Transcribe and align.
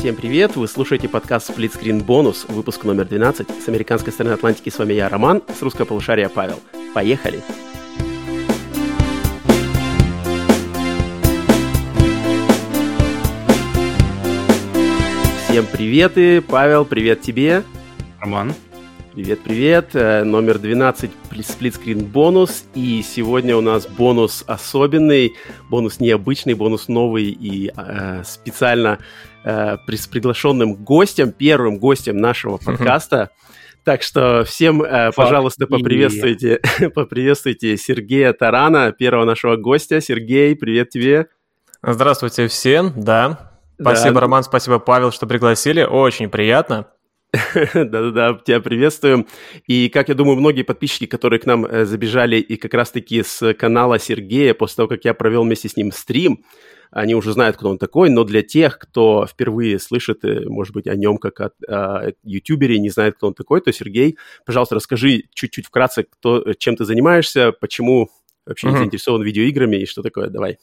Всем 0.00 0.16
привет! 0.16 0.56
Вы 0.56 0.66
слушаете 0.66 1.10
подкаст 1.10 1.50
Split 1.50 1.78
Screen 1.78 2.02
Bonus, 2.02 2.50
выпуск 2.50 2.84
номер 2.84 3.04
12. 3.04 3.62
С 3.62 3.68
американской 3.68 4.14
стороны 4.14 4.32
Атлантики 4.32 4.70
с 4.70 4.78
вами 4.78 4.94
я, 4.94 5.10
Роман, 5.10 5.42
с 5.54 5.60
русского 5.60 5.84
полушария 5.84 6.30
Павел. 6.30 6.58
Поехали! 6.94 7.42
Всем 15.44 15.66
привет 15.70 16.16
и 16.16 16.40
Павел, 16.40 16.86
привет 16.86 17.20
тебе. 17.20 17.62
Роман. 18.20 18.54
Привет, 19.12 19.40
привет. 19.40 19.90
Э, 19.94 20.24
номер 20.24 20.58
12 20.58 21.10
сплитскрин 21.42 22.06
бонус. 22.06 22.64
И 22.74 23.02
сегодня 23.02 23.56
у 23.56 23.60
нас 23.60 23.86
бонус 23.86 24.44
особенный, 24.46 25.34
бонус 25.68 26.00
необычный, 26.00 26.54
бонус 26.54 26.86
новый 26.86 27.24
и 27.24 27.72
э, 27.76 28.22
специально 28.24 28.98
э, 29.44 29.76
с 29.86 30.06
приглашенным 30.06 30.74
гостем, 30.74 31.32
первым 31.32 31.78
гостем 31.78 32.16
нашего 32.16 32.56
подкаста. 32.56 33.30
Так 33.84 34.02
что 34.02 34.44
всем, 34.44 34.82
э, 34.82 35.10
пожалуйста, 35.12 35.66
поприветствуйте, 35.66 36.60
поприветствуйте 36.94 37.76
Сергея 37.76 38.32
Тарана, 38.32 38.92
первого 38.92 39.24
нашего 39.24 39.56
гостя. 39.56 40.00
Сергей, 40.00 40.54
привет 40.54 40.90
тебе. 40.90 41.28
Здравствуйте 41.82 42.46
всем, 42.48 42.92
да. 42.96 43.52
Спасибо, 43.80 44.14
да. 44.14 44.20
Роман, 44.20 44.44
спасибо, 44.44 44.78
Павел, 44.78 45.12
что 45.12 45.26
пригласили. 45.26 45.82
Очень 45.82 46.28
приятно. 46.28 46.88
Да-да-да, 47.74 48.38
тебя 48.44 48.60
приветствуем. 48.60 49.26
И, 49.66 49.88
как 49.88 50.08
я 50.08 50.14
думаю, 50.14 50.36
многие 50.36 50.62
подписчики, 50.62 51.06
которые 51.06 51.38
к 51.38 51.46
нам 51.46 51.64
э, 51.64 51.84
забежали 51.84 52.36
и 52.36 52.56
как 52.56 52.74
раз-таки 52.74 53.22
с 53.22 53.54
канала 53.54 53.98
Сергея, 53.98 54.52
после 54.52 54.76
того, 54.76 54.88
как 54.88 55.04
я 55.04 55.14
провел 55.14 55.44
вместе 55.44 55.68
с 55.68 55.76
ним 55.76 55.92
стрим, 55.92 56.44
они 56.90 57.14
уже 57.14 57.32
знают, 57.32 57.56
кто 57.56 57.70
он 57.70 57.78
такой, 57.78 58.10
но 58.10 58.24
для 58.24 58.42
тех, 58.42 58.78
кто 58.78 59.26
впервые 59.26 59.78
слышит, 59.78 60.24
э, 60.24 60.48
может 60.48 60.74
быть, 60.74 60.86
о 60.86 60.96
нем 60.96 61.18
как 61.18 61.40
о, 61.40 61.50
о 61.68 62.12
ютубере, 62.24 62.78
не 62.78 62.90
знает, 62.90 63.16
кто 63.16 63.28
он 63.28 63.34
такой, 63.34 63.60
то, 63.60 63.72
Сергей, 63.72 64.18
пожалуйста, 64.44 64.74
расскажи 64.74 65.24
чуть-чуть 65.34 65.66
вкратце, 65.66 66.04
кто, 66.04 66.52
чем 66.54 66.76
ты 66.76 66.84
занимаешься, 66.84 67.52
почему 67.52 68.08
вообще 68.46 68.68
mm-hmm. 68.68 68.78
заинтересован 68.78 69.22
видеоиграми 69.22 69.76
и 69.76 69.86
что 69.86 70.02
такое, 70.02 70.28
давай. 70.28 70.58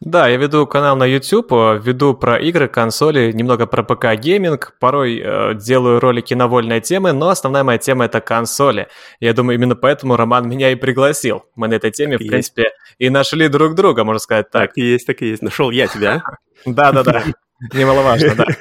Да, 0.00 0.28
я 0.28 0.36
веду 0.36 0.66
канал 0.66 0.96
на 0.96 1.04
YouTube, 1.04 1.52
э, 1.52 1.80
веду 1.82 2.14
про 2.14 2.38
игры, 2.38 2.68
консоли, 2.68 3.32
немного 3.32 3.66
про 3.66 3.82
ПК-гейминг, 3.82 4.72
порой 4.78 5.20
э, 5.22 5.54
делаю 5.54 6.00
ролики 6.00 6.34
на 6.34 6.48
вольные 6.48 6.80
темы, 6.80 7.12
но 7.12 7.28
основная 7.28 7.64
моя 7.64 7.78
тема— 7.78 8.04
это 8.06 8.20
консоли. 8.20 8.88
Я 9.20 9.32
думаю, 9.32 9.56
именно 9.56 9.76
поэтому 9.76 10.16
Роман 10.16 10.48
меня 10.48 10.70
и 10.70 10.74
пригласил. 10.74 11.44
Мы 11.54 11.68
на 11.68 11.74
этой 11.74 11.90
теме, 11.90 12.18
так 12.18 12.26
в 12.26 12.28
принципе, 12.30 12.62
есть. 12.62 12.74
и 12.98 13.10
нашли 13.10 13.48
друг 13.48 13.74
друга, 13.74 14.04
можно 14.04 14.18
сказать 14.18 14.50
так. 14.50 14.68
Так 14.68 14.78
и 14.78 14.82
есть, 14.82 15.06
так 15.06 15.22
и 15.22 15.28
есть. 15.28 15.42
Нашел 15.42 15.70
я 15.70 15.86
тебя. 15.86 16.22
Да-да-да, 16.66 17.24
немаловажно, 17.72 18.34
да. 18.34 18.46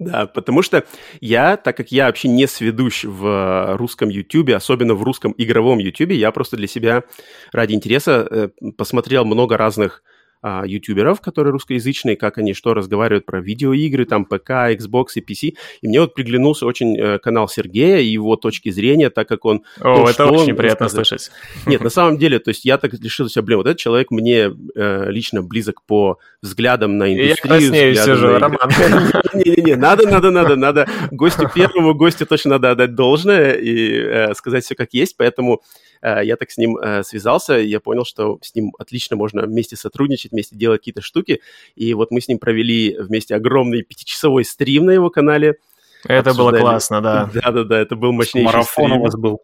Да, 0.00 0.26
потому 0.26 0.62
что 0.62 0.86
я, 1.20 1.58
так 1.58 1.76
как 1.76 1.92
я 1.92 2.06
вообще 2.06 2.28
не 2.28 2.46
сведущ 2.46 3.04
в 3.04 3.76
русском 3.76 4.08
YouTube, 4.08 4.48
особенно 4.48 4.94
в 4.94 5.02
русском 5.02 5.34
игровом 5.36 5.78
YouTube, 5.78 6.12
я 6.12 6.30
просто 6.32 6.56
для 6.56 6.66
себя 6.66 7.04
ради 7.52 7.74
интереса 7.74 8.26
э, 8.30 8.48
посмотрел 8.78 9.26
много 9.26 9.58
разных 9.58 10.02
а, 10.42 10.64
ютуберов, 10.66 11.20
которые 11.20 11.52
русскоязычные, 11.52 12.16
как 12.16 12.38
они 12.38 12.54
что 12.54 12.72
разговаривают 12.72 13.26
про 13.26 13.40
видеоигры, 13.40 14.06
там 14.06 14.24
ПК, 14.24 14.50
Xbox 14.72 15.08
и 15.16 15.20
PC. 15.20 15.54
И 15.82 15.88
мне 15.88 16.00
вот 16.00 16.14
приглянулся 16.14 16.66
очень 16.66 16.98
э, 16.98 17.18
канал 17.18 17.48
Сергея 17.48 17.98
и 17.98 18.06
его 18.06 18.36
точки 18.36 18.70
зрения, 18.70 19.10
так 19.10 19.28
как 19.28 19.44
он... 19.44 19.64
О, 19.80 19.98
ну, 19.98 20.06
это 20.06 20.26
очень 20.26 20.54
приятно 20.54 20.88
слышать. 20.88 21.30
Нет, 21.66 21.82
на 21.82 21.90
самом 21.90 22.16
деле, 22.16 22.38
то 22.38 22.48
есть 22.48 22.64
я 22.64 22.78
так 22.78 22.94
решил 22.94 23.28
себя, 23.28 23.42
блин, 23.42 23.58
вот 23.58 23.66
этот 23.66 23.78
человек 23.78 24.10
мне 24.10 24.50
э, 24.74 25.10
лично 25.10 25.42
близок 25.42 25.82
по 25.82 26.18
взглядам 26.42 26.96
на 26.96 27.12
индустрию. 27.12 27.36
Я 27.36 27.58
краснею 27.58 27.94
сижу, 27.94 28.38
Роман. 28.38 28.58
Не-не-не, 29.34 29.76
надо, 29.76 30.08
надо, 30.08 30.30
надо, 30.30 30.56
надо. 30.56 30.88
Гостю 31.10 31.50
первому, 31.54 31.94
гостю 31.94 32.26
точно 32.26 32.52
надо 32.52 32.70
отдать 32.70 32.94
должное 32.94 33.52
и 33.52 33.90
э, 33.90 34.34
сказать 34.34 34.64
все 34.64 34.74
как 34.74 34.94
есть, 34.94 35.16
поэтому 35.16 35.60
я 36.02 36.36
так 36.36 36.50
с 36.50 36.56
ним 36.58 36.76
э, 36.78 37.02
связался, 37.02 37.54
я 37.54 37.80
понял, 37.80 38.04
что 38.04 38.38
с 38.42 38.54
ним 38.54 38.72
отлично 38.78 39.16
можно 39.16 39.42
вместе 39.42 39.76
сотрудничать, 39.76 40.32
вместе 40.32 40.56
делать 40.56 40.80
какие-то 40.80 41.02
штуки. 41.02 41.40
И 41.74 41.94
вот 41.94 42.10
мы 42.10 42.20
с 42.20 42.28
ним 42.28 42.38
провели 42.38 42.96
вместе 42.98 43.34
огромный 43.34 43.82
пятичасовой 43.82 44.44
стрим 44.44 44.86
на 44.86 44.92
его 44.92 45.10
канале. 45.10 45.56
Это 46.04 46.30
Обсуждали... 46.30 46.52
было 46.52 46.60
классно, 46.60 47.00
да. 47.00 47.30
Да-да-да, 47.34 47.78
это 47.78 47.96
был 47.96 48.12
мощнейший 48.12 48.46
Марафон 48.46 48.86
стрим. 48.86 49.00
у 49.00 49.02
вас 49.02 49.14
был. 49.16 49.40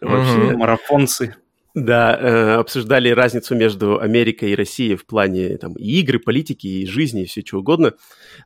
Вообще. 0.00 0.52
Угу. 0.52 0.58
Марафонцы. 0.58 1.36
Да, 1.76 2.18
э, 2.18 2.54
обсуждали 2.54 3.10
разницу 3.10 3.54
между 3.54 4.00
Америкой 4.00 4.52
и 4.52 4.56
Россией 4.56 4.96
в 4.96 5.04
плане 5.04 5.58
там, 5.58 5.74
и 5.74 6.00
игры, 6.00 6.18
политики, 6.18 6.66
и 6.66 6.86
жизни, 6.86 7.24
и 7.24 7.26
все 7.26 7.42
что 7.44 7.58
угодно. 7.58 7.92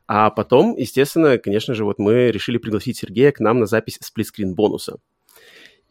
А 0.05 0.29
потом, 0.31 0.75
естественно, 0.75 1.37
конечно 1.37 1.73
же, 1.73 1.85
вот 1.85 1.97
мы 1.97 2.29
решили 2.29 2.57
пригласить 2.57 2.97
Сергея 2.97 3.31
к 3.31 3.39
нам 3.39 3.59
на 3.59 3.67
запись 3.67 3.99
сплитскрин 4.01 4.53
бонуса. 4.53 4.97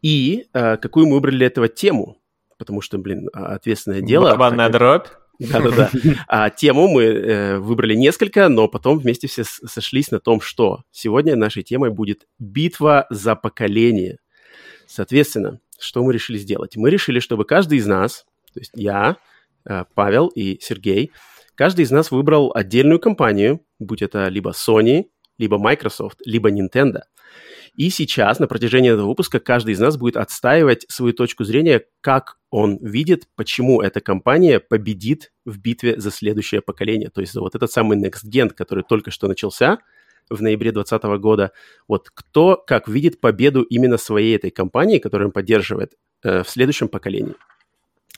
И 0.03 0.47
э, 0.53 0.77
какую 0.77 1.07
мы 1.07 1.15
выбрали 1.15 1.37
для 1.37 1.47
этого 1.47 1.69
тему, 1.69 2.21
потому 2.59 2.81
что, 2.81 2.99
блин, 2.99 3.29
а, 3.33 3.55
ответственное 3.55 4.01
дело. 4.01 4.25
Барабанная 4.25 4.67
как... 4.67 4.73
дробь. 4.73 5.07
Да-да-да. 5.39 5.91
А 6.29 6.51
тему 6.51 6.89
мы 6.89 7.05
э, 7.05 7.59
выбрали 7.59 7.95
несколько, 7.95 8.49
но 8.49 8.69
потом 8.69 8.99
вместе 8.99 9.27
все 9.27 9.45
сошлись 9.45 10.11
на 10.11 10.21
том, 10.21 10.41
что 10.41 10.83
сегодня 10.91 11.37
нашей 11.37 11.63
темой 11.63 11.91
будет 11.91 12.27
битва 12.39 13.07
за 13.09 13.35
поколение. 13.35 14.19
Соответственно, 14.87 15.61
что 15.79 16.03
мы 16.05 16.13
решили 16.13 16.37
сделать? 16.37 16.77
Мы 16.77 16.91
решили, 16.91 17.21
чтобы 17.21 17.45
каждый 17.45 17.79
из 17.79 17.87
нас, 17.87 18.27
то 18.53 18.61
есть 18.61 18.73
я, 18.75 19.17
э, 19.65 19.85
Павел 19.95 20.29
и 20.29 20.59
Сергей, 20.61 21.13
каждый 21.55 21.87
из 21.87 21.91
нас 21.91 22.11
выбрал 22.11 22.53
отдельную 22.55 23.01
компанию, 23.01 23.61
будь 23.79 24.03
это 24.03 24.29
либо 24.29 24.51
Sony, 24.51 25.07
либо 25.39 25.57
Microsoft, 25.59 26.19
либо 26.27 26.51
Nintendo– 26.51 27.01
и 27.75 27.91
сейчас, 27.91 28.39
на 28.39 28.47
протяжении 28.47 28.91
этого 28.91 29.09
выпуска, 29.09 29.41
каждый 29.41 29.75
из 29.75 29.81
нас 29.81 29.97
будет 29.97 30.17
отстаивать 30.17 30.85
свою 30.89 31.13
точку 31.13 31.45
зрения, 31.45 31.85
как 32.01 32.39
он 32.51 32.79
видит, 32.83 33.29
почему 33.37 33.81
эта 33.81 34.01
компания 34.01 34.61
победит 34.61 35.33
в 35.45 35.59
битве 35.59 36.01
за 36.01 36.11
следующее 36.11 36.61
поколение. 36.61 37.11
То 37.11 37.21
есть 37.21 37.33
за 37.33 37.41
вот 37.41 37.55
этот 37.55 37.71
самый 37.71 37.99
Next 37.99 38.29
Gen, 38.29 38.51
который 38.51 38.85
только 38.85 39.11
что 39.11 39.29
начался 39.29 39.79
в 40.29 40.43
ноябре 40.43 40.73
2020 40.73 41.21
года. 41.21 41.53
Вот 41.89 42.11
кто 42.13 42.57
как 42.57 42.89
видит 42.89 43.21
победу 43.21 43.63
именно 43.63 43.97
своей 43.99 44.37
этой 44.37 44.51
компании, 44.51 44.99
которую 44.99 45.29
он 45.29 45.33
поддерживает 45.33 45.95
э, 46.23 46.43
в 46.43 46.49
следующем 46.49 46.89
поколении. 46.89 47.35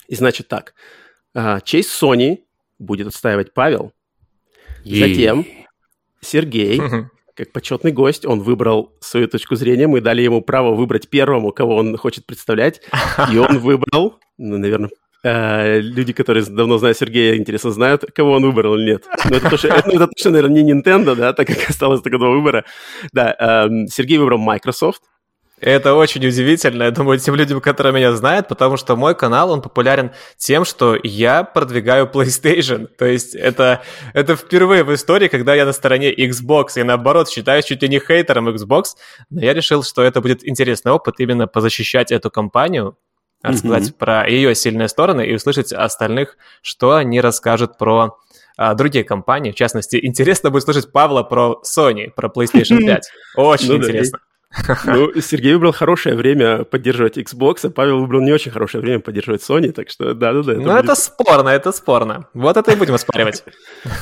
И 0.08 0.14
значит 0.14 0.48
так, 0.48 0.74
э, 1.34 1.58
честь 1.64 1.90
Sony 1.90 2.44
будет 2.78 3.06
отстаивать 3.08 3.54
Павел, 3.54 3.92
затем 4.84 5.46
Сергей, 6.20 6.80
как 7.34 7.52
почетный 7.52 7.92
гость, 7.92 8.26
он 8.26 8.40
выбрал 8.40 8.92
свою 9.00 9.28
точку 9.28 9.54
зрения, 9.54 9.86
мы 9.86 10.00
дали 10.00 10.22
ему 10.22 10.42
право 10.42 10.74
выбрать 10.74 11.08
первому, 11.08 11.52
кого 11.52 11.76
он 11.76 11.96
хочет 11.96 12.26
представлять, 12.26 12.80
и 13.32 13.38
он 13.38 13.58
выбрал, 13.60 14.18
ну, 14.38 14.58
наверное, 14.58 14.90
э, 15.24 15.80
люди, 15.80 16.12
которые 16.12 16.44
давно 16.44 16.78
знают 16.78 16.98
Сергея, 16.98 17.36
интересно 17.36 17.70
знают, 17.70 18.04
кого 18.14 18.32
он 18.32 18.42
выбрал 18.42 18.76
или 18.76 18.92
нет. 18.92 19.04
Но 19.28 19.36
это 19.36 19.50
точно, 19.50 19.68
это, 19.68 19.90
это 19.90 20.06
точно 20.08 20.30
наверное, 20.32 20.62
не 20.62 20.72
Nintendo, 20.72 21.14
да, 21.14 21.32
так 21.32 21.46
как 21.46 21.70
осталось 21.70 22.02
только 22.02 22.18
два 22.18 22.30
выбора. 22.30 22.64
Да, 23.12 23.34
э, 23.38 23.86
Сергей 23.88 24.18
выбрал 24.18 24.38
Microsoft, 24.38 25.02
это 25.62 25.94
очень 25.94 26.26
удивительно, 26.26 26.84
я 26.84 26.90
думаю, 26.90 27.18
тем 27.18 27.36
людям, 27.36 27.60
которые 27.60 27.92
меня 27.92 28.12
знают, 28.12 28.48
потому 28.48 28.76
что 28.76 28.96
мой 28.96 29.14
канал, 29.14 29.50
он 29.52 29.62
популярен 29.62 30.10
тем, 30.36 30.64
что 30.64 30.98
я 31.00 31.44
продвигаю 31.44 32.10
PlayStation. 32.12 32.86
То 32.86 33.04
есть 33.04 33.36
это, 33.36 33.82
это 34.12 34.34
впервые 34.34 34.82
в 34.82 34.92
истории, 34.92 35.28
когда 35.28 35.54
я 35.54 35.64
на 35.64 35.72
стороне 35.72 36.12
Xbox. 36.12 36.70
Я, 36.76 36.84
наоборот, 36.84 37.30
считаюсь 37.30 37.64
чуть 37.64 37.80
ли 37.82 37.88
не 37.88 38.00
хейтером 38.00 38.48
Xbox. 38.48 38.96
Но 39.30 39.40
я 39.40 39.54
решил, 39.54 39.84
что 39.84 40.02
это 40.02 40.20
будет 40.20 40.46
интересный 40.46 40.90
опыт 40.90 41.20
именно 41.20 41.46
позащищать 41.46 42.10
эту 42.10 42.28
компанию, 42.30 42.98
рассказать 43.40 43.90
mm-hmm. 43.90 43.98
про 43.98 44.28
ее 44.28 44.56
сильные 44.56 44.88
стороны 44.88 45.24
и 45.26 45.34
услышать 45.34 45.72
остальных, 45.72 46.36
что 46.60 46.96
они 46.96 47.20
расскажут 47.20 47.78
про 47.78 48.18
а, 48.56 48.74
другие 48.74 49.04
компании. 49.04 49.52
В 49.52 49.54
частности, 49.54 49.98
интересно 50.02 50.50
будет 50.50 50.64
слышать 50.64 50.90
Павла 50.90 51.22
про 51.22 51.60
Sony, 51.64 52.10
про 52.10 52.28
PlayStation 52.28 52.78
5. 52.84 53.10
Очень 53.36 53.68
ну, 53.68 53.76
интересно. 53.76 54.18
Ну, 54.84 55.20
Сергей 55.20 55.54
выбрал 55.54 55.72
хорошее 55.72 56.14
время 56.14 56.64
поддерживать 56.64 57.18
Xbox, 57.18 57.58
а 57.64 57.70
Павел 57.70 58.00
выбрал 58.00 58.20
не 58.20 58.32
очень 58.32 58.50
хорошее 58.50 58.82
время 58.82 59.00
поддерживать 59.00 59.42
Sony, 59.42 59.72
так 59.72 59.88
что 59.90 60.14
да-да-да. 60.14 60.52
Ну, 60.54 60.62
будет... 60.62 60.84
это 60.84 60.94
спорно, 60.94 61.48
это 61.48 61.72
спорно. 61.72 62.26
Вот 62.34 62.56
это 62.56 62.72
и 62.72 62.76
будем 62.76 62.94
оспаривать. 62.94 63.44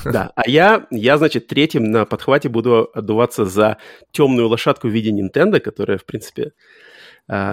Да, 0.05 0.33
а 0.35 0.49
я, 0.49 0.87
я, 0.91 1.19
значит, 1.19 1.47
третьим 1.47 1.85
на 1.85 2.05
подхвате 2.05 2.49
буду 2.49 2.91
отдуваться 2.93 3.45
за 3.45 3.79
темную 4.13 4.49
лошадку 4.49 4.89
в 4.89 4.91
виде 4.91 5.11
Nintendo, 5.11 5.61
которая, 5.61 5.99
в 5.99 6.05
принципе, 6.05 6.53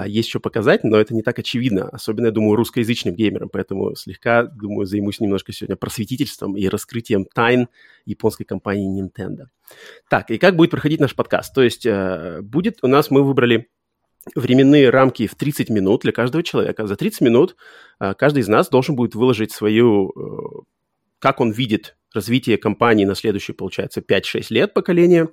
есть 0.07 0.29
что 0.29 0.39
показать, 0.39 0.83
но 0.83 0.97
это 0.97 1.13
не 1.13 1.21
так 1.21 1.37
очевидно, 1.37 1.89
особенно, 1.89 2.27
я 2.27 2.31
думаю, 2.31 2.55
русскоязычным 2.55 3.13
геймерам, 3.13 3.49
поэтому 3.49 3.95
слегка, 3.95 4.43
думаю, 4.43 4.87
займусь 4.87 5.19
немножко 5.19 5.51
сегодня 5.51 5.75
просветительством 5.75 6.57
и 6.57 6.67
раскрытием 6.67 7.25
тайн 7.25 7.67
японской 8.05 8.43
компании 8.43 9.01
Nintendo. 9.01 9.45
Так, 10.09 10.31
и 10.31 10.39
как 10.39 10.55
будет 10.55 10.71
проходить 10.71 10.99
наш 10.99 11.13
подкаст? 11.13 11.53
То 11.53 11.61
есть 11.61 11.85
uh, 11.85 12.41
будет 12.41 12.79
у 12.81 12.87
нас, 12.87 13.11
мы 13.11 13.23
выбрали 13.23 13.69
временные 14.35 14.89
рамки 14.89 15.27
в 15.27 15.35
30 15.35 15.69
минут 15.69 16.01
для 16.01 16.11
каждого 16.11 16.43
человека. 16.43 16.87
За 16.87 16.95
30 16.95 17.21
минут 17.21 17.55
uh, 18.01 18.15
каждый 18.15 18.39
из 18.39 18.47
нас 18.47 18.69
должен 18.69 18.95
будет 18.95 19.13
выложить 19.13 19.51
свою, 19.51 20.65
как 21.19 21.39
он 21.39 21.51
видит 21.51 21.97
развития 22.13 22.57
компании 22.57 23.05
на 23.05 23.15
следующие, 23.15 23.53
получается, 23.55 24.01
5-6 24.01 24.47
лет 24.49 24.73
поколения. 24.73 25.29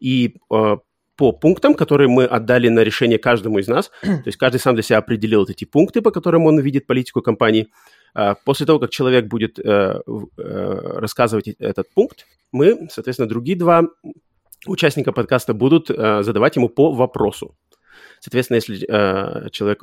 И 0.00 0.36
э, 0.50 0.76
по 1.16 1.32
пунктам, 1.32 1.74
которые 1.74 2.08
мы 2.08 2.24
отдали 2.24 2.68
на 2.68 2.80
решение 2.80 3.18
каждому 3.18 3.58
из 3.58 3.68
нас, 3.68 3.90
то 4.02 4.22
есть 4.26 4.38
каждый 4.38 4.58
сам 4.58 4.74
для 4.74 4.82
себя 4.82 4.98
определил 4.98 5.40
вот 5.40 5.50
эти 5.50 5.64
пункты, 5.64 6.00
по 6.00 6.10
которым 6.10 6.46
он 6.46 6.60
видит 6.60 6.86
политику 6.86 7.22
компании. 7.22 7.68
Э, 8.14 8.34
после 8.44 8.66
того, 8.66 8.78
как 8.78 8.90
человек 8.90 9.26
будет 9.26 9.58
э, 9.58 9.62
э, 9.64 10.00
рассказывать 10.36 11.48
этот 11.58 11.92
пункт, 11.94 12.26
мы, 12.50 12.88
соответственно, 12.90 13.28
другие 13.28 13.58
два 13.58 13.84
участника 14.66 15.12
подкаста 15.12 15.54
будут 15.54 15.90
э, 15.90 16.22
задавать 16.22 16.56
ему 16.56 16.68
по 16.68 16.92
вопросу. 16.92 17.56
Соответственно, 18.20 18.56
если 18.56 19.50
человек 19.50 19.82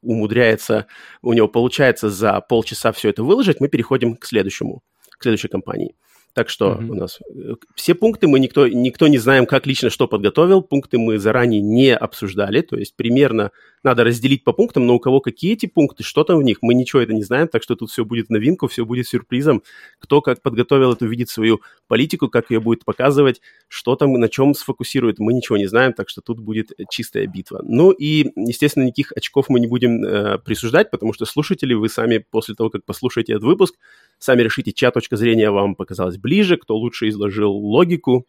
умудряется, 0.00 0.86
у 1.22 1.32
него 1.32 1.48
получается 1.48 2.08
за 2.08 2.40
полчаса 2.40 2.92
все 2.92 3.10
это 3.10 3.24
выложить, 3.24 3.60
мы 3.60 3.68
переходим 3.68 4.16
к 4.16 4.24
следующему, 4.24 4.82
к 5.10 5.22
следующей 5.22 5.48
компании. 5.48 5.96
Так 6.34 6.48
что 6.50 6.72
mm-hmm. 6.72 6.88
у 6.88 6.94
нас 6.94 7.18
э, 7.34 7.54
все 7.74 7.94
пункты 7.94 8.28
мы 8.28 8.38
никто, 8.38 8.68
никто 8.68 9.08
не 9.08 9.18
знаем, 9.18 9.46
как 9.46 9.66
лично 9.66 9.90
что 9.90 10.06
подготовил. 10.06 10.62
Пункты 10.62 10.98
мы 10.98 11.18
заранее 11.18 11.60
не 11.60 11.94
обсуждали. 11.94 12.60
То 12.60 12.76
есть 12.76 12.94
примерно 12.94 13.50
надо 13.82 14.04
разделить 14.04 14.44
по 14.44 14.52
пунктам, 14.52 14.86
но 14.86 14.94
у 14.94 15.00
кого 15.00 15.20
какие 15.20 15.54
эти 15.54 15.66
пункты, 15.66 16.02
что 16.02 16.24
там 16.24 16.38
в 16.38 16.42
них, 16.42 16.58
мы 16.62 16.74
ничего 16.74 17.00
это 17.02 17.12
не 17.12 17.22
знаем. 17.22 17.48
Так 17.48 17.62
что 17.62 17.76
тут 17.76 17.90
все 17.90 18.04
будет 18.04 18.30
новинку, 18.30 18.68
все 18.68 18.84
будет 18.84 19.08
сюрпризом. 19.08 19.62
Кто 19.98 20.20
как 20.20 20.42
подготовил 20.42 20.92
это, 20.92 21.06
увидит 21.06 21.28
свою 21.28 21.60
политику, 21.86 22.28
как 22.28 22.50
ее 22.50 22.60
будет 22.60 22.84
показывать, 22.84 23.40
что 23.68 23.96
там, 23.96 24.12
на 24.12 24.28
чем 24.28 24.54
сфокусирует, 24.54 25.18
мы 25.18 25.32
ничего 25.32 25.56
не 25.56 25.66
знаем. 25.66 25.92
Так 25.92 26.08
что 26.08 26.20
тут 26.20 26.40
будет 26.40 26.72
чистая 26.90 27.26
битва. 27.26 27.62
Ну 27.64 27.90
и, 27.90 28.30
естественно, 28.36 28.84
никаких 28.84 29.12
очков 29.16 29.48
мы 29.48 29.60
не 29.60 29.66
будем 29.66 30.04
э, 30.04 30.38
присуждать, 30.38 30.90
потому 30.90 31.12
что 31.12 31.24
слушатели, 31.24 31.74
вы 31.74 31.88
сами 31.88 32.18
после 32.18 32.54
того, 32.54 32.70
как 32.70 32.84
послушаете 32.84 33.32
этот 33.32 33.44
выпуск, 33.44 33.74
сами 34.18 34.42
решите, 34.42 34.72
чья 34.72 34.90
точка 34.90 35.16
зрения 35.16 35.50
вам 35.50 35.74
показалась 35.74 36.16
ближе, 36.16 36.56
кто 36.56 36.76
лучше 36.76 37.08
изложил 37.08 37.52
логику, 37.52 38.26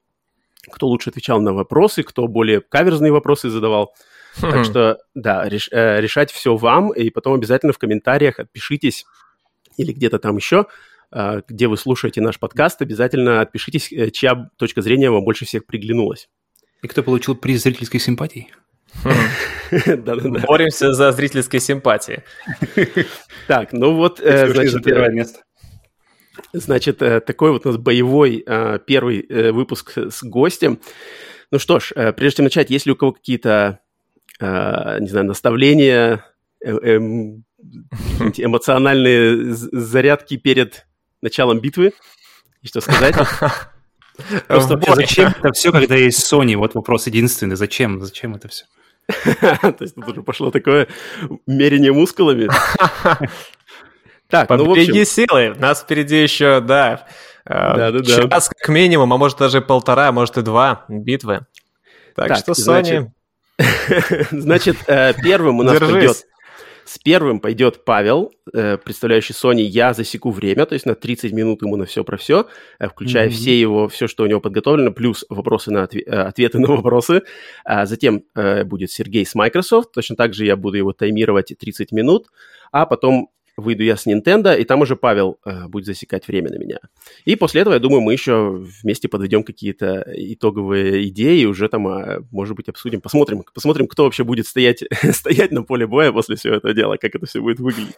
кто 0.69 0.87
лучше 0.87 1.09
отвечал 1.09 1.41
на 1.41 1.53
вопросы, 1.53 2.03
кто 2.03 2.27
более 2.27 2.61
каверзные 2.61 3.11
вопросы 3.11 3.49
задавал. 3.49 3.93
Так 4.39 4.59
хм. 4.59 4.63
что, 4.63 4.99
да, 5.15 5.47
реш, 5.49 5.69
э, 5.71 5.99
решать 6.01 6.31
все 6.31 6.55
вам, 6.55 6.91
и 6.91 7.09
потом 7.09 7.33
обязательно 7.33 7.73
в 7.73 7.77
комментариях 7.77 8.39
отпишитесь 8.39 9.05
или 9.77 9.91
где-то 9.91 10.19
там 10.19 10.37
еще, 10.37 10.67
э, 11.11 11.41
где 11.47 11.67
вы 11.67 11.77
слушаете 11.77 12.21
наш 12.21 12.39
подкаст, 12.39 12.81
обязательно 12.81 13.41
отпишитесь, 13.41 13.91
э, 13.91 14.11
чья 14.11 14.49
точка 14.57 14.81
зрения 14.81 15.09
вам 15.09 15.23
больше 15.23 15.45
всех 15.45 15.65
приглянулась. 15.65 16.29
И 16.83 16.87
кто 16.87 17.03
получил 17.03 17.35
приз 17.35 17.63
зрительской 17.63 17.99
симпатии? 17.99 18.49
Боремся 20.47 20.93
за 20.93 21.11
зрительской 21.11 21.59
симпатии. 21.59 22.23
Так, 23.47 23.73
ну 23.73 23.93
вот, 23.95 24.19
значит... 24.19 24.83
первое 24.83 25.09
место. 25.09 25.41
Значит, 26.53 27.01
э, 27.01 27.19
такой 27.19 27.51
вот 27.51 27.65
у 27.65 27.69
нас 27.69 27.77
боевой 27.77 28.43
э, 28.45 28.79
первый 28.85 29.19
э, 29.21 29.51
выпуск 29.51 29.97
с 29.97 30.23
гостем. 30.23 30.79
Ну 31.51 31.59
что 31.59 31.79
ж, 31.79 31.93
прежде 32.13 32.37
чем 32.37 32.45
начать, 32.45 32.69
есть 32.69 32.85
ли 32.85 32.91
у 32.91 32.95
кого 32.95 33.13
какие-то, 33.13 33.79
не 34.39 35.07
знаю, 35.07 35.25
наставления, 35.25 36.23
эм, 36.63 37.43
эмоциональные 38.37 39.53
зарядки 39.53 40.37
перед 40.37 40.85
началом 41.21 41.59
битвы? 41.59 41.93
И 42.61 42.67
что 42.67 42.81
сказать? 42.81 43.15
Просто 44.47 44.79
зачем 44.95 45.29
это 45.39 45.51
все, 45.53 45.71
когда 45.71 45.95
есть 45.95 46.31
Sony? 46.31 46.55
Вот 46.55 46.75
вопрос 46.75 47.07
единственный. 47.07 47.55
Зачем? 47.55 48.01
Зачем 48.01 48.35
это 48.35 48.47
все? 48.47 48.65
То 49.07 49.77
есть 49.79 49.95
тут 49.95 50.07
уже 50.07 50.21
пошло 50.21 50.51
такое 50.51 50.87
мерение 51.47 51.91
мускулами. 51.91 52.47
Так, 54.29 54.47
Побеги 54.47 54.67
ну, 54.67 55.01
общем... 55.01 55.05
силы. 55.05 55.55
Нас 55.57 55.81
впереди 55.81 56.21
еще, 56.21 56.61
да, 56.61 57.07
э, 57.45 57.49
да, 57.49 57.91
да, 57.91 58.03
час 58.03 58.49
как 58.49 58.69
минимум, 58.69 59.11
а 59.11 59.17
может 59.17 59.39
даже 59.39 59.59
полтора, 59.59 60.09
а 60.09 60.11
может 60.11 60.37
и 60.37 60.43
два 60.43 60.85
битвы. 60.87 61.47
Так, 62.15 62.27
так 62.27 62.37
что, 62.37 62.51
Sony... 62.51 63.07
Значит, 64.31 64.77
э, 64.87 65.13
первым 65.21 65.59
у 65.59 65.63
нас 65.63 65.79
пойдет... 65.79 66.17
С 66.85 66.97
первым 66.97 67.39
пойдет 67.39 67.85
Павел, 67.85 68.31
э, 68.53 68.77
представляющий 68.77 69.33
Sony. 69.33 69.61
Я 69.61 69.93
засеку 69.93 70.29
время, 70.29 70.65
то 70.65 70.73
есть 70.73 70.85
на 70.85 70.93
30 70.95 71.31
минут 71.33 71.61
ему 71.63 71.75
на 71.75 71.85
все 71.85 72.03
про 72.03 72.17
все, 72.17 72.47
включая 72.79 73.27
mm-hmm. 73.27 73.31
все 73.31 73.59
его, 73.59 73.87
все, 73.89 74.07
что 74.07 74.23
у 74.23 74.27
него 74.27 74.41
подготовлено, 74.41 74.91
плюс 74.91 75.25
вопросы 75.29 75.71
на 75.71 75.83
отве- 75.83 76.03
ответы 76.03 76.57
на 76.59 76.67
вопросы. 76.67 77.21
А 77.63 77.85
затем 77.85 78.23
будет 78.65 78.91
Сергей 78.91 79.23
с 79.23 79.35
Microsoft. 79.35 79.91
Точно 79.91 80.15
так 80.15 80.33
же 80.33 80.45
я 80.45 80.55
буду 80.55 80.77
его 80.77 80.91
таймировать 80.93 81.53
30 81.59 81.91
минут. 81.91 82.27
А 82.71 82.87
потом 82.87 83.29
выйду 83.59 83.83
я 83.83 83.95
с 83.95 84.07
Nintendo, 84.07 84.57
и 84.57 84.63
там 84.63 84.81
уже 84.81 84.95
Павел 84.95 85.39
э, 85.45 85.67
будет 85.67 85.85
засекать 85.85 86.27
время 86.27 86.49
на 86.49 86.57
меня. 86.57 86.79
И 87.25 87.35
после 87.35 87.61
этого, 87.61 87.73
я 87.73 87.79
думаю, 87.79 88.01
мы 88.01 88.13
еще 88.13 88.63
вместе 88.83 89.07
подведем 89.07 89.43
какие-то 89.43 90.05
итоговые 90.15 91.07
идеи, 91.09 91.45
уже 91.45 91.67
там, 91.69 91.87
э, 91.87 92.21
может 92.31 92.55
быть, 92.55 92.69
обсудим, 92.69 93.01
посмотрим, 93.01 93.43
посмотрим, 93.53 93.87
кто 93.87 94.05
вообще 94.05 94.23
будет 94.23 94.47
стоять, 94.47 94.83
стоять 95.11 95.51
на 95.51 95.63
поле 95.63 95.87
боя 95.87 96.11
после 96.11 96.35
всего 96.35 96.55
этого 96.55 96.73
дела, 96.73 96.97
как 96.97 97.15
это 97.15 97.25
все 97.25 97.41
будет 97.41 97.59
выглядеть. 97.59 97.97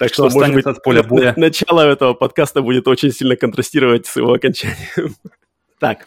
Так 0.00 0.14
что, 0.14 0.30
может 0.30 0.54
быть, 0.54 0.64
от 0.64 0.82
поля 0.82 1.02
боя. 1.02 1.34
начало 1.36 1.82
этого 1.82 2.14
подкаста 2.14 2.62
будет 2.62 2.88
очень 2.88 3.12
сильно 3.12 3.36
контрастировать 3.36 4.06
с 4.06 4.16
его 4.16 4.32
окончанием. 4.32 5.14
Так, 5.78 6.06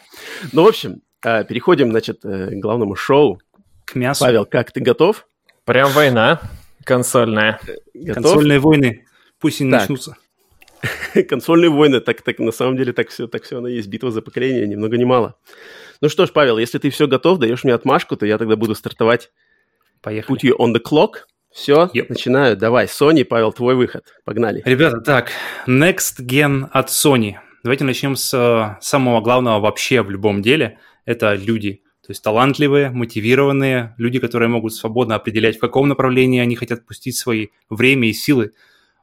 ну, 0.52 0.62
в 0.62 0.68
общем, 0.68 1.02
э, 1.24 1.42
переходим, 1.44 1.90
значит, 1.90 2.24
э, 2.24 2.50
к 2.50 2.60
главному 2.60 2.94
шоу. 2.94 3.40
К 3.84 3.96
мясу. 3.96 4.24
Павел, 4.24 4.46
как 4.46 4.70
ты 4.70 4.80
готов? 4.80 5.26
Прям 5.64 5.90
война. 5.90 6.40
Консольная. 6.84 7.60
Готов? 7.94 8.14
Консольные 8.14 8.58
войны. 8.58 9.06
Пусть 9.38 9.60
и 9.60 9.64
начнутся. 9.64 10.16
Консольные 11.28 11.70
войны, 11.70 12.00
так, 12.00 12.22
так 12.22 12.38
на 12.38 12.52
самом 12.52 12.76
деле 12.76 12.92
так 12.92 13.08
все, 13.08 13.26
так 13.26 13.42
все 13.44 13.58
оно 13.58 13.68
есть. 13.68 13.88
Битва 13.88 14.10
за 14.10 14.22
поколение, 14.22 14.66
ни 14.66 14.74
много 14.74 14.96
ни 14.96 15.04
мало. 15.04 15.36
Ну 16.00 16.08
что 16.08 16.26
ж, 16.26 16.32
Павел, 16.32 16.58
если 16.58 16.78
ты 16.78 16.90
все 16.90 17.06
готов, 17.06 17.38
даешь 17.38 17.64
мне 17.64 17.74
отмашку, 17.74 18.16
то 18.16 18.26
я 18.26 18.38
тогда 18.38 18.56
буду 18.56 18.74
стартовать. 18.74 19.30
Поехали. 20.02 20.38
Put 20.38 20.42
you 20.42 20.56
on 20.58 20.74
the 20.74 20.82
clock. 20.82 21.24
Все, 21.50 21.88
yep. 21.94 22.06
начинаю. 22.08 22.56
Давай, 22.56 22.86
Sony, 22.86 23.24
Павел, 23.24 23.52
твой 23.52 23.76
выход. 23.76 24.04
Погнали. 24.24 24.60
Ребята, 24.64 25.00
так, 25.00 25.30
Next 25.68 26.20
Gen 26.20 26.68
от 26.72 26.88
Sony. 26.88 27.36
Давайте 27.62 27.84
начнем 27.84 28.16
с 28.16 28.34
э, 28.34 28.76
самого 28.82 29.20
главного 29.20 29.60
вообще 29.60 30.02
в 30.02 30.10
любом 30.10 30.42
деле. 30.42 30.80
Это 31.04 31.34
люди. 31.34 31.83
То 32.04 32.10
есть 32.10 32.22
талантливые, 32.22 32.90
мотивированные, 32.90 33.94
люди, 33.96 34.18
которые 34.18 34.50
могут 34.50 34.74
свободно 34.74 35.14
определять, 35.14 35.56
в 35.56 35.60
каком 35.60 35.88
направлении 35.88 36.38
они 36.38 36.54
хотят 36.54 36.84
пустить 36.84 37.16
свои 37.16 37.48
время 37.70 38.10
и 38.10 38.12
силы. 38.12 38.52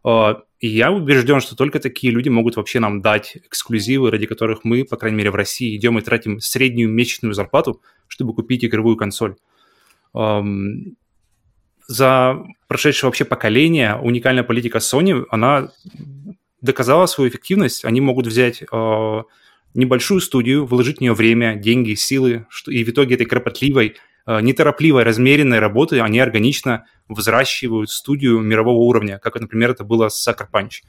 А, 0.03 0.44
и 0.59 0.68
я 0.68 0.92
убежден, 0.92 1.42
что 1.42 1.56
только 1.56 1.80
такие 1.80 2.14
люди 2.14 2.30
могут 2.30 2.57
вообще 2.57 2.80
нам 2.80 3.02
дать 3.02 3.37
эксклюзивы, 3.37 4.11
ради 4.11 4.28
которых 4.28 4.64
мы, 4.64 4.85
по 4.85 4.97
крайней 4.97 5.18
мере, 5.18 5.31
в 5.31 5.35
России 5.35 5.76
идем 5.76 5.97
и 5.97 6.02
тратим 6.04 6.40
среднюю 6.40 6.90
месячную 6.90 7.33
зарплату, 7.33 7.81
чтобы 8.07 8.35
купить 8.35 8.64
игровую 8.64 8.97
консоль. 8.97 9.35
За 11.87 12.44
прошедшее 12.68 13.07
вообще 13.07 13.26
поколение 13.26 13.95
уникальная 13.95 14.44
политика 14.44 14.78
Sony, 14.78 15.26
она 15.31 15.71
доказала 16.61 17.07
свою 17.07 17.31
эффективность. 17.31 17.83
Они 17.83 17.99
могут 17.99 18.28
взять 18.28 18.64
а, 18.71 19.23
небольшую 19.73 20.21
студию, 20.21 20.66
вложить 20.66 20.97
в 20.97 21.01
нее 21.01 21.13
время, 21.13 21.56
деньги, 21.56 21.94
силы, 21.94 22.45
и 22.68 22.83
в 22.83 22.90
итоге 22.90 23.16
этой 23.16 23.25
кропотливой, 23.25 23.95
э, 24.25 24.42
неторопливой, 24.42 25.04
размеренной 25.04 25.59
работы 25.59 25.99
они 25.99 26.19
органично 26.19 26.85
взращивают 27.07 27.90
студию 27.90 28.40
мирового 28.40 28.80
уровня, 28.80 29.19
как, 29.19 29.40
например, 29.40 29.71
это 29.71 29.83
было 29.83 30.09
с 30.09 30.28
Sucker 30.28 30.47
Punch. 30.51 30.81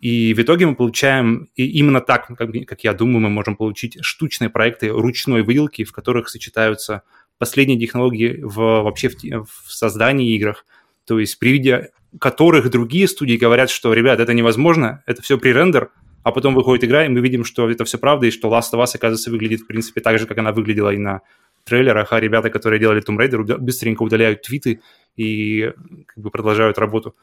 И 0.00 0.34
в 0.34 0.40
итоге 0.40 0.66
мы 0.66 0.74
получаем, 0.74 1.48
и 1.54 1.64
именно 1.78 2.00
так, 2.00 2.26
как, 2.26 2.50
как 2.66 2.84
я 2.84 2.92
думаю, 2.92 3.20
мы 3.20 3.30
можем 3.30 3.56
получить 3.56 3.98
штучные 4.02 4.50
проекты 4.50 4.88
ручной 4.88 5.42
выделки, 5.42 5.84
в 5.84 5.92
которых 5.92 6.28
сочетаются 6.28 7.02
последние 7.38 7.78
технологии 7.78 8.40
в, 8.42 8.56
вообще 8.56 9.08
в, 9.10 9.46
в 9.46 9.72
создании 9.72 10.34
играх, 10.34 10.66
то 11.06 11.18
есть 11.18 11.38
при 11.38 11.50
виде 11.50 11.90
которых 12.20 12.70
другие 12.70 13.08
студии 13.08 13.36
говорят, 13.36 13.70
что, 13.70 13.94
ребят, 13.94 14.20
это 14.20 14.34
невозможно, 14.34 15.02
это 15.06 15.22
все 15.22 15.38
пререндер, 15.38 15.90
а 16.22 16.32
потом 16.32 16.54
выходит 16.54 16.84
игра, 16.84 17.04
и 17.04 17.08
мы 17.08 17.20
видим, 17.20 17.44
что 17.44 17.68
это 17.68 17.84
все 17.84 17.98
правда, 17.98 18.26
и 18.26 18.30
что 18.30 18.48
Last 18.48 18.72
of 18.72 18.82
Us, 18.82 18.94
оказывается, 18.94 19.30
выглядит, 19.30 19.60
в 19.60 19.66
принципе, 19.66 20.00
так 20.00 20.18
же, 20.18 20.26
как 20.26 20.38
она 20.38 20.52
выглядела 20.52 20.90
и 20.90 20.98
на 20.98 21.22
трейлерах, 21.64 22.12
а 22.12 22.20
ребята, 22.20 22.50
которые 22.50 22.80
делали 22.80 23.02
Tomb 23.02 23.18
Raider, 23.18 23.58
быстренько 23.58 24.02
удаляют 24.02 24.42
твиты 24.42 24.80
и 25.16 25.72
как 26.06 26.22
бы 26.22 26.30
продолжают 26.30 26.78
работу. 26.78 27.14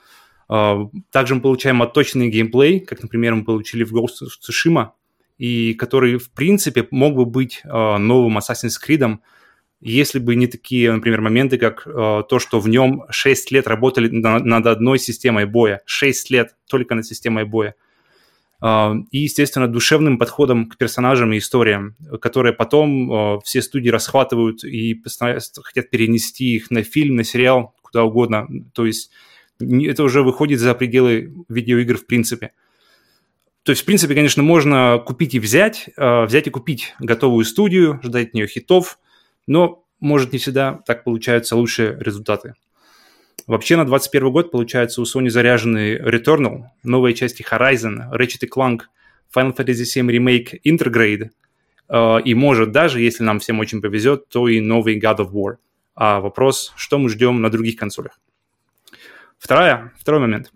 А, 0.48 0.88
также 1.12 1.36
мы 1.36 1.42
получаем 1.42 1.82
отточенный 1.82 2.30
геймплей, 2.30 2.80
как, 2.80 3.02
например, 3.02 3.36
мы 3.36 3.44
получили 3.44 3.84
в 3.84 3.94
Ghost 3.94 4.24
of 4.24 4.30
Tsushima, 4.42 4.90
и 5.38 5.74
который, 5.74 6.18
в 6.18 6.32
принципе, 6.32 6.88
мог 6.92 7.16
бы 7.16 7.26
быть 7.26 7.62
а, 7.66 7.98
новым 7.98 8.38
Assassin's 8.38 8.78
Creed, 8.86 9.20
если 9.82 10.20
бы 10.20 10.36
не 10.36 10.48
такие, 10.48 10.92
например, 10.92 11.22
моменты, 11.22 11.58
как 11.58 11.88
э, 11.88 12.24
то, 12.28 12.40
что 12.40 12.60
в 12.60 12.68
нем 12.68 13.06
6 13.10 13.52
лет 13.52 13.66
работали 13.66 14.10
на, 14.10 14.40
над 14.40 14.66
одной 14.68 15.00
системой 15.00 15.46
боя. 15.46 15.82
6 15.86 16.32
лет 16.32 16.58
только 16.68 16.96
над 16.96 17.06
системой 17.06 17.46
боя. 17.46 17.76
А, 18.62 18.94
и, 19.12 19.20
естественно, 19.20 19.68
душевным 19.68 20.18
подходом 20.18 20.70
к 20.70 20.78
персонажам 20.78 21.32
и 21.34 21.38
историям, 21.38 21.96
которые 22.22 22.54
потом 22.54 23.12
а, 23.12 23.40
все 23.42 23.62
студии 23.62 23.90
расхватывают 23.90 24.64
и 24.64 25.02
хотят 25.64 25.90
перенести 25.90 26.56
их 26.56 26.70
на 26.70 26.84
фильм, 26.84 27.16
на 27.16 27.24
сериал, 27.24 27.74
куда 27.82 28.04
угодно. 28.04 28.48
То 28.74 28.86
есть 28.86 29.12
это 29.60 30.04
уже 30.04 30.24
выходит 30.24 30.60
за 30.60 30.74
пределы 30.74 31.34
видеоигр 31.48 31.98
в 31.98 32.06
принципе. 32.06 32.52
То 33.64 33.72
есть, 33.72 33.84
в 33.84 33.86
принципе, 33.86 34.16
конечно, 34.16 34.42
можно 34.42 35.02
купить 35.06 35.36
и 35.36 35.40
взять, 35.40 35.90
э, 35.96 36.26
взять 36.26 36.48
и 36.48 36.50
купить 36.50 36.96
готовую 37.00 37.46
студию, 37.46 38.00
ждать 38.04 38.30
от 38.30 38.34
нее 38.34 38.48
хитов, 38.48 39.00
но 39.48 39.84
может 40.00 40.32
не 40.32 40.40
всегда 40.40 40.80
так 40.86 41.04
получаются 41.04 41.56
лучшие 41.56 41.98
результаты. 42.00 42.56
Вообще 43.50 43.78
на 43.78 43.84
2021 43.84 44.32
год, 44.32 44.52
получается, 44.52 45.02
у 45.02 45.06
Sony 45.06 45.32
заряжены 45.32 45.98
Returnal, 45.98 46.66
новые 46.84 47.16
части 47.16 47.42
Horizon, 47.42 48.12
Ratchet 48.14 48.48
Clank, 48.48 48.82
Final 49.36 49.58
Fantasy 49.58 49.86
VII 49.86 50.06
Remake 50.06 50.60
Intergrade, 50.64 51.30
э, 51.90 52.22
и 52.26 52.36
может 52.36 52.72
даже, 52.72 53.02
если 53.02 53.24
нам 53.24 53.40
всем 53.40 53.60
очень 53.60 53.82
повезет, 53.82 54.30
то 54.30 54.48
и 54.48 54.60
новый 54.62 55.00
God 55.00 55.18
of 55.18 55.32
War. 55.32 55.56
А 55.96 56.20
вопрос, 56.20 56.74
что 56.76 57.00
мы 57.00 57.10
ждем 57.10 57.42
на 57.42 57.50
других 57.50 57.76
консолях? 57.76 58.20
Вторая, 59.40 59.94
второй 60.00 60.22
момент. 60.22 60.52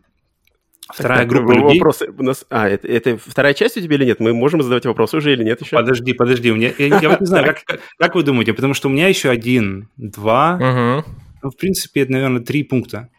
Вторая 0.87 1.21
так, 1.21 1.29
группа 1.29 1.51
людей... 1.51 1.79
Вопросы 1.79 2.13
у 2.15 2.21
нас... 2.21 2.45
А, 2.51 2.69
это, 2.69 2.87
это 2.87 3.17
вторая 3.17 3.55
часть 3.55 3.75
у 3.75 3.81
тебя 3.81 3.95
или 3.95 4.05
нет? 4.05 4.19
Мы 4.19 4.35
можем 4.35 4.61
задавать 4.61 4.85
вопросы 4.85 5.17
уже 5.17 5.33
или 5.33 5.43
нет 5.43 5.59
еще? 5.61 5.77
Подожди, 5.77 6.13
подожди. 6.13 6.51
У 6.51 6.55
меня, 6.57 6.71
я, 6.77 6.99
я 6.99 7.09
вот 7.09 7.21
не 7.21 7.25
знаю, 7.25 7.55
как 7.97 8.13
вы 8.13 8.21
думаете? 8.21 8.53
Потому 8.53 8.75
что 8.75 8.87
у 8.87 8.91
меня 8.91 9.07
еще 9.07 9.31
один, 9.31 9.89
два... 9.97 11.03
Ну, 11.43 11.51
в 11.51 11.57
принципе, 11.57 12.01
это, 12.01 12.13
наверное, 12.13 12.41
три 12.41 12.63
пункта. 12.63 13.09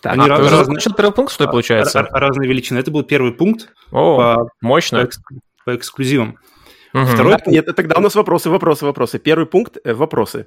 Так, 0.00 0.14
Они 0.14 0.24
а, 0.24 0.28
раз, 0.28 0.40
ты 0.40 0.56
разные, 0.56 0.78
первый 0.96 1.12
пункт, 1.12 1.32
что 1.32 1.44
ли, 1.44 1.50
получается? 1.50 2.02
Разные 2.10 2.48
величины. 2.48 2.78
Это 2.78 2.90
был 2.90 3.04
первый 3.04 3.32
пункт. 3.32 3.72
О, 3.90 4.16
по, 4.16 4.48
мощно. 4.60 5.06
По, 5.06 5.10
по 5.64 5.76
эксклюзивам. 5.76 6.38
Угу. 6.94 7.04
Второй 7.04 7.32
пункт... 7.32 7.46
Нет, 7.46 7.76
тогда 7.76 7.96
у 7.98 8.00
нас 8.00 8.14
вопросы, 8.14 8.50
вопросы, 8.50 8.84
вопросы. 8.84 9.18
Первый 9.18 9.46
пункт 9.46 9.78
э,– 9.82 9.92
вопросы. 9.94 10.46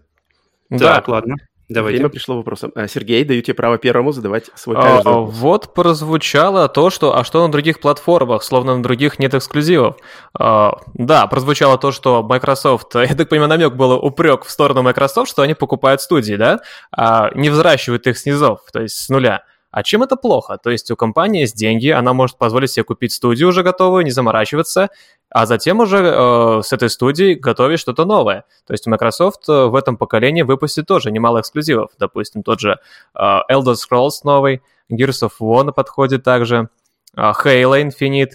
Так, 0.69 0.79
да. 0.79 1.03
ладно. 1.07 1.35
Давайте. 1.69 1.97
Время 1.97 2.09
пришло 2.09 2.37
вопросом. 2.37 2.71
А, 2.75 2.87
Сергей, 2.87 3.25
даю 3.25 3.41
тебе 3.41 3.53
право 3.53 3.77
первому 3.77 4.13
задавать 4.13 4.49
свой 4.55 4.77
а, 4.79 5.01
Вот 5.03 5.73
прозвучало 5.73 6.69
то, 6.69 6.89
что... 6.89 7.17
А 7.17 7.25
что 7.25 7.45
на 7.45 7.51
других 7.51 7.81
платформах? 7.81 8.43
Словно 8.43 8.77
на 8.77 8.83
других 8.83 9.19
нет 9.19 9.33
эксклюзивов. 9.33 9.97
А, 10.33 10.79
да, 10.93 11.27
прозвучало 11.27 11.77
то, 11.77 11.91
что 11.91 12.23
Microsoft... 12.23 12.95
Я 12.95 13.15
так 13.15 13.27
понимаю, 13.27 13.49
намек 13.49 13.73
был 13.73 13.93
упрек 13.93 14.45
в 14.45 14.49
сторону 14.49 14.81
Microsoft, 14.81 15.29
что 15.29 15.41
они 15.41 15.55
покупают 15.55 16.01
студии, 16.01 16.35
да? 16.35 16.61
А, 16.91 17.31
не 17.35 17.49
взращивают 17.49 18.07
их 18.07 18.17
снизов, 18.17 18.61
то 18.71 18.81
есть 18.81 18.97
с 18.97 19.09
нуля. 19.09 19.43
А 19.77 19.83
чем 19.83 20.01
это 20.01 20.15
плохо? 20.15 20.57
То 20.57 20.71
есть 20.71 20.89
у 20.89 20.95
компании 20.95 21.41
есть 21.41 21.55
деньги, 21.55 21.89
она 21.89 22.11
может 22.13 22.39
позволить 22.39 22.71
себе 22.71 22.83
купить 22.83 23.13
студию 23.13 23.49
уже 23.49 23.61
готовую, 23.61 24.03
не 24.05 24.09
заморачиваться, 24.09 24.89
а 25.29 25.45
затем 25.45 25.81
уже 25.81 25.97
э, 25.97 26.61
с 26.63 26.73
этой 26.73 26.89
студией 26.89 27.35
готовить 27.35 27.79
что-то 27.79 28.03
новое. 28.05 28.45
То 28.65 28.73
есть 28.73 28.87
Microsoft 28.87 29.47
э, 29.47 29.67
в 29.67 29.75
этом 29.75 29.95
поколении 29.95 30.41
выпустит 30.41 30.87
тоже 30.87 31.11
немало 31.11 31.41
эксклюзивов. 31.41 31.91
Допустим, 31.99 32.41
тот 32.41 32.59
же 32.59 32.79
э, 33.13 33.19
Elder 33.19 33.75
Scrolls 33.75 34.21
новый, 34.23 34.63
Gears 34.91 35.29
of 35.29 35.33
War 35.39 35.61
на 35.61 35.73
подходе 35.73 36.17
также, 36.17 36.69
э, 37.15 37.21
Halo 37.21 37.79
Infinite. 37.79 38.31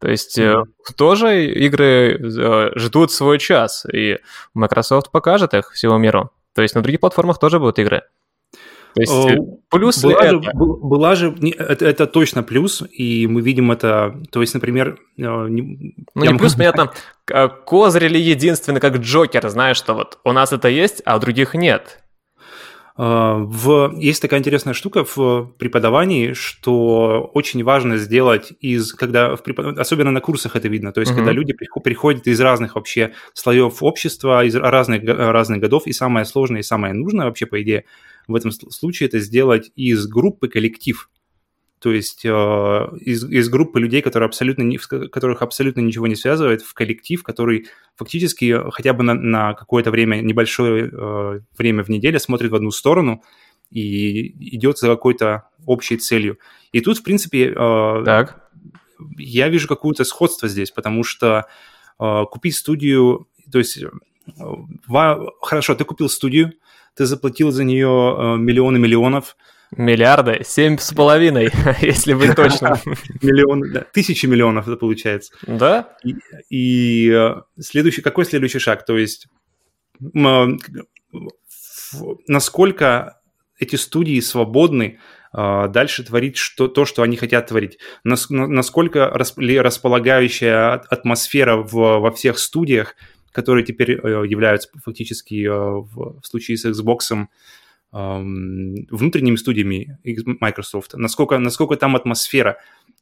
То 0.00 0.10
есть 0.10 0.36
mm-hmm. 0.36 0.64
тоже 0.96 1.46
игры 1.46 2.18
э, 2.18 2.70
ждут 2.74 3.12
свой 3.12 3.38
час, 3.38 3.86
и 3.86 4.18
Microsoft 4.52 5.12
покажет 5.12 5.54
их 5.54 5.70
всему 5.70 5.96
миру. 5.98 6.32
То 6.56 6.62
есть 6.62 6.74
на 6.74 6.82
других 6.82 6.98
платформах 6.98 7.38
тоже 7.38 7.60
будут 7.60 7.78
игры. 7.78 8.02
То 8.96 9.02
есть 9.02 9.12
э, 9.12 9.36
плюс 9.68 10.02
была 10.02 10.24
это? 10.24 10.42
Же, 10.42 10.50
была 10.54 11.14
же 11.14 11.34
это, 11.58 11.84
это 11.84 12.06
точно 12.06 12.42
плюс, 12.42 12.82
и 12.90 13.26
мы 13.26 13.42
видим 13.42 13.70
это, 13.70 14.22
то 14.30 14.40
есть, 14.40 14.54
например... 14.54 14.98
Э, 15.18 15.46
не, 15.48 15.94
ну 16.14 16.24
не 16.24 16.38
плюс, 16.38 16.54
понятно, 16.56 16.92
козырь 17.66 18.06
или 18.06 18.18
единственный, 18.18 18.80
как 18.80 18.96
Джокер, 18.96 19.46
знаешь, 19.50 19.76
что 19.76 19.92
вот 19.92 20.18
у 20.24 20.32
нас 20.32 20.50
это 20.52 20.68
есть, 20.68 21.02
а 21.04 21.16
у 21.16 21.18
других 21.18 21.52
нет. 21.52 22.02
А, 22.98 23.36
в, 23.36 23.92
есть 23.98 24.22
такая 24.22 24.40
интересная 24.40 24.72
штука 24.72 25.04
в 25.04 25.52
преподавании, 25.58 26.32
что 26.32 27.30
очень 27.34 27.62
важно 27.62 27.98
сделать 27.98 28.54
из, 28.60 28.94
когда, 28.94 29.36
в 29.36 29.42
препод... 29.42 29.78
особенно 29.78 30.10
на 30.10 30.22
курсах 30.22 30.56
это 30.56 30.68
видно, 30.68 30.92
то 30.92 31.00
есть 31.00 31.12
mm-hmm. 31.12 31.16
когда 31.16 31.32
люди 31.32 31.54
приходят 31.84 32.26
из 32.26 32.40
разных 32.40 32.76
вообще 32.76 33.12
слоев 33.34 33.82
общества, 33.82 34.42
из 34.42 34.54
разных, 34.54 35.02
разных 35.04 35.60
годов, 35.60 35.86
и 35.86 35.92
самое 35.92 36.24
сложное 36.24 36.60
и 36.60 36.64
самое 36.64 36.94
нужное 36.94 37.26
вообще, 37.26 37.44
по 37.44 37.60
идее, 37.60 37.84
в 38.26 38.34
этом 38.34 38.50
случае 38.50 39.08
это 39.08 39.20
сделать 39.20 39.70
из 39.76 40.06
группы 40.06 40.48
коллектив. 40.48 41.10
То 41.78 41.92
есть 41.92 42.24
э, 42.24 42.28
из, 43.00 43.24
из 43.24 43.48
группы 43.48 43.78
людей, 43.78 44.00
которые 44.00 44.26
абсолютно 44.26 44.62
не, 44.62 44.78
которых 44.78 45.42
абсолютно 45.42 45.80
ничего 45.80 46.06
не 46.06 46.16
связывает, 46.16 46.62
в 46.62 46.72
коллектив, 46.72 47.22
который 47.22 47.66
фактически 47.96 48.58
хотя 48.70 48.94
бы 48.94 49.04
на, 49.04 49.14
на 49.14 49.54
какое-то 49.54 49.90
время, 49.90 50.22
небольшое 50.22 50.90
э, 50.90 51.40
время 51.58 51.84
в 51.84 51.88
неделю 51.90 52.18
смотрит 52.18 52.50
в 52.50 52.54
одну 52.54 52.70
сторону 52.70 53.22
и 53.70 54.56
идет 54.56 54.78
за 54.78 54.88
какой-то 54.88 55.48
общей 55.66 55.98
целью. 55.98 56.38
И 56.72 56.80
тут, 56.80 56.98
в 56.98 57.02
принципе, 57.02 57.50
э, 57.50 58.02
так. 58.04 58.50
я 59.18 59.48
вижу 59.48 59.68
какое-то 59.68 60.04
сходство 60.04 60.48
здесь, 60.48 60.70
потому 60.70 61.04
что 61.04 61.44
э, 62.00 62.24
купить 62.30 62.56
студию, 62.56 63.28
то 63.52 63.58
есть 63.58 63.84
хорошо, 65.40 65.74
ты 65.74 65.84
купил 65.84 66.08
студию, 66.08 66.52
ты 66.94 67.06
заплатил 67.06 67.50
за 67.50 67.64
нее 67.64 68.16
э, 68.18 68.36
миллионы 68.36 68.78
миллионов. 68.78 69.36
Миллиарды? 69.76 70.42
Семь 70.44 70.78
с 70.78 70.92
половиной, 70.92 71.50
если 71.80 72.14
быть 72.14 72.34
точно. 72.34 72.80
Миллионы, 73.20 73.70
да, 73.72 73.80
тысячи 73.92 74.26
миллионов 74.26 74.68
это 74.68 74.76
получается. 74.76 75.32
Да? 75.46 75.96
И, 76.04 76.14
и 76.50 77.10
э, 77.10 77.42
следующий, 77.60 78.02
какой 78.02 78.24
следующий 78.24 78.58
шаг? 78.58 78.84
То 78.84 78.96
есть 78.96 79.26
насколько 82.26 83.20
эти 83.58 83.76
студии 83.76 84.20
свободны 84.20 84.98
э, 85.32 85.68
дальше 85.68 86.04
творить 86.04 86.36
что, 86.36 86.68
то, 86.68 86.84
что 86.84 87.02
они 87.02 87.16
хотят 87.16 87.46
творить. 87.48 87.78
Насколько 88.04 89.08
располагающая 89.08 90.74
атмосфера 90.74 91.56
в, 91.56 91.72
во 91.72 92.10
всех 92.10 92.38
студиях 92.38 92.94
которые 93.36 93.66
теперь 93.66 93.92
э, 93.92 94.24
являются 94.26 94.70
фактически 94.82 95.46
э, 95.46 95.50
в 95.50 96.22
случае 96.22 96.56
с 96.56 96.64
Xbox 96.64 97.26
эм, 97.92 98.86
внутренними 98.90 99.36
студиями 99.36 99.98
Microsoft, 100.40 100.94
насколько, 100.94 101.38
насколько 101.38 101.76
там 101.76 101.96
атмосфера, 101.96 102.56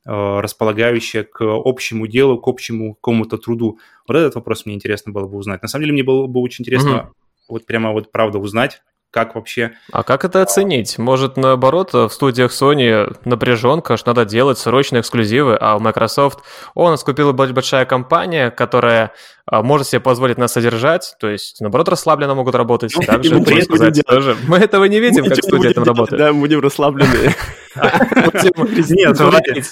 э, 0.05 0.11
располагающая 0.41 1.23
к 1.23 1.41
общему 1.41 2.09
делу, 2.09 2.41
к 2.41 2.49
общему 2.49 2.95
какому-то 2.95 3.39
труду. 3.39 3.79
Вот 4.09 4.17
этот 4.17 4.35
вопрос 4.35 4.67
мне 4.67 4.75
интересно 4.75 5.13
было 5.13 5.29
бы 5.29 5.37
узнать. 5.37 5.63
На 5.63 5.69
самом 5.69 5.85
деле 5.85 5.93
мне 5.93 6.03
было 6.03 6.27
бы 6.27 6.41
очень 6.41 6.63
интересно 6.63 6.89
mm-hmm. 6.89 7.13
вот 7.51 7.67
прямо 7.67 7.93
вот 7.93 8.11
правда 8.11 8.41
узнать, 8.41 8.83
как 9.15 9.37
вообще... 9.37 9.75
А 9.93 10.03
как 10.03 10.25
это 10.25 10.43
оценить? 10.43 10.99
Может, 10.99 11.37
наоборот, 11.37 11.93
в 11.93 12.09
студиях 12.09 12.51
Sony 12.51 13.17
напряженка, 13.25 13.97
что 13.97 14.11
надо 14.11 14.25
делать 14.25 14.59
срочные 14.59 15.03
эксклюзивы, 15.03 15.57
а 15.61 15.77
у 15.77 15.79
Microsoft, 15.79 16.41
о, 16.75 16.91
нас 16.91 17.05
купила 17.05 17.31
большая 17.31 17.85
компания, 17.85 18.51
которая 18.51 19.13
а, 19.47 19.63
может 19.63 19.87
себе 19.87 20.01
позволить 20.01 20.37
нас 20.37 20.53
содержать, 20.53 21.15
то 21.21 21.29
есть, 21.29 21.61
наоборот, 21.61 21.89
расслабленно 21.89 22.35
могут 22.35 22.57
работать. 22.57 22.93
Ну, 22.97 23.03
Также, 23.03 23.39
мы, 23.39 23.63
сказать, 23.63 24.03
тоже. 24.05 24.37
мы 24.49 24.57
этого 24.57 24.85
не 24.87 24.99
видим, 24.99 25.27
как 25.27 25.37
студия 25.37 25.73
там 25.73 25.85
работает. 25.85 26.19
Да, 26.21 26.33
будем 26.33 26.59
расслаблены. 26.59 27.09
Нет, 27.77 29.19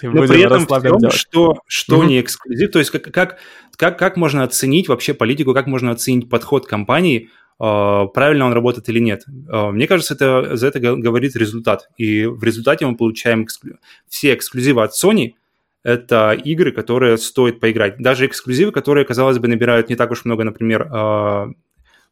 но 0.03 0.27
при 0.27 0.43
этом 0.43 1.11
что, 1.11 1.59
что 1.67 2.05
не 2.05 2.21
эксклюзив, 2.21 2.71
то 2.71 2.79
есть 2.79 2.93
как, 2.93 3.39
как, 3.77 3.99
как 3.99 4.17
можно 4.17 4.45
оценить 4.45 4.89
вообще 4.89 5.15
политику, 5.15 5.53
как 5.53 5.67
можно 5.67 5.91
оценить 5.91 6.29
подход 6.29 6.67
компании 6.67 7.29
а, 7.29 7.42
правильно 7.63 8.47
он 8.47 8.53
работает 8.53 8.89
или 8.89 8.99
нет. 8.99 9.25
А, 9.49 9.71
мне 9.71 9.87
кажется, 9.87 10.15
это, 10.15 10.57
за 10.57 10.67
это 10.67 10.81
говорит 10.81 11.37
результат. 11.37 11.89
И 11.97 12.27
в 12.27 12.43
результате 12.43 12.87
мы 12.87 12.97
получаем 12.97 13.45
эксклю... 13.45 13.79
все 14.09 14.35
эксклюзивы 14.35 14.83
от 14.83 14.93
Sony, 14.93 15.35
это 15.85 16.33
игры, 16.33 16.73
которые 16.73 17.19
стоит 17.19 17.61
поиграть. 17.61 17.99
Даже 17.99 18.27
эксклюзивы, 18.27 18.73
которые, 18.73 19.05
казалось 19.05 19.39
бы, 19.39 19.47
набирают 19.47 19.89
не 19.91 19.97
так 19.97 20.11
уж 20.11 20.25
много, 20.25 20.43
например, 20.43 20.89
а, 20.91 21.51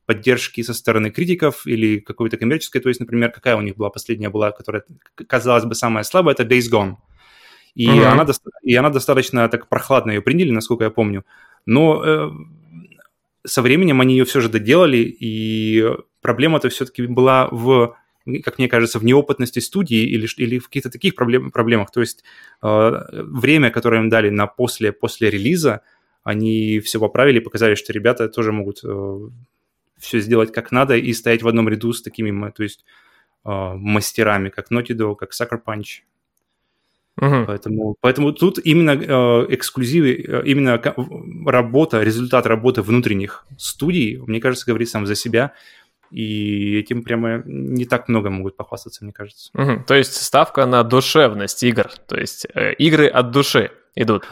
поддержки 0.07 0.63
со 0.63 0.73
стороны 0.73 1.11
критиков 1.11 1.67
или 1.67 1.99
какой-то 1.99 2.37
коммерческой. 2.37 2.81
То 2.81 2.89
есть, 2.89 3.01
например, 3.01 3.33
какая 3.33 3.57
у 3.57 3.61
них 3.61 3.77
была 3.77 3.91
последняя 3.91 4.31
была, 4.31 4.53
которая, 4.53 4.85
казалось 5.27 5.65
бы, 5.65 5.75
самая 5.75 6.05
слабая, 6.05 6.35
это 6.35 6.45
Days 6.45 6.71
Gone. 6.71 6.95
И, 7.75 7.89
mm-hmm. 7.89 8.05
она, 8.05 8.27
и 8.63 8.75
она 8.77 8.91
достаточно 8.91 9.49
так 9.49 9.69
прохладно 9.69 10.13
ее 10.13 10.23
приняли, 10.23 10.51
насколько 10.51 10.85
я 10.85 10.91
помню. 10.91 11.25
Но 11.67 12.05
э, 12.05 12.31
со 13.45 13.63
временем 13.63 14.01
они 14.01 14.17
ее 14.17 14.25
все 14.25 14.41
же 14.41 14.49
доделали, 14.49 14.99
и 14.99 15.85
проблема-то 16.21 16.69
все-таки 16.69 17.07
была 17.07 17.49
в, 17.51 17.97
как 18.43 18.59
мне 18.59 18.69
кажется, 18.69 18.99
в 18.99 19.05
неопытности 19.05 19.59
студии 19.61 20.03
или, 20.03 20.29
или 20.37 20.59
в 20.59 20.67
каких-то 20.67 20.91
таких 20.91 21.15
проблем, 21.15 21.51
проблемах. 21.51 21.91
То 21.91 22.01
есть 22.01 22.25
э, 22.63 22.91
время, 23.13 23.71
которое 23.71 24.01
им 24.01 24.09
дали 24.09 24.31
на 24.31 24.47
после, 24.47 24.93
после 24.93 25.31
релиза, 25.31 25.83
они 26.23 26.81
все 26.81 27.01
поправили 27.01 27.39
показали, 27.39 27.75
что 27.75 27.93
ребята 27.93 28.29
тоже 28.29 28.53
могут 28.53 28.81
э, 28.85 29.29
все 29.99 30.21
сделать 30.21 30.53
как 30.53 30.71
надо 30.73 30.97
и 30.97 31.13
стоять 31.13 31.43
в 31.43 31.49
одном 31.49 31.69
ряду 31.69 31.93
с 31.93 32.03
такими, 32.03 32.51
то 32.51 32.63
есть 32.63 32.85
э, 33.45 33.51
мастерами, 33.51 34.51
как 34.51 34.71
Naughty 34.71 34.95
Dog, 34.97 35.17
как 35.17 35.33
Sucker 35.33 35.61
Punch. 35.65 36.03
Угу. 37.19 37.45
Поэтому, 37.47 37.97
поэтому 38.01 38.33
тут 38.33 38.59
именно 38.65 38.93
э, 38.93 39.47
эксклюзивы, 39.55 40.13
э, 40.13 40.43
именно 40.47 40.81
работа, 41.47 42.03
результат 42.03 42.47
работы 42.47 42.83
внутренних 42.83 43.45
студий, 43.59 44.19
мне 44.19 44.41
кажется, 44.41 44.67
говорит 44.67 44.89
сам 44.89 45.07
за 45.07 45.15
себя. 45.15 45.53
и 46.11 46.79
этим 46.81 47.03
прямо 47.05 47.43
не 47.45 47.85
так 47.85 48.09
много 48.09 48.31
могут 48.31 48.57
похвастаться, 48.57 49.05
мне 49.05 49.13
кажется. 49.13 49.51
Угу. 49.55 49.85
То 49.87 49.95
есть 49.95 50.15
ставка 50.15 50.67
на 50.67 50.83
душевность 50.83 51.63
игр, 51.63 51.89
то 52.07 52.19
есть 52.19 52.47
э, 52.55 52.73
игры 52.75 53.07
от 53.07 53.31
души 53.31 53.71
идут. 53.95 54.25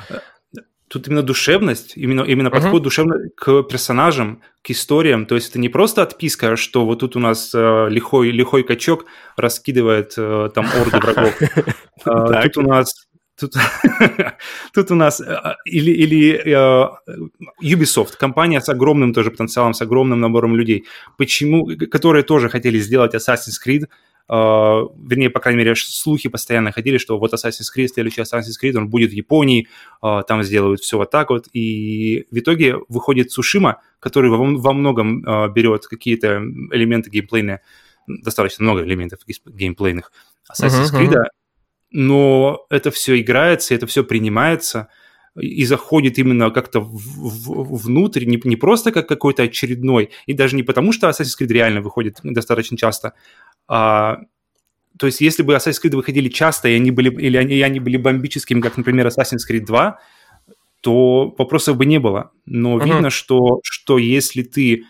Тут 0.89 1.07
именно 1.07 1.23
душевность, 1.23 1.93
именно, 1.97 2.23
именно 2.23 2.51
подход 2.51 2.81
uh-huh. 2.81 2.85
душевно 2.85 3.17
к 3.37 3.63
персонажам, 3.65 4.41
к 4.63 4.71
историям. 4.71 5.27
То 5.27 5.35
есть 5.35 5.51
это 5.51 5.59
не 5.59 5.69
просто 5.69 6.03
отписка, 6.03 6.57
что 6.57 6.87
вот 6.87 7.01
тут 7.01 7.15
у 7.17 7.19
нас 7.19 7.55
э, 7.55 7.89
лихой, 7.91 8.31
лихой 8.31 8.63
качок 8.63 9.05
раскидывает 9.37 10.15
э, 10.17 10.51
там 10.55 10.67
орды 10.67 10.99
врагов. 10.99 11.35
Э, 12.07 12.43
тут 12.45 12.59
у 12.59 12.63
нас 12.63 13.09
Тут, 13.39 13.55
тут 14.75 14.91
у 14.91 14.95
нас 14.95 15.21
э, 15.21 15.55
или, 15.65 15.93
или 15.93 16.43
uh, 16.45 16.91
Ubisoft, 17.63 18.17
компания 18.19 18.61
с 18.61 18.69
огромным 18.69 19.13
тоже 19.13 19.31
потенциалом, 19.31 19.75
с 19.75 19.83
огромным 19.83 20.21
набором 20.21 20.57
людей, 20.57 20.87
почему, 21.17 21.69
которые 21.91 22.25
тоже 22.25 22.49
хотели 22.49 22.81
сделать 22.81 23.15
Assassin's 23.15 23.59
Creed, 23.65 23.87
вернее, 24.29 25.31
по 25.31 25.41
крайней 25.41 25.59
мере, 25.59 25.75
слухи 25.75 26.29
постоянно 26.29 26.73
ходили, 26.73 26.99
что 26.99 27.19
вот 27.19 27.33
Assassin's 27.33 27.69
Creed, 27.75 27.89
следующий 27.89 28.21
Assassin's 28.21 28.57
Creed, 28.63 28.77
он 28.77 28.89
будет 28.89 29.11
в 29.11 29.15
Японии, 29.15 29.69
uh, 30.03 30.23
там 30.27 30.43
сделают 30.43 30.81
все 30.81 30.99
вот 30.99 31.11
так 31.11 31.31
вот, 31.31 31.47
и 31.53 32.27
в 32.31 32.39
итоге 32.39 32.77
выходит 32.89 33.33
Сушима, 33.33 33.81
который 34.01 34.31
во, 34.31 34.73
многом 34.73 35.23
берет 35.53 35.87
какие-то 35.87 36.43
элементы 36.73 37.11
геймплейные, 37.11 37.63
достаточно 38.07 38.65
много 38.65 38.83
элементов 38.85 39.21
геймплейных 39.27 40.13
Assassin's 40.53 40.93
Creed, 40.93 41.13
uh-huh, 41.13 41.25
но 41.91 42.67
это 42.71 42.91
все 42.91 43.19
играется, 43.21 43.75
это 43.75 43.87
все 43.87 44.05
принимается 44.05 44.89
и 45.41 45.65
заходит 45.65 46.19
именно 46.19 46.51
как-то 46.51 46.81
в, 46.81 46.91
в, 46.91 47.77
внутрь, 47.85 48.25
не, 48.25 48.41
не 48.45 48.57
просто 48.57 48.93
как 48.93 49.09
какой-то 49.09 49.45
очередной, 49.45 50.11
и 50.27 50.33
даже 50.33 50.57
не 50.57 50.63
потому, 50.63 50.93
что 50.93 51.09
Assassin's 51.09 51.39
Creed 51.41 51.53
реально 51.53 51.81
выходит 51.81 52.19
достаточно 52.23 52.77
часто, 52.77 53.15
а, 53.69 54.19
то 54.99 55.07
есть 55.07 55.21
если 55.21 55.43
бы 55.43 55.55
Assassin's 55.55 55.83
Creed 55.83 55.95
выходили 55.95 56.29
часто, 56.29 56.69
и 56.69 56.75
они 56.75 56.91
были, 56.91 57.11
или 57.11 57.37
они, 57.37 57.55
и 57.55 57.63
они 57.63 57.81
были 57.81 57.97
бомбическими, 57.97 58.61
как, 58.61 58.77
например, 58.77 59.07
Assassin's 59.07 59.47
Creed 59.49 59.65
2, 59.65 59.99
то 60.81 61.35
вопросов 61.39 61.77
бы 61.77 61.87
не 61.87 61.99
было. 61.99 62.33
Но 62.47 62.79
uh-huh. 62.79 62.85
видно, 62.85 63.11
что, 63.11 63.61
что 63.63 63.99
если 63.99 64.43
ты 64.43 64.85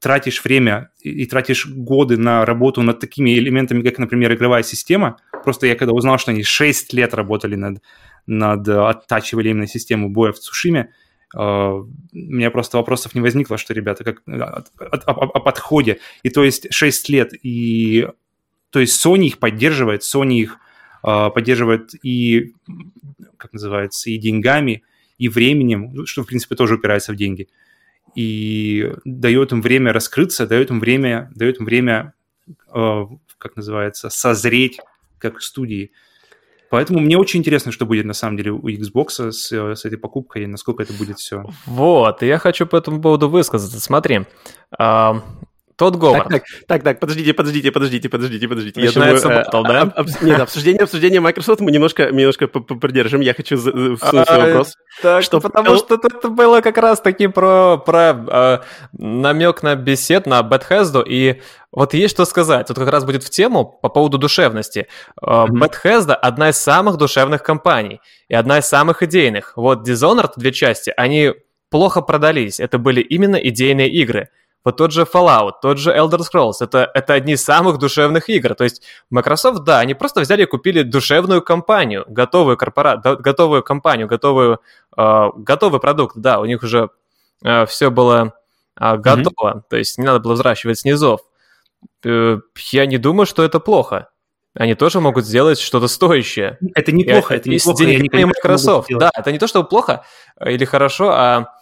тратишь 0.00 0.42
время 0.42 0.90
и 1.00 1.26
тратишь 1.26 1.66
годы 1.66 2.16
на 2.16 2.44
работу 2.44 2.82
над 2.82 2.98
такими 2.98 3.38
элементами, 3.38 3.82
как, 3.82 3.98
например, 3.98 4.34
игровая 4.34 4.62
система. 4.62 5.18
Просто 5.44 5.66
я 5.66 5.76
когда 5.76 5.92
узнал, 5.92 6.18
что 6.18 6.32
они 6.32 6.42
6 6.42 6.92
лет 6.92 7.14
работали 7.14 7.54
над, 7.54 7.80
над 8.26 8.68
оттачивали 8.68 9.50
именно 9.50 9.68
систему 9.68 10.10
боя 10.10 10.32
в 10.32 10.40
Цушиме, 10.40 10.92
у 11.34 11.88
меня 12.12 12.50
просто 12.50 12.76
вопросов 12.76 13.14
не 13.14 13.20
возникло, 13.20 13.58
что, 13.58 13.74
ребята, 13.74 14.04
как 14.04 14.22
о, 14.26 14.64
о, 14.78 15.12
о 15.12 15.40
подходе. 15.40 15.98
И 16.22 16.30
то 16.30 16.44
есть 16.44 16.72
6 16.72 17.08
лет, 17.08 17.32
и 17.42 18.08
то 18.70 18.80
есть 18.80 19.04
Sony 19.04 19.26
их 19.26 19.38
поддерживает, 19.38 20.02
Sony 20.02 20.34
их 20.34 20.58
uh, 21.02 21.30
поддерживает 21.30 21.90
и, 22.04 22.54
как 23.36 23.52
называется, 23.52 24.10
и 24.10 24.18
деньгами, 24.18 24.82
и 25.18 25.28
временем, 25.28 26.06
что, 26.06 26.22
в 26.22 26.26
принципе, 26.26 26.56
тоже 26.56 26.74
упирается 26.74 27.12
в 27.12 27.16
деньги. 27.16 27.48
И 28.14 28.92
дает 29.04 29.52
им 29.52 29.62
время 29.62 29.92
раскрыться, 29.92 30.46
дает 30.46 30.70
им 30.70 30.80
время, 30.80 31.30
дает 31.34 31.58
им 31.58 31.66
время, 31.66 32.14
э, 32.72 33.06
как 33.38 33.56
называется, 33.56 34.10
созреть 34.10 34.78
как 35.18 35.42
студии. 35.42 35.92
Поэтому 36.70 37.00
мне 37.00 37.16
очень 37.16 37.40
интересно, 37.40 37.72
что 37.72 37.86
будет 37.86 38.04
на 38.04 38.12
самом 38.12 38.36
деле 38.36 38.52
у 38.52 38.68
Xbox 38.68 39.30
с, 39.30 39.52
с 39.52 39.84
этой 39.84 39.98
покупкой 39.98 40.44
и 40.44 40.46
насколько 40.46 40.82
это 40.82 40.92
будет 40.92 41.18
все. 41.18 41.44
Вот, 41.66 42.22
я 42.22 42.38
хочу 42.38 42.66
по 42.66 42.76
этому 42.76 43.00
поводу 43.00 43.28
высказаться. 43.28 43.80
Смотри, 43.80 44.26
тот 45.76 45.96
Говард. 45.96 46.28
Так, 46.28 46.44
так, 46.44 46.66
так, 46.66 46.82
так, 46.82 47.00
подождите, 47.00 47.34
подождите, 47.34 47.70
подождите, 47.70 48.08
подождите, 48.08 48.48
подождите. 48.48 48.80
Я 48.80 48.92
думаю, 48.92 49.20
батл, 49.22 49.62
да? 49.62 49.82
Об, 49.82 50.08
нет, 50.22 50.40
обсуждение, 50.40 50.82
обсуждение 50.82 51.20
Microsoft 51.20 51.60
мы 51.60 51.70
немножко, 51.70 52.10
немножко 52.10 52.48
придержим. 52.48 53.20
Я 53.20 53.34
хочу 53.34 53.58
всунуть 53.58 54.30
вопрос. 54.30 54.74
Так, 55.02 55.22
что 55.22 55.40
потому 55.40 55.76
что 55.76 55.96
это 56.02 56.30
было 56.30 56.62
как 56.62 56.78
раз 56.78 57.00
таки 57.00 57.26
про, 57.26 57.76
про 57.76 58.16
э, 58.26 58.58
намек 58.92 59.62
на 59.62 59.74
бесед, 59.74 60.26
на 60.26 60.40
Bethesda, 60.40 61.04
и 61.06 61.42
вот 61.70 61.92
есть 61.92 62.14
что 62.14 62.24
сказать. 62.24 62.68
Тут 62.68 62.78
как 62.78 62.88
раз 62.88 63.04
будет 63.04 63.22
в 63.22 63.28
тему 63.28 63.78
по 63.82 63.90
поводу 63.90 64.16
душевности. 64.16 64.86
Mm-hmm. 65.22 65.48
Bethesda 65.48 66.14
одна 66.14 66.48
из 66.48 66.56
самых 66.56 66.96
душевных 66.96 67.42
компаний 67.42 68.00
и 68.28 68.34
одна 68.34 68.58
из 68.60 68.64
самых 68.64 69.02
идейных. 69.02 69.52
Вот 69.56 69.86
Dishonored, 69.86 70.32
две 70.36 70.52
части, 70.52 70.94
они 70.96 71.34
плохо 71.68 72.00
продались. 72.00 72.60
Это 72.60 72.78
были 72.78 73.02
именно 73.02 73.36
идейные 73.36 73.90
игры. 73.90 74.30
Вот 74.66 74.78
тот 74.78 74.90
же 74.90 75.02
Fallout, 75.02 75.52
тот 75.62 75.78
же 75.78 75.96
Elder 75.96 76.18
Scrolls, 76.18 76.54
это, 76.58 76.90
это 76.92 77.14
одни 77.14 77.34
из 77.34 77.44
самых 77.44 77.78
душевных 77.78 78.28
игр. 78.28 78.56
То 78.56 78.64
есть 78.64 78.82
Microsoft, 79.10 79.62
да, 79.62 79.78
они 79.78 79.94
просто 79.94 80.22
взяли 80.22 80.42
и 80.42 80.46
купили 80.46 80.82
душевную 80.82 81.40
компанию, 81.40 82.04
готовую 82.08 82.56
корпора... 82.56 82.96
готовую 82.96 83.62
компанию, 83.62 84.08
готовую, 84.08 84.58
э, 84.96 85.30
готовый 85.36 85.78
продукт, 85.78 86.16
да, 86.16 86.40
у 86.40 86.46
них 86.46 86.64
уже 86.64 86.90
э, 87.44 87.64
все 87.66 87.92
было 87.92 88.32
э, 88.80 88.96
готово, 88.96 89.58
mm-hmm. 89.58 89.62
то 89.70 89.76
есть 89.76 89.98
не 89.98 90.04
надо 90.04 90.18
было 90.18 90.32
взращивать 90.32 90.80
снизов. 90.80 91.20
Э, 92.04 92.40
я 92.72 92.86
не 92.86 92.98
думаю, 92.98 93.26
что 93.26 93.44
это 93.44 93.60
плохо. 93.60 94.08
Они 94.54 94.74
тоже 94.74 94.98
могут 94.98 95.26
сделать 95.26 95.60
что-то 95.60 95.86
стоящее. 95.86 96.58
Это 96.74 96.90
неплохо, 96.90 97.36
это 97.36 97.48
неплохо. 97.48 97.76
С 97.76 97.86
деньгами 97.86 98.24
Microsoft, 98.24 98.88
да, 98.90 99.12
это 99.16 99.30
не 99.30 99.38
то, 99.38 99.46
что 99.46 99.62
плохо 99.62 100.04
или 100.44 100.64
хорошо, 100.64 101.10
а, 101.10 101.52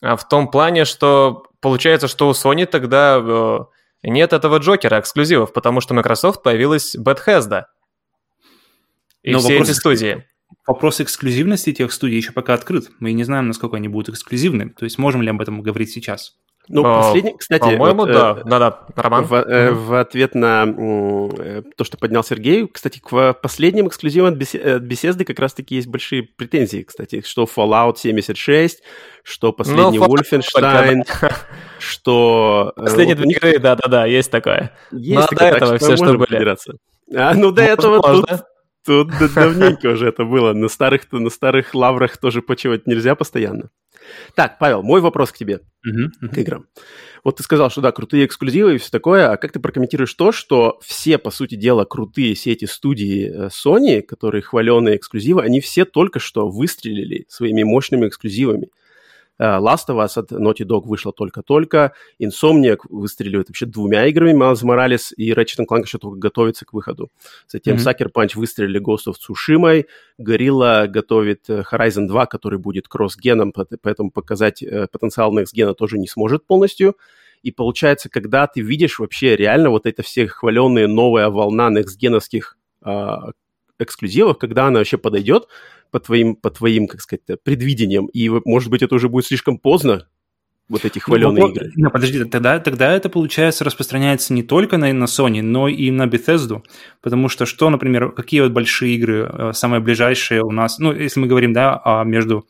а 0.00 0.16
в 0.16 0.26
том 0.26 0.50
плане, 0.50 0.86
что 0.86 1.42
получается, 1.64 2.08
что 2.08 2.28
у 2.28 2.32
Sony 2.32 2.66
тогда 2.66 3.18
э, 3.18 3.58
нет 4.02 4.34
этого 4.34 4.58
Джокера 4.58 5.00
эксклюзивов, 5.00 5.54
потому 5.54 5.80
что 5.80 5.94
Microsoft 5.94 6.42
появилась 6.42 6.94
Bethesda. 6.94 7.64
И 9.22 9.32
Но 9.32 9.38
все 9.38 9.58
эти 9.58 9.70
студии. 9.70 10.26
Вопрос 10.66 11.00
эксклюзивности 11.00 11.72
тех 11.72 11.90
студий 11.90 12.18
еще 12.18 12.32
пока 12.32 12.52
открыт. 12.52 12.90
Мы 13.00 13.12
не 13.12 13.24
знаем, 13.24 13.48
насколько 13.48 13.78
они 13.78 13.88
будут 13.88 14.10
эксклюзивны. 14.10 14.74
То 14.78 14.84
есть 14.84 14.98
можем 14.98 15.22
ли 15.22 15.30
об 15.30 15.40
этом 15.40 15.62
говорить 15.62 15.90
сейчас? 15.90 16.36
Ну, 16.68 16.82
а, 16.84 17.02
последний, 17.02 17.36
кстати, 17.36 17.60
по-моему, 17.60 18.02
вот, 18.02 18.12
да, 18.12 18.38
э, 18.38 18.42
да, 18.44 18.58
да, 18.58 18.86
Роман. 18.96 19.24
В, 19.24 19.34
э, 19.34 19.70
в 19.72 20.00
ответ 20.00 20.34
на 20.34 20.64
э, 20.66 21.62
то, 21.76 21.84
что 21.84 21.98
поднял 21.98 22.24
Сергей, 22.24 22.66
кстати, 22.66 23.00
к 23.00 23.34
последним 23.34 23.88
эксклюзивам 23.88 24.34
от, 24.34 24.42
от 24.42 24.82
Bethesda 24.82 25.24
как 25.24 25.38
раз-таки 25.38 25.74
есть 25.74 25.88
большие 25.88 26.22
претензии, 26.22 26.82
кстати, 26.82 27.22
что 27.26 27.44
Fallout 27.44 27.96
76, 27.98 28.82
что 29.22 29.52
последний 29.52 29.98
ну, 29.98 30.06
Wolfenstein, 30.06 31.04
что... 31.78 32.72
Э, 32.76 32.82
Последние 32.82 33.16
две 33.16 33.30
игры, 33.30 33.58
да-да-да, 33.58 34.06
есть 34.06 34.30
такое. 34.30 34.72
Есть 34.90 35.30
Но 35.32 35.36
до 35.36 35.44
этого 35.44 35.78
все, 35.78 35.96
что 35.96 36.14
были. 36.14 36.56
А, 37.14 37.34
ну, 37.34 37.50
до 37.50 37.62
этого 37.62 38.00
тут... 38.00 38.26
Тут 38.86 39.08
давненько 39.34 39.86
уже 39.86 40.08
это 40.08 40.24
было. 40.24 40.52
На 40.52 40.68
старых, 40.68 41.10
на 41.10 41.30
старых 41.30 41.74
лаврах 41.74 42.18
тоже 42.18 42.42
почивать 42.42 42.86
нельзя 42.86 43.14
постоянно. 43.14 43.70
Так, 44.34 44.58
Павел, 44.58 44.82
мой 44.82 45.00
вопрос 45.00 45.32
к 45.32 45.36
тебе, 45.36 45.60
uh-huh, 45.86 46.08
uh-huh. 46.22 46.28
к 46.28 46.38
играм. 46.38 46.66
Вот 47.22 47.36
ты 47.36 47.42
сказал, 47.42 47.70
что 47.70 47.80
да, 47.80 47.92
крутые 47.92 48.26
эксклюзивы 48.26 48.74
и 48.74 48.78
все 48.78 48.90
такое, 48.90 49.30
а 49.30 49.36
как 49.36 49.52
ты 49.52 49.60
прокомментируешь 49.60 50.12
то, 50.14 50.32
что 50.32 50.78
все, 50.82 51.18
по 51.18 51.30
сути 51.30 51.54
дела, 51.54 51.84
крутые 51.84 52.34
сети 52.34 52.66
студии 52.66 53.30
э, 53.30 53.48
Sony, 53.48 54.02
которые 54.02 54.42
хваленые 54.42 54.96
эксклюзивы, 54.96 55.42
они 55.42 55.60
все 55.60 55.84
только 55.84 56.18
что 56.18 56.48
выстрелили 56.48 57.24
своими 57.28 57.62
мощными 57.62 58.08
эксклюзивами. 58.08 58.68
Э, 59.38 59.58
Last 59.58 59.88
of 59.88 60.04
Us 60.04 60.18
от 60.18 60.32
Naughty 60.32 60.64
Dog 60.64 60.86
вышла 60.86 61.12
только-только. 61.12 61.92
Insomniac 62.20 62.80
выстреливает 62.88 63.48
вообще 63.48 63.66
двумя 63.66 64.06
играми, 64.06 64.38
Miles 64.38 64.62
Morales 64.62 65.12
и 65.16 65.32
Ratchet 65.32 65.64
Clank 65.68 65.82
еще 65.84 65.98
только 65.98 66.18
готовится 66.18 66.64
к 66.64 66.72
выходу. 66.72 67.10
Затем 67.46 67.76
mm-hmm. 67.76 67.98
Sucker 67.98 68.12
Punch 68.12 68.36
выстрелили 68.36 68.80
Ghost 68.80 69.08
of 69.08 69.14
Tsushima. 69.14 69.84
Gorilla 70.20 70.86
готовит 70.86 71.48
э, 71.48 71.62
Horizon 71.70 72.06
2, 72.06 72.26
который 72.26 72.58
будет 72.58 72.88
кросс-геном, 72.88 73.52
поэтому 73.52 74.10
показать 74.10 74.62
э, 74.62 74.86
потенциал 74.90 75.36
Next-гена 75.36 75.74
тоже 75.74 75.98
не 75.98 76.06
сможет 76.06 76.46
полностью. 76.46 76.96
И 77.42 77.50
получается, 77.50 78.08
когда 78.08 78.46
ты 78.46 78.62
видишь 78.62 78.98
вообще 78.98 79.36
реально 79.36 79.68
вот 79.68 79.84
это 79.84 80.02
все 80.02 80.26
хваленные 80.26 80.86
новая 80.86 81.28
волна 81.28 81.70
next-геновских 81.70 82.56
а, 82.80 83.32
эксклюзивов, 83.78 84.38
когда 84.38 84.66
она 84.66 84.78
вообще 84.78 84.96
подойдет, 84.98 85.48
по 85.94 86.00
твоим, 86.00 86.34
по 86.34 86.50
твоим, 86.50 86.88
как 86.88 87.00
сказать, 87.00 87.22
предвидениям. 87.44 88.06
И, 88.06 88.28
может 88.28 88.68
быть, 88.68 88.82
это 88.82 88.96
уже 88.96 89.08
будет 89.08 89.26
слишком 89.26 89.58
поздно, 89.58 90.08
вот 90.68 90.84
эти 90.84 90.98
хваленые 90.98 91.44
ну, 91.44 91.50
игры. 91.52 91.70
Ну, 91.76 91.88
подожди, 91.88 92.24
тогда, 92.24 92.58
тогда 92.58 92.92
это, 92.92 93.08
получается, 93.08 93.62
распространяется 93.62 94.32
не 94.32 94.42
только 94.42 94.76
на, 94.76 94.92
на 94.92 95.04
Sony, 95.04 95.40
но 95.40 95.68
и 95.68 95.92
на 95.92 96.06
Bethesda, 96.06 96.62
потому 97.00 97.28
что 97.28 97.46
что, 97.46 97.70
например, 97.70 98.10
какие 98.10 98.40
вот 98.40 98.50
большие 98.50 98.96
игры 98.96 99.30
э, 99.32 99.52
самые 99.52 99.78
ближайшие 99.78 100.42
у 100.42 100.50
нас, 100.50 100.80
ну, 100.80 100.92
если 100.92 101.20
мы 101.20 101.28
говорим, 101.28 101.52
да, 101.52 101.80
а 101.84 102.02
между 102.02 102.48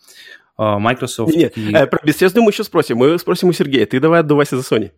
э, 0.59 0.79
Microsoft 0.79 1.37
Нет, 1.37 1.59
и... 1.59 1.71
Э, 1.75 1.87
про 1.87 1.99
Bethesda 2.03 2.41
мы 2.41 2.51
еще 2.51 2.65
спросим, 2.65 2.97
мы 2.97 3.19
спросим 3.19 3.49
у 3.49 3.53
Сергея, 3.53 3.85
ты 3.85 4.01
давай 4.01 4.21
отдувайся 4.21 4.57
за 4.57 4.63
Sony. 4.63 4.91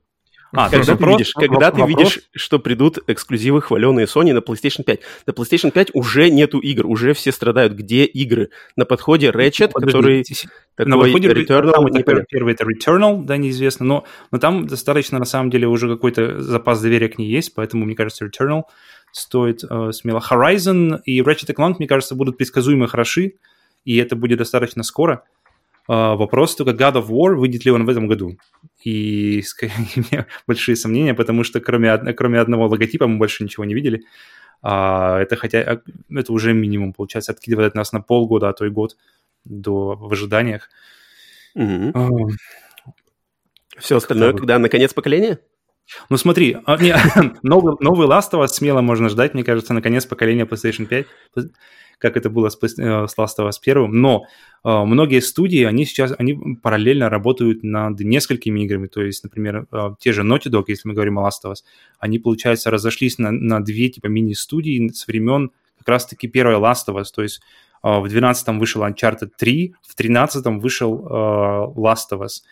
А, 0.56 0.70
когда 0.70 0.92
вопрос, 0.92 0.98
ты 0.98 1.18
видишь, 1.18 1.32
когда 1.34 1.70
вопрос... 1.70 1.72
ты 1.74 1.88
видишь, 1.88 2.20
что 2.34 2.58
придут 2.58 2.98
эксклюзивы 3.06 3.62
хваленые 3.62 4.06
Sony 4.06 4.32
на 4.32 4.38
PlayStation 4.38 4.82
5. 4.84 5.00
На 5.26 5.30
PlayStation 5.32 5.70
5 5.70 5.90
уже 5.94 6.30
нету 6.30 6.58
игр, 6.58 6.86
уже 6.86 7.12
все 7.12 7.32
страдают. 7.32 7.74
Где 7.74 8.04
игры? 8.04 8.50
На 8.76 8.84
подходе 8.84 9.30
Ratchet, 9.30 9.72
Подожди, 9.72 9.92
который 9.92 10.24
такой 10.76 10.90
на 10.90 10.98
подходе 10.98 11.28
Returnal, 11.28 11.72
там, 11.72 11.86
это, 11.86 12.24
первый 12.28 12.54
это 12.54 12.64
Returnal, 12.64 13.24
да, 13.24 13.36
неизвестно, 13.36 13.86
но, 13.86 14.04
но 14.30 14.38
там 14.38 14.66
достаточно, 14.66 15.18
на 15.18 15.24
самом 15.24 15.50
деле, 15.50 15.66
уже 15.66 15.88
какой-то 15.88 16.40
запас 16.40 16.80
доверия 16.80 17.08
к 17.08 17.18
ней 17.18 17.30
есть, 17.30 17.54
поэтому, 17.54 17.84
мне 17.84 17.94
кажется, 17.94 18.26
Returnal 18.26 18.62
стоит 19.12 19.64
э, 19.64 19.92
смело. 19.92 20.20
Horizon 20.20 21.00
и 21.04 21.20
Ratchet 21.20 21.54
Clank, 21.54 21.76
мне 21.78 21.88
кажется, 21.88 22.14
будут 22.14 22.36
предсказуемо 22.36 22.86
хороши, 22.86 23.34
и 23.84 23.96
это 23.96 24.16
будет 24.16 24.38
достаточно 24.38 24.82
скоро. 24.82 25.24
Uh, 25.88 26.16
вопрос 26.16 26.56
только 26.56 26.72
God 26.72 26.94
of 26.94 27.08
War, 27.08 27.34
выйдет 27.34 27.64
ли 27.64 27.70
он 27.70 27.84
в 27.84 27.88
этом 27.88 28.08
году. 28.08 28.36
И 28.82 29.42
у 29.62 30.00
меня 30.00 30.26
большие 30.46 30.74
сомнения, 30.74 31.14
потому 31.14 31.44
что 31.44 31.60
кроме, 31.60 31.96
кроме 32.14 32.40
одного 32.40 32.66
логотипа 32.66 33.06
мы 33.06 33.18
больше 33.18 33.44
ничего 33.44 33.64
не 33.64 33.74
видели. 33.74 34.02
Uh, 34.64 35.18
это 35.18 35.36
хотя 35.36 35.60
а, 35.60 35.80
это 36.10 36.32
уже 36.32 36.54
минимум, 36.54 36.92
получается, 36.92 37.32
откидывает 37.32 37.74
нас 37.74 37.92
на 37.92 38.00
полгода, 38.00 38.48
а 38.48 38.52
то 38.52 38.64
и 38.64 38.70
год 38.70 38.96
до 39.44 39.94
в 39.94 40.12
ожиданиях. 40.12 40.70
Mm-hmm. 41.56 41.92
Uh, 41.92 42.30
Все 43.78 43.96
остальное, 43.96 44.32
когда 44.32 44.58
наконец 44.58 44.92
поколение? 44.92 45.38
Ну 46.10 46.16
смотри, 46.16 46.56
а, 46.66 46.76
не, 46.78 46.94
новый, 47.42 47.76
новый 47.80 48.08
Last 48.08 48.32
of 48.32 48.42
Us 48.42 48.48
смело 48.48 48.80
можно 48.80 49.08
ждать, 49.08 49.34
мне 49.34 49.44
кажется, 49.44 49.72
наконец 49.72 50.04
поколения 50.04 50.44
PlayStation 50.44 50.86
5 50.86 51.06
как 51.98 52.16
это 52.16 52.30
было 52.30 52.48
с, 52.48 52.56
э, 52.62 53.06
с 53.06 53.18
Last 53.18 53.38
of 53.38 53.48
Us 53.48 53.58
1, 53.60 53.90
но 53.90 54.24
э, 54.64 54.84
многие 54.84 55.20
студии, 55.20 55.64
они 55.64 55.84
сейчас, 55.84 56.12
они 56.18 56.56
параллельно 56.62 57.08
работают 57.08 57.62
над 57.62 58.00
несколькими 58.00 58.60
играми, 58.60 58.86
то 58.86 59.02
есть, 59.02 59.24
например, 59.24 59.66
э, 59.72 59.94
те 59.98 60.12
же 60.12 60.22
Naughty 60.22 60.50
Dog, 60.50 60.64
если 60.68 60.88
мы 60.88 60.94
говорим 60.94 61.18
о 61.18 61.26
Last 61.26 61.44
of 61.44 61.52
Us, 61.52 61.58
они, 61.98 62.18
получается, 62.18 62.70
разошлись 62.70 63.18
на, 63.18 63.30
на 63.30 63.60
две 63.60 63.88
типа 63.88 64.06
мини-студии 64.06 64.88
с 64.88 65.06
времен 65.06 65.50
как 65.78 65.88
раз-таки 65.88 66.28
первой 66.28 66.56
Last 66.56 66.88
of 66.88 67.00
Us, 67.00 67.06
то 67.14 67.22
есть 67.22 67.40
э, 67.82 67.98
в 67.98 68.08
12 68.08 68.48
вышел 68.58 68.82
Uncharted 68.84 69.30
3, 69.36 69.74
в 69.82 69.94
13 69.94 70.46
вышел 70.60 71.06
э, 71.06 71.10
Last 71.80 72.12
of 72.12 72.20
Us, 72.22 72.42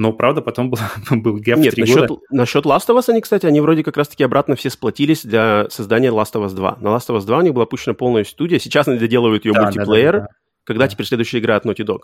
но, 0.00 0.14
правда, 0.14 0.40
потом 0.40 0.70
был, 0.70 0.78
был 1.10 1.36
гэп 1.36 1.58
Нет, 1.58 1.76
насчет, 1.76 2.08
года. 2.08 2.22
насчет 2.30 2.64
Last 2.64 2.88
of 2.88 2.96
Us 2.96 3.04
они, 3.08 3.20
кстати, 3.20 3.44
они 3.44 3.60
вроде 3.60 3.84
как 3.84 3.98
раз-таки 3.98 4.24
обратно 4.24 4.56
все 4.56 4.70
сплотились 4.70 5.26
для 5.26 5.68
создания 5.68 6.08
Last 6.08 6.32
of 6.32 6.46
Us 6.46 6.54
2. 6.54 6.78
На 6.80 6.88
Last 6.88 7.08
of 7.10 7.18
Us 7.18 7.26
2 7.26 7.36
у 7.36 7.42
них 7.42 7.52
была 7.52 7.66
пущена 7.66 7.92
полная 7.92 8.24
студия. 8.24 8.58
Сейчас 8.58 8.88
они 8.88 8.98
доделывают 8.98 9.44
ее 9.44 9.52
да, 9.52 9.64
мультиплеер. 9.64 10.12
Да, 10.12 10.18
да, 10.20 10.24
да. 10.24 10.34
Когда 10.64 10.84
да. 10.86 10.88
теперь 10.88 11.06
следующая 11.06 11.40
игра 11.40 11.56
от 11.56 11.66
Naughty 11.66 11.84
Dog? 11.84 11.98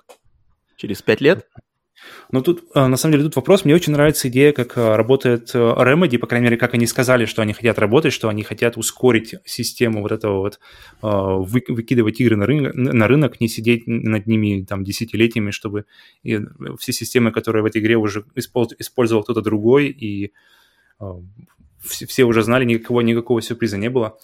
Через 0.76 1.00
пять 1.00 1.22
лет? 1.22 1.48
Ну, 2.32 2.42
тут, 2.42 2.64
э, 2.74 2.86
на 2.86 2.96
самом 2.96 3.12
деле, 3.12 3.24
тут 3.24 3.36
вопрос. 3.36 3.64
Мне 3.64 3.74
очень 3.74 3.92
нравится 3.92 4.28
идея, 4.28 4.52
как 4.52 4.76
э, 4.76 4.96
работает 4.96 5.50
э, 5.54 5.58
Remedy, 5.58 6.18
по 6.18 6.26
крайней 6.26 6.46
мере, 6.46 6.56
как 6.56 6.74
они 6.74 6.86
сказали, 6.86 7.24
что 7.24 7.42
они 7.42 7.52
хотят 7.52 7.78
работать, 7.78 8.12
что 8.12 8.28
они 8.28 8.42
хотят 8.42 8.76
ускорить 8.76 9.34
систему 9.44 10.02
вот 10.02 10.12
этого 10.12 10.38
вот, 10.38 10.60
выкидывать 11.02 12.20
игры 12.20 12.36
на 12.36 12.46
рынок, 12.46 12.74
на 12.74 13.08
рынок 13.08 13.40
не 13.40 13.48
сидеть 13.48 13.86
над 13.86 14.26
ними 14.26 14.64
там 14.64 14.84
десятилетиями, 14.84 15.50
чтобы 15.50 15.84
все 16.78 16.92
системы, 16.92 17.32
которые 17.32 17.62
в 17.62 17.66
этой 17.66 17.80
игре 17.80 17.96
уже 17.96 18.24
использовал 18.34 19.22
кто-то 19.22 19.40
другой, 19.40 19.88
и 19.88 20.32
все 21.84 22.24
уже 22.24 22.42
знали, 22.42 22.64
никакого, 22.64 23.00
никакого 23.00 23.40
сюрприза 23.42 23.78
не 23.78 23.90
было. 23.90 24.18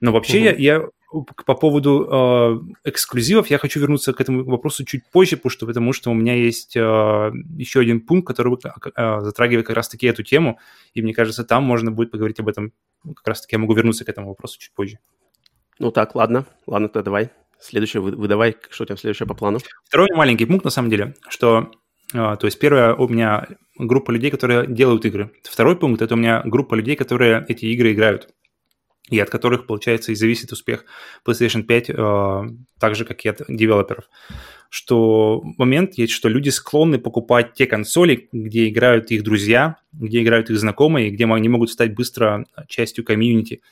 Но 0.00 0.12
вообще 0.12 0.38
угу. 0.38 0.44
я, 0.44 0.54
я 0.54 0.88
по 1.10 1.54
поводу 1.54 2.06
э, 2.84 2.90
эксклюзивов 2.90 3.48
я 3.48 3.58
хочу 3.58 3.80
вернуться 3.80 4.12
к 4.12 4.20
этому 4.20 4.44
вопросу 4.44 4.84
чуть 4.84 5.10
позже, 5.10 5.36
потому 5.36 5.50
что, 5.50 5.66
потому 5.66 5.92
что 5.92 6.10
у 6.10 6.14
меня 6.14 6.34
есть 6.34 6.76
э, 6.76 6.80
еще 7.56 7.80
один 7.80 8.00
пункт, 8.00 8.26
который 8.26 8.54
э, 8.54 9.20
затрагивает 9.20 9.66
как 9.66 9.76
раз-таки 9.76 10.06
эту 10.06 10.22
тему, 10.22 10.58
и 10.92 11.00
мне 11.00 11.14
кажется, 11.14 11.44
там 11.44 11.64
можно 11.64 11.90
будет 11.90 12.10
поговорить 12.10 12.40
об 12.40 12.48
этом. 12.48 12.72
Как 13.02 13.26
раз-таки 13.26 13.54
я 13.54 13.58
могу 13.58 13.72
вернуться 13.74 14.04
к 14.04 14.08
этому 14.08 14.28
вопросу 14.28 14.58
чуть 14.58 14.74
позже. 14.74 14.98
Ну 15.78 15.90
так, 15.90 16.14
ладно. 16.14 16.44
Ладно, 16.66 16.88
тогда 16.88 17.04
давай. 17.04 17.30
Следующее, 17.58 18.02
выдавай, 18.02 18.56
что 18.68 18.84
у 18.84 18.86
тебя 18.86 18.96
следующее 18.96 19.26
по 19.26 19.34
плану. 19.34 19.60
Второй 19.84 20.08
маленький 20.14 20.44
пункт, 20.44 20.64
на 20.64 20.70
самом 20.70 20.90
деле, 20.90 21.14
что 21.28 21.72
то 22.12 22.38
есть 22.42 22.58
первое 22.58 22.94
у 22.94 23.06
меня 23.06 23.46
группа 23.76 24.10
людей, 24.10 24.30
которые 24.30 24.66
делают 24.66 25.04
игры. 25.04 25.30
Второй 25.44 25.76
пункт 25.76 26.00
это 26.00 26.14
у 26.14 26.18
меня 26.18 26.42
группа 26.44 26.74
людей, 26.74 26.96
которые 26.96 27.44
эти 27.48 27.66
игры 27.66 27.92
играют 27.92 28.28
и 29.10 29.18
от 29.18 29.30
которых, 29.30 29.66
получается, 29.66 30.12
и 30.12 30.14
зависит 30.14 30.52
успех 30.52 30.84
PlayStation 31.26 31.62
5, 31.62 31.90
э, 31.90 32.42
так 32.78 32.94
же, 32.94 33.04
как 33.04 33.24
и 33.24 33.28
от 33.28 33.42
девелоперов. 33.48 34.04
Что 34.70 35.42
момент 35.56 35.94
есть, 35.94 36.12
что 36.12 36.28
люди 36.28 36.50
склонны 36.50 36.98
покупать 36.98 37.54
те 37.54 37.66
консоли, 37.66 38.28
где 38.32 38.68
играют 38.68 39.10
их 39.10 39.22
друзья, 39.24 39.76
где 39.92 40.22
играют 40.22 40.50
их 40.50 40.58
знакомые, 40.58 41.10
где 41.10 41.24
они 41.24 41.48
могут 41.48 41.70
стать 41.70 41.94
быстро 41.94 42.44
частью 42.68 43.04
комьюнити. 43.04 43.62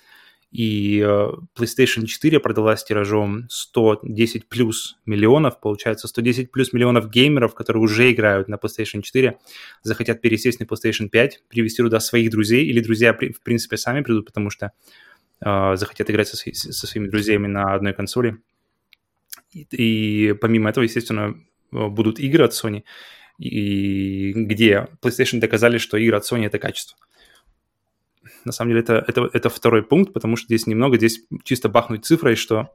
И 0.53 1.05
э, 1.05 1.33
PlayStation 1.59 2.07
4 2.07 2.41
продалась 2.41 2.83
тиражом 2.85 3.47
110 3.51 4.49
плюс 4.49 4.97
миллионов, 5.05 5.61
получается 5.61 6.09
110 6.09 6.51
плюс 6.51 6.73
миллионов 6.73 7.11
геймеров, 7.11 7.55
которые 7.55 7.83
уже 7.83 8.11
играют 8.11 8.49
на 8.49 8.55
PlayStation 8.55 9.03
4, 9.03 9.39
захотят 9.83 10.23
пересесть 10.23 10.61
на 10.61 10.65
PlayStation 10.65 11.09
5, 11.09 11.43
привести 11.49 11.83
туда 11.83 12.01
своих 12.01 12.31
друзей, 12.31 12.65
или 12.65 12.81
друзья, 12.81 13.13
в 13.13 13.41
принципе, 13.43 13.77
сами 13.77 14.01
придут, 14.01 14.27
потому 14.27 14.49
что 14.49 14.73
а, 15.41 15.77
захотят 15.77 16.11
играть 16.11 16.29
со, 16.29 16.37
со 16.37 16.87
своими 16.87 17.09
друзьями 17.09 17.47
на 17.47 17.75
одной 17.75 17.93
консоли. 17.93 18.39
И, 19.53 19.67
и 19.71 20.33
помимо 20.35 20.71
этого, 20.71 20.85
естественно, 20.85 21.35
будут 21.71 22.19
игры 22.19 22.45
от 22.45 22.53
Sony, 22.53 22.85
и 23.39 24.33
где 24.33 24.89
PlayStation 25.03 25.41
доказали, 25.41 25.79
что 25.79 25.97
игры 25.97 26.17
от 26.17 26.31
Sony 26.31 26.47
это 26.47 26.59
качество. 26.59 26.97
На 28.45 28.53
самом 28.53 28.71
деле 28.71 28.81
это, 28.81 29.05
это, 29.07 29.29
это 29.33 29.51
второй 29.51 29.83
пункт, 29.83 30.13
потому 30.13 30.37
что 30.37 30.47
здесь 30.47 30.67
немного, 30.67 30.97
здесь 30.97 31.21
чисто 31.45 31.69
бахнуть 31.69 32.05
цифрой, 32.05 32.37
что 32.37 32.75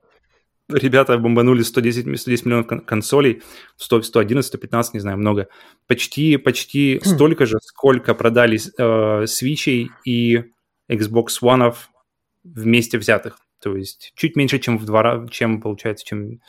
ребята 0.69 1.17
бомбанули 1.17 1.61
110, 1.61 2.19
110 2.19 2.45
миллионов 2.45 2.85
консолей, 2.85 3.41
100, 3.77 4.03
111, 4.03 4.47
115, 4.47 4.93
не 4.93 4.99
знаю, 4.99 5.17
много. 5.17 5.47
Почти, 5.87 6.37
почти 6.37 6.99
хм. 6.99 7.05
столько 7.05 7.45
же, 7.45 7.57
сколько 7.61 8.13
продали 8.13 8.59
э, 8.77 9.23
Switch 9.23 9.87
и 10.05 10.43
Xbox 10.89 11.27
One 11.41 11.73
вместе 12.43 12.97
взятых. 12.97 13.39
То 13.59 13.75
есть 13.75 14.13
чуть 14.15 14.35
меньше, 14.35 14.59
чем 14.59 14.77
в 14.77 14.85
два 14.85 15.03
раза, 15.03 15.27
чем 15.29 15.61
получается, 15.61 16.05
чем 16.05 16.39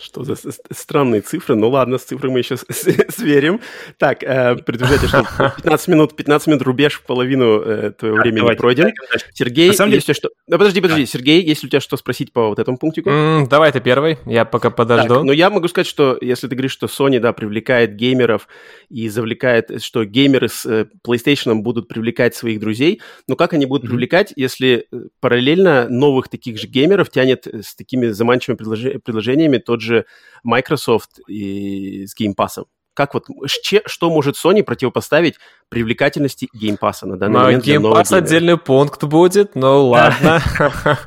что 0.00 0.24
за 0.24 0.36
странные 0.70 1.20
цифры? 1.22 1.54
Ну 1.56 1.68
ладно, 1.68 1.98
с 1.98 2.04
цифрой 2.04 2.30
мы 2.30 2.40
еще 2.40 2.56
сверим. 3.08 3.60
Так, 3.96 4.22
э, 4.22 4.56
что 4.56 5.52
15 5.56 5.88
минут, 5.88 6.16
15 6.16 6.46
минут 6.48 6.62
рубеж 6.62 6.94
в 6.94 7.02
половину 7.02 7.60
э, 7.60 7.92
твоего 7.92 8.18
а, 8.18 8.20
времени 8.20 8.40
давайте, 8.40 8.60
пройден. 8.60 8.92
Давайте, 8.94 9.26
Сергей, 9.34 9.72
самом 9.74 9.90
деле... 9.90 9.98
если 9.98 10.12
что... 10.12 10.30
Да, 10.46 10.58
подожди, 10.58 10.80
подожди, 10.80 11.02
а. 11.04 11.06
Сергей, 11.06 11.42
есть 11.42 11.62
ли 11.62 11.66
у 11.66 11.70
тебя 11.70 11.80
что 11.80 11.96
спросить 11.96 12.32
по 12.32 12.48
вот 12.48 12.58
этому 12.58 12.78
пунктику? 12.78 13.10
Mm, 13.10 13.48
давай 13.48 13.72
ты 13.72 13.80
первый, 13.80 14.18
я 14.26 14.44
пока 14.44 14.70
подожду. 14.70 15.14
Так, 15.16 15.24
ну 15.24 15.32
я 15.32 15.50
могу 15.50 15.68
сказать, 15.68 15.86
что 15.86 16.18
если 16.20 16.48
ты 16.48 16.54
говоришь, 16.54 16.72
что 16.72 16.86
Sony, 16.86 17.18
да, 17.18 17.32
привлекает 17.32 17.94
геймеров 17.96 18.48
и 18.88 19.08
завлекает, 19.08 19.82
что 19.82 20.04
геймеры 20.04 20.48
с 20.48 20.66
э, 20.66 20.86
PlayStation 21.06 21.54
будут 21.56 21.88
привлекать 21.88 22.34
своих 22.34 22.60
друзей, 22.60 23.00
но 23.26 23.36
как 23.36 23.52
они 23.52 23.66
будут 23.66 23.84
mm-hmm. 23.84 23.88
привлекать, 23.88 24.32
если 24.36 24.86
э, 24.92 24.96
параллельно 25.20 25.88
новых 25.88 26.28
таких 26.28 26.58
же 26.58 26.66
геймеров 26.66 27.10
тянет 27.10 27.46
э, 27.46 27.62
с 27.62 27.74
такими 27.74 28.08
заманчивыми 28.08 28.56
предложениями 28.58 29.58
тот 29.58 29.80
же 29.80 29.87
же 29.88 30.06
Microsoft 30.44 31.18
и 31.26 32.06
с 32.06 32.14
Game 32.18 32.34
Pass. 32.36 32.64
Как 32.94 33.14
вот, 33.14 33.26
что 33.46 34.10
может 34.10 34.36
Sony 34.36 34.62
противопоставить 34.62 35.36
привлекательности 35.68 36.48
Game 36.54 36.78
Pass 36.78 37.06
на 37.06 37.16
данный 37.16 37.32
но 37.32 37.44
момент? 37.44 37.64
Game 37.66 37.82
Pass 37.82 38.16
отдельный 38.16 38.56
пункт 38.56 39.04
будет, 39.04 39.54
ну 39.54 39.88
ладно. 39.88 40.42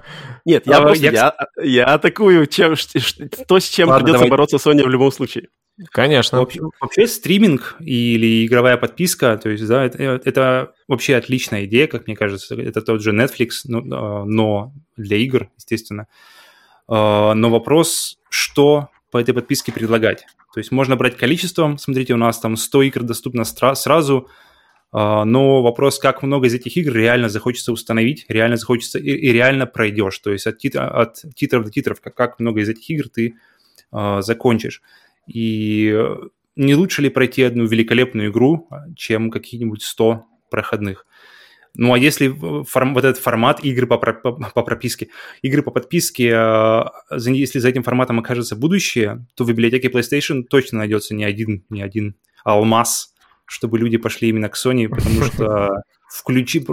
Нет, 0.45 0.65
я 0.65 0.81
просто, 0.81 1.05
я, 1.05 1.35
я 1.61 1.85
атакую 1.85 2.47
чем, 2.47 2.75
то, 3.47 3.59
с 3.59 3.69
чем 3.69 3.89
Ладно, 3.89 4.03
придется 4.03 4.25
давай. 4.25 4.29
бороться 4.29 4.57
Sony 4.57 4.83
в 4.83 4.89
любом 4.89 5.11
случае. 5.11 5.49
Конечно. 5.91 6.39
Вообще, 6.39 6.61
вообще 6.79 7.07
стриминг 7.07 7.75
или 7.79 8.45
игровая 8.45 8.77
подписка, 8.77 9.37
то 9.37 9.49
есть, 9.49 9.67
да, 9.67 9.85
это, 9.85 10.21
это 10.23 10.73
вообще 10.87 11.15
отличная 11.15 11.65
идея, 11.65 11.87
как 11.87 12.07
мне 12.07 12.15
кажется. 12.15 12.55
Это 12.55 12.81
тот 12.81 13.01
же 13.01 13.11
Netflix, 13.11 13.49
но, 13.65 14.25
но 14.25 14.73
для 14.97 15.17
игр, 15.17 15.49
естественно. 15.57 16.07
А, 16.87 17.33
но 17.33 17.49
вопрос, 17.49 18.17
что 18.31 18.89
по 19.11 19.17
этой 19.17 19.33
подписке 19.33 19.73
предлагать. 19.73 20.25
То 20.53 20.59
есть 20.59 20.71
можно 20.71 20.95
брать 20.95 21.17
количеством, 21.17 21.77
смотрите, 21.77 22.13
у 22.13 22.17
нас 22.17 22.39
там 22.39 22.55
100 22.55 22.81
игр 22.83 23.03
доступно 23.03 23.43
сразу, 23.43 24.29
а, 24.93 25.25
но 25.25 25.61
вопрос, 25.61 25.99
как 25.99 26.23
много 26.23 26.47
из 26.47 26.53
этих 26.53 26.75
игр 26.77 26.93
реально 26.93 27.27
захочется 27.27 27.73
установить, 27.73 28.25
реально 28.29 28.55
захочется 28.55 28.99
и, 28.99 29.11
и 29.11 29.31
реально 29.33 29.65
пройдешь. 29.65 30.17
То 30.19 30.31
есть 30.31 30.47
от, 30.47 30.57
титра, 30.59 30.87
от 30.89 31.17
титров 31.35 31.65
до 31.65 31.71
титров, 31.71 31.99
как, 31.99 32.15
как 32.15 32.39
много 32.39 32.61
из 32.61 32.69
этих 32.69 32.89
игр 32.89 33.09
ты 33.09 33.35
э, 33.91 34.21
закончишь. 34.21 34.81
И 35.27 35.93
не 36.55 36.75
лучше 36.75 37.01
ли 37.01 37.09
пройти 37.09 37.43
одну 37.43 37.65
великолепную 37.65 38.31
игру, 38.31 38.69
чем 38.95 39.29
какие-нибудь 39.29 39.83
100 39.83 40.25
проходных? 40.49 41.05
Ну 41.75 41.93
а 41.93 41.97
если 41.97 42.27
форм, 42.63 42.93
вот 42.93 43.05
этот 43.05 43.21
формат 43.21 43.63
игры 43.63 43.87
по, 43.87 43.97
по, 43.97 44.13
по 44.13 44.63
прописке, 44.63 45.07
игры 45.41 45.63
по 45.63 45.71
подписке, 45.71 46.29
э, 46.29 46.83
если 47.11 47.59
за 47.59 47.69
этим 47.69 47.83
форматом 47.83 48.19
окажется 48.19 48.55
будущее, 48.55 49.25
то 49.35 49.45
в 49.45 49.47
библиотеке 49.47 49.87
PlayStation 49.87 50.43
точно 50.43 50.79
найдется 50.79 51.15
не 51.15 51.23
один, 51.23 51.63
не 51.69 51.81
один 51.81 52.15
алмаз 52.43 53.11
чтобы 53.51 53.77
люди 53.77 53.97
пошли 53.97 54.29
именно 54.29 54.47
к 54.47 54.55
Sony, 54.55 54.87
потому 54.87 55.21
что 55.25 55.81
включи... 56.07 56.65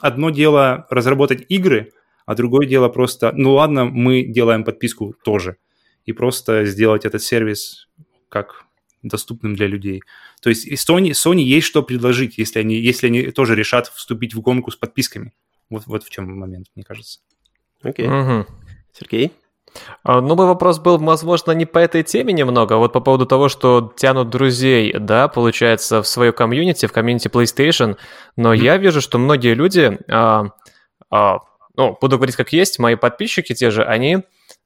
Одно 0.00 0.30
дело 0.30 0.86
разработать 0.90 1.46
игры, 1.48 1.92
а 2.26 2.34
другое 2.34 2.66
дело 2.66 2.90
просто, 2.90 3.32
ну 3.34 3.54
ладно, 3.54 3.86
мы 3.86 4.22
делаем 4.22 4.64
подписку 4.64 5.14
тоже, 5.24 5.56
и 6.04 6.12
просто 6.12 6.66
сделать 6.66 7.06
этот 7.06 7.22
сервис 7.22 7.88
как 8.28 8.66
доступным 9.02 9.54
для 9.54 9.66
людей. 9.66 10.02
То 10.40 10.50
есть 10.50 10.66
Sony, 10.68 11.10
Sony 11.10 11.40
есть 11.40 11.66
что 11.66 11.82
предложить, 11.82 12.38
если 12.38 12.60
они, 12.60 12.76
если 12.76 13.08
они 13.08 13.30
тоже 13.30 13.54
решат 13.54 13.88
вступить 13.88 14.34
в 14.34 14.40
гонку 14.40 14.70
с 14.70 14.76
подписками. 14.76 15.32
Вот, 15.70 15.86
вот 15.86 16.04
в 16.04 16.10
чем 16.10 16.38
момент, 16.38 16.66
мне 16.74 16.84
кажется. 16.84 17.20
Окей. 17.82 18.06
Okay. 18.06 18.38
Угу. 18.40 18.46
Сергей? 18.92 19.32
А, 20.02 20.20
ну, 20.20 20.34
мой 20.34 20.46
вопрос 20.46 20.78
был, 20.78 20.98
возможно, 20.98 21.52
не 21.52 21.66
по 21.66 21.78
этой 21.78 22.02
теме 22.02 22.32
немного, 22.32 22.76
а 22.76 22.78
вот 22.78 22.92
по 22.92 23.00
поводу 23.00 23.26
того, 23.26 23.48
что 23.48 23.92
тянут 23.96 24.30
друзей, 24.30 24.94
да, 24.98 25.28
получается, 25.28 26.02
в 26.02 26.08
свою 26.08 26.32
комьюнити, 26.32 26.86
в 26.86 26.92
комьюнити 26.92 27.28
PlayStation, 27.28 27.96
но 28.36 28.54
mm-hmm. 28.54 28.58
я 28.64 28.76
вижу, 28.78 29.00
что 29.00 29.18
многие 29.18 29.54
люди, 29.54 29.98
а, 30.08 30.46
а, 31.10 31.38
ну, 31.76 31.96
буду 32.00 32.16
говорить 32.16 32.36
как 32.36 32.52
есть, 32.52 32.78
мои 32.78 32.96
подписчики 32.96 33.54
те 33.54 33.70
же, 33.70 33.84
они 33.84 34.18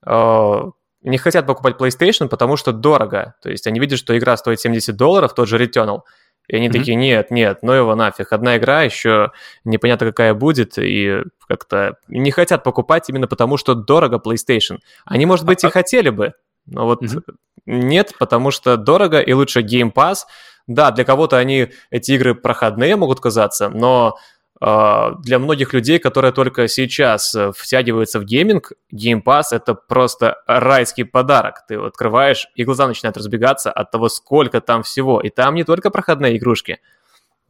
а, 0.04 0.70
не 1.02 1.18
хотят 1.18 1.46
покупать 1.46 1.76
PlayStation, 1.76 2.28
потому 2.28 2.56
что 2.56 2.72
дорого. 2.72 3.34
То 3.42 3.50
есть 3.50 3.66
они 3.66 3.80
видят, 3.80 3.98
что 3.98 4.16
игра 4.16 4.36
стоит 4.36 4.60
70 4.60 4.96
долларов, 4.96 5.34
тот 5.34 5.48
же 5.48 5.58
Returnal, 5.58 6.00
и 6.48 6.56
они 6.56 6.68
mm-hmm. 6.68 6.72
такие, 6.72 6.94
нет, 6.96 7.30
нет, 7.30 7.58
ну 7.62 7.72
его 7.72 7.94
нафиг, 7.94 8.32
одна 8.32 8.56
игра 8.56 8.82
еще 8.82 9.32
непонятно 9.64 10.06
какая 10.06 10.34
будет, 10.34 10.76
и 10.78 11.22
как-то 11.48 11.96
не 12.08 12.30
хотят 12.30 12.64
покупать 12.64 13.08
именно 13.08 13.26
потому, 13.26 13.56
что 13.56 13.74
дорого 13.74 14.20
PlayStation. 14.24 14.78
Они, 15.04 15.26
может 15.26 15.46
быть, 15.46 15.64
и 15.64 15.70
хотели 15.70 16.10
бы, 16.10 16.34
но 16.66 16.86
вот 16.86 17.02
mm-hmm. 17.02 17.22
нет, 17.66 18.12
потому 18.18 18.50
что 18.50 18.76
дорого 18.76 19.20
и 19.20 19.32
лучше 19.32 19.60
Game 19.60 19.92
Pass. 19.92 20.20
Да, 20.68 20.92
для 20.92 21.04
кого-то 21.04 21.38
они, 21.38 21.70
эти 21.90 22.12
игры 22.12 22.36
проходные 22.36 22.94
могут 22.94 23.18
казаться, 23.18 23.68
но 23.68 24.10
а, 24.10 24.20
для 24.64 25.40
многих 25.40 25.72
людей, 25.72 25.98
которые 25.98 26.30
только 26.32 26.68
сейчас 26.68 27.34
э, 27.34 27.50
втягиваются 27.56 28.20
в 28.20 28.24
гейминг, 28.24 28.72
Game 28.94 29.20
Pass— 29.20 29.46
это 29.50 29.74
просто 29.74 30.36
райский 30.46 31.02
подарок. 31.02 31.64
Ты 31.66 31.74
открываешь, 31.74 32.46
и 32.54 32.62
глаза 32.62 32.86
начинают 32.86 33.16
разбегаться 33.16 33.72
от 33.72 33.90
того, 33.90 34.08
сколько 34.08 34.60
там 34.60 34.84
всего. 34.84 35.20
И 35.20 35.30
там 35.30 35.56
не 35.56 35.64
только 35.64 35.90
проходные 35.90 36.36
игрушки. 36.36 36.78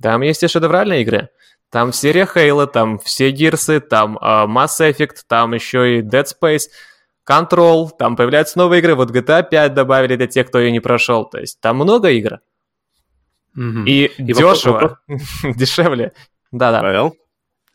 Там 0.01 0.23
есть 0.23 0.43
и 0.43 0.49
шедевральные 0.49 1.03
игры. 1.03 1.29
Там 1.69 1.93
серия 1.93 2.27
Halo, 2.35 2.67
там 2.67 2.99
все 2.99 3.31
Гирсы, 3.31 3.81
там 3.81 4.17
uh, 4.17 4.47
Mass 4.47 4.81
Effect, 4.81 5.25
там 5.27 5.53
еще 5.53 5.99
и 5.99 6.03
Dead 6.03 6.25
Space, 6.25 6.69
Control, 7.29 7.91
там 7.99 8.17
появляются 8.17 8.59
новые 8.59 8.81
игры. 8.81 8.95
Вот 8.95 9.11
GTA 9.11 9.47
5 9.49 9.75
добавили 9.75 10.17
для 10.17 10.27
тех, 10.27 10.49
кто 10.49 10.61
ее 10.61 10.73
не 10.73 10.81
прошел. 10.81 11.27
То 11.27 11.39
есть 11.39 11.61
там 11.61 11.77
много 11.77 12.11
игр. 12.11 12.41
Mm-hmm. 13.57 13.85
И, 13.85 14.05
и 14.07 14.23
дешево, 14.23 14.99
дешевле, 15.45 16.13
да-да. 16.53 16.81
Павел? 16.81 17.17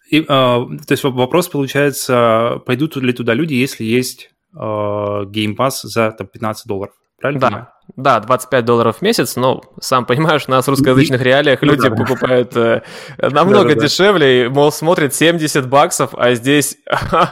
И, 0.09 0.21
э, 0.21 0.25
то 0.25 0.91
есть 0.91 1.03
вопрос 1.03 1.49
получается, 1.49 2.61
пойдут 2.65 2.95
ли 2.95 3.11
туда 3.11 3.33
люди, 3.33 3.53
если 3.53 3.83
есть 3.83 4.31
э, 4.53 4.57
Game 4.57 5.55
Pass 5.55 5.81
за 5.83 6.11
там, 6.11 6.27
15 6.27 6.67
долларов? 6.67 6.93
Правильно 7.19 7.41
да. 7.41 7.47
понимаю? 7.47 7.67
Да, 7.95 8.19
25 8.19 8.65
долларов 8.65 8.97
в 8.97 9.01
месяц, 9.01 9.35
но 9.35 9.63
сам 9.79 10.05
понимаешь, 10.05 10.43
у 10.47 10.51
нас 10.51 10.65
в 10.65 10.69
русскоязычных 10.69 11.21
реалиях 11.21 11.61
ну, 11.61 11.71
люди 11.71 11.89
да. 11.89 11.95
покупают 11.95 12.55
э, 12.55 12.83
намного 13.17 13.69
да, 13.69 13.75
да, 13.75 13.81
дешевле, 13.81 14.45
и, 14.45 14.47
мол, 14.49 14.71
смотрят 14.71 15.15
70 15.15 15.67
баксов, 15.67 16.13
а 16.13 16.33
здесь 16.35 16.77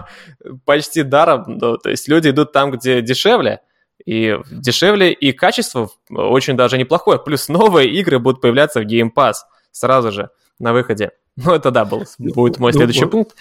почти 0.65 1.03
даром, 1.03 1.43
ну, 1.47 1.77
то 1.77 1.89
есть 1.89 2.07
люди 2.07 2.29
идут 2.29 2.51
там, 2.51 2.71
где 2.71 3.01
дешевле, 3.01 3.61
и 4.05 4.37
дешевле, 4.49 5.13
и 5.13 5.33
качество 5.33 5.89
очень 6.09 6.57
даже 6.57 6.77
неплохое, 6.77 7.19
плюс 7.19 7.47
новые 7.47 7.89
игры 7.91 8.17
будут 8.17 8.41
появляться 8.41 8.81
в 8.81 8.85
Game 8.85 9.09
Pass 9.15 9.35
сразу 9.71 10.11
же 10.11 10.29
на 10.57 10.73
выходе. 10.73 11.11
Ну, 11.45 11.53
это 11.53 11.71
да, 11.71 11.85
был, 11.85 12.03
будет 12.17 12.59
мой 12.59 12.71
ну, 12.71 12.77
следующий 12.77 13.05
пункт. 13.05 13.35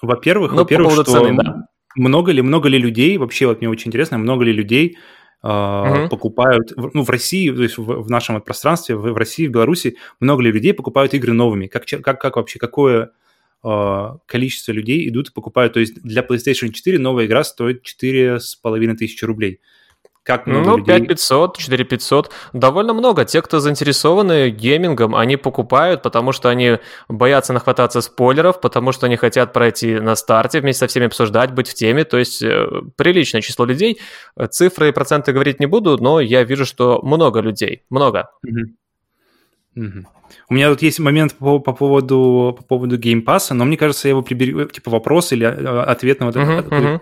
Во-первых, 0.00 0.52
ну, 0.52 0.58
во-первых, 0.58 0.96
по 0.96 1.02
что 1.02 1.12
цены, 1.12 1.42
да. 1.42 1.66
много 1.96 2.32
ли, 2.32 2.42
много 2.42 2.68
ли 2.68 2.78
людей, 2.78 3.16
вообще 3.18 3.46
вот 3.46 3.60
мне 3.60 3.68
очень 3.68 3.88
интересно, 3.88 4.18
много 4.18 4.44
ли 4.44 4.52
людей 4.52 4.96
угу. 5.42 6.08
покупают, 6.08 6.72
ну, 6.76 7.02
в 7.02 7.10
России, 7.10 7.50
то 7.50 7.62
есть 7.62 7.76
в, 7.76 7.84
в 7.84 8.10
нашем 8.10 8.40
пространстве, 8.40 8.96
в, 8.96 9.02
в 9.02 9.16
России, 9.16 9.46
в 9.46 9.50
Беларуси, 9.50 9.96
много 10.20 10.42
ли 10.42 10.50
людей 10.50 10.72
покупают 10.72 11.14
игры 11.14 11.32
новыми? 11.32 11.66
Как, 11.66 11.84
как, 11.86 12.20
как 12.20 12.36
вообще, 12.36 12.58
какое 12.58 13.10
э, 13.62 14.08
количество 14.26 14.72
людей 14.72 15.06
идут 15.08 15.28
и 15.28 15.32
покупают? 15.32 15.74
То 15.74 15.80
есть 15.80 16.02
для 16.02 16.22
PlayStation 16.22 16.70
4 16.70 16.98
новая 16.98 17.26
игра 17.26 17.44
стоит 17.44 17.82
4,5 17.86 18.94
тысячи 18.94 19.24
рублей. 19.24 19.60
Как 20.24 20.46
много 20.46 20.70
ну, 20.70 20.76
людей? 20.78 21.00
5500, 21.00 21.58
4500. 21.58 22.30
Довольно 22.54 22.94
много. 22.94 23.26
Те, 23.26 23.42
кто 23.42 23.60
заинтересованы 23.60 24.48
геймингом, 24.48 25.14
они 25.14 25.36
покупают, 25.36 26.00
потому 26.00 26.32
что 26.32 26.48
они 26.48 26.78
боятся 27.08 27.52
нахвататься 27.52 28.00
спойлеров, 28.00 28.58
потому 28.62 28.92
что 28.92 29.04
они 29.04 29.16
хотят 29.16 29.52
пройти 29.52 30.00
на 30.00 30.16
старте, 30.16 30.60
вместе 30.60 30.80
со 30.80 30.86
всеми 30.86 31.06
обсуждать, 31.06 31.52
быть 31.52 31.68
в 31.68 31.74
теме. 31.74 32.04
То 32.04 32.16
есть 32.16 32.42
э, 32.42 32.66
приличное 32.96 33.42
число 33.42 33.66
людей. 33.66 34.00
Цифры 34.50 34.88
и 34.88 34.92
проценты 34.92 35.32
говорить 35.32 35.60
не 35.60 35.66
буду, 35.66 35.98
но 35.98 36.20
я 36.20 36.42
вижу, 36.42 36.64
что 36.64 37.00
много 37.02 37.40
людей. 37.40 37.82
Много. 37.90 38.30
Угу. 39.76 40.06
У 40.48 40.54
меня 40.54 40.70
тут 40.70 40.80
есть 40.80 41.00
момент 41.00 41.34
по, 41.34 41.58
по 41.58 41.74
поводу 41.74 42.54
по 42.56 42.64
поводу 42.64 42.96
геймпаса, 42.96 43.52
но 43.52 43.66
мне 43.66 43.76
кажется, 43.76 44.08
я 44.08 44.12
его 44.12 44.22
приберу, 44.22 44.64
типа 44.64 44.90
вопрос 44.90 45.32
или 45.32 45.46
э, 45.46 45.82
ответ 45.82 46.20
на 46.20 46.26
вот 46.26 46.36
uh-huh, 46.36 46.60
это. 46.60 46.68
Uh-huh 46.68 47.00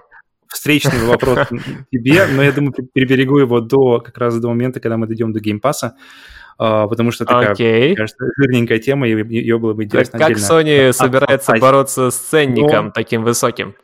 встречный 0.52 1.04
вопрос 1.06 1.48
тебе, 1.90 2.26
но 2.26 2.42
я 2.42 2.52
думаю, 2.52 2.72
переберегу 2.92 3.38
его 3.38 3.60
до 3.60 4.00
как 4.00 4.16
раз 4.18 4.38
до 4.38 4.48
момента, 4.48 4.80
когда 4.80 4.96
мы 4.96 5.06
дойдем 5.06 5.32
до 5.32 5.40
геймпаса, 5.40 5.96
потому 6.58 7.10
что 7.10 7.24
такая, 7.24 7.54
okay. 7.54 7.94
кажется, 7.94 8.24
жирненькая 8.38 8.78
тема, 8.78 9.08
и 9.08 9.10
ее 9.10 9.58
было 9.58 9.74
бы 9.74 9.84
интересно 9.84 10.18
Как 10.18 10.30
отдельно. 10.30 10.46
Sony 10.46 10.92
собирается 10.92 11.52
бороться 11.58 12.10
с 12.10 12.16
ценником 12.16 12.86
но... 12.86 12.92
таким 12.92 13.24
высоким? 13.24 13.74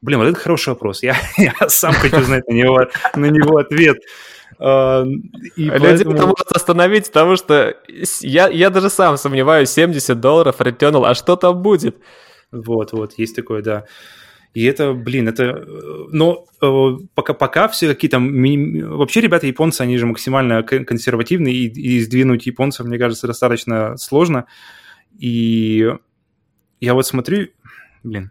Блин, 0.00 0.20
вот 0.20 0.28
это 0.28 0.38
хороший 0.38 0.70
вопрос. 0.70 1.02
Я, 1.02 1.16
я 1.36 1.54
сам 1.68 1.92
хочу 1.92 2.22
знать 2.22 2.46
на 2.46 2.52
него, 2.52 2.86
на 3.14 3.26
него 3.26 3.58
ответ. 3.58 3.98
Uh, 4.60 5.06
и 5.54 5.64
Люди 5.64 5.78
поэтому... 5.78 6.14
это 6.14 6.26
могут 6.26 6.52
остановить, 6.52 7.06
потому 7.06 7.36
что 7.36 7.76
я, 8.20 8.48
я 8.48 8.70
даже 8.70 8.90
сам 8.90 9.16
сомневаюсь, 9.16 9.70
70 9.70 10.18
долларов 10.18 10.60
Returnal, 10.60 11.06
а 11.06 11.14
что 11.14 11.36
там 11.36 11.62
будет? 11.62 11.96
Вот, 12.50 12.92
вот, 12.92 13.12
есть 13.18 13.36
такое, 13.36 13.62
да. 13.62 13.84
И 14.54 14.64
это, 14.64 14.92
блин, 14.92 15.28
это... 15.28 15.44
Э, 15.44 16.06
но 16.10 16.46
э, 16.60 16.96
пока, 17.14 17.34
пока 17.34 17.68
все 17.68 17.88
какие-то... 17.88 18.18
Вообще 18.18 19.20
ребята 19.20 19.46
японцы, 19.46 19.82
они 19.82 19.98
же 19.98 20.06
максимально 20.06 20.62
консервативны, 20.62 21.48
и, 21.48 21.66
и 21.66 22.00
сдвинуть 22.00 22.46
японцев, 22.46 22.86
мне 22.86 22.98
кажется, 22.98 23.26
достаточно 23.26 23.96
сложно. 23.96 24.46
И 25.18 25.92
я 26.80 26.94
вот 26.94 27.06
смотрю... 27.06 27.48
Блин, 28.02 28.30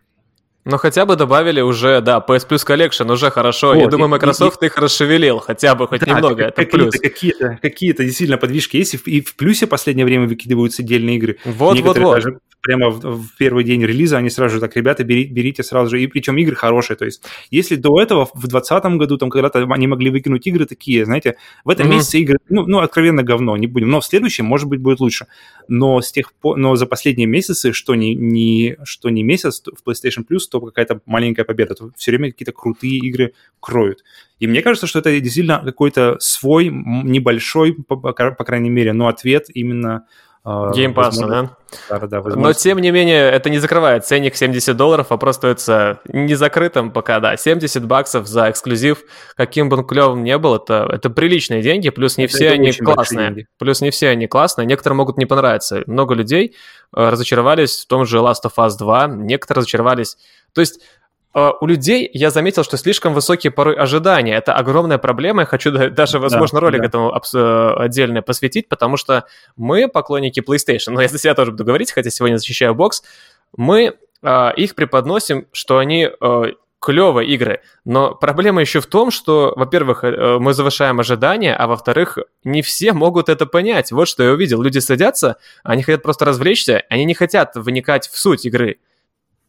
ну, 0.70 0.78
хотя 0.78 1.06
бы 1.06 1.16
добавили 1.16 1.62
уже, 1.62 2.02
да, 2.02 2.18
PS 2.28 2.46
Plus 2.50 2.68
Collection 2.68 3.10
уже 3.10 3.32
хорошо. 3.32 3.68
Вот, 3.74 3.78
Я 3.78 3.88
думаю, 3.88 4.10
Microsoft 4.10 4.62
и, 4.64 4.66
их 4.66 4.78
расшевелил, 4.78 5.40
хотя 5.40 5.76
бы 5.76 5.88
хоть 5.88 6.02
да, 6.02 6.08
немного, 6.08 6.44
это 6.44 6.64
плюс. 6.64 6.94
Какие-то, 7.00 7.58
какие-то 7.62 8.04
действительно 8.04 8.38
подвижки 8.38 8.76
есть, 8.76 8.98
и 9.06 9.22
в, 9.22 9.36
плюсе 9.38 9.66
в 9.66 9.70
последнее 9.70 10.06
время 10.06 10.28
выкидываются 10.28 10.82
отдельные 10.82 11.16
игры. 11.16 11.38
Вот, 11.46 11.80
вот, 11.80 11.98
вот. 11.98 12.16
даже 12.16 12.40
прямо 12.62 12.90
в, 12.90 13.00
в 13.00 13.38
первый 13.38 13.64
день 13.64 13.84
релиза 13.84 14.18
они 14.18 14.30
сразу 14.30 14.56
же 14.56 14.62
так, 14.62 14.76
ребята, 14.76 15.04
берите, 15.04 15.32
берите 15.32 15.64
сразу 15.64 15.92
же, 15.92 16.02
и 16.02 16.08
причем 16.08 16.38
игры 16.38 16.56
хорошие. 16.56 16.98
То 16.98 17.06
есть, 17.06 17.24
если 17.52 17.76
до 17.76 18.02
этого 18.02 18.26
в 18.26 18.48
2020 18.48 18.86
году 18.98 19.18
там 19.18 19.30
когда-то 19.30 19.66
они 19.70 19.88
могли 19.88 20.10
выкинуть 20.10 20.46
игры 20.48 20.66
такие, 20.66 21.06
знаете, 21.06 21.38
в 21.64 21.70
этом 21.70 21.88
mm-hmm. 21.88 21.92
месяце 21.92 22.20
игры, 22.20 22.38
ну, 22.50 22.66
ну, 22.66 22.80
откровенно 22.80 23.24
говно, 23.24 23.56
не 23.58 23.68
будем, 23.68 23.90
но 23.90 24.02
в 24.02 24.06
следующем, 24.06 24.46
может 24.46 24.68
быть, 24.68 24.82
будет 24.82 25.00
лучше. 25.00 25.28
Но 25.68 26.02
с 26.02 26.12
тех 26.12 26.34
пор, 26.34 26.58
но 26.58 26.76
за 26.76 26.86
последние 26.86 27.28
месяцы, 27.28 27.72
что 27.72 27.96
не, 27.96 28.16
не, 28.16 28.78
что 28.84 29.10
не 29.10 29.24
месяц 29.24 29.64
в 29.64 29.88
PlayStation 29.88 30.26
Plus, 30.30 30.42
то 30.50 30.60
какая-то 30.60 31.02
маленькая 31.06 31.44
победа. 31.44 31.76
То 31.76 31.92
все 31.96 32.12
время 32.12 32.32
какие-то 32.32 32.52
крутые 32.52 32.98
игры 32.98 33.34
кроют. 33.60 34.04
И 34.40 34.48
мне 34.48 34.62
кажется, 34.62 34.88
что 34.88 35.00
это 35.00 35.20
действительно 35.20 35.62
какой-то 35.64 36.18
свой 36.20 36.70
небольшой, 36.70 37.74
по, 37.74 37.96
по 37.96 38.14
крайней 38.14 38.70
мере, 38.70 38.94
но 38.94 39.08
ответ 39.08 39.46
именно 39.54 40.06
Геймпасса, 40.48 41.28
да? 41.28 41.50
Да, 41.90 42.00
да, 42.08 42.22
Но, 42.22 42.54
тем 42.54 42.80
не 42.80 42.92
менее, 42.92 43.30
это 43.30 43.50
не 43.50 43.60
закрывает 43.60 44.06
ценник 44.06 44.38
70 44.38 44.78
долларов, 44.78 45.08
а 45.10 45.18
просто 45.18 45.52
остается 45.52 46.00
не 46.06 46.36
закрытым 46.36 46.92
пока, 46.92 47.20
да. 47.20 47.36
70 47.36 47.86
баксов 47.86 48.28
за 48.28 48.50
эксклюзив, 48.50 49.04
каким 49.36 49.68
бы 49.68 49.78
он 49.78 49.86
клевым 49.86 50.24
не 50.24 50.38
был, 50.38 50.56
это, 50.56 50.88
это 50.90 51.10
приличные 51.10 51.62
деньги, 51.62 51.90
плюс 51.90 52.18
не 52.18 52.26
это 52.26 52.34
все 52.34 52.52
они 52.52 52.72
классные. 52.72 53.48
Плюс 53.60 53.82
не 53.82 53.92
все 53.92 54.10
они 54.10 54.28
классные, 54.28 54.66
некоторым 54.66 54.98
могут 55.00 55.18
не 55.18 55.26
понравиться. 55.26 55.84
Много 55.86 56.14
людей 56.14 56.56
э, 56.96 57.10
разочаровались 57.10 57.82
в 57.82 57.88
том 57.88 58.06
же 58.06 58.20
Last 58.20 58.46
of 58.46 58.54
Us 58.58 58.78
2, 58.78 59.08
некоторые 59.08 59.62
разочаровались... 59.62 60.18
То 60.54 60.62
есть 60.62 60.80
а, 60.80 61.07
у 61.34 61.66
людей 61.68 62.10
я 62.14 62.32
заметил, 62.32 62.64
что 62.64 62.78
слишком 62.78 63.14
высокие 63.14 63.52
порой 63.52 63.76
ожидания. 63.76 64.36
Это 64.36 64.54
огромная 64.54 64.98
проблема. 64.98 65.42
Я 65.42 65.46
хочу 65.46 65.72
даже, 65.72 66.20
возможно, 66.20 66.60
да, 66.60 66.66
ролик 66.66 66.82
да. 66.82 66.88
этому 66.88 67.14
э, 67.14 67.74
отдельно 67.78 68.22
посвятить, 68.22 68.68
потому 68.68 68.98
что 68.98 69.26
мы, 69.56 69.88
поклонники 69.88 70.40
PlayStation, 70.40 70.92
но 70.92 71.02
я 71.02 71.08
за 71.08 71.20
себя 71.20 71.36
тоже 71.36 71.52
буду 71.52 71.66
говорить, 71.66 71.92
хотя 71.92 72.10
сегодня 72.10 72.38
защищаю 72.38 72.74
бокс, 72.74 73.04
мы 73.56 73.94
э, 74.24 74.50
их 74.56 74.76
преподносим, 74.76 75.48
что 75.52 75.78
они 75.78 76.10
э, 76.10 76.44
клевые 76.80 77.30
игры. 77.30 77.62
Но 77.86 78.16
проблема 78.16 78.62
еще 78.62 78.80
в 78.80 78.86
том, 78.86 79.12
что, 79.12 79.54
во-первых, 79.56 80.04
э, 80.04 80.38
мы 80.40 80.54
завышаем 80.54 81.00
ожидания, 81.00 81.56
а 81.56 81.68
во-вторых, 81.68 82.18
не 82.44 82.62
все 82.62 82.94
могут 82.94 83.30
это 83.30 83.46
понять. 83.46 83.92
Вот 83.92 84.08
что 84.08 84.24
я 84.24 84.32
увидел. 84.32 84.62
Люди 84.62 84.80
садятся, 84.80 85.38
они 85.64 85.84
хотят 85.84 86.04
просто 86.04 86.26
развлечься, 86.26 86.84
они 86.90 87.06
не 87.06 87.14
хотят 87.14 87.56
вникать 87.56 88.08
в 88.08 88.18
суть 88.18 88.46
игры. 88.46 88.78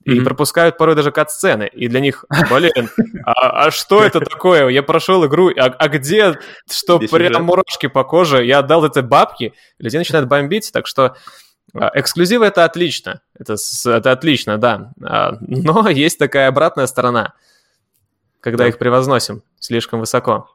И 0.08 0.10
mm-hmm. 0.10 0.24
пропускают 0.24 0.78
порой 0.78 0.94
даже 0.94 1.12
кат-сцены. 1.12 1.68
И 1.70 1.86
для 1.86 2.00
них, 2.00 2.24
блин, 2.50 2.88
а, 3.24 3.66
а 3.66 3.70
что 3.70 4.02
это 4.04 4.20
такое? 4.20 4.68
Я 4.68 4.82
прошел 4.82 5.26
игру, 5.26 5.50
а, 5.50 5.64
а 5.64 5.88
где, 5.88 6.38
что 6.70 6.96
Здесь 6.96 7.10
прям 7.10 7.32
уже... 7.32 7.42
мурашки 7.42 7.88
по 7.88 8.04
коже, 8.04 8.42
я 8.44 8.60
отдал 8.60 8.86
эти 8.86 9.00
бабки, 9.00 9.52
людей 9.78 9.98
начинают 9.98 10.26
бомбить, 10.26 10.70
так 10.72 10.86
что 10.86 11.14
а, 11.74 11.90
эксклюзивы 11.94 12.46
это 12.46 12.64
отлично, 12.64 13.20
это, 13.38 13.56
это 13.84 14.12
отлично, 14.12 14.56
да. 14.56 14.92
А, 15.02 15.36
но 15.40 15.86
есть 15.90 16.18
такая 16.18 16.48
обратная 16.48 16.86
сторона, 16.86 17.34
когда 18.40 18.64
да. 18.64 18.68
их 18.68 18.78
превозносим 18.78 19.42
слишком 19.60 20.00
высоко. 20.00 20.48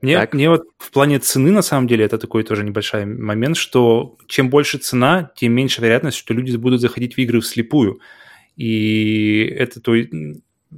Мне, 0.00 0.26
мне 0.32 0.48
вот 0.48 0.62
в 0.78 0.90
плане 0.92 1.18
цены, 1.18 1.50
на 1.50 1.60
самом 1.60 1.86
деле, 1.86 2.06
это 2.06 2.16
такой 2.16 2.42
тоже 2.42 2.64
небольшой 2.64 3.04
момент, 3.04 3.58
что 3.58 4.16
чем 4.26 4.48
больше 4.48 4.78
цена, 4.78 5.30
тем 5.36 5.52
меньше 5.52 5.82
вероятность, 5.82 6.16
что 6.16 6.32
люди 6.32 6.56
будут 6.56 6.80
заходить 6.80 7.16
в 7.16 7.18
игры 7.18 7.40
вслепую. 7.40 8.00
И 8.56 9.44
это 9.56 9.80
то, 9.80 9.94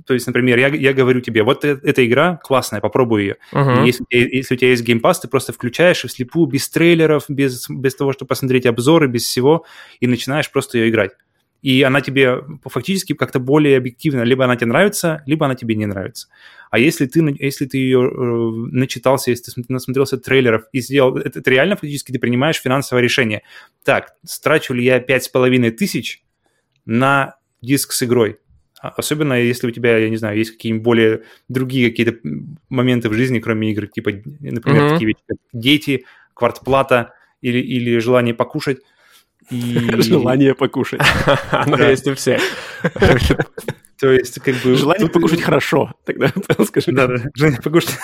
то 0.06 0.14
есть, 0.14 0.26
например, 0.26 0.58
я, 0.58 0.68
я 0.68 0.92
говорю 0.92 1.20
тебе, 1.20 1.42
вот 1.42 1.64
э, 1.64 1.78
эта 1.82 2.06
игра 2.06 2.38
классная, 2.42 2.80
попробуй 2.80 3.22
ее. 3.22 3.37
Uh-huh. 3.52 3.85
Если, 3.87 4.04
если 4.11 4.54
у 4.54 4.56
тебя 4.56 4.70
есть 4.70 4.85
геймпас, 4.85 5.20
ты 5.20 5.28
просто 5.28 5.52
включаешь 5.52 6.04
и 6.04 6.08
вслепую, 6.08 6.46
без 6.46 6.68
трейлеров, 6.70 7.24
без, 7.28 7.68
без 7.68 7.94
того, 7.94 8.12
чтобы 8.12 8.28
посмотреть 8.28 8.66
обзоры, 8.66 9.08
без 9.08 9.24
всего, 9.24 9.66
и 10.00 10.06
начинаешь 10.06 10.50
просто 10.50 10.78
ее 10.78 10.88
играть. 10.88 11.12
И 11.61 11.82
она 11.82 12.00
тебе 12.00 12.38
фактически 12.64 13.12
как-то 13.12 13.38
более 13.38 13.76
объективно, 13.76 14.22
либо 14.22 14.44
она 14.44 14.56
тебе 14.56 14.66
нравится, 14.66 15.22
либо 15.26 15.46
она 15.46 15.54
тебе 15.54 15.76
не 15.76 15.87
нравится. 15.87 16.28
А 16.70 16.78
если 16.78 17.06
ты, 17.06 17.20
если 17.38 17.66
ты 17.66 17.76
ее 17.76 18.00
э, 18.00 18.50
начитался, 18.72 19.30
если 19.30 19.52
ты 19.52 19.72
насмотрелся 19.72 20.16
трейлеров 20.16 20.64
и 20.72 20.80
сделал, 20.80 21.18
это, 21.18 21.38
это 21.38 21.50
реально 21.50 21.76
фактически 21.76 22.12
ты 22.12 22.18
принимаешь 22.18 22.56
финансовое 22.56 23.02
решение. 23.02 23.42
Так, 23.85 24.14
страчу 24.24 24.72
ли 24.72 24.82
я 24.82 24.98
пять 24.98 25.24
с 25.24 25.28
половиной 25.28 25.70
тысяч 25.70 26.22
на 26.87 27.37
диск 27.62 27.92
с 27.92 28.03
игрой? 28.03 28.38
А, 28.81 28.88
особенно 28.88 29.35
если 29.35 29.68
у 29.68 29.70
тебя, 29.70 29.96
я 29.96 30.11
не 30.11 30.16
знаю, 30.16 30.37
есть 30.37 30.51
какие-нибудь 30.53 30.85
более 30.85 31.22
другие 31.48 31.90
какие-то 31.90 32.16
моменты 32.68 33.09
в 33.09 33.14
жизни, 33.14 33.38
кроме 33.38 33.70
игр, 33.70 33.87
типа, 33.87 34.11
например, 34.40 34.83
mm-hmm. 34.83 34.90
такие 34.90 35.07
вещи, 35.07 35.22
как 35.27 35.38
дети, 35.53 36.05
квартплата 36.35 37.14
или, 37.40 37.59
или 37.59 37.98
желание 37.98 38.35
покушать. 38.35 38.79
И... 39.51 39.79
Желание 40.03 40.55
покушать. 40.55 41.01
Оно 41.51 41.77
есть 41.79 42.07
у 42.09 42.14
всех. 42.14 42.40
То 43.98 44.11
есть, 44.11 44.40
как 44.40 44.55
бы... 44.57 44.74
Желание 44.74 45.07
тут... 45.07 45.12
покушать 45.12 45.42
хорошо, 45.42 45.92
тогда 46.05 46.28
скажи. 46.66 46.92
Да, 46.92 47.07
да, 47.07 47.16
желание 47.35 47.61
покушать. 47.61 47.96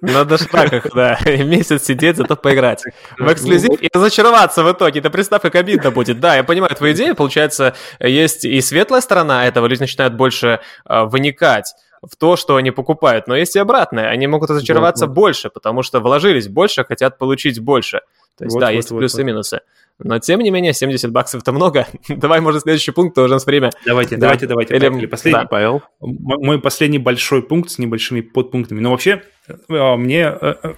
На 0.00 0.24
доштаках, 0.24 0.86
да. 0.94 1.18
Месяц 1.24 1.84
сидеть, 1.84 2.16
зато 2.16 2.36
поиграть. 2.36 2.82
В 3.18 3.32
эксклюзив 3.32 3.80
и 3.80 3.88
разочароваться 3.92 4.64
в 4.64 4.72
итоге. 4.72 5.00
Это 5.00 5.10
представь, 5.10 5.42
как 5.42 5.54
обидно 5.54 5.90
будет. 5.90 6.18
Да, 6.20 6.36
я 6.36 6.44
понимаю 6.44 6.74
твою 6.74 6.94
идею. 6.94 7.14
Получается, 7.14 7.74
есть 8.00 8.44
и 8.44 8.60
светлая 8.60 9.00
сторона 9.00 9.46
этого. 9.46 9.66
Люди 9.66 9.80
начинают 9.80 10.14
больше 10.14 10.60
э, 10.86 11.02
выникать 11.04 11.74
в 12.02 12.16
то, 12.16 12.36
что 12.36 12.56
они 12.56 12.70
покупают. 12.70 13.28
Но 13.28 13.36
есть 13.36 13.54
и 13.56 13.58
обратное. 13.58 14.08
Они 14.08 14.26
могут 14.26 14.50
разочароваться 14.50 15.06
больше, 15.06 15.50
потому 15.50 15.82
что 15.82 16.00
вложились 16.00 16.48
больше, 16.48 16.84
хотят 16.84 17.18
получить 17.18 17.60
больше. 17.60 18.00
То 18.36 18.44
есть, 18.44 18.54
вот, 18.54 18.60
да, 18.60 18.66
вот, 18.66 18.72
есть 18.72 18.90
вот, 18.90 18.98
плюсы 18.98 19.20
и 19.20 19.24
минусы. 19.24 19.60
Но, 19.98 20.18
тем 20.18 20.40
не 20.40 20.50
менее, 20.50 20.72
70 20.72 21.10
баксов 21.12 21.42
это 21.42 21.52
много. 21.52 21.86
Давай, 22.08 22.40
может, 22.40 22.62
следующий 22.62 22.90
пункт, 22.90 23.16
уже 23.18 23.28
у 23.28 23.30
нас 23.30 23.46
время. 23.46 23.70
Давайте, 23.86 24.16
да. 24.16 24.22
давайте, 24.22 24.46
давайте. 24.46 24.76
Или... 24.76 24.86
Или 24.86 25.06
последний, 25.06 25.42
да. 25.42 25.46
Павел. 25.46 25.82
Мой 26.00 26.60
последний 26.60 26.98
большой 26.98 27.42
пункт 27.42 27.70
с 27.70 27.78
небольшими 27.78 28.20
подпунктами. 28.20 28.80
Но 28.80 28.90
вообще, 28.90 29.22
э, 29.48 29.96
мне 29.96 30.22
э, 30.40 30.54
э, 30.62 30.74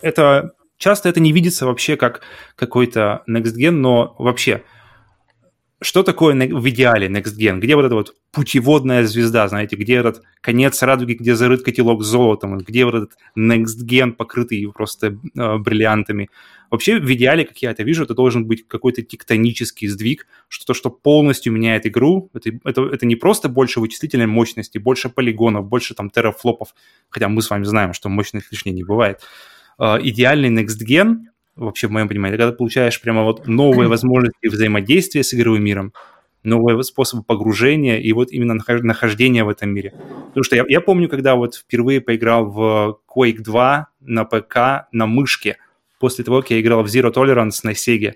это 0.00 0.52
часто 0.78 1.08
это 1.08 1.20
не 1.20 1.32
видится 1.32 1.66
вообще 1.66 1.96
как 1.96 2.22
какой-то 2.56 3.22
next 3.28 3.54
gen, 3.56 3.72
но 3.72 4.14
вообще– 4.18 4.62
что 5.82 6.02
такое 6.02 6.34
в 6.34 6.68
идеале 6.70 7.06
Next 7.08 7.36
Gen? 7.38 7.58
Где 7.58 7.76
вот 7.76 7.84
эта 7.84 7.94
вот 7.94 8.14
путеводная 8.32 9.04
звезда, 9.06 9.46
знаете, 9.46 9.76
где 9.76 9.96
этот 9.96 10.22
конец 10.40 10.82
радуги, 10.82 11.12
где 11.12 11.34
зарыт 11.34 11.62
котелок 11.62 12.02
золотом, 12.02 12.58
где 12.58 12.86
вот 12.86 12.94
этот 12.94 13.12
Next 13.38 13.84
Gen, 13.86 14.12
покрытый 14.12 14.66
просто 14.72 15.08
э, 15.08 15.56
бриллиантами. 15.58 16.30
Вообще, 16.70 16.98
в 16.98 17.12
идеале, 17.12 17.44
как 17.44 17.58
я 17.58 17.72
это 17.72 17.82
вижу, 17.82 18.04
это 18.04 18.14
должен 18.14 18.46
быть 18.46 18.66
какой-то 18.66 19.02
тектонический 19.02 19.88
сдвиг, 19.88 20.26
что-то, 20.48 20.72
что 20.72 20.88
полностью 20.88 21.52
меняет 21.52 21.86
игру. 21.86 22.30
Это, 22.32 22.52
это, 22.64 22.82
это 22.86 23.04
не 23.04 23.16
просто 23.16 23.50
больше 23.50 23.78
вычислительной 23.78 24.26
мощности, 24.26 24.78
больше 24.78 25.10
полигонов, 25.10 25.66
больше 25.66 25.94
там 25.94 26.08
терафлопов, 26.08 26.74
хотя 27.10 27.28
мы 27.28 27.42
с 27.42 27.50
вами 27.50 27.64
знаем, 27.64 27.92
что 27.92 28.08
мощных 28.08 28.50
лишней 28.50 28.72
не 28.72 28.82
бывает. 28.82 29.20
Э, 29.78 29.98
идеальный 30.00 30.48
Next 30.48 30.78
Gen 30.88 31.26
вообще 31.56 31.88
в 31.88 31.90
моем 31.90 32.08
понимании, 32.08 32.36
когда 32.36 32.50
ты 32.50 32.56
получаешь 32.56 33.00
прямо 33.00 33.22
вот 33.22 33.46
новые 33.46 33.88
возможности 33.88 34.46
взаимодействия 34.46 35.22
с 35.22 35.34
игровым 35.34 35.64
миром, 35.64 35.92
новые 36.42 36.80
способы 36.84 37.24
погружения 37.24 37.98
и 37.98 38.12
вот 38.12 38.30
именно 38.30 38.54
нахождения 38.54 39.44
в 39.44 39.48
этом 39.48 39.70
мире. 39.70 39.94
Потому 40.28 40.44
что 40.44 40.56
я, 40.56 40.64
я 40.68 40.80
помню, 40.80 41.08
когда 41.08 41.34
вот 41.34 41.56
впервые 41.56 42.00
поиграл 42.00 42.46
в 42.46 43.00
Quake 43.08 43.40
2 43.40 43.88
на 44.00 44.24
ПК 44.24 44.88
на 44.92 45.06
мышке, 45.06 45.56
после 45.98 46.24
того, 46.24 46.42
как 46.42 46.50
я 46.50 46.60
играл 46.60 46.82
в 46.82 46.86
Zero 46.86 47.12
Tolerance 47.12 47.60
на 47.64 47.70
Sega, 47.70 48.14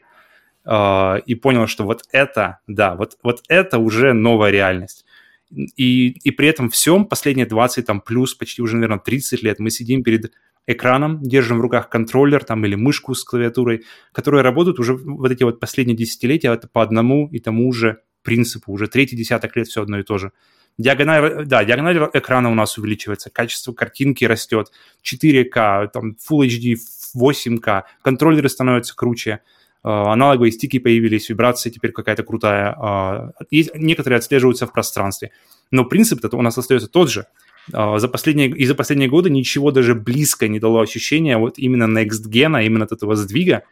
э, 0.64 1.20
и 1.26 1.34
понял, 1.34 1.66
что 1.66 1.84
вот 1.84 2.04
это, 2.12 2.60
да, 2.66 2.94
вот, 2.94 3.18
вот 3.22 3.42
это 3.48 3.78
уже 3.78 4.12
новая 4.12 4.50
реальность. 4.50 5.04
И, 5.52 6.10
и 6.22 6.30
при 6.30 6.46
этом 6.46 6.70
всем 6.70 7.06
последние 7.06 7.46
20, 7.46 7.84
там, 7.84 8.00
плюс 8.00 8.34
почти 8.34 8.62
уже, 8.62 8.76
наверное, 8.76 9.00
30 9.00 9.42
лет 9.42 9.58
мы 9.58 9.70
сидим 9.70 10.04
перед 10.04 10.32
экраном, 10.72 11.22
держим 11.22 11.58
в 11.58 11.60
руках 11.60 11.88
контроллер 11.88 12.44
там 12.44 12.64
или 12.64 12.74
мышку 12.74 13.14
с 13.14 13.24
клавиатурой, 13.24 13.84
которые 14.12 14.42
работают 14.42 14.78
уже 14.78 14.94
вот 14.94 15.30
эти 15.30 15.42
вот 15.42 15.60
последние 15.60 15.96
десятилетия 15.96 16.52
это 16.52 16.68
по 16.68 16.82
одному 16.82 17.28
и 17.28 17.38
тому 17.38 17.72
же 17.72 18.00
принципу, 18.22 18.72
уже 18.72 18.86
третий 18.86 19.16
десяток 19.16 19.56
лет 19.56 19.66
все 19.68 19.82
одно 19.82 19.98
и 19.98 20.02
то 20.02 20.18
же. 20.18 20.32
Диагональ, 20.78 21.44
да, 21.46 21.64
диагональ 21.64 22.10
экрана 22.12 22.50
у 22.50 22.54
нас 22.54 22.78
увеличивается, 22.78 23.30
качество 23.30 23.72
картинки 23.72 24.24
растет, 24.24 24.70
4К, 25.02 25.88
там, 25.92 26.16
Full 26.30 26.46
HD, 26.46 26.76
8К, 27.16 27.82
контроллеры 28.02 28.48
становятся 28.48 28.94
круче, 28.96 29.30
э, 29.30 29.88
аналоговые 29.88 30.52
стики 30.52 30.78
появились, 30.78 31.28
вибрация 31.28 31.70
теперь 31.70 31.92
какая-то 31.92 32.22
крутая, 32.22 32.76
э, 32.80 33.44
есть, 33.50 33.74
некоторые 33.74 34.18
отслеживаются 34.18 34.66
в 34.66 34.72
пространстве. 34.72 35.32
Но 35.70 35.84
принцип 35.84 36.24
у 36.32 36.42
нас 36.42 36.56
остается 36.56 36.88
тот 36.88 37.10
же. 37.10 37.26
А, 37.72 37.98
за 37.98 38.08
последние, 38.08 38.48
и 38.48 38.64
за 38.66 38.74
последние 38.74 39.08
годы 39.08 39.30
ничего 39.30 39.70
даже 39.70 39.94
близко 39.94 40.48
не 40.48 40.58
дало 40.58 40.80
ощущения 40.80 41.36
вот 41.38 41.58
именно 41.58 41.84
Next 41.84 42.28
Gen, 42.28 42.56
а 42.56 42.62
именно 42.62 42.84
от 42.84 42.92
этого 42.92 43.16
сдвига, 43.16 43.62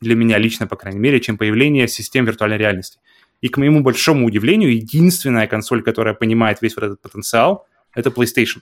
для 0.00 0.16
меня 0.16 0.38
лично, 0.38 0.66
по 0.66 0.76
крайней 0.76 0.98
мере, 0.98 1.20
чем 1.20 1.38
появление 1.38 1.86
систем 1.88 2.24
виртуальной 2.24 2.58
реальности. 2.58 2.98
И 3.40 3.48
к 3.48 3.56
моему 3.56 3.82
большому 3.82 4.26
удивлению, 4.26 4.74
единственная 4.74 5.46
консоль, 5.46 5.82
которая 5.82 6.14
понимает 6.14 6.62
весь 6.62 6.76
вот 6.76 6.84
этот 6.84 7.00
потенциал, 7.00 7.66
это 7.94 8.10
PlayStation. 8.10 8.60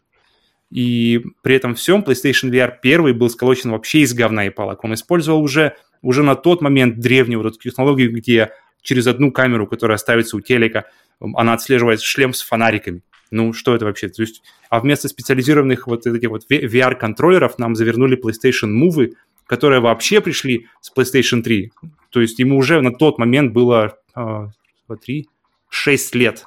И 0.71 1.23
при 1.43 1.57
этом 1.57 1.75
всем 1.75 2.03
PlayStation 2.03 2.51
VR 2.51 2.75
первый 2.81 3.13
был 3.13 3.29
сколочен 3.29 3.71
вообще 3.71 4.01
из 4.01 4.15
говна 4.15 4.47
и 4.47 4.51
палок. 4.51 4.85
Он 4.85 4.95
использовал 4.95 5.43
уже, 5.43 5.77
уже 6.01 6.23
на 6.23 6.37
тот 6.37 6.63
момент 6.63 6.99
древнюю 7.01 7.43
вот 7.43 7.49
эту 7.49 7.59
технологию, 7.59 8.13
где 8.13 8.53
через 8.83 9.07
одну 9.07 9.33
камеру, 9.33 9.67
которая 9.67 9.99
ставится 9.99 10.37
у 10.37 10.41
телека, 10.41 10.87
она 11.21 11.55
отслеживает 11.55 12.01
шлем 12.01 12.33
с 12.33 12.41
фонариками. 12.41 13.03
Ну, 13.31 13.53
что 13.53 13.75
это 13.75 13.85
вообще? 13.85 14.09
То 14.09 14.23
есть, 14.23 14.43
а 14.69 14.81
вместо 14.81 15.09
специализированных 15.09 15.87
вот 15.87 16.07
этих 16.07 16.29
вот 16.31 16.43
VR-контроллеров 16.51 17.59
нам 17.59 17.77
завернули 17.77 18.21
PlayStation 18.21 18.71
Move, 18.71 19.15
которые 19.47 19.81
вообще 19.81 20.21
пришли 20.21 20.67
с 20.81 20.93
PlayStation 20.93 21.43
3. 21.43 21.73
То 22.11 22.21
есть 22.21 22.39
ему 22.39 22.57
уже 22.57 22.81
на 22.81 22.93
тот 22.93 23.19
момент 23.19 23.53
было 23.53 23.97
э, 24.17 24.49
3, 24.89 25.29
6 25.69 26.15
лет. 26.17 26.47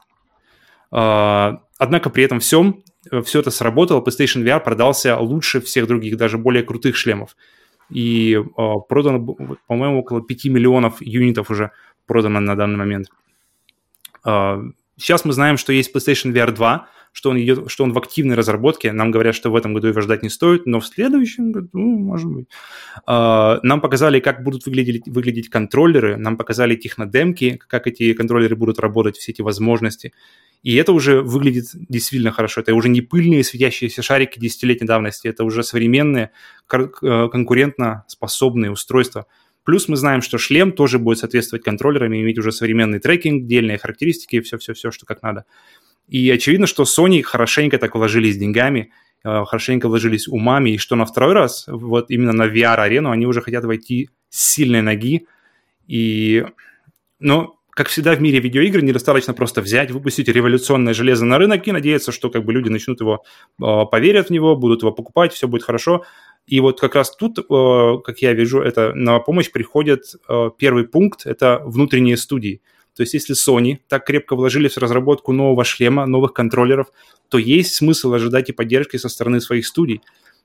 Э, 0.92 1.54
однако 1.78 2.10
при 2.10 2.24
этом 2.24 2.40
всем 2.40 2.84
все 3.24 3.40
это 3.40 3.52
сработало, 3.52 4.02
PlayStation 4.02 4.44
VR 4.44 4.62
продался 4.62 5.18
лучше 5.18 5.62
всех 5.62 5.88
других, 5.88 6.18
даже 6.18 6.38
более 6.38 6.64
крутых 6.64 6.96
шлемов. 6.96 7.36
И 7.90 8.36
э, 8.36 8.74
продано, 8.88 9.36
по-моему, 9.68 10.00
около 10.00 10.22
5 10.22 10.46
миллионов 10.46 11.02
юнитов 11.02 11.50
уже 11.50 11.72
продано 12.06 12.40
на 12.40 12.56
данный 12.56 12.78
момент. 12.78 13.08
Э, 14.26 14.62
Сейчас 14.98 15.26
мы 15.26 15.34
знаем, 15.34 15.58
что 15.58 15.74
есть 15.74 15.96
PlayStation 15.96 16.32
VR 16.32 16.52
2, 16.52 16.88
что 17.14 17.30
он, 17.30 17.40
идет, 17.40 17.70
что 17.70 17.84
он 17.84 17.94
в 17.94 17.98
активной 17.98 18.36
разработке. 18.36 18.92
Нам 18.92 19.12
говорят, 19.12 19.36
что 19.36 19.52
в 19.52 19.56
этом 19.56 19.74
году 19.74 19.88
его 19.88 20.02
ждать 20.02 20.24
не 20.24 20.30
стоит, 20.30 20.66
но 20.66 20.80
в 20.80 20.86
следующем 20.86 21.52
году, 21.52 21.80
может 21.80 22.30
быть. 22.30 22.48
Uh, 23.08 23.60
нам 23.62 23.82
показали, 23.82 24.20
как 24.20 24.44
будут 24.44 24.66
выглядеть, 24.66 25.08
выглядеть 25.08 25.50
контроллеры, 25.50 26.18
нам 26.18 26.38
показали 26.38 26.76
технодемки, 26.76 27.60
как 27.68 27.88
эти 27.88 28.14
контроллеры 28.14 28.56
будут 28.56 28.80
работать, 28.80 29.18
все 29.18 29.32
эти 29.32 29.42
возможности. 29.42 30.14
И 30.64 30.76
это 30.76 30.92
уже 30.92 31.22
выглядит 31.22 31.66
действительно 31.74 32.32
хорошо. 32.32 32.62
Это 32.62 32.74
уже 32.74 32.90
не 32.90 33.02
пыльные 33.02 33.44
светящиеся 33.44 34.02
шарики 34.02 34.40
десятилетней 34.40 34.88
давности, 34.88 35.28
это 35.28 35.44
уже 35.44 35.64
современные, 35.64 36.32
э, 36.72 37.28
конкурентно 37.32 38.06
способные 38.08 38.72
устройства– 38.72 39.28
Плюс 39.64 39.88
мы 39.88 39.96
знаем, 39.96 40.22
что 40.22 40.38
шлем 40.38 40.72
тоже 40.72 41.00
будет 41.00 41.20
соответствовать 41.20 41.64
контроллерам 41.64 42.14
и 42.14 42.22
иметь 42.22 42.38
уже 42.38 42.52
современный 42.52 43.00
трекинг, 43.00 43.46
дельные 43.46 43.78
характеристики 43.78 44.38
и 44.38 44.42
все-все-все, 44.42 44.92
что 44.92 45.06
как 45.06 45.22
надо. 45.22 45.46
И 46.08 46.30
очевидно, 46.30 46.68
что 46.68 46.84
Sony 46.84 47.22
хорошенько 47.22 47.78
так 47.78 47.96
вложились 47.96 48.38
деньгами, 48.38 48.92
э, 49.24 49.44
хорошенько 49.46 49.88
вложились 49.88 50.28
умами, 50.28 50.72
и 50.72 50.78
что 50.78 50.96
на 50.96 51.06
второй 51.06 51.34
раз, 51.34 51.66
вот 51.68 52.12
именно 52.12 52.34
на 52.34 52.48
VR-арену, 52.48 53.10
они 53.10 53.26
уже 53.26 53.42
хотят 53.42 53.64
войти 53.64 54.10
с 54.30 54.54
сильной 54.54 54.82
ноги. 54.82 55.28
И, 55.88 56.46
ну, 57.20 57.56
как 57.70 57.88
всегда 57.88 58.16
в 58.16 58.22
мире 58.22 58.40
видеоигр, 58.40 58.84
недостаточно 58.84 59.34
просто 59.34 59.62
взять, 59.62 59.92
выпустить 59.92 60.28
революционное 60.28 60.94
железо 60.94 61.26
на 61.26 61.38
рынок 61.38 61.68
и 61.68 61.72
надеяться, 61.72 62.12
что 62.12 62.30
как 62.30 62.46
бы 62.46 62.54
люди 62.54 62.70
начнут 62.70 63.00
его, 63.00 63.24
э, 63.62 63.86
поверят 63.90 64.28
в 64.28 64.30
него, 64.30 64.56
будут 64.56 64.82
его 64.82 64.92
покупать, 64.92 65.34
все 65.34 65.48
будет 65.48 65.64
хорошо. 65.64 66.04
И 66.46 66.60
вот 66.60 66.82
как 66.82 66.96
раз 66.96 67.16
тут, 67.16 67.40
э, 67.40 67.44
как 68.04 68.20
я 68.20 68.34
вижу, 68.34 68.62
это 68.62 68.94
на 68.94 69.20
помощь 69.20 69.50
приходит 69.52 70.16
э, 70.28 70.50
первый 70.58 70.86
пункт, 70.86 71.26
это 71.26 71.62
внутренние 71.64 72.18
студии. 72.18 72.62
То 72.96 73.02
есть 73.02 73.14
если 73.14 73.34
Sony 73.36 73.80
так 73.88 74.06
крепко 74.06 74.36
вложились 74.36 74.76
в 74.76 74.80
разработку 74.80 75.32
нового 75.32 75.64
шлема, 75.64 76.06
новых 76.06 76.34
контроллеров, 76.34 76.88
то 77.30 77.38
есть 77.38 77.76
смысл 77.76 78.14
ожидать 78.14 78.50
и 78.50 78.54
поддержки 78.54 78.98
со 78.98 79.10
стороны 79.10 79.42
своих 79.42 79.66
студий. 79.66 80.02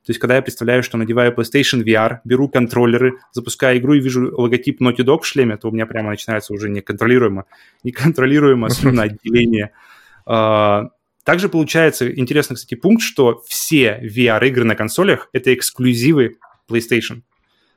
То 0.07 0.11
есть, 0.11 0.21
когда 0.21 0.37
я 0.37 0.43
представляю, 0.43 0.83
что 0.83 0.97
надеваю 0.97 1.35
PlayStation 1.35 1.85
VR, 1.85 2.21
беру 2.25 2.49
контроллеры, 2.49 3.19
запускаю 3.33 3.79
игру 3.79 3.93
и 3.95 4.01
вижу 4.01 4.33
логотип 4.41 4.81
Naughty 4.81 5.05
Dog 5.05 5.21
в 5.21 5.27
шлеме, 5.27 5.59
то 5.59 5.69
у 5.69 5.71
меня 5.71 5.85
прямо 5.85 6.11
начинается 6.11 6.55
уже 6.55 6.71
неконтролируемо, 6.71 7.45
неконтролируемо 7.85 8.71
слюноотделение. 8.71 9.73
А, 10.31 10.91
также 11.29 11.51
получается 11.51 12.11
интересный, 12.11 12.57
кстати, 12.57 12.75
пункт, 12.75 13.03
что 13.03 13.43
все 13.47 14.01
VR-игры 14.03 14.65
на 14.65 14.75
консолях— 14.75 15.29
это 15.35 15.53
эксклюзивы 15.53 16.39
PlayStation. 16.71 17.21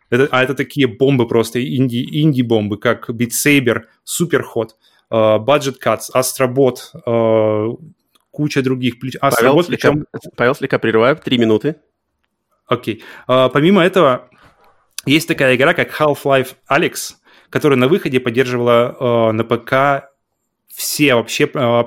Это, 0.09 0.29
а 0.31 0.41
это 0.41 0.53
такие 0.53 0.87
бомбы 0.87 1.27
просто, 1.27 1.61
инди, 1.61 1.97
инди-бомбы, 1.97 2.77
как 2.77 3.09
Beat 3.09 3.31
Saber, 3.31 3.81
Superhot, 4.07 4.69
uh, 5.11 5.45
Budget 5.45 5.79
Cuts, 5.83 6.03
Astrobot, 6.15 6.77
uh, 7.05 7.77
куча 8.31 8.61
других. 8.61 8.93
Astrobot, 9.03 9.35
Павел, 9.41 9.63
слегка, 9.65 9.91
причем... 9.91 10.05
Павел, 10.37 10.55
слегка 10.55 10.79
прерываю, 10.79 11.17
три 11.17 11.37
минуты. 11.37 11.75
Окей. 12.67 13.03
Okay. 13.27 13.47
Uh, 13.47 13.49
помимо 13.51 13.83
этого, 13.83 14.29
есть 15.05 15.27
такая 15.27 15.57
игра, 15.57 15.73
как 15.73 15.91
Half-Life 15.99 16.55
Alex, 16.71 17.15
которая 17.49 17.77
на 17.77 17.89
выходе 17.89 18.21
поддерживала 18.21 18.95
uh, 18.97 19.31
на 19.33 19.43
ПК 19.43 20.10
все 20.73 21.15
вообще, 21.15 21.49
э, 21.53 21.83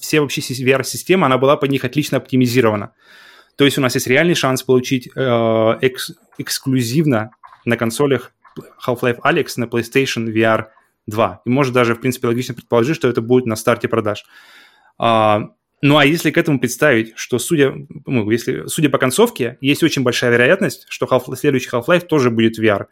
все 0.00 0.20
вообще 0.20 0.40
VR-система, 0.40 1.26
она 1.26 1.38
была 1.38 1.56
под 1.56 1.70
них 1.70 1.84
отлично 1.84 2.18
оптимизирована. 2.18 2.92
То 3.56 3.64
есть 3.64 3.78
у 3.78 3.80
нас 3.80 3.94
есть 3.94 4.06
реальный 4.06 4.34
шанс 4.34 4.62
получить 4.62 5.08
э, 5.14 5.78
экс, 5.80 6.12
эксклюзивно 6.38 7.30
на 7.64 7.76
консолях 7.76 8.32
Half-Life 8.86 9.20
Alex 9.24 9.54
на 9.56 9.64
PlayStation 9.64 10.26
VR 10.26 10.66
2. 11.06 11.42
И 11.44 11.48
может 11.48 11.72
даже, 11.72 11.94
в 11.94 12.00
принципе, 12.00 12.28
логично 12.28 12.54
предположить, 12.54 12.96
что 12.96 13.08
это 13.08 13.20
будет 13.20 13.46
на 13.46 13.56
старте 13.56 13.88
продаж. 13.88 14.24
А, 14.98 15.50
ну 15.82 15.98
а 15.98 16.04
если 16.04 16.30
к 16.30 16.38
этому 16.38 16.58
представить, 16.58 17.12
что 17.16 17.38
судя, 17.38 17.74
ну, 18.06 18.30
если, 18.30 18.66
судя 18.66 18.88
по 18.88 18.98
концовке, 18.98 19.58
есть 19.60 19.82
очень 19.82 20.02
большая 20.02 20.30
вероятность, 20.32 20.86
что 20.88 21.06
Half, 21.06 21.34
следующий 21.36 21.70
Half-Life 21.70 22.06
тоже 22.06 22.30
будет 22.30 22.58
VR. 22.58 22.86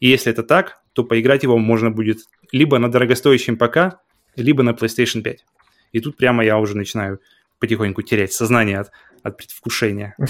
И 0.00 0.08
если 0.08 0.32
это 0.32 0.42
так, 0.42 0.82
то 0.92 1.04
поиграть 1.04 1.42
его 1.42 1.58
можно 1.58 1.90
будет 1.90 2.18
либо 2.52 2.78
на 2.78 2.90
дорогостоящем 2.90 3.56
ПК, 3.56 3.98
либо 4.36 4.62
на 4.62 4.70
PlayStation 4.70 5.22
5. 5.22 5.44
И 5.92 6.00
тут 6.00 6.16
прямо 6.16 6.44
я 6.44 6.58
уже 6.58 6.76
начинаю 6.76 7.20
потихоньку 7.58 8.02
терять 8.02 8.32
сознание 8.32 8.80
от, 8.80 8.90
от 9.22 9.36
предвкушения. 9.36 10.16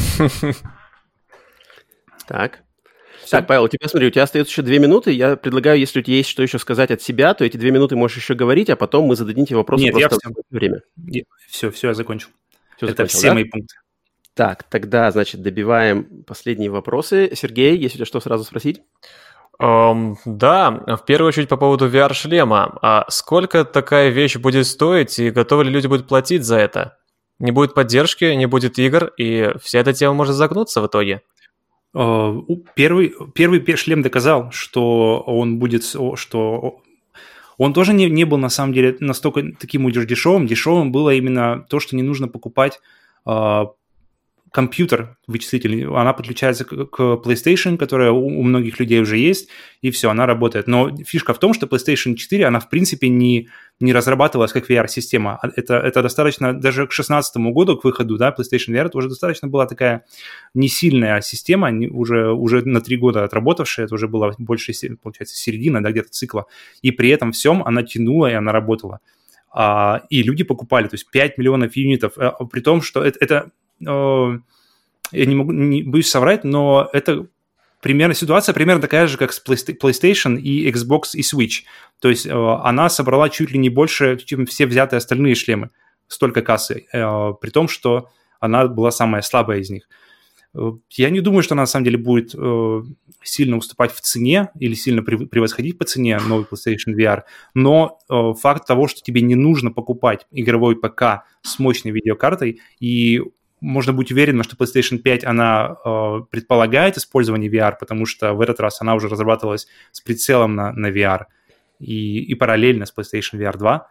Так. 2.26 2.62
Так, 3.30 3.46
Павел, 3.46 3.64
у 3.64 3.68
тебя, 3.68 3.88
смотри, 3.88 4.08
у 4.08 4.10
тебя 4.10 4.24
остается 4.24 4.52
еще 4.52 4.62
две 4.62 4.78
минуты. 4.78 5.12
Я 5.12 5.36
предлагаю, 5.36 5.78
если 5.78 6.00
у 6.00 6.02
тебя 6.02 6.16
есть 6.16 6.28
что 6.28 6.42
еще 6.42 6.58
сказать 6.58 6.90
от 6.90 7.02
себя, 7.02 7.34
то 7.34 7.44
эти 7.44 7.56
две 7.56 7.70
минуты 7.70 7.96
можешь 7.96 8.16
еще 8.16 8.34
говорить, 8.34 8.70
а 8.70 8.76
потом 8.76 9.04
мы 9.04 9.16
зададим 9.16 9.46
тебе 9.46 9.56
вопросы 9.56 9.84
Нет, 9.84 9.94
просто 9.94 10.18
я 10.24 10.30
все. 10.32 10.42
время. 10.50 10.82
Я, 11.06 11.22
все, 11.48 11.70
все, 11.70 11.88
я 11.88 11.94
закончил. 11.94 12.28
Все 12.76 12.86
Это 12.86 13.06
все 13.06 13.28
да? 13.28 13.34
мои 13.34 13.44
пункты. 13.44 13.76
Так, 14.34 14.64
тогда, 14.64 15.10
значит, 15.10 15.40
добиваем 15.40 16.24
последние 16.24 16.70
вопросы. 16.70 17.30
Сергей, 17.34 17.76
есть 17.76 17.94
у 17.94 17.98
тебя 17.98 18.06
что 18.06 18.20
сразу 18.20 18.44
спросить? 18.44 18.82
Um, 19.60 20.16
да, 20.26 20.70
в 20.70 21.04
первую 21.06 21.28
очередь 21.28 21.48
по 21.48 21.56
поводу 21.56 21.88
VR-шлема. 21.88 22.78
А 22.82 23.06
сколько 23.08 23.64
такая 23.64 24.10
вещь 24.10 24.36
будет 24.36 24.66
стоить 24.66 25.18
и 25.18 25.30
готовы 25.30 25.64
ли 25.64 25.70
люди 25.70 25.86
будут 25.86 26.08
платить 26.08 26.44
за 26.44 26.56
это? 26.56 26.98
Не 27.38 27.52
будет 27.52 27.74
поддержки, 27.74 28.24
не 28.24 28.46
будет 28.46 28.78
игр, 28.78 29.12
и 29.16 29.52
вся 29.62 29.80
эта 29.80 29.92
тема 29.92 30.14
может 30.14 30.34
загнуться 30.34 30.80
в 30.82 30.86
итоге. 30.86 31.22
Uh, 31.94 32.44
первый, 32.74 33.14
первый 33.34 33.76
шлем 33.76 34.02
доказал, 34.02 34.50
что 34.52 35.20
он 35.26 35.58
будет, 35.58 35.84
что 35.84 36.80
он 37.56 37.72
тоже 37.72 37.94
не, 37.94 38.10
не 38.10 38.24
был 38.24 38.36
на 38.36 38.50
самом 38.50 38.74
деле 38.74 38.96
настолько 39.00 39.42
таким 39.58 39.86
уж 39.86 39.92
дешевым. 39.94 40.46
Дешевым 40.46 40.92
было 40.92 41.14
именно 41.14 41.64
то, 41.70 41.80
что 41.80 41.96
не 41.96 42.02
нужно 42.02 42.28
покупать 42.28 42.80
uh, 43.26 43.68
компьютер 44.56 45.18
вычислительный, 45.26 45.84
она 45.84 46.14
подключается 46.14 46.64
к, 46.64 47.02
PlayStation, 47.22 47.76
которая 47.76 48.10
у, 48.10 48.42
многих 48.42 48.80
людей 48.80 49.00
уже 49.00 49.18
есть, 49.18 49.50
и 49.82 49.90
все, 49.90 50.08
она 50.08 50.24
работает. 50.24 50.66
Но 50.66 50.96
фишка 51.04 51.34
в 51.34 51.38
том, 51.38 51.52
что 51.52 51.66
PlayStation 51.66 52.14
4, 52.14 52.46
она 52.46 52.58
в 52.58 52.70
принципе 52.70 53.10
не, 53.10 53.50
не 53.80 53.92
разрабатывалась 53.92 54.52
как 54.52 54.70
VR-система. 54.70 55.38
А 55.42 55.50
это, 55.56 55.74
это 55.74 56.02
достаточно, 56.02 56.54
даже 56.54 56.86
к 56.86 56.96
2016 56.96 57.36
году, 57.52 57.76
к 57.76 57.84
выходу, 57.84 58.16
да, 58.16 58.34
PlayStation 58.34 58.72
VR, 58.72 58.86
это 58.86 58.96
уже 58.96 59.10
достаточно 59.10 59.46
была 59.46 59.66
такая 59.66 60.06
не 60.54 60.68
сильная 60.68 61.20
система, 61.20 61.70
уже, 61.90 62.32
уже 62.32 62.66
на 62.66 62.80
три 62.80 62.96
года 62.96 63.24
отработавшая, 63.24 63.84
это 63.84 63.94
уже 63.94 64.08
была 64.08 64.32
больше, 64.38 64.72
получается, 65.02 65.36
середина, 65.36 65.82
да, 65.82 65.90
где-то 65.90 66.08
цикла. 66.08 66.46
И 66.80 66.92
при 66.92 67.10
этом 67.10 67.32
всем 67.32 67.62
она 67.62 67.82
тянула, 67.82 68.30
и 68.30 68.32
она 68.32 68.52
работала. 68.52 69.00
А, 69.52 70.00
и 70.08 70.22
люди 70.22 70.44
покупали, 70.44 70.88
то 70.88 70.94
есть 70.94 71.10
5 71.10 71.36
миллионов 71.36 71.76
юнитов, 71.76 72.14
а, 72.16 72.30
при 72.46 72.60
том, 72.60 72.80
что 72.80 73.04
это, 73.04 73.18
это 73.20 73.50
я 73.80 74.40
не 75.12 75.34
могу, 75.34 75.52
не 75.52 75.82
боюсь 75.82 76.08
соврать, 76.10 76.44
но 76.44 76.88
это 76.92 77.28
примерно 77.80 78.14
ситуация 78.14 78.52
примерно 78.52 78.82
такая 78.82 79.06
же, 79.06 79.16
как 79.18 79.32
с 79.32 79.42
PlayStation 79.44 80.36
и 80.38 80.68
Xbox 80.70 81.14
и 81.14 81.20
Switch. 81.20 81.62
То 82.00 82.08
есть 82.08 82.26
э, 82.26 82.32
она 82.32 82.88
собрала 82.88 83.28
чуть 83.28 83.52
ли 83.52 83.58
не 83.58 83.68
больше, 83.68 84.18
чем 84.18 84.46
все 84.46 84.66
взятые 84.66 84.98
остальные 84.98 85.36
шлемы, 85.36 85.70
столько 86.08 86.42
кассы, 86.42 86.86
э, 86.92 87.32
при 87.40 87.50
том, 87.50 87.68
что 87.68 88.08
она 88.40 88.66
была 88.66 88.90
самая 88.90 89.22
слабая 89.22 89.60
из 89.60 89.70
них. 89.70 89.88
Я 90.90 91.10
не 91.10 91.20
думаю, 91.20 91.42
что 91.42 91.54
она 91.54 91.62
на 91.62 91.66
самом 91.66 91.84
деле 91.84 91.98
будет 91.98 92.34
сильно 93.22 93.56
уступать 93.58 93.92
в 93.92 94.00
цене 94.00 94.48
или 94.58 94.72
сильно 94.72 95.02
превосходить 95.02 95.76
по 95.76 95.84
цене 95.84 96.18
новый 96.18 96.46
PlayStation 96.46 96.94
VR, 96.96 97.24
но 97.52 97.98
факт 98.08 98.66
того, 98.66 98.88
что 98.88 99.02
тебе 99.02 99.20
не 99.20 99.34
нужно 99.34 99.70
покупать 99.70 100.26
игровой 100.30 100.76
ПК 100.76 101.24
с 101.42 101.58
мощной 101.58 101.92
видеокартой 101.92 102.60
и 102.80 103.22
можно 103.60 103.92
быть 103.92 104.12
уверенным, 104.12 104.44
что 104.44 104.56
PlayStation 104.56 104.98
5, 104.98 105.24
она 105.24 105.76
э, 105.84 106.20
предполагает 106.30 106.96
использование 106.96 107.50
VR, 107.50 107.74
потому 107.78 108.06
что 108.06 108.34
в 108.34 108.40
этот 108.40 108.60
раз 108.60 108.80
она 108.80 108.94
уже 108.94 109.08
разрабатывалась 109.08 109.66
с 109.92 110.00
прицелом 110.00 110.54
на, 110.54 110.72
на 110.72 110.90
VR 110.90 111.24
и, 111.78 112.20
и 112.20 112.34
параллельно 112.34 112.86
с 112.86 112.94
PlayStation 112.96 113.38
VR 113.38 113.56
2. 113.56 113.88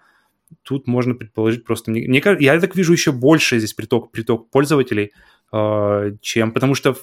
Тут 0.63 0.88
можно 0.88 1.16
предположить 1.16 1.63
просто... 1.66 1.91
Мне, 1.91 2.07
мне, 2.07 2.22
я 2.39 2.59
так 2.59 2.76
вижу 2.76 2.93
еще 2.93 3.11
больше 3.11 3.57
здесь 3.57 3.74
приток, 3.74 4.11
приток 4.11 4.49
пользователей, 4.51 5.11
э, 5.51 6.11
чем... 6.22 6.51
Потому 6.51 6.76
что 6.76 6.95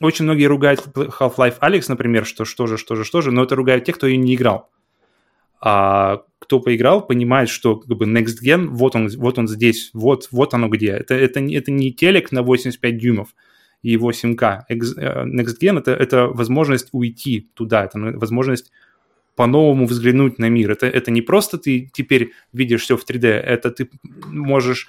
очень 0.00 0.24
многие 0.24 0.46
ругают 0.46 0.80
Half-Life 0.94 1.58
Alex, 1.60 1.84
например, 1.88 2.24
что 2.26 2.44
что 2.44 2.66
же, 2.66 2.78
что 2.78 2.96
же, 2.96 3.04
что 3.04 3.20
же, 3.20 3.30
но 3.30 3.44
это 3.44 3.54
ругают 3.54 3.84
те, 3.84 3.92
кто 3.92 4.06
ее 4.06 4.16
не 4.16 4.34
играл. 4.34 4.70
А 5.60 6.22
кто 6.38 6.60
поиграл, 6.60 7.06
понимает, 7.06 7.48
что 7.48 7.76
как 7.76 7.96
бы 7.96 8.06
Next 8.06 8.36
Gen, 8.44 8.66
вот 8.66 8.94
он, 8.94 9.08
вот 9.16 9.38
он 9.38 9.48
здесь, 9.48 9.90
вот, 9.92 10.28
вот 10.30 10.54
оно 10.54 10.68
где. 10.68 10.90
Это, 10.90 11.14
это, 11.14 11.40
это 11.40 11.70
не 11.70 11.92
телек 11.92 12.30
на 12.30 12.42
85 12.42 12.98
дюймов 12.98 13.34
и 13.82 13.96
8К. 13.96 14.62
Э, 14.68 14.74
Next 15.24 15.56
Gen 15.60 15.78
это, 15.78 15.92
это 15.92 16.26
возможность 16.26 16.88
уйти 16.92 17.50
туда, 17.54 17.84
это 17.84 17.98
возможность 17.98 18.70
по-новому 19.34 19.86
взглянуть 19.86 20.38
на 20.38 20.48
мир. 20.48 20.70
Это, 20.70 20.86
это 20.86 21.10
не 21.10 21.22
просто 21.22 21.58
ты 21.58 21.90
теперь 21.92 22.32
видишь 22.52 22.82
все 22.82 22.96
в 22.96 23.04
3D, 23.08 23.26
это 23.26 23.70
ты 23.70 23.90
можешь... 24.02 24.88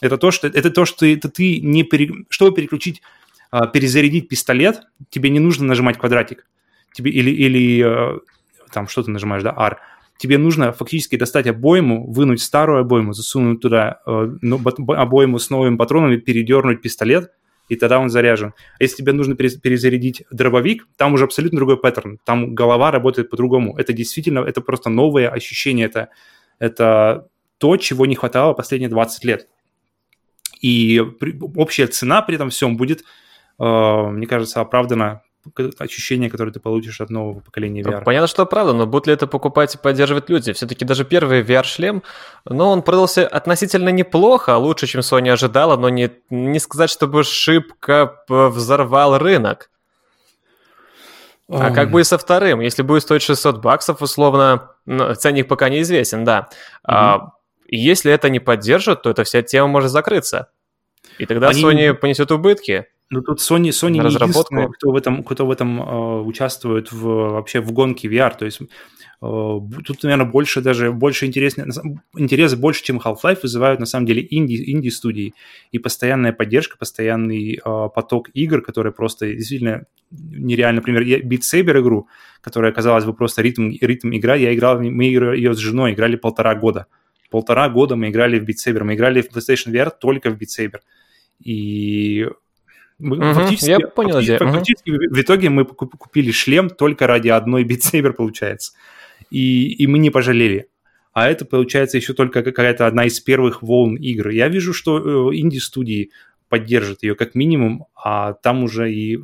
Это 0.00 0.16
то, 0.16 0.30
что, 0.30 0.46
это 0.46 0.70
то, 0.70 0.84
что 0.84 1.06
это 1.06 1.28
ты 1.28 1.60
не... 1.60 1.82
Пере, 1.82 2.12
чтобы 2.28 2.54
переключить, 2.54 3.02
а, 3.50 3.66
перезарядить 3.66 4.28
пистолет, 4.28 4.82
тебе 5.10 5.30
не 5.30 5.40
нужно 5.40 5.66
нажимать 5.66 5.98
квадратик. 5.98 6.46
Тебе, 6.92 7.10
или, 7.10 7.30
или 7.30 7.84
э, 7.84 8.18
там 8.72 8.88
что 8.88 9.02
ты 9.02 9.10
нажимаешь, 9.10 9.42
да, 9.42 9.52
R 9.56 9.78
тебе 10.18 10.36
нужно 10.36 10.72
фактически 10.72 11.16
достать 11.16 11.46
обойму, 11.46 12.10
вынуть 12.10 12.42
старую 12.42 12.80
обойму, 12.80 13.12
засунуть 13.12 13.60
туда 13.60 14.00
э, 14.04 14.28
обойму 14.88 15.38
с 15.38 15.48
новыми 15.48 15.76
патронами, 15.76 16.16
передернуть 16.16 16.82
пистолет, 16.82 17.30
и 17.68 17.76
тогда 17.76 17.98
он 17.98 18.10
заряжен. 18.10 18.52
А 18.78 18.82
если 18.82 18.96
тебе 18.96 19.12
нужно 19.12 19.36
перезарядить 19.36 20.24
дробовик, 20.30 20.88
там 20.96 21.14
уже 21.14 21.24
абсолютно 21.24 21.58
другой 21.58 21.78
паттерн. 21.78 22.18
Там 22.24 22.54
голова 22.54 22.90
работает 22.90 23.30
по-другому. 23.30 23.76
Это 23.76 23.92
действительно, 23.92 24.40
это 24.40 24.60
просто 24.60 24.90
новое 24.90 25.28
ощущение. 25.28 25.86
Это, 25.86 26.08
это 26.58 27.28
то, 27.58 27.76
чего 27.76 28.06
не 28.06 28.16
хватало 28.16 28.54
последние 28.54 28.88
20 28.88 29.24
лет. 29.24 29.48
И 30.60 31.04
при, 31.20 31.38
общая 31.56 31.86
цена 31.86 32.22
при 32.22 32.34
этом 32.34 32.50
всем 32.50 32.76
будет, 32.76 33.04
э, 33.60 34.08
мне 34.10 34.26
кажется, 34.26 34.60
оправдана 34.60 35.22
ощущения, 35.78 36.30
которые 36.30 36.52
ты 36.52 36.60
получишь 36.60 37.00
от 37.00 37.10
нового 37.10 37.40
поколения 37.40 37.82
VR. 37.82 38.04
Понятно, 38.04 38.26
что 38.26 38.46
правда, 38.46 38.72
но 38.72 38.86
будут 38.86 39.06
ли 39.06 39.12
это 39.12 39.26
покупать 39.26 39.74
и 39.74 39.78
поддерживать 39.78 40.28
люди? 40.28 40.52
Все-таки 40.52 40.84
даже 40.84 41.04
первый 41.04 41.42
VR-шлем, 41.42 42.02
ну, 42.44 42.66
он 42.66 42.82
продался 42.82 43.26
относительно 43.26 43.90
неплохо, 43.90 44.56
лучше, 44.56 44.86
чем 44.86 45.00
Sony 45.00 45.30
ожидала, 45.30 45.76
но 45.76 45.88
не, 45.88 46.10
не 46.30 46.58
сказать, 46.58 46.90
чтобы 46.90 47.24
шибко 47.24 48.22
взорвал 48.28 49.18
рынок. 49.18 49.70
А 51.50 51.70
как 51.70 51.90
будет 51.90 52.06
со 52.06 52.18
вторым? 52.18 52.60
Если 52.60 52.82
будет 52.82 53.02
стоить 53.02 53.22
600 53.22 53.58
баксов, 53.58 54.02
условно, 54.02 54.72
ну, 54.84 55.14
ценник 55.14 55.48
пока 55.48 55.70
неизвестен, 55.70 56.24
да. 56.24 56.48
Mm-hmm. 56.50 56.94
А, 56.94 57.32
если 57.68 58.12
это 58.12 58.28
не 58.28 58.38
поддержат, 58.38 59.02
то 59.02 59.10
эта 59.10 59.24
вся 59.24 59.42
тема 59.42 59.68
может 59.68 59.90
закрыться. 59.90 60.50
И 61.18 61.26
тогда 61.26 61.48
Они... 61.48 61.62
Sony 61.62 61.94
понесет 61.94 62.30
убытки. 62.30 62.86
Ну 63.10 63.22
тут 63.22 63.38
Sony, 63.38 63.70
Sony 63.70 63.92
не 63.92 63.98
единственная, 64.00 64.68
кто 64.68 64.90
в 64.90 64.96
этом, 64.96 65.24
кто 65.24 65.46
в 65.46 65.50
этом 65.50 65.80
э, 65.80 66.20
участвует 66.22 66.92
в, 66.92 67.02
вообще 67.04 67.60
в 67.60 67.72
гонке 67.72 68.06
VR. 68.06 68.36
То 68.38 68.44
есть 68.44 68.60
э, 68.60 68.64
тут, 69.22 70.02
наверное, 70.02 70.26
больше 70.26 70.60
даже 70.60 70.92
больше 70.92 71.24
интерес, 71.24 71.56
интерес 72.14 72.54
больше, 72.54 72.84
чем 72.84 72.98
Half-Life 72.98 73.38
вызывают 73.42 73.80
на 73.80 73.86
самом 73.86 74.04
деле 74.04 74.26
инди, 74.30 74.62
инди-студии. 74.70 75.32
И 75.72 75.78
постоянная 75.78 76.34
поддержка, 76.34 76.76
постоянный 76.76 77.54
э, 77.54 77.88
поток 77.94 78.28
игр, 78.34 78.60
которые 78.60 78.92
просто 78.92 79.34
действительно 79.34 79.86
нереально. 80.10 80.80
Например, 80.80 81.00
я 81.00 81.18
Beat 81.20 81.40
Saber 81.50 81.80
игру, 81.80 82.08
которая, 82.42 82.72
казалось 82.72 83.06
бы, 83.06 83.14
просто 83.14 83.40
ритм, 83.40 83.70
ритм 83.80 84.10
игра, 84.10 84.34
я 84.34 84.54
играл, 84.54 84.80
мы 84.82 85.04
ее 85.04 85.54
с 85.54 85.58
женой 85.58 85.94
играли 85.94 86.16
полтора 86.16 86.54
года. 86.54 86.86
Полтора 87.30 87.70
года 87.70 87.96
мы 87.96 88.10
играли 88.10 88.38
в 88.38 88.44
Beat 88.44 88.56
Saber, 88.66 88.84
мы 88.84 88.96
играли 88.96 89.22
в 89.22 89.34
PlayStation 89.34 89.72
VR 89.72 89.90
только 89.98 90.30
в 90.30 90.34
Beat 90.34 90.48
Saber. 90.58 90.80
И 91.42 92.26
мы, 92.98 93.16
угу, 93.16 93.32
фактически, 93.34 93.70
я 93.70 93.78
понял, 93.80 94.14
фактически, 94.14 94.42
угу. 94.42 94.52
фактически 94.52 94.90
в 94.90 95.20
итоге 95.20 95.50
мы 95.50 95.64
купили 95.64 96.32
шлем 96.32 96.68
только 96.68 97.06
ради 97.06 97.28
одной 97.28 97.64
Saber, 97.64 98.12
получается. 98.12 98.72
И, 99.30 99.72
и 99.72 99.86
мы 99.86 99.98
не 99.98 100.10
пожалели. 100.10 100.68
А 101.12 101.28
это, 101.28 101.44
получается, 101.44 101.96
еще 101.96 102.12
только 102.14 102.42
какая-то 102.42 102.86
одна 102.86 103.04
из 103.04 103.20
первых 103.20 103.62
волн 103.62 103.96
игр. 103.96 104.28
Я 104.28 104.48
вижу, 104.48 104.72
что 104.72 105.34
инди-студии 105.34 106.10
поддержат 106.48 107.02
ее 107.02 107.14
как 107.14 107.34
минимум, 107.34 107.86
а 107.94 108.34
там 108.34 108.64
уже 108.64 108.92
и 108.92 109.18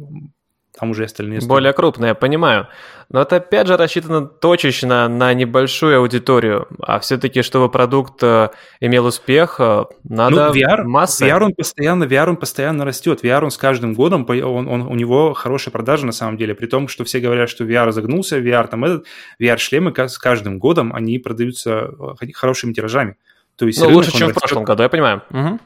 там 0.78 0.90
уже 0.90 1.04
остальные... 1.04 1.40
Более 1.40 1.72
крупные, 1.72 2.08
я 2.08 2.14
понимаю. 2.14 2.68
Но 3.08 3.22
это 3.22 3.36
опять 3.36 3.68
же 3.68 3.76
рассчитано 3.76 4.26
точечно 4.26 5.08
на 5.08 5.32
небольшую 5.34 5.98
аудиторию. 5.98 6.66
А 6.80 6.98
все-таки, 6.98 7.42
чтобы 7.42 7.70
продукт 7.70 8.22
э, 8.22 8.48
имел 8.80 9.06
успех, 9.06 9.56
э, 9.60 9.84
надо 10.02 10.46
ну, 10.46 10.54
VR, 10.54 10.82
масса. 10.82 11.26
VR 11.26 11.44
он 11.44 11.54
постоянно, 11.54 12.04
VR 12.04 12.30
он 12.30 12.36
постоянно 12.36 12.84
растет. 12.84 13.22
VR 13.22 13.44
он 13.44 13.50
с 13.50 13.56
каждым 13.56 13.94
годом, 13.94 14.26
он, 14.28 14.68
он, 14.68 14.82
у 14.82 14.94
него 14.94 15.32
хорошая 15.34 15.70
продажа 15.70 16.06
на 16.06 16.12
самом 16.12 16.36
деле. 16.36 16.54
При 16.54 16.66
том, 16.66 16.88
что 16.88 17.04
все 17.04 17.20
говорят, 17.20 17.48
что 17.48 17.64
VR 17.64 17.92
загнулся, 17.92 18.38
VR 18.38 18.66
там 18.66 18.84
этот, 18.84 19.06
VR-шлемы 19.40 19.92
с 19.96 20.18
каждым 20.18 20.58
годом, 20.58 20.92
они 20.92 21.18
продаются 21.18 21.90
э, 22.20 22.32
хорошими 22.32 22.72
тиражами. 22.72 23.16
То 23.56 23.66
есть 23.66 23.78
ну, 23.78 23.86
рынок, 23.86 23.96
лучше, 23.96 24.10
чем 24.12 24.28
растет, 24.28 24.36
в 24.36 24.40
прошлом 24.40 24.64
году, 24.64 24.82
я 24.82 24.88
понимаю. 24.88 25.22
Угу. 25.30 25.60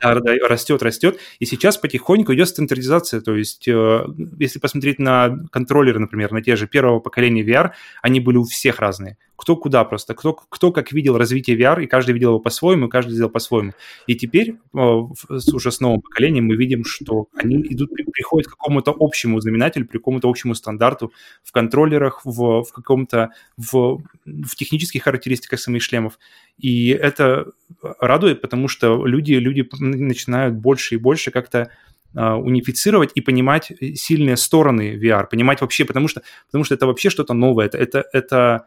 растет, 0.46 0.82
растет. 0.82 1.18
И 1.38 1.46
сейчас 1.46 1.78
потихоньку 1.78 2.34
идет 2.34 2.48
стандартизация. 2.48 3.20
То 3.20 3.34
есть, 3.34 3.66
э, 3.66 4.04
если 4.38 4.58
посмотреть 4.58 4.98
на 4.98 5.38
контроллеры, 5.50 5.98
например, 5.98 6.32
на 6.32 6.42
те 6.42 6.56
же 6.56 6.66
первого 6.66 7.00
поколения 7.00 7.42
VR, 7.42 7.70
они 8.02 8.20
были 8.20 8.36
у 8.36 8.44
всех 8.44 8.80
разные 8.80 9.16
кто 9.38 9.54
куда 9.54 9.84
просто, 9.84 10.14
кто, 10.14 10.34
кто 10.34 10.72
как 10.72 10.90
видел 10.90 11.16
развитие 11.16 11.56
VR, 11.56 11.84
и 11.84 11.86
каждый 11.86 12.10
видел 12.10 12.30
его 12.30 12.40
по-своему, 12.40 12.86
и 12.86 12.90
каждый 12.90 13.12
сделал 13.12 13.30
по-своему. 13.30 13.72
И 14.08 14.16
теперь 14.16 14.56
э, 14.74 14.78
уже 14.78 15.70
с 15.70 15.78
новым 15.78 16.00
поколением 16.00 16.46
мы 16.46 16.56
видим, 16.56 16.84
что 16.84 17.28
они 17.36 17.56
идут, 17.70 17.92
приходят 18.12 18.48
к 18.48 18.50
какому-то 18.50 18.92
общему 18.98 19.40
знаменателю, 19.40 19.86
при 19.86 19.98
какому-то 19.98 20.28
общему 20.28 20.56
стандарту 20.56 21.12
в 21.44 21.52
контроллерах, 21.52 22.22
в, 22.24 22.64
в 22.64 22.72
каком-то, 22.72 23.30
в, 23.56 24.02
в 24.26 24.56
технических 24.56 25.04
характеристиках 25.04 25.60
самих 25.60 25.82
шлемов. 25.82 26.18
И 26.58 26.88
это 26.88 27.52
радует, 28.00 28.40
потому 28.40 28.66
что 28.66 29.06
люди, 29.06 29.34
люди 29.34 29.68
начинают 29.78 30.56
больше 30.56 30.96
и 30.96 30.98
больше 30.98 31.30
как-то 31.30 31.70
а, 32.16 32.36
унифицировать 32.36 33.12
и 33.14 33.20
понимать 33.20 33.70
сильные 33.94 34.36
стороны 34.36 34.96
VR, 34.96 35.28
понимать 35.28 35.60
вообще, 35.60 35.84
потому 35.84 36.08
что, 36.08 36.22
потому 36.46 36.64
что 36.64 36.74
это 36.74 36.86
вообще 36.86 37.08
что-то 37.08 37.34
новое, 37.34 37.66
это, 37.66 37.78
это, 37.78 38.04
это 38.12 38.66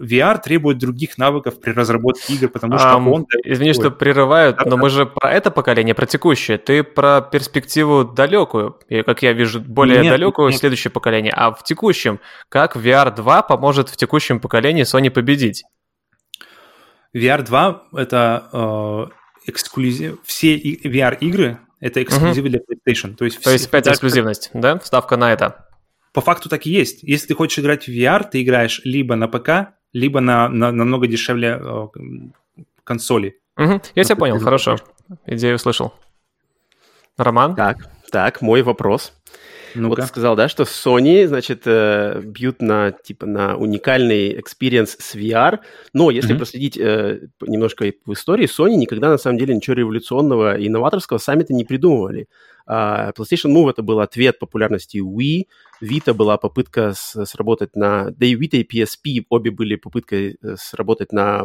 VR 0.00 0.40
требует 0.40 0.78
других 0.78 1.18
навыков 1.18 1.60
при 1.60 1.72
разработке 1.72 2.32
игр, 2.34 2.48
потому 2.48 2.78
что 2.78 2.92
um, 2.92 3.10
он... 3.10 3.26
Извини, 3.44 3.74
что 3.74 3.90
прерывают, 3.90 4.56
да, 4.56 4.64
но 4.64 4.70
да. 4.70 4.76
мы 4.76 4.90
же 4.90 5.06
про 5.06 5.32
это 5.32 5.50
поколение, 5.50 5.94
про 5.94 6.06
текущее. 6.06 6.58
Ты 6.58 6.82
про 6.82 7.20
перспективу 7.20 8.04
далекую, 8.04 8.78
и, 8.88 9.02
как 9.02 9.22
я 9.22 9.32
вижу, 9.32 9.60
более 9.60 10.02
нет, 10.02 10.12
далекую 10.12 10.50
нет. 10.50 10.58
следующее 10.58 10.90
поколение. 10.90 11.32
А 11.36 11.52
в 11.52 11.62
текущем, 11.62 12.18
как 12.48 12.76
VR 12.76 13.14
2 13.14 13.42
поможет 13.42 13.88
в 13.90 13.96
текущем 13.96 14.40
поколении 14.40 14.84
Sony 14.84 15.10
победить? 15.10 15.64
VR 17.14 17.42
2— 17.42 17.82
это 17.96 18.48
э, 18.52 19.50
эксклюзив... 19.50 20.18
Все 20.24 20.56
VR-игры— 20.56 21.58
это 21.80 22.02
эксклюзивы 22.02 22.48
uh-huh. 22.48 22.50
для 22.50 22.60
PlayStation. 22.60 23.14
То 23.14 23.24
есть, 23.24 23.42
То 23.42 23.50
есть 23.50 23.66
опять 23.66 23.88
эксклюзивность, 23.88 24.50
да? 24.54 24.78
Вставка 24.78 25.16
на 25.16 25.32
это. 25.32 25.66
По 26.12 26.20
факту 26.20 26.48
так 26.48 26.66
и 26.66 26.70
есть. 26.70 27.02
Если 27.02 27.28
ты 27.28 27.34
хочешь 27.34 27.58
играть 27.58 27.86
в 27.86 27.90
VR, 27.90 28.28
ты 28.28 28.42
играешь 28.42 28.80
либо 28.84 29.14
на 29.14 29.28
ПК, 29.28 29.74
либо 29.92 30.20
на, 30.20 30.48
на 30.48 30.72
намного 30.72 31.06
дешевле 31.06 31.58
э, 31.60 31.88
консоли. 32.84 33.40
Угу. 33.56 33.80
Я 33.94 34.04
тебя 34.04 34.16
понял, 34.16 34.38
хорошо. 34.38 34.76
Идею 35.26 35.56
услышал. 35.56 35.92
Роман? 37.16 37.54
Так, 37.54 37.76
так, 38.10 38.40
мой 38.40 38.62
вопрос. 38.62 39.12
Ну 39.74 39.88
Вот 39.88 39.96
ты 39.96 40.06
сказал, 40.06 40.36
да, 40.36 40.48
что 40.48 40.64
Sony, 40.64 41.26
значит, 41.26 41.62
э, 41.66 42.20
бьют 42.24 42.62
на, 42.62 42.92
типа, 42.92 43.26
на 43.26 43.56
уникальный 43.56 44.32
experience 44.32 44.96
с 44.98 45.14
VR, 45.14 45.60
но 45.92 46.10
если 46.10 46.34
mm-hmm. 46.34 46.38
проследить 46.38 46.78
э, 46.78 47.20
немножко 47.40 47.92
в 48.04 48.12
истории, 48.12 48.46
Sony 48.46 48.76
никогда, 48.76 49.08
на 49.08 49.18
самом 49.18 49.38
деле, 49.38 49.54
ничего 49.54 49.74
революционного 49.74 50.58
и 50.58 50.68
инноваторского 50.68 51.18
сами-то 51.18 51.52
не 51.52 51.64
придумывали. 51.64 52.28
Uh, 52.68 53.12
PlayStation 53.16 53.52
Move 53.52 53.70
это 53.70 53.82
был 53.82 53.98
ответ 53.98 54.38
популярности 54.38 54.98
Wii, 54.98 55.46
Vita 55.82 56.12
была 56.12 56.36
попытка 56.36 56.92
с, 56.94 57.24
сработать 57.24 57.74
на... 57.74 58.10
Да 58.10 58.26
и 58.26 58.34
Vita 58.34 58.58
и 58.58 58.64
PSP 58.64 59.24
обе 59.28 59.50
были 59.50 59.76
попыткой 59.76 60.36
э, 60.42 60.56
сработать 60.56 61.10
на 61.10 61.44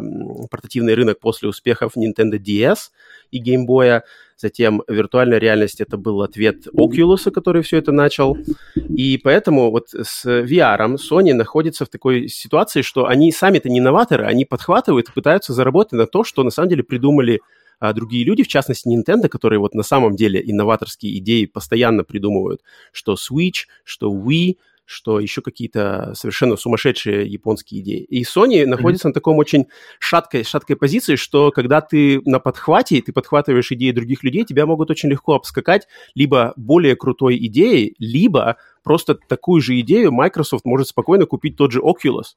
портативный 0.50 0.94
рынок 0.94 1.20
после 1.20 1.48
успехов 1.48 1.96
Nintendo 1.96 2.38
DS 2.38 2.90
и 3.30 3.42
Game 3.42 3.66
Boy. 3.66 4.02
Затем 4.36 4.82
виртуальная 4.86 5.38
реальность 5.38 5.80
это 5.80 5.96
был 5.96 6.22
ответ 6.22 6.66
Oculus, 6.68 7.30
который 7.30 7.62
все 7.62 7.78
это 7.78 7.92
начал. 7.92 8.36
И 8.74 9.18
поэтому 9.22 9.70
вот 9.70 9.88
с 9.90 10.26
VR 10.26 10.96
Sony 10.96 11.32
находится 11.32 11.84
в 11.86 11.88
такой 11.88 12.28
ситуации, 12.28 12.82
что 12.82 13.06
они 13.06 13.32
сами-то 13.32 13.70
не 13.70 13.80
новаторы, 13.80 14.26
они 14.26 14.44
подхватывают 14.44 15.08
и 15.08 15.12
пытаются 15.12 15.52
заработать 15.54 15.92
на 15.92 16.06
то, 16.06 16.22
что 16.22 16.42
на 16.42 16.50
самом 16.50 16.68
деле 16.68 16.82
придумали 16.82 17.40
а 17.78 17.92
другие 17.92 18.24
люди, 18.24 18.42
в 18.42 18.48
частности 18.48 18.88
Nintendo, 18.88 19.28
которые 19.28 19.58
вот 19.58 19.74
на 19.74 19.82
самом 19.82 20.16
деле 20.16 20.40
инноваторские 20.42 21.18
идеи 21.18 21.44
постоянно 21.44 22.04
придумывают, 22.04 22.62
что 22.90 23.14
Switch, 23.14 23.66
что 23.84 24.10
Wii, 24.10 24.56
что 24.86 25.20
еще 25.20 25.42
какие-то 25.42 26.14
совершенно 26.14 26.56
сумасшедшие 26.56 27.26
японские 27.26 27.82
идеи. 27.82 28.02
И 28.04 28.22
Sony 28.22 28.62
mm-hmm. 28.62 28.66
находится 28.66 29.08
на 29.08 29.14
таком 29.14 29.36
очень 29.36 29.66
шаткой, 29.98 30.44
шаткой 30.44 30.76
позиции, 30.76 31.16
что 31.16 31.50
когда 31.50 31.80
ты 31.80 32.22
на 32.24 32.38
подхвате, 32.38 33.02
ты 33.02 33.12
подхватываешь 33.12 33.70
идеи 33.72 33.90
других 33.90 34.22
людей, 34.22 34.44
тебя 34.44 34.64
могут 34.64 34.90
очень 34.90 35.10
легко 35.10 35.34
обскакать 35.34 35.88
либо 36.14 36.54
более 36.56 36.96
крутой 36.96 37.36
идеей, 37.46 37.94
либо 37.98 38.56
просто 38.84 39.16
такую 39.16 39.60
же 39.60 39.78
идею 39.80 40.12
Microsoft 40.12 40.64
может 40.64 40.88
спокойно 40.88 41.26
купить 41.26 41.56
тот 41.56 41.72
же 41.72 41.80
Oculus 41.80 42.36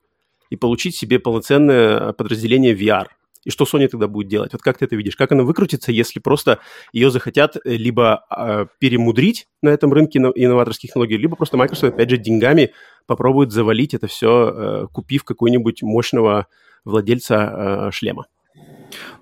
и 0.50 0.56
получить 0.56 0.96
себе 0.96 1.20
полноценное 1.20 2.14
подразделение 2.14 2.76
VR. 2.76 3.06
И 3.46 3.52
что 3.52 3.64
Sony 3.64 3.88
тогда 3.88 4.08
будет 4.08 4.28
делать? 4.28 4.54
Вот 4.54 4.62
как 4.62 4.78
ты 4.78 4.86
это 4.86 4.96
видишь? 4.96 5.16
Как 5.16 5.32
она 5.32 5.44
выкрутится, 5.44 5.92
если 5.92 6.20
просто 6.20 6.60
ее 6.92 7.10
захотят 7.10 7.56
э, 7.56 7.76
либо 7.76 8.26
э, 8.30 8.66
перемудрить 8.80 9.48
на 9.62 9.70
этом 9.70 9.94
рынке 9.94 10.20
инноваторских 10.20 10.90
технологий, 10.90 11.18
либо 11.18 11.36
просто 11.36 11.58
Microsoft, 11.58 11.94
опять 11.94 12.10
же, 12.10 12.18
деньгами 12.18 12.74
попробует 13.06 13.52
завалить 13.52 13.94
это 13.94 14.08
все, 14.08 14.54
э, 14.54 14.88
купив 14.92 15.24
какой-нибудь 15.24 15.82
мощного 15.84 16.48
владельца 16.84 17.88
э, 17.88 17.92
шлема? 17.92 18.26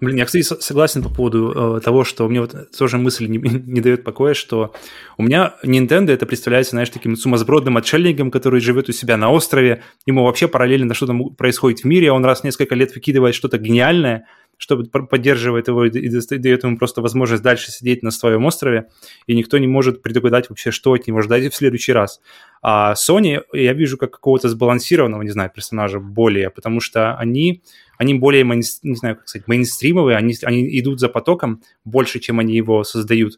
Блин, 0.02 0.18
я, 0.18 0.26
кстати, 0.26 0.44
согласен 0.44 1.04
по 1.04 1.10
поводу 1.10 1.78
э, 1.78 1.82
того, 1.82 2.04
что 2.04 2.28
меня 2.28 2.42
вот 2.42 2.56
тоже 2.78 2.98
мысль 2.98 3.28
не, 3.28 3.38
не 3.38 3.82
дает 3.82 4.04
покоя, 4.04 4.34
что 4.34 4.74
у 5.18 5.24
меня 5.24 5.56
Nintendo 5.64 6.12
это 6.12 6.26
представляется, 6.26 6.72
знаешь, 6.72 6.90
таким 6.90 7.16
сумасбродным 7.16 7.78
отшельником, 7.78 8.32
который 8.32 8.62
живет 8.62 8.90
у 8.90 8.92
себя 8.92 9.18
на 9.18 9.32
острове, 9.32 9.84
ему 10.06 10.24
вообще 10.24 10.48
параллельно 10.48 10.94
что-то 10.94 11.14
происходит 11.38 11.82
в 11.82 11.86
мире, 11.86 12.10
а 12.10 12.14
он 12.14 12.26
раз 12.26 12.42
в 12.42 12.44
несколько 12.44 12.76
лет 12.76 12.94
выкидывает 12.94 13.36
что-то 13.36 13.58
гениальное, 13.58 14.28
чтобы 14.58 14.86
поддерживает 14.86 15.68
его 15.68 15.86
и 15.86 16.38
дает 16.38 16.64
ему 16.64 16.78
просто 16.78 17.02
возможность 17.02 17.44
дальше 17.44 17.72
сидеть 17.72 18.04
на 18.04 18.12
своем 18.12 18.44
острове, 18.46 18.90
и 19.28 19.36
никто 19.36 19.58
не 19.60 19.68
может 19.68 20.02
предугадать 20.02 20.50
вообще, 20.50 20.72
что 20.72 20.94
от 20.94 21.08
него 21.08 21.22
ждать 21.22 21.54
в 21.54 21.56
следующий 21.56 21.94
раз. 21.94 22.20
А 22.62 22.94
Sony 22.96 23.44
я 23.54 23.74
вижу 23.74 23.98
как 23.98 24.12
какого-то 24.12 24.50
сбалансированного, 24.50 25.22
не 25.22 25.30
знаю, 25.30 25.52
персонажа 25.54 26.00
более, 26.00 26.50
потому 26.50 26.80
что 26.80 27.16
они, 27.16 27.62
они 28.00 28.16
более, 28.16 28.44
не 28.44 28.96
знаю, 28.96 29.18
как 29.18 29.28
сказать, 29.28 29.48
мейнстримовые, 29.48 30.18
они, 30.18 30.34
они 30.42 30.80
идут 30.80 31.00
за 31.00 31.08
потоком 31.10 31.62
больше, 31.86 32.20
чем 32.20 32.40
они 32.40 32.56
его 32.56 32.84
создают. 32.84 33.38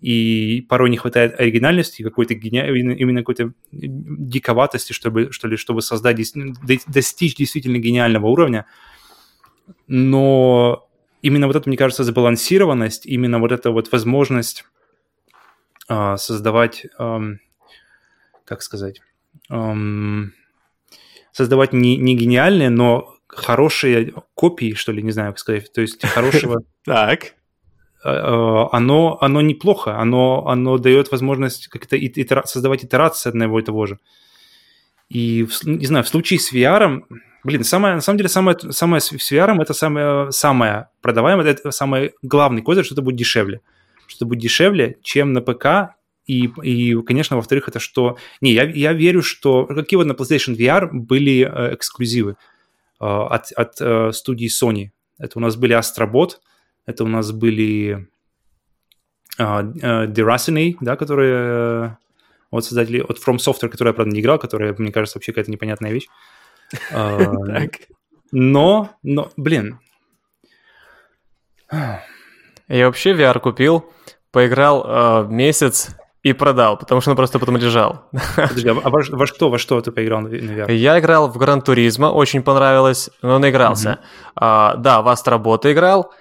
и 0.00 0.64
порой 0.68 0.90
не 0.90 0.96
хватает 0.96 1.38
оригинальности, 1.38 2.02
какой-то 2.02 2.34
гени... 2.34 2.58
именно 2.96 3.20
какой-то 3.20 3.52
диковатости, 3.72 4.92
чтобы, 4.92 5.32
что 5.32 5.48
ли, 5.48 5.56
чтобы 5.56 5.82
создать, 5.82 6.18
достичь 6.86 7.34
действительно 7.34 7.78
гениального 7.78 8.26
уровня. 8.28 8.66
Но 9.86 10.88
именно 11.22 11.46
вот 11.46 11.56
это, 11.56 11.68
мне 11.68 11.76
кажется, 11.76 12.04
сбалансированность, 12.04 13.06
именно 13.06 13.38
вот 13.38 13.52
эта 13.52 13.70
вот 13.70 13.90
возможность 13.92 14.64
э, 15.88 16.16
создавать, 16.16 16.86
э, 16.98 17.20
как 18.44 18.62
сказать, 18.62 19.00
э, 19.50 19.74
создавать 21.32 21.72
не, 21.72 21.96
не 21.96 22.16
гениальные, 22.16 22.70
но 22.70 23.14
хорошие 23.28 24.12
копии, 24.34 24.74
что 24.74 24.92
ли, 24.92 25.02
не 25.02 25.12
знаю, 25.12 25.32
как 25.32 25.38
сказать, 25.38 25.72
то 25.72 25.80
есть 25.80 26.04
хорошего... 26.04 26.62
Так. 26.84 27.34
Э, 28.04 28.10
э, 28.10 28.66
оно, 28.72 29.18
оно 29.20 29.40
неплохо, 29.40 29.98
оно, 29.98 30.46
оно 30.46 30.78
дает 30.78 31.10
возможность 31.10 31.68
как-то 31.68 31.98
итера, 31.98 32.44
создавать 32.46 32.84
итерации 32.84 33.28
одного 33.28 33.60
и 33.60 33.62
того 33.62 33.86
же. 33.86 33.98
И, 35.08 35.46
не 35.64 35.86
знаю, 35.86 36.04
в 36.04 36.08
случае 36.08 36.38
с 36.38 36.52
VR, 36.52 37.02
блин, 37.44 37.64
самое, 37.64 37.94
на 37.94 38.00
самом 38.00 38.18
деле, 38.18 38.28
самое, 38.28 38.56
самое 38.58 39.00
с 39.00 39.12
VR 39.12 39.60
это 39.60 39.74
самое, 39.74 40.32
самое 40.32 40.88
продаваемое, 41.00 41.46
это 41.46 41.70
самый 41.70 42.14
главный 42.22 42.62
козырь, 42.62 42.84
что 42.84 42.94
это 42.94 43.02
будет 43.02 43.16
дешевле. 43.16 43.60
Что 44.06 44.18
это 44.18 44.26
будет 44.26 44.40
дешевле, 44.40 44.98
чем 45.02 45.32
на 45.32 45.40
ПК, 45.40 45.94
и, 46.28 46.50
и 46.62 47.02
конечно, 47.02 47.36
во-вторых, 47.36 47.68
это 47.68 47.80
что... 47.80 48.18
Не, 48.42 48.52
я, 48.52 48.64
я 48.64 48.92
верю, 48.92 49.22
что... 49.22 49.64
Какие 49.64 49.96
вот 49.96 50.06
на 50.06 50.12
PlayStation 50.12 50.54
VR 50.54 50.90
были 50.92 51.50
э, 51.50 51.74
эксклюзивы 51.74 52.32
э, 52.32 53.04
от, 53.04 53.50
от 53.52 53.80
э, 53.80 54.12
студии 54.12 54.46
Sony. 54.46 54.90
Это 55.18 55.38
у 55.38 55.40
нас 55.40 55.56
были 55.56 55.74
Astrobot, 55.76 56.32
это 56.84 57.04
у 57.04 57.08
нас 57.08 57.32
были 57.32 58.08
uh, 59.38 60.06
Deracine, 60.06 60.76
да, 60.80 60.96
которые 60.96 61.98
вот 62.50 62.64
создатели 62.64 63.00
от 63.00 63.18
From 63.18 63.36
Software, 63.36 63.68
который 63.68 63.88
я, 63.88 63.94
правда, 63.94 64.14
не 64.14 64.20
играл, 64.20 64.38
которая, 64.38 64.74
мне 64.78 64.92
кажется, 64.92 65.18
вообще 65.18 65.32
какая-то 65.32 65.50
непонятная 65.50 65.92
вещь. 65.92 66.06
Uh, 66.92 67.70
но, 68.30 68.90
но, 69.02 69.30
блин. 69.38 69.80
Я 71.70 72.86
вообще 72.86 73.12
VR 73.12 73.40
купил, 73.40 73.90
поиграл 74.32 74.84
uh, 74.84 75.28
месяц 75.28 75.96
и 76.22 76.34
продал, 76.34 76.76
потому 76.76 77.00
что 77.00 77.10
он 77.10 77.16
просто 77.16 77.38
потом 77.38 77.56
лежал. 77.56 78.10
Подожди, 78.36 78.68
а 78.68 78.74
во, 78.74 79.00
во 79.08 79.26
что, 79.26 79.48
во 79.48 79.58
что 79.58 79.80
ты 79.80 79.92
поиграл 79.92 80.20
на 80.20 80.28
VR? 80.28 80.74
Я 80.74 80.98
играл 80.98 81.28
в 81.28 81.38
Гран 81.38 81.62
Туризма, 81.62 82.06
очень 82.06 82.42
понравилось, 82.42 83.08
но 83.22 83.38
наигрался. 83.38 84.00
Mm-hmm. 84.36 84.42
Uh, 84.42 84.76
да, 84.76 85.00
в 85.00 85.08
Астробота 85.08 85.72
играл, 85.72 86.12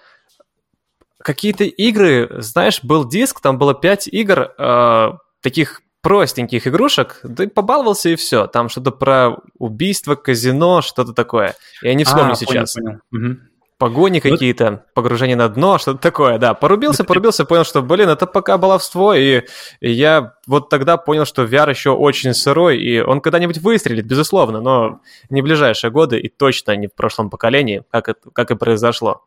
какие-то 1.28 1.66
игры, 1.66 2.30
знаешь, 2.42 2.82
был 2.84 3.06
диск, 3.06 3.42
там 3.42 3.58
было 3.58 3.74
5 3.74 4.08
игр, 4.08 4.54
э, 4.58 5.12
таких 5.42 5.82
простеньких 6.08 6.66
игрушек, 6.66 7.22
ты 7.36 7.50
побаловался 7.50 8.08
и 8.08 8.16
все. 8.16 8.48
Там 8.48 8.70
что-то 8.70 8.92
про 8.92 9.40
убийство, 9.58 10.16
казино, 10.16 10.82
что-то 10.82 11.12
такое. 11.12 11.56
Я 11.82 11.96
не 11.96 12.06
вспомню 12.06 12.32
а, 12.32 12.36
сейчас. 12.36 12.76
Понял, 12.76 13.00
понял. 13.12 13.32
Угу. 13.34 13.40
Погони 13.78 14.22
вот. 14.24 14.32
какие-то, 14.32 14.86
погружение 14.94 15.36
на 15.36 15.50
дно, 15.50 15.78
что-то 15.78 16.00
такое, 16.00 16.38
да. 16.38 16.54
Порубился, 16.54 17.04
порубился, 17.04 17.44
понял, 17.44 17.66
что, 17.66 17.82
блин, 17.82 18.08
это 18.08 18.26
пока 18.26 18.58
баловство, 18.58 19.14
и, 19.16 19.42
и 19.82 19.92
я 19.92 20.36
вот 20.48 20.70
тогда 20.70 20.96
понял, 20.96 21.26
что 21.26 21.44
VR 21.44 21.72
еще 21.72 21.90
очень 21.90 22.34
сырой, 22.34 22.80
и 22.80 23.02
он 23.02 23.20
когда-нибудь 23.20 23.58
выстрелит, 23.58 24.06
безусловно, 24.06 24.62
но 24.62 25.02
не 25.30 25.42
в 25.42 25.44
ближайшие 25.44 25.92
годы, 25.92 26.18
и 26.20 26.30
точно 26.30 26.74
не 26.78 26.88
в 26.88 26.96
прошлом 26.96 27.30
поколении, 27.30 27.84
как, 27.92 28.08
это, 28.08 28.30
как 28.32 28.52
и 28.52 28.56
произошло. 28.56 29.26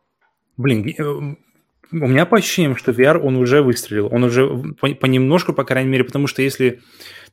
Блин, 0.56 1.36
у 1.92 2.06
меня 2.06 2.26
по 2.26 2.36
ощущениям, 2.36 2.76
что 2.76 2.92
VR, 2.92 3.18
он 3.18 3.36
уже 3.36 3.62
выстрелил. 3.62 4.08
Он 4.12 4.24
уже 4.24 4.46
понемножку, 4.78 5.52
по 5.52 5.64
крайней 5.64 5.90
мере, 5.90 6.04
потому 6.04 6.26
что 6.26 6.42
если 6.42 6.80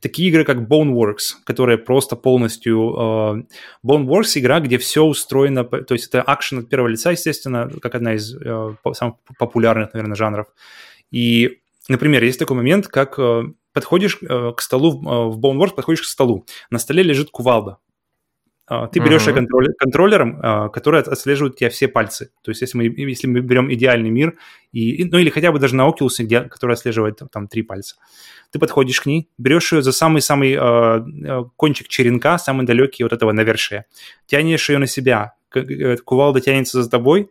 такие 0.00 0.28
игры, 0.28 0.44
как 0.44 0.58
Boneworks, 0.58 1.36
которые 1.44 1.78
просто 1.78 2.16
полностью... 2.16 2.76
Uh, 2.76 3.46
Boneworks— 3.86 4.32
игра, 4.36 4.60
где 4.60 4.78
все 4.78 5.04
устроено... 5.04 5.64
То 5.64 5.94
есть 5.94 6.08
это 6.08 6.22
акшен 6.22 6.58
от 6.58 6.68
первого 6.68 6.88
лица, 6.88 7.10
естественно, 7.10 7.70
как 7.80 7.94
одна 7.94 8.14
из 8.14 8.36
uh, 8.36 8.76
самых 8.92 9.16
популярных, 9.38 9.92
наверное, 9.94 10.16
жанров. 10.16 10.46
И, 11.10 11.58
например, 11.88 12.22
есть 12.24 12.38
такой 12.38 12.56
момент, 12.56 12.88
как 12.88 13.18
uh, 13.18 13.52
подходишь 13.72 14.18
uh, 14.22 14.52
к 14.54 14.60
столу, 14.60 15.02
uh, 15.02 15.30
в 15.30 15.38
Boneworks 15.38 15.74
подходишь 15.74 16.02
к 16.02 16.06
столу, 16.06 16.46
на 16.70 16.78
столе 16.78 17.02
лежит 17.02 17.30
кувалда. 17.30 17.78
А, 18.68 18.86
ты 18.86 19.00
берешь 19.00 19.26
uh-huh. 19.26 19.34
контроллер, 19.34 19.72
контроллером, 19.78 20.40
а, 20.42 20.68
который 20.68 21.00
отслеживает 21.00 21.54
у 21.54 21.56
тебя 21.56 21.70
все 21.70 21.88
пальцы. 21.88 22.30
То 22.42 22.50
есть 22.50 22.60
если 22.60 22.76
мы, 22.76 22.84
если 22.84 23.26
мы 23.26 23.40
берем 23.40 23.72
идеальный 23.72 24.10
мир, 24.10 24.36
и, 24.72 25.04
ну 25.04 25.18
или 25.18 25.30
хотя 25.30 25.52
бы 25.52 25.58
даже 25.58 25.74
на 25.74 25.88
Oculus, 25.88 26.16
где, 26.18 26.42
который 26.42 26.74
отслеживает 26.74 27.20
там 27.32 27.48
три 27.48 27.62
пальца, 27.62 27.96
ты 28.52 28.58
подходишь 28.58 29.00
к 29.00 29.06
ней, 29.06 29.30
берешь 29.38 29.72
ее 29.72 29.80
за 29.80 29.92
самый-самый 29.92 30.56
э, 30.58 31.44
кончик 31.56 31.88
черенка, 31.88 32.38
самый 32.38 32.66
далекий 32.66 33.04
вот 33.04 33.12
этого 33.14 33.32
навершия, 33.32 33.86
тянешь 34.26 34.68
ее 34.68 34.78
на 34.78 34.86
себя, 34.86 35.32
э, 35.54 35.96
кувалда 35.96 36.42
тянется 36.42 36.82
за 36.82 36.90
тобой, 36.90 37.30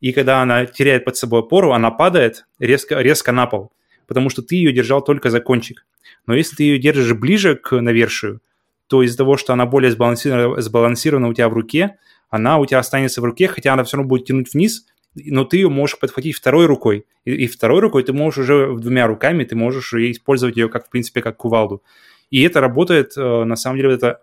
и 0.00 0.12
когда 0.12 0.40
она 0.40 0.64
теряет 0.64 1.04
под 1.04 1.16
собой 1.16 1.40
опору, 1.40 1.72
она 1.72 1.90
падает 1.90 2.46
резко, 2.58 2.98
резко 3.00 3.30
на 3.30 3.46
пол, 3.46 3.72
потому 4.06 4.30
что 4.30 4.40
ты 4.40 4.56
ее 4.56 4.72
держал 4.72 5.04
только 5.04 5.28
за 5.28 5.40
кончик. 5.40 5.84
Но 6.26 6.34
если 6.34 6.56
ты 6.56 6.62
ее 6.62 6.78
держишь 6.78 7.12
ближе 7.12 7.56
к 7.56 7.78
навершию, 7.78 8.40
то 8.92 9.02
из-за 9.02 9.16
того, 9.16 9.38
что 9.38 9.54
она 9.54 9.64
более 9.64 9.90
сбалансирована, 9.90 10.60
сбалансирована 10.60 11.28
у 11.28 11.32
тебя 11.32 11.48
в 11.48 11.54
руке, 11.54 11.96
она 12.28 12.58
у 12.58 12.66
тебя 12.66 12.78
останется 12.78 13.22
в 13.22 13.24
руке, 13.24 13.48
хотя 13.48 13.72
она 13.72 13.84
все 13.84 13.96
равно 13.96 14.06
будет 14.10 14.26
тянуть 14.26 14.52
вниз, 14.52 14.84
но 15.14 15.46
ты 15.46 15.56
ее 15.56 15.70
можешь 15.70 15.98
подхватить 15.98 16.36
второй 16.36 16.66
рукой. 16.66 17.06
И, 17.24 17.32
и 17.32 17.46
второй 17.46 17.80
рукой 17.80 18.02
ты 18.02 18.12
можешь 18.12 18.40
уже 18.40 18.76
двумя 18.76 19.06
руками, 19.06 19.44
ты 19.44 19.56
можешь 19.56 19.94
использовать 19.94 20.58
ее 20.58 20.68
как, 20.68 20.88
в 20.88 20.90
принципе, 20.90 21.22
как 21.22 21.38
кувалду. 21.38 21.82
И 22.28 22.42
это 22.42 22.60
работает, 22.60 23.16
э, 23.16 23.44
на 23.44 23.56
самом 23.56 23.78
деле, 23.78 23.94
это 23.94 24.20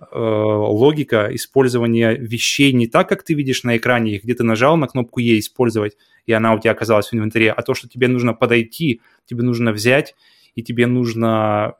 э, 0.00 0.04
логика 0.14 1.30
использования 1.32 2.12
вещей 2.12 2.74
не 2.74 2.88
так, 2.88 3.08
как 3.08 3.22
ты 3.22 3.32
видишь 3.32 3.62
на 3.62 3.78
экране, 3.78 4.20
где 4.22 4.34
ты 4.34 4.42
нажал 4.44 4.76
на 4.76 4.88
кнопку 4.88 5.20
«Е» 5.20 5.38
использовать, 5.38 5.96
и 6.26 6.32
она 6.32 6.52
у 6.52 6.60
тебя 6.60 6.72
оказалась 6.72 7.08
в 7.08 7.14
инвентаре, 7.14 7.50
а 7.50 7.62
то, 7.62 7.72
что 7.72 7.88
тебе 7.88 8.08
нужно 8.08 8.34
подойти, 8.34 9.00
тебе 9.24 9.42
нужно 9.42 9.72
взять, 9.72 10.14
и 10.54 10.62
тебе 10.62 10.86
нужно 10.86 11.76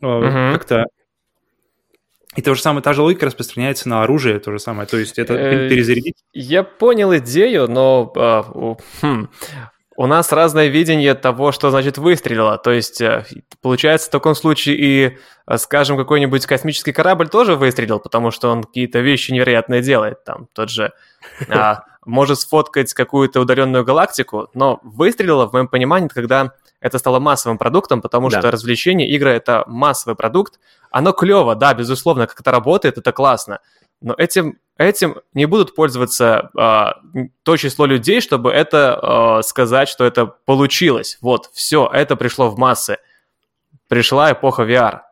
э, 0.00 0.06
uh-huh. 0.06 0.52
как-то 0.52 0.86
и 2.34 2.42
то 2.42 2.54
же 2.54 2.62
самое, 2.62 2.82
та 2.82 2.92
же 2.94 3.02
логика 3.02 3.26
распространяется 3.26 3.88
на 3.88 4.02
оружие, 4.02 4.38
то 4.38 4.52
же 4.52 4.58
самое. 4.58 4.86
То 4.86 4.96
есть 4.96 5.18
это 5.18 5.34
э, 5.34 5.68
перезарядить. 5.68 6.16
Я 6.32 6.62
понял 6.62 7.14
идею, 7.16 7.70
но 7.70 8.10
а, 8.16 8.76
хм, 9.02 9.28
у 9.96 10.06
нас 10.06 10.32
разное 10.32 10.68
видение 10.68 11.14
того, 11.14 11.52
что 11.52 11.70
значит 11.70 11.98
выстрелило. 11.98 12.56
То 12.56 12.70
есть, 12.70 13.00
э, 13.02 13.26
получается, 13.60 14.08
в 14.08 14.10
таком 14.10 14.34
случае 14.34 14.76
и, 14.76 15.18
э, 15.46 15.58
скажем, 15.58 15.98
какой-нибудь 15.98 16.46
космический 16.46 16.92
корабль 16.92 17.28
тоже 17.28 17.54
выстрелил, 17.54 18.00
потому 18.00 18.30
что 18.30 18.50
он 18.50 18.64
какие-то 18.64 19.00
вещи 19.00 19.30
невероятные 19.32 19.82
делает. 19.82 20.24
Там 20.24 20.48
тот 20.54 20.70
же 20.70 20.92
а, 21.50 21.84
может 22.06 22.40
сфоткать 22.40 22.94
какую-то 22.94 23.40
удаленную 23.40 23.84
галактику, 23.84 24.48
но 24.54 24.80
выстрелило, 24.82 25.48
в 25.48 25.52
моем 25.52 25.68
понимании, 25.68 26.08
когда 26.08 26.52
это 26.82 26.98
стало 26.98 27.20
массовым 27.20 27.58
продуктом, 27.58 28.02
потому 28.02 28.28
да. 28.28 28.40
что 28.40 28.50
развлечение, 28.50 29.08
игры— 29.08 29.30
это 29.32 29.62
массовый 29.68 30.16
продукт. 30.16 30.58
Оно 30.90 31.12
клево, 31.12 31.54
да, 31.54 31.72
безусловно, 31.74 32.26
как 32.26 32.40
это 32.40 32.50
работает, 32.50 32.98
это 32.98 33.12
классно. 33.12 33.60
Но 34.00 34.14
этим, 34.18 34.58
этим 34.76 35.20
не 35.32 35.46
будут 35.46 35.76
пользоваться 35.76 36.50
э, 36.58 37.24
то 37.44 37.56
число 37.56 37.86
людей, 37.86 38.20
чтобы 38.20 38.50
это 38.50 39.38
э, 39.40 39.42
сказать, 39.46 39.88
что 39.88 40.04
это 40.04 40.26
получилось. 40.26 41.18
Вот, 41.20 41.48
все, 41.54 41.88
это 41.90 42.16
пришло 42.16 42.50
в 42.50 42.58
массы. 42.58 42.98
Пришла 43.88 44.32
эпоха 44.32 44.64
VR. 44.64 45.02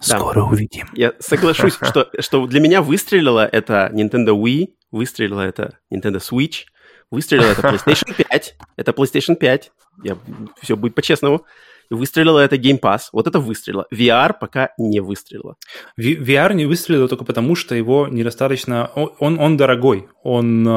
Скоро 0.00 0.40
да. 0.40 0.44
увидим. 0.46 0.88
Я 0.94 1.12
соглашусь, 1.18 1.74
что, 1.82 2.08
что 2.20 2.46
для 2.46 2.60
меня 2.60 2.80
выстрелила 2.80 3.44
это 3.44 3.90
Nintendo 3.92 4.30
Wii, 4.30 4.68
выстрелила 4.92 5.42
это 5.42 5.78
Nintendo 5.92 6.20
Switch, 6.20 6.64
выстрелила 7.10 7.46
это 7.46 7.62
PlayStation 7.86 8.14
5, 8.14 8.56
это 8.76 8.92
PlayStation 8.92 9.36
5, 9.36 9.72
я, 10.04 10.18
все 10.62 10.76
будет 10.76 10.94
по-честному. 10.94 11.44
Выстрелила 11.90 12.40
это 12.40 12.56
Game 12.56 12.78
Pass. 12.78 13.04
Вот 13.12 13.26
это 13.26 13.38
выстрелило. 13.38 13.86
VR 13.90 14.34
пока 14.38 14.70
не 14.76 15.00
выстрелило. 15.00 15.56
VR 15.98 16.52
не 16.52 16.66
выстрелил 16.66 17.08
только 17.08 17.24
потому, 17.24 17.54
что 17.54 17.74
его 17.74 18.08
недостаточно... 18.08 18.90
Он, 18.94 19.38
он 19.38 19.56
дорогой. 19.56 20.06
Он 20.22 20.68
э, 20.68 20.70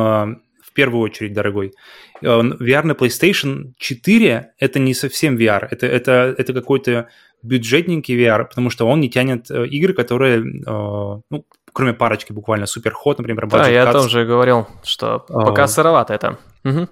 в 0.71 0.73
первую 0.73 1.01
очередь 1.01 1.34
дорогой. 1.34 1.73
VR 2.21 2.84
на 2.84 2.93
PlayStation 2.93 3.73
4 3.77 4.53
это 4.57 4.79
не 4.79 4.93
совсем 4.93 5.36
VR. 5.36 5.67
Это, 5.69 5.86
это, 5.86 6.34
это 6.38 6.53
какой-то 6.53 7.09
бюджетненький 7.43 8.17
VR, 8.17 8.45
потому 8.45 8.69
что 8.69 8.88
он 8.88 9.01
не 9.01 9.09
тянет 9.09 9.49
э, 9.51 9.67
игры, 9.67 9.93
которые, 9.93 10.39
э, 10.39 11.21
ну, 11.29 11.45
кроме 11.74 11.93
парочки 11.93 12.34
буквально, 12.34 12.65
Super 12.65 12.93
Hot, 13.05 13.15
например, 13.17 13.47
Да, 13.47 13.67
я 13.67 13.86
Cuts. 13.86 13.93
тоже 13.93 14.26
говорил, 14.26 14.67
что 14.84 15.19
пока 15.28 15.63
а... 15.63 15.67
сыровато 15.67 16.13
это. 16.13 16.38
Угу. 16.63 16.88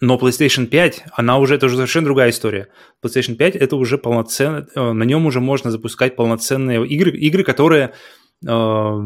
Но 0.00 0.16
PlayStation 0.16 0.66
5, 0.66 1.04
она 1.12 1.38
уже, 1.38 1.56
это 1.56 1.66
уже 1.66 1.74
совершенно 1.76 2.06
другая 2.06 2.30
история. 2.30 2.68
PlayStation 3.04 3.34
5 3.34 3.56
это 3.56 3.76
уже 3.76 3.98
полноценно, 3.98 4.66
э, 4.74 4.92
на 4.92 5.02
нем 5.02 5.26
уже 5.26 5.40
можно 5.40 5.70
запускать 5.70 6.14
полноценные 6.14 6.86
игры, 6.86 7.10
игры, 7.10 7.42
которые 7.42 7.94
э, 8.46 9.02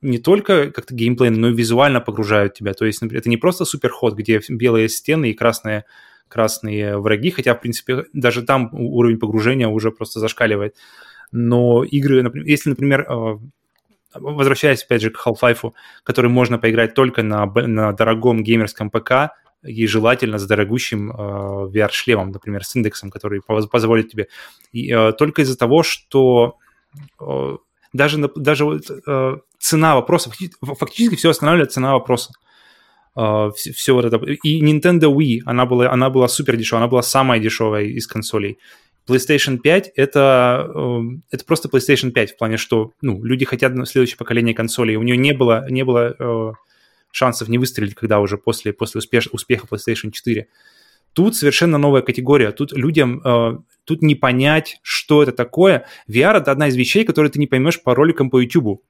не 0.00 0.18
только 0.18 0.70
как-то 0.70 0.94
геймплей, 0.94 1.30
но 1.30 1.48
и 1.48 1.54
визуально 1.54 2.00
погружают 2.00 2.54
тебя. 2.54 2.72
То 2.72 2.86
есть, 2.86 3.02
например, 3.02 3.20
это 3.20 3.28
не 3.28 3.36
просто 3.36 3.66
супер 3.66 3.90
ход, 3.90 4.14
где 4.14 4.40
белые 4.48 4.88
стены 4.88 5.30
и 5.30 5.34
красные 5.34 5.84
красные 6.28 6.96
враги, 6.96 7.30
хотя, 7.30 7.54
в 7.54 7.60
принципе, 7.60 8.04
даже 8.12 8.42
там 8.42 8.70
уровень 8.72 9.18
погружения 9.18 9.66
уже 9.66 9.90
просто 9.90 10.20
зашкаливает. 10.20 10.76
Но 11.32 11.82
игры, 11.82 12.30
если, 12.46 12.70
например, 12.70 13.04
э, 13.08 13.38
возвращаясь, 14.14 14.82
опять 14.82 15.02
же, 15.02 15.10
к 15.10 15.26
Half-Life, 15.26 15.72
который 16.02 16.30
можно 16.30 16.58
поиграть 16.58 16.94
только 16.94 17.22
на, 17.22 17.46
на 17.46 17.92
дорогом 17.92 18.42
геймерском 18.42 18.90
ПК, 18.90 19.32
и 19.62 19.86
желательно 19.86 20.38
с 20.38 20.46
дорогущим 20.46 21.10
э, 21.10 21.14
VR-шлемом, 21.14 22.30
например, 22.32 22.64
с 22.64 22.74
индексом, 22.76 23.10
который 23.10 23.42
позволит 23.42 24.10
тебе. 24.10 24.28
И, 24.72 24.90
э, 24.90 25.12
только 25.12 25.42
из-за 25.42 25.58
того, 25.58 25.82
что 25.82 26.56
э, 27.20 27.56
даже, 27.92 28.30
даже 28.36 28.80
э, 29.06 29.36
цена 29.58 29.94
вопроса, 29.96 30.30
фактически 30.62 31.16
все 31.16 31.30
останавливает 31.30 31.72
цена 31.72 31.92
вопроса. 31.92 32.32
Uh, 33.16 33.50
все, 33.56 33.72
все 33.72 33.92
вот 33.92 34.04
это. 34.04 34.18
И 34.18 34.62
Nintendo 34.62 35.12
Wii, 35.12 35.40
она 35.44 35.66
была, 35.66 35.90
она 35.90 36.10
была 36.10 36.28
супер 36.28 36.56
дешевая, 36.56 36.84
она 36.84 36.88
была 36.88 37.02
самая 37.02 37.40
дешевая 37.40 37.82
из 37.86 38.06
консолей. 38.06 38.58
PlayStation 39.10 39.58
5 39.58 39.92
это, 39.96 40.70
uh, 40.74 41.20
это 41.30 41.44
просто 41.44 41.68
PlayStation 41.68 42.10
5 42.10 42.32
в 42.32 42.36
плане, 42.36 42.56
что 42.56 42.92
ну, 43.00 43.22
люди 43.24 43.44
хотят 43.44 43.72
следующее 43.88 44.16
поколение 44.16 44.54
консолей. 44.54 44.96
У 44.96 45.02
нее 45.02 45.16
не 45.16 45.32
было, 45.32 45.66
не 45.68 45.84
было 45.84 46.14
uh, 46.18 46.52
шансов 47.12 47.48
не 47.48 47.58
выстрелить, 47.58 47.94
когда 47.94 48.20
уже 48.20 48.38
после, 48.38 48.72
после 48.72 48.98
успех, 48.98 49.24
успеха 49.32 49.66
PlayStation 49.70 50.10
4. 50.10 50.46
Тут 51.12 51.36
совершенно 51.36 51.78
новая 51.78 52.02
категория. 52.02 52.52
Тут 52.52 52.72
людям 52.72 53.20
э, 53.24 53.58
тут 53.84 54.02
не 54.02 54.14
понять, 54.14 54.78
что 54.82 55.22
это 55.22 55.32
такое. 55.32 55.86
VR 56.08 56.38
это 56.38 56.52
одна 56.52 56.68
из 56.68 56.76
вещей, 56.76 57.04
которые 57.04 57.32
ты 57.32 57.40
не 57.40 57.48
поймешь 57.48 57.82
по 57.82 57.94
роликам 57.94 58.30
по 58.30 58.40
YouTube. 58.40 58.82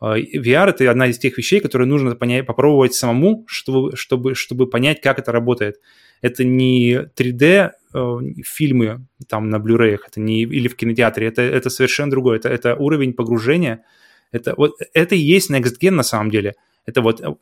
Э, 0.00 0.14
VR 0.16 0.70
это 0.70 0.90
одна 0.90 1.08
из 1.08 1.18
тех 1.18 1.36
вещей, 1.36 1.60
которые 1.60 1.86
нужно 1.86 2.14
понять, 2.16 2.46
попробовать 2.46 2.94
самому, 2.94 3.44
чтобы, 3.46 3.94
чтобы, 3.96 4.34
чтобы 4.34 4.66
понять, 4.66 5.02
как 5.02 5.18
это 5.18 5.30
работает. 5.30 5.76
Это 6.22 6.42
не 6.42 6.94
3D 7.16 7.72
э, 7.94 8.18
фильмы 8.44 9.06
там 9.28 9.50
на 9.50 9.56
Blu-ray, 9.56 9.98
это 10.06 10.20
не 10.20 10.42
или 10.42 10.68
в 10.68 10.76
кинотеатре, 10.76 11.26
это, 11.26 11.42
это 11.42 11.70
совершенно 11.70 12.10
другое. 12.10 12.38
Это, 12.38 12.48
это 12.48 12.74
уровень 12.74 13.12
погружения. 13.12 13.84
Это, 14.30 14.54
вот, 14.56 14.74
это 14.94 15.14
и 15.14 15.18
есть 15.18 15.50
Next 15.50 15.78
Gen 15.80 15.90
на 15.90 16.02
самом 16.02 16.30
деле– 16.30 16.54
это 16.84 17.00
вот, 17.00 17.20
э, 17.20 17.34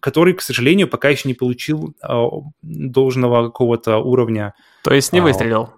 который, 0.00 0.34
к 0.34 0.42
сожалению, 0.42 0.88
пока 0.88 1.08
еще 1.08 1.28
не 1.28 1.34
получил 1.34 1.94
э, 2.02 2.28
должного 2.62 3.46
какого-то 3.46 3.98
уровня. 3.98 4.54
То 4.82 4.92
есть 4.92 5.12
не 5.12 5.20
а, 5.20 5.22
выстрелил. 5.22 5.70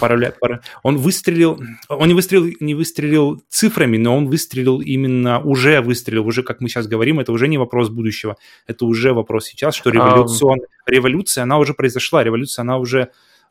Пароля, 0.00 0.32
пара, 0.40 0.62
он 0.84 0.96
выстрелил, 0.96 1.60
он 1.88 2.08
не 2.08 2.14
выстрелил, 2.14 2.52
не 2.60 2.74
выстрелил 2.74 3.42
цифрами, 3.48 3.96
но 3.96 4.16
он 4.16 4.28
выстрелил 4.28 4.80
именно, 4.80 5.40
уже 5.40 5.80
выстрелил, 5.80 6.26
уже, 6.26 6.42
как 6.42 6.60
мы 6.60 6.68
сейчас 6.68 6.86
говорим, 6.86 7.18
это 7.18 7.32
уже 7.32 7.48
не 7.48 7.58
вопрос 7.58 7.88
будущего, 7.88 8.36
это 8.66 8.86
уже 8.86 9.12
вопрос 9.12 9.46
сейчас, 9.46 9.74
что 9.74 9.90
революцион, 9.90 10.60
а... 10.60 10.90
революция, 10.90 11.42
она 11.42 11.58
уже 11.58 11.74
произошла, 11.74 12.22
революция, 12.22 12.62
она 12.62 12.78
уже 12.78 13.10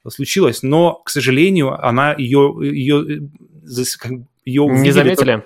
случилась, 0.10 0.64
но, 0.64 1.02
к 1.06 1.10
сожалению, 1.10 1.74
она 1.74 2.14
ее, 2.14 2.56
ее, 2.62 3.30
ее 4.46 4.68
не 4.68 4.92
заметили? 4.92 5.44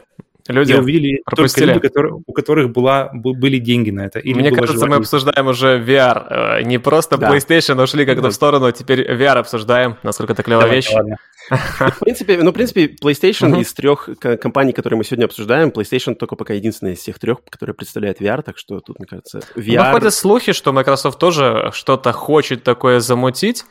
Люди 0.50 0.72
Я 0.72 0.80
увидели 0.80 1.22
пропустили. 1.26 1.66
только 1.66 1.76
люди, 1.76 1.88
которые, 1.88 2.24
у 2.26 2.34
которых 2.34 2.72
была, 2.72 3.12
были 3.14 3.60
деньги 3.60 3.92
на 3.92 4.06
это. 4.06 4.18
Или 4.18 4.34
Мне 4.40 4.50
кажется, 4.50 4.74
желание. 4.74 4.98
мы 4.98 5.02
обсуждаем 5.02 5.48
уже 5.48 5.78
VR. 5.78 6.60
Э, 6.60 6.64
не 6.64 6.80
просто 6.80 7.18
да. 7.18 7.32
PlayStation 7.32 7.82
ушли 7.82 8.04
как-то 8.04 8.24
да. 8.24 8.30
в 8.30 8.34
сторону, 8.34 8.66
а 8.66 8.72
теперь 8.72 9.02
VR 9.12 9.38
обсуждаем, 9.38 9.98
насколько 10.02 10.34
это 10.34 10.42
клевая 10.42 10.72
вещь. 10.72 10.92
Ладно. 10.92 11.18
В 11.50 12.00
принципе, 12.00 12.38
ну, 12.42 12.52
в 12.52 12.54
принципе, 12.54 12.96
PlayStation 13.02 13.60
из 13.60 13.74
трех 13.74 14.10
компаний, 14.20 14.72
которые 14.72 14.98
мы 14.98 15.04
сегодня 15.04 15.26
обсуждаем, 15.26 15.70
PlayStation 15.70 16.16
только 16.16 16.36
пока 16.36 16.54
единственная 16.54 16.94
из 16.94 17.00
всех 17.00 17.20
трех, 17.20 17.40
которая 17.48 17.74
представляет 17.74 18.22
VR, 18.22 18.42
так 18.42 18.58
что 18.58 18.80
тут, 18.80 19.00
мне 19.00 19.08
кажется, 19.08 19.40
VR... 19.56 19.86
Ну, 19.86 19.92
ходят 19.94 20.14
слухи, 20.14 20.54
что 20.54 20.74
Microsoft 20.74 21.18
тоже 21.18 21.72
что-то 21.74 22.12
хочет 22.12 22.64
такое 22.64 23.00
замутить, 23.00 23.66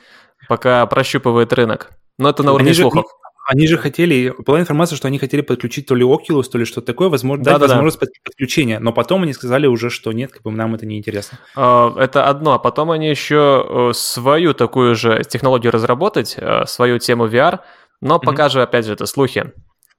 пока 0.48 0.84
прощупывает 0.86 1.52
рынок. 1.52 1.90
Но 2.18 2.30
это 2.30 2.42
на 2.42 2.52
уровне 2.52 2.74
слухов. 2.74 3.04
Они 3.50 3.66
же 3.66 3.78
хотели, 3.78 4.34
была 4.44 4.60
информация, 4.60 4.96
что 4.96 5.08
они 5.08 5.18
хотели 5.18 5.40
подключить 5.40 5.86
то 5.86 5.94
ли 5.94 6.04
Oculus, 6.04 6.50
то 6.52 6.58
ли 6.58 6.66
что-то 6.66 6.88
такое, 6.88 7.08
возможно, 7.08 7.42
да, 7.42 7.52
дать 7.52 7.60
да, 7.60 7.66
возможность 7.68 7.98
да. 7.98 8.06
подключения, 8.22 8.78
но 8.78 8.92
потом 8.92 9.22
они 9.22 9.32
сказали 9.32 9.66
уже, 9.66 9.88
что 9.88 10.12
нет, 10.12 10.32
как 10.32 10.42
бы 10.42 10.50
нам 10.50 10.74
это 10.74 10.84
не 10.84 10.98
интересно. 10.98 11.38
А, 11.56 11.94
это 11.98 12.26
одно, 12.26 12.52
а 12.52 12.58
потом 12.58 12.90
они 12.90 13.08
еще 13.08 13.64
э, 13.66 13.92
свою 13.94 14.52
такую 14.52 14.94
же 14.96 15.24
технологию 15.26 15.72
разработать, 15.72 16.34
э, 16.36 16.66
свою 16.66 16.98
тему 16.98 17.26
VR, 17.26 17.60
но 18.02 18.18
пока 18.18 18.46
mm-hmm. 18.46 18.50
же, 18.50 18.62
опять 18.62 18.84
же, 18.84 18.92
это 18.92 19.06
слухи. 19.06 19.50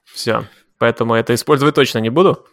Все, 0.06 0.44
поэтому 0.78 1.16
это 1.16 1.34
использовать 1.34 1.74
точно 1.74 1.98
не 1.98 2.12
буду. 2.12 2.46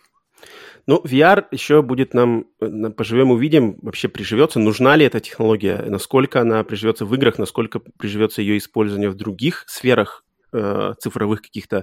Ну, 0.87 1.03
VR 1.05 1.45
еще 1.51 1.83
будет 1.83 2.15
нам, 2.15 2.47
э, 2.61 2.91
поживем, 2.91 3.31
увидим, 3.31 3.77
вообще 3.83 4.09
приживется, 4.09 4.61
нужна 4.61 4.95
ли 4.97 5.05
эта 5.05 5.21
технология, 5.21 5.85
насколько 5.89 6.41
она 6.41 6.63
приживется 6.63 7.05
в 7.05 7.15
играх, 7.15 7.39
насколько 7.39 7.81
приживется 7.81 8.41
ее 8.41 8.57
использование 8.57 9.11
в 9.11 9.15
других 9.15 9.65
сферах 9.67 10.25
э, 10.53 10.95
цифровых 10.99 11.43
каких-то 11.43 11.77
э, 11.77 11.83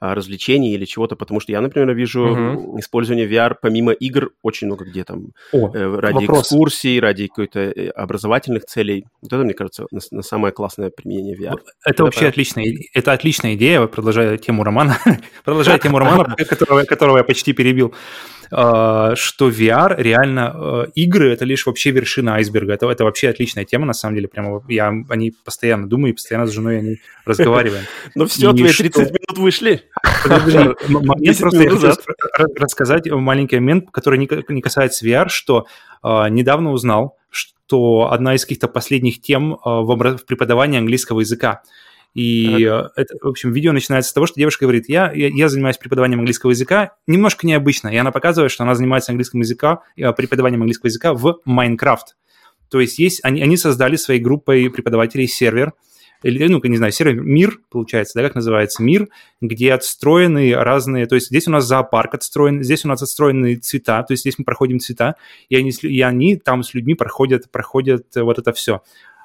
развлечений 0.00 0.74
или 0.74 0.84
чего-то, 0.84 1.16
потому 1.16 1.40
что 1.40 1.52
я, 1.52 1.60
например, 1.60 1.94
вижу 1.94 2.22
угу. 2.22 2.78
использование 2.78 3.26
VR 3.26 3.56
помимо 3.60 3.92
игр 3.92 4.32
очень 4.42 4.66
много 4.66 4.84
где 4.84 5.04
там 5.04 5.28
О, 5.52 5.70
э, 5.74 6.00
ради 6.00 6.26
вопрос. 6.26 6.42
экскурсий, 6.42 7.00
ради 7.00 7.28
какой-то 7.28 7.60
э, 7.60 7.88
образовательных 7.88 8.66
целей. 8.66 9.06
Вот 9.22 9.32
это, 9.32 9.42
мне 9.44 9.54
кажется, 9.54 9.86
на, 9.90 10.00
на 10.10 10.22
самое 10.22 10.52
классное 10.52 10.90
применение 10.90 11.36
VR. 11.36 11.54
Это, 11.54 11.72
это 11.84 12.04
вообще 12.04 12.26
отличная, 12.26 12.66
это 12.92 13.12
отличная 13.12 13.54
идея, 13.54 13.86
продолжая 13.86 14.36
тему 14.38 14.64
романа, 14.64 14.98
продолжая 15.44 15.78
тему 15.82 15.98
романа, 15.98 16.36
которого 16.86 17.18
я 17.18 17.24
почти 17.24 17.52
перебил. 17.52 17.94
А, 18.54 19.16
что 19.16 19.48
VR 19.48 19.94
реально 19.96 20.52
э, 20.54 20.90
игры 20.94 21.32
это 21.32 21.46
лишь 21.46 21.64
вообще 21.64 21.90
вершина 21.90 22.34
айсберга. 22.34 22.74
Это, 22.74 22.90
это 22.90 23.04
вообще 23.04 23.30
отличная 23.30 23.64
тема, 23.64 23.86
на 23.86 23.94
самом 23.94 24.16
деле. 24.16 24.28
Прямо 24.28 24.62
я 24.68 24.88
о 24.88 25.16
ней 25.16 25.34
постоянно 25.44 25.88
думаю 25.88 26.12
и 26.12 26.14
постоянно 26.14 26.46
с 26.46 26.50
женой 26.50 26.78
о 26.78 26.82
ней 26.82 27.00
разговариваем. 27.24 27.84
Ну 28.14 28.26
все, 28.26 28.52
твои 28.52 28.70
30 28.70 28.96
минут 28.96 29.38
вышли. 29.38 29.82
Мне 30.26 31.34
просто 31.34 31.62
я 31.62 31.70
хочу 31.70 31.88
рассказать 32.56 33.10
маленький 33.10 33.56
момент, 33.56 33.90
который 33.90 34.18
не 34.18 34.60
касается 34.60 35.06
VR, 35.06 35.28
что 35.28 35.66
а, 36.02 36.28
недавно 36.28 36.72
узнал, 36.72 37.16
что 37.30 38.10
одна 38.12 38.34
из 38.34 38.42
каких-то 38.42 38.68
последних 38.68 39.22
тем 39.22 39.56
а, 39.64 39.80
в 39.80 40.18
преподавании 40.26 40.78
английского 40.78 41.20
языка– 41.20 41.62
и, 42.14 42.66
так. 42.66 42.92
это, 42.96 43.14
в 43.20 43.28
общем, 43.28 43.52
видео 43.52 43.72
начинается 43.72 44.10
с 44.10 44.12
того, 44.12 44.26
что 44.26 44.38
девушка 44.38 44.66
говорит, 44.66 44.88
я, 44.88 45.10
я, 45.12 45.28
я 45.28 45.48
занимаюсь 45.48 45.78
преподаванием 45.78 46.20
английского 46.20 46.50
языка, 46.50 46.92
немножко 47.06 47.46
необычно, 47.46 47.88
и 47.88 47.96
она 47.96 48.10
показывает, 48.10 48.52
что 48.52 48.64
она 48.64 48.74
занимается 48.74 49.12
английским 49.12 49.40
языка, 49.40 49.82
э, 49.96 50.12
преподаванием 50.12 50.60
английского 50.60 50.88
языка 50.88 51.14
в 51.14 51.40
Minecraft. 51.48 52.14
То 52.68 52.80
есть 52.80 52.98
есть, 52.98 53.20
они, 53.22 53.42
они 53.42 53.56
создали 53.56 53.96
своей 53.96 54.20
группой 54.20 54.68
преподавателей 54.70 55.26
сервер, 55.26 55.72
или, 56.22 56.46
ну, 56.46 56.60
не 56.62 56.76
знаю, 56.76 56.92
сервер 56.92 57.20
«Мир», 57.20 57.58
получается, 57.68 58.18
да, 58.18 58.22
как 58.22 58.36
называется, 58.36 58.82
«Мир», 58.82 59.08
где 59.40 59.72
отстроены 59.72 60.54
разные, 60.54 61.06
то 61.06 61.16
есть 61.16 61.28
здесь 61.28 61.48
у 61.48 61.50
нас 61.50 61.64
зоопарк 61.64 62.14
отстроен, 62.14 62.62
здесь 62.62 62.84
у 62.84 62.88
нас 62.88 63.02
отстроены 63.02 63.56
цвета, 63.56 64.02
то 64.04 64.12
есть 64.12 64.22
здесь 64.22 64.38
мы 64.38 64.44
проходим 64.44 64.78
цвета, 64.78 65.16
и 65.48 65.56
они, 65.56 65.70
и 65.70 66.00
они 66.02 66.36
там 66.36 66.62
с 66.62 66.74
людьми 66.74 66.94
проходят, 66.94 67.50
проходят 67.50 68.06
вот 68.14 68.38
это 68.38 68.52
все. 68.52 68.82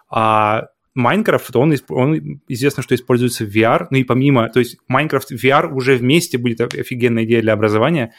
А 0.10 0.70
Майнкрафт, 0.98 1.56
он, 1.56 1.76
он 1.90 2.42
известно, 2.48 2.82
что 2.82 2.96
используется 2.96 3.46
в 3.46 3.56
VR, 3.56 3.88
ну 3.92 3.98
и 3.98 4.04
помимо, 4.04 4.50
то 4.50 4.60
есть 4.60 4.78
Майнкрафт 4.88 5.32
VR 5.32 5.72
уже 5.72 5.96
вместе 5.96 6.38
будет 6.38 6.60
офигенная 6.62 7.24
идея 7.24 7.42
для 7.42 7.54
образования, 7.54 8.14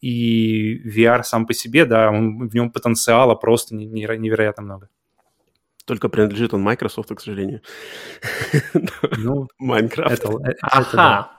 и 0.00 0.80
VR 0.88 1.22
сам 1.24 1.46
по 1.46 1.52
себе, 1.52 1.84
да, 1.84 2.10
он, 2.10 2.48
в 2.48 2.54
нем 2.54 2.70
потенциала 2.70 3.34
просто 3.34 3.74
невероятно 3.74 4.62
много. 4.62 4.88
Только 5.84 6.08
принадлежит 6.08 6.54
он 6.54 6.62
Microsoft, 6.62 7.14
к 7.14 7.20
сожалению. 7.20 7.60
Ну, 9.18 9.48
Майнкрафт. 9.58 10.24
Ага. 10.62 11.30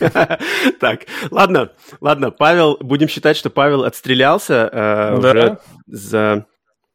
Так, 0.80 1.06
ладно, 1.30 1.70
ладно, 2.00 2.30
Павел, 2.30 2.76
будем 2.80 3.08
считать, 3.08 3.36
что 3.36 3.50
Павел 3.50 3.84
отстрелялся 3.84 4.68
э, 4.72 5.16
уже 5.16 5.58
за 5.86 6.46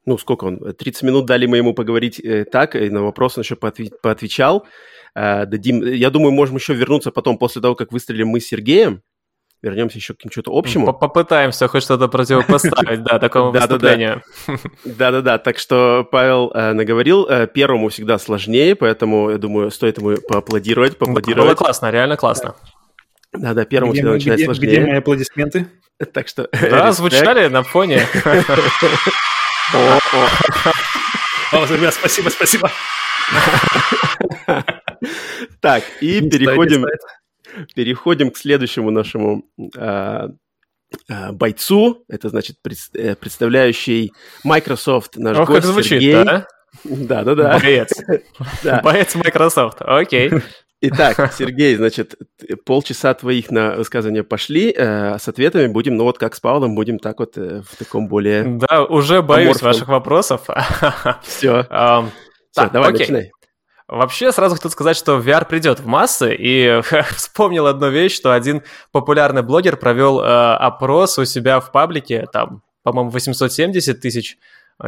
ну, 0.05 0.17
сколько 0.17 0.45
он, 0.45 0.73
30 0.73 1.03
минут 1.03 1.25
дали 1.25 1.45
мы 1.45 1.57
ему 1.57 1.73
поговорить 1.73 2.19
э, 2.19 2.45
так, 2.45 2.75
и 2.75 2.89
на 2.89 3.03
вопрос 3.03 3.37
он 3.37 3.43
еще 3.43 3.55
поотви- 3.55 3.91
поотвечал. 4.01 4.65
Э, 5.15 5.45
дадим, 5.45 5.83
я 5.83 6.09
думаю, 6.09 6.31
можем 6.31 6.55
еще 6.55 6.73
вернуться 6.73 7.11
потом, 7.11 7.37
после 7.37 7.61
того, 7.61 7.75
как 7.75 7.91
выстрелим 7.91 8.29
мы 8.29 8.39
с 8.39 8.47
Сергеем, 8.47 9.01
вернемся 9.61 9.99
еще 9.99 10.15
к 10.15 10.17
чему-то 10.17 10.51
общему. 10.51 10.91
Попытаемся 10.91 11.67
хоть 11.67 11.83
что-то 11.83 12.07
противопоставить, 12.07 13.03
да, 13.03 13.19
такому 13.19 13.51
выступлению. 13.51 14.23
Да-да-да, 14.85 15.37
так 15.37 15.59
что 15.59 16.07
Павел 16.11 16.51
э, 16.51 16.73
наговорил, 16.73 17.27
э, 17.29 17.47
первому 17.47 17.89
всегда 17.89 18.17
сложнее, 18.17 18.75
поэтому, 18.75 19.29
я 19.29 19.37
думаю, 19.37 19.69
стоит 19.69 19.99
ему 19.99 20.15
поаплодировать, 20.27 20.97
поаплодировать. 20.97 21.47
Было 21.49 21.55
классно, 21.55 21.91
реально 21.91 22.17
классно. 22.17 22.55
Да-да, 23.33 23.65
первому 23.65 23.93
всегда 23.93 24.13
начинать 24.13 24.43
сложнее. 24.43 24.71
Где 24.71 24.81
мои 24.81 24.97
аплодисменты? 24.97 25.67
Так 26.11 26.27
что... 26.27 26.49
Да, 26.51 26.91
звучали 26.91 27.47
на 27.47 27.61
фоне. 27.61 28.01
Ребят, 31.69 31.93
спасибо, 31.93 32.29
спасибо. 32.29 32.71
Так, 35.61 35.83
и 36.01 36.21
переходим, 36.29 36.85
переходим 37.75 38.31
к 38.31 38.37
следующему 38.37 38.91
нашему 38.91 39.45
а, 39.77 40.29
а, 41.09 41.31
бойцу. 41.31 42.03
Это 42.07 42.29
значит 42.29 42.57
э, 42.93 43.15
представляющий 43.15 44.11
Microsoft 44.43 45.17
наш 45.17 45.37
Ох, 45.37 45.47
гость 45.47 45.61
как 45.61 45.71
звучит, 45.71 45.89
Сергей. 45.89 46.13
Да? 46.23 46.47
Да-да-да. 46.83 47.59
Боец. 47.59 47.91
Боец 48.83 49.15
Microsoft, 49.15 49.77
окей. 49.81 50.31
Итак, 50.81 51.33
Сергей, 51.37 51.75
значит, 51.75 52.15
полчаса 52.65 53.13
твоих 53.13 53.51
на 53.51 53.75
высказывания 53.75 54.23
пошли. 54.23 54.73
Э, 54.75 55.19
с 55.19 55.27
ответами 55.27 55.67
будем, 55.67 55.95
ну 55.95 56.05
вот 56.05 56.17
как 56.17 56.33
с 56.35 56.39
Павлом, 56.39 56.73
будем 56.73 56.97
так 56.97 57.19
вот 57.19 57.37
э, 57.37 57.61
в 57.61 57.77
таком 57.77 58.07
более... 58.07 58.43
Да, 58.43 58.83
уже 58.83 59.21
боюсь 59.21 59.61
аморфном. 59.61 59.71
ваших 59.71 59.87
вопросов. 59.87 60.41
Все. 61.21 61.67
Um, 61.69 62.09
Все, 62.51 62.69
давай, 62.69 62.89
окей. 62.89 62.99
начинай. 62.99 63.31
Вообще, 63.87 64.31
сразу 64.31 64.55
хочу 64.55 64.69
сказать, 64.69 64.97
что 64.97 65.19
VR 65.19 65.47
придет 65.47 65.79
в 65.79 65.85
массы, 65.85 66.35
и 66.37 66.81
вспомнил 67.15 67.67
одну 67.67 67.89
вещь, 67.89 68.15
что 68.15 68.33
один 68.33 68.63
популярный 68.91 69.43
блогер 69.43 69.77
провел 69.77 70.19
э, 70.19 70.55
опрос 70.55 71.19
у 71.19 71.25
себя 71.25 71.59
в 71.59 71.71
паблике, 71.71 72.25
там, 72.33 72.63
по-моему, 72.81 73.11
870 73.11 74.01
тысяч 74.01 74.37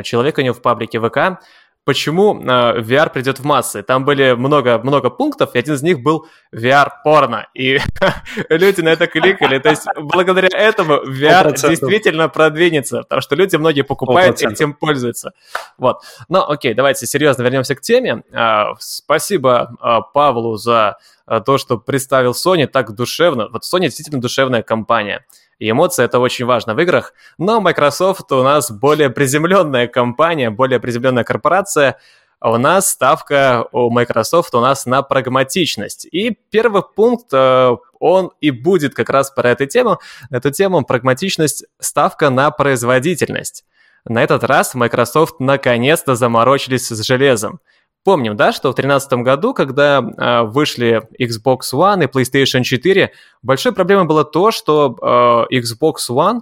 человек 0.01 0.39
у 0.39 0.41
него 0.41 0.55
в 0.55 0.61
паблике 0.61 0.99
ВК, 0.99 1.39
почему 1.85 2.39
э, 2.39 2.79
VR 2.79 3.09
придет 3.11 3.39
в 3.39 3.45
массы. 3.45 3.83
Там 3.83 4.05
были 4.05 4.33
много-много 4.33 5.09
пунктов, 5.09 5.55
и 5.55 5.59
один 5.59 5.75
из 5.75 5.81
них 5.83 6.01
был 6.01 6.27
VR-порно. 6.53 7.47
И 7.53 7.79
люди 8.49 8.81
на 8.81 8.89
это 8.89 9.07
кликали. 9.07 9.59
То 9.59 9.69
есть 9.69 9.85
благодаря 9.97 10.49
этому 10.51 11.03
VR 11.03 11.53
100%. 11.53 11.69
действительно 11.69 12.29
продвинется, 12.29 12.99
потому 12.99 13.21
что 13.21 13.35
люди 13.35 13.55
многие 13.55 13.83
покупают 13.83 14.41
100%. 14.41 14.49
и 14.49 14.53
этим 14.53 14.73
пользуются. 14.73 15.33
Вот. 15.77 16.01
Но 16.29 16.49
окей, 16.49 16.73
давайте 16.73 17.05
серьезно 17.05 17.43
вернемся 17.43 17.75
к 17.75 17.81
теме. 17.81 18.23
Э, 18.31 18.73
спасибо 18.79 19.75
э, 19.81 19.99
Павлу 20.13 20.55
за 20.57 20.97
то, 21.45 21.57
что 21.57 21.77
представил 21.77 22.31
Sony 22.31 22.67
так 22.67 22.93
душевно. 22.95 23.47
Вот 23.47 23.63
Sony 23.63 23.83
действительно 23.83 24.21
душевная 24.21 24.61
компания 24.61 25.25
и 25.59 25.69
эмоции 25.69 26.03
это 26.03 26.19
очень 26.19 26.45
важно 26.45 26.75
в 26.75 26.79
играх. 26.79 27.13
Но 27.37 27.61
Microsoft 27.61 28.31
у 28.31 28.43
нас 28.43 28.71
более 28.71 29.09
приземленная 29.09 29.87
компания, 29.87 30.49
более 30.49 30.79
приземленная 30.79 31.23
корпорация, 31.23 31.97
у 32.43 32.57
нас 32.57 32.89
ставка 32.89 33.65
у 33.71 33.89
Microsoft 33.89 34.53
у 34.53 34.59
нас 34.59 34.85
на 34.85 35.01
прагматичность. 35.01 36.05
И 36.11 36.37
первый 36.49 36.83
пункт, 36.83 37.27
э, 37.31 37.77
он 37.99 38.31
и 38.41 38.51
будет 38.51 38.93
как 38.93 39.09
раз 39.09 39.31
про 39.31 39.51
эту 39.51 39.65
тему. 39.65 39.99
Эту 40.29 40.51
тему 40.51 40.83
прагматичность, 40.83 41.63
ставка 41.79 42.29
на 42.29 42.51
производительность. 42.51 43.63
На 44.05 44.21
этот 44.21 44.43
раз 44.43 44.73
Microsoft 44.73 45.39
наконец-то 45.39 46.15
заморочились 46.15 46.89
с 46.89 47.03
железом. 47.03 47.61
Помним, 48.03 48.35
да, 48.35 48.51
что 48.51 48.71
в 48.71 48.75
2013 48.75 49.13
году, 49.23 49.53
когда 49.53 49.99
э, 49.99 50.41
вышли 50.43 51.07
Xbox 51.17 51.73
One 51.73 52.03
и 52.03 52.07
PlayStation 52.07 52.63
4, 52.63 53.11
большой 53.41 53.71
проблемой 53.71 54.05
было 54.05 54.25
то, 54.25 54.51
что 54.51 55.47
э, 55.49 55.55
Xbox 55.55 56.09
One 56.09 56.41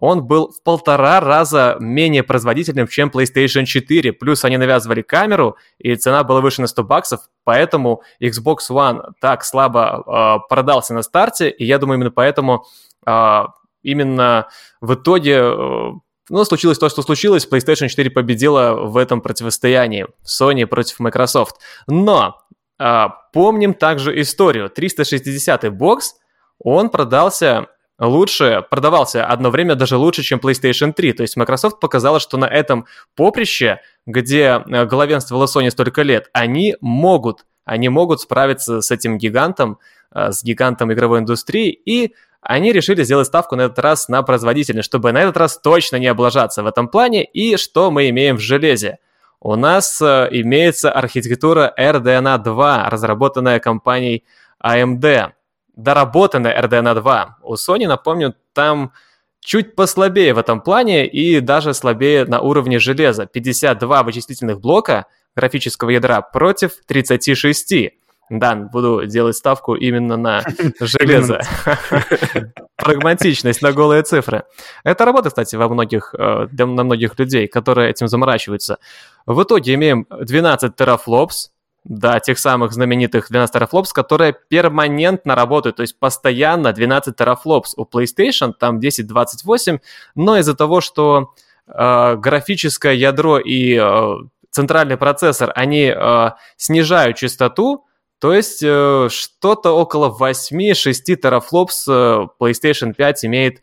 он 0.00 0.24
был 0.24 0.52
в 0.52 0.62
полтора 0.62 1.20
раза 1.20 1.76
менее 1.80 2.22
производительным, 2.22 2.86
чем 2.86 3.08
PlayStation 3.08 3.64
4. 3.64 4.12
Плюс 4.12 4.44
они 4.44 4.56
навязывали 4.56 5.02
камеру, 5.02 5.56
и 5.78 5.94
цена 5.96 6.24
была 6.24 6.40
выше 6.40 6.60
на 6.60 6.66
100 6.66 6.84
баксов, 6.84 7.20
поэтому 7.42 8.02
Xbox 8.22 8.58
One 8.70 9.12
так 9.20 9.44
слабо 9.44 10.04
э, 10.06 10.48
продался 10.48 10.94
на 10.94 11.02
старте, 11.02 11.50
и 11.50 11.64
я 11.64 11.78
думаю, 11.78 11.96
именно 11.96 12.10
поэтому 12.10 12.66
э, 13.06 13.42
именно 13.82 14.48
в 14.80 14.94
итоге 14.94 15.40
э, 15.40 15.90
но 16.28 16.44
случилось 16.44 16.78
то, 16.78 16.88
что 16.88 17.02
случилось. 17.02 17.48
PlayStation 17.50 17.88
4 17.88 18.10
победила 18.10 18.74
в 18.74 18.96
этом 18.96 19.20
противостоянии. 19.20 20.06
Sony 20.24 20.66
против 20.66 20.98
Microsoft. 21.00 21.56
Но 21.86 22.36
а, 22.78 23.08
помним 23.32 23.74
также 23.74 24.20
историю. 24.20 24.70
360-й 24.74 25.70
бокс, 25.70 26.14
он 26.58 26.90
продался 26.90 27.66
лучше, 27.98 28.64
продавался 28.70 29.26
одно 29.26 29.50
время 29.50 29.74
даже 29.74 29.96
лучше, 29.96 30.22
чем 30.22 30.38
PlayStation 30.38 30.92
3. 30.92 31.12
То 31.14 31.22
есть 31.22 31.36
Microsoft 31.36 31.80
показала, 31.80 32.20
что 32.20 32.36
на 32.36 32.46
этом 32.46 32.86
поприще, 33.16 33.80
где 34.06 34.62
э, 34.64 34.86
главенствовала 34.86 35.46
Sony 35.46 35.70
столько 35.70 36.02
лет, 36.02 36.28
они 36.32 36.76
могут, 36.80 37.44
они 37.64 37.88
могут 37.88 38.20
справиться 38.20 38.80
с 38.80 38.90
этим 38.90 39.18
гигантом, 39.18 39.78
с 40.12 40.42
гигантом 40.42 40.92
игровой 40.92 41.20
индустрии 41.20 41.70
и 41.70 42.14
они 42.40 42.72
решили 42.72 43.02
сделать 43.02 43.26
ставку 43.26 43.56
на 43.56 43.62
этот 43.62 43.78
раз 43.80 44.08
на 44.08 44.22
производительность, 44.22 44.86
чтобы 44.86 45.12
на 45.12 45.18
этот 45.18 45.36
раз 45.36 45.58
точно 45.58 45.96
не 45.96 46.06
облажаться 46.06 46.62
в 46.62 46.66
этом 46.66 46.88
плане. 46.88 47.24
И 47.24 47.56
что 47.56 47.90
мы 47.90 48.08
имеем 48.10 48.36
в 48.36 48.40
железе? 48.40 48.98
У 49.40 49.54
нас 49.56 50.00
э, 50.00 50.28
имеется 50.30 50.90
архитектура 50.90 51.72
RDNA 51.78 52.38
2, 52.38 52.90
разработанная 52.90 53.60
компанией 53.60 54.24
AMD. 54.64 55.32
Доработанная 55.76 56.60
RDNA 56.60 56.94
2. 56.94 57.38
У 57.42 57.54
Sony, 57.54 57.86
напомню, 57.86 58.34
там 58.52 58.92
чуть 59.40 59.74
послабее 59.76 60.34
в 60.34 60.38
этом 60.38 60.60
плане 60.60 61.06
и 61.06 61.40
даже 61.40 61.74
слабее 61.74 62.24
на 62.24 62.40
уровне 62.40 62.78
железа. 62.78 63.26
52 63.26 64.02
вычислительных 64.02 64.60
блока 64.60 65.06
графического 65.36 65.90
ядра 65.90 66.20
против 66.20 66.72
36. 66.86 67.97
Да, 68.30 68.54
буду 68.54 69.06
делать 69.06 69.36
ставку 69.36 69.74
именно 69.74 70.16
на 70.16 70.42
железо. 70.80 71.40
Прагматичность 72.76 73.62
на 73.62 73.72
голые 73.72 74.02
цифры. 74.02 74.44
Это 74.84 75.04
работа, 75.04 75.30
кстати, 75.30 75.56
во 75.56 75.68
многих, 75.68 76.14
э, 76.18 76.46
для, 76.50 76.66
на 76.66 76.84
многих 76.84 77.18
людей, 77.18 77.48
которые 77.48 77.90
этим 77.90 78.08
заморачиваются. 78.08 78.78
В 79.26 79.42
итоге 79.42 79.74
имеем 79.74 80.06
12 80.10 80.76
терафлопс, 80.76 81.50
да, 81.84 82.20
тех 82.20 82.38
самых 82.38 82.72
знаменитых 82.72 83.28
12 83.30 83.52
терафлопс, 83.52 83.92
которые 83.92 84.36
перманентно 84.48 85.34
работают, 85.34 85.76
то 85.76 85.82
есть 85.82 85.98
постоянно 85.98 86.72
12 86.72 87.16
терафлопс. 87.16 87.74
У 87.78 87.84
PlayStation 87.84 88.52
там 88.52 88.76
1028, 88.76 89.78
но 90.14 90.36
из-за 90.36 90.54
того, 90.54 90.82
что 90.82 91.32
э, 91.66 92.16
графическое 92.16 92.92
ядро 92.92 93.38
и 93.38 93.78
э, 93.80 94.16
центральный 94.50 94.98
процессор, 94.98 95.50
они 95.54 95.92
э, 95.94 96.30
снижают 96.56 97.16
частоту, 97.16 97.86
то 98.18 98.34
есть 98.34 98.62
э, 98.62 99.08
что-то 99.10 99.72
около 99.72 100.16
8-6 100.18 101.16
терафлопс 101.16 101.86
э, 101.88 102.26
PlayStation 102.40 102.94
5 102.94 103.24
имеет, 103.26 103.62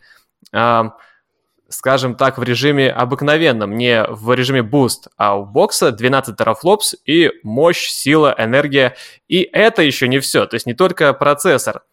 скажем 1.69 2.15
так, 2.15 2.37
в 2.37 2.43
режиме 2.43 2.89
обыкновенном, 2.89 3.75
не 3.75 4.03
в 4.07 4.33
режиме 4.33 4.61
Boost, 4.61 5.09
а 5.17 5.37
у 5.37 5.45
бокса 5.45 5.91
12 5.91 6.37
терафлопс 6.37 6.95
и 7.05 7.31
мощь, 7.43 7.87
сила, 7.87 8.33
энергия. 8.37 8.95
И 9.27 9.41
это 9.41 9.81
еще 9.81 10.07
не 10.07 10.19
все, 10.19 10.45
то 10.45 10.55
есть 10.55 10.65
не 10.65 10.73
только 10.73 11.13
процессор. 11.13 11.83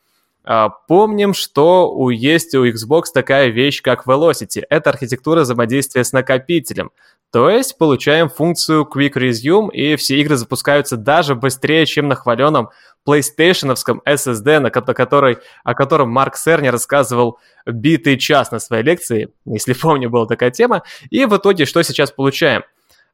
А, 0.45 0.68
помним, 0.68 1.34
что 1.34 1.93
у, 1.93 2.11
есть 2.11 2.55
у 2.55 2.66
Xbox 2.66 3.05
такая 3.14 3.49
вещь, 3.49 3.80
как 3.82 4.07
Velocity. 4.07 4.62
Это 4.68 4.90
архитектура 4.90 5.43
взаимодействия 5.43 6.05
с 6.05 6.12
накопителем. 6.12 6.90
То 7.30 7.49
есть 7.49 7.78
получаем 7.78 8.28
функцию 8.28 8.86
Quick 8.95 9.14
Resume, 9.14 9.70
и 9.70 9.97
все 9.97 10.20
игры 10.20 10.36
запускаются 10.36 10.99
даже 10.99 11.34
быстрее, 11.34 11.86
чем 11.86 12.09
на 12.09 12.14
хваленном 12.14 12.68
PlayStation 13.09 13.74
SSD, 14.07 14.59
на 14.59 14.70
который, 14.70 15.38
о 15.64 15.74
котором 15.74 16.11
Марк 16.11 16.36
Серни 16.36 16.68
рассказывал 16.68 17.38
битый 17.64 18.18
час 18.18 18.51
на 18.51 18.59
своей 18.59 18.82
лекции, 18.82 19.32
если 19.47 19.72
помню, 19.72 20.11
была 20.11 20.26
такая 20.26 20.51
тема. 20.51 20.82
И 21.11 21.24
в 21.24 21.36
итоге 21.36 21.64
что 21.64 21.82
сейчас 21.82 22.11
получаем? 22.11 22.64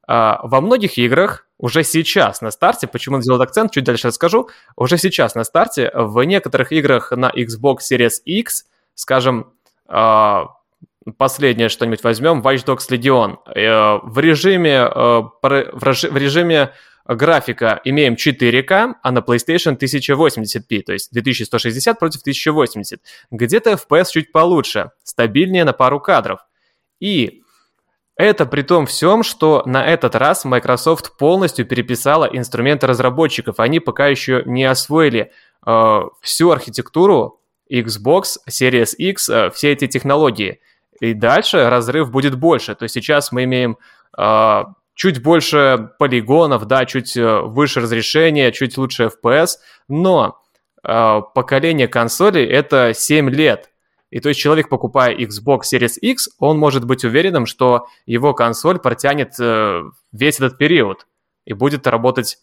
А, 0.09 0.41
во 0.43 0.63
многих 0.63 0.97
играх 0.97 1.47
уже 1.59 1.85
сейчас 1.85 2.41
на 2.41 2.51
старте, 2.51 2.87
почему 2.87 3.17
он 3.17 3.23
сделал 3.23 3.43
акцент, 3.43 3.73
чуть 3.73 3.85
дальше 3.85 4.09
расскажу, 4.09 4.49
уже 4.75 4.97
сейчас 4.97 5.35
на 5.35 5.45
старте 5.45 5.91
в 5.93 6.23
некоторых 6.23 6.73
играх 6.73 7.13
на 7.13 7.31
Xbox 7.31 7.79
Series 7.93 8.23
X, 8.25 8.65
скажем, 8.95 9.53
а, 9.87 10.47
последнее 11.19 11.69
что-нибудь 11.69 12.03
возьмем, 12.03 12.41
Watch 12.41 12.65
Dogs 12.65 12.89
Legion. 12.91 13.37
Э, 13.55 13.99
в 14.03 14.19
режиме, 14.19 14.77
э, 14.77 15.23
в 15.43 16.17
режиме 16.17 16.73
графика 17.07 17.81
имеем 17.85 18.17
4К, 18.17 18.95
а 19.03 19.13
на 19.13 19.19
PlayStation 19.19 19.77
1080p, 19.77 20.83
то 20.83 20.93
есть 20.93 21.13
2160 21.13 21.99
против 21.99 22.21
1080. 22.23 23.01
Где-то 23.31 23.73
FPS 23.73 24.07
чуть 24.13 24.33
получше, 24.33 24.91
стабильнее 25.03 25.65
на 25.65 25.73
пару 25.73 26.01
кадров. 26.01 26.41
И 27.01 27.43
это 28.19 28.47
при 28.47 28.63
том 28.63 28.87
всем, 28.87 29.23
что 29.23 29.63
на 29.65 29.87
этот 29.87 30.17
раз 30.17 30.45
Microsoft 30.45 31.17
полностью 31.17 31.65
переписала 31.65 32.25
инструменты 32.25 32.89
разработчиков. 32.89 33.61
Они 33.61 33.79
пока 33.79 34.09
еще 34.09 34.43
не 34.45 34.65
освоили 34.65 35.31
э, 35.65 36.01
всю 36.21 36.51
архитектуру 36.51 37.41
Xbox, 37.73 38.39
Series 38.51 38.97
X, 38.97 39.29
э, 39.29 39.51
все 39.51 39.71
эти 39.71 39.87
технологии. 39.87 40.61
И 41.01 41.15
дальше 41.15 41.71
разрыв 41.71 42.11
будет 42.11 42.35
больше. 42.35 42.75
То 42.75 42.83
есть 42.83 42.97
сейчас 42.97 43.31
мы 43.31 43.45
имеем 43.45 43.79
э, 44.19 44.65
чуть 44.97 45.23
больше 45.23 45.91
полигонов, 46.01 46.67
да, 46.67 46.87
чуть 46.87 47.17
э, 47.17 47.41
выше 47.43 47.81
разрешение, 47.81 48.51
чуть 48.51 48.77
лучше 48.79 49.13
FPS, 49.23 49.59
но 49.87 50.43
э, 50.83 51.21
поколение 51.37 51.87
консолей 51.87 52.47
это 52.47 52.93
7 52.93 53.31
лет. 53.31 53.71
И 54.11 54.21
то 54.21 54.31
есть 54.31 54.41
человек, 54.41 54.69
покупая 54.69 55.15
Xbox 55.15 55.63
Series 55.73 55.99
X, 56.01 56.31
он 56.39 56.59
может 56.59 56.85
быть 56.85 57.05
уверенным, 57.05 57.47
что 57.47 57.89
его 58.07 58.33
консоль 58.33 58.79
протянет 58.79 59.35
э, 59.39 59.83
весь 60.13 60.37
этот 60.37 60.57
период 60.57 61.07
и 61.45 61.53
будет 61.53 61.87
работать 61.87 62.39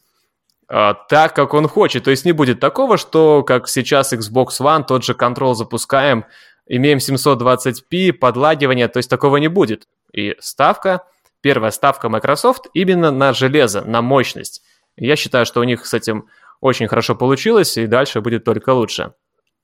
э, 0.69 0.93
так, 1.09 1.35
как 1.35 1.53
он 1.53 1.67
хочет. 1.67 2.03
То 2.03 2.11
есть 2.11 2.25
не 2.25 2.33
будет 2.33 2.59
такого, 2.59 2.97
что 2.97 3.43
как 3.43 3.67
сейчас 3.67 4.13
Xbox 4.13 4.59
One, 4.59 4.85
тот 4.85 5.03
же 5.03 5.13
Control 5.13 5.55
запускаем, 5.55 6.25
имеем 6.67 6.99
720p, 6.99 8.13
подлагивание, 8.13 8.87
то 8.87 8.97
есть 8.97 9.09
такого 9.09 9.37
не 9.37 9.47
будет. 9.47 9.87
И 10.13 10.35
ставка 10.39 11.01
первая 11.45 11.69
ставка 11.69 12.09
Microsoft 12.09 12.67
именно 12.73 13.11
на 13.11 13.31
железо, 13.31 13.81
на 13.81 14.01
мощность. 14.01 14.63
Я 14.95 15.15
считаю, 15.15 15.45
что 15.45 15.59
у 15.61 15.63
них 15.63 15.85
с 15.85 15.93
этим 15.93 16.27
очень 16.59 16.87
хорошо 16.87 17.15
получилось, 17.15 17.77
и 17.77 17.85
дальше 17.85 18.21
будет 18.21 18.43
только 18.43 18.71
лучше. 18.71 19.13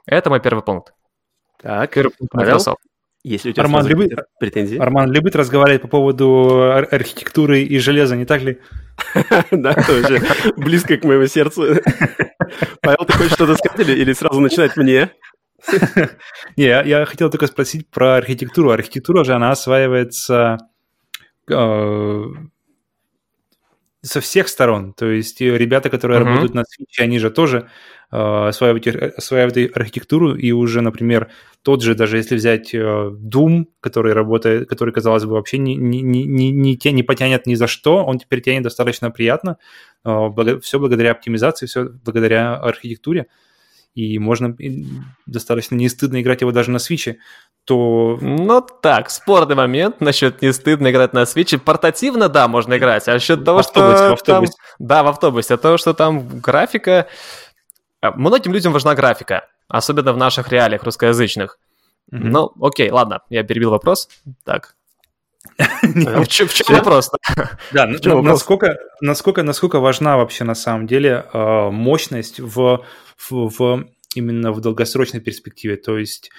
Это 0.06 0.30
мой 0.30 0.40
первый 0.40 0.62
пункт. 0.62 0.94
Так, 1.62 1.94
Первый 1.94 2.12
пункт 2.18 2.34
Microsoft. 2.34 2.82
Есть 3.24 3.46
ли 3.46 3.52
у 3.52 3.54
тебя 3.54 3.64
Арман 3.64 3.86
любит- 3.86 4.20
претензии? 4.40 4.78
Арман 4.78 5.12
любит 5.12 5.36
разговаривать 5.36 5.84
по 5.84 5.88
поводу 5.88 6.72
ар- 6.72 6.88
архитектуры 6.90 7.62
и 7.62 7.78
железа, 7.78 8.16
не 8.16 8.26
так 8.26 8.42
ли? 8.42 8.60
Да, 9.52 9.74
тоже 9.74 10.22
близко 10.58 10.98
к 10.98 11.04
моему 11.04 11.28
сердцу. 11.28 11.62
Павел, 12.82 13.06
ты 13.06 13.14
хочешь 13.14 13.34
что-то 13.34 13.56
сказать 13.56 13.88
или, 13.88 14.14
сразу 14.14 14.40
начинать 14.40 14.76
мне? 14.76 15.12
Не, 16.58 16.66
я, 16.66 17.06
хотел 17.06 17.30
только 17.30 17.46
спросить 17.46 17.88
про 17.90 18.16
архитектуру. 18.16 18.72
Архитектура 18.72 19.24
же, 19.24 19.34
она 19.34 19.52
осваивается 19.52 20.58
э, 21.48 22.24
со 24.02 24.22
всех 24.22 24.48
сторон. 24.48 24.94
То 24.94 25.06
есть 25.06 25.42
э, 25.42 25.58
ребята, 25.58 25.92
которые 25.92 26.20
работают 26.20 26.56
на 26.56 26.62
Switch, 26.62 27.00
они 27.00 27.20
же 27.20 27.30
тоже 27.30 27.70
э, 28.12 28.48
осваивают, 28.48 28.88
ар- 28.88 29.14
осваивают 29.18 29.58
и 29.58 29.66
архитектуру, 29.74 30.36
и 30.36 30.52
уже, 30.52 30.82
например, 30.82 31.30
тот 31.64 31.82
же, 31.82 31.96
даже 31.96 32.18
если 32.18 32.36
взять 32.36 32.74
э, 32.74 32.78
Doom, 32.80 33.66
который 33.80 34.14
работает, 34.14 34.68
который, 34.68 34.94
казалось 34.94 35.26
бы, 35.26 35.34
вообще 35.34 35.58
не, 35.58 35.76
не, 35.76 36.02
не, 36.02 36.24
не, 36.26 36.52
не, 36.52 36.78
те- 36.78 36.92
не 36.92 37.04
потянет 37.04 37.46
ни 37.46 37.56
за 37.56 37.68
что, 37.68 38.04
он 38.04 38.20
теперь 38.20 38.42
тянет 38.42 38.64
достаточно 38.64 39.12
приятно. 39.12 39.58
все 40.04 40.80
благодаря 40.80 41.12
оптимизации, 41.12 41.66
все 41.66 41.86
благодаря 42.04 42.56
архитектуре. 42.56 43.28
И 43.94 44.20
можно 44.20 44.56
и 44.58 44.86
достаточно 45.26 45.76
не 45.76 45.90
стыдно 45.90 46.22
играть 46.22 46.40
его 46.40 46.54
даже 46.54 46.72
на 46.72 46.80
свиче, 46.80 47.18
то 47.66 48.18
Ну 48.22 48.66
так, 48.82 49.10
спорный 49.10 49.56
момент 49.56 50.00
насчет 50.00 50.42
не 50.42 50.54
стыдно 50.54 50.92
играть 50.92 51.12
на 51.12 51.26
свече. 51.26 51.58
Портативно, 51.58 52.30
да, 52.30 52.48
можно 52.48 52.78
играть. 52.78 53.10
А 53.10 53.14
насчет 53.14 53.44
того, 53.44 53.60
автобусе, 53.60 53.98
что 53.98 54.10
в 54.10 54.14
автобусе. 54.14 54.54
там- 54.54 54.88
Да, 54.88 55.04
в 55.04 55.08
автобусе. 55.08 55.54
А 55.56 55.58
то, 55.58 55.78
что 55.78 55.94
там 55.94 56.26
графика... 56.40 57.08
А, 58.02 58.12
Многим 58.12 58.54
людям 58.54 58.74
важна 58.74 58.96
графика, 58.96 59.48
особенно 59.68 60.14
в 60.14 60.18
наших 60.18 60.50
реалиях 60.50 60.84
русскоязычных. 60.84 61.60
Мгм. 62.12 62.30
Ну, 62.30 62.52
окей, 62.62 62.90
ладно, 62.92 63.22
я 63.30 63.44
перебил 63.44 63.70
вопрос. 63.70 64.10
Так. 64.44 64.76
В 65.84 66.28
чем, 66.28 66.48
вопрос? 66.70 67.10
Да, 67.72 67.88
вопрос? 67.88 68.26
насколько, 68.26 68.78
насколько, 69.02 69.44
насколько 69.44 69.80
важна 69.80 70.18
вообще 70.18 70.44
на 70.44 70.56
самом 70.56 70.88
деле 70.88 71.26
э, 71.34 71.70
мощность 71.72 72.40
в, 72.40 72.84
в, 73.18 73.32
в- 73.32 73.86
именно 74.16 74.52
в 74.52 74.62
долгосрочной 74.62 75.20
перспективе. 75.20 75.78
То 75.78 75.98
есть 75.98 76.32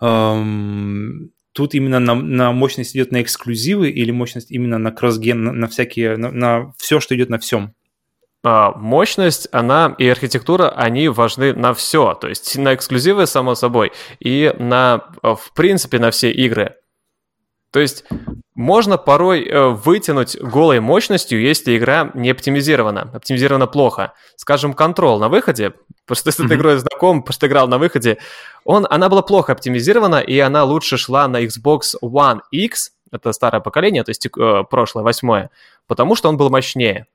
эм, 0.00 1.30
тут 1.52 1.74
именно 1.74 1.98
на, 1.98 2.14
на 2.14 2.52
мощность 2.52 2.96
идет 2.96 3.12
на 3.12 3.22
эксклюзивы 3.22 3.90
или 3.90 4.10
мощность 4.12 4.50
именно 4.50 4.78
на 4.78 4.92
кроссген, 4.92 5.42
на, 5.42 5.52
на 5.52 5.66
всякие, 5.68 6.16
на, 6.16 6.30
на 6.30 6.72
все, 6.78 7.00
что 7.00 7.14
идет 7.16 7.28
на 7.28 7.38
всем. 7.38 7.74
А, 8.48 8.72
Мощность, 8.76 9.48
она 9.50 9.96
и 9.98 10.08
архитектура, 10.08 10.68
они 10.68 11.08
важны 11.08 11.52
на 11.52 11.74
все. 11.74 12.14
То 12.14 12.28
есть 12.28 12.56
на 12.56 12.76
эксклюзивы, 12.76 13.26
само 13.26 13.56
собой, 13.56 13.90
и 14.20 14.54
на, 14.56 15.02
э, 15.24 15.34
в 15.34 15.52
принципе, 15.52 15.98
на 15.98 16.12
все 16.12 16.30
игры. 16.30 16.76
То 17.72 17.80
есть 17.80 18.04
можно 18.54 18.98
порой 18.98 19.44
э, 19.44 19.68
вытянуть 19.70 20.40
голой 20.40 20.78
мощностью, 20.78 21.40
если 21.42 21.76
игра 21.76 22.12
не 22.14 22.30
оптимизирована, 22.30 23.10
оптимизирована 23.12 23.66
плохо. 23.66 24.12
Скажем, 24.36 24.74
Control 24.74 25.18
на 25.18 25.28
выходе, 25.28 25.72
просто 26.06 26.30
с 26.30 26.36
этой 26.36 26.46
Мгм. 26.46 26.54
игрой 26.54 26.76
знаком, 26.76 27.24
просто 27.24 27.48
играл 27.48 27.66
на 27.66 27.78
выходе, 27.78 28.18
он, 28.64 28.86
она 28.88 29.08
была 29.08 29.22
плохо 29.22 29.54
оптимизирована, 29.54 30.20
и 30.20 30.38
она 30.38 30.62
лучше 30.62 30.98
шла 30.98 31.26
на 31.26 31.42
Xbox 31.42 31.96
One 32.00 32.42
X, 32.52 32.92
это 33.10 33.32
старое 33.32 33.60
поколение, 33.60 34.04
то 34.04 34.10
есть 34.10 34.24
э, 34.24 34.64
прошлое, 34.70 35.02
восьмое, 35.02 35.50
потому 35.88 36.14
что 36.14 36.28
он 36.28 36.36
был 36.36 36.48
мощнее. 36.48 37.06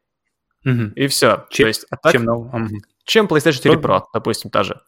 Мгм. 0.64 0.90
И 0.96 1.08
все. 1.08 1.46
Чем- 1.50 1.64
То 1.66 1.68
есть, 1.68 1.86
а 1.90 1.98
так, 1.98 2.12
Чем 2.12 2.24
мгм. 2.24 2.70
чем 3.06 3.26
PlayStation 3.26 3.54
4 3.54 3.78
Про- 3.80 3.96
Pro, 3.96 4.02
допустим, 4.14 4.52
та 4.52 4.64
же. 4.64 4.80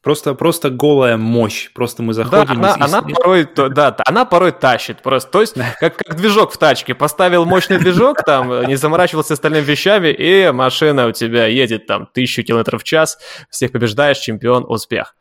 Просто, 0.00 0.34
просто 0.34 0.70
голая 0.70 1.16
мощь. 1.16 1.70
Просто 1.74 2.02
мы 2.02 2.14
Да, 2.14 2.22
заходим... 2.24 2.52
она, 2.60 2.70
и- 2.74 2.80
она 2.80 3.02
порой, 3.02 3.44
то- 3.44 3.68
да, 3.68 3.96
она 4.06 4.24
порой 4.24 4.52
тащит 4.52 5.02
просто. 5.02 5.30
То 5.30 5.40
есть, 5.40 5.54
как, 5.80 5.96
как 5.96 6.16
движок 6.16 6.52
в 6.52 6.56
тачке. 6.56 6.94
Поставил 6.94 7.44
мощный 7.44 7.78
движок, 7.78 8.22
там, 8.24 8.64
не 8.66 8.76
заморачивался 8.76 9.34
остальными 9.34 9.64
вещами, 9.64 10.08
и 10.08 10.50
машина 10.52 11.08
у 11.08 11.12
тебя 11.12 11.46
едет 11.46 11.86
там 11.86 12.06
тысячу 12.06 12.44
километров 12.44 12.82
в 12.82 12.84
час, 12.84 13.18
всех 13.50 13.72
побеждаешь, 13.72 14.18
чемпион, 14.18 14.64
успех. 14.68 15.14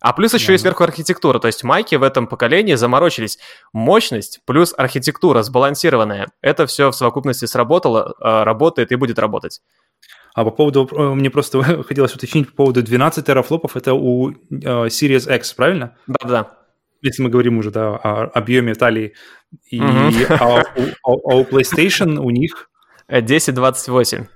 А 0.00 0.12
плюс 0.12 0.32
еще 0.34 0.52
и 0.54 0.56
Да. 0.56 0.60
сверху 0.62 0.84
архитектура. 0.84 1.38
То 1.40 1.46
есть 1.48 1.64
майки 1.64 1.96
в 1.96 2.02
этом 2.02 2.26
поколении 2.26 2.74
заморочились. 2.74 3.38
Мощность 3.72 4.40
плюс 4.46 4.72
архитектура 4.76 5.42
сбалансированная. 5.42 6.28
Это 6.40 6.66
все 6.66 6.90
в 6.90 6.94
совокупности 6.94 7.46
сработало, 7.46 8.14
э, 8.20 8.42
работает 8.44 8.92
и 8.92 8.96
будет 8.96 9.18
работать. 9.18 9.60
А 10.34 10.44
по 10.44 10.50
поводу, 10.52 10.88
э, 10.92 11.14
мне 11.14 11.30
просто 11.30 11.60
хотелось 11.82 12.14
уточнить 12.14 12.48
по 12.50 12.56
поводу 12.64 12.82
12 12.82 13.24
терафлопов, 13.26 13.76
это 13.76 13.94
у 13.94 14.30
э, 14.30 14.34
Series 14.52 15.34
X, 15.36 15.52
правильно? 15.54 15.96
Да-да. 16.06 16.50
Если 17.02 17.22
мы 17.22 17.28
говорим 17.30 17.58
уже, 17.58 17.70
да, 17.70 17.96
о 17.96 18.24
объеме 18.34 18.74
талии. 18.74 19.14
И, 19.70 19.80
Мгм. 19.80 20.12
а, 20.30 20.62
у, 21.04 21.30
а 21.30 21.36
у 21.36 21.44
PlayStation 21.44 22.18
у 22.18 22.30
них 22.30 22.70
Э, 23.10 23.22
1028. 23.22 24.26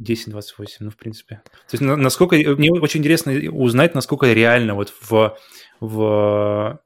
10-28, 0.00 0.66
ну, 0.80 0.90
в 0.90 0.96
принципе. 0.96 1.42
То 1.44 1.72
есть, 1.72 1.82
на- 1.82 1.96
насколько... 1.96 2.36
Мне 2.36 2.70
очень 2.72 3.00
интересно 3.00 3.32
узнать, 3.50 3.94
насколько 3.94 4.32
реально 4.32 4.74
вот 4.74 4.92
в, 5.00 5.36
в, 5.80 6.80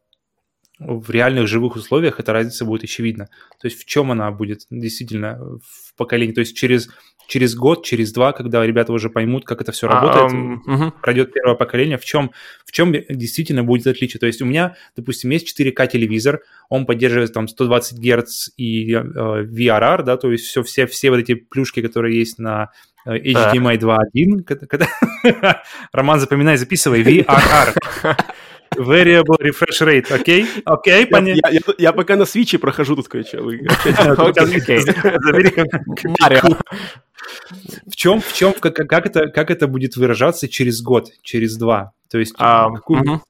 в 1.01 1.11
реальных 1.11 1.47
живых 1.47 1.77
условиях 1.77 2.21
эта 2.21 2.33
разница 2.33 2.65
будет 2.65 2.85
очевидна. 2.85 3.27
То 3.61 3.67
есть 3.69 3.81
в 3.81 3.85
чем 3.87 4.11
она 4.11 4.31
будет 4.31 4.61
действительно 4.71 5.39
в 5.63 5.95
поколении. 5.97 6.33
То 6.33 6.41
есть 6.41 6.57
через, 6.57 6.89
через 7.27 7.55
год, 7.55 7.85
через 7.85 8.13
два, 8.13 8.33
когда 8.33 8.65
ребята 8.67 8.93
уже 8.93 9.11
поймут, 9.11 9.45
как 9.45 9.61
это 9.61 9.73
все 9.73 9.87
работает, 9.89 10.33
А, 10.33 10.35
м, 10.35 10.63
мгм. 10.67 10.93
пройдет 11.03 11.33
первое 11.33 11.55
поколение, 11.55 11.99
в 11.99 12.05
чем, 12.05 12.31
в 12.65 12.73
чем 12.73 12.93
действительно 12.93 13.63
будет 13.65 13.87
отличие. 13.87 14.19
То 14.21 14.27
есть 14.27 14.43
у 14.43 14.47
меня, 14.47 14.77
допустим, 14.97 15.31
есть 15.31 15.47
4К 15.47 15.87
телевизор, 15.87 16.41
он 16.69 16.87
поддерживает 16.87 17.33
там 17.33 17.49
120 17.49 17.99
Гц 17.99 18.49
и 18.57 18.93
э, 18.95 19.01
VRR, 19.01 20.03
да, 20.05 20.17
то 20.17 20.33
есть 20.33 20.47
все, 20.47 20.63
все, 20.63 20.87
все 20.87 21.11
вот 21.11 21.19
эти 21.21 21.35
плюшки, 21.35 21.83
которые 21.83 22.19
есть 22.19 22.39
на 22.39 22.71
HDMI 23.07 23.79
2.1. 23.79 24.43
Когда, 24.45 24.67
когда- 24.67 25.63
Роман, 25.93 26.21
запоминай, 26.21 26.57
записывай, 26.57 27.03
VRR. 27.03 27.75
Variable 28.77 29.37
Refresh 29.41 29.81
Rate, 29.83 30.13
окей? 30.15 30.47
Окей, 30.65 31.07
понятно. 31.07 31.51
я- 31.79 31.93
пока 31.93 32.17
на 32.17 32.25
свиче 32.25 32.59
прохожу 32.59 32.97
тут 32.97 33.09
кое-что. 33.09 33.39
Марио. 36.21 36.57
В 37.91 37.97
чем, 37.97 38.21
в 38.21 38.33
чем, 38.33 38.53
как, 38.55 38.75
как 38.75 39.07
это, 39.07 39.29
как 39.29 39.51
это 39.51 39.67
будет 39.67 39.97
выражаться 39.97 40.49
через 40.49 40.81
год, 40.83 41.09
через 41.23 41.57
два? 41.57 41.93
То 42.11 42.19
есть 42.19 42.35
А, 42.39 42.71
какую, 42.71 43.23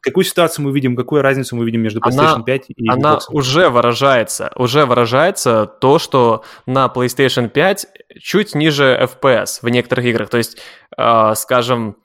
какую 0.00 0.24
ситуацию 0.24 0.64
мы 0.66 0.72
видим, 0.72 0.94
какую 0.94 1.22
разницу 1.22 1.56
мы 1.56 1.64
видим 1.64 1.80
между 1.80 2.00
PlayStation 2.00 2.34
Она- 2.34 2.42
5 2.44 2.64
и 2.68 2.88
Она 2.88 3.14
Xbox? 3.14 3.20
уже 3.30 3.68
выражается, 3.68 4.52
уже 4.56 4.86
выражается 4.86 5.66
то, 5.66 5.98
что 5.98 6.44
на 6.66 6.86
PlayStation 6.94 7.48
5 7.48 7.86
чуть 8.20 8.54
ниже 8.54 8.96
FPS 9.02 9.58
в 9.62 9.68
некоторых 9.68 10.04
играх. 10.06 10.28
То 10.28 10.38
есть, 10.38 10.58
э, 10.96 11.32
скажем, 11.34 11.96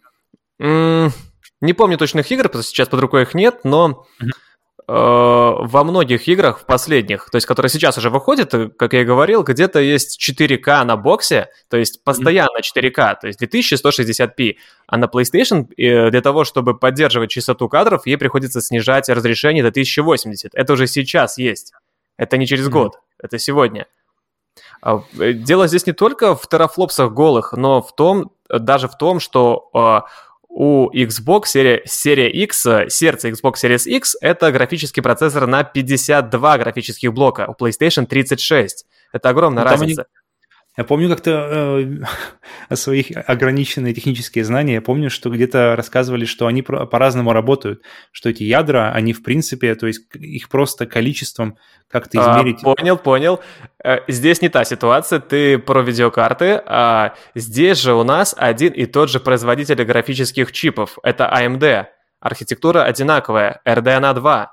м, 0.60 1.12
не 1.62 1.74
помню 1.74 1.98
точных 1.98 2.32
игр, 2.32 2.44
потому 2.44 2.64
что 2.64 2.72
сейчас 2.72 2.88
под 2.88 3.00
рукой 3.00 3.24
их 3.24 3.34
нет, 3.34 3.62
но 3.64 4.06
э, 4.22 4.32
во 4.88 5.84
многих 5.84 6.28
играх, 6.28 6.60
в 6.60 6.66
последних, 6.66 7.30
то 7.30 7.38
есть, 7.38 7.48
которые 7.48 7.70
сейчас 7.70 7.98
уже 7.98 8.10
выходят, 8.10 8.54
э, 8.54 8.70
как 8.70 8.94
я 8.94 9.02
и 9.02 9.06
говорил, 9.06 9.44
где-то 9.44 9.80
есть 9.80 10.20
4К 10.22 10.84
на 10.84 10.98
боксе, 10.98 11.50
то 11.70 11.78
есть 11.78 12.04
постоянно 12.04 12.60
4К, 12.60 13.16
то 13.22 13.28
есть 13.28 13.42
2160p. 13.42 14.56
А 14.88 14.98
на 14.98 15.06
PlayStation 15.06 15.68
э, 15.78 16.12
для 16.12 16.22
того, 16.22 16.44
чтобы 16.44 16.78
поддерживать 16.78 17.32
частоту 17.32 17.70
кадров, 17.70 18.06
ей 18.06 18.18
приходится 18.18 18.62
снижать 18.62 19.10
разрешение 19.10 19.64
до 19.64 19.70
1080. 19.70 20.54
Это 20.54 20.74
уже 20.74 20.88
сейчас 20.88 21.38
есть. 21.38 21.74
Это 22.18 22.38
не 22.38 22.48
через 22.48 22.70
год, 22.70 23.00
это 23.20 23.40
сегодня. 23.40 23.88
А, 24.82 25.02
э, 25.20 25.34
Дело 25.34 25.68
здесь 25.68 25.86
не 25.86 25.94
только 25.94 26.36
в 26.36 26.48
терафлопсах 26.48 27.12
голых, 27.12 27.54
но 27.54 27.82
в 27.82 27.96
том, 27.96 28.32
э, 28.50 28.60
даже 28.60 28.88
в 28.88 28.98
том, 28.98 29.20
что 29.20 29.70
а, 29.74 30.06
у 30.60 30.90
Xbox 30.92 31.46
серия, 31.46 31.84
серия 31.86 32.32
X, 32.32 32.66
э, 32.66 32.90
сердце 32.90 33.30
Xbox 33.30 33.54
Series 33.64 33.88
X, 33.88 34.16
это 34.22 34.52
графический 34.52 35.04
процессор 35.04 35.46
на 35.46 35.64
52 35.64 36.58
графических 36.58 37.14
блока, 37.14 37.46
у 37.48 37.54
PlayStation 37.64 38.08
36. 38.08 38.88
Это 39.14 39.30
огромная 39.30 39.64
Ну, 39.64 39.70
там 39.70 39.82
они- 39.82 39.94
разница. 39.94 40.08
Я 40.78 40.84
помню 40.84 41.10
как-то 41.10 41.32
э, 41.32 41.86
о 42.70 42.76
своих 42.76 43.08
ограниченные 43.28 43.94
технические 43.96 44.44
знания. 44.44 44.76
Я 44.76 44.82
помню, 44.82 45.10
что 45.10 45.32
где-то 45.32 45.76
рассказывали, 45.76 46.26
что 46.26 46.46
они 46.46 46.62
по-разному 46.62 47.34
работают, 47.34 47.82
что 48.12 48.30
эти 48.30 48.44
ядра, 48.44 48.92
они 48.94 49.12
в 49.12 49.24
принципе, 49.24 49.74
то 49.74 49.88
есть 49.88 50.04
их 50.14 50.50
просто 50.50 50.86
количеством 50.86 51.58
как-то 51.90 52.20
А, 52.22 52.40
измерить. 52.40 52.62
понял, 52.62 52.98
понял. 52.98 53.40
Э, 53.84 54.00
Здесь 54.08 54.42
не 54.42 54.50
та 54.50 54.64
ситуация, 54.66 55.20
ты 55.20 55.58
про 55.58 55.82
видеокарты, 55.82 56.62
а 56.66 57.16
здесь 57.34 57.80
же 57.80 57.94
у 57.94 58.04
нас 58.04 58.36
один 58.38 58.72
и 58.74 58.86
тот 58.86 59.10
же 59.10 59.20
производитель 59.20 59.84
графических 59.84 60.52
чипов. 60.52 61.00
Это 61.02 61.26
AMD. 61.26 61.88
Архитектура 62.20 62.84
одинаковая, 62.84 63.62
RDNA 63.66 64.14
2. 64.14 64.52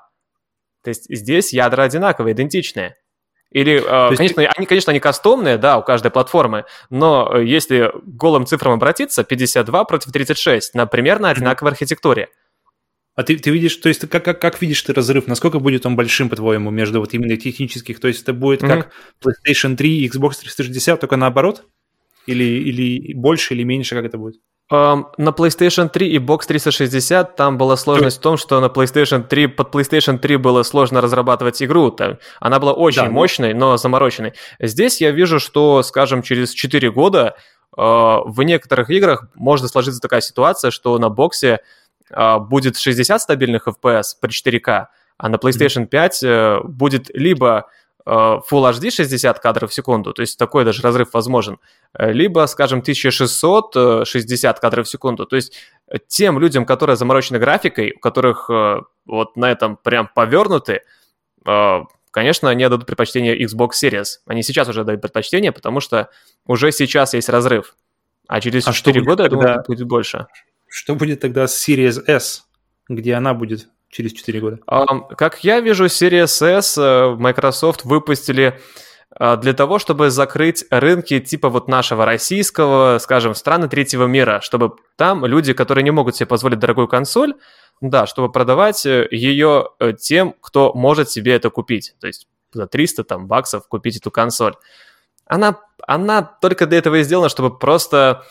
То 0.83 0.89
есть 0.89 1.05
здесь 1.09 1.53
ядра 1.53 1.83
одинаковые, 1.83 2.33
идентичные. 2.33 2.95
Или, 3.51 3.77
э, 3.77 4.15
конечно, 4.15 4.43
ты... 4.43 4.45
они, 4.47 4.65
конечно, 4.65 4.91
они 4.91 4.99
кастомные, 4.99 5.57
да, 5.57 5.77
у 5.77 5.83
каждой 5.83 6.11
платформы, 6.11 6.65
но 6.89 7.31
э, 7.33 7.45
если 7.45 7.91
голым 8.03 8.45
цифрам 8.45 8.73
обратиться, 8.73 9.23
52 9.23 9.85
против 9.85 10.11
36 10.11 10.73
на 10.73 10.85
примерно 10.85 11.29
одинаковой 11.29 11.71
архитектуре. 11.71 12.29
А 13.15 13.23
ты, 13.23 13.37
ты 13.37 13.49
видишь, 13.49 13.77
то 13.77 13.87
есть 13.87 14.07
как, 14.09 14.25
как, 14.25 14.41
как 14.41 14.61
видишь 14.61 14.81
ты 14.81 14.93
разрыв? 14.93 15.27
Насколько 15.27 15.59
будет 15.59 15.85
он 15.85 15.95
большим, 15.95 16.29
по-твоему, 16.29 16.69
между 16.69 16.99
вот 16.99 17.13
именно 17.13 17.37
технических? 17.37 18.01
То 18.01 18.09
есть 18.09 18.23
это 18.23 18.33
будет 18.33 18.61
mm-hmm. 18.61 18.67
как 18.67 18.91
PlayStation 19.23 19.77
3 19.77 19.99
и 19.99 20.09
Xbox 20.09 20.39
360, 20.41 20.99
только 20.99 21.15
наоборот? 21.15 21.63
Или, 22.25 22.43
или 22.43 23.13
больше, 23.13 23.53
или 23.53 23.63
меньше, 23.63 23.95
как 23.95 24.03
это 24.03 24.17
будет? 24.17 24.41
Um, 24.71 25.05
на 25.17 25.29
PlayStation 25.29 25.89
3 25.89 26.07
и 26.07 26.17
Box 26.17 26.47
360 26.47 27.35
там 27.35 27.57
была 27.59 27.77
сложность 27.77 28.17
в 28.17 28.21
том, 28.21 28.35
что 28.35 28.59
на 28.59 28.65
PlayStation 28.65 29.21
3 29.21 29.47
под 29.47 29.73
PlayStation 29.73 30.17
3 30.17 30.37
было 30.37 30.63
сложно 30.63 31.01
разрабатывать 31.01 31.61
игру. 31.61 31.91
Там, 31.91 32.17
она 32.39 32.59
была 32.59 32.73
очень 32.73 33.03
да, 33.03 33.09
мощной, 33.11 33.53
но 33.53 33.77
замороченной. 33.77 34.33
Здесь 34.59 35.01
я 35.01 35.11
вижу, 35.11 35.39
что, 35.39 35.83
скажем, 35.83 36.23
через 36.23 36.51
4 36.51 36.89
года 36.91 37.35
uh, 37.77 38.23
в 38.25 38.41
некоторых 38.41 38.89
играх 38.89 39.27
может 39.35 39.69
сложиться 39.69 40.01
такая 40.01 40.21
ситуация, 40.21 40.71
что 40.71 40.97
на 40.97 41.09
боксе 41.09 41.59
uh, 42.11 42.39
будет 42.39 42.75
60 42.75 43.21
стабильных 43.21 43.67
FPS 43.67 44.15
при 44.19 44.31
4К, 44.31 44.87
а 45.17 45.29
на 45.29 45.35
PlayStation 45.35 45.85
5 45.85 46.23
uh, 46.23 46.63
будет 46.63 47.11
либо 47.13 47.65
Э, 47.65 47.84
Full 48.07 48.71
HD 48.71 48.91
60 48.91 49.39
кадров 49.39 49.71
в 49.71 49.73
секунду, 49.73 50.13
то 50.13 50.21
есть 50.21 50.37
такой 50.37 50.63
даже 50.63 50.83
разрыв 50.83 51.13
возможен, 51.13 51.59
э, 51.93 52.11
либо, 52.11 52.45
скажем, 52.45 52.81
1660 52.81 54.59
кадров 54.59 54.85
в 54.85 54.89
секунду. 54.89 55.25
То 55.25 55.35
есть 55.35 55.53
э, 55.87 55.97
тем 56.07 56.39
людям, 56.39 56.65
которые 56.65 56.97
заморочены 56.97 57.39
графикой, 57.39 57.93
у 57.95 57.99
которых 57.99 58.49
вот 59.05 59.35
на 59.35 59.51
этом 59.51 59.77
прям 59.77 60.09
повернуты, 60.13 60.81
конечно, 62.11 62.49
они 62.49 62.63
отдадут 62.63 62.87
предпочтение 62.87 63.43
Xbox 63.43 63.71
Series. 63.83 64.05
Они 64.25 64.41
сейчас 64.41 64.67
уже 64.69 64.83
дают 64.83 65.01
предпочтение, 65.01 65.51
потому 65.51 65.79
что 65.79 66.09
уже 66.45 66.71
сейчас 66.71 67.13
есть 67.13 67.29
разрыв. 67.29 67.75
А 68.27 68.41
через 68.41 68.67
а 68.67 68.73
4 68.73 69.01
года, 69.01 69.23
тогда... 69.23 69.37
я 69.37 69.43
думаю, 69.53 69.63
будет 69.67 69.87
больше. 69.87 70.27
Что 70.67 70.95
будет 70.95 71.19
тогда 71.21 71.47
с 71.47 71.67
Series 71.67 72.03
S, 72.07 72.47
где 72.89 73.13
она 73.13 73.33
будет 73.33 73.67
через 73.89 74.13
4 74.13 74.39
года? 74.39 74.59
Um, 74.69 75.15
как 75.15 75.43
я 75.43 75.59
вижу, 75.59 75.85
Series 75.85 76.45
S 76.45 76.77
э, 76.77 77.15
Microsoft 77.17 77.85
выпустили 77.85 78.59
э, 79.19 79.37
для 79.37 79.53
того, 79.53 79.79
чтобы 79.79 80.09
закрыть 80.09 80.65
рынки 80.69 81.19
типа 81.19 81.49
вот 81.49 81.67
нашего 81.67 82.05
российского, 82.05 82.97
скажем, 82.99 83.35
страны 83.35 83.67
третьего 83.67 84.05
мира, 84.05 84.41
чтобы 84.41 84.75
там 84.95 85.25
люди, 85.25 85.53
которые 85.53 85.83
не 85.83 85.91
могут 85.91 86.15
себе 86.15 86.27
позволить 86.27 86.59
дорогую 86.59 86.87
консоль, 86.87 87.35
да, 87.81 88.05
чтобы 88.05 88.31
продавать 88.31 88.85
э, 88.85 89.07
ее 89.11 89.69
тем, 89.99 90.35
кто 90.41 90.73
может 90.73 91.09
себе 91.09 91.33
это 91.33 91.49
купить. 91.49 91.95
То 91.99 92.07
есть 92.07 92.27
за 92.55 92.67
300 92.67 93.03
там 93.03 93.27
баксов 93.27 93.67
купить 93.67 93.97
эту 93.97 94.11
консоль. 94.11 94.55
Она, 95.27 95.59
она 95.87 96.21
только 96.21 96.67
для 96.67 96.77
этого 96.77 96.95
и 96.95 97.03
сделана, 97.03 97.29
чтобы 97.29 97.57
просто 97.57 98.23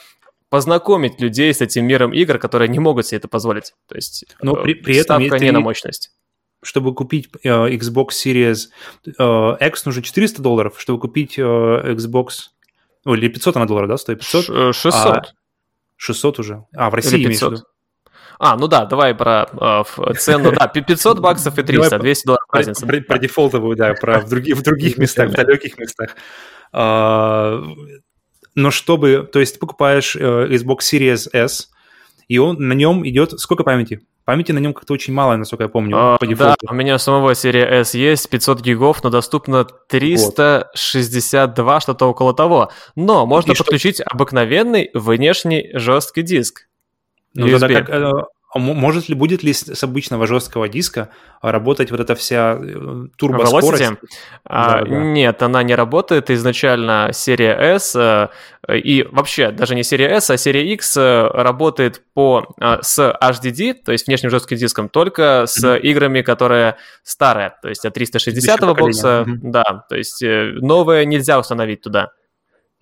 познакомить 0.54 1.20
людей 1.20 1.52
с 1.52 1.60
этим 1.60 1.84
миром 1.84 2.12
игр, 2.12 2.38
которые 2.38 2.68
не 2.68 2.78
могут 2.78 3.06
себе 3.06 3.18
это 3.18 3.26
позволить. 3.26 3.74
То 3.88 3.96
есть 3.96 4.24
Но 4.40 4.54
при, 4.54 4.74
при 4.74 4.94
этом 4.94 5.20
ставка 5.20 5.44
не 5.44 5.50
на 5.50 5.58
мощность. 5.58 6.12
Чтобы 6.62 6.94
купить 6.94 7.28
э, 7.42 7.48
Xbox 7.48 8.10
Series 8.10 8.68
э, 9.18 9.66
X 9.66 9.84
нужно 9.84 10.00
400 10.04 10.40
долларов, 10.42 10.76
чтобы 10.78 11.00
купить 11.00 11.40
э, 11.40 11.42
Xbox... 11.42 12.50
Ой, 13.04 13.18
или 13.18 13.26
500 13.26 13.56
она 13.56 13.66
долларов, 13.66 13.88
да, 13.88 13.96
стоит? 13.96 14.20
500? 14.20 14.76
600. 14.76 14.94
А, 14.94 15.22
600 15.96 16.38
уже. 16.38 16.64
А, 16.76 16.88
в 16.88 16.94
России 16.94 17.26
виду? 17.26 17.56
А, 18.38 18.56
ну 18.56 18.68
да, 18.68 18.84
давай 18.84 19.12
про 19.12 19.48
э, 19.60 20.14
цену, 20.14 20.52
да, 20.52 20.68
500 20.68 21.18
баксов 21.18 21.58
и 21.58 21.64
300, 21.64 21.98
200 21.98 22.26
долларов 22.26 22.46
разница. 22.52 22.86
Про, 22.86 23.00
про 23.00 23.18
дефолтовую, 23.18 23.76
да, 23.76 23.94
про 23.94 24.20
в 24.20 24.28
других, 24.28 24.56
в 24.56 24.62
других 24.62 24.98
местах, 24.98 25.30
в 25.30 25.32
далеких 25.32 25.76
местах. 25.78 26.14
Но 28.54 28.70
чтобы, 28.70 29.28
то 29.30 29.40
есть 29.40 29.54
ты 29.54 29.60
покупаешь 29.60 30.16
э, 30.16 30.20
Xbox 30.20 30.78
Series 30.80 31.28
S, 31.32 31.70
и 32.28 32.38
он, 32.38 32.56
на 32.58 32.72
нем 32.72 33.06
идет, 33.06 33.38
сколько 33.40 33.64
памяти? 33.64 34.06
Памяти 34.24 34.52
на 34.52 34.58
нем 34.58 34.72
как-то 34.72 34.94
очень 34.94 35.12
мало, 35.12 35.36
насколько 35.36 35.64
я 35.64 35.68
помню, 35.68 35.96
а, 35.98 36.16
по 36.16 36.26
дефолту. 36.26 36.56
Да, 36.62 36.72
у 36.72 36.74
меня 36.74 36.98
самого 36.98 37.34
серия 37.34 37.66
S 37.66 37.92
есть, 37.94 38.30
500 38.30 38.62
гигов, 38.62 39.04
но 39.04 39.10
доступно 39.10 39.64
362, 39.64 41.64
вот. 41.64 41.82
что-то 41.82 42.06
около 42.06 42.32
того. 42.32 42.70
Но 42.96 43.26
можно 43.26 43.52
и 43.52 43.56
подключить 43.56 43.96
что? 43.96 44.04
обыкновенный 44.04 44.90
внешний 44.94 45.70
жесткий 45.74 46.22
диск. 46.22 46.68
Ну, 47.34 47.48
USB. 47.48 47.60
тогда 47.60 47.82
как, 47.82 47.90
э, 47.90 48.12
может 48.60 49.08
ли, 49.08 49.14
будет 49.14 49.42
ли 49.42 49.52
с 49.52 49.82
обычного 49.82 50.26
жесткого 50.26 50.68
диска 50.68 51.08
работать 51.42 51.90
вот 51.90 52.00
эта 52.00 52.14
вся 52.14 52.56
э, 52.60 53.06
турбоскорость? 53.16 53.92
А, 54.44 54.80
да, 54.80 54.84
да. 54.84 54.96
Нет, 54.96 55.42
она 55.42 55.62
не 55.62 55.74
работает. 55.74 56.30
Изначально 56.30 57.10
серия 57.12 57.56
S 57.58 57.96
э, 57.96 58.28
и 58.72 59.02
вообще 59.10 59.50
даже 59.50 59.74
не 59.74 59.82
серия 59.82 60.08
S, 60.10 60.30
а 60.30 60.36
серия 60.36 60.72
X 60.72 60.96
э, 60.96 61.28
работает 61.32 62.02
по, 62.14 62.46
с 62.80 62.98
HDD, 62.98 63.74
то 63.74 63.92
есть 63.92 64.06
внешним 64.06 64.30
жестким 64.30 64.56
диском, 64.56 64.88
только 64.88 65.44
с 65.46 65.62
mm-hmm. 65.62 65.80
играми, 65.80 66.22
которые 66.22 66.76
старые, 67.02 67.54
то 67.60 67.68
есть 67.68 67.84
от 67.84 67.94
360 67.94 68.60
бокса, 68.76 69.24
mm-hmm. 69.26 69.38
да, 69.42 69.84
то 69.88 69.96
есть 69.96 70.22
новые 70.22 71.06
нельзя 71.06 71.38
установить 71.40 71.82
туда. 71.82 72.12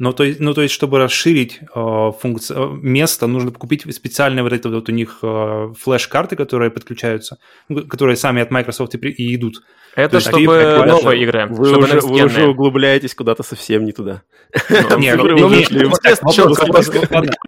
Ну 0.02 0.12
то, 0.12 0.24
есть, 0.24 0.40
ну, 0.40 0.52
то 0.52 0.62
есть, 0.62 0.74
чтобы 0.74 0.98
расширить 0.98 1.60
э, 1.62 2.12
функцию, 2.20 2.58
э, 2.58 2.78
место, 2.82 3.28
нужно 3.28 3.52
купить 3.52 3.82
специальные 3.94 4.42
вот 4.42 4.52
это 4.52 4.68
вот 4.68 4.88
у 4.88 4.92
них 4.92 5.20
э, 5.22 5.72
флеш-карты, 5.78 6.34
которые 6.34 6.72
подключаются, 6.72 7.38
ну, 7.68 7.86
которые 7.86 8.16
сами 8.16 8.42
от 8.42 8.50
Microsoft 8.50 8.96
и, 8.96 8.98
при, 8.98 9.12
и 9.12 9.32
идут. 9.36 9.62
Это 9.94 10.16
есть, 10.16 10.26
чтобы 10.26 10.84
новые 10.88 11.22
игры. 11.22 11.46
Вы, 11.46 11.66
чтобы 11.66 11.84
уже, 11.84 12.00
вы 12.00 12.24
уже 12.24 12.48
углубляетесь 12.48 13.14
куда-то 13.14 13.44
совсем 13.44 13.84
не 13.84 13.92
туда. 13.92 14.22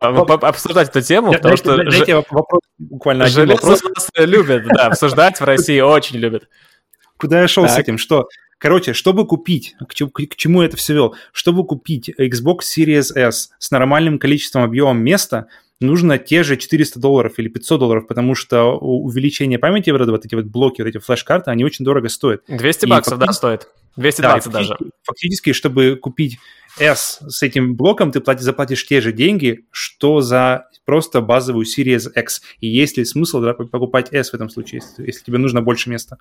Обсуждать 0.00 0.90
эту 0.90 1.00
тему, 1.00 1.32
потому 1.32 1.56
что... 1.56 1.76
Дайте 1.76 2.14
вопрос, 2.14 2.60
буквально 2.78 3.24
один 3.24 3.48
вопрос. 3.48 3.82
любят, 4.16 4.62
да, 4.68 4.86
обсуждать 4.86 5.40
в 5.40 5.44
России 5.44 5.80
очень 5.80 6.18
любят. 6.18 6.44
Куда 7.16 7.40
я 7.40 7.48
шел 7.48 7.68
с 7.68 7.76
этим? 7.76 7.98
Что 7.98 8.28
Короче, 8.58 8.92
чтобы 8.92 9.26
купить, 9.26 9.74
к 9.88 9.94
чему, 9.94 10.10
к 10.10 10.36
чему 10.36 10.62
это 10.62 10.76
все 10.76 10.94
вел, 10.94 11.14
чтобы 11.32 11.66
купить 11.66 12.10
Xbox 12.10 12.60
Series 12.76 13.14
S 13.14 13.50
с 13.58 13.70
нормальным 13.70 14.18
количеством 14.18 14.62
объемом 14.62 15.02
места, 15.02 15.48
нужно 15.80 16.18
те 16.18 16.42
же 16.42 16.56
400 16.56 16.98
долларов 16.98 17.34
или 17.38 17.48
500 17.48 17.80
долларов, 17.80 18.06
потому 18.06 18.34
что 18.34 18.78
увеличение 18.78 19.58
памяти, 19.58 19.90
вот 19.90 20.24
эти 20.24 20.34
вот 20.34 20.46
блоки, 20.46 20.82
вот 20.82 20.88
эти 20.88 20.98
флеш-карты, 20.98 21.50
они 21.50 21.64
очень 21.64 21.84
дорого 21.84 22.08
стоят. 22.08 22.42
200 22.48 22.86
баксов, 22.86 23.18
да, 23.18 23.32
стоит. 23.32 23.68
220 23.96 24.52
да, 24.52 24.58
даже. 24.58 24.76
Фактически, 25.04 25.52
чтобы 25.52 25.96
купить 25.96 26.38
S 26.78 27.20
с 27.26 27.42
этим 27.42 27.76
блоком, 27.76 28.10
ты 28.10 28.20
платишь, 28.20 28.42
заплатишь 28.42 28.86
те 28.86 29.00
же 29.00 29.12
деньги, 29.12 29.66
что 29.70 30.20
за 30.20 30.68
просто 30.84 31.20
базовую 31.20 31.64
Series 31.64 32.10
X. 32.12 32.42
И 32.60 32.66
есть 32.66 32.96
ли 32.96 33.04
смысл 33.04 33.40
да, 33.40 33.54
покупать 33.54 34.12
S 34.12 34.30
в 34.30 34.34
этом 34.34 34.50
случае, 34.50 34.80
если, 34.82 35.06
если 35.06 35.24
тебе 35.24 35.38
нужно 35.38 35.62
больше 35.62 35.90
места? 35.90 36.18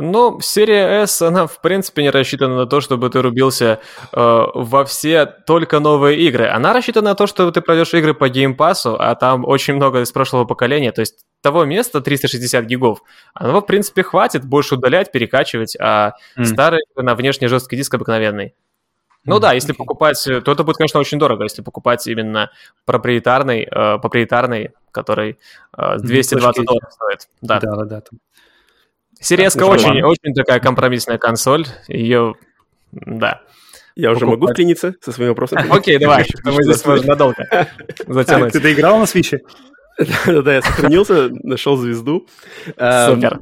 Но 0.00 0.38
серия 0.40 1.02
S, 1.02 1.22
она 1.22 1.48
в 1.48 1.60
принципе 1.60 2.02
не 2.02 2.10
рассчитана 2.10 2.54
на 2.54 2.66
то, 2.66 2.80
чтобы 2.80 3.10
ты 3.10 3.20
рубился 3.20 3.80
э, 4.12 4.44
во 4.54 4.84
все 4.84 5.26
только 5.26 5.80
новые 5.80 6.18
игры. 6.20 6.46
Она 6.46 6.72
рассчитана 6.72 7.10
на 7.10 7.14
то, 7.16 7.26
что 7.26 7.50
ты 7.50 7.60
пройдешь 7.60 7.92
игры 7.94 8.14
по 8.14 8.28
геймпасу, 8.28 8.96
а 8.96 9.16
там 9.16 9.44
очень 9.44 9.74
много 9.74 10.02
из 10.02 10.12
прошлого 10.12 10.44
поколения. 10.44 10.92
То 10.92 11.00
есть 11.00 11.24
того 11.42 11.64
места 11.64 12.00
360 12.00 12.64
гигов, 12.64 13.02
оно 13.34 13.60
в 13.60 13.66
принципе 13.66 14.04
хватит 14.04 14.44
больше 14.44 14.76
удалять, 14.76 15.10
перекачивать, 15.10 15.76
а 15.80 16.12
mm. 16.36 16.44
старый 16.44 16.84
на 16.94 17.16
внешний 17.16 17.48
жесткий 17.48 17.76
диск 17.76 17.92
обыкновенный. 17.94 18.54
Ну 19.24 19.40
да, 19.40 19.52
если 19.52 19.72
покупать, 19.72 20.22
то 20.24 20.52
это 20.52 20.62
будет, 20.62 20.76
конечно, 20.76 21.00
очень 21.00 21.18
дорого, 21.18 21.42
если 21.42 21.60
покупать 21.60 22.06
именно 22.06 22.50
проприетарный, 22.86 23.68
э, 23.68 23.98
проприетарный, 23.98 24.70
который 24.92 25.38
э, 25.76 25.98
220 25.98 26.64
долларов 26.64 26.92
стоит. 26.92 27.28
Да, 27.42 27.58
да, 27.58 27.76
да. 27.76 27.84
да. 27.84 28.02
Сереска 29.20 29.64
очень, 29.64 30.02
очень 30.02 30.34
такая 30.34 30.60
компромиссная 30.60 31.18
консоль. 31.18 31.66
Ее, 31.88 32.34
да. 32.92 33.42
Я 33.98 34.12
уже 34.12 34.26
могу 34.26 34.46
вклиниться 34.46 34.94
со 35.00 35.10
своим 35.10 35.30
вопросом? 35.30 35.58
Окей, 35.70 35.98
давай. 35.98 36.24
Мы 36.44 36.62
здесь 36.62 36.84
можем 36.84 37.06
надолго 37.06 37.44
затянуть. 38.06 38.52
Ты 38.52 38.60
доиграл 38.60 38.98
на 38.98 39.06
свече? 39.06 39.40
Да-да, 40.26 40.54
я 40.54 40.62
сохранился, 40.62 41.30
нашел 41.42 41.76
звезду. 41.76 42.28
Эм, 42.76 43.14
Супер. 43.16 43.40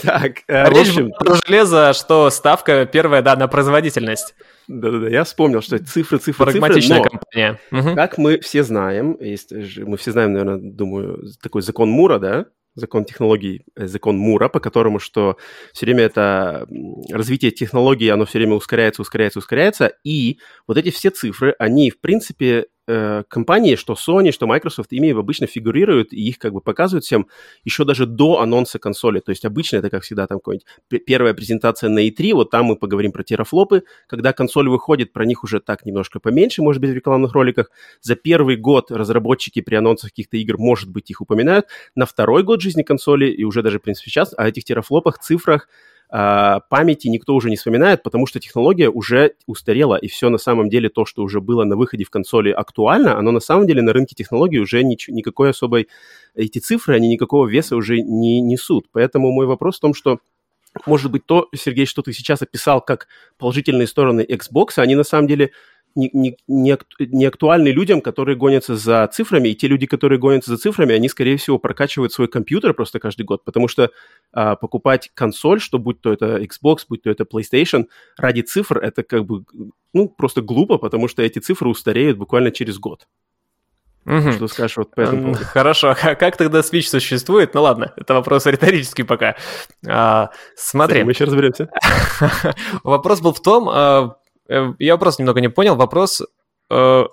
Так, 0.00 0.38
э, 0.48 0.70
в 0.70 0.78
общем... 0.78 1.10
про 1.10 1.34
железо, 1.46 1.92
что 1.92 2.30
ставка 2.30 2.86
первая, 2.86 3.20
да, 3.20 3.36
на 3.36 3.48
производительность. 3.48 4.34
Да-да-да, 4.66 5.08
я 5.08 5.24
вспомнил, 5.24 5.60
что 5.60 5.78
цифры, 5.78 6.16
цифры, 6.16 6.46
Прагматичная 6.46 7.02
цифры, 7.02 7.10
компания. 7.10 7.94
Как 7.94 8.16
мы 8.16 8.38
все 8.40 8.62
знаем, 8.62 9.18
есть, 9.20 9.52
мы 9.52 9.98
все 9.98 10.12
знаем, 10.12 10.32
наверное, 10.32 10.58
думаю, 10.58 11.24
такой 11.42 11.60
закон 11.60 11.90
Мура, 11.90 12.18
да? 12.18 12.46
Закон 12.74 13.04
технологий, 13.04 13.64
э, 13.76 13.86
закон 13.86 14.16
Мура, 14.16 14.48
по 14.48 14.60
которому, 14.60 14.98
что 14.98 15.36
все 15.72 15.86
время 15.86 16.04
это 16.04 16.66
развитие 17.10 17.50
технологий, 17.50 18.08
оно 18.08 18.24
все 18.24 18.38
время 18.38 18.54
ускоряется, 18.54 19.02
ускоряется, 19.02 19.38
ускоряется, 19.38 19.92
и 20.04 20.38
вот 20.66 20.76
эти 20.76 20.90
все 20.90 21.10
цифры, 21.10 21.54
они, 21.58 21.90
в 21.90 22.00
принципе, 22.00 22.66
э, 22.90 23.22
компании, 23.28 23.76
что 23.76 23.94
Sony, 23.94 24.32
что 24.32 24.46
Microsoft, 24.46 24.92
ими 24.92 25.10
обычно 25.10 25.46
фигурируют, 25.46 26.12
и 26.12 26.28
их 26.28 26.38
как 26.38 26.52
бы 26.52 26.60
показывают 26.60 27.04
всем 27.04 27.28
еще 27.64 27.84
даже 27.84 28.06
до 28.06 28.40
анонса 28.40 28.78
консоли. 28.78 29.20
То 29.20 29.30
есть 29.30 29.44
обычно 29.44 29.76
это, 29.76 29.90
как 29.90 30.02
всегда, 30.02 30.26
там 30.26 30.38
какая-нибудь 30.38 31.04
первая 31.06 31.34
презентация 31.34 31.88
на 31.88 32.06
E3, 32.08 32.34
вот 32.34 32.50
там 32.50 32.66
мы 32.66 32.76
поговорим 32.76 33.12
про 33.12 33.22
терафлопы. 33.22 33.84
Когда 34.06 34.32
консоль 34.32 34.68
выходит, 34.68 35.12
про 35.12 35.24
них 35.24 35.44
уже 35.44 35.60
так 35.60 35.86
немножко 35.86 36.20
поменьше, 36.20 36.62
может 36.62 36.80
быть, 36.80 36.90
в 36.90 36.94
рекламных 36.94 37.32
роликах. 37.32 37.70
За 38.00 38.16
первый 38.16 38.56
год 38.56 38.90
разработчики 38.90 39.60
при 39.60 39.76
анонсах 39.76 40.10
каких-то 40.10 40.36
игр, 40.36 40.58
может 40.58 40.90
быть, 40.90 41.10
их 41.10 41.20
упоминают. 41.20 41.66
На 41.94 42.06
второй 42.06 42.42
год 42.42 42.60
жизни 42.60 42.82
консоли, 42.82 43.26
и 43.26 43.44
уже 43.44 43.62
даже, 43.62 43.78
в 43.78 43.82
принципе, 43.82 44.10
сейчас, 44.10 44.34
о 44.36 44.48
этих 44.48 44.64
терафлопах, 44.64 45.18
цифрах, 45.18 45.68
памяти 46.10 47.08
никто 47.08 47.34
уже 47.34 47.50
не 47.50 47.56
вспоминает, 47.56 48.02
потому 48.02 48.26
что 48.26 48.40
технология 48.40 48.90
уже 48.90 49.34
устарела, 49.46 49.96
и 49.96 50.08
все 50.08 50.28
на 50.28 50.38
самом 50.38 50.68
деле 50.68 50.88
то, 50.88 51.04
что 51.04 51.22
уже 51.22 51.40
было 51.40 51.64
на 51.64 51.76
выходе 51.76 52.04
в 52.04 52.10
консоли 52.10 52.50
актуально, 52.50 53.16
оно 53.16 53.30
на 53.30 53.40
самом 53.40 53.66
деле 53.66 53.80
на 53.82 53.92
рынке 53.92 54.14
технологий 54.16 54.58
уже 54.58 54.82
нич- 54.82 55.10
никакой 55.10 55.50
особой... 55.50 55.88
Эти 56.36 56.60
цифры, 56.60 56.94
они 56.94 57.08
никакого 57.08 57.48
веса 57.48 57.74
уже 57.74 58.00
не 58.00 58.40
несут. 58.40 58.86
Поэтому 58.92 59.32
мой 59.32 59.46
вопрос 59.46 59.78
в 59.78 59.80
том, 59.80 59.94
что 59.94 60.20
может 60.86 61.10
быть, 61.10 61.26
то, 61.26 61.48
Сергей, 61.54 61.86
что 61.86 62.02
ты 62.02 62.12
сейчас 62.12 62.42
описал 62.42 62.80
как 62.80 63.08
положительные 63.38 63.88
стороны 63.88 64.20
Xbox, 64.20 64.74
они 64.76 64.94
на 64.94 65.02
самом 65.02 65.26
деле 65.26 65.50
не, 65.94 66.10
не, 66.12 66.36
не, 66.46 67.26
актуальны 67.26 67.68
людям, 67.68 68.00
которые 68.00 68.36
гонятся 68.36 68.76
за 68.76 69.06
цифрами, 69.08 69.48
и 69.48 69.54
те 69.54 69.68
люди, 69.68 69.86
которые 69.86 70.18
гонятся 70.18 70.50
за 70.50 70.58
цифрами, 70.58 70.94
они, 70.94 71.08
скорее 71.08 71.36
всего, 71.36 71.58
прокачивают 71.58 72.12
свой 72.12 72.28
компьютер 72.28 72.74
просто 72.74 72.98
каждый 72.98 73.22
год, 73.22 73.44
потому 73.44 73.68
что 73.68 73.90
а, 74.32 74.56
покупать 74.56 75.10
консоль, 75.14 75.60
что 75.60 75.78
будь 75.78 76.00
то 76.00 76.12
это 76.12 76.38
Xbox, 76.38 76.78
будь 76.88 77.02
то 77.02 77.10
это 77.10 77.24
PlayStation, 77.24 77.86
ради 78.16 78.42
цифр, 78.42 78.78
это 78.78 79.02
как 79.02 79.24
бы, 79.24 79.44
ну, 79.92 80.08
просто 80.08 80.42
глупо, 80.42 80.78
потому 80.78 81.08
что 81.08 81.22
эти 81.22 81.38
цифры 81.38 81.68
устареют 81.68 82.18
буквально 82.18 82.50
через 82.50 82.78
год. 82.78 83.06
Угу. 84.06 84.32
Что 84.32 84.48
скажешь 84.48 84.76
вот 84.78 84.94
по 84.94 85.02
этому 85.02 85.22
поводу? 85.22 85.44
Хорошо, 85.44 85.90
а 85.90 86.14
как 86.14 86.36
тогда 86.36 86.60
Switch 86.60 86.88
существует? 86.88 87.52
Ну 87.54 87.62
ладно, 87.62 87.92
это 87.96 88.14
вопрос 88.14 88.46
риторический 88.46 89.02
пока. 89.02 89.36
А, 89.86 90.30
смотри. 90.56 91.04
Мы 91.04 91.12
еще 91.12 91.24
разберемся. 91.24 91.68
Вопрос 92.82 93.20
был 93.20 93.34
в 93.34 93.42
том, 93.42 93.68
а, 93.68 94.16
я 94.78 94.96
просто 94.96 95.22
немного 95.22 95.40
не 95.40 95.48
понял. 95.48 95.76
Вопрос, 95.76 96.22
э, 96.70 97.04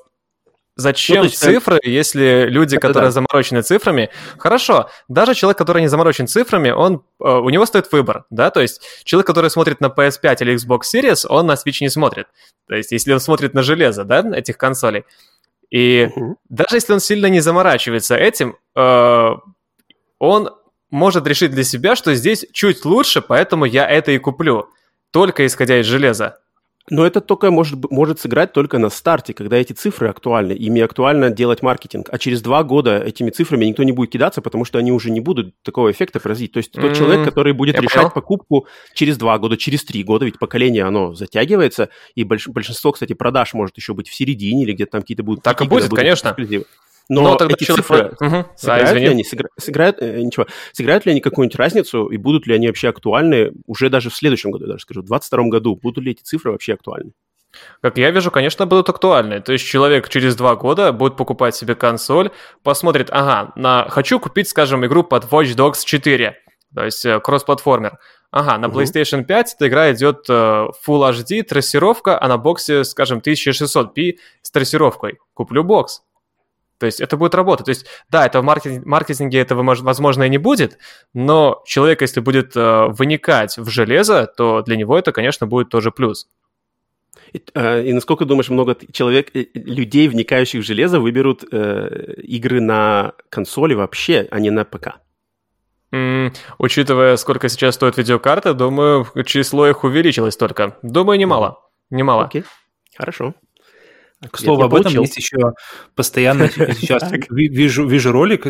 зачем 0.76 1.18
ну, 1.18 1.24
есть, 1.24 1.40
цифры, 1.40 1.80
если 1.84 2.46
люди, 2.50 2.76
это 2.76 2.88
которые 2.88 3.10
да. 3.10 3.12
заморочены 3.12 3.62
цифрами... 3.62 4.10
Хорошо, 4.38 4.90
даже 5.08 5.34
человек, 5.34 5.58
который 5.58 5.82
не 5.82 5.88
заморочен 5.88 6.28
цифрами, 6.28 6.70
он, 6.70 7.04
э, 7.20 7.30
у 7.30 7.50
него 7.50 7.66
стоит 7.66 7.92
выбор, 7.92 8.26
да? 8.30 8.50
То 8.52 8.62
есть 8.62 8.82
человек, 9.04 9.28
который 9.28 9.50
смотрит 9.50 9.82
на 9.82 9.88
PS5 9.88 10.38
или 10.42 10.56
Xbox 10.56 10.82
Series, 10.94 11.26
он 11.28 11.48
на 11.48 11.54
Switch 11.54 11.78
не 11.82 11.90
смотрит. 11.90 12.28
То 12.68 12.76
есть 12.76 12.92
если 12.92 13.14
он 13.14 13.20
смотрит 13.20 13.54
на 13.54 13.64
железо, 13.64 14.04
да, 14.04 14.20
этих 14.36 14.58
консолей. 14.58 15.06
И 15.70 16.10
uh-huh. 16.16 16.36
даже 16.48 16.78
если 16.78 16.94
он 16.94 17.00
сильно 17.00 17.26
не 17.28 17.42
заморачивается 17.42 18.16
этим, 18.16 18.56
э, 18.76 19.30
он 20.20 20.50
может 20.90 21.28
решить 21.28 21.52
для 21.52 21.64
себя, 21.64 21.96
что 21.96 22.14
здесь 22.16 22.46
чуть 22.54 22.86
лучше, 22.86 23.22
поэтому 23.22 23.66
я 23.66 23.88
это 23.88 24.12
и 24.12 24.18
куплю. 24.18 24.70
Только 25.12 25.46
исходя 25.46 25.80
из 25.80 25.86
железа. 25.86 26.40
Но 26.90 27.06
это 27.06 27.20
только 27.20 27.52
может, 27.52 27.92
может 27.92 28.22
сыграть 28.22 28.54
только 28.54 28.78
на 28.78 28.90
старте, 28.90 29.34
когда 29.34 29.58
эти 29.58 29.74
цифры 29.74 30.08
актуальны. 30.08 30.54
Ими 30.54 30.82
актуально 30.82 31.30
делать 31.30 31.62
маркетинг. 31.62 32.08
А 32.12 32.18
через 32.18 32.42
два 32.42 32.64
года 32.64 32.98
этими 32.98 33.30
цифрами 33.30 33.66
никто 33.66 33.84
не 33.84 33.92
будет 33.92 34.12
кидаться, 34.12 34.42
потому 34.42 34.64
что 34.64 34.80
они 34.80 34.94
уже 34.94 35.12
не 35.12 35.20
будут 35.20 35.54
такого 35.64 35.92
эффекта 35.92 36.22
производить. 36.22 36.54
То 36.54 36.58
есть 36.58 36.72
тот 36.72 36.84
mm-hmm. 36.84 36.96
человек, 36.96 37.26
который 37.26 37.52
будет 37.52 37.76
Я 37.76 37.82
решать 37.82 38.04
понял. 38.04 38.12
покупку 38.12 38.68
через 38.94 39.18
два 39.18 39.38
года, 39.38 39.58
через 39.58 39.84
три 39.84 40.04
года, 40.04 40.26
ведь 40.26 40.40
поколение 40.40 40.86
оно 40.86 41.14
затягивается, 41.14 41.90
и 42.16 42.24
больш, 42.24 42.48
большинство, 42.48 42.94
кстати, 42.94 43.14
продаж 43.14 43.54
может 43.54 43.76
еще 43.76 43.94
быть 43.94 44.08
в 44.08 44.16
середине 44.16 44.64
или 44.64 44.72
где-то 44.72 44.94
там 44.94 45.02
какие-то 45.02 45.24
будут... 45.24 45.44
Так 45.44 45.62
и 45.62 45.68
будет, 45.68 45.90
конечно. 45.90 46.30
Эксклюзивы. 46.30 46.66
Но, 47.10 47.22
Но 47.22 47.36
тогда 47.36 47.56
эти 47.58 47.66
цифры 47.66 48.14
угу. 48.20 48.46
сыграют, 48.56 48.90
да, 48.90 48.94
ли 48.94 49.08
они, 49.08 49.24
сыгра... 49.24 49.50
сыграют, 49.58 49.98
э, 50.02 50.22
ничего, 50.22 50.46
сыграют 50.74 51.06
ли 51.06 51.12
они 51.14 51.22
какую-нибудь 51.22 51.58
разницу 51.58 52.08
и 52.08 52.18
будут 52.18 52.48
ли 52.48 52.56
они 52.56 52.68
вообще 52.68 52.90
актуальны 52.90 53.54
уже 53.66 53.90
даже 53.90 54.10
в 54.10 54.16
следующем 54.16 54.52
году, 54.52 54.66
я 54.66 54.72
даже 54.72 54.82
скажу, 54.82 55.02
в 55.02 55.06
2022 55.06 55.50
году, 55.50 55.76
будут 55.76 56.04
ли 56.04 56.12
эти 56.12 56.22
цифры 56.22 56.52
вообще 56.52 56.74
актуальны? 56.74 57.14
Как 57.82 57.98
я 57.98 58.12
вижу, 58.12 58.30
конечно, 58.30 58.66
будут 58.66 58.90
актуальны. 58.90 59.42
То 59.42 59.54
есть 59.54 59.66
человек 59.66 60.10
через 60.10 60.36
два 60.36 60.56
года 60.56 60.92
будет 60.92 61.16
покупать 61.16 61.56
себе 61.56 61.76
консоль, 61.76 62.32
посмотрит, 62.64 63.10
ага, 63.12 63.54
на 63.56 63.88
хочу 63.90 64.20
купить, 64.20 64.50
скажем, 64.50 64.86
игру 64.86 65.04
под 65.04 65.26
Watch 65.26 65.56
Dogs 65.56 65.86
4, 65.86 66.38
то 66.76 66.84
есть 66.84 67.06
э, 67.06 67.20
кроссплатформер. 67.20 68.00
Ага, 68.30 68.58
на 68.58 68.66
PlayStation 68.66 69.24
5 69.24 69.56
эта 69.56 69.68
игра 69.68 69.92
идет 69.94 70.26
э, 70.30 70.34
Full 70.34 71.12
HD, 71.12 71.44
трассировка, 71.44 72.22
а 72.22 72.28
на 72.28 72.38
боксе, 72.38 72.84
скажем, 72.84 73.20
1600p 73.20 74.18
с 74.42 74.52
трассировкой. 74.52 75.18
Куплю 75.34 75.64
бокс. 75.64 76.02
То 76.80 76.86
есть 76.86 77.02
это 77.02 77.18
будет 77.18 77.34
работать. 77.36 77.66
То 77.66 77.70
есть, 77.70 77.86
да, 78.10 78.26
это 78.26 78.42
в 78.42 78.44
маркетинге, 78.44 78.86
маркетинге 78.86 79.40
этого, 79.40 79.64
возможно, 79.64 80.24
и 80.24 80.30
не 80.30 80.38
будет, 80.38 80.78
но 81.14 81.64
человек, 81.66 82.02
если 82.02 82.20
будет 82.20 82.56
э, 82.56 82.88
выникать 82.90 83.58
в 83.58 83.70
железо, 83.70 84.28
то 84.28 84.62
для 84.62 84.76
него 84.76 84.98
это, 84.98 85.12
конечно, 85.12 85.48
будет 85.48 85.70
тоже 85.70 85.92
плюс. 85.92 86.28
И, 87.34 87.44
э, 87.54 87.84
и 87.84 87.94
насколько 87.94 88.26
думаешь, 88.26 88.50
много 88.50 88.78
человек, 88.92 89.36
э, 89.36 89.46
людей, 89.54 90.08
вникающих 90.08 90.62
в 90.62 90.66
железо, 90.66 91.00
выберут 91.00 91.44
э, 91.52 92.14
игры 92.24 92.62
на 92.62 93.14
консоли 93.30 93.74
вообще, 93.74 94.28
а 94.32 94.40
не 94.40 94.52
на 94.52 94.64
ПК? 94.64 95.00
Mm, 95.92 96.34
учитывая, 96.58 97.18
сколько 97.18 97.50
сейчас 97.50 97.76
стоит 97.76 97.98
видеокарта, 97.98 98.54
думаю, 98.54 99.08
число 99.26 99.68
их 99.68 99.84
увеличилось 99.84 100.38
только. 100.38 100.78
Думаю, 100.84 101.18
немало. 101.18 101.60
Немало. 101.90 102.26
Окей, 102.26 102.42
okay. 102.42 102.46
хорошо. 102.98 103.34
К 104.32 104.38
слову, 104.40 104.64
об 104.64 104.74
этом 104.74 104.92
есть 104.94 105.18
еще 105.18 105.54
постоянно 105.96 106.50
сейчас 106.50 107.12
вижу, 107.30 107.88
вижу 107.88 108.12
ролик 108.12 108.48
э, 108.48 108.50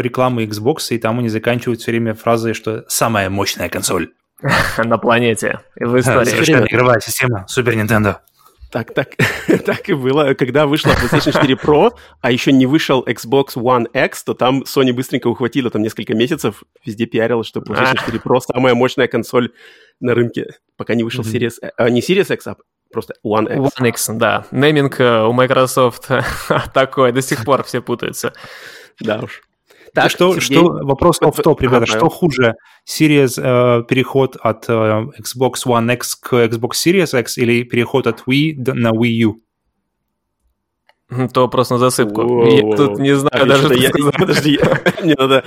рекламы 0.00 0.44
Xbox, 0.44 0.90
и 0.90 0.98
там 0.98 1.18
они 1.18 1.28
заканчивают 1.28 1.80
все 1.80 1.90
время 1.90 2.14
фразой, 2.14 2.54
что 2.54 2.84
самая 2.88 3.28
мощная 3.28 3.68
консоль. 3.68 4.12
На 4.78 4.98
планете 4.98 5.60
и 5.76 5.84
в 5.84 5.98
истории. 5.98 6.68
Игровая 6.70 7.00
система 7.00 7.44
Супер 7.48 7.74
Nintendo. 7.74 8.18
Так, 8.74 8.92
так, 8.92 9.10
так 9.64 9.88
и 9.88 9.94
было. 9.94 10.34
Когда 10.34 10.66
вышла 10.66 10.90
PlayStation 10.90 11.32
4 11.32 11.54
Pro, 11.54 11.92
а 12.20 12.32
еще 12.32 12.50
не 12.50 12.66
вышел 12.66 13.04
Xbox 13.06 13.54
One 13.54 13.86
X, 13.92 14.24
то 14.24 14.34
там 14.34 14.62
Sony 14.62 14.92
быстренько 14.92 15.28
ухватила 15.28 15.70
там 15.70 15.80
несколько 15.80 16.12
месяцев, 16.14 16.64
везде 16.84 17.06
пиарила, 17.06 17.44
что 17.44 17.60
PlayStation 17.60 17.98
4 18.06 18.18
Pro 18.18 18.40
самая 18.40 18.74
мощная 18.74 19.06
консоль 19.06 19.52
на 20.00 20.16
рынке, 20.16 20.56
пока 20.76 20.96
не 20.96 21.04
вышел 21.04 21.22
Series... 21.22 21.52
А, 21.76 21.88
не 21.88 22.00
Series 22.00 22.34
X, 22.34 22.48
а 22.48 22.56
просто 22.94 23.14
One 23.24 23.46
X. 23.52 23.78
One 23.78 23.88
X, 23.88 24.10
да. 24.14 24.46
Нейминг 24.50 25.00
э, 25.00 25.24
у 25.24 25.32
Microsoft 25.32 26.08
такой, 26.74 27.12
до 27.12 27.20
сих 27.20 27.44
пор 27.44 27.62
все 27.64 27.82
путаются. 27.82 28.32
Да 29.00 29.20
уж. 29.22 29.42
Так, 29.94 30.10
что, 30.10 30.34
Сергей... 30.34 30.56
что 30.56 30.64
вопрос 30.64 31.20
в 31.20 31.42
топ, 31.42 31.60
ребята, 31.60 31.84
ага, 31.84 31.98
что 31.98 32.08
хуже, 32.08 32.54
Series 32.88 33.40
э, 33.40 33.84
переход 33.84 34.36
от 34.36 34.68
э, 34.68 34.72
Xbox 34.72 35.66
One 35.66 35.92
X 35.94 36.16
к 36.16 36.32
Xbox 36.32 36.72
Series 36.84 37.20
X 37.20 37.38
или 37.38 37.62
переход 37.62 38.06
от 38.06 38.24
Wii 38.26 38.54
на 38.72 38.90
Wii 38.90 39.26
U? 39.26 39.34
То 41.32 41.42
вопрос 41.42 41.70
на 41.70 41.78
засыпку. 41.78 42.22
Воу, 42.22 42.46
я 42.46 42.76
тут 42.76 42.98
не 42.98 43.14
знаю 43.14 43.44
а 43.44 43.46
даже, 43.46 43.74
я, 43.74 43.90
Подожди, 44.18 44.58
мне 45.02 45.14
надо 45.16 45.44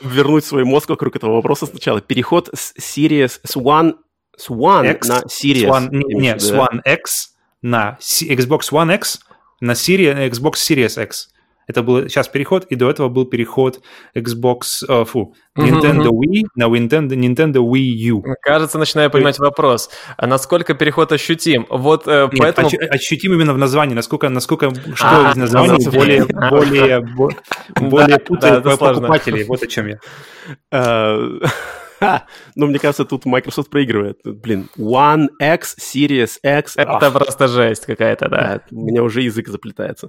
вернуть 0.00 0.44
свой 0.44 0.64
мозг 0.64 0.88
вокруг 0.88 1.16
этого 1.16 1.34
вопроса 1.34 1.66
сначала. 1.66 2.00
Переход 2.00 2.48
с 2.54 2.72
Series, 2.78 3.40
с 3.44 3.56
One, 3.56 3.94
с 4.36 4.50
One 4.50 4.90
X, 4.92 5.08
на 5.08 5.20
Series. 5.22 5.68
One, 5.68 5.88
не, 5.90 6.14
не, 6.14 6.38
с 6.38 6.52
One 6.52 6.80
X 6.84 7.34
на 7.62 7.98
Xbox 8.00 8.70
One 8.70 8.94
X 8.94 9.20
на 9.60 9.72
Series, 9.72 10.30
Xbox 10.30 10.54
Series 10.54 11.02
X. 11.02 11.28
Это 11.68 11.82
был 11.82 12.08
сейчас 12.08 12.28
переход, 12.28 12.64
и 12.66 12.74
до 12.74 12.90
этого 12.90 13.08
был 13.08 13.24
переход 13.24 13.80
Xbox, 14.16 14.84
uh, 14.88 15.04
фу, 15.04 15.34
Nintendo 15.56 16.08
uh-huh. 16.08 16.20
Wii 16.20 16.42
на 16.56 16.64
Nintendo, 16.64 17.14
Nintendo 17.14 17.62
Wii 17.62 18.10
U. 18.10 18.24
Кажется, 18.42 18.78
начинаю 18.78 19.10
понимать 19.10 19.38
вопрос. 19.38 19.88
А 20.16 20.26
насколько 20.26 20.74
переход 20.74 21.12
ощутим? 21.12 21.66
Вот 21.70 22.08
э, 22.08 22.28
Нет, 22.32 22.40
поэтому... 22.40 22.68
ощутим 22.90 23.32
именно 23.34 23.54
в 23.54 23.58
названии, 23.58 23.94
насколько, 23.94 24.28
насколько 24.28 24.70
что 24.94 25.28
а, 25.28 25.30
из 25.30 25.36
названия 25.36 25.90
более, 25.90 26.24
более, 26.50 27.00
более 27.76 28.18
путает 28.18 28.64
покупателей. 28.64 29.44
Вот 29.44 29.62
о 29.62 29.66
чем 29.66 29.86
я. 29.86 29.98
Ха! 32.02 32.26
Ну, 32.54 32.66
мне 32.66 32.78
кажется, 32.78 33.04
тут 33.04 33.24
Microsoft 33.24 33.70
проигрывает. 33.70 34.18
Блин, 34.24 34.68
One 34.76 35.28
X, 35.40 35.76
Series 35.78 36.38
X. 36.42 36.76
Это 36.76 37.06
ах. 37.06 37.12
просто 37.12 37.48
жесть 37.48 37.86
какая-то, 37.86 38.28
да. 38.28 38.36
да. 38.36 38.60
У 38.70 38.84
меня 38.84 39.02
уже 39.02 39.22
язык 39.22 39.48
заплетается. 39.48 40.08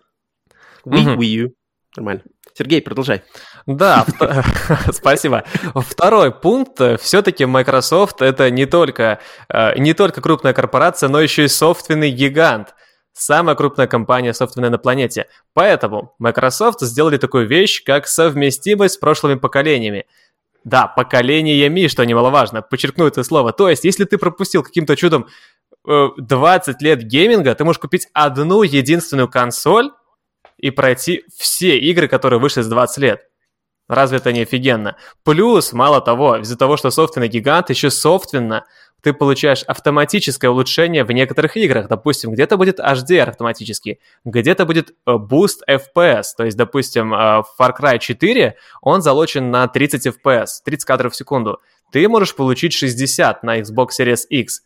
Wii, 0.85 1.15
Wii 1.17 1.25
U. 1.25 1.53
Нормально. 1.95 2.23
Сергей, 2.55 2.81
продолжай. 2.81 3.23
Да, 3.65 4.05
спасибо. 4.91 5.43
Второй 5.75 6.31
пункт. 6.31 6.81
Все-таки 6.99 7.45
Microsoft 7.45 8.21
это 8.21 8.49
не 8.49 8.65
только, 8.65 9.19
э, 9.49 9.77
не 9.77 9.93
только 9.93 10.21
крупная 10.21 10.53
корпорация, 10.53 11.09
но 11.09 11.21
еще 11.21 11.45
и 11.45 11.47
собственный 11.47 12.11
гигант. 12.11 12.73
Самая 13.13 13.55
крупная 13.55 13.85
компания 13.85 14.33
собственная 14.33 14.71
на 14.71 14.79
планете. 14.79 15.27
Поэтому 15.53 16.15
Microsoft 16.17 16.81
сделали 16.81 17.17
такую 17.17 17.47
вещь, 17.47 17.83
как 17.83 18.07
совместимость 18.07 18.95
с 18.95 18.97
прошлыми 18.97 19.35
поколениями. 19.35 20.05
Да, 20.63 20.87
поколениями, 20.87 21.87
что 21.87 22.05
немаловажно, 22.05 22.61
подчеркну 22.61 23.05
это 23.05 23.23
слово. 23.23 23.51
То 23.51 23.69
есть, 23.69 23.83
если 23.83 24.05
ты 24.05 24.17
пропустил 24.17 24.63
каким-то 24.63 24.95
чудом 24.95 25.27
20 25.85 26.67
э, 26.81 26.85
лет 26.85 27.03
гейминга, 27.03 27.53
ты 27.55 27.63
можешь 27.65 27.79
купить 27.79 28.07
одну 28.13 28.63
единственную 28.63 29.27
консоль, 29.27 29.91
и 30.63 30.71
пройти 30.71 31.25
все 31.37 31.77
игры, 31.77 32.07
которые 32.07 32.39
вышли 32.39 32.61
за 32.61 32.69
20 32.69 32.97
лет. 32.99 33.27
Разве 33.89 34.19
это 34.19 34.31
не 34.31 34.43
офигенно? 34.43 34.95
Плюс, 35.23 35.73
мало 35.73 35.99
того, 35.99 36.37
из-за 36.37 36.57
того, 36.57 36.77
что 36.77 36.89
собственный 36.89 37.27
гигант, 37.27 37.69
еще 37.69 37.89
собственно 37.89 38.63
ты 39.03 39.11
получаешь 39.11 39.63
автоматическое 39.63 40.49
улучшение 40.49 41.03
в 41.03 41.11
некоторых 41.11 41.57
играх. 41.57 41.89
Допустим, 41.89 42.31
где-то 42.31 42.55
будет 42.55 42.79
HDR 42.79 43.29
автоматически, 43.29 43.99
где-то 44.23 44.65
будет 44.65 44.91
э, 45.05 45.11
boost 45.11 45.59
FPS. 45.69 46.23
То 46.37 46.45
есть, 46.45 46.55
допустим, 46.55 47.13
э, 47.13 47.43
Far 47.59 47.73
Cry 47.77 47.99
4, 47.99 48.55
он 48.81 49.01
залочен 49.01 49.51
на 49.51 49.67
30 49.67 50.07
FPS, 50.07 50.47
30 50.63 50.85
кадров 50.85 51.13
в 51.13 51.15
секунду. 51.17 51.59
Ты 51.91 52.07
можешь 52.07 52.33
получить 52.33 52.71
60 52.71 53.43
на 53.43 53.59
Xbox 53.59 53.89
Series 53.99 54.25
X. 54.29 54.61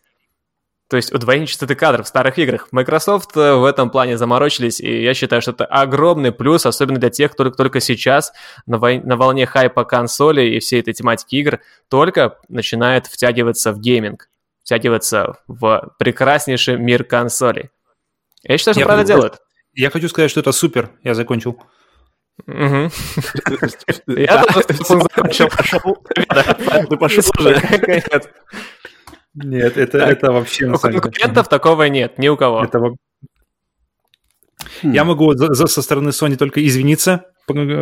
То 0.89 0.95
есть 0.95 1.13
удвоение 1.13 1.47
частоты 1.47 1.75
кадров 1.75 2.05
в 2.05 2.09
старых 2.09 2.39
играх. 2.39 2.69
Microsoft 2.71 3.35
э, 3.35 3.55
в 3.55 3.65
этом 3.65 3.89
плане 3.89 4.17
заморочились, 4.17 4.79
и 4.79 5.01
я 5.03 5.13
считаю, 5.13 5.41
что 5.41 5.51
это 5.51 5.65
огромный 5.65 6.31
плюс, 6.31 6.65
особенно 6.65 6.97
для 6.97 7.09
тех, 7.09 7.33
кто 7.33 7.49
только 7.49 7.81
сейчас 7.81 8.31
на, 8.65 8.77
вой... 8.77 8.99
на 8.99 9.17
волне 9.17 9.45
хайпа 9.45 9.83
консоли 9.83 10.43
и 10.43 10.59
всей 10.59 10.79
этой 10.79 10.93
тематики 10.93 11.35
игр 11.35 11.59
только 11.89 12.37
начинает 12.47 13.07
втягиваться 13.07 13.73
в 13.73 13.79
гейминг, 13.81 14.29
втягиваться 14.63 15.37
в 15.47 15.93
прекраснейший 15.99 16.77
мир 16.77 17.03
консолей. 17.03 17.69
Я 18.43 18.57
считаю, 18.57 18.75
что 18.75 18.79
я 18.79 18.85
правильно 18.85 19.05
хочу, 19.05 19.17
делают. 19.17 19.41
Я 19.73 19.89
хочу 19.89 20.07
сказать, 20.07 20.31
что 20.31 20.39
это 20.39 20.53
супер. 20.53 20.89
Я 21.03 21.15
закончил. 21.15 21.61
Я 22.47 24.43
тоже 24.43 24.63
закончил. 25.01 25.49
Ты 26.87 26.97
пошел 26.97 27.23
уже. 27.39 27.61
Нет, 29.43 29.77
это, 29.77 29.99
это 29.99 30.31
вообще... 30.31 30.65
У 30.65 30.77
конкурентов 30.77 31.47
такого 31.47 31.83
нет, 31.83 32.17
ни 32.17 32.27
у 32.27 32.37
кого. 32.37 32.63
Это... 32.63 32.79
Я 34.81 35.03
могу 35.03 35.33
за, 35.33 35.67
со 35.67 35.81
стороны 35.81 36.09
Sony 36.09 36.35
только 36.35 36.65
извиниться, 36.65 37.25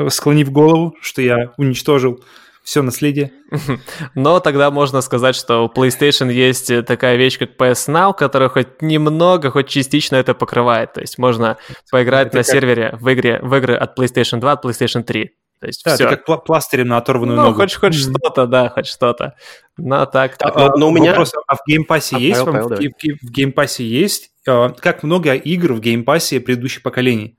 склонив 0.10 0.52
голову, 0.52 0.96
что 1.02 1.22
я 1.22 1.54
уничтожил 1.58 2.22
все 2.64 2.82
наследие. 2.82 3.32
Но 4.16 4.40
тогда 4.40 4.72
можно 4.72 5.02
сказать, 5.02 5.36
что 5.36 5.66
у 5.66 5.68
PlayStation 5.68 6.32
есть 6.32 6.86
такая 6.86 7.16
вещь, 7.16 7.38
как 7.38 7.52
PS 7.56 7.88
Now, 7.88 8.14
которая 8.14 8.50
хоть 8.50 8.82
немного, 8.82 9.52
хоть 9.52 9.68
частично 9.68 10.16
это 10.16 10.34
покрывает. 10.34 10.94
То 10.94 11.02
есть 11.02 11.18
можно 11.18 11.58
поиграть 11.92 12.28
это 12.28 12.38
на 12.38 12.44
как... 12.44 12.52
сервере 12.52 12.98
в, 13.00 13.14
игре, 13.14 13.40
в 13.42 13.56
игры 13.56 13.76
от 13.76 13.98
PlayStation 13.98 14.40
2, 14.40 14.52
от 14.52 14.66
PlayStation 14.66 15.04
3. 15.04 15.30
То 15.66 15.70
есть 15.70 15.84
да, 15.84 15.96
все. 15.96 16.06
это 16.06 16.18
как 16.18 16.46
пластырем 16.46 16.90
на 16.90 16.98
оторванную 16.98 17.38
ну, 17.38 17.46
ногу. 17.48 17.62
хоть, 17.62 17.74
хоть 17.74 17.96
mm-hmm. 17.96 18.18
что-то, 18.20 18.46
да, 18.46 18.70
хоть 18.70 18.86
что-то. 18.86 19.34
Но 19.78 20.06
так. 20.06 20.38
так 20.38 20.56
а, 20.56 20.78
но 20.78 20.90
у 20.90 20.92
меня 20.92 21.10
вопрос, 21.10 21.34
а 21.48 21.56
в 21.56 21.60
геймпассе 21.68 22.18
а, 22.18 22.20
есть? 22.20 22.46
Павел, 22.46 22.70
Павел, 22.70 22.78
в, 22.78 22.82
в, 22.82 23.28
в 23.28 23.32
геймпассе 23.32 23.84
есть? 23.84 24.30
Как 24.46 25.02
много 25.02 25.34
игр 25.34 25.74
в 25.74 25.80
геймпассе 25.80 26.40
предыдущих 26.40 26.84
поколений? 26.84 27.36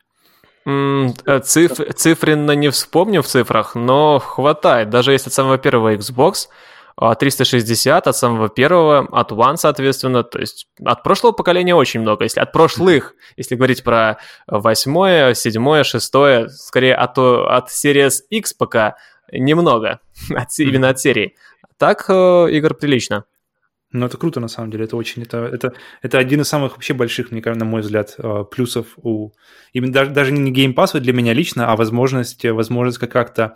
Э, 0.66 1.40
циф, 1.44 1.78
цифренно 1.94 2.50
не 2.52 2.70
вспомню 2.70 3.22
в 3.22 3.26
цифрах, 3.26 3.76
но 3.76 4.18
хватает. 4.18 4.90
Даже 4.90 5.12
если 5.12 5.28
от 5.28 5.34
самого 5.34 5.58
первого 5.58 5.94
Xbox, 5.94 6.48
360 6.98 8.06
а, 8.06 8.10
от 8.10 8.16
самого 8.16 8.48
первого, 8.48 9.06
от 9.12 9.30
One, 9.30 9.56
соответственно, 9.56 10.22
то 10.22 10.38
есть 10.38 10.68
от 10.82 11.02
прошлого 11.02 11.32
поколения 11.32 11.74
очень 11.74 12.00
много. 12.00 12.24
Если 12.24 12.40
от 12.40 12.52
прошлых, 12.52 13.14
если 13.36 13.54
говорить 13.54 13.84
про 13.84 14.18
восьмое, 14.46 15.34
седьмое, 15.34 15.84
шестое, 15.84 16.48
скорее 16.48 16.94
от, 16.94 17.18
от 17.18 17.68
Series 17.68 18.20
X 18.30 18.54
пока 18.54 18.96
немного, 19.30 20.00
от, 20.34 20.48
именно 20.58 20.88
от 20.88 20.98
серии. 20.98 21.36
Так, 21.76 22.06
э, 22.08 22.46
игр 22.50 22.74
прилично. 22.74 23.24
Ну, 23.92 24.06
это 24.06 24.16
круто, 24.16 24.40
на 24.40 24.48
самом 24.48 24.70
деле. 24.70 24.84
Это 24.84 24.96
очень... 24.96 25.22
Это, 25.22 25.38
это, 25.44 25.72
это 26.02 26.18
один 26.18 26.40
из 26.40 26.48
самых 26.48 26.72
вообще 26.72 26.92
больших, 26.92 27.30
мне 27.30 27.40
кажется, 27.40 27.64
на 27.64 27.70
мой 27.70 27.82
взгляд, 27.82 28.14
э, 28.18 28.44
плюсов 28.50 28.86
у... 28.96 29.30
Именно 29.72 29.92
даже, 29.92 30.10
даже 30.10 30.32
не 30.32 30.72
Pass 30.72 30.98
для 30.98 31.12
меня 31.12 31.34
лично, 31.34 31.70
а 31.70 31.76
возможность, 31.76 32.44
возможность 32.44 32.98
как-то 32.98 33.54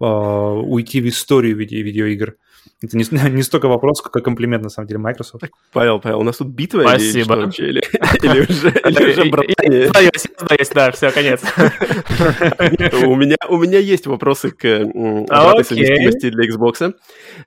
uh, 0.00 0.60
уйти 0.60 1.00
в 1.00 1.08
историю 1.08 1.56
виде, 1.56 1.82
видеоигр. 1.82 2.36
Это 2.82 2.96
не, 2.96 3.04
не 3.30 3.42
столько 3.42 3.68
вопрос, 3.68 4.02
как 4.02 4.24
комплимент, 4.24 4.62
на 4.62 4.70
самом 4.70 4.88
деле, 4.88 4.98
Microsoft. 4.98 5.44
Павел, 5.72 6.00
Павел, 6.00 6.20
у 6.20 6.22
нас 6.24 6.36
тут 6.36 6.48
битва 6.48 6.82
Спасибо. 6.82 7.44
или 7.44 7.50
что 7.50 7.64
Или, 7.64 7.82
или 8.22 8.40
уже, 8.40 8.70
или 8.84 9.12
уже 9.12 9.24
братание? 9.30 9.88
Сдаюсь, 9.88 10.26
сдаюсь, 10.38 10.68
да, 10.70 10.90
все, 10.92 11.10
конец. 11.10 11.42
У 13.04 13.14
меня, 13.14 13.36
у 13.48 13.56
меня 13.58 13.78
есть 13.78 14.06
вопросы 14.06 14.50
к 14.50 14.64
обратной 15.28 15.64
совместимости 15.64 16.30
для 16.30 16.48
Xbox. 16.48 16.94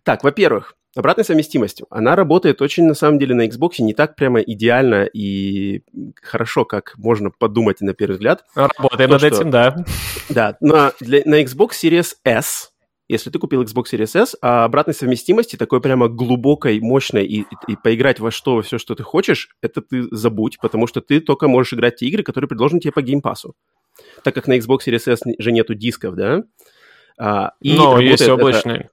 Так, 0.04 0.24
во-первых, 0.24 0.76
Обратная 0.96 1.26
совместимость, 1.26 1.82
она 1.90 2.16
работает 2.16 2.62
очень, 2.62 2.86
на 2.86 2.94
самом 2.94 3.20
деле, 3.20 3.36
на 3.36 3.48
Xbox 3.48 3.74
не 3.80 3.94
так 3.94 4.16
прямо 4.16 4.40
идеально 4.40 5.04
и 5.04 5.82
хорошо, 6.22 6.64
как 6.64 6.94
можно 6.98 7.32
подумать 7.32 7.82
на 7.82 7.94
первый 7.94 8.14
взгляд. 8.14 8.46
Работаем 8.56 9.10
над 9.10 9.24
этим, 9.24 9.52
да. 9.52 9.76
Да, 10.30 10.56
на, 10.62 10.94
для, 11.02 11.22
на 11.26 11.44
Xbox 11.44 11.72
Series 11.84 12.14
S 12.24 12.72
если 13.08 13.30
ты 13.30 13.38
купил 13.38 13.62
Xbox 13.64 13.86
Series 13.92 14.20
S, 14.20 14.36
а 14.42 14.66
обратной 14.66 14.94
совместимости 14.94 15.56
такой 15.56 15.80
прямо 15.80 16.08
глубокой, 16.08 16.80
мощной 16.80 17.26
и, 17.26 17.42
и, 17.42 17.46
и 17.68 17.76
поиграть 17.76 18.20
во 18.20 18.32
что, 18.32 18.56
во 18.56 18.62
все, 18.64 18.78
что 18.80 18.96
ты 18.96 19.04
хочешь, 19.04 19.50
это 19.62 19.82
ты 19.82 20.08
забудь, 20.12 20.58
потому 20.60 20.88
что 20.88 21.02
ты 21.02 21.20
только 21.20 21.48
можешь 21.48 21.74
играть 21.74 21.98
те 21.98 22.08
игры, 22.08 22.24
которые 22.24 22.48
предложены 22.48 22.80
тебе 22.80 22.92
по 22.92 23.02
геймпасу. 23.02 23.56
Так 24.24 24.34
как 24.34 24.48
на 24.48 24.58
Xbox 24.58 24.80
Series 24.88 25.12
S 25.12 25.22
же 25.38 25.52
нету 25.52 25.76
дисков, 25.76 26.16
да? 26.16 26.44
А, 27.20 27.54
и 27.62 27.76
Но 27.76 28.00
есть 28.00 28.28
облачный. 28.28 28.76
Это... 28.76 28.90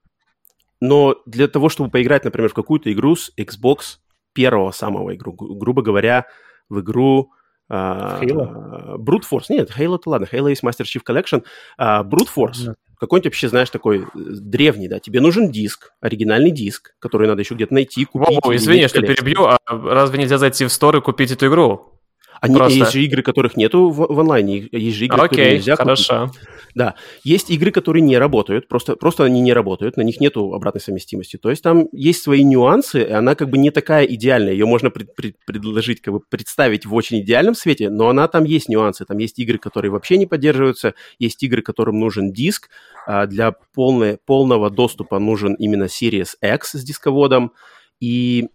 Но 0.80 1.16
для 1.26 1.48
того, 1.48 1.68
чтобы 1.68 1.90
поиграть, 1.90 2.24
например, 2.24 2.50
в 2.50 2.54
какую-то 2.54 2.92
игру 2.92 3.16
с 3.16 3.32
Xbox 3.38 3.98
первого 4.34 4.72
самого 4.72 5.14
игру, 5.14 5.32
грубо 5.32 5.82
говоря, 5.82 6.26
в 6.68 6.80
игру 6.80 7.30
Halo? 7.70 8.98
Brute 8.98 9.22
Force. 9.30 9.46
Нет, 9.48 9.70
Halo 9.70 9.96
это 9.96 10.10
ладно. 10.10 10.28
Halo 10.30 10.50
есть 10.50 10.62
Master 10.62 10.84
Chief 10.84 11.02
Collection. 11.08 11.44
Uh, 11.80 12.04
Brute 12.04 12.28
Force. 12.36 12.68
Нет 12.68 12.76
какой-нибудь 13.02 13.26
вообще, 13.26 13.48
знаешь, 13.48 13.68
такой 13.68 14.02
э, 14.02 14.04
древний, 14.14 14.86
да, 14.86 15.00
тебе 15.00 15.20
нужен 15.20 15.50
диск, 15.50 15.92
оригинальный 16.00 16.52
диск, 16.52 16.94
который 17.00 17.26
надо 17.26 17.42
еще 17.42 17.54
где-то 17.54 17.74
найти, 17.74 18.04
купить. 18.04 18.38
О, 18.42 18.54
извини, 18.54 18.86
что 18.86 19.00
перебью, 19.02 19.44
а 19.44 19.58
разве 19.66 20.18
нельзя 20.18 20.38
зайти 20.38 20.64
в 20.64 20.72
стор 20.72 20.96
и 20.96 21.00
купить 21.00 21.32
эту 21.32 21.48
игру? 21.48 21.98
Они, 22.40 22.56
Просто... 22.56 22.78
Есть 22.78 22.92
же 22.92 23.02
игры, 23.02 23.22
которых 23.22 23.56
нету 23.56 23.90
в, 23.90 24.06
в 24.12 24.20
онлайне, 24.20 24.68
есть 24.70 24.96
же 24.96 25.06
игры, 25.06 25.18
Окей, 25.18 25.28
которые 25.28 25.54
нельзя 25.54 25.76
хорошо. 25.76 26.26
купить. 26.28 26.40
Да, 26.74 26.94
есть 27.22 27.50
игры, 27.50 27.70
которые 27.70 28.02
не 28.02 28.16
работают, 28.16 28.66
просто, 28.66 28.96
просто 28.96 29.24
они 29.24 29.40
не 29.40 29.52
работают, 29.52 29.96
на 29.96 30.02
них 30.02 30.20
нету 30.20 30.54
обратной 30.54 30.80
совместимости. 30.80 31.36
То 31.36 31.50
есть 31.50 31.62
там 31.62 31.88
есть 31.92 32.22
свои 32.22 32.42
нюансы, 32.42 33.02
и 33.02 33.10
она 33.10 33.34
как 33.34 33.50
бы 33.50 33.58
не 33.58 33.70
такая 33.70 34.06
идеальная. 34.06 34.52
Ее 34.52 34.64
можно 34.64 34.90
пред, 34.90 35.14
пред, 35.14 35.36
предложить, 35.44 36.00
как 36.00 36.14
бы 36.14 36.20
представить 36.20 36.86
в 36.86 36.94
очень 36.94 37.20
идеальном 37.20 37.54
свете, 37.54 37.90
но 37.90 38.08
она 38.08 38.26
там 38.26 38.44
есть 38.44 38.68
нюансы. 38.68 39.04
Там 39.04 39.18
есть 39.18 39.38
игры, 39.38 39.58
которые 39.58 39.90
вообще 39.90 40.16
не 40.16 40.26
поддерживаются, 40.26 40.94
есть 41.18 41.42
игры, 41.42 41.62
которым 41.62 41.98
нужен 41.98 42.32
диск, 42.32 42.70
а 43.06 43.26
для 43.26 43.52
полной, 43.52 44.18
полного 44.24 44.70
доступа 44.70 45.18
нужен 45.18 45.54
именно 45.54 45.84
Series 45.84 46.30
X 46.40 46.72
с 46.72 46.84
дисководом, 46.84 47.52
и 48.00 48.48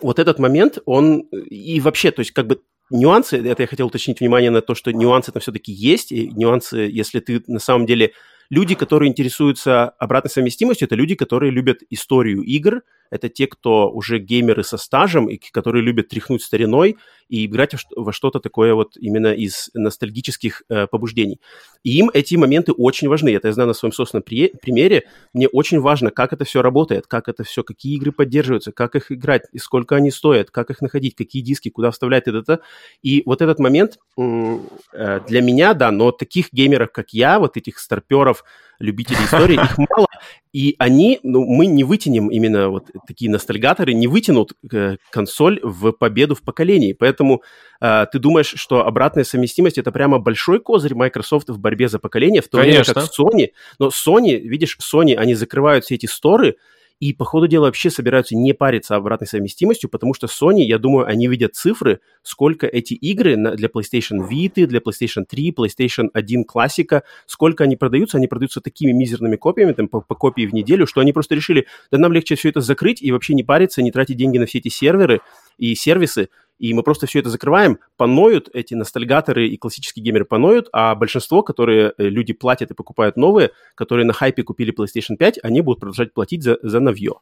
вот 0.00 0.18
этот 0.18 0.38
момент, 0.38 0.78
он 0.86 1.20
и 1.20 1.80
вообще, 1.80 2.10
то 2.10 2.20
есть 2.20 2.32
как 2.32 2.46
бы 2.46 2.62
нюансы, 2.92 3.38
это 3.38 3.62
я 3.62 3.66
хотел 3.66 3.86
уточнить 3.88 4.20
внимание 4.20 4.50
на 4.50 4.60
то, 4.60 4.74
что 4.74 4.92
нюансы 4.92 5.32
там 5.32 5.40
все-таки 5.40 5.72
есть, 5.72 6.12
и 6.12 6.30
нюансы, 6.30 6.76
если 6.76 7.20
ты 7.20 7.42
на 7.46 7.58
самом 7.58 7.86
деле... 7.86 8.12
Люди, 8.50 8.74
которые 8.74 9.08
интересуются 9.08 9.88
обратной 9.88 10.30
совместимостью, 10.30 10.86
это 10.86 10.94
люди, 10.94 11.14
которые 11.14 11.50
любят 11.50 11.78
историю 11.88 12.42
игр, 12.42 12.82
это 13.12 13.28
те, 13.28 13.46
кто 13.46 13.90
уже 13.90 14.18
геймеры 14.18 14.64
со 14.64 14.78
стажем, 14.78 15.28
и 15.28 15.36
которые 15.36 15.82
любят 15.82 16.08
тряхнуть 16.08 16.42
стариной 16.42 16.96
и 17.28 17.44
играть 17.44 17.74
во 17.94 18.10
что-то 18.10 18.40
такое 18.40 18.74
вот 18.74 18.96
именно 18.96 19.34
из 19.34 19.68
ностальгических 19.74 20.62
э, 20.70 20.86
побуждений. 20.86 21.38
И 21.84 21.98
им 21.98 22.10
эти 22.14 22.36
моменты 22.36 22.72
очень 22.72 23.08
важны. 23.08 23.34
Это 23.34 23.48
я 23.48 23.54
знаю 23.54 23.68
на 23.68 23.74
своем 23.74 23.92
собственном 23.92 24.22
при- 24.22 24.52
примере. 24.62 25.04
Мне 25.34 25.46
очень 25.46 25.80
важно, 25.80 26.10
как 26.10 26.32
это 26.32 26.46
все 26.46 26.62
работает, 26.62 27.06
как 27.06 27.28
это 27.28 27.44
все, 27.44 27.62
какие 27.62 27.96
игры 27.96 28.12
поддерживаются, 28.12 28.72
как 28.72 28.96
их 28.96 29.12
играть, 29.12 29.42
и 29.52 29.58
сколько 29.58 29.94
они 29.94 30.10
стоят, 30.10 30.50
как 30.50 30.70
их 30.70 30.80
находить, 30.80 31.14
какие 31.14 31.42
диски, 31.42 31.68
куда 31.68 31.90
вставлять 31.90 32.28
это. 32.28 32.60
И 33.02 33.22
вот 33.26 33.42
этот 33.42 33.58
момент 33.58 33.98
э, 34.16 35.20
для 35.28 35.42
меня, 35.42 35.74
да, 35.74 35.90
но 35.90 36.12
таких 36.12 36.50
геймеров, 36.50 36.92
как 36.92 37.12
я, 37.12 37.38
вот 37.38 37.58
этих 37.58 37.78
старперов, 37.78 38.42
любителей 38.78 39.24
истории, 39.24 39.54
их 39.54 39.78
мало, 39.90 40.06
и 40.52 40.74
они, 40.78 41.18
ну, 41.22 41.44
мы 41.46 41.66
не 41.66 41.82
вытянем 41.82 42.28
именно 42.28 42.68
вот 42.68 42.90
такие 43.06 43.30
ностальгаторы, 43.30 43.94
не 43.94 44.06
вытянут 44.06 44.52
э, 44.70 44.96
консоль 45.10 45.60
в 45.62 45.92
победу 45.92 46.34
в 46.34 46.42
поколении. 46.42 46.92
Поэтому 46.92 47.42
э, 47.80 48.06
ты 48.12 48.18
думаешь, 48.18 48.52
что 48.56 48.86
обратная 48.86 49.24
совместимость 49.24 49.78
это 49.78 49.90
прямо 49.92 50.18
большой 50.18 50.60
козырь 50.60 50.94
Microsoft 50.94 51.48
в 51.48 51.58
борьбе 51.58 51.88
за 51.88 51.98
поколение, 51.98 52.42
в 52.42 52.48
то 52.48 52.58
Конечно. 52.58 52.92
время 52.92 53.06
как 53.06 53.18
Sony, 53.18 53.48
но 53.78 53.88
Sony, 53.88 54.36
видишь, 54.38 54.76
Sony, 54.78 55.14
они 55.14 55.34
закрывают 55.34 55.86
все 55.86 55.94
эти 55.94 56.06
сторы, 56.06 56.56
и, 57.02 57.12
по 57.12 57.24
ходу 57.24 57.48
дела, 57.48 57.64
вообще 57.64 57.90
собираются 57.90 58.36
не 58.36 58.54
париться 58.54 58.94
обратной 58.94 59.26
совместимостью, 59.26 59.90
потому 59.90 60.14
что 60.14 60.28
Sony, 60.28 60.60
я 60.60 60.78
думаю, 60.78 61.08
они 61.08 61.26
видят 61.26 61.56
цифры, 61.56 61.98
сколько 62.22 62.64
эти 62.68 62.94
игры 62.94 63.34
для 63.34 63.68
PlayStation 63.68 64.20
Vita, 64.30 64.66
для 64.66 64.78
PlayStation 64.78 65.24
3, 65.28 65.50
PlayStation 65.50 66.10
1 66.14 66.44
классика, 66.44 67.02
сколько 67.26 67.64
они 67.64 67.74
продаются. 67.74 68.18
Они 68.18 68.28
продаются 68.28 68.60
такими 68.60 68.92
мизерными 68.92 69.34
копиями, 69.34 69.72
там, 69.72 69.88
по, 69.88 70.00
по 70.00 70.14
копии 70.14 70.46
в 70.46 70.54
неделю, 70.54 70.86
что 70.86 71.00
они 71.00 71.12
просто 71.12 71.34
решили, 71.34 71.66
да 71.90 71.98
нам 71.98 72.12
легче 72.12 72.36
все 72.36 72.50
это 72.50 72.60
закрыть 72.60 73.02
и 73.02 73.10
вообще 73.10 73.34
не 73.34 73.42
париться, 73.42 73.82
не 73.82 73.90
тратить 73.90 74.16
деньги 74.16 74.38
на 74.38 74.46
все 74.46 74.58
эти 74.58 74.68
серверы 74.68 75.22
и 75.58 75.74
сервисы, 75.74 76.28
и 76.62 76.72
мы 76.74 76.84
просто 76.84 77.08
все 77.08 77.18
это 77.18 77.28
закрываем, 77.28 77.80
поноют 77.96 78.48
эти 78.52 78.74
ностальгаторы 78.74 79.48
и 79.48 79.56
классические 79.56 80.04
геймеры 80.04 80.24
поноют, 80.24 80.68
а 80.72 80.94
большинство, 80.94 81.42
которые 81.42 81.92
э, 81.98 82.04
люди 82.04 82.32
платят 82.32 82.70
и 82.70 82.74
покупают 82.74 83.16
новые, 83.16 83.50
которые 83.74 84.06
на 84.06 84.12
хайпе 84.12 84.44
купили 84.44 84.72
PlayStation 84.72 85.16
5, 85.18 85.40
они 85.42 85.60
будут 85.60 85.80
продолжать 85.80 86.14
платить 86.14 86.44
за, 86.44 86.58
за 86.62 86.78
новье. 86.78 87.14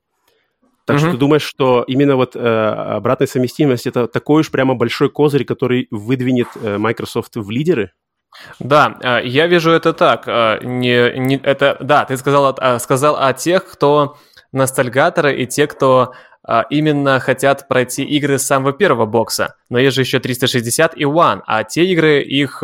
Так 0.84 0.96
mm-hmm. 0.96 0.98
что 0.98 1.10
ты 1.12 1.16
думаешь, 1.16 1.42
что 1.42 1.84
именно 1.88 2.16
вот 2.16 2.36
э, 2.36 2.38
обратная 2.38 3.26
совместимость 3.26 3.86
это 3.86 4.08
такой 4.08 4.42
уж 4.42 4.50
прямо 4.50 4.74
большой 4.74 5.08
козырь, 5.08 5.46
который 5.46 5.88
выдвинет 5.90 6.48
э, 6.56 6.76
Microsoft 6.76 7.36
в 7.36 7.48
лидеры? 7.48 7.92
Да, 8.58 8.98
э, 9.00 9.20
я 9.24 9.46
вижу 9.46 9.70
это 9.70 9.94
так. 9.94 10.24
Э, 10.26 10.58
не, 10.62 11.18
не, 11.18 11.36
это, 11.36 11.78
да, 11.80 12.04
ты 12.04 12.18
сказал, 12.18 12.54
сказал 12.78 13.16
о 13.16 13.32
тех, 13.32 13.64
кто 13.64 14.18
ностальгаторы 14.52 15.34
и 15.40 15.46
те, 15.46 15.66
кто 15.66 16.12
именно 16.70 17.20
хотят 17.20 17.68
пройти 17.68 18.02
игры 18.04 18.38
с 18.38 18.44
самого 18.44 18.72
первого 18.72 19.06
бокса. 19.06 19.56
Но 19.68 19.78
есть 19.78 19.94
же 19.94 20.02
еще 20.02 20.20
360 20.20 20.96
и 20.96 21.04
One, 21.04 21.42
а 21.46 21.64
те 21.64 21.84
игры, 21.84 22.22
их 22.22 22.62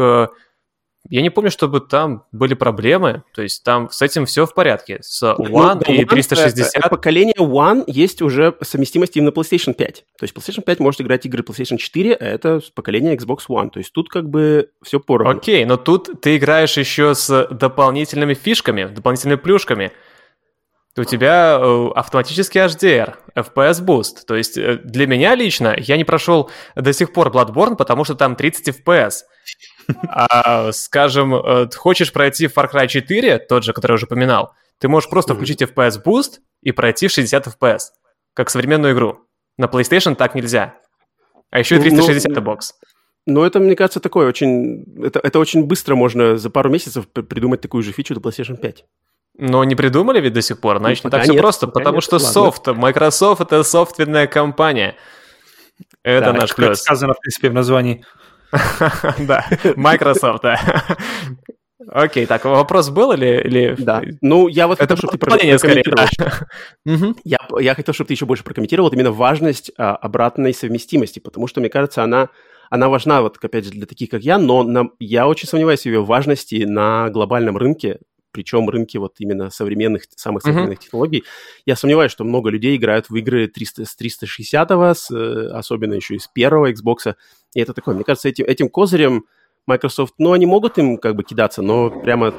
я 1.11 1.23
не 1.23 1.31
помню, 1.31 1.51
чтобы 1.51 1.81
там 1.81 2.25
были 2.33 2.55
проблемы. 2.55 3.23
То 3.35 3.43
есть 3.43 3.63
там 3.63 3.91
с 3.91 4.03
этим 4.03 4.27
все 4.27 4.47
в 4.47 4.55
порядке. 4.55 4.99
С 5.03 5.23
ну, 5.39 5.45
One 5.45 5.83
ну, 5.87 5.95
и 5.95 6.03
One, 6.03 6.07
360. 6.07 6.75
Это, 6.75 6.89
поколение 6.89 7.35
One 7.39 7.85
есть 7.87 8.23
уже 8.23 8.55
совместимость 8.63 9.17
именно 9.17 9.31
PlayStation 9.31 9.75
5. 9.75 10.05
То 10.19 10.25
есть 10.25 10.35
PlayStation 10.35 10.63
5 10.63 10.81
может 10.81 11.01
играть 11.01 11.27
игры 11.27 11.43
PlayStation 11.43 11.77
4, 11.77 12.15
а 12.15 12.25
это 12.25 12.61
поколение 12.75 13.17
Xbox 13.17 13.41
One. 13.49 13.71
То 13.71 13.79
есть 13.79 13.93
тут 13.93 14.09
как 14.09 14.29
бы 14.29 14.71
все 14.83 15.01
поровну. 15.01 15.39
Окей, 15.39 15.65
но 15.65 15.77
тут 15.77 16.21
ты 16.21 16.37
играешь 16.37 16.77
еще 16.77 17.15
с 17.15 17.49
дополнительными 17.51 18.35
фишками, 18.35 18.85
дополнительными 18.85 19.39
плюшками. 19.39 19.93
У 20.99 21.05
тебя 21.05 21.59
э, 21.61 21.89
автоматический 21.95 22.59
HDR, 22.59 23.17
FPS 23.35 23.85
Boost. 23.85 24.25
То 24.27 24.35
есть 24.35 24.57
э, 24.57 24.81
для 24.83 25.07
меня 25.07 25.35
лично, 25.35 25.75
я 25.79 25.97
не 25.97 26.05
прошел 26.05 26.51
до 26.75 26.93
сих 26.93 27.13
пор 27.13 27.29
Bloodborne, 27.29 27.77
потому 27.77 28.05
что 28.05 28.15
там 28.15 28.35
30 28.35 28.69
FPS. 28.81 29.13
А, 30.09 30.73
скажем, 30.73 31.35
э, 31.35 31.69
хочешь 31.75 32.13
пройти 32.13 32.47
Far 32.47 32.71
Cry 32.73 32.89
4, 32.89 33.39
тот 33.39 33.63
же, 33.63 33.73
который 33.73 33.93
я 33.93 33.95
уже 33.97 34.07
упоминал, 34.07 34.55
ты 34.79 34.89
можешь 34.89 35.09
просто 35.09 35.35
включить 35.35 35.63
FPS 35.63 36.03
Boost 36.03 36.39
и 36.63 36.73
пройти 36.73 37.09
в 37.09 37.13
60 37.13 37.47
FPS, 37.47 37.81
как 38.35 38.51
современную 38.51 38.95
игру. 38.95 39.21
На 39.59 39.67
PlayStation 39.67 40.17
так 40.17 40.35
нельзя. 40.35 40.75
А 41.51 41.59
еще 41.59 41.77
и 41.77 41.81
360 41.81 42.35
ну, 42.35 42.41
бокс. 42.43 42.75
Ну, 43.27 43.45
это, 43.45 43.61
мне 43.61 43.77
кажется, 43.77 44.01
такое 44.01 44.29
очень... 44.29 44.85
Это, 45.03 45.21
это 45.21 45.39
очень 45.39 45.65
быстро 45.65 45.95
можно 45.95 46.37
за 46.37 46.51
пару 46.51 46.71
месяцев 46.71 47.07
придумать 47.09 47.61
такую 47.61 47.83
же 47.83 47.93
фичу 47.93 48.15
до 48.15 48.21
PlayStation 48.21 48.57
5. 48.57 48.85
Но 49.39 49.65
не 49.65 49.75
придумали 49.75 50.21
ведь 50.21 50.33
до 50.33 50.43
сих 50.43 50.61
пор, 50.61 50.79
значит, 50.79 51.05
ну, 51.05 51.09
не 51.09 51.13
так 51.13 51.23
все 51.25 51.35
просто, 51.35 51.67
потому 51.67 51.97
нет, 51.97 52.05
что 52.05 52.17
ладно. 52.17 52.29
софт, 52.29 52.67
Microsoft— 52.69 53.41
это 53.43 53.63
софтверная 53.63 54.27
компания. 54.27 54.97
Это 56.03 56.33
да, 56.33 56.33
наш 56.33 56.51
как 56.51 56.57
плюс. 56.57 56.81
сказано, 56.81 57.15
в 57.15 57.21
принципе, 57.21 57.51
в 57.51 57.55
названии. 57.55 58.05
Да, 59.19 59.45
Microsoft, 59.77 60.43
да. 60.43 60.85
Окей, 61.89 62.27
так, 62.27 62.45
вопрос 62.45 62.89
был 62.91 63.13
или... 63.13 63.41
или... 63.45 63.77
Да, 63.79 64.03
ну 64.21 64.49
я 64.49 64.67
вот 64.67 64.79
хотел, 64.79 64.97
чтобы 64.97 65.13
ты 65.13 65.19
прокомментировал. 65.19 66.07
Я, 67.25 67.39
я 67.61 67.75
хотел, 67.75 67.95
чтобы 67.95 68.09
ты 68.09 68.15
еще 68.15 68.27
больше 68.27 68.43
прокомментировал 68.43 68.89
именно 68.89 69.13
важность 69.13 69.71
а, 69.77 69.95
обратной 69.95 70.53
совместимости, 70.53 71.21
потому 71.21 71.47
что, 71.47 71.61
мне 71.61 71.69
кажется, 71.69 72.03
она, 72.03 72.31
она 72.71 72.89
важна, 72.89 73.23
вот 73.23 73.39
опять 73.41 73.67
же, 73.67 73.71
для 73.71 73.87
таких, 73.87 74.11
как 74.11 74.23
я, 74.23 74.39
но 74.39 74.63
на, 74.63 74.89
я 74.99 75.29
очень 75.29 75.47
сомневаюсь 75.47 75.83
в 75.83 75.87
ее 75.87 76.05
важности 76.05 76.65
на 76.65 77.11
глобальном 77.11 77.57
рынке, 77.57 77.99
причем 78.37 78.69
рынке 78.69 78.99
вот 78.99 79.15
именно 79.19 79.49
современных, 79.49 80.03
самых 80.15 80.43
современных 80.43 80.79
mm-hmm. 80.79 80.83
технологий. 80.83 81.25
Я 81.65 81.75
сомневаюсь, 81.75 82.13
что 82.13 82.23
много 82.23 82.51
людей 82.51 82.77
играют 82.77 83.09
в 83.09 83.17
игры 83.17 83.49
300, 83.49 83.87
с 83.87 83.97
360-го, 83.99 84.93
с, 84.93 85.11
э, 85.11 85.49
особенно 85.55 85.95
еще 85.95 86.17
и 86.17 86.19
с 86.19 86.29
первого 86.29 86.71
Xbox. 86.71 87.15
И 87.55 87.61
это 87.61 87.73
такое, 87.73 87.95
мне 87.95 88.05
кажется, 88.05 88.29
этим, 88.29 88.45
этим 88.45 88.69
козырем 88.69 89.25
Microsoft, 89.67 90.15
ну, 90.19 90.33
они 90.33 90.45
могут 90.45 90.77
им 90.77 90.99
как 90.99 91.17
бы 91.17 91.25
кидаться, 91.25 91.63
но 91.63 91.89
прямо 91.89 92.35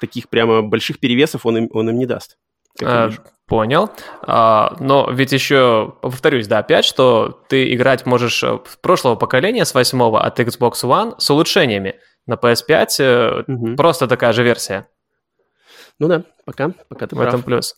таких 0.00 0.30
прямо 0.30 0.62
больших 0.62 0.98
перевесов 0.98 1.44
он 1.44 1.58
им, 1.58 1.70
он 1.74 1.90
им 1.90 1.98
не 1.98 2.06
даст. 2.06 2.38
А, 2.82 3.10
понял. 3.46 3.90
А, 4.22 4.74
но 4.80 5.10
ведь 5.12 5.32
еще, 5.32 5.94
повторюсь, 6.00 6.46
да, 6.46 6.60
опять, 6.60 6.86
что 6.86 7.42
ты 7.50 7.74
играть 7.74 8.06
можешь 8.06 8.42
с 8.42 8.76
прошлого 8.80 9.16
поколения, 9.16 9.66
с 9.66 9.74
восьмого, 9.74 10.24
от 10.24 10.40
Xbox 10.40 10.84
One 10.84 11.14
с 11.18 11.28
улучшениями. 11.28 11.96
На 12.26 12.34
PS5 12.36 13.44
угу. 13.46 13.76
просто 13.76 14.08
такая 14.08 14.32
же 14.32 14.42
версия. 14.42 14.88
Ну 16.00 16.08
да, 16.08 16.24
пока, 16.44 16.72
пока 16.88 17.06
ты 17.06 17.14
В 17.14 17.18
прав. 17.18 17.28
этом 17.28 17.42
плюс. 17.42 17.76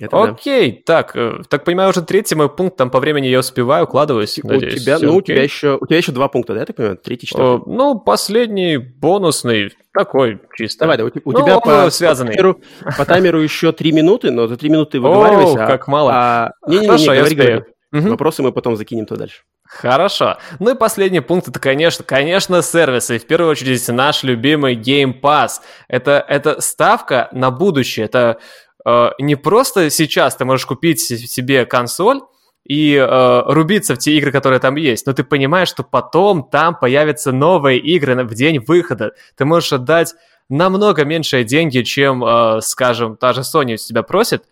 Это 0.00 0.22
окей, 0.22 0.84
да. 0.86 1.02
так, 1.02 1.16
э, 1.16 1.42
так 1.48 1.64
понимаю, 1.64 1.90
уже 1.90 2.02
третий 2.02 2.36
мой 2.36 2.48
пункт, 2.48 2.76
там 2.76 2.90
по 2.90 3.00
времени 3.00 3.26
я 3.26 3.40
успеваю, 3.40 3.84
укладываюсь, 3.84 4.38
у 4.42 4.46
надеюсь. 4.46 4.84
Тебя, 4.84 4.98
ну, 5.00 5.16
у 5.16 5.22
тебя, 5.22 5.42
еще, 5.42 5.76
у 5.80 5.84
тебя 5.84 5.96
еще 5.96 6.12
два 6.12 6.28
пункта, 6.28 6.54
да, 6.54 6.60
я 6.60 6.66
так 6.66 6.76
понимаю? 6.76 6.96
Третий, 6.96 7.26
четвертый? 7.26 7.64
ну, 7.66 7.98
последний, 7.98 8.76
бонусный, 8.76 9.72
такой 9.92 10.40
чисто. 10.56 10.84
Давай, 10.84 10.96
да, 10.96 11.04
у, 11.06 11.08
у 11.08 11.32
ну, 11.32 11.42
тебя 11.42 11.58
по, 11.58 11.90
связанный. 11.90 12.36
По, 12.36 12.36
таймеру, 12.36 12.60
по 12.96 13.04
таймеру 13.04 13.40
еще 13.40 13.72
три 13.72 13.90
минуты, 13.90 14.30
но 14.30 14.46
за 14.46 14.56
три 14.56 14.70
минуты 14.70 15.00
выговаривайся. 15.00 15.64
О, 15.64 15.66
как 15.66 15.88
мало. 15.88 16.12
А, 16.14 16.52
не-не-не, 16.68 17.06
говори, 17.18 17.34
говори. 17.34 17.62
Угу. 17.92 18.10
Вопросы 18.10 18.42
мы 18.42 18.52
потом 18.52 18.76
закинем 18.76 19.06
туда 19.06 19.20
дальше. 19.20 19.42
Хорошо. 19.80 20.38
Ну 20.58 20.74
и 20.74 20.78
последний 20.78 21.20
пункт 21.20 21.48
это, 21.48 21.60
конечно, 21.60 22.04
конечно, 22.04 22.62
сервисы. 22.62 23.18
В 23.18 23.26
первую 23.26 23.50
очередь 23.50 23.86
наш 23.88 24.22
любимый 24.22 24.74
Game 24.74 25.20
Pass. 25.20 25.60
Это, 25.88 26.24
это 26.28 26.60
ставка 26.60 27.28
на 27.32 27.50
будущее. 27.50 28.06
Это 28.06 28.38
э, 28.86 29.10
не 29.18 29.36
просто 29.36 29.90
сейчас 29.90 30.36
ты 30.36 30.44
можешь 30.44 30.66
купить 30.66 31.00
себе 31.00 31.66
консоль 31.66 32.20
и 32.64 32.94
э, 32.94 33.42
рубиться 33.46 33.94
в 33.94 33.98
те 33.98 34.12
игры, 34.16 34.32
которые 34.32 34.58
там 34.58 34.74
есть, 34.76 35.06
но 35.06 35.12
ты 35.12 35.22
понимаешь, 35.22 35.68
что 35.68 35.84
потом 35.84 36.42
там 36.42 36.74
появятся 36.74 37.32
новые 37.32 37.78
игры 37.78 38.24
в 38.24 38.34
день 38.34 38.58
выхода. 38.58 39.12
Ты 39.36 39.44
можешь 39.44 39.72
отдать 39.72 40.14
намного 40.48 41.04
меньшие 41.04 41.44
деньги, 41.44 41.82
чем, 41.82 42.24
э, 42.24 42.60
скажем, 42.62 43.16
та 43.16 43.32
же 43.32 43.42
Sony 43.42 43.74
у 43.74 43.76
тебя 43.76 44.02
просит, 44.02 44.44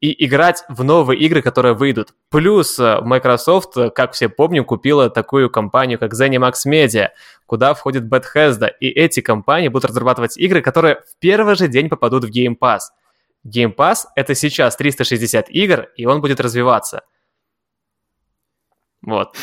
и 0.00 0.26
играть 0.26 0.64
в 0.68 0.84
новые 0.84 1.18
игры, 1.20 1.40
которые 1.40 1.74
выйдут. 1.74 2.14
Плюс 2.30 2.78
э, 2.78 3.00
Microsoft, 3.00 3.76
э, 3.76 3.90
как 3.90 4.12
все 4.12 4.28
помним, 4.28 4.64
купила 4.64 5.08
такую 5.08 5.48
компанию, 5.50 5.98
как 5.98 6.12
ZeniMax 6.12 6.52
Media, 6.66 7.08
куда 7.46 7.74
входит 7.74 8.04
Bethesda, 8.04 8.70
и 8.80 8.88
эти 8.88 9.20
компании 9.20 9.68
будут 9.68 9.90
разрабатывать 9.90 10.36
игры, 10.36 10.60
которые 10.60 10.96
в 10.96 11.18
первый 11.18 11.54
же 11.54 11.68
день 11.68 11.88
попадут 11.88 12.24
в 12.24 12.30
Game 12.30 12.56
Pass. 12.60 12.80
Game 13.46 13.74
Pass— 13.74 14.04
это 14.16 14.34
сейчас 14.34 14.76
360 14.76 15.48
игр, 15.50 15.88
и 15.96 16.06
он 16.06 16.20
будет 16.20 16.40
развиваться. 16.40 17.02
Вот. 19.06 19.36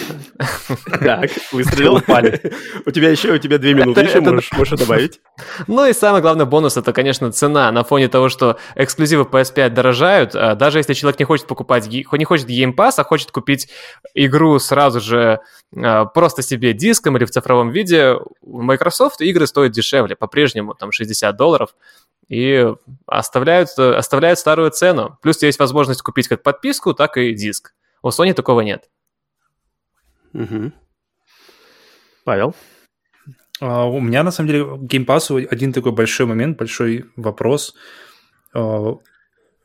Так, 0.99 1.29
выстрелил. 1.51 1.97
У 2.85 2.91
тебя 2.91 3.09
еще, 3.09 3.33
у 3.33 3.37
тебя 3.37 3.59
две 3.59 3.73
минуты 3.75 4.01
еще, 4.01 4.19
можешь, 4.21 4.49
добавить. 4.71 5.19
Ну 5.67 5.85
и 5.85 5.93
самый 5.93 6.21
главный 6.21 6.45
бонус, 6.45 6.77
это, 6.77 6.93
конечно, 6.93 7.31
цена. 7.31 7.71
На 7.71 7.83
фоне 7.83 8.07
того, 8.07 8.29
что 8.29 8.57
эксклюзивы 8.75 9.23
PS5 9.23 9.69
дорожают, 9.69 10.35
а 10.35 10.55
даже 10.55 10.79
если 10.79 10.93
человек 10.93 11.19
не 11.19 11.25
хочет 11.25 11.47
покупать, 11.47 11.87
не 11.87 12.25
хочет 12.25 12.49
Game 12.49 12.75
Pass, 12.75 12.93
а 12.97 13.03
хочет 13.03 13.31
купить 13.31 13.69
игру 14.13 14.57
сразу 14.59 14.99
же 14.99 15.41
а, 15.75 16.05
просто 16.05 16.41
себе 16.41 16.73
диском 16.73 17.17
или 17.17 17.25
в 17.25 17.31
цифровом 17.31 17.69
виде, 17.69 18.15
Microsoft 18.41 19.21
игры 19.21 19.47
стоят 19.47 19.71
дешевле, 19.71 20.15
по-прежнему, 20.15 20.73
там 20.73 20.91
60 20.91 21.35
долларов, 21.35 21.75
и 22.29 22.67
оставляют, 23.05 23.77
оставляют 23.77 24.39
старую 24.39 24.71
цену. 24.71 25.17
Плюс 25.21 25.41
есть 25.41 25.59
возможность 25.59 26.01
купить 26.01 26.27
как 26.27 26.43
подписку, 26.43 26.93
так 26.93 27.17
и 27.17 27.33
диск. 27.33 27.73
У 28.01 28.09
Sony 28.09 28.33
такого 28.33 28.61
нет. 28.61 28.89
Угу. 30.33 30.71
Павел? 32.23 32.55
Uh, 33.61 33.89
у 33.89 33.99
меня, 33.99 34.23
на 34.23 34.31
самом 34.31 34.47
деле, 34.49 34.63
Game 34.63 35.05
Pass 35.05 35.45
один 35.45 35.71
такой 35.71 35.91
большой 35.91 36.25
момент, 36.25 36.57
большой 36.57 37.05
вопрос. 37.15 37.75
Uh, 38.55 38.99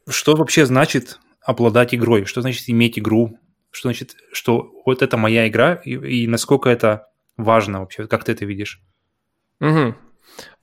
что 0.08 0.36
вообще 0.36 0.66
значит 0.66 1.18
обладать 1.42 1.94
игрой? 1.94 2.24
Что 2.26 2.42
значит 2.42 2.68
иметь 2.68 2.98
игру? 2.98 3.38
Что 3.70 3.88
значит, 3.88 4.16
что 4.32 4.70
вот 4.84 5.02
это 5.02 5.16
моя 5.16 5.48
игра, 5.48 5.74
и, 5.74 5.92
и 5.92 6.26
насколько 6.26 6.68
это 6.68 7.08
важно 7.36 7.80
вообще? 7.80 8.06
Как 8.06 8.24
ты 8.24 8.32
это 8.32 8.44
видишь? 8.44 8.82
Угу. 9.60 9.68
Uh, 9.68 9.94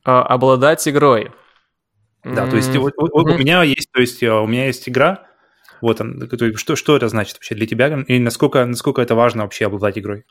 обладать 0.04 0.88
игрой. 0.88 1.32
Да, 2.24 2.46
mm-hmm. 2.46 2.50
то 2.50 2.56
есть 2.56 2.76
вот, 2.78 2.94
вот, 2.96 3.28
mm-hmm. 3.28 3.36
у 3.36 3.38
меня 3.38 3.64
есть, 3.64 3.92
то 3.92 4.00
есть 4.00 4.24
у 4.24 4.48
меня 4.48 4.68
есть 4.68 4.88
игра, 4.88 5.28
вот 5.84 6.00
он, 6.02 6.30
что, 6.56 6.76
что 6.76 6.96
это 6.96 7.10
значит 7.10 7.36
вообще 7.36 7.56
для 7.56 7.68
тебя? 7.68 8.04
И 8.08 8.18
насколько, 8.20 8.66
насколько 8.66 9.02
это 9.02 9.16
важно 9.16 9.44
вообще 9.44 9.66
обладать 9.66 9.98
игрой? 9.98 10.24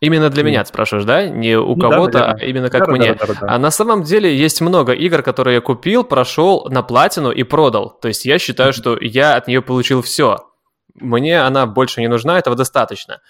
Именно 0.00 0.30
для 0.30 0.44
меня, 0.44 0.62
ты 0.62 0.68
спрашиваешь, 0.68 1.04
да? 1.04 1.26
Не 1.26 1.58
у 1.58 1.74
ну, 1.74 1.90
кого-то, 1.90 2.18
да, 2.18 2.36
а 2.38 2.44
именно 2.44 2.70
как 2.70 2.86
да, 2.86 2.92
мне. 2.92 3.14
Да, 3.14 3.26
да, 3.26 3.34
да, 3.34 3.40
да. 3.40 3.54
А 3.54 3.58
на 3.58 3.70
самом 3.70 4.02
деле 4.02 4.34
есть 4.34 4.60
много 4.60 4.92
игр, 4.92 5.22
которые 5.22 5.56
я 5.56 5.60
купил, 5.60 6.04
прошел 6.04 6.66
на 6.70 6.82
платину 6.82 7.30
и 7.30 7.42
продал. 7.42 7.98
То 8.00 8.08
есть 8.08 8.24
я 8.24 8.38
считаю, 8.38 8.72
что 8.72 8.96
я 9.00 9.36
от 9.36 9.48
нее 9.48 9.62
получил 9.62 10.00
все. 10.02 10.38
Мне 10.94 11.40
она 11.40 11.66
больше 11.66 12.00
не 12.00 12.08
нужна, 12.08 12.38
этого 12.38 12.56
достаточно. 12.56 13.20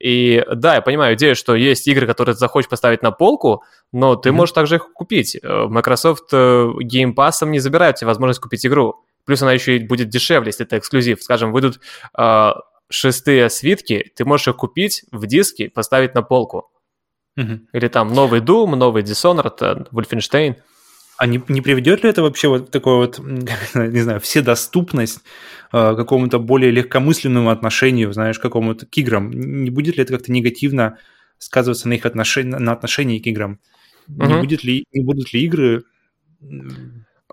И 0.00 0.44
да, 0.52 0.76
я 0.76 0.82
понимаю 0.82 1.14
идею, 1.14 1.36
что 1.36 1.54
есть 1.54 1.86
игры, 1.86 2.06
которые 2.06 2.34
ты 2.34 2.40
захочешь 2.40 2.70
поставить 2.70 3.02
на 3.02 3.10
полку, 3.10 3.62
но 3.92 4.16
ты 4.16 4.28
mm-hmm. 4.28 4.32
можешь 4.32 4.52
также 4.52 4.76
их 4.76 4.92
купить. 4.92 5.36
Э, 5.42 5.66
Microsoft 5.68 6.32
э, 6.32 6.70
Game 6.82 7.14
Pass 7.14 7.46
не 7.46 7.58
забирает 7.58 7.96
тебе 7.96 8.08
возможность 8.08 8.40
купить 8.40 8.64
игру. 8.66 9.04
Плюс 9.30 9.42
она 9.42 9.52
еще 9.52 9.76
и 9.76 9.86
будет 9.86 10.08
дешевле, 10.08 10.48
если 10.48 10.66
это 10.66 10.76
эксклюзив. 10.76 11.22
Скажем, 11.22 11.52
выйдут 11.52 11.78
э, 12.18 12.50
шестые 12.88 13.48
свитки, 13.48 14.10
ты 14.16 14.24
можешь 14.24 14.48
их 14.48 14.56
купить 14.56 15.04
в 15.12 15.24
диске, 15.28 15.70
поставить 15.70 16.16
на 16.16 16.22
полку. 16.22 16.68
Мгм. 17.36 17.68
Или 17.72 17.86
там 17.86 18.12
новый 18.12 18.40
Doom, 18.40 18.74
новый 18.74 19.04
Dishonored, 19.04 19.54
э, 19.60 19.84
Wolfenstein. 19.92 20.56
А 21.16 21.26
не, 21.28 21.40
не 21.46 21.60
приведет 21.60 22.02
ли 22.02 22.10
это 22.10 22.22
вообще 22.22 22.48
вот 22.48 22.72
такое 22.72 22.96
вот, 22.96 23.20
не 23.74 24.00
знаю, 24.00 24.18
вседоступность 24.18 25.20
э, 25.72 25.94
какому-то 25.94 26.40
более 26.40 26.72
легкомысленному 26.72 27.50
отношению, 27.50 28.12
знаешь, 28.12 28.40
к 28.40 28.42
какому-то 28.42 28.84
к 28.84 28.98
играм? 28.98 29.30
Не 29.30 29.70
будет 29.70 29.96
ли 29.96 30.02
это 30.02 30.12
как-то 30.14 30.32
негативно 30.32 30.98
сказываться 31.38 31.88
на 31.88 31.92
их 31.92 32.04
отношении, 32.04 32.50
на 32.50 32.72
отношении 32.72 33.20
к 33.20 33.28
играм? 33.28 33.60
Не, 34.08 34.24
Мгм. 34.24 34.40
будет 34.40 34.64
ли, 34.64 34.86
не 34.92 35.04
будут 35.04 35.32
ли 35.32 35.44
игры... 35.44 35.84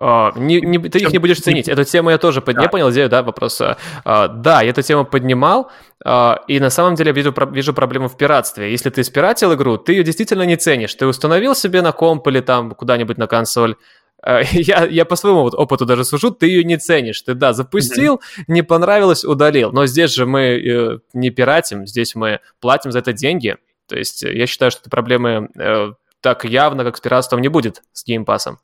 А, 0.00 0.32
не, 0.36 0.60
не- 0.60 0.78
ты 0.78 0.98
их 0.98 1.12
не 1.12 1.18
будешь 1.18 1.40
ценить. 1.40 1.68
Эту 1.68 1.84
тему 1.84 2.10
я 2.10 2.18
тоже 2.18 2.40
под... 2.40 2.54
Да. 2.56 2.62
Я 2.62 2.68
понял 2.68 2.90
идею, 2.92 3.08
да, 3.08 3.22
вопрос. 3.22 3.60
А, 3.60 3.76
а, 4.04 4.28
да, 4.28 4.62
я 4.62 4.70
эту 4.70 4.82
тему 4.82 5.04
поднимал, 5.04 5.70
а, 6.04 6.40
и 6.46 6.60
на 6.60 6.70
самом 6.70 6.94
деле 6.94 7.08
я 7.08 7.14
вижу, 7.14 7.32
про- 7.32 7.50
вижу 7.50 7.74
проблему 7.74 8.08
в 8.08 8.16
пиратстве. 8.16 8.70
Если 8.70 8.90
ты 8.90 9.02
спиратил 9.02 9.54
игру, 9.54 9.76
ты 9.76 9.92
ее 9.94 10.04
действительно 10.04 10.42
не 10.42 10.56
ценишь. 10.56 10.94
Ты 10.94 11.06
установил 11.06 11.54
себе 11.56 11.82
на 11.82 11.90
комп 11.92 12.28
или 12.28 12.40
там 12.40 12.70
куда-нибудь 12.72 13.18
на 13.18 13.26
консоль, 13.26 13.74
а, 14.22 14.40
я, 14.52 14.86
я 14.86 15.04
по 15.04 15.16
своему 15.16 15.42
вот 15.42 15.54
опыту 15.54 15.84
даже 15.84 16.04
сужу, 16.04 16.30
ты 16.30 16.46
ее 16.46 16.62
не 16.62 16.76
ценишь. 16.76 17.20
Ты, 17.22 17.34
да, 17.34 17.52
запустил, 17.52 18.20
не 18.46 18.62
понравилось, 18.62 19.24
удалил. 19.24 19.72
Но 19.72 19.86
здесь 19.86 20.14
же 20.14 20.26
мы 20.26 20.40
э, 20.40 20.98
не 21.12 21.30
пиратим, 21.30 21.86
здесь 21.88 22.14
мы 22.14 22.38
платим 22.60 22.92
за 22.92 23.00
это 23.00 23.12
деньги. 23.12 23.56
То 23.88 23.98
есть 23.98 24.22
э, 24.22 24.32
я 24.32 24.46
считаю, 24.46 24.70
что 24.70 24.82
этой 24.82 24.90
проблемы 24.90 25.48
э, 25.58 25.92
так 26.20 26.44
явно, 26.44 26.84
как 26.84 26.96
с 26.96 27.00
пиратством, 27.00 27.40
не 27.40 27.48
будет 27.48 27.82
с 27.92 28.04
геймпасом. 28.04 28.58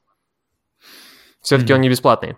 Все-таки 1.45 1.73
Мгм. 1.73 1.77
он 1.77 1.81
не 1.83 1.91
бесплатный. 1.91 2.37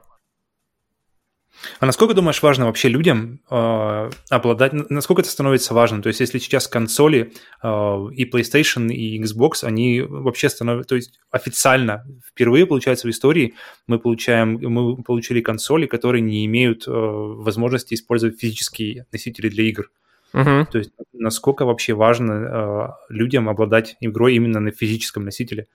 А 1.81 1.87
насколько, 1.87 2.13
думаешь, 2.15 2.43
важно 2.43 2.67
вообще 2.67 2.89
людям 2.89 3.41
э, 3.51 4.11
обладать... 4.31 4.73
Насколько 4.91 5.23
это 5.23 5.31
становится 5.31 5.73
важным? 5.75 6.03
То 6.03 6.09
есть, 6.09 6.21
если 6.21 6.39
сейчас 6.39 6.69
консоли 6.69 7.33
э, 7.63 7.69
и 8.13 8.31
PlayStation, 8.31 8.89
и 8.93 9.23
Xbox, 9.23 9.63
они 9.63 10.03
вообще 10.03 10.49
становятся... 10.49 10.89
То 10.89 10.97
есть, 10.97 11.19
официально, 11.31 12.05
впервые, 12.29 12.67
получается, 12.67 13.09
в 13.09 13.11
истории 13.11 13.55
мы 13.87 13.99
получаем... 13.99 14.59
Мы 14.61 15.03
получили 15.03 15.41
консоли, 15.41 15.87
которые 15.87 16.21
не 16.21 16.45
имеют 16.45 16.87
э, 16.87 16.91
возможности 16.91 17.95
использовать 17.95 18.39
физические 18.39 19.07
носители 19.13 19.49
для 19.49 19.65
игр. 19.65 19.91
Мгм. 20.33 20.67
То 20.67 20.79
есть, 20.79 20.91
насколько 21.15 21.65
вообще 21.65 21.95
важно 21.95 22.33
э, 22.33 22.89
людям 23.09 23.49
обладать 23.49 23.97
игрой 24.01 24.35
именно 24.35 24.61
на 24.61 24.73
физическом 24.73 25.25
носителе? 25.25 25.69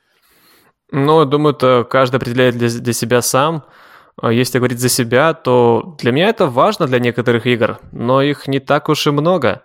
Ну, 0.91 1.25
думаю, 1.25 1.55
это 1.55 1.87
каждый 1.89 2.17
определяет 2.17 2.57
для, 2.57 2.69
для 2.69 2.93
себя 2.93 3.21
сам. 3.21 3.63
А 4.21 4.31
Если 4.31 4.57
говорить 4.57 4.79
за 4.79 4.89
себя, 4.89 5.33
то 5.33 5.95
для 5.99 6.11
меня 6.11 6.27
это 6.27 6.47
важно 6.47 6.85
для 6.85 6.99
некоторых 6.99 7.47
игр, 7.47 7.79
но 7.91 8.21
их 8.21 8.47
не 8.47 8.59
так 8.59 8.89
уж 8.89 9.07
и 9.07 9.11
много. 9.11 9.63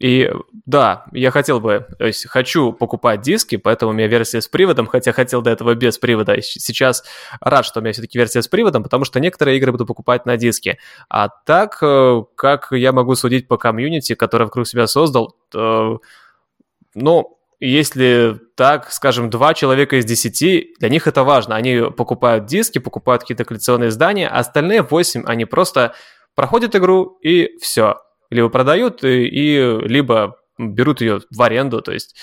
И 0.00 0.32
да, 0.66 1.04
я 1.12 1.30
хотел 1.30 1.60
бы, 1.60 1.86
то 1.96 2.06
есть 2.06 2.26
хочу 2.26 2.72
покупать 2.72 3.20
диски, 3.20 3.54
поэтому 3.56 3.92
у 3.92 3.94
меня 3.94 4.08
версия 4.08 4.40
с 4.40 4.48
приводом, 4.48 4.88
хотя 4.88 5.12
хотел 5.12 5.42
до 5.42 5.50
этого 5.50 5.76
без 5.76 5.98
привода. 5.98 6.42
Сейчас 6.42 7.04
рад, 7.40 7.64
что 7.64 7.78
у 7.78 7.82
меня 7.84 7.92
все-таки 7.92 8.18
версия 8.18 8.42
с 8.42 8.48
приводом, 8.48 8.82
потому 8.82 9.04
что 9.04 9.20
некоторые 9.20 9.58
игры 9.58 9.70
буду 9.70 9.86
покупать 9.86 10.26
на 10.26 10.36
диске. 10.36 10.78
А 11.08 11.28
так, 11.28 11.78
э, 11.82 12.22
как 12.34 12.72
я 12.72 12.90
могу 12.90 13.14
судить 13.14 13.46
по 13.46 13.58
комьюнити, 13.58 14.16
которое 14.16 14.46
вокруг 14.46 14.66
себя 14.66 14.88
создал, 14.88 15.36
то, 15.50 16.00
ну, 16.96 17.38
если 17.64 18.40
так, 18.56 18.90
скажем, 18.90 19.30
два 19.30 19.54
человека 19.54 19.96
из 19.96 20.04
десяти, 20.04 20.74
для 20.80 20.88
них 20.88 21.06
это 21.06 21.22
важно. 21.22 21.54
Они 21.54 21.90
покупают 21.96 22.46
диски, 22.46 22.78
покупают 22.78 23.22
какие-то 23.22 23.44
коллекционные 23.44 23.90
издания, 23.90 24.28
а 24.28 24.38
остальные 24.38 24.82
восемь, 24.82 25.22
они 25.26 25.44
просто 25.44 25.94
проходят 26.34 26.74
игру 26.74 27.18
и 27.22 27.56
все. 27.60 28.00
Либо 28.30 28.48
продают, 28.48 29.04
и, 29.04 29.26
и 29.26 29.78
либо 29.86 30.38
берут 30.58 31.00
ее 31.00 31.20
в 31.30 31.42
аренду, 31.42 31.82
то 31.82 31.92
есть 31.92 32.16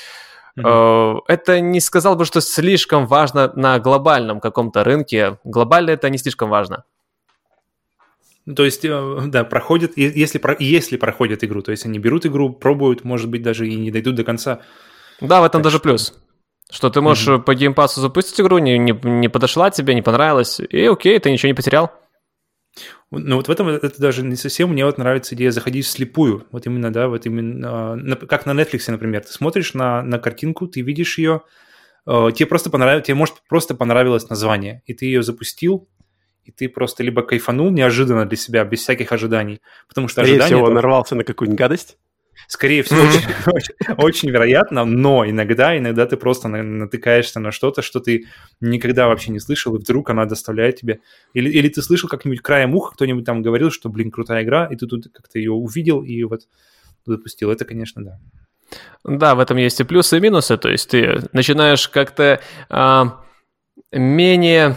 э, 0.58 1.16
это 1.28 1.60
не 1.62 1.80
сказал 1.80 2.16
бы, 2.16 2.26
что 2.26 2.42
слишком 2.42 3.08
важно 3.08 3.52
на 3.56 3.80
глобальном 3.80 4.40
каком-то 4.40 4.84
рынке. 4.84 5.40
Глобально 5.44 5.92
это 5.92 6.10
не 6.10 6.18
слишком 6.18 6.50
важно. 6.50 6.84
Ну, 8.46 8.56
То 8.56 8.66
есть, 8.66 8.84
э, 8.84 9.22
да, 9.28 9.44
проходят, 9.46 9.94
если, 9.96 10.42
если 10.60 10.98
проходят 10.98 11.44
игру, 11.44 11.62
то 11.62 11.72
есть 11.72 11.86
они 11.86 12.00
берут 12.00 12.26
игру, 12.26 12.52
пробуют, 12.52 13.04
может 13.04 13.30
быть, 13.30 13.42
даже 13.42 13.68
и 13.68 13.76
не 13.76 13.92
дойдут 13.92 14.16
до 14.16 14.24
конца. 14.24 14.62
Да, 15.22 15.42
в 15.42 15.44
этом 15.44 15.60
Так 15.62 15.64
даже 15.66 15.78
что- 15.78 15.84
плюс. 15.84 16.14
Что 16.72 16.90
ты 16.92 17.02
можешь 17.02 17.26
Мгм. 17.28 17.42
по 17.44 17.56
геймпасу 17.56 18.00
запустить 18.00 18.40
игру, 18.40 18.60
не, 18.60 18.78
не, 18.78 18.92
не 19.04 19.28
подошла 19.28 19.72
тебе, 19.72 19.96
не 19.96 20.04
понравилась, 20.04 20.60
и 20.60 20.86
окей, 20.86 21.18
ты 21.20 21.32
ничего 21.32 21.48
не 21.48 21.56
потерял. 21.56 21.92
Ну 23.12 23.38
вот 23.38 23.48
в 23.48 23.52
этом 23.52 23.68
это 23.70 24.00
даже 24.00 24.22
не 24.24 24.36
совсем 24.36 24.70
мне 24.70 24.86
вот 24.86 25.00
нравится 25.00 25.34
идея 25.34 25.50
заходить 25.50 25.86
вслепую. 25.88 26.46
Вот 26.52 26.68
именно, 26.68 26.94
да, 26.94 27.08
вот 27.08 27.26
именно, 27.26 27.94
а, 27.96 28.16
как 28.28 28.46
на 28.46 28.52
Netflix, 28.52 28.84
например. 28.92 29.24
Ты 29.26 29.32
смотришь 29.34 29.74
на, 29.74 30.04
на 30.04 30.20
картинку, 30.20 30.68
ты 30.68 30.82
видишь 30.82 31.18
ее, 31.18 31.42
э, 32.06 32.28
тебе 32.36 32.46
просто 32.46 32.70
понравилось, 32.70 33.08
тебе 33.08 33.16
может 33.16 33.38
просто 33.50 33.74
понравилось 33.74 34.30
название, 34.30 34.84
и 34.86 34.94
ты 34.94 35.06
ее 35.06 35.24
запустил, 35.24 35.90
и 36.46 36.52
ты 36.52 36.70
просто 36.70 37.02
либо 37.02 37.24
кайфанул 37.24 37.72
неожиданно 37.72 38.28
для 38.28 38.38
себя, 38.38 38.64
без 38.64 38.82
всяких 38.82 39.12
ожиданий, 39.12 39.60
потому 39.88 40.08
что 40.08 40.22
Скорее 40.22 40.34
ожидания... 40.34 40.56
всего, 40.56 40.66
это- 40.68 40.76
нарвался 40.76 41.16
на 41.16 41.24
какую-нибудь 41.24 41.58
гадость. 41.58 41.98
Скорее 42.48 42.84
всего, 42.84 43.02
очень, 43.02 43.22
очень- 43.48 43.96
очень 43.98 44.30
вероятно, 44.32 44.86
но 44.86 45.28
иногда, 45.30 45.78
иногда 45.78 46.06
ты 46.06 46.18
просто 46.18 46.48
на- 46.48 46.64
натыкаешься 46.64 47.40
на 47.40 47.52
что-то, 47.52 47.82
что 47.82 48.00
ты 48.00 48.26
никогда 48.60 49.08
вообще 49.08 49.32
не 49.32 49.40
слышал, 49.40 49.76
и 49.76 49.80
вдруг 49.80 50.10
она 50.10 50.26
доставляет 50.26 50.78
тебе... 50.78 51.00
Или, 51.34 51.50
или 51.50 51.70
ты 51.70 51.82
слышал 51.82 52.10
как-нибудь 52.10 52.42
краем 52.42 52.74
уха, 52.76 52.94
кто-нибудь 52.96 53.26
там 53.26 53.42
говорил, 53.42 53.72
что, 53.72 53.90
блин, 53.90 54.12
крутая 54.12 54.44
игра, 54.44 54.66
и 54.66 54.76
ты 54.76 54.88
тут 54.88 55.08
как-то 55.14 55.38
ее 55.38 55.52
увидел 55.52 56.04
и 56.04 56.24
вот 56.24 56.48
запустил. 57.06 57.52
Это, 57.52 57.66
конечно, 57.66 58.04
да. 58.04 58.20
Да, 59.04 59.36
в 59.36 59.40
этом 59.40 59.58
есть 59.58 59.80
и 59.80 59.84
плюсы, 59.84 60.18
и 60.18 60.20
минусы. 60.20 60.58
То 60.58 60.70
есть 60.70 60.90
ты 60.90 61.22
начинаешь 61.34 61.88
как-то 61.88 62.40
а, 62.70 63.24
менее, 63.92 64.76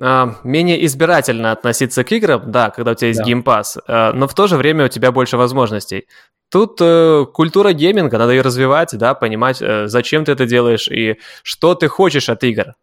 а, 0.00 0.36
менее 0.44 0.84
избирательно 0.86 1.52
относиться 1.52 2.04
к 2.04 2.12
играм, 2.12 2.50
да, 2.50 2.70
когда 2.70 2.92
у 2.92 2.94
тебя 2.94 3.08
есть 3.08 3.20
Да. 3.20 3.26
геймпас, 3.26 3.78
а, 3.86 4.12
но 4.12 4.28
в 4.28 4.34
то 4.34 4.46
же 4.46 4.56
время 4.56 4.84
у 4.84 4.88
тебя 4.88 5.12
больше 5.12 5.36
возможностей. 5.36 6.06
Тут 6.50 6.78
э, 6.80 7.26
культура 7.34 7.72
гейминга, 7.72 8.16
надо 8.16 8.32
ее 8.32 8.40
развивать, 8.40 8.96
да, 8.96 9.12
понимать, 9.14 9.60
э, 9.60 9.86
зачем 9.86 10.24
ты 10.24 10.32
это 10.32 10.46
делаешь 10.46 10.88
и 10.88 11.18
что 11.42 11.74
ты 11.74 11.88
хочешь 11.88 12.30
от 12.30 12.42
игр. 12.42 12.74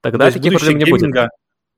Тогда 0.00 0.30
таких 0.30 0.58
проблем 0.58 0.78
не 0.78 0.84
будет. 0.86 1.10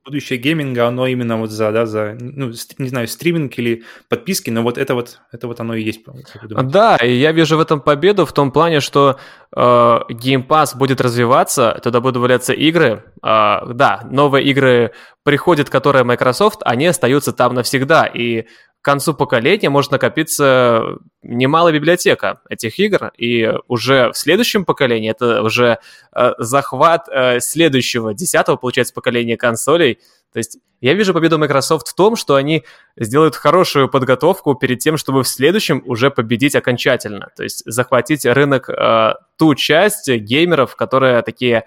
Будущее 0.05 0.37
гейминга, 0.37 0.87
оно 0.87 1.07
именно 1.07 1.37
вот 1.37 1.49
за, 1.49 1.71
да, 1.71 1.85
за, 1.85 2.17
ну, 2.19 2.51
не 2.77 2.89
знаю, 2.89 3.07
стриминг 3.07 3.57
или 3.57 3.83
подписки, 4.09 4.49
но 4.49 4.61
вот 4.61 4.77
это 4.77 4.95
вот, 4.95 5.19
это 5.31 5.47
вот 5.47 5.59
оно 5.61 5.75
и 5.75 5.83
есть? 5.83 6.01
Да, 6.41 6.97
и 6.97 7.13
я 7.13 7.31
вижу 7.31 7.57
в 7.57 7.61
этом 7.61 7.79
победу 7.79 8.25
в 8.25 8.33
том 8.33 8.51
плане, 8.51 8.81
что 8.81 9.17
э, 9.55 9.59
Game 9.59 10.45
Pass 10.45 10.77
будет 10.77 10.99
развиваться, 10.99 11.79
туда 11.81 12.01
будут 12.01 12.15
добавляться 12.15 12.51
игры. 12.51 13.03
Э, 13.23 13.59
да, 13.73 14.01
новые 14.11 14.45
игры 14.45 14.91
приходят, 15.23 15.69
которые 15.69 16.03
Microsoft, 16.03 16.59
они 16.65 16.87
остаются 16.87 17.31
там 17.31 17.53
навсегда. 17.53 18.05
И 18.05 18.47
к 18.83 18.85
концу 18.85 19.13
поколения 19.13 19.69
может 19.69 19.91
накопиться 19.91 20.97
немалая 21.21 21.73
библиотека 21.73 22.41
этих 22.49 22.79
игр, 22.79 23.13
и 23.17 23.49
уже 23.69 24.11
в 24.11 24.17
следующем 24.17 24.65
поколении 24.65 25.09
это 25.09 25.41
уже 25.41 25.79
э, 26.13 26.31
захват 26.37 27.07
э, 27.09 27.39
следующего, 27.39 28.13
десятого, 28.13 28.57
получается, 28.57 28.93
поколения 28.93 29.37
консолей. 29.37 29.99
То 30.33 30.39
есть 30.39 30.57
я 30.81 30.95
вижу 30.95 31.13
победу 31.13 31.39
Microsoft 31.39 31.87
в 31.87 31.95
том, 31.95 32.17
что 32.17 32.35
они 32.35 32.65
сделают 32.97 33.37
хорошую 33.37 33.87
подготовку 33.87 34.53
перед 34.53 34.79
тем, 34.79 34.97
чтобы 34.97 35.23
в 35.23 35.29
следующем 35.29 35.81
уже 35.85 36.11
победить 36.11 36.53
окончательно. 36.53 37.29
То 37.37 37.43
есть 37.43 37.63
захватить 37.65 38.25
рынок, 38.25 38.67
э, 38.67 39.13
ту 39.37 39.55
часть 39.55 40.09
геймеров, 40.09 40.75
которые 40.75 41.21
такие 41.21 41.63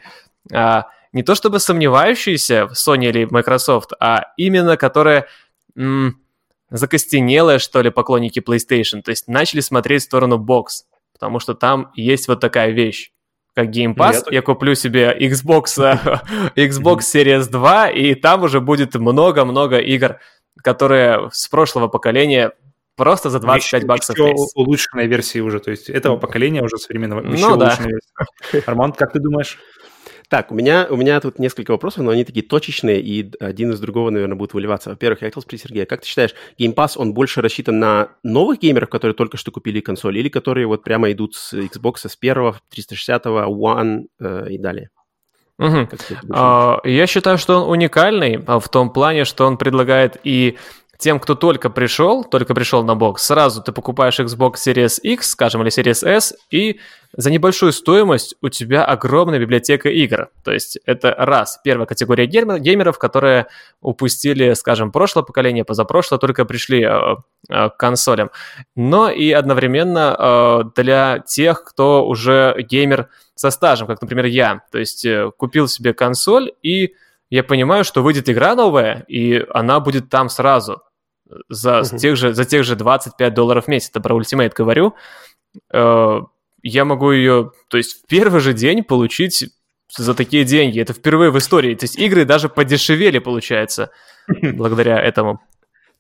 э, 0.53 0.83
не 1.15 1.23
то 1.23 1.35
чтобы 1.35 1.61
сомневающиеся 1.61 2.67
в 2.67 2.73
Sony 2.73 3.07
или 3.07 3.25
Microsoft, 3.25 3.93
а 3.99 4.25
именно 4.37 4.77
которые 4.77 5.25
м, 5.75 6.21
закостенелые, 6.71 7.59
что 7.59 7.81
ли, 7.83 7.91
поклонники 7.91 8.41
PlayStation. 8.41 9.03
То 9.03 9.11
есть 9.11 9.29
начали 9.29 9.61
смотреть 9.61 10.03
в 10.03 10.07
сторону 10.07 10.39
бокс, 10.39 10.85
потому 11.13 11.39
что 11.41 11.55
там 11.55 11.91
есть 11.95 12.29
вот 12.29 12.41
такая 12.41 12.71
вещь 12.71 13.11
как 13.55 13.69
Game 13.71 13.95
Ну, 13.97 14.05
я 14.05 14.11
Pass, 14.11 14.23
так- 14.23 14.33
я 14.33 14.43
куплю 14.43 14.75
себе 14.75 15.17
Xbox, 15.19 15.83
э, 15.83 15.99
Xbox 16.69 16.99
Series 17.15 17.49
2, 17.49 17.89
и 17.89 18.15
там 18.15 18.43
уже 18.43 18.61
будет 18.61 18.95
много-много 18.97 19.79
игр, 19.79 20.19
которые 20.63 21.31
с 21.33 21.49
прошлого 21.49 21.89
поколения 21.89 22.53
просто 22.97 23.31
за 23.31 23.41
25 23.41 23.81
Еще- 23.83 23.87
баксов 23.89 24.19
еще 24.19 24.29
есть. 24.31 24.53
улучшенной 24.57 25.07
версии 25.07 25.39
уже, 25.39 25.61
то 25.61 25.71
есть 25.71 25.89
этого 25.89 26.19
поколения 26.19 26.63
уже 26.63 26.77
современного. 26.77 27.23
Ну 27.23 27.33
еще 27.33 27.57
да. 27.57 27.79
Арман, 28.67 28.93
как 28.93 29.13
ты 29.13 29.21
думаешь? 29.21 29.59
Так, 30.29 30.51
у 30.51 30.55
меня, 30.55 30.87
у 30.91 30.97
меня 30.97 31.21
тут 31.21 31.39
несколько 31.39 31.71
вопросов, 31.71 32.03
но 32.05 32.11
они 32.11 32.25
такие 32.25 32.45
точечные, 32.45 33.01
и 33.01 33.33
один 33.39 33.71
из 33.71 33.81
другого, 33.81 34.11
наверное, 34.11 34.37
будет 34.37 34.55
выливаться. 34.55 34.91
Во-первых, 34.91 35.23
я 35.23 35.29
хотел 35.29 35.43
спросить 35.43 35.67
Сергея, 35.67 35.87
как 35.87 36.01
ты 36.01 36.09
считаешь, 36.09 36.35
Game 36.59 36.75
Pass, 36.75 36.93
он 36.97 37.15
больше 37.15 37.43
рассчитан 37.43 37.79
на 37.79 38.09
новых 38.23 38.59
геймеров, 38.59 38.89
которые 38.89 39.15
только 39.15 39.37
что 39.37 39.53
купили 39.53 39.81
консоль, 39.81 40.19
или 40.19 40.29
которые 40.29 40.67
вот 40.67 40.83
прямо 40.83 41.13
идут 41.13 41.35
с 41.35 41.53
Xbox 41.55 42.09
с 42.09 42.17
первого, 42.17 42.61
360, 42.71 43.27
One 43.27 44.07
э, 44.19 44.47
и 44.51 44.59
далее? 44.59 44.91
А, 46.31 46.81
Я 46.85 47.07
считаю, 47.07 47.39
что 47.39 47.63
он 47.63 47.71
уникальный 47.71 48.43
а, 48.47 48.59
в 48.59 48.69
том 48.69 48.93
плане, 48.93 49.25
что 49.25 49.47
он 49.47 49.57
предлагает 49.57 50.19
и 50.23 50.59
тем, 50.99 51.21
кто 51.21 51.35
только 51.35 51.71
пришел, 51.71 52.25
только 52.25 52.55
пришел 52.55 52.85
на 52.85 52.95
бокс, 52.95 53.25
сразу 53.25 53.63
ты 53.63 53.73
покупаешь 53.73 54.19
Xbox 54.19 54.55
Series 54.67 55.01
X, 55.01 55.31
скажем, 55.31 55.63
или 55.63 55.71
Series 55.71 56.07
S, 56.07 56.35
и 56.51 56.81
за 57.13 57.31
небольшую 57.31 57.73
стоимость 57.73 58.37
у 58.43 58.49
тебя 58.49 58.85
огромная 58.85 59.39
библиотека 59.39 59.89
игр. 59.89 60.29
То 60.45 60.53
есть 60.53 60.79
это 60.85 61.15
раз, 61.17 61.61
первая 61.65 61.87
категория 61.87 62.27
геймеров, 62.27 62.99
которые 62.99 63.47
упустили, 63.81 64.53
скажем, 64.55 64.93
прошлое 64.93 65.25
поколение, 65.25 65.65
позапрошлое, 65.65 66.19
только 66.19 66.45
пришли 66.45 66.85
э, 66.85 67.17
э, 67.49 67.69
к 67.71 67.77
консолям. 67.77 68.31
Но 68.75 69.11
и 69.11 69.33
одновременно 69.33 70.17
э, 70.19 70.63
для 70.77 71.21
тех, 71.21 71.65
кто 71.65 72.07
уже 72.07 72.55
геймер 72.59 73.09
со 73.35 73.51
стажем, 73.51 73.87
как, 73.87 74.01
например, 74.03 74.27
я. 74.27 74.63
То 74.71 74.79
есть 74.79 75.07
купил 75.37 75.69
себе 75.69 75.95
консоль 75.95 76.53
и 76.63 76.95
я 77.29 77.43
понимаю, 77.43 77.83
что 77.83 78.03
выйдет 78.03 78.29
игра 78.29 78.55
новая, 78.55 79.05
и 79.09 79.45
она 79.51 79.81
будет 79.81 80.09
там 80.09 80.29
сразу 80.29 80.83
за, 81.49 81.81
uh-huh. 81.81 81.99
тех, 81.99 82.17
же, 82.17 82.35
за 82.35 82.45
тех 82.45 82.65
же 82.65 82.77
25 82.77 83.35
долларов 83.35 83.65
в 83.65 83.69
месяц. 83.69 83.91
Это 83.91 84.01
про 84.01 84.19
Ultimate 84.19 84.53
говорю. 84.55 84.95
Э, 85.73 86.21
я 86.63 86.85
могу 86.85 87.13
ее, 87.13 87.53
то 87.69 87.77
есть 87.77 88.03
в 88.03 88.07
первый 88.07 88.41
же 88.41 88.53
день 88.53 88.83
получить 88.83 89.45
за 89.97 90.15
такие 90.15 90.45
деньги. 90.45 90.81
Это 90.81 90.93
впервые 90.93 91.31
в 91.31 91.39
истории. 91.39 91.75
То 91.75 91.85
есть 91.85 91.99
игры 91.99 92.25
даже 92.25 92.49
подешевели, 92.49 93.19
получается, 93.19 93.91
благодаря 94.43 95.01
этому. 95.01 95.41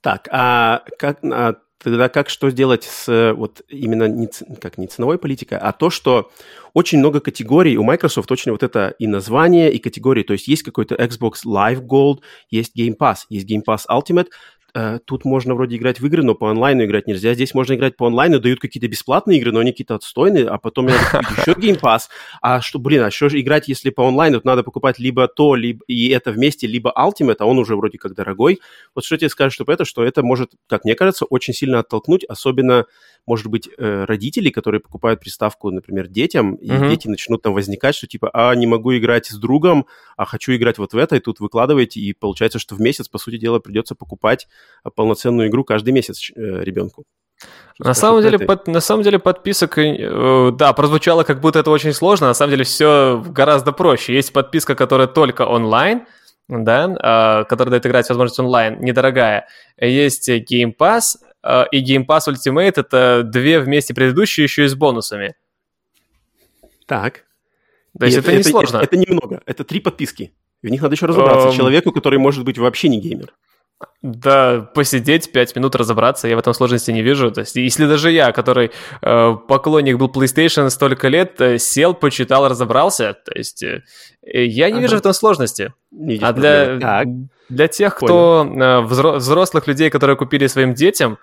Так, 0.00 0.28
а 0.30 0.82
как, 0.98 1.18
а 1.24 1.56
тогда 1.82 2.08
как 2.08 2.28
что 2.28 2.50
сделать 2.50 2.84
с 2.84 3.32
вот 3.36 3.62
именно 3.68 4.08
не, 4.08 4.28
как 4.60 4.78
не 4.78 4.86
ценовой 4.86 5.18
политикой, 5.18 5.58
а 5.58 5.72
то, 5.72 5.90
что 5.90 6.30
очень 6.74 6.98
много 6.98 7.20
категорий 7.20 7.76
у 7.76 7.84
Microsoft, 7.84 8.30
очень 8.30 8.52
вот 8.52 8.62
это 8.62 8.94
и 8.98 9.06
название, 9.06 9.72
и 9.72 9.78
категории, 9.78 10.22
то 10.22 10.32
есть 10.32 10.48
есть 10.48 10.62
какой-то 10.62 10.94
Xbox 10.94 11.44
Live 11.46 11.80
Gold, 11.86 12.20
есть 12.50 12.76
Game 12.78 12.96
Pass, 12.96 13.18
есть 13.28 13.50
Game 13.50 13.62
Pass 13.66 13.82
Ultimate, 13.90 14.28
тут 15.04 15.24
можно 15.24 15.54
вроде 15.54 15.76
играть 15.76 16.00
в 16.00 16.06
игры, 16.06 16.22
но 16.22 16.34
по 16.34 16.50
онлайну 16.50 16.84
играть 16.84 17.06
нельзя. 17.06 17.34
Здесь 17.34 17.54
можно 17.54 17.74
играть 17.74 17.96
по 17.96 18.06
онлайну, 18.06 18.40
дают 18.40 18.60
какие-то 18.60 18.88
бесплатные 18.88 19.38
игры, 19.38 19.52
но 19.52 19.60
они 19.60 19.72
какие-то 19.72 19.94
отстойные, 19.94 20.46
а 20.46 20.58
потом 20.58 20.86
надо 20.86 20.98
купить 21.10 21.38
еще 21.38 21.52
Game 21.52 21.80
Pass. 21.80 22.02
А 22.42 22.60
что, 22.60 22.78
блин, 22.78 23.02
а 23.02 23.10
что 23.10 23.28
же 23.28 23.40
играть, 23.40 23.68
если 23.68 23.90
по 23.90 24.06
онлайну? 24.06 24.40
Надо 24.44 24.62
покупать 24.62 24.98
либо 24.98 25.28
то, 25.28 25.54
либо 25.54 25.84
и 25.86 26.08
это 26.08 26.32
вместе, 26.32 26.66
либо 26.66 26.92
Ultimate, 26.96 27.36
а 27.38 27.46
он 27.46 27.58
уже 27.58 27.76
вроде 27.76 27.98
как 27.98 28.14
дорогой. 28.14 28.60
Вот 28.94 29.04
что 29.04 29.16
тебе 29.16 29.28
скажешь, 29.28 29.54
чтобы 29.54 29.72
это, 29.72 29.84
что 29.84 30.04
это 30.04 30.22
может, 30.22 30.52
как 30.68 30.84
мне 30.84 30.94
кажется, 30.94 31.24
очень 31.24 31.54
сильно 31.54 31.80
оттолкнуть, 31.80 32.24
особенно 32.24 32.86
может 33.26 33.48
быть, 33.48 33.68
э, 33.76 34.04
родители, 34.04 34.50
которые 34.50 34.80
покупают 34.80 35.20
приставку, 35.20 35.70
например, 35.70 36.06
детям, 36.06 36.54
и 36.54 36.68
mm-hmm. 36.68 36.88
дети 36.88 37.08
начнут 37.08 37.42
там 37.42 37.54
возникать, 37.54 37.96
что 37.96 38.06
типа, 38.06 38.30
а, 38.32 38.54
не 38.54 38.66
могу 38.66 38.96
играть 38.96 39.26
с 39.26 39.36
другом, 39.36 39.86
а 40.16 40.24
хочу 40.24 40.54
играть 40.54 40.78
вот 40.78 40.92
в 40.92 40.96
это, 40.96 41.16
и 41.16 41.20
тут 41.20 41.40
выкладываете, 41.40 42.00
и 42.00 42.12
получается, 42.12 42.60
что 42.60 42.76
в 42.76 42.80
месяц, 42.80 43.08
по 43.08 43.18
сути 43.18 43.36
дела, 43.36 43.58
придется 43.58 43.96
покупать 43.96 44.46
полноценную 44.94 45.48
игру 45.48 45.64
каждый 45.64 45.90
месяц 45.90 46.30
э, 46.30 46.40
ребенку. 46.62 47.04
На 47.78 47.92
самом, 47.92 48.22
деле, 48.22 48.38
под, 48.38 48.66
на 48.66 48.80
самом 48.80 49.02
деле 49.02 49.18
подписок, 49.18 49.76
э, 49.78 50.50
да, 50.52 50.72
прозвучало 50.72 51.24
как 51.24 51.40
будто 51.40 51.58
это 51.58 51.70
очень 51.70 51.92
сложно, 51.92 52.28
на 52.28 52.34
самом 52.34 52.52
деле 52.52 52.64
все 52.64 53.22
гораздо 53.28 53.72
проще. 53.72 54.14
Есть 54.14 54.32
подписка, 54.32 54.74
которая 54.74 55.06
только 55.06 55.42
онлайн, 55.42 56.06
да, 56.48 57.42
э, 57.42 57.44
которая 57.44 57.72
дает 57.72 57.86
играть 57.86 58.08
возможность 58.08 58.40
онлайн, 58.40 58.80
недорогая. 58.80 59.46
Есть 59.78 60.30
Game 60.30 60.74
Pass, 60.74 61.16
Э, 61.46 61.64
и 61.70 61.82
Game 61.82 62.04
Pass 62.06 62.28
Ultimate— 62.28 62.74
это 62.76 63.22
две 63.24 63.60
вместе 63.60 63.94
предыдущие 63.94 64.44
еще 64.44 64.64
и 64.64 64.68
с 64.68 64.74
бонусами. 64.74 65.34
Так. 66.86 67.24
То 67.98 68.06
есть 68.06 68.18
это, 68.18 68.30
это 68.30 68.38
не 68.38 68.42
сложно. 68.42 68.78
Это, 68.78 68.86
это 68.86 68.96
немного. 68.96 69.42
Это 69.46 69.64
три 69.64 69.80
подписки. 69.80 70.32
в 70.62 70.68
них 70.68 70.82
надо 70.82 70.94
еще 70.94 71.06
разобраться. 71.06 71.48
Um... 71.48 71.56
Человеку, 71.56 71.92
который 71.92 72.18
может 72.18 72.44
быть 72.44 72.58
вообще 72.58 72.88
не 72.88 73.00
геймер. 73.00 73.32
Да, 74.00 74.70
посидеть 74.74 75.32
пять 75.32 75.54
минут, 75.56 75.74
разобраться, 75.74 76.28
я 76.28 76.36
в 76.36 76.38
этом 76.38 76.54
сложности 76.54 76.92
не 76.92 77.02
вижу. 77.02 77.30
То 77.30 77.40
есть, 77.40 77.56
если 77.56 77.86
даже 77.86 78.10
я, 78.10 78.32
который 78.32 78.70
э, 79.02 79.36
поклонник 79.48 79.98
был 79.98 80.08
PlayStation 80.08 80.70
столько 80.70 81.08
лет, 81.08 81.40
э, 81.40 81.58
сел, 81.58 81.92
почитал, 81.92 82.48
разобрался, 82.48 83.14
то 83.14 83.32
есть 83.34 83.62
э, 83.62 83.82
я 84.22 84.68
не 84.68 84.74
ага. 84.74 84.82
вижу 84.82 84.96
в 84.96 85.00
этом 85.00 85.12
сложности. 85.12 85.74
Не 85.90 86.18
а 86.22 86.32
для, 86.32 87.04
для 87.48 87.68
тех, 87.68 87.96
кто 87.96 88.46
э, 88.48 88.80
взрослых 88.80 89.66
людей, 89.66 89.90
которые 89.90 90.16
купили 90.16 90.46
своим 90.46 90.72
детям, 90.72 91.18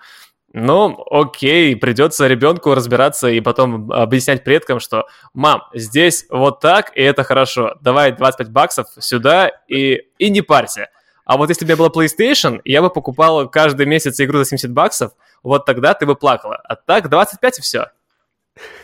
ну, 0.52 1.04
окей, 1.10 1.74
придется 1.74 2.28
ребенку 2.28 2.74
разбираться 2.74 3.28
и 3.28 3.40
потом 3.40 3.90
объяснять 3.90 4.44
предкам, 4.44 4.78
что 4.78 5.06
«Мам, 5.32 5.62
здесь 5.74 6.26
вот 6.30 6.60
так, 6.60 6.96
и 6.96 7.02
это 7.02 7.24
хорошо. 7.24 7.74
Давай 7.80 8.12
25 8.12 8.50
баксов 8.50 8.86
сюда 8.98 9.50
и, 9.66 10.02
и 10.18 10.30
не 10.30 10.42
парься». 10.42 10.90
А 11.24 11.36
вот 11.36 11.48
если 11.48 11.64
бы 11.64 11.72
у 11.72 11.76
меня 11.76 11.76
была 11.76 11.88
PlayStation, 11.88 12.60
я 12.64 12.82
бы 12.82 12.90
покупал 12.90 13.48
каждый 13.48 13.86
месяц 13.86 14.20
игру 14.20 14.38
за 14.38 14.44
70 14.44 14.72
баксов, 14.72 15.12
вот 15.42 15.64
тогда 15.64 15.94
ты 15.94 16.06
бы 16.06 16.16
плакала. 16.16 16.56
А 16.56 16.76
так 16.76 17.08
25 17.08 17.58
и 17.58 17.62
все. 17.62 17.86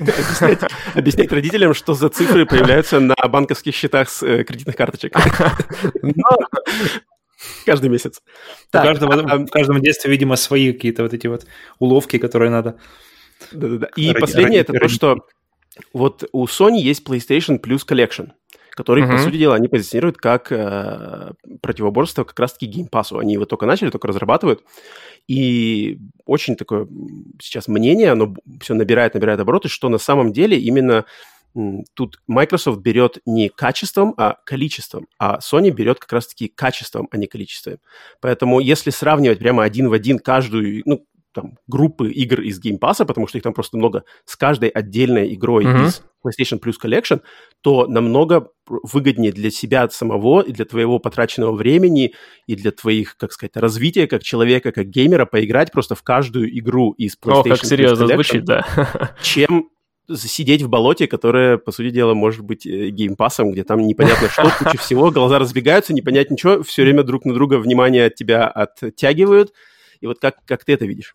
Объяснять, 0.01 0.61
объяснять 0.95 1.33
родителям, 1.33 1.75
что 1.75 1.95
за 1.95 2.09
цифры 2.09 2.45
появляются 2.47 2.99
на 2.99 3.15
банковских 3.15 3.75
счетах 3.75 4.09
с 4.11 4.23
э, 4.23 4.43
кредитных 4.45 4.75
карточек. 4.75 5.15
Каждый 7.65 7.89
месяц. 7.89 8.21
Так, 8.71 8.85
каждого, 8.85 9.15
а, 9.15 9.39
в 9.39 9.47
каждом 9.47 9.81
детстве, 9.81 10.11
видимо, 10.11 10.37
свои 10.37 10.73
какие-то 10.73 11.05
вот 11.05 11.15
эти 11.15 11.27
вот 11.27 11.47
уловки, 11.79 12.19
которые 12.19 12.51
надо... 12.51 12.77
Да-да-да. 13.53 13.89
И 13.97 14.12
последнее, 14.12 14.61
это 14.61 14.75
то, 14.75 14.89
что 14.89 15.27
вот 15.93 16.29
у 16.33 16.45
Sony 16.47 16.79
есть 16.79 17.07
PlayStation 17.07 17.59
Plus 17.59 17.87
Collection 17.87 18.33
который, 18.75 19.05
uh-huh. 19.05 19.13
по 19.13 19.19
сути 19.19 19.37
дела, 19.37 19.55
они 19.55 19.69
позиционируют 19.69 20.17
как 20.17 20.51
э, 20.51 21.33
противоборство 21.61 22.25
как 22.25 22.39
раз-таки 22.39 22.67
геймпасу. 22.67 23.19
Они 23.19 23.35
его 23.35 23.45
только 23.45 23.67
начали, 23.67 23.91
только 23.91 24.09
разрабатывают. 24.09 24.63
И 25.29 25.99
очень 26.25 26.57
такое 26.57 26.89
сейчас 27.41 27.69
мнение, 27.69 28.11
оно 28.11 28.35
все 28.61 28.75
набирает, 28.75 29.15
набирает 29.15 29.41
обороты, 29.41 29.69
что 29.69 29.89
на 29.89 29.99
самом 29.99 30.33
деле 30.33 30.59
именно 30.59 31.05
тут 31.95 32.21
Microsoft 32.27 32.81
берет 32.81 33.19
не 33.27 33.49
качеством, 33.49 34.15
а 34.17 34.37
количеством, 34.45 35.07
а 35.19 35.39
Sony 35.39 35.71
берет 35.71 35.99
как 35.99 36.13
раз-таки 36.13 36.49
качеством, 36.49 37.09
а 37.11 37.17
не 37.17 37.27
количеством. 37.27 37.79
Поэтому 38.21 38.61
если 38.61 38.91
сравнивать 38.91 39.41
прямо 39.41 39.65
один 39.65 39.89
в 39.89 39.93
один 39.93 40.19
каждую, 40.19 40.83
ну, 40.85 41.05
там, 41.32 41.59
группы 41.66 42.11
игр 42.11 42.40
из 42.40 42.61
Game 42.61 42.78
Pass, 42.78 43.05
потому 43.05 43.27
что 43.27 43.39
их 43.39 43.44
там 43.44 43.52
просто 43.52 43.77
много, 43.77 44.05
с 44.24 44.36
каждой 44.36 44.69
отдельной 44.69 45.35
игрой 45.35 45.65
mm-hmm. 45.65 45.86
из 45.86 46.02
PlayStation 46.24 46.61
Plus 46.61 46.74
Collection, 46.82 47.20
то 47.61 47.86
намного 47.86 48.48
выгоднее 48.66 49.32
для 49.32 49.51
себя 49.51 49.89
самого 49.89 50.43
и 50.43 50.52
для 50.52 50.65
твоего 50.65 50.98
потраченного 50.98 51.52
времени 51.52 52.15
и 52.47 52.57
для 52.57 52.70
твоих, 52.73 53.16
как 53.16 53.32
сказать, 53.32 53.57
развития 53.57 54.07
как 54.07 54.23
человека, 54.23 54.73
как 54.73 54.86
геймера 54.86 55.27
поиграть 55.27 55.73
просто 55.73 55.94
в 55.94 56.02
каждую 56.02 56.57
игру 56.59 56.93
из 56.93 57.16
PlayStation 57.16 57.52
О, 57.52 57.57
как 57.57 57.65
серьезно 57.65 58.05
Plus 58.05 58.09
Collection, 58.09 58.15
звучит, 58.15 58.44
да. 58.44 59.15
чем 59.23 59.70
сидеть 60.16 60.62
в 60.62 60.69
болоте, 60.69 61.07
которое, 61.07 61.59
по 61.59 61.73
сути 61.73 61.90
дела, 61.90 62.15
может 62.15 62.43
быть 62.43 62.66
э, 62.66 62.89
геймпасом, 62.89 63.52
где 63.52 63.65
там 63.65 63.86
непонятно 63.86 64.28
что, 64.28 64.51
куча 64.59 64.78
всего, 64.78 65.11
глаза 65.11 65.39
разбегаются, 65.39 65.94
не 65.94 66.02
понять 66.02 66.31
ничего, 66.31 66.62
все 66.62 66.82
время 66.82 67.02
друг 67.02 67.24
на 67.24 67.35
друга 67.35 67.59
внимание 67.59 68.07
от 68.07 68.15
тебя 68.15 68.48
оттягивают. 68.48 69.52
И 70.01 70.07
вот 70.07 70.19
как, 70.19 70.36
как 70.47 70.65
ты 70.65 70.73
это 70.73 70.86
видишь? 70.86 71.15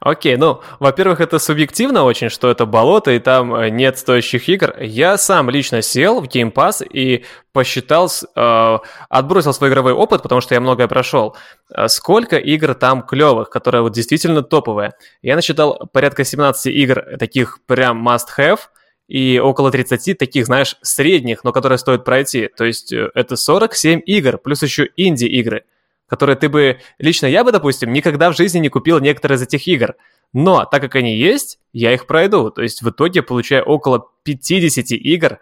Окей, 0.00 0.36
ну, 0.36 0.62
во-первых, 0.80 1.20
это 1.20 1.38
субъективно 1.38 2.04
очень, 2.04 2.30
что 2.30 2.50
это 2.50 2.64
болото, 2.64 3.10
и 3.10 3.18
там 3.18 3.54
э, 3.54 3.68
нет 3.68 3.98
стоящих 3.98 4.48
игр. 4.48 4.74
Я 4.80 5.18
сам 5.18 5.50
лично 5.50 5.82
сел 5.82 6.20
в 6.20 6.24
Game 6.24 6.52
Pass 6.52 6.86
и 6.86 7.24
посчитал, 7.52 8.10
э, 8.34 8.78
отбросил 9.08 9.52
свой 9.52 9.68
игровой 9.68 9.92
опыт, 9.92 10.22
потому 10.22 10.40
что 10.40 10.54
я 10.54 10.60
многое 10.60 10.88
прошел. 10.88 11.36
Э, 11.74 11.88
сколько 11.88 12.36
игр 12.36 12.74
там 12.74 13.02
клевых, 13.02 13.50
которые 13.50 13.82
вот 13.82 13.92
действительно 13.92 14.42
топовые. 14.42 14.92
Я 15.20 15.36
насчитал 15.36 15.88
порядка 15.92 16.24
17 16.24 16.66
игр 16.74 17.04
таких 17.18 17.58
прям 17.66 18.06
must-have, 18.06 18.60
и 19.06 19.38
около 19.38 19.70
30 19.70 20.18
таких, 20.18 20.46
знаешь, 20.46 20.76
средних, 20.82 21.42
но 21.42 21.52
которые 21.52 21.78
стоит 21.78 22.04
пройти. 22.04 22.48
То 22.56 22.64
есть 22.64 22.92
э, 22.92 23.10
это 23.14 23.36
47 23.36 24.00
игр, 24.06 24.38
плюс 24.38 24.62
еще 24.62 24.88
инди-игры– 24.96 25.64
которые 26.08 26.36
ты 26.36 26.48
бы... 26.48 26.80
Лично 26.98 27.26
я 27.26 27.44
бы, 27.44 27.52
допустим, 27.52 27.92
никогда 27.92 28.32
в 28.32 28.36
жизни 28.36 28.58
не 28.58 28.68
купил 28.68 28.98
некоторые 28.98 29.36
из 29.36 29.42
этих 29.42 29.66
игр. 29.68 29.94
Но 30.32 30.64
так 30.64 30.82
как 30.82 30.96
они 30.96 31.16
есть, 31.16 31.58
я 31.72 31.92
их 31.92 32.06
пройду. 32.06 32.50
То 32.50 32.62
есть 32.62 32.82
в 32.82 32.90
итоге 32.90 33.22
получаю 33.22 33.64
около 33.64 34.06
50 34.24 34.90
игр 34.92 35.38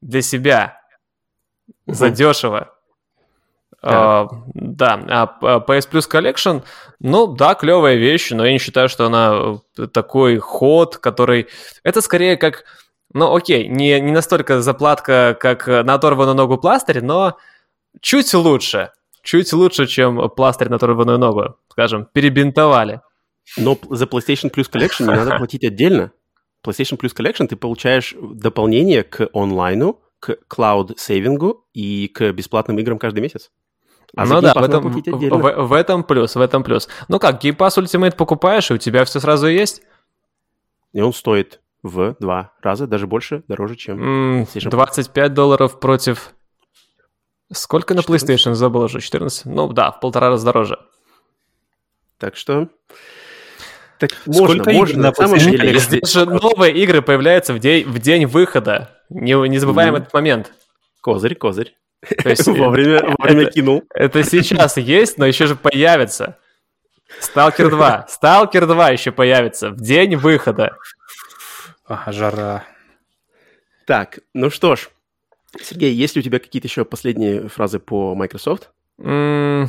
для 0.00 0.22
себя. 0.22 0.80
Угу. 1.86 1.94
Задешево. 1.94 2.70
Да. 3.82 4.20
А, 4.22 4.28
да, 4.54 5.38
а 5.40 5.58
PS 5.58 5.90
Plus 5.90 6.10
Collection, 6.10 6.62
ну 7.00 7.26
да, 7.26 7.54
клевая 7.54 7.96
вещь, 7.96 8.30
но 8.30 8.46
я 8.46 8.52
не 8.52 8.58
считаю, 8.58 8.88
что 8.88 9.04
она 9.04 9.60
э, 9.76 9.86
такой 9.88 10.38
ход, 10.38 10.96
который... 10.96 11.48
Это 11.82 12.00
скорее 12.00 12.38
как... 12.38 12.64
Ну 13.12 13.34
окей, 13.34 13.68
не, 13.68 14.00
не 14.00 14.10
настолько 14.10 14.62
заплатка, 14.62 15.36
как 15.38 15.66
на 15.66 15.94
оторванную 15.94 16.34
ногу 16.34 16.56
пластырь, 16.56 17.02
но 17.02 17.36
чуть 18.00 18.32
лучше 18.32 18.90
чуть 19.24 19.52
лучше, 19.52 19.86
чем 19.86 20.30
пластырь 20.30 20.68
на 20.68 20.76
оторванную 20.76 21.18
ногу, 21.18 21.56
скажем, 21.68 22.06
перебинтовали. 22.12 23.00
Но 23.56 23.76
за 23.90 24.04
PlayStation 24.04 24.52
Plus 24.52 24.70
Collection 24.70 25.00
не 25.00 25.16
надо 25.16 25.36
платить 25.38 25.64
отдельно. 25.64 26.12
PlayStation 26.64 26.98
Plus 26.98 27.14
Collection 27.14 27.46
ты 27.48 27.56
получаешь 27.56 28.14
дополнение 28.20 29.02
к 29.02 29.28
онлайну, 29.32 30.00
к 30.20 30.38
клауд-сейвингу 30.48 31.66
и 31.72 32.08
к 32.08 32.32
бесплатным 32.32 32.78
играм 32.78 32.98
каждый 32.98 33.20
месяц. 33.20 33.50
А 34.16 34.26
ну 34.26 34.40
да, 34.40 34.54
в 34.54 34.62
этом, 34.62 34.90
в, 34.90 35.66
в, 35.66 35.72
этом 35.72 36.04
плюс, 36.04 36.36
в 36.36 36.40
этом 36.40 36.62
плюс. 36.62 36.88
Ну 37.08 37.18
как, 37.18 37.42
Game 37.44 37.56
Pass 37.56 37.82
Ultimate 37.82 38.14
покупаешь, 38.14 38.70
и 38.70 38.74
у 38.74 38.78
тебя 38.78 39.04
все 39.04 39.18
сразу 39.18 39.48
есть? 39.48 39.82
И 40.92 41.00
он 41.00 41.12
стоит 41.12 41.60
в 41.82 42.16
два 42.20 42.52
раза, 42.62 42.86
даже 42.86 43.06
больше, 43.06 43.42
дороже, 43.48 43.74
чем 43.74 44.42
mm, 44.44 44.70
25 44.70 45.34
долларов 45.34 45.80
против... 45.80 46.34
Сколько 47.54 47.94
14? 47.94 48.08
на 48.28 48.32
PlayStation 48.32 48.54
забыл 48.54 48.82
уже? 48.82 49.00
14? 49.00 49.46
Ну 49.46 49.72
да, 49.72 49.90
в 49.90 50.00
полтора 50.00 50.30
раза 50.30 50.44
дороже. 50.44 50.78
Так 52.18 52.36
что... 52.36 52.68
Так 53.98 54.10
Сколько 54.22 54.70
можно, 54.70 54.72
можно, 54.72 55.02
на 55.02 55.14
самом 55.14 55.38
деле. 55.38 55.78
Здесь 55.78 56.12
же 56.12 56.26
новые 56.26 56.74
игры 56.74 57.00
появляются 57.00 57.54
в 57.54 57.60
день, 57.60 57.86
в 57.86 57.98
день 58.00 58.26
выхода. 58.26 58.90
Не, 59.08 59.34
не 59.48 59.58
забываем 59.58 59.94
mm. 59.94 59.98
этот 59.98 60.12
момент. 60.12 60.52
Козырь, 61.00 61.36
козырь. 61.36 61.76
То 62.22 62.28
есть, 62.28 62.46
вовремя, 62.46 63.02
вовремя 63.18 63.42
это, 63.42 63.52
кинул. 63.52 63.84
Это 63.94 64.24
сейчас 64.24 64.76
есть, 64.76 65.16
но 65.16 65.26
еще 65.26 65.46
же 65.46 65.54
появится. 65.54 66.38
Сталкер 67.20 67.70
2. 67.70 68.06
Сталкер 68.08 68.66
2 68.66 68.90
еще 68.90 69.12
появится 69.12 69.70
в 69.70 69.80
день 69.80 70.16
выхода. 70.16 70.76
А, 71.86 72.10
жара. 72.10 72.64
Так, 73.86 74.18
ну 74.32 74.50
что 74.50 74.76
ж. 74.76 74.88
Сергей, 75.62 75.92
есть 75.92 76.16
ли 76.16 76.20
у 76.20 76.22
тебя 76.22 76.38
какие-то 76.38 76.68
еще 76.68 76.84
последние 76.84 77.48
фразы 77.48 77.78
по 77.78 78.14
Microsoft? 78.14 78.70
Mm, 79.00 79.68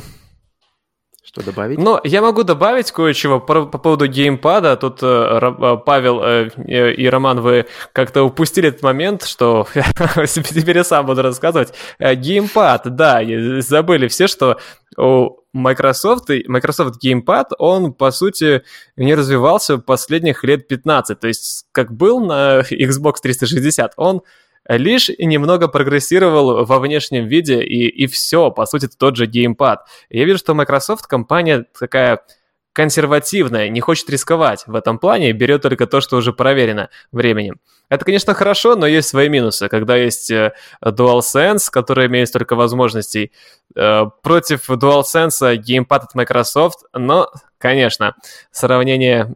что 1.26 1.44
добавить? 1.44 1.78
Ну, 1.78 1.98
я 2.04 2.22
могу 2.22 2.44
добавить 2.44 2.92
кое-чего 2.92 3.40
по, 3.40 3.66
по 3.66 3.78
поводу 3.78 4.06
геймпада. 4.06 4.76
Тут 4.76 5.02
э, 5.02 5.06
э 5.06 5.76
Павел 5.84 6.22
э, 6.22 6.50
и 6.94 7.08
Роман, 7.08 7.40
вы 7.40 7.66
как-то 7.92 8.22
упустили 8.22 8.68
этот 8.68 8.82
момент, 8.82 9.24
что 9.24 9.66
теперь 9.74 10.76
я 10.76 10.84
сам 10.84 11.06
буду 11.06 11.22
рассказывать. 11.22 11.74
Э, 11.98 12.14
геймпад, 12.14 12.94
да, 12.94 13.22
забыли 13.60 14.06
все, 14.06 14.28
что 14.28 14.58
у 14.96 15.40
Microsoft, 15.52 16.28
Microsoft 16.46 17.04
Gamepad, 17.04 17.46
он, 17.58 17.92
по 17.92 18.10
сути, 18.10 18.62
не 18.96 19.14
развивался 19.14 19.78
последних 19.78 20.44
лет 20.44 20.68
15. 20.68 21.18
То 21.18 21.26
есть, 21.26 21.66
как 21.72 21.92
был 21.92 22.20
на 22.20 22.60
Xbox 22.60 23.14
360, 23.22 23.94
он 23.96 24.22
лишь 24.68 25.10
немного 25.18 25.68
прогрессировал 25.68 26.64
во 26.64 26.78
внешнем 26.78 27.26
виде, 27.26 27.62
и, 27.62 27.88
и 27.88 28.06
все, 28.06 28.50
по 28.50 28.66
сути, 28.66 28.88
тот 28.88 29.16
же 29.16 29.26
геймпад. 29.26 29.86
Я 30.10 30.24
вижу, 30.24 30.38
что 30.38 30.54
Microsoft 30.54 31.06
компания 31.06 31.66
такая 31.78 32.20
консервативная, 32.76 33.70
не 33.70 33.80
хочет 33.80 34.10
рисковать 34.10 34.64
в 34.66 34.74
этом 34.74 34.98
плане, 34.98 35.32
берет 35.32 35.62
только 35.62 35.86
то, 35.86 36.02
что 36.02 36.18
уже 36.18 36.34
проверено 36.34 36.90
временем. 37.10 37.58
Это, 37.88 38.04
конечно, 38.04 38.34
хорошо, 38.34 38.76
но 38.76 38.86
есть 38.86 39.08
свои 39.08 39.30
минусы. 39.30 39.68
Когда 39.68 39.96
есть 39.96 40.30
э, 40.30 40.52
DualSense, 40.84 41.70
который 41.70 42.06
имеет 42.06 42.28
столько 42.28 42.54
возможностей, 42.54 43.32
э, 43.74 44.02
против 44.22 44.68
DualSense 44.68 45.56
геймпад 45.56 46.04
от 46.04 46.14
Microsoft, 46.14 46.80
но, 46.92 47.30
конечно, 47.56 48.14
сравнение 48.50 49.34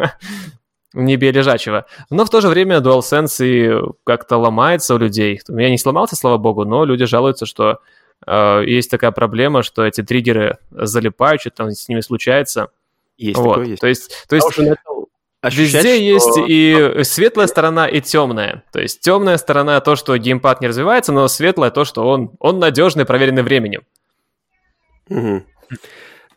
не 0.92 1.16
бей 1.16 1.32
лежачего. 1.32 1.86
Но 2.10 2.24
в 2.24 2.30
то 2.30 2.40
же 2.40 2.48
время 2.48 2.78
DualSense 2.78 3.44
и 3.44 3.92
как-то 4.04 4.36
ломается 4.36 4.94
у 4.94 4.98
людей. 4.98 5.40
У 5.48 5.52
меня 5.52 5.70
не 5.70 5.78
сломался, 5.78 6.16
слава 6.16 6.38
богу, 6.38 6.64
но 6.64 6.84
люди 6.84 7.06
жалуются, 7.06 7.46
что 7.46 7.80
э, 8.26 8.62
есть 8.66 8.90
такая 8.90 9.12
проблема, 9.12 9.62
что 9.62 9.84
эти 9.84 10.02
триггеры 10.02 10.58
залипают, 10.70 11.42
что 11.42 11.50
там 11.50 11.70
с 11.70 11.88
ними 11.88 12.00
случается. 12.00 12.70
Есть 13.16 13.38
вот. 13.38 13.54
такое, 13.54 13.66
есть. 13.66 13.80
То 13.80 13.86
есть, 13.86 14.26
то 14.28 14.36
есть 14.36 14.48
Ощущать, 15.42 15.84
Везде 15.84 16.18
что... 16.18 16.40
есть 16.40 16.50
и 16.50 17.04
светлая 17.04 17.46
сторона, 17.46 17.88
и 17.88 18.02
темная. 18.02 18.62
То 18.72 18.80
есть 18.80 19.00
темная 19.00 19.38
сторона 19.38 19.80
то, 19.80 19.96
что 19.96 20.14
геймпад 20.18 20.60
не 20.60 20.68
развивается, 20.68 21.12
но 21.12 21.28
светлая 21.28 21.70
то, 21.70 21.86
что 21.86 22.06
он, 22.06 22.32
он 22.40 22.58
надежный, 22.58 23.06
проверенный 23.06 23.42
временем. 23.42 23.82
Угу. 25.08 25.42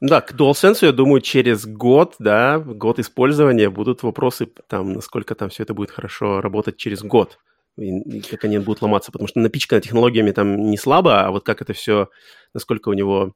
Да, 0.05 0.19
к 0.19 0.33
DualSense, 0.33 0.79
я 0.81 0.91
думаю, 0.91 1.21
через 1.21 1.65
год, 1.65 2.15
да, 2.19 2.59
год 2.59 2.99
использования 2.99 3.69
будут 3.69 4.03
вопросы, 4.03 4.49
там, 4.67 4.91
насколько 4.91 5.33
там 5.33 5.47
все 5.47 5.63
это 5.63 5.73
будет 5.73 5.91
хорошо 5.91 6.41
работать 6.41 6.75
через 6.75 7.03
год, 7.03 7.39
и, 7.77 8.19
как 8.19 8.43
они 8.43 8.59
будут 8.59 8.81
ломаться, 8.81 9.13
потому 9.13 9.29
что 9.29 9.39
напичкано 9.39 9.79
технологиями 9.79 10.31
там 10.31 10.57
не 10.69 10.77
слабо, 10.77 11.21
а 11.21 11.31
вот 11.31 11.45
как 11.45 11.61
это 11.61 11.71
все, 11.71 12.09
насколько 12.53 12.89
у 12.89 12.93
него 12.93 13.31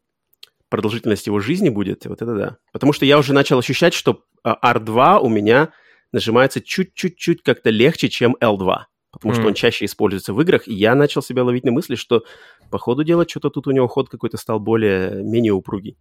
продолжительность 0.67 1.25
его 1.27 1.39
жизни 1.39 1.69
будет, 1.69 2.05
вот 2.05 2.21
это 2.21 2.35
да. 2.35 2.57
Потому 2.73 2.91
что 2.91 3.05
я 3.05 3.17
уже 3.17 3.31
начал 3.31 3.57
ощущать, 3.57 3.93
что 3.93 4.25
R2 4.45 4.99
а, 4.99 5.19
у 5.21 5.29
меня 5.29 5.69
нажимается 6.11 6.59
чуть-чуть-чуть 6.59 7.43
как-то 7.43 7.69
легче, 7.69 8.09
чем 8.09 8.35
L2, 8.41 8.79
потому 9.13 9.33
mm. 9.33 9.37
что 9.37 9.47
он 9.47 9.53
чаще 9.53 9.85
используется 9.85 10.33
в 10.33 10.41
играх, 10.41 10.67
и 10.67 10.73
я 10.73 10.95
начал 10.95 11.21
себя 11.21 11.45
ловить 11.45 11.63
на 11.63 11.71
мысли, 11.71 11.95
что 11.95 12.25
по 12.69 12.77
ходу 12.77 13.05
дела 13.05 13.25
что-то 13.25 13.51
тут 13.51 13.67
у 13.67 13.71
него 13.71 13.87
ход 13.87 14.09
какой-то 14.09 14.35
стал 14.35 14.59
более, 14.59 15.23
менее 15.23 15.53
упругий. 15.53 15.97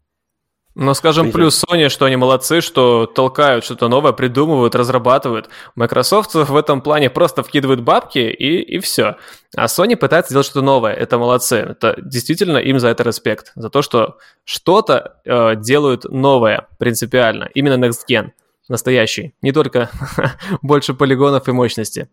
Но 0.78 0.92
скажем, 0.92 1.32
плюс 1.32 1.64
Sony, 1.64 1.88
что 1.88 2.04
они 2.04 2.16
молодцы, 2.16 2.60
что 2.60 3.06
толкают 3.06 3.64
что-то 3.64 3.88
новое, 3.88 4.12
придумывают, 4.12 4.74
разрабатывают. 4.74 5.48
Microsoft 5.74 6.34
в 6.34 6.54
этом 6.54 6.82
плане 6.82 7.08
просто 7.08 7.42
вкидывает 7.42 7.80
бабки 7.80 8.18
и, 8.18 8.60
и 8.60 8.78
все. 8.80 9.16
А 9.56 9.64
Sony 9.66 9.96
пытается 9.96 10.32
сделать 10.32 10.44
что-то 10.46 10.60
новое. 10.60 10.92
Это 10.92 11.16
молодцы. 11.16 11.56
Это 11.56 11.94
действительно 12.02 12.58
им 12.58 12.78
за 12.78 12.88
это 12.88 13.04
респект. 13.04 13.52
За 13.54 13.70
то, 13.70 13.80
что 13.80 14.18
что-то 14.44 15.16
э, 15.24 15.56
делают 15.56 16.04
новое 16.04 16.68
принципиально. 16.78 17.48
Именно 17.54 17.86
Next 17.86 18.00
Gen. 18.06 18.32
Настоящий. 18.68 19.34
Не 19.40 19.52
только 19.52 19.88
больше 20.60 20.92
полигонов 20.92 21.48
и 21.48 21.52
мощности. 21.52 22.10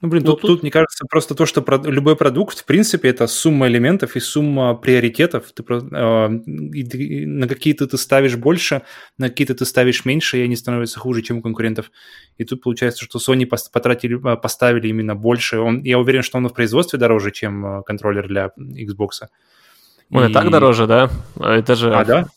Ну, 0.00 0.08
блин, 0.08 0.22
тут, 0.22 0.40
тут, 0.40 0.48
тут, 0.48 0.62
мне 0.62 0.70
кажется, 0.70 1.06
просто 1.10 1.34
то, 1.34 1.44
что 1.44 1.60
про, 1.60 1.76
любой 1.76 2.14
продукт, 2.14 2.60
в 2.60 2.64
принципе, 2.64 3.08
это 3.08 3.26
сумма 3.26 3.66
элементов 3.66 4.14
и 4.14 4.20
сумма 4.20 4.74
приоритетов. 4.74 5.50
Ты, 5.52 5.64
э, 5.68 6.28
и, 6.72 7.26
на 7.26 7.48
какие-то 7.48 7.88
ты 7.88 7.98
ставишь 7.98 8.36
больше, 8.36 8.82
на 9.18 9.28
какие-то 9.28 9.56
ты 9.56 9.64
ставишь 9.64 10.04
меньше, 10.04 10.38
и 10.38 10.42
они 10.42 10.54
становятся 10.54 11.00
хуже, 11.00 11.22
чем 11.22 11.38
у 11.38 11.42
конкурентов. 11.42 11.90
И 12.36 12.44
тут 12.44 12.62
получается, 12.62 13.04
что 13.04 13.18
Sony 13.18 13.44
потратили, 13.44 14.20
а, 14.22 14.36
поставили 14.36 14.86
именно 14.86 15.16
больше. 15.16 15.58
Он, 15.58 15.82
я 15.82 15.98
уверен, 15.98 16.22
что 16.22 16.38
он 16.38 16.46
в 16.46 16.54
производстве 16.54 16.96
дороже, 16.96 17.32
чем 17.32 17.66
а, 17.66 17.82
контроллер 17.82 18.28
для 18.28 18.52
Xbox. 18.56 19.26
Он 20.12 20.26
и... 20.26 20.30
и 20.30 20.32
так 20.32 20.48
дороже, 20.50 20.86
да? 20.86 21.10
Это 21.40 21.74
же... 21.74 21.92
А, 21.92 22.04
да? 22.04 22.28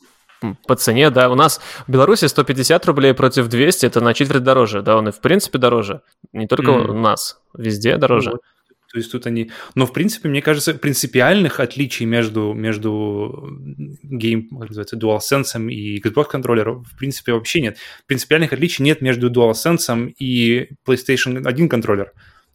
По 0.67 0.75
цене, 0.75 1.09
да. 1.09 1.29
У 1.29 1.35
нас 1.35 1.61
в 1.87 1.91
Беларуси 1.91 2.25
150 2.25 2.85
рублей 2.85 3.13
против 3.13 3.47
200, 3.47 3.85
это 3.85 4.01
на 4.01 4.13
четверть 4.13 4.43
дороже, 4.43 4.81
да, 4.81 4.97
он 4.97 5.09
и 5.09 5.11
в 5.11 5.19
принципе 5.21 5.57
дороже. 5.57 6.01
Не 6.33 6.47
только 6.47 6.71
mm. 6.71 6.89
у 6.89 6.93
нас, 6.93 7.41
везде 7.53 7.97
дороже. 7.97 8.31
Вот. 8.31 8.41
То 8.91 8.97
есть 8.97 9.11
тут 9.11 9.25
они... 9.25 9.51
Но, 9.73 9.85
в 9.85 9.93
принципе, 9.93 10.27
мне 10.27 10.41
кажется, 10.41 10.73
принципиальных 10.73 11.61
отличий 11.61 12.05
между, 12.05 12.53
между 12.53 13.49
гейм, 14.03 14.49
как 14.49 14.69
называется, 14.69 14.97
DualSense 14.97 15.71
и 15.71 16.01
Xbox 16.01 16.25
контроллером, 16.25 16.83
в 16.83 16.97
принципе, 16.97 17.31
вообще 17.31 17.61
нет. 17.61 17.77
Принципиальных 18.05 18.51
отличий 18.51 18.83
нет 18.83 19.01
между 19.01 19.31
DualSense 19.31 20.13
и 20.19 20.71
PlayStation 20.85 21.47
1 21.47 21.69
контроллер 21.69 22.11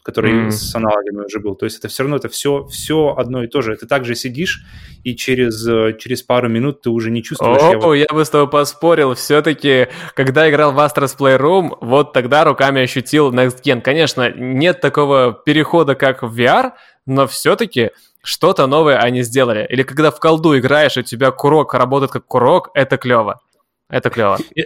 который 0.06 0.46
mm. 0.46 0.50
с 0.52 0.72
аналогами 0.72 1.24
уже 1.24 1.40
был. 1.40 1.56
То 1.56 1.64
есть 1.64 1.80
это 1.80 1.88
все 1.88 2.04
равно 2.04 2.16
это 2.16 2.28
все, 2.28 2.64
все 2.66 3.16
одно 3.18 3.42
и 3.42 3.48
то 3.48 3.60
же. 3.60 3.74
Ты 3.74 3.86
также 3.86 4.14
сидишь, 4.14 4.62
и 5.02 5.16
через, 5.16 5.66
э, 5.66 5.96
через 5.98 6.22
пару 6.22 6.48
минут 6.48 6.82
ты 6.82 6.90
уже 6.90 7.10
не 7.10 7.24
чувствуешь... 7.24 7.60
О, 7.60 7.72
я, 7.72 7.78
вот... 7.78 7.94
я 7.94 8.06
бы 8.12 8.24
с 8.24 8.30
тобой 8.30 8.48
поспорил. 8.48 9.14
Все-таки, 9.14 9.88
когда 10.14 10.48
играл 10.48 10.70
в 10.70 10.78
Astro's 10.78 11.16
Playroom, 11.18 11.76
вот 11.80 12.12
тогда 12.12 12.44
руками 12.44 12.82
ощутил 12.82 13.32
Next 13.32 13.62
Gen. 13.64 13.80
Конечно, 13.80 14.30
нет 14.30 14.80
такого 14.80 15.32
перехода, 15.32 15.96
как 15.96 16.22
в 16.22 16.40
VR, 16.40 16.70
но 17.04 17.26
все-таки 17.26 17.90
что-то 18.22 18.68
новое 18.68 18.98
они 18.98 19.22
сделали. 19.22 19.66
Или 19.68 19.82
когда 19.82 20.12
в 20.12 20.20
колду 20.20 20.56
играешь, 20.56 20.96
и 20.96 21.00
у 21.00 21.02
тебя 21.02 21.32
курок 21.32 21.74
работает 21.74 22.12
как 22.12 22.26
курок, 22.26 22.70
это 22.74 22.96
клево. 22.96 23.40
Это 23.88 24.10
клево. 24.10 24.38
Я, 24.54 24.64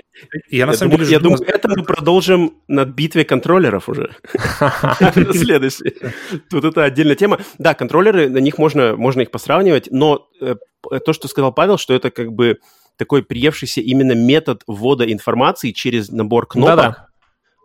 я 0.48 0.66
на 0.66 0.72
самом 0.72 0.92
думаю, 0.92 1.06
деле... 1.06 1.16
Я 1.18 1.20
думаю, 1.22 1.42
это 1.47 1.68
мы 1.68 1.84
продолжим 1.84 2.55
над 2.68 2.88
битвой 2.90 3.24
контроллеров 3.24 3.88
уже. 3.88 4.16
Следующий. 5.32 5.94
Тут 6.48 6.64
это 6.64 6.84
отдельная 6.84 7.16
тема. 7.16 7.38
Да, 7.59 7.74
контроллеры, 7.74 8.30
на 8.30 8.38
них 8.38 8.56
можно, 8.56 8.97
можно 8.97 9.20
их 9.20 9.30
посравнивать, 9.30 9.88
но 9.90 10.28
э, 10.40 10.55
то, 11.05 11.12
что 11.12 11.28
сказал 11.28 11.52
Павел, 11.52 11.76
что 11.76 11.92
это 11.92 12.10
как 12.10 12.32
бы 12.32 12.60
такой 12.97 13.22
приевшийся 13.22 13.82
именно 13.82 14.12
метод 14.12 14.62
ввода 14.66 15.10
информации 15.10 15.72
через 15.72 16.10
набор 16.10 16.47
кнопок. 16.47 16.76
Да-да. 16.76 17.06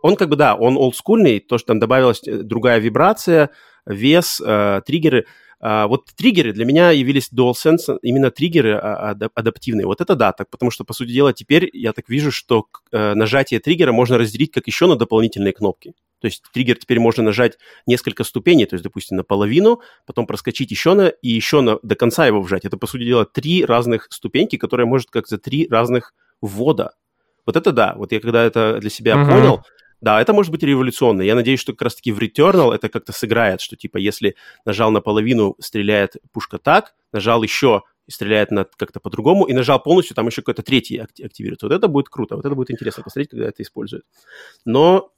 Он 0.02 0.16
как 0.16 0.28
бы, 0.28 0.36
да, 0.36 0.54
он 0.54 0.76
олдскульный, 0.76 1.40
то, 1.40 1.56
что 1.56 1.68
там 1.68 1.78
добавилась 1.78 2.20
э, 2.26 2.42
другая 2.42 2.80
вибрация, 2.80 3.48
вес, 3.86 4.42
э, 4.44 4.82
триггеры– 4.84 5.24
а, 5.58 5.86
вот 5.86 6.06
триггеры 6.14 6.52
для 6.52 6.64
меня 6.64 6.90
явились 6.90 7.30
DualSense, 7.32 7.98
именно 8.02 8.30
триггеры 8.30 8.74
а, 8.74 9.16
адаптивные. 9.34 9.86
Вот 9.86 10.00
это 10.00 10.14
да, 10.14 10.32
так, 10.32 10.50
потому 10.50 10.70
что, 10.70 10.84
по 10.84 10.92
сути 10.92 11.12
дела, 11.12 11.32
теперь 11.32 11.70
я 11.72 11.92
так 11.92 12.08
вижу, 12.08 12.30
что 12.30 12.66
э, 12.92 13.14
нажатие 13.14 13.60
триггера 13.60 13.92
можно 13.92 14.18
разделить 14.18 14.52
как 14.52 14.66
еще 14.66 14.86
на 14.86 14.96
дополнительные 14.96 15.52
кнопки. 15.52 15.94
То 16.20 16.26
есть 16.26 16.42
триггер 16.52 16.76
теперь 16.76 16.98
можно 16.98 17.22
нажать 17.22 17.58
несколько 17.86 18.24
ступеней, 18.24 18.66
то 18.66 18.74
есть, 18.74 18.84
допустим, 18.84 19.16
наполовину, 19.16 19.80
потом 20.06 20.26
проскочить 20.26 20.70
еще 20.70 20.94
на, 20.94 21.08
и 21.08 21.28
еще 21.28 21.60
на, 21.60 21.78
до 21.82 21.94
конца 21.94 22.26
его 22.26 22.40
вжать. 22.40 22.64
Это, 22.64 22.76
по 22.76 22.86
сути 22.86 23.04
дела, 23.04 23.24
три 23.24 23.64
разных 23.64 24.08
ступеньки, 24.10 24.56
которые 24.56 24.86
может 24.86 25.10
как 25.10 25.26
за 25.28 25.38
три 25.38 25.68
разных 25.70 26.14
ввода. 26.40 26.92
Вот 27.46 27.56
это 27.56 27.72
да. 27.72 27.94
Вот 27.96 28.12
я 28.12 28.20
когда 28.20 28.44
это 28.44 28.78
для 28.80 28.90
себя 28.90 29.14
uh-huh. 29.14 29.26
понял, 29.26 29.62
да, 30.00 30.20
это 30.20 30.32
может 30.32 30.52
быть 30.52 30.62
революционно. 30.62 31.22
Я 31.22 31.34
надеюсь, 31.34 31.60
что 31.60 31.72
как 31.72 31.82
раз-таки 31.82 32.12
в 32.12 32.18
Returnal 32.18 32.74
это 32.74 32.88
как-то 32.88 33.12
сыграет, 33.12 33.60
что 33.60 33.76
типа 33.76 33.96
если 33.96 34.36
нажал 34.64 34.90
наполовину, 34.90 35.56
стреляет 35.58 36.16
пушка 36.32 36.58
так, 36.58 36.94
нажал 37.12 37.42
еще 37.42 37.82
и 38.06 38.10
стреляет 38.10 38.50
на, 38.50 38.64
как-то 38.64 39.00
по-другому, 39.00 39.46
и 39.46 39.52
нажал 39.52 39.82
полностью, 39.82 40.14
там 40.14 40.26
еще 40.26 40.42
какой-то 40.42 40.62
третий 40.62 40.98
активируется. 40.98 41.66
Вот 41.66 41.74
это 41.74 41.88
будет 41.88 42.08
круто, 42.08 42.36
вот 42.36 42.44
это 42.44 42.54
будет 42.54 42.70
интересно 42.70 43.02
посмотреть, 43.02 43.30
когда 43.30 43.46
это 43.46 43.62
используют. 43.62 44.04
Но 44.64 45.12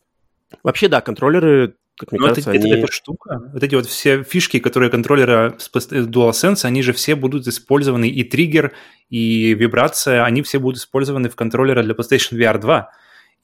вообще, 0.63 0.89
да, 0.89 1.01
контроллеры 1.01 1.75
как 1.99 2.13
мне 2.13 2.21
Но 2.21 2.29
кажется, 2.29 2.51
это, 2.51 2.61
они... 2.61 2.71
это, 2.71 2.79
эта 2.85 2.93
штука, 2.93 3.51
вот 3.53 3.63
эти 3.63 3.75
вот 3.75 3.87
все 3.87 4.23
фишки, 4.23 4.61
которые 4.61 4.89
контроллера 4.89 5.57
с 5.59 5.69
DualSense, 5.75 6.65
они 6.65 6.83
же 6.83 6.93
все 6.93 7.17
будут 7.17 7.49
использованы, 7.49 8.09
и 8.09 8.23
триггер, 8.23 8.73
и 9.11 9.53
вибрация, 9.55 10.25
они 10.25 10.43
все 10.43 10.61
будут 10.61 10.79
использованы 10.79 11.29
в 11.29 11.35
контроллере 11.35 11.83
для 11.83 11.95
PlayStation 11.95 12.39
VR 12.39 12.59
2. 12.59 12.91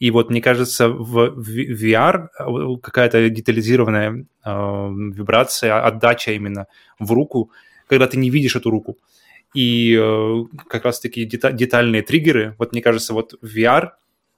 И 0.00 0.10
вот, 0.10 0.30
мне 0.30 0.42
кажется, 0.42 0.88
в 0.88 1.38
VR 1.38 2.28
э, 2.38 2.80
какая-то 2.82 3.30
детализированная 3.30 4.26
э, 4.44 4.50
вибрация, 4.50 5.84
отдача 5.84 6.32
именно 6.32 6.66
в 6.98 7.12
руку, 7.12 7.50
когда 7.86 8.06
ты 8.06 8.16
не 8.16 8.30
видишь 8.30 8.56
эту 8.56 8.70
руку. 8.70 8.98
И 9.54 9.96
э, 9.96 10.44
как 10.68 10.84
раз-таки 10.84 11.24
дета- 11.24 11.52
детальные 11.52 12.02
триггеры, 12.02 12.56
вот 12.58 12.72
мне 12.72 12.82
кажется, 12.82 13.14
вот 13.14 13.34
в 13.40 13.56
VR 13.56 13.90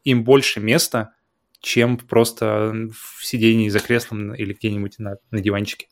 им 0.04 0.24
больше 0.24 0.60
места, 0.60 1.14
чем 1.60 1.96
просто 1.96 2.72
в 2.92 3.24
сидении 3.24 3.70
за 3.70 3.80
креслом 3.80 4.34
или 4.34 4.52
где-нибудь 4.52 4.98
на, 4.98 5.16
на 5.30 5.40
диванчике. 5.40 5.88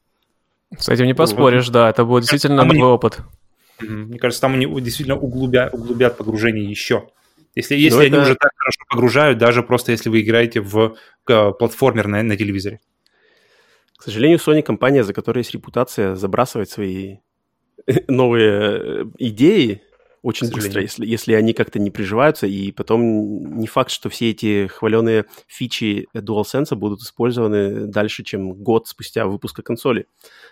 С 0.79 0.89
этим 0.89 1.07
не 1.07 1.15
поспоришь, 1.15 1.69
да, 1.69 1.89
это 1.91 2.05
будет 2.05 2.23
действительно 2.23 2.65
новый 2.65 2.83
опыт. 2.83 3.21
Мне 3.81 4.19
кажется, 4.19 4.41
там 4.41 4.55
они 4.55 4.67
действительно 4.81 5.17
углубят, 5.17 5.73
углубят 5.75 6.17
погружение 6.17 6.65
еще. 6.65 7.09
Если, 7.55 7.77
если 7.77 8.07
они 8.07 8.17
это... 8.17 8.23
уже 8.23 8.35
так 8.35 8.51
хорошо 8.57 8.81
погружают, 8.89 9.39
даже 9.39 9.63
просто 9.63 9.93
если 9.93 10.09
вы 10.09 10.21
играете 10.23 10.61
в 10.61 10.97
э, 11.29 11.53
платформер 11.53 12.09
на, 12.09 12.23
на 12.23 12.37
телевизоре. 12.37 12.81
К 13.97 14.03
сожалению, 14.03 14.39
Sony 14.39 14.63
компания, 14.63 15.05
за 15.05 15.15
которой 15.15 15.39
есть 15.39 15.53
репутация 15.53 16.15
забрасывать 16.15 16.71
свои 16.71 17.19
новые 18.09 18.51
э, 18.51 19.05
идеи 19.19 19.83
очень 20.25 20.51
быстро, 20.51 20.81
если, 20.81 21.05
если 21.05 21.35
они 21.35 21.53
как-то 21.53 21.79
не 21.79 21.91
приживаются, 21.91 22.47
и 22.47 22.73
потом 22.73 23.59
не 23.59 23.67
факт, 23.67 23.91
что 23.91 24.09
все 24.09 24.31
эти 24.31 24.69
хваленые 24.69 25.27
фичи 25.47 26.09
DualSense 26.15 26.75
будут 26.75 27.01
использованы 27.01 27.87
дальше, 27.87 28.25
чем 28.25 28.55
год 28.55 28.89
спустя 28.89 29.27
выпуска 29.27 29.61
консоли. 29.61 30.07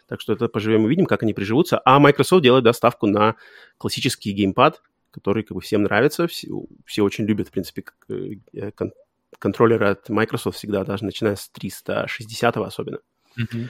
Так 0.07 0.21
что 0.21 0.35
это 0.35 0.49
поживем 0.49 0.83
и 0.83 0.85
увидим, 0.85 1.07
как 1.07 1.23
они 1.23 1.33
приживутся. 1.33 1.81
А 1.87 1.99
Microsoft 2.01 2.43
делает 2.43 2.65
доставку 2.65 3.07
на 3.07 3.37
классический 3.79 4.33
геймпад, 4.33 4.83
который 5.13 5.45
как 5.45 5.55
бы 5.55 5.61
всем 5.61 5.85
нравится, 5.85 6.27
все, 6.27 6.49
все 6.85 7.03
очень 7.03 7.25
любят, 7.25 7.49
в 7.49 7.51
принципе, 7.53 7.85
э, 8.09 8.71
кон- 8.73 8.93
контроллеры 9.39 9.89
от 9.91 10.09
Microsoft 10.09 10.59
всегда, 10.59 10.85
даже 10.85 11.05
начиная 11.05 11.37
с 11.37 11.49
360 11.51 12.57
особенно. 12.57 12.99
Mm-hmm. 13.39 13.69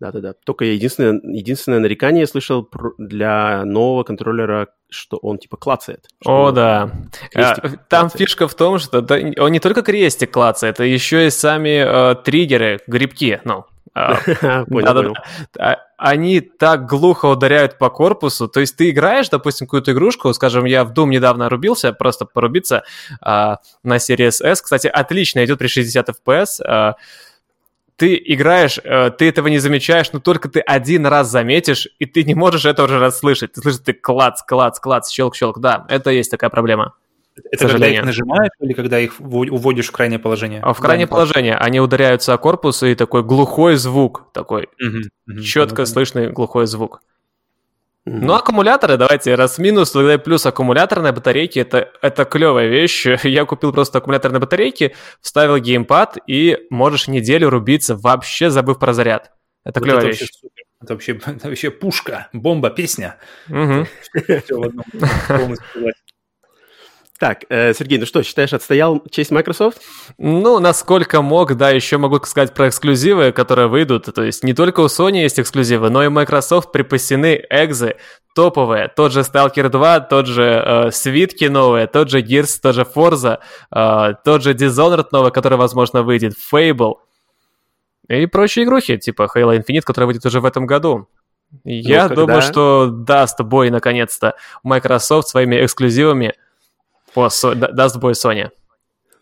Да-да-да. 0.00 0.32
Только 0.44 0.64
единственное, 0.64 1.20
единственное 1.24 1.80
нарекание 1.80 2.20
я 2.20 2.26
слышал 2.28 2.68
для 2.98 3.64
нового 3.64 4.04
контроллера, 4.04 4.68
что 4.88 5.16
он 5.16 5.38
типа 5.38 5.56
клацает. 5.56 6.06
О, 6.24 6.52
да. 6.52 6.92
А, 7.34 7.54
там 7.88 8.08
фишка 8.08 8.46
в 8.46 8.54
том, 8.54 8.78
что 8.78 8.98
он 9.38 9.52
не 9.52 9.58
только 9.58 9.82
крестик 9.82 10.30
клацает, 10.30 10.76
это 10.76 10.84
еще 10.84 11.26
и 11.26 11.30
сами 11.30 12.12
э, 12.12 12.14
триггеры, 12.22 12.78
грибки, 12.86 13.40
ну, 13.44 13.64
а, 13.64 13.77
понял, 14.68 14.94
понял. 14.94 15.14
А, 15.58 15.78
они 15.96 16.40
так 16.40 16.86
глухо 16.86 17.26
ударяют 17.26 17.78
по 17.78 17.90
корпусу. 17.90 18.48
То 18.48 18.60
есть 18.60 18.76
ты 18.76 18.90
играешь, 18.90 19.28
допустим, 19.28 19.66
какую-то 19.66 19.92
игрушку, 19.92 20.32
скажем, 20.32 20.64
я 20.64 20.84
в 20.84 20.92
Doom 20.92 21.08
недавно 21.08 21.48
рубился, 21.48 21.92
просто 21.92 22.24
порубиться 22.24 22.84
а, 23.20 23.58
на 23.82 23.96
Series 23.96 24.42
S. 24.42 24.62
Кстати, 24.62 24.86
отлично 24.86 25.44
идет 25.44 25.58
при 25.58 25.66
60 25.66 26.08
FPS. 26.08 26.62
А, 26.64 26.94
ты 27.98 28.14
играешь, 28.24 28.78
э, 28.84 29.10
ты 29.10 29.28
этого 29.28 29.48
не 29.48 29.58
замечаешь, 29.58 30.12
но 30.12 30.20
только 30.20 30.48
ты 30.48 30.60
один 30.60 31.04
раз 31.04 31.28
заметишь, 31.30 31.88
и 31.98 32.06
ты 32.06 32.22
не 32.22 32.36
можешь 32.36 32.64
это 32.64 32.84
уже 32.84 33.00
расслышать. 33.00 33.54
Ты 33.54 33.60
слышишь, 33.60 33.80
ты 33.84 33.92
клац, 33.92 34.40
клац, 34.42 34.78
клац, 34.78 35.10
щелк, 35.10 35.34
щелк. 35.34 35.58
Да, 35.58 35.84
это 35.88 36.10
есть 36.10 36.30
такая 36.30 36.48
проблема. 36.48 36.94
Это 37.50 37.68
когда 37.68 37.86
их 37.88 38.04
нажимаешь 38.04 38.50
или 38.60 38.72
когда 38.72 38.98
их 38.98 39.20
уводишь 39.20 39.88
в 39.88 39.92
крайнее 39.92 40.18
положение? 40.18 40.60
А 40.62 40.72
в 40.72 40.78
крайнее 40.78 41.06
да, 41.06 41.10
положение. 41.12 41.56
Они 41.56 41.80
ударяются 41.80 42.34
о 42.34 42.38
корпус, 42.38 42.82
и 42.82 42.94
такой 42.94 43.22
глухой 43.22 43.76
звук, 43.76 44.30
такой 44.32 44.68
угу, 44.80 44.98
угу, 45.26 45.40
четко 45.40 45.86
слышный 45.86 46.30
глухой 46.30 46.66
звук. 46.66 47.00
Ну, 48.10 48.32
аккумуляторы, 48.32 48.96
давайте, 48.96 49.34
раз 49.34 49.58
минус, 49.58 49.90
тогда 49.90 50.14
и 50.14 50.18
плюс 50.18 50.46
аккумуляторные 50.46 51.12
батарейки, 51.12 51.58
это, 51.58 51.90
это 52.00 52.24
клевая 52.24 52.66
вещь. 52.68 53.06
Я 53.22 53.44
купил 53.44 53.72
просто 53.72 53.98
аккумуляторные 53.98 54.40
батарейки, 54.40 54.94
вставил 55.20 55.58
геймпад, 55.58 56.16
и 56.26 56.58
можешь 56.70 57.08
неделю 57.08 57.50
рубиться, 57.50 57.96
вообще 57.96 58.48
забыв 58.48 58.78
про 58.78 58.94
заряд. 58.94 59.32
Это 59.64 59.80
вот 59.80 59.84
клевая 59.84 60.04
это 60.04 60.08
вещь. 60.08 60.20
Вообще 60.20 60.48
это 60.80 60.94
вообще, 60.94 61.12
это 61.26 61.48
вообще 61.48 61.70
пушка, 61.70 62.28
бомба, 62.32 62.70
песня. 62.70 63.16
Угу. 63.48 63.86
Все 64.44 64.58
в 64.58 64.62
одном 64.62 64.84
полностью 65.28 65.92
так, 67.18 67.44
э, 67.48 67.74
Сергей, 67.74 67.98
ну 67.98 68.06
что, 68.06 68.22
считаешь, 68.22 68.52
отстоял 68.52 69.02
честь 69.10 69.32
Microsoft? 69.32 69.82
Ну, 70.18 70.60
насколько 70.60 71.20
мог, 71.20 71.56
да, 71.56 71.70
еще 71.70 71.98
могу 71.98 72.20
сказать 72.24 72.54
про 72.54 72.68
эксклюзивы, 72.68 73.32
которые 73.32 73.66
выйдут. 73.66 74.04
То 74.14 74.22
есть 74.22 74.44
не 74.44 74.54
только 74.54 74.80
у 74.80 74.86
Sony 74.86 75.22
есть 75.22 75.40
эксклюзивы, 75.40 75.90
но 75.90 76.04
и 76.04 76.08
Microsoft 76.08 76.70
припасены 76.70 77.44
экзы 77.50 77.96
топовые. 78.36 78.86
Тот 78.86 79.12
же 79.12 79.20
Stalker 79.20 79.68
2, 79.68 80.00
тот 80.00 80.26
же 80.28 80.62
э, 80.64 80.90
свитки 80.92 81.46
новые, 81.46 81.88
тот 81.88 82.08
же 82.08 82.20
Gears, 82.20 82.60
тот 82.62 82.76
же 82.76 82.82
Forza, 82.82 83.38
э, 83.74 84.14
тот 84.24 84.44
же 84.44 84.54
Dishonored 84.54 85.08
новый, 85.10 85.32
который, 85.32 85.58
возможно, 85.58 86.04
выйдет, 86.04 86.34
Fable 86.52 86.98
и 88.08 88.26
прочие 88.26 88.64
игрухи, 88.64 88.96
типа 88.96 89.28
Halo 89.34 89.58
Infinite, 89.58 89.82
который 89.82 90.04
выйдет 90.04 90.24
уже 90.24 90.40
в 90.40 90.44
этом 90.44 90.66
году. 90.66 91.08
Я 91.64 92.04
ну, 92.04 92.08
когда... 92.10 92.22
думаю, 92.22 92.42
что 92.42 92.86
даст 92.86 93.40
бой, 93.40 93.70
наконец-то, 93.70 94.34
Microsoft 94.62 95.26
своими 95.26 95.64
эксклюзивами– 95.64 96.34
по 97.14 97.28
со... 97.28 97.54
даст 97.54 97.96
бой 97.96 98.12
Sony. 98.12 98.50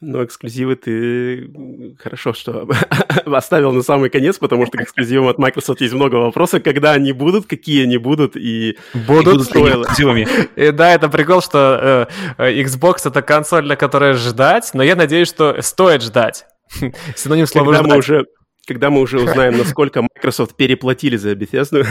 Но 0.01 0.23
эксклюзивы 0.23 0.77
ты 0.77 1.51
хорошо, 1.99 2.35
что 2.35 2.69
оставил 3.27 3.73
на 3.73 3.83
самый 3.83 4.11
конец, 4.11 4.39
потому 4.39 4.67
что 4.67 4.77
к 4.77 4.83
эксклюзивам 4.83 5.29
от 5.29 5.39
Microsoft 5.39 5.81
есть 5.81 5.95
много 5.95 6.17
вопросов, 6.17 6.63
когда 6.63 6.93
они 6.93 7.13
будут, 7.13 7.47
какие 7.47 7.85
они 7.85 7.97
будут 7.97 8.37
и 8.37 8.77
будут 8.93 9.43
эксклюзивами. 9.43 10.29
И 10.57 10.71
да, 10.71 10.93
это 10.93 11.09
прикол, 11.09 11.41
что 11.41 12.09
э, 12.39 12.45
э, 12.45 12.63
Xbox 12.63 13.09
это 13.09 13.23
консоль, 13.23 13.65
для 13.65 13.77
которой 13.77 14.13
ждать, 14.13 14.71
но 14.75 14.83
я 14.83 14.97
надеюсь, 14.97 15.29
что 15.29 15.61
стоит 15.63 16.03
ждать. 16.03 16.45
Синоним 17.17 17.47
слова 17.47 17.73
когда 17.73 17.83
ждать. 17.83 17.93
Мы 17.93 17.99
уже, 17.99 18.27
когда 18.67 18.91
мы 18.91 19.01
уже 19.01 19.19
узнаем, 19.19 19.57
насколько 19.57 20.03
Microsoft 20.03 20.57
переплатили 20.57 21.17
за 21.17 21.33
Bethesda. 21.33 21.87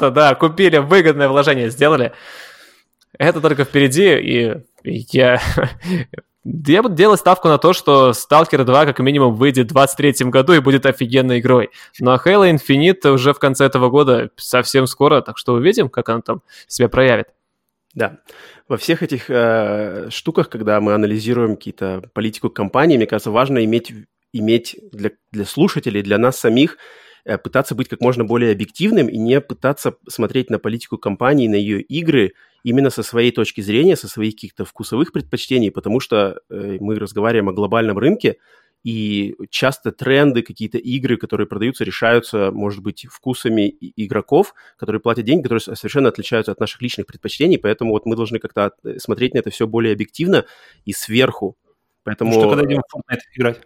Да, 0.00 0.34
купили, 0.36 0.78
выгодное 0.78 1.28
вложение 1.28 1.70
сделали. 1.70 2.12
Это 3.18 3.40
только 3.40 3.64
впереди, 3.64 4.16
и 4.18 4.56
я... 4.84 5.40
Я 6.42 6.82
буду 6.82 6.94
делать 6.94 7.20
ставку 7.20 7.48
на 7.48 7.58
то, 7.58 7.74
что 7.74 8.12
Stalker 8.12 8.64
2 8.64 8.86
как 8.86 8.98
минимум 9.00 9.34
выйдет 9.34 9.66
в 9.66 9.74
23 9.74 10.30
году 10.30 10.54
и 10.54 10.60
будет 10.60 10.86
офигенной 10.86 11.40
игрой. 11.40 11.68
Ну 11.98 12.12
а 12.12 12.16
Halo 12.16 12.50
Infinite 12.50 13.10
уже 13.10 13.34
в 13.34 13.38
конце 13.38 13.66
этого 13.66 13.90
года 13.90 14.30
совсем 14.36 14.86
скоро, 14.86 15.20
так 15.20 15.36
что 15.36 15.52
увидим, 15.52 15.90
как 15.90 16.08
она 16.08 16.22
там 16.22 16.40
себя 16.66 16.88
проявит. 16.88 17.26
Да. 17.92 18.20
Во 18.68 18.78
всех 18.78 19.02
этих 19.02 19.28
э, 19.28 20.08
штуках, 20.08 20.48
когда 20.48 20.80
мы 20.80 20.94
анализируем 20.94 21.56
какие-то 21.56 22.04
политику 22.14 22.48
компании, 22.48 22.96
мне 22.96 23.06
кажется, 23.06 23.30
важно 23.30 23.62
иметь, 23.66 23.92
иметь 24.32 24.78
для, 24.92 25.10
для 25.32 25.44
слушателей, 25.44 26.00
для 26.00 26.16
нас 26.16 26.38
самих 26.38 26.78
Э, 27.24 27.38
пытаться 27.38 27.74
быть 27.74 27.88
как 27.88 28.00
можно 28.00 28.24
более 28.24 28.52
объективным 28.52 29.08
и 29.08 29.18
не 29.18 29.40
пытаться 29.40 29.94
смотреть 30.08 30.50
на 30.50 30.58
политику 30.58 30.98
компании, 30.98 31.48
на 31.48 31.54
ее 31.54 31.80
игры 31.82 32.32
именно 32.62 32.90
со 32.90 33.02
своей 33.02 33.32
точки 33.32 33.60
зрения, 33.60 33.96
со 33.96 34.08
своих 34.08 34.34
каких-то 34.34 34.64
вкусовых 34.64 35.12
предпочтений, 35.12 35.70
потому 35.70 36.00
что 36.00 36.40
э, 36.50 36.78
мы 36.80 36.98
разговариваем 36.98 37.48
о 37.48 37.52
глобальном 37.52 37.98
рынке, 37.98 38.36
и 38.82 39.34
часто 39.50 39.92
тренды, 39.92 40.42
какие-то 40.42 40.78
игры, 40.78 41.18
которые 41.18 41.46
продаются, 41.46 41.84
решаются, 41.84 42.50
может 42.50 42.82
быть, 42.82 43.06
вкусами 43.10 43.68
игроков, 43.96 44.54
которые 44.78 45.00
платят 45.00 45.26
деньги, 45.26 45.42
которые 45.42 45.60
совершенно 45.60 46.08
отличаются 46.08 46.52
от 46.52 46.60
наших 46.60 46.80
личных 46.80 47.06
предпочтений, 47.06 47.58
поэтому 47.58 47.90
вот 47.90 48.06
мы 48.06 48.16
должны 48.16 48.38
как-то 48.38 48.72
э, 48.84 48.98
смотреть 48.98 49.34
на 49.34 49.38
это 49.38 49.50
все 49.50 49.66
более 49.66 49.92
объективно 49.92 50.46
и 50.84 50.92
сверху. 50.92 51.56
Поэтому... 52.04 52.32
Ну 52.32 52.40
что, 52.40 52.50
когда 52.50 52.64
идем 52.64 52.80
в 52.88 52.96
Fortnite 52.96 53.20
играть? 53.34 53.60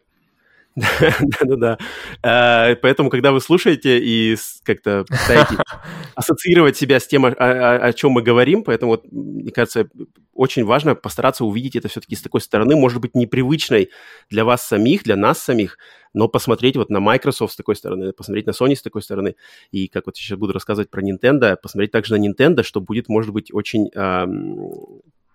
Да-да-да. 0.76 1.78
А, 2.22 2.74
поэтому, 2.76 3.10
когда 3.10 3.30
вы 3.32 3.40
слушаете 3.40 4.00
и 4.00 4.36
как-то 4.64 5.04
пытаетесь 5.04 5.56
ассоциировать 6.16 6.76
себя 6.76 6.98
с 6.98 7.06
тем, 7.06 7.24
о, 7.26 7.92
чем 7.92 8.12
мы 8.12 8.22
говорим, 8.22 8.64
поэтому, 8.64 8.92
вот, 8.92 9.04
мне 9.10 9.52
кажется, 9.52 9.88
очень 10.32 10.64
важно 10.64 10.96
постараться 10.96 11.44
увидеть 11.44 11.76
это 11.76 11.88
все-таки 11.88 12.16
с 12.16 12.22
такой 12.22 12.40
стороны, 12.40 12.74
может 12.74 13.00
быть, 13.00 13.14
непривычной 13.14 13.90
для 14.30 14.44
вас 14.44 14.66
самих, 14.66 15.04
для 15.04 15.14
нас 15.16 15.38
самих, 15.38 15.78
но 16.12 16.26
посмотреть 16.28 16.76
вот 16.76 16.90
на 16.90 16.98
Microsoft 16.98 17.52
с 17.52 17.56
такой 17.56 17.76
стороны, 17.76 18.12
посмотреть 18.12 18.46
на 18.46 18.50
Sony 18.50 18.74
с 18.74 18.82
такой 18.82 19.02
стороны, 19.02 19.36
и 19.70 19.86
как 19.86 20.06
вот 20.06 20.16
сейчас 20.16 20.38
буду 20.38 20.52
рассказывать 20.52 20.90
про 20.90 21.02
Nintendo, 21.02 21.56
посмотреть 21.56 21.92
также 21.92 22.16
на 22.16 22.26
Nintendo, 22.26 22.64
что 22.64 22.80
будет, 22.80 23.08
может 23.08 23.32
быть, 23.32 23.52
очень 23.52 23.90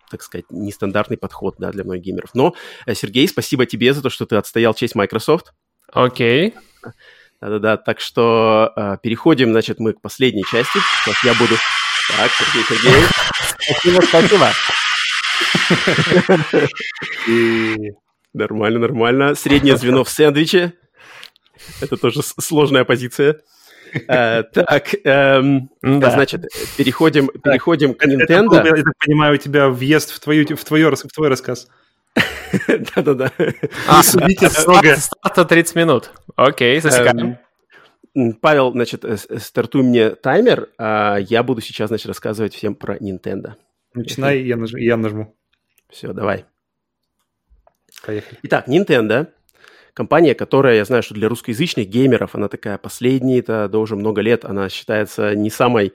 так 0.09 0.21
сказать, 0.21 0.45
нестандартный 0.49 1.17
подход 1.17 1.55
да, 1.57 1.71
для 1.71 1.83
многих 1.83 2.03
геймеров. 2.03 2.31
Но, 2.33 2.55
э, 2.85 2.95
Сергей, 2.95 3.27
спасибо 3.27 3.65
тебе 3.65 3.93
за 3.93 4.01
то, 4.01 4.09
что 4.09 4.25
ты 4.25 4.35
отстоял 4.35 4.73
честь 4.73 4.95
Microsoft. 4.95 5.53
Окей. 5.91 6.49
Okay. 6.49 6.91
Да-да-да, 7.41 7.77
так 7.77 8.01
что 8.01 8.73
э, 8.75 8.97
переходим, 9.01 9.51
значит, 9.51 9.79
мы 9.79 9.93
к 9.93 10.01
последней 10.01 10.43
части. 10.43 10.79
Сейчас 11.03 11.23
я 11.23 11.33
буду... 11.35 11.55
Так, 12.17 12.31
Сергей, 12.31 12.63
Сергей. 12.67 13.03
Спасибо, 13.59 14.01
спасибо. 14.01 14.49
Нормально, 18.33 18.79
нормально. 18.79 19.35
Среднее 19.35 19.77
звено 19.77 20.03
в 20.03 20.09
сэндвиче. 20.09 20.73
Это 21.81 21.97
тоже 21.97 22.21
сложная 22.23 22.83
позиция. 22.83 23.39
Uh, 24.07 24.43
так, 24.53 24.93
um, 25.05 25.69
да. 25.81 26.11
значит, 26.11 26.45
переходим, 26.77 27.27
переходим 27.27 27.93
к 27.93 28.05
Nintendo. 28.05 28.65
Я 28.65 28.83
так 28.83 28.97
понимаю, 28.97 29.35
у 29.35 29.37
тебя 29.37 29.69
въезд 29.69 30.11
в, 30.11 30.19
твою, 30.19 30.45
в, 30.55 30.63
твой, 30.63 30.83
в 30.83 31.13
твой 31.13 31.27
рассказ. 31.27 31.67
Да-да-да. 32.67 33.31
А, 33.87 34.03
судите 34.03 34.49
строго. 34.49 34.95
Старта 34.95 35.45
30 35.45 35.75
минут. 35.75 36.11
Окей, 36.35 36.79
засекаем. 36.79 37.37
Павел, 38.41 38.71
значит, 38.71 39.05
э, 39.05 39.17
стартуй 39.17 39.83
мне 39.83 40.11
таймер, 40.11 40.69
а 40.77 41.17
я 41.17 41.43
буду 41.43 41.61
сейчас, 41.61 41.89
значит, 41.89 42.07
рассказывать 42.07 42.53
всем 42.53 42.75
про 42.75 42.97
Nintendo. 42.97 43.53
Начинай, 43.93 44.41
я, 44.41 44.57
наж... 44.57 44.71
я 44.73 44.97
нажму. 44.97 45.35
Все, 45.89 46.11
давай. 46.11 46.45
Поехали. 48.05 48.39
Итак, 48.43 48.67
Nintendo 48.67 49.27
компания, 49.93 50.35
которая, 50.35 50.75
я 50.75 50.85
знаю, 50.85 51.03
что 51.03 51.13
для 51.13 51.29
русскоязычных 51.29 51.87
геймеров, 51.87 52.35
она 52.35 52.47
такая 52.47 52.77
последняя, 52.77 53.39
это 53.39 53.77
уже 53.77 53.95
много 53.95 54.21
лет, 54.21 54.45
она 54.45 54.69
считается 54.69 55.35
не 55.35 55.49
самой 55.49 55.93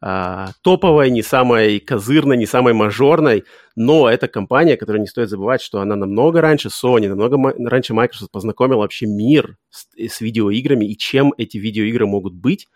а, 0.00 0.50
топовой, 0.62 1.10
не 1.10 1.22
самой 1.22 1.80
козырной, 1.80 2.36
не 2.36 2.46
самой 2.46 2.74
мажорной, 2.74 3.44
но 3.76 4.08
это 4.08 4.26
компания, 4.26 4.78
которая 4.78 5.02
не 5.02 5.06
стоит 5.06 5.28
забывать, 5.28 5.60
что 5.60 5.80
она 5.80 5.96
намного 5.96 6.40
раньше 6.40 6.68
Sony, 6.68 7.08
намного 7.08 7.54
раньше 7.68 7.92
Microsoft 7.92 8.32
познакомила 8.32 8.78
вообще 8.78 9.04
мир 9.04 9.58
с, 9.68 9.86
с 9.98 10.22
видеоиграми 10.22 10.86
и 10.86 10.96
чем 10.96 11.34
эти 11.36 11.58
видеоигры 11.58 12.06
могут 12.06 12.32
быть. 12.32 12.68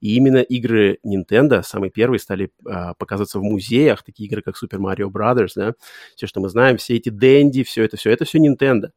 И 0.00 0.14
именно 0.14 0.38
игры 0.38 0.98
Nintendo, 1.04 1.64
самые 1.64 1.90
первые, 1.90 2.20
стали 2.20 2.50
а, 2.66 2.94
показываться 2.94 3.40
в 3.40 3.42
музеях, 3.42 4.04
такие 4.04 4.28
игры, 4.28 4.42
как 4.42 4.54
Super 4.54 4.78
Mario 4.78 5.10
Brothers, 5.10 5.52
да, 5.56 5.74
все, 6.14 6.28
что 6.28 6.40
мы 6.40 6.48
знаем, 6.48 6.76
все 6.76 6.94
эти 6.96 7.08
Денди, 7.08 7.64
все 7.64 7.82
это, 7.82 7.96
все 7.96 8.10
это 8.10 8.24
все 8.24 8.38
Nintendo. 8.38 8.90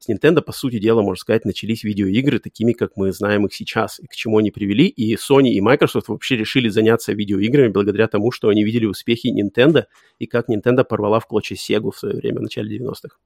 С 0.00 0.08
Nintendo, 0.08 0.42
по 0.42 0.52
сути 0.52 0.78
дела, 0.78 1.02
можно 1.02 1.20
сказать, 1.20 1.44
начались 1.44 1.84
видеоигры 1.84 2.38
такими, 2.38 2.72
как 2.72 2.96
мы 2.96 3.12
знаем 3.12 3.46
их 3.46 3.54
сейчас, 3.54 4.00
и 4.00 4.06
к 4.06 4.14
чему 4.14 4.38
они 4.38 4.50
привели. 4.50 4.86
И 4.86 5.14
Sony 5.14 5.50
и 5.50 5.60
Microsoft 5.60 6.08
вообще 6.08 6.36
решили 6.36 6.68
заняться 6.68 7.12
видеоиграми 7.12 7.68
благодаря 7.68 8.08
тому, 8.08 8.30
что 8.30 8.48
они 8.48 8.64
видели 8.64 8.84
успехи 8.84 9.28
Nintendo 9.28 9.84
и 10.18 10.26
как 10.26 10.50
Nintendo 10.50 10.84
порвала 10.84 11.03
в 11.20 11.26
клочья 11.26 11.56
Sega 11.56 11.90
в 11.90 11.98
свое 11.98 12.16
время, 12.16 12.38
в 12.38 12.42
начале 12.42 12.78
90-х. 12.78 13.16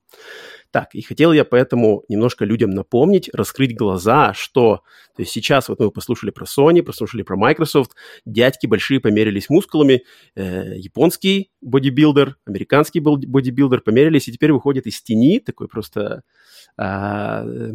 Так, 0.71 0.95
и 0.95 1.03
хотел 1.03 1.33
я 1.33 1.45
поэтому 1.45 2.05
немножко 2.09 2.45
людям 2.45 2.71
напомнить, 2.71 3.31
раскрыть 3.33 3.77
глаза, 3.77 4.35
что 4.35 4.83
то 5.17 5.23
есть 5.23 5.33
сейчас 5.33 5.69
вот 5.69 5.81
мы 5.81 5.91
послушали 5.91 6.31
про 6.31 6.45
Sony, 6.45 6.83
послушали 6.83 7.23
про 7.23 7.37
Microsoft, 7.37 7.93
дядьки 8.25 8.67
большие 8.67 9.01
померились 9.01 9.49
мускулами, 9.49 10.05
э, 10.37 10.77
японский 10.77 11.51
бодибилдер, 11.61 12.37
американский 12.45 13.01
бодибилдер 13.01 13.81
померились, 13.81 14.29
и 14.29 14.33
теперь 14.33 14.53
выходит 14.53 14.87
из 14.87 15.03
тени 15.03 15.41
такой 15.41 15.69
просто 15.69 16.23
э, 16.79 17.73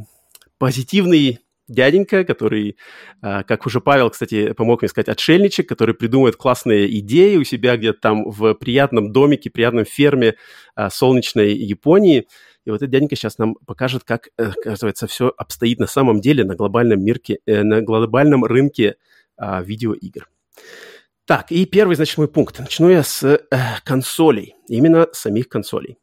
позитивный 0.58 1.40
дяденька, 1.68 2.24
который, 2.24 2.78
а, 3.22 3.44
как 3.44 3.66
уже 3.66 3.82
Павел, 3.82 4.10
кстати, 4.10 4.54
помог 4.54 4.82
мне 4.82 4.90
сказать, 4.90 5.10
отшельничек, 5.10 5.68
который 5.68 5.96
придумывает 5.96 6.36
классные 6.36 7.00
идеи 7.00 7.38
у 7.38 7.44
себя 7.44 7.78
где-то 7.78 8.00
там 8.00 8.30
в 8.30 8.54
приятном 8.56 9.12
домике, 9.12 9.50
приятном 9.50 9.86
ферме 9.86 10.36
а, 10.76 10.90
солнечной 10.90 11.54
Японии. 11.54 12.28
И 12.66 12.70
вот 12.70 12.78
этот 12.78 12.92
дяденька 12.92 13.16
сейчас 13.16 13.38
нам 13.38 13.56
покажет, 13.66 14.04
как, 14.04 14.30
э, 14.38 14.52
оказывается, 14.58 15.08
все 15.08 15.34
обстоит 15.38 15.80
на 15.80 15.88
самом 15.88 16.22
деле 16.22 16.44
на 16.44 16.56
глобальном, 16.56 17.04
мирке, 17.04 17.40
э, 17.46 17.64
на 17.64 17.82
глобальном 17.82 18.46
рынке 18.46 18.96
а, 19.38 19.62
видеоигр. 19.62 20.30
Так, 21.26 21.52
и 21.52 21.66
первый, 21.66 21.96
значит, 21.96 22.18
мой 22.18 22.28
пункт. 22.28 22.60
Начну 22.60 22.90
я 22.90 23.04
с 23.04 23.24
э, 23.24 23.40
консолей, 23.84 24.56
именно 24.68 25.08
самих 25.14 25.50
консолей. 25.50 25.98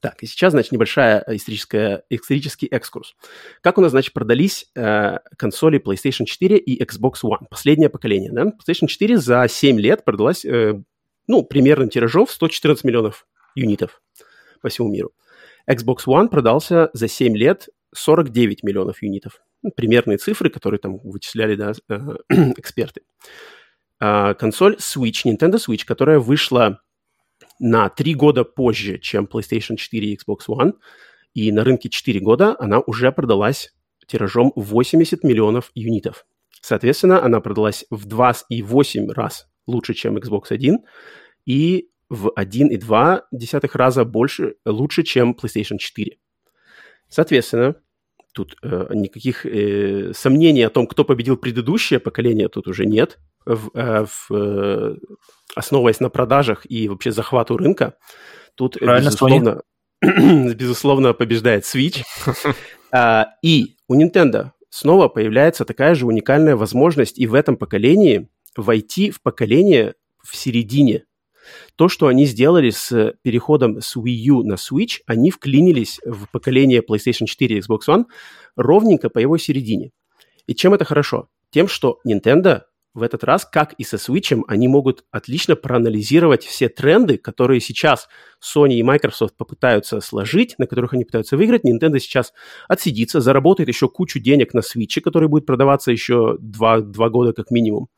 Так, 0.00 0.22
и 0.22 0.26
сейчас, 0.26 0.52
значит, 0.52 0.72
небольшая 0.72 1.24
историческая, 1.28 2.02
исторический 2.10 2.66
экскурс. 2.66 3.14
Как 3.60 3.78
у 3.78 3.80
нас, 3.80 3.92
значит, 3.92 4.12
продались 4.12 4.66
э, 4.74 5.18
консоли 5.38 5.80
PlayStation 5.80 6.24
4 6.24 6.56
и 6.56 6.82
Xbox 6.82 7.22
One? 7.24 7.46
Последнее 7.48 7.88
поколение, 7.88 8.32
да? 8.32 8.46
PlayStation 8.46 8.88
4 8.88 9.18
за 9.18 9.46
7 9.48 9.78
лет 9.78 10.04
продалась, 10.04 10.44
э, 10.44 10.74
ну, 11.28 11.42
примерным 11.44 11.88
тиражом 11.88 12.26
в 12.26 12.32
114 12.32 12.84
миллионов 12.84 13.26
юнитов 13.54 14.02
по 14.60 14.68
всему 14.68 14.88
миру. 14.88 15.12
Xbox 15.70 16.06
One 16.06 16.28
продался 16.28 16.90
за 16.92 17.06
7 17.06 17.36
лет 17.36 17.68
49 17.94 18.64
миллионов 18.64 19.02
юнитов. 19.02 19.40
Ну, 19.62 19.70
примерные 19.70 20.18
цифры, 20.18 20.50
которые 20.50 20.80
там 20.80 20.98
вычисляли, 20.98 21.54
да, 21.54 21.72
э, 21.88 21.98
эксперты. 22.56 23.02
Э, 24.00 24.34
консоль 24.34 24.76
Switch, 24.76 25.24
Nintendo 25.24 25.56
Switch, 25.56 25.84
которая 25.84 26.18
вышла 26.18 26.80
на 27.58 27.88
3 27.88 28.14
года 28.14 28.44
позже, 28.44 28.98
чем 28.98 29.24
PlayStation 29.24 29.76
4 29.76 30.06
и 30.06 30.16
Xbox 30.16 30.48
One, 30.48 30.74
и 31.34 31.52
на 31.52 31.64
рынке 31.64 31.88
4 31.88 32.20
года 32.20 32.56
она 32.58 32.80
уже 32.80 33.12
продалась 33.12 33.74
тиражом 34.06 34.52
80 34.56 35.24
миллионов 35.24 35.70
юнитов. 35.74 36.26
Соответственно, 36.60 37.22
она 37.22 37.40
продалась 37.40 37.84
в 37.90 38.06
2,8 38.06 39.12
раз 39.12 39.48
лучше, 39.66 39.94
чем 39.94 40.16
Xbox 40.16 40.50
One, 40.50 40.78
и 41.44 41.88
в 42.08 42.28
1,2 42.28 43.70
раза 43.72 44.04
больше, 44.04 44.54
лучше, 44.64 45.02
чем 45.02 45.32
PlayStation 45.32 45.78
4. 45.78 46.18
Соответственно, 47.08 47.76
тут 48.32 48.56
э, 48.62 48.88
никаких 48.94 49.46
э, 49.46 50.12
сомнений 50.14 50.62
о 50.62 50.70
том, 50.70 50.86
кто 50.86 51.04
победил 51.04 51.36
предыдущее 51.36 52.00
поколение, 52.00 52.48
тут 52.48 52.68
уже 52.68 52.84
нет. 52.84 53.18
В, 53.46 53.70
э, 53.74 54.04
в, 54.04 54.34
э, 54.34 54.96
основываясь 55.54 56.00
на 56.00 56.10
продажах 56.10 56.68
и 56.68 56.88
вообще 56.88 57.12
захвату 57.12 57.56
рынка, 57.56 57.94
тут, 58.56 58.76
Правильно, 58.78 59.06
безусловно, 59.06 59.62
безусловно, 60.54 61.12
побеждает 61.12 61.64
Switch. 61.64 62.02
а, 62.92 63.28
и 63.42 63.76
у 63.88 63.94
Nintendo 63.94 64.50
снова 64.68 65.08
появляется 65.08 65.64
такая 65.64 65.94
же 65.94 66.06
уникальная 66.06 66.56
возможность 66.56 67.18
и 67.18 67.26
в 67.26 67.34
этом 67.34 67.56
поколении 67.56 68.28
войти 68.56 69.10
в 69.10 69.22
поколение 69.22 69.94
в 70.22 70.36
середине. 70.36 71.04
То, 71.76 71.88
что 71.88 72.08
они 72.08 72.26
сделали 72.26 72.70
с 72.70 73.14
переходом 73.22 73.80
с 73.80 73.96
Wii 73.96 74.10
U 74.10 74.42
на 74.42 74.54
Switch, 74.54 75.00
они 75.06 75.30
вклинились 75.30 76.00
в 76.04 76.26
поколение 76.30 76.82
PlayStation 76.82 77.26
4 77.26 77.56
и 77.56 77.60
Xbox 77.60 77.80
One 77.88 78.04
ровненько 78.56 79.08
по 79.08 79.18
его 79.18 79.38
середине. 79.38 79.92
И 80.46 80.54
чем 80.54 80.74
это 80.74 80.84
хорошо? 80.84 81.28
Тем, 81.50 81.68
что 81.68 82.00
Nintendo 82.06 82.62
в 82.96 83.02
этот 83.02 83.24
раз, 83.24 83.44
как 83.44 83.74
и 83.74 83.84
со 83.84 83.96
Switch, 83.96 84.42
они 84.48 84.68
могут 84.68 85.04
отлично 85.10 85.54
проанализировать 85.54 86.44
все 86.44 86.70
тренды, 86.70 87.18
которые 87.18 87.60
сейчас 87.60 88.08
Sony 88.42 88.72
и 88.74 88.82
Microsoft 88.82 89.36
попытаются 89.36 90.00
сложить, 90.00 90.54
на 90.58 90.66
которых 90.66 90.94
они 90.94 91.04
пытаются 91.04 91.36
выиграть. 91.36 91.62
Nintendo 91.64 91.98
сейчас 91.98 92.32
отсидится, 92.68 93.20
заработает 93.20 93.68
еще 93.68 93.90
кучу 93.90 94.18
денег 94.18 94.54
на 94.54 94.60
Switch, 94.60 95.02
который 95.02 95.28
будет 95.28 95.44
продаваться 95.44 95.92
еще 95.92 96.38
два, 96.40 96.80
два 96.80 97.10
года 97.10 97.34
как 97.34 97.50
минимум. 97.50 97.88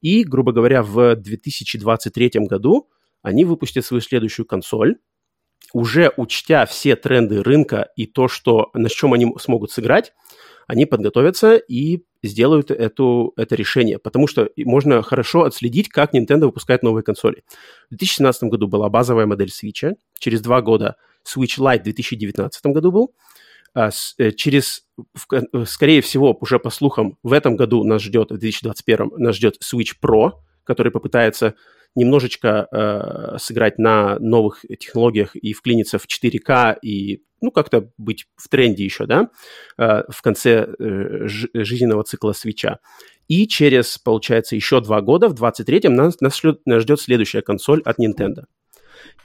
И, 0.00 0.22
грубо 0.22 0.52
говоря, 0.52 0.84
в 0.84 1.16
2023 1.16 2.30
году 2.46 2.88
они 3.22 3.44
выпустят 3.44 3.84
свою 3.84 4.00
следующую 4.00 4.46
консоль, 4.46 4.98
уже 5.72 6.12
учтя 6.16 6.66
все 6.66 6.94
тренды 6.94 7.42
рынка 7.42 7.88
и 7.96 8.06
то, 8.06 8.28
что, 8.28 8.70
на 8.74 8.88
чем 8.88 9.12
они 9.12 9.34
смогут 9.40 9.72
сыграть, 9.72 10.12
они 10.66 10.86
подготовятся 10.86 11.56
и 11.56 12.02
сделают 12.22 12.70
эту, 12.70 13.32
это 13.36 13.54
решение, 13.54 13.98
потому 13.98 14.26
что 14.26 14.50
можно 14.58 15.02
хорошо 15.02 15.44
отследить, 15.44 15.88
как 15.88 16.14
Nintendo 16.14 16.46
выпускает 16.46 16.82
новые 16.82 17.04
консоли. 17.04 17.44
В 17.86 17.96
2017 17.96 18.44
году 18.44 18.66
была 18.66 18.88
базовая 18.88 19.26
модель 19.26 19.50
Switch, 19.50 19.94
через 20.18 20.40
два 20.40 20.60
года 20.62 20.96
Switch 21.24 21.58
Lite 21.58 21.80
в 21.80 21.84
2019 21.84 22.66
году 22.66 22.92
был, 22.92 23.14
а 23.74 23.90
э, 24.18 24.32
через, 24.32 24.86
э, 25.32 25.40
скорее 25.66 26.00
всего, 26.00 26.36
уже 26.40 26.58
по 26.58 26.70
слухам, 26.70 27.18
в 27.22 27.32
этом 27.32 27.56
году 27.56 27.84
нас 27.84 28.02
ждет, 28.02 28.30
в 28.30 28.38
2021 28.38 29.12
нас 29.18 29.36
ждет 29.36 29.58
Switch 29.62 29.92
Pro, 30.02 30.32
который 30.64 30.90
попытается 30.90 31.54
немножечко 31.96 32.68
э, 32.70 33.38
сыграть 33.38 33.78
на 33.78 34.18
новых 34.18 34.64
технологиях 34.78 35.34
и 35.34 35.52
вклиниться 35.52 35.98
в 35.98 36.06
4К 36.06 36.76
и 36.80 37.22
ну, 37.40 37.50
как-то 37.50 37.90
быть 37.98 38.26
в 38.36 38.48
тренде 38.48 38.84
еще, 38.84 39.06
да, 39.06 39.30
э, 39.78 40.02
в 40.08 40.22
конце 40.22 40.66
э, 40.78 41.26
жизненного 41.26 42.04
цикла 42.04 42.32
свеча. 42.32 42.78
И 43.28 43.48
через, 43.48 43.98
получается, 43.98 44.56
еще 44.56 44.80
два 44.80 45.00
года, 45.00 45.28
в 45.28 45.34
23-м, 45.34 45.94
нас, 45.94 46.20
нас, 46.20 46.36
ждет 46.38 47.00
следующая 47.00 47.42
консоль 47.42 47.82
от 47.82 47.98
Nintendo. 47.98 48.44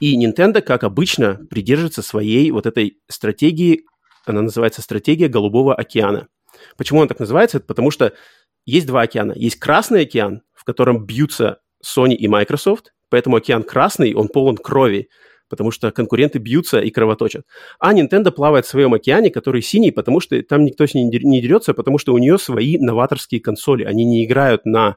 И 0.00 0.22
Nintendo, 0.22 0.60
как 0.60 0.84
обычно, 0.84 1.40
придерживается 1.48 2.02
своей 2.02 2.50
вот 2.50 2.66
этой 2.66 2.98
стратегии, 3.08 3.84
она 4.24 4.42
называется 4.42 4.82
стратегия 4.82 5.28
Голубого 5.28 5.74
океана. 5.74 6.28
Почему 6.76 7.00
она 7.00 7.08
так 7.08 7.20
называется? 7.20 7.60
Потому 7.60 7.90
что 7.90 8.12
есть 8.64 8.86
два 8.86 9.02
океана. 9.02 9.32
Есть 9.34 9.56
Красный 9.56 10.02
океан, 10.02 10.42
в 10.52 10.64
котором 10.64 11.04
бьются 11.06 11.61
Sony 11.84 12.14
и 12.14 12.28
Microsoft, 12.28 12.92
поэтому 13.08 13.36
океан 13.36 13.62
красный, 13.62 14.14
он 14.14 14.28
полон 14.28 14.56
крови, 14.56 15.08
потому 15.48 15.70
что 15.70 15.90
конкуренты 15.90 16.38
бьются 16.38 16.80
и 16.80 16.90
кровоточат. 16.90 17.44
А 17.78 17.92
Nintendo 17.92 18.30
плавает 18.30 18.64
в 18.64 18.68
своем 18.68 18.94
океане, 18.94 19.30
который 19.30 19.60
синий, 19.60 19.90
потому 19.90 20.20
что 20.20 20.42
там 20.42 20.64
никто 20.64 20.86
с 20.86 20.94
ней 20.94 21.04
не 21.04 21.40
дерется, 21.42 21.74
потому 21.74 21.98
что 21.98 22.14
у 22.14 22.18
нее 22.18 22.38
свои 22.38 22.78
новаторские 22.78 23.40
консоли. 23.40 23.84
Они 23.84 24.04
не 24.04 24.24
играют 24.24 24.64
на 24.64 24.96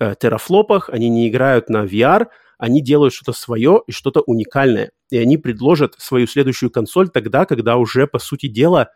э, 0.00 0.14
терафлопах, 0.18 0.88
они 0.88 1.10
не 1.10 1.28
играют 1.28 1.68
на 1.68 1.84
VR, 1.84 2.28
они 2.56 2.82
делают 2.82 3.12
что-то 3.12 3.32
свое 3.32 3.82
и 3.86 3.92
что-то 3.92 4.22
уникальное. 4.22 4.92
И 5.10 5.18
они 5.18 5.36
предложат 5.36 5.96
свою 5.98 6.26
следующую 6.26 6.70
консоль 6.70 7.10
тогда, 7.10 7.44
когда 7.44 7.76
уже, 7.76 8.06
по 8.06 8.18
сути 8.18 8.46
дела, 8.46 8.90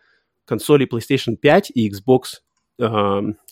консоли 0.47 0.89
PlayStation 0.91 1.37
5 1.37 1.73
и 1.75 1.91
Xbox 1.91 2.23
э, 2.79 2.85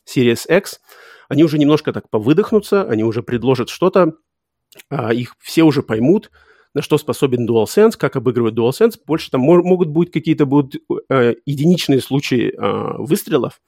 Series 0.08 0.58
X, 0.58 0.80
они 1.28 1.44
уже 1.44 1.58
немножко 1.58 1.92
так 1.92 2.08
повыдохнутся, 2.10 2.82
они 2.84 3.04
уже 3.04 3.22
предложат 3.22 3.68
что-то, 3.68 4.14
э, 4.90 5.14
их 5.14 5.34
все 5.40 5.62
уже 5.62 5.82
поймут– 5.82 6.30
на 6.76 6.82
что 6.82 6.98
способен 6.98 7.48
DualSense, 7.48 7.96
как 7.96 8.16
обыгрывает 8.16 8.54
DualSense. 8.54 8.98
Больше 9.06 9.30
там 9.30 9.40
могут 9.40 9.88
быть 9.88 10.12
какие-то 10.12 10.44
будут 10.44 10.74
э, 11.08 11.36
единичные 11.46 12.02
случаи 12.02 12.52
э, 12.52 12.96
выстрелов, 12.98 13.62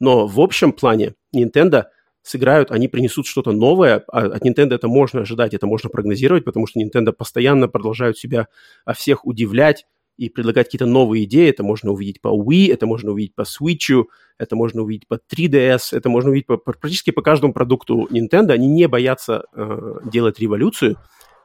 но 0.00 0.26
в 0.26 0.40
общем 0.40 0.72
плане 0.72 1.14
Nintendo 1.36 1.84
сыграют, 2.22 2.70
они 2.70 2.88
принесут 2.88 3.26
что-то 3.26 3.52
новое. 3.52 4.02
А 4.10 4.20
от 4.20 4.46
Nintendo 4.46 4.76
это 4.76 4.88
можно 4.88 5.20
ожидать, 5.20 5.52
это 5.52 5.66
можно 5.66 5.90
прогнозировать, 5.90 6.46
потому 6.46 6.66
что 6.66 6.80
Nintendo 6.80 7.12
постоянно 7.12 7.68
продолжают 7.68 8.16
себя 8.16 8.48
всех 8.94 9.26
удивлять 9.26 9.84
и 10.16 10.28
предлагать 10.28 10.66
какие-то 10.66 10.86
новые 10.86 11.24
идеи. 11.24 11.48
Это 11.48 11.62
можно 11.62 11.90
увидеть 11.90 12.20
по 12.20 12.28
Wii, 12.28 12.72
это 12.72 12.86
можно 12.86 13.12
увидеть 13.12 13.34
по 13.34 13.42
Switch, 13.42 14.04
это 14.38 14.56
можно 14.56 14.82
увидеть 14.82 15.08
по 15.08 15.14
3DS, 15.14 15.88
это 15.92 16.08
можно 16.08 16.30
увидеть 16.30 16.46
по, 16.46 16.56
практически 16.56 17.10
по 17.10 17.22
каждому 17.22 17.52
продукту 17.52 18.08
Nintendo. 18.10 18.52
Они 18.52 18.68
не 18.68 18.86
боятся 18.86 19.44
э, 19.52 19.98
делать 20.12 20.38
революцию, 20.38 20.96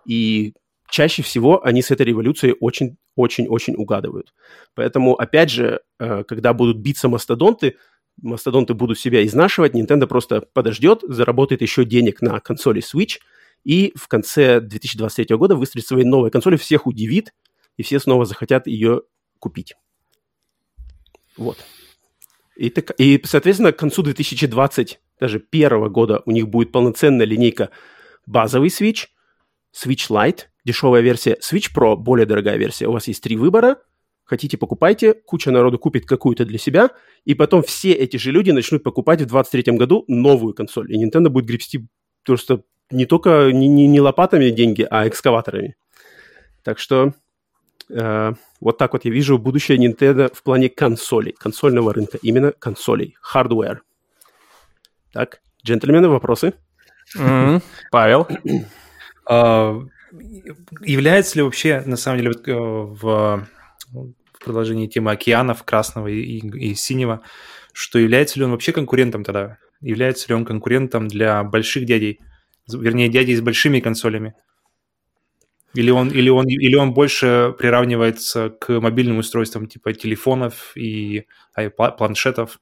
и 0.05 0.53
чаще 0.89 1.23
всего 1.23 1.63
они 1.65 1.81
с 1.81 1.91
этой 1.91 2.05
революцией 2.05 2.55
очень-очень-очень 2.59 3.75
угадывают. 3.75 4.33
Поэтому, 4.75 5.15
опять 5.15 5.49
же, 5.49 5.81
э, 5.99 6.23
когда 6.23 6.53
будут 6.53 6.77
биться 6.77 7.09
мастодонты, 7.09 7.75
мастодонты 8.21 8.73
будут 8.73 8.99
себя 8.99 9.25
изнашивать, 9.25 9.73
Nintendo 9.73 10.07
просто 10.07 10.41
подождет, 10.53 11.01
заработает 11.07 11.61
еще 11.61 11.85
денег 11.85 12.21
на 12.21 12.39
консоли 12.39 12.81
Switch, 12.81 13.17
и 13.63 13.93
в 13.95 14.07
конце 14.07 14.61
2023 14.61 15.35
года 15.35 15.55
выставит 15.55 15.85
свои 15.85 16.03
новые 16.03 16.31
консоли, 16.31 16.55
всех 16.55 16.87
удивит, 16.87 17.33
и 17.79 17.81
все 17.81 17.97
снова 17.97 18.25
захотят 18.25 18.67
ее 18.67 19.03
купить. 19.39 19.73
Вот. 21.37 21.57
И, 22.57 22.69
так, 22.69 22.91
и, 22.99 23.21
соответственно, 23.23 23.71
к 23.71 23.77
концу 23.77 24.03
2020, 24.03 24.99
даже 25.17 25.39
первого 25.39 25.87
года, 25.87 26.21
у 26.25 26.31
них 26.31 26.49
будет 26.49 26.73
полноценная 26.73 27.25
линейка 27.25 27.69
базовый 28.25 28.67
Switch, 28.67 29.05
Switch 29.73 30.09
Lite, 30.09 30.47
дешевая 30.65 31.01
версия, 31.01 31.37
Switch 31.41 31.73
Pro, 31.73 31.95
более 31.95 32.25
дорогая 32.25 32.57
версия. 32.57 32.87
У 32.87 32.91
вас 32.91 33.07
есть 33.07 33.23
три 33.23 33.37
выбора, 33.37 33.77
хотите, 34.25 34.57
покупайте, 34.57 35.13
куча 35.13 35.49
народу 35.49 35.79
купит 35.79 36.05
какую-то 36.05 36.43
для 36.43 36.57
себя, 36.57 36.89
и 37.23 37.33
потом 37.33 37.63
все 37.63 37.93
эти 37.93 38.17
же 38.17 38.33
люди 38.33 38.51
начнут 38.51 38.83
покупать 38.83 39.21
в 39.21 39.27
2023 39.27 39.77
году 39.77 40.03
новую 40.09 40.53
консоль. 40.53 40.93
И 40.93 41.01
Nintendo 41.01 41.29
будет 41.29 41.45
гребсти 41.45 41.87
просто 42.25 42.61
не 42.91 43.05
только 43.05 43.51
не, 43.53 43.69
не, 43.69 43.87
не 43.87 44.01
лопатами 44.01 44.49
деньги, 44.49 44.85
а 44.91 45.07
экскаваторами. 45.07 45.77
Так 46.61 46.77
что 46.77 47.13
э, 47.89 48.33
вот 48.59 48.77
так 48.77 48.93
вот 48.93 49.05
я 49.05 49.11
вижу 49.11 49.37
будущее 49.37 49.77
Nintendo 49.77 50.33
в 50.33 50.43
плане 50.43 50.69
консолей, 50.69 51.33
консольного 51.33 51.93
рынка, 51.93 52.17
именно 52.21 52.51
консолей, 52.51 53.15
hardware. 53.33 53.79
Так, 55.11 55.41
джентльмены, 55.65 56.09
вопросы? 56.09 56.53
Mm-hmm. 57.17 57.61
Павел? 57.91 58.27
А, 59.31 59.79
является 60.81 61.37
ли 61.37 61.43
вообще, 61.43 61.83
на 61.85 61.97
самом 61.97 62.19
деле, 62.19 62.31
э, 62.31 62.51
в, 62.51 63.47
в 63.91 64.43
продолжении 64.43 64.87
темы 64.87 65.11
океанов 65.11 65.63
красного 65.63 66.07
и, 66.07 66.19
и, 66.19 66.71
и 66.71 66.75
синего, 66.75 67.21
что 67.73 67.99
является 67.99 68.39
ли 68.39 68.45
он 68.45 68.51
вообще 68.51 68.71
конкурентом 68.71 69.23
тогда? 69.23 69.57
Является 69.81 70.27
ли 70.27 70.35
он 70.35 70.45
конкурентом 70.45 71.07
для 71.07 71.43
больших 71.43 71.85
дядей, 71.85 72.19
вернее, 72.67 73.09
дядей 73.09 73.35
с 73.35 73.41
большими 73.41 73.79
консолями? 73.79 74.33
Или 75.75 75.91
он, 75.91 76.09
или, 76.09 76.29
он, 76.29 76.47
или 76.47 76.75
он 76.75 76.93
больше 76.93 77.53
приравнивается 77.57 78.49
к 78.49 78.79
мобильным 78.79 79.19
устройствам 79.19 79.67
типа 79.67 79.93
телефонов 79.93 80.71
и 80.75 81.25
планшетов? 81.97 82.59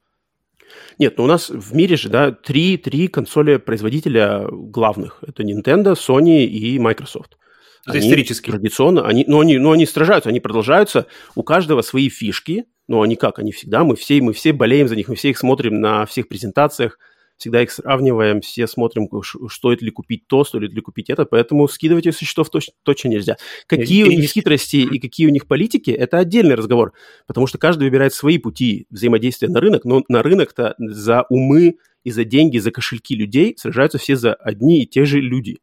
Нет, 0.98 1.16
ну 1.16 1.24
у 1.24 1.26
нас 1.26 1.48
в 1.48 1.74
мире 1.74 1.96
же, 1.96 2.10
да, 2.10 2.32
три, 2.32 2.76
три 2.76 3.08
консоли 3.08 3.56
производителя 3.56 4.46
главных. 4.50 5.22
Это 5.26 5.42
Nintendo, 5.42 5.94
Sony 5.94 6.44
и 6.44 6.78
Microsoft. 6.78 7.38
Это 7.86 7.96
они 7.96 8.06
исторически. 8.06 8.50
Традиционно, 8.50 9.06
они, 9.06 9.24
но, 9.26 9.40
они, 9.40 9.56
но 9.58 9.72
они 9.72 9.86
стражаются, 9.86 10.28
они 10.28 10.40
продолжаются. 10.40 11.06
У 11.34 11.42
каждого 11.42 11.80
свои 11.80 12.10
фишки, 12.10 12.66
но 12.86 13.00
они 13.00 13.16
как, 13.16 13.38
они 13.38 13.52
всегда, 13.52 13.84
мы 13.84 13.96
все, 13.96 14.20
мы 14.20 14.34
все 14.34 14.52
болеем 14.52 14.88
за 14.88 14.96
них, 14.96 15.08
мы 15.08 15.14
все 15.14 15.30
их 15.30 15.38
смотрим 15.38 15.80
на 15.80 16.04
всех 16.04 16.28
презентациях, 16.28 16.98
всегда 17.38 17.62
их 17.62 17.70
сравниваем, 17.70 18.40
все 18.40 18.66
смотрим, 18.66 19.08
стоит 19.50 19.80
ли 19.80 19.90
купить 19.90 20.26
то, 20.26 20.44
стоит 20.44 20.72
ли 20.72 20.80
купить 20.80 21.08
это, 21.08 21.24
поэтому 21.24 21.66
скидывать 21.68 22.06
их 22.06 22.14
со 22.14 22.24
счетов 22.24 22.50
точно, 22.50 22.74
точно 22.82 23.08
нельзя. 23.08 23.36
Какие 23.66 24.04
у 24.04 24.10
них 24.10 24.30
хитрости 24.30 24.76
и 24.76 24.98
какие 24.98 25.26
у 25.26 25.30
них 25.30 25.46
политики, 25.46 25.90
это 25.90 26.18
отдельный 26.18 26.56
разговор, 26.56 26.92
потому 27.26 27.46
что 27.46 27.56
каждый 27.58 27.84
выбирает 27.84 28.12
свои 28.12 28.38
пути 28.38 28.86
взаимодействия 28.90 29.48
на 29.48 29.60
рынок, 29.60 29.84
но 29.84 30.04
на 30.08 30.22
рынок-то 30.22 30.74
за 30.78 31.24
умы 31.30 31.76
и 32.04 32.10
за 32.10 32.24
деньги, 32.24 32.58
за 32.58 32.70
кошельки 32.70 33.14
людей 33.14 33.54
сражаются 33.56 33.98
все 33.98 34.16
за 34.16 34.34
одни 34.34 34.82
и 34.82 34.86
те 34.86 35.04
же 35.04 35.20
люди. 35.20 35.58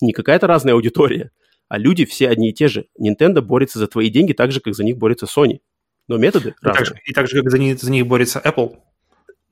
Не 0.00 0.12
какая-то 0.12 0.46
разная 0.46 0.74
аудитория, 0.74 1.30
а 1.68 1.78
люди 1.78 2.04
все 2.04 2.28
одни 2.28 2.50
и 2.50 2.52
те 2.52 2.68
же. 2.68 2.86
Nintendo 3.00 3.40
борется 3.40 3.78
за 3.78 3.86
твои 3.86 4.10
деньги 4.10 4.32
так 4.32 4.52
же, 4.52 4.60
как 4.60 4.74
за 4.74 4.84
них 4.84 4.98
борется 4.98 5.26
Sony. 5.26 5.60
Но 6.06 6.18
методы 6.18 6.50
и 6.50 6.66
разные. 6.66 6.84
Так 6.84 6.86
же, 6.86 7.00
и 7.06 7.12
так 7.12 7.28
же, 7.28 7.40
как 7.40 7.50
за 7.50 7.58
них, 7.58 7.78
за 7.80 7.90
них 7.90 8.06
борется 8.06 8.40
Apple. 8.44 8.76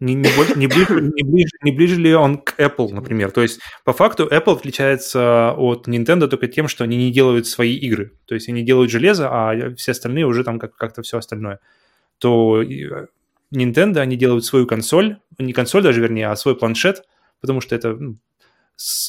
Не, 0.03 0.15
не, 0.15 0.29
не, 0.57 0.66
ближе, 0.66 1.01
не, 1.01 1.23
ближе, 1.23 1.53
не 1.62 1.70
ближе 1.70 1.95
ли 1.95 2.12
он 2.12 2.39
к 2.39 2.59
Apple, 2.59 2.93
например? 2.93 3.31
То 3.31 3.41
есть, 3.41 3.61
по 3.85 3.93
факту, 3.93 4.27
Apple 4.27 4.57
отличается 4.57 5.53
от 5.53 5.87
Nintendo 5.87 6.27
только 6.27 6.49
тем, 6.49 6.66
что 6.66 6.83
они 6.83 6.97
не 6.97 7.12
делают 7.12 7.47
свои 7.47 7.77
игры. 7.77 8.11
То 8.27 8.35
есть, 8.35 8.49
они 8.49 8.65
делают 8.65 8.91
железо, 8.91 9.29
а 9.31 9.73
все 9.77 9.93
остальные 9.93 10.27
уже 10.27 10.43
там 10.43 10.59
как- 10.59 10.74
как-то 10.74 11.03
все 11.03 11.19
остальное. 11.19 11.61
То 12.19 12.62
э, 12.62 13.07
Nintendo, 13.55 13.99
они 13.99 14.16
делают 14.16 14.45
свою 14.45 14.66
консоль, 14.66 15.19
не 15.39 15.53
консоль 15.53 15.85
даже, 15.85 16.01
вернее, 16.01 16.27
а 16.31 16.37
свой 16.37 16.57
планшет, 16.57 17.05
потому 17.41 17.61
что 17.61 17.77
это 17.77 17.95
ну, 17.95 18.19
с... 18.74 19.09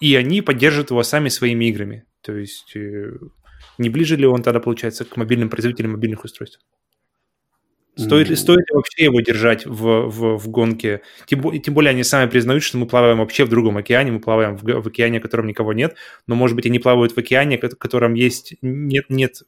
И 0.00 0.16
они 0.16 0.40
поддерживают 0.40 0.92
его 0.92 1.02
сами 1.02 1.28
своими 1.28 1.66
играми. 1.66 2.06
То 2.22 2.32
есть, 2.32 2.74
э, 2.74 3.18
не 3.76 3.90
ближе 3.90 4.16
ли 4.16 4.26
он 4.26 4.42
тогда, 4.42 4.60
получается, 4.60 5.04
к 5.04 5.18
мобильным 5.18 5.50
производителям 5.50 5.92
мобильных 5.92 6.24
устройств? 6.24 6.58
Стоит, 8.04 8.28
ли, 8.28 8.36
стоит 8.36 8.60
ли 8.60 8.74
вообще 8.74 9.04
его 9.04 9.20
держать 9.20 9.66
в, 9.66 10.08
в, 10.08 10.38
в 10.38 10.48
гонке? 10.48 11.02
Тем, 11.26 11.60
тем 11.60 11.74
более 11.74 11.90
они 11.90 12.02
сами 12.02 12.28
признают, 12.28 12.62
что 12.62 12.78
мы 12.78 12.86
плаваем 12.86 13.18
вообще 13.18 13.44
в 13.44 13.48
другом 13.48 13.76
океане, 13.76 14.12
мы 14.12 14.20
плаваем 14.20 14.56
в, 14.56 14.62
в 14.62 14.86
океане, 14.86 15.20
в 15.20 15.22
котором 15.22 15.46
никого 15.46 15.72
нет, 15.72 15.96
но, 16.26 16.34
может 16.34 16.56
быть, 16.56 16.66
они 16.66 16.78
плавают 16.78 17.12
в 17.12 17.18
океане, 17.18 17.58
в 17.58 17.76
котором 17.76 18.14
есть 18.14 18.54
нет, 18.62 19.06
нет 19.08 19.42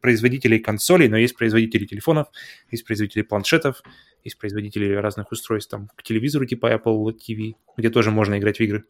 производителей 0.00 0.58
консолей, 0.58 1.08
но 1.08 1.16
есть 1.16 1.36
производители 1.36 1.86
телефонов, 1.86 2.28
есть 2.70 2.84
производители 2.84 3.22
планшетов, 3.22 3.82
есть 4.24 4.38
производители 4.38 4.94
разных 4.94 5.32
устройств 5.32 5.70
там, 5.70 5.88
к 5.96 6.02
телевизору 6.02 6.44
типа 6.44 6.74
Apple 6.74 7.12
TV, 7.12 7.54
где 7.76 7.90
тоже 7.90 8.10
можно 8.10 8.38
играть 8.38 8.58
в 8.58 8.60
игры. 8.60 8.84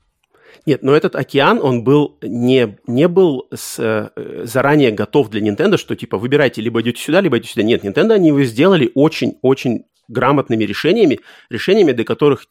Нет, 0.67 0.83
но 0.83 0.95
этот 0.95 1.17
океан, 1.17 1.61
он 1.63 1.85
был 1.85 2.19
не, 2.23 2.79
не 2.87 3.09
был 3.09 3.49
с, 3.55 3.77
э, 3.79 4.45
заранее 4.45 4.91
готов 4.91 5.31
для 5.31 5.41
Nintendo, 5.41 5.77
что 5.77 5.97
типа 5.97 6.19
выбирайте, 6.19 6.61
либо 6.61 6.81
идете 6.81 7.01
сюда, 7.01 7.21
либо 7.21 7.39
идете 7.39 7.53
сюда. 7.53 7.63
Нет, 7.63 7.85
Nintendo 7.85 8.13
они 8.13 8.29
его 8.29 8.43
сделали 8.43 8.91
очень-очень 8.95 9.85
грамотными 10.09 10.65
решениями, 10.65 11.21
решениями, 11.51 11.93
до 11.93 12.05
которых 12.05 12.47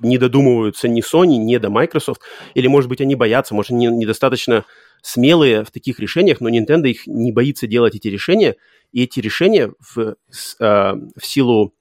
не 0.00 0.18
додумываются 0.18 0.88
ни 0.88 1.02
Sony, 1.02 1.36
ни 1.36 1.56
до 1.56 1.70
Microsoft, 1.70 2.20
или, 2.54 2.66
может 2.66 2.88
быть, 2.88 3.00
они 3.00 3.14
боятся, 3.14 3.54
может, 3.54 3.72
они 3.72 3.86
недостаточно 3.86 4.64
смелые 5.02 5.64
в 5.64 5.70
таких 5.70 6.00
решениях, 6.00 6.40
но 6.40 6.50
Nintendo 6.50 6.88
их 6.88 7.06
не 7.06 7.32
боится 7.32 7.66
делать 7.66 7.94
эти 7.94 8.08
решения, 8.08 8.56
и 8.92 9.04
эти 9.04 9.20
решения 9.20 9.72
в, 9.78 10.16
с, 10.30 10.56
э, 10.60 10.94
в 11.16 11.24
силу 11.24 11.74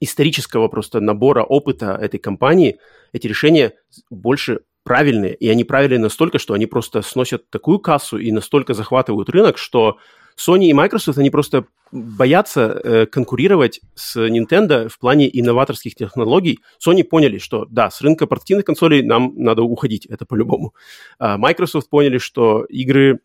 исторического 0.00 0.68
просто 0.68 1.00
набора 1.00 1.44
опыта 1.44 1.98
этой 2.00 2.18
компании, 2.18 2.78
эти 3.12 3.26
решения 3.26 3.74
больше 4.10 4.60
правильные, 4.84 5.34
и 5.34 5.48
они 5.48 5.64
правильные 5.64 6.00
настолько, 6.00 6.38
что 6.38 6.54
они 6.54 6.66
просто 6.66 7.02
сносят 7.02 7.48
такую 7.50 7.78
кассу 7.78 8.18
и 8.18 8.32
настолько 8.32 8.74
захватывают 8.74 9.28
рынок, 9.28 9.58
что 9.58 9.98
Sony 10.36 10.66
и 10.66 10.72
Microsoft, 10.72 11.18
они 11.18 11.30
просто 11.30 11.66
боятся 11.92 12.80
э, 12.82 13.06
конкурировать 13.06 13.80
с 13.94 14.16
Nintendo 14.16 14.88
в 14.88 14.98
плане 14.98 15.28
инноваторских 15.30 15.94
технологий. 15.94 16.60
Sony 16.84 17.04
поняли, 17.04 17.38
что 17.38 17.66
да, 17.66 17.90
с 17.90 18.00
рынка 18.00 18.26
портативных 18.26 18.64
консолей 18.64 19.02
нам 19.02 19.34
надо 19.36 19.62
уходить, 19.62 20.06
это 20.06 20.24
по-любому. 20.24 20.74
А 21.18 21.36
Microsoft 21.36 21.90
поняли, 21.90 22.18
что 22.18 22.64
игры 22.64 23.20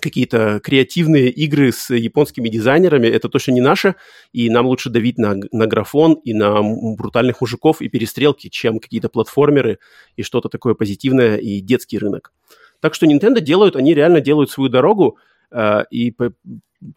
какие-то 0.00 0.60
креативные 0.62 1.30
игры 1.30 1.72
с 1.72 1.92
японскими 1.94 2.48
дизайнерами, 2.48 3.06
это 3.06 3.28
точно 3.28 3.52
не 3.52 3.60
наше, 3.60 3.94
и 4.32 4.50
нам 4.50 4.66
лучше 4.66 4.90
давить 4.90 5.18
на, 5.18 5.36
на 5.50 5.66
графон 5.66 6.14
и 6.24 6.34
на 6.34 6.62
брутальных 6.62 7.40
мужиков 7.40 7.80
и 7.80 7.88
перестрелки, 7.88 8.48
чем 8.48 8.80
какие-то 8.80 9.08
платформеры 9.08 9.78
и 10.16 10.22
что-то 10.22 10.48
такое 10.48 10.74
позитивное 10.74 11.36
и 11.36 11.60
детский 11.60 11.98
рынок. 11.98 12.32
Так 12.80 12.94
что 12.94 13.06
Nintendo 13.06 13.40
делают, 13.40 13.76
они 13.76 13.94
реально 13.94 14.20
делают 14.20 14.50
свою 14.50 14.68
дорогу, 14.68 15.18
э, 15.50 15.84
и 15.90 16.10
по, 16.10 16.32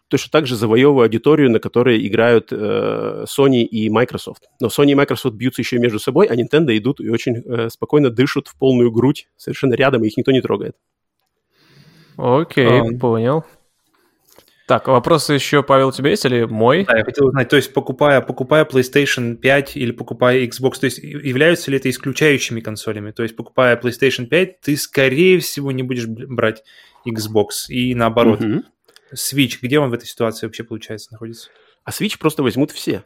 точно 0.09 0.30
так 0.31 0.45
же 0.45 0.55
завоевывая 0.55 1.05
аудиторию, 1.05 1.49
на 1.49 1.59
которой 1.59 2.05
играют 2.05 2.49
э, 2.51 3.26
Sony 3.26 3.61
и 3.63 3.89
Microsoft. 3.89 4.49
Но 4.59 4.68
Sony 4.68 4.91
и 4.91 4.95
Microsoft 4.95 5.35
бьются 5.35 5.61
еще 5.61 5.80
между 5.80 5.99
собой, 5.99 6.27
а 6.27 6.35
Nintendo 6.35 6.77
идут 6.77 6.99
и 6.99 7.09
очень 7.09 7.38
э, 7.38 7.69
спокойно 7.69 8.09
дышат 8.09 8.47
в 8.47 8.57
полную 8.57 8.91
грудь, 8.91 9.27
совершенно 9.38 9.73
рядом, 9.73 10.03
и 10.03 10.07
их 10.07 10.18
никто 10.18 10.31
не 10.31 10.41
трогает. 10.41 10.76
Окей, 12.17 12.67
um, 12.67 12.99
понял. 12.99 13.45
Так, 14.67 14.88
вопросы 14.88 15.33
еще, 15.33 15.63
Павел, 15.63 15.89
у 15.89 15.91
тебя 15.91 16.11
есть 16.11 16.23
или 16.25 16.45
мой? 16.45 16.85
Да, 16.85 16.97
я 16.97 17.03
хотел 17.03 17.27
узнать, 17.27 17.49
то 17.49 17.57
есть 17.57 17.73
покупая, 17.73 18.21
покупая 18.21 18.63
PlayStation 18.63 19.35
5 19.35 19.75
или 19.75 19.91
покупая 19.91 20.45
Xbox, 20.45 20.79
то 20.79 20.85
есть 20.85 20.99
являются 20.99 21.71
ли 21.71 21.77
это 21.77 21.89
исключающими 21.89 22.61
консолями? 22.61 23.11
То 23.11 23.23
есть 23.23 23.35
покупая 23.35 23.77
PlayStation 23.77 24.27
5, 24.27 24.61
ты, 24.61 24.77
скорее 24.77 25.39
всего, 25.39 25.73
не 25.73 25.83
будешь 25.83 26.07
брать 26.07 26.63
Xbox 27.05 27.67
и 27.67 27.93
наоборот. 27.95 28.39
Mm-hmm. 28.41 28.63
Switch, 29.13 29.57
где 29.61 29.77
он 29.79 29.89
в 29.89 29.93
этой 29.93 30.05
ситуации 30.05 30.45
вообще, 30.45 30.63
получается, 30.63 31.11
находится? 31.11 31.49
А 31.83 31.91
Switch 31.91 32.17
просто 32.17 32.43
возьмут 32.43 32.71
все. 32.71 33.03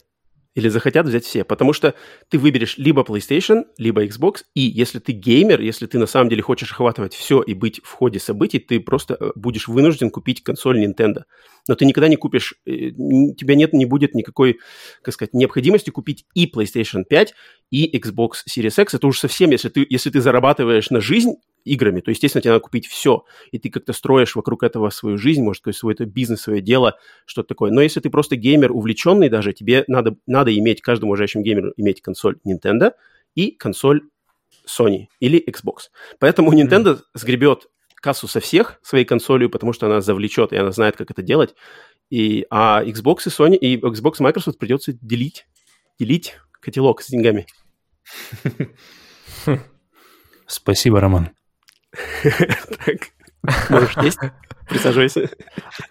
Или 0.55 0.69
захотят 0.69 1.05
взять 1.05 1.25
все. 1.25 1.43
Потому 1.43 1.73
что 1.73 1.95
ты 2.29 2.39
выберешь 2.39 2.77
либо 2.77 3.03
PlayStation, 3.03 3.65
либо 3.77 4.05
Xbox. 4.05 4.43
И 4.53 4.61
если 4.61 4.99
ты 4.99 5.11
геймер, 5.11 5.59
если 5.59 5.85
ты 5.85 5.99
на 5.99 6.05
самом 6.05 6.29
деле 6.29 6.41
хочешь 6.41 6.71
охватывать 6.71 7.13
все 7.13 7.41
и 7.41 7.53
быть 7.53 7.81
в 7.83 7.91
ходе 7.91 8.19
событий, 8.19 8.59
ты 8.59 8.79
просто 8.79 9.17
э, 9.19 9.31
будешь 9.35 9.67
вынужден 9.67 10.09
купить 10.09 10.43
консоль 10.43 10.83
Nintendo. 10.83 11.23
Но 11.67 11.75
ты 11.75 11.85
никогда 11.85 12.07
не 12.07 12.15
купишь, 12.15 12.55
э, 12.65 12.91
тебя 13.37 13.55
нет, 13.55 13.73
не 13.73 13.85
будет 13.85 14.15
никакой, 14.15 14.59
как 15.01 15.13
сказать, 15.13 15.33
необходимости 15.33 15.89
купить 15.89 16.25
и 16.33 16.49
PlayStation 16.49 17.03
5, 17.03 17.33
и 17.71 17.97
Xbox 17.97 18.31
Series 18.49 18.81
X. 18.81 18.93
Это 18.93 19.07
уже 19.07 19.19
совсем, 19.19 19.51
если 19.51 19.67
ты, 19.67 19.85
если 19.89 20.09
ты 20.09 20.21
зарабатываешь 20.21 20.89
на 20.89 21.01
жизнь, 21.01 21.35
играми, 21.65 21.99
то, 21.99 22.11
естественно, 22.11 22.41
тебе 22.41 22.51
надо 22.51 22.61
купить 22.61 22.87
все, 22.87 23.25
и 23.51 23.59
ты 23.59 23.69
как-то 23.69 23.91
строишь 23.91 24.35
вокруг 24.35 24.63
этого 24.63 24.89
свою 24.91 25.17
жизнь, 25.17 25.41
может, 25.41 25.61
какое 25.61 25.73
свой 25.73 25.93
это 25.93 26.05
бизнес, 26.05 26.41
свое 26.41 26.61
дело, 26.61 26.97
что-то 27.25 27.49
такое. 27.49 27.71
Но 27.71 27.81
если 27.81 27.99
ты 27.99 28.09
просто 28.09 28.35
геймер 28.37 28.71
увлеченный 28.71 29.29
даже, 29.29 29.51
тебе 29.51 29.83
надо, 29.87 30.15
надо 30.27 30.57
иметь, 30.57 30.81
каждому 30.81 31.11
уважающему 31.11 31.43
геймеру 31.43 31.73
иметь 31.75 32.01
консоль 32.01 32.37
Nintendo 32.47 32.93
и 33.33 33.51
консоль 33.51 34.03
Sony 34.65 35.07
или 35.19 35.43
Xbox. 35.45 35.89
Поэтому 36.19 36.53
Nintendo 36.53 36.95
mm-hmm. 36.95 37.01
сгребет 37.15 37.67
кассу 37.95 38.27
со 38.27 38.39
всех 38.39 38.79
своей 38.83 39.03
консолью, 39.05 39.49
потому 39.49 39.73
что 39.73 39.87
она 39.87 40.01
завлечет, 40.01 40.53
и 40.53 40.57
она 40.57 40.71
знает, 40.71 40.95
как 40.95 41.09
это 41.11 41.23
делать. 41.23 41.55
И, 42.11 42.45
а 42.51 42.83
Xbox 42.83 43.21
и 43.25 43.29
Sony, 43.29 43.55
и 43.55 43.77
Xbox 43.77 44.17
и 44.19 44.23
Microsoft 44.23 44.59
придется 44.59 44.93
делить, 44.93 45.47
делить 45.97 46.35
котелок 46.61 47.01
с 47.01 47.09
деньгами. 47.09 47.47
Спасибо, 50.47 51.01
Роман. 51.01 51.31
Так, 52.85 53.69
можешь 53.69 53.97
есть? 54.01 54.19
Присаживайся. 54.67 55.29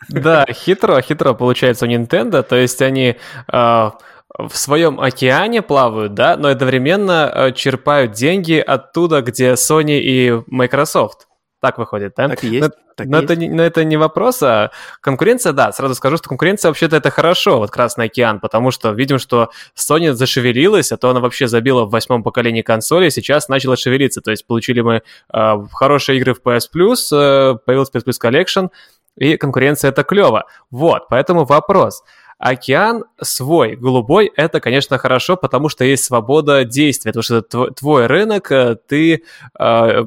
Да, 0.08 0.46
хитро, 0.50 1.00
хитро 1.00 1.34
получается 1.34 1.86
у 1.86 1.88
Nintendo. 1.88 2.42
То 2.42 2.56
есть 2.56 2.82
они 2.82 3.16
э, 3.52 3.90
в 4.38 4.56
своем 4.56 5.00
океане 5.00 5.62
плавают, 5.62 6.14
да, 6.14 6.36
но 6.36 6.48
одновременно 6.48 7.30
э, 7.32 7.52
черпают 7.52 8.12
деньги 8.12 8.54
оттуда, 8.54 9.22
где 9.22 9.52
Sony 9.52 10.00
и 10.00 10.42
Microsoft. 10.48 11.28
Так 11.64 11.78
выходит, 11.78 12.12
да? 12.14 12.28
Так 12.28 12.44
и 12.44 12.48
есть. 12.48 12.60
Но, 12.60 12.68
так 12.94 13.06
но, 13.06 13.20
есть. 13.22 13.30
Это, 13.30 13.40
но 13.40 13.62
это 13.62 13.84
не 13.84 13.96
вопрос, 13.96 14.42
а 14.42 14.70
конкуренция, 15.00 15.54
да, 15.54 15.72
сразу 15.72 15.94
скажу, 15.94 16.18
что 16.18 16.28
конкуренция 16.28 16.68
вообще-то 16.68 16.96
это 16.96 17.08
хорошо, 17.08 17.56
вот 17.56 17.70
Красный 17.70 18.04
океан, 18.04 18.38
потому 18.38 18.70
что 18.70 18.90
видим, 18.90 19.18
что 19.18 19.48
Sony 19.74 20.12
зашевелилась, 20.12 20.92
а 20.92 20.98
то 20.98 21.08
она 21.08 21.20
вообще 21.20 21.48
забила 21.48 21.86
в 21.86 21.90
восьмом 21.90 22.22
поколении 22.22 22.60
консоли, 22.60 23.08
сейчас 23.08 23.48
начала 23.48 23.76
шевелиться, 23.76 24.20
то 24.20 24.30
есть 24.30 24.46
получили 24.46 24.82
мы 24.82 25.00
э, 25.32 25.54
хорошие 25.72 26.18
игры 26.18 26.34
в 26.34 26.42
PS 26.42 26.64
Plus, 26.70 26.96
э, 27.12 27.56
появился 27.64 27.92
PS 27.94 28.04
Plus 28.04 28.20
Collection, 28.22 28.68
и 29.16 29.38
конкуренция 29.38 29.88
это 29.88 30.02
клево. 30.02 30.44
Вот, 30.70 31.08
поэтому 31.08 31.46
вопрос. 31.46 32.02
Океан 32.36 33.04
свой, 33.22 33.74
голубой, 33.74 34.30
это, 34.36 34.60
конечно, 34.60 34.98
хорошо, 34.98 35.38
потому 35.38 35.70
что 35.70 35.82
есть 35.82 36.04
свобода 36.04 36.66
действия, 36.66 37.12
потому 37.12 37.22
что 37.22 37.36
это 37.38 37.70
твой 37.70 38.06
рынок, 38.06 38.52
э, 38.52 38.76
ты 38.86 39.22
э, 39.58 40.04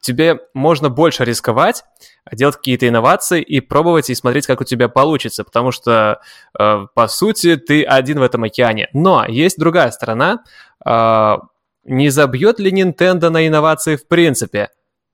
тебе 0.00 0.40
можно 0.54 0.88
больше 0.88 1.24
рисковать, 1.24 1.84
делать 2.32 2.56
какие-то 2.56 2.88
инновации 2.88 3.42
и 3.42 3.60
пробовать 3.60 4.10
и 4.10 4.14
смотреть, 4.14 4.46
как 4.46 4.60
у 4.60 4.64
тебя 4.64 4.88
получится, 4.88 5.44
потому 5.44 5.72
что, 5.72 6.20
э, 6.58 6.86
по 6.94 7.08
сути, 7.08 7.56
ты 7.56 7.84
один 7.84 8.18
в 8.18 8.22
этом 8.22 8.44
океане. 8.44 8.88
Но 8.92 9.24
есть 9.26 9.58
другая 9.58 9.90
сторона. 9.90 10.44
Э, 10.84 11.36
не 11.84 12.10
забьет 12.10 12.58
ли 12.60 12.70
Nintendo 12.70 13.30
на 13.30 13.46
инновации 13.46 13.96
в 13.96 14.06
принципе? 14.06 14.70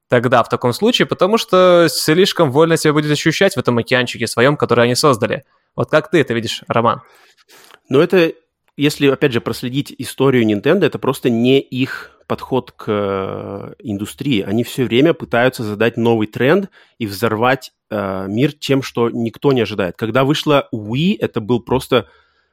Тогда 0.09 0.43
в 0.43 0.49
таком 0.49 0.73
случае, 0.73 1.07
потому 1.07 1.39
что 1.39 1.89
слишком 1.89 2.51
вольно 2.51 2.77
себя 2.77 2.93
будет 2.93 3.11
ощущать 3.11 3.55
в 3.55 3.59
этом 3.59 3.79
океанчике 3.79 4.27
своем, 4.27 4.57
который 4.57 4.85
они 4.85 4.95
создали. 4.95 5.45
Вот 5.77 5.91
как 5.91 6.11
ты 6.11 6.21
это 6.21 6.35
видишь, 6.35 6.63
Роман? 6.69 7.03
Ну, 7.89 8.01
это, 8.01 8.33
если, 8.77 9.09
опять 9.09 9.33
же, 9.33 9.41
проследить 9.41 9.95
историю 9.99 10.45
Nintendo, 10.45 10.85
это 10.85 10.99
просто 10.99 11.31
не 11.31 11.61
их 11.61 12.14
подход 12.27 12.73
к 12.73 12.85
э, 12.89 13.75
индустрии. 13.79 14.43
Они 14.43 14.65
все 14.65 14.85
время 14.85 15.15
пытаются 15.15 15.63
задать 15.63 15.97
новый 15.97 16.27
тренд 16.27 16.71
и 16.99 17.07
взорвать 17.07 17.73
э, 17.91 18.27
мир 18.29 18.53
тем, 18.53 18.83
что 18.83 19.11
никто 19.11 19.53
не 19.53 19.63
ожидает. 19.63 19.97
Когда 19.97 20.25
вышла 20.25 20.69
Wii, 20.73 21.17
это 21.19 21.41
был 21.41 21.61
просто, 21.61 22.09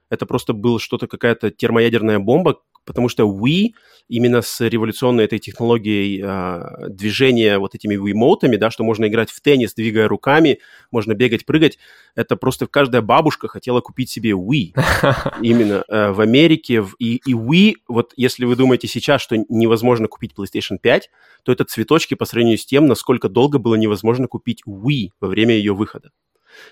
это 0.10 0.26
просто 0.26 0.54
был 0.54 0.80
что-то 0.80 1.08
какая-то 1.08 1.52
термоядерная 1.52 2.20
бомба, 2.20 2.60
потому 2.86 3.10
что 3.10 3.24
Wii 3.24 3.74
именно 4.08 4.42
с 4.42 4.60
революционной 4.62 5.24
этой 5.24 5.40
технологией 5.40 6.22
э, 6.22 6.90
движения 6.90 7.58
вот 7.60 7.76
этими 7.76 7.96
Wiimote'ами, 7.96 8.58
да, 8.58 8.70
что 8.70 8.84
можно 8.84 9.08
играть 9.08 9.32
в 9.32 9.40
теннис, 9.40 9.74
двигая 9.74 10.08
руками, 10.08 10.60
можно 10.92 11.14
бегать, 11.14 11.46
прыгать, 11.46 11.78
это 12.16 12.36
просто 12.36 12.68
каждая 12.68 13.02
бабушка 13.02 13.48
хотела 13.48 13.80
купить 13.80 14.10
себе 14.10 14.32
Wii. 14.32 14.74
Именно 15.42 15.84
э, 15.88 16.12
в 16.12 16.20
Америке. 16.20 16.82
В, 16.82 16.96
и, 17.00 17.22
и 17.26 17.34
Wii, 17.34 17.76
вот 17.88 18.14
если 18.18 18.46
вы 18.46 18.56
думаете 18.56 18.88
сейчас, 18.88 19.22
что 19.22 19.38
невозможно 19.48 20.08
купить 20.08 20.34
PlayStation 20.38 20.78
5, 20.82 21.10
то 21.44 21.52
это 21.52 21.64
цветочки 21.64 22.16
по 22.16 22.26
сравнению 22.26 22.58
с 22.58 22.66
тем, 22.66 22.88
насколько 22.88 23.30
долго 23.30 23.60
было 23.60 23.76
невозможно 23.76 24.28
купить 24.28 24.62
Wii 24.68 25.12
во 25.22 25.28
время 25.30 25.56
ее 25.56 25.74
выхода. 25.74 26.12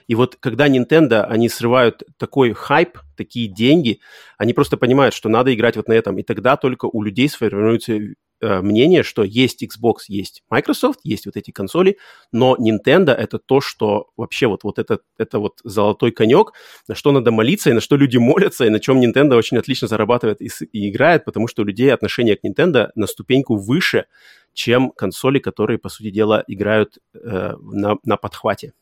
И 0.07 0.15
вот 0.15 0.35
когда 0.39 0.68
Nintendo, 0.68 1.23
они 1.23 1.49
срывают 1.49 2.03
такой 2.18 2.53
хайп, 2.53 2.97
такие 3.19 3.47
деньги, 3.47 3.99
они 4.38 4.53
просто 4.53 4.77
понимают, 4.77 5.14
что 5.14 5.30
надо 5.30 5.53
играть 5.53 5.76
вот 5.76 5.88
на 5.88 5.93
этом. 5.93 6.18
И 6.18 6.23
тогда 6.23 6.56
только 6.56 6.85
у 6.85 7.03
людей 7.03 7.27
сформируется 7.27 7.93
э, 7.93 8.61
мнение, 8.61 9.03
что 9.03 9.23
есть 9.23 9.61
Xbox, 9.61 9.95
есть 10.07 10.43
Microsoft, 10.49 11.01
есть 11.03 11.26
вот 11.26 11.35
эти 11.35 11.51
консоли, 11.51 11.97
но 12.31 12.56
Nintendo 12.57 13.11
это 13.11 13.38
то, 13.38 13.60
что 13.60 14.07
вообще 14.15 14.47
вот, 14.47 14.64
вот 14.64 14.80
это, 14.80 14.99
это 15.18 15.39
вот 15.39 15.60
золотой 15.64 16.11
конек, 16.11 16.53
на 16.88 16.95
что 16.95 17.11
надо 17.11 17.31
молиться 17.31 17.69
и 17.69 17.73
на 17.73 17.81
что 17.81 17.97
люди 17.97 18.18
молятся, 18.18 18.65
и 18.65 18.69
на 18.69 18.80
чем 18.80 19.01
Nintendo 19.01 19.35
очень 19.35 19.57
отлично 19.57 19.88
зарабатывает 19.88 20.41
и, 20.41 20.49
и 20.72 20.89
играет, 20.89 21.26
потому 21.26 21.47
что 21.47 21.64
у 21.64 21.65
людей 21.65 21.93
отношение 21.93 22.38
к 22.38 22.45
Nintendo 22.45 22.88
на 22.95 23.07
ступеньку 23.07 23.57
выше, 23.57 24.06
чем 24.53 24.91
консоли, 24.91 25.39
которые, 25.39 25.77
по 25.77 25.89
сути 25.89 26.10
дела, 26.10 26.43
играют 26.47 26.97
э, 27.14 27.53
на, 27.60 27.97
на 28.03 28.18
подхвате. 28.18 28.73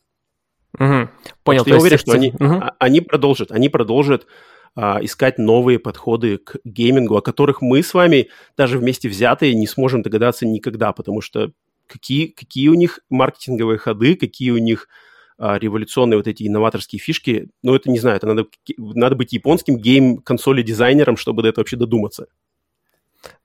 Угу. 0.79 1.09
Понял. 1.43 1.63
я 1.65 1.77
уверен, 1.77 1.97
что 1.97 2.11
они, 2.11 2.33
угу. 2.39 2.61
они 2.79 3.01
продолжат, 3.01 3.51
они 3.51 3.69
продолжат 3.69 4.27
а, 4.75 4.99
искать 5.01 5.39
новые 5.39 5.79
подходы 5.79 6.37
к 6.37 6.57
геймингу, 6.63 7.17
о 7.17 7.21
которых 7.21 7.61
мы 7.61 7.81
с 7.81 7.93
вами 7.93 8.29
даже 8.55 8.77
вместе 8.77 9.09
взятые 9.09 9.55
не 9.55 9.65
сможем 9.65 10.03
догадаться 10.03 10.45
никогда, 10.45 10.93
потому 10.93 11.21
что 11.21 11.51
какие, 11.87 12.27
какие 12.27 12.67
у 12.67 12.75
них 12.75 12.99
маркетинговые 13.09 13.79
ходы, 13.79 14.15
какие 14.15 14.51
у 14.51 14.59
них 14.59 14.87
а, 15.39 15.57
революционные 15.57 16.17
вот 16.17 16.27
эти 16.27 16.47
инноваторские 16.47 16.99
фишки, 16.99 17.49
ну, 17.63 17.73
это 17.73 17.89
не 17.89 17.99
знаю, 17.99 18.17
это 18.17 18.27
надо, 18.27 18.45
надо 18.77 19.15
быть 19.15 19.33
японским 19.33 19.77
гейм-консоли 19.77 20.61
дизайнером, 20.61 21.17
чтобы 21.17 21.41
до 21.41 21.49
этого 21.49 21.61
вообще 21.61 21.77
додуматься. 21.77 22.27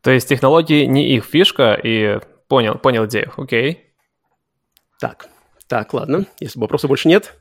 То 0.03 0.11
есть 0.11 0.29
технологии 0.29 0.85
не 0.85 1.17
их 1.17 1.25
фишка, 1.25 1.81
и 1.83 2.19
понял, 2.49 2.77
понял 2.77 3.07
идею, 3.07 3.33
окей. 3.37 3.95
Так, 5.01 5.29
так, 5.73 5.95
ладно, 5.95 6.27
если 6.39 6.61
вопросов 6.61 6.89
больше 6.89 7.09
нет. 7.09 7.41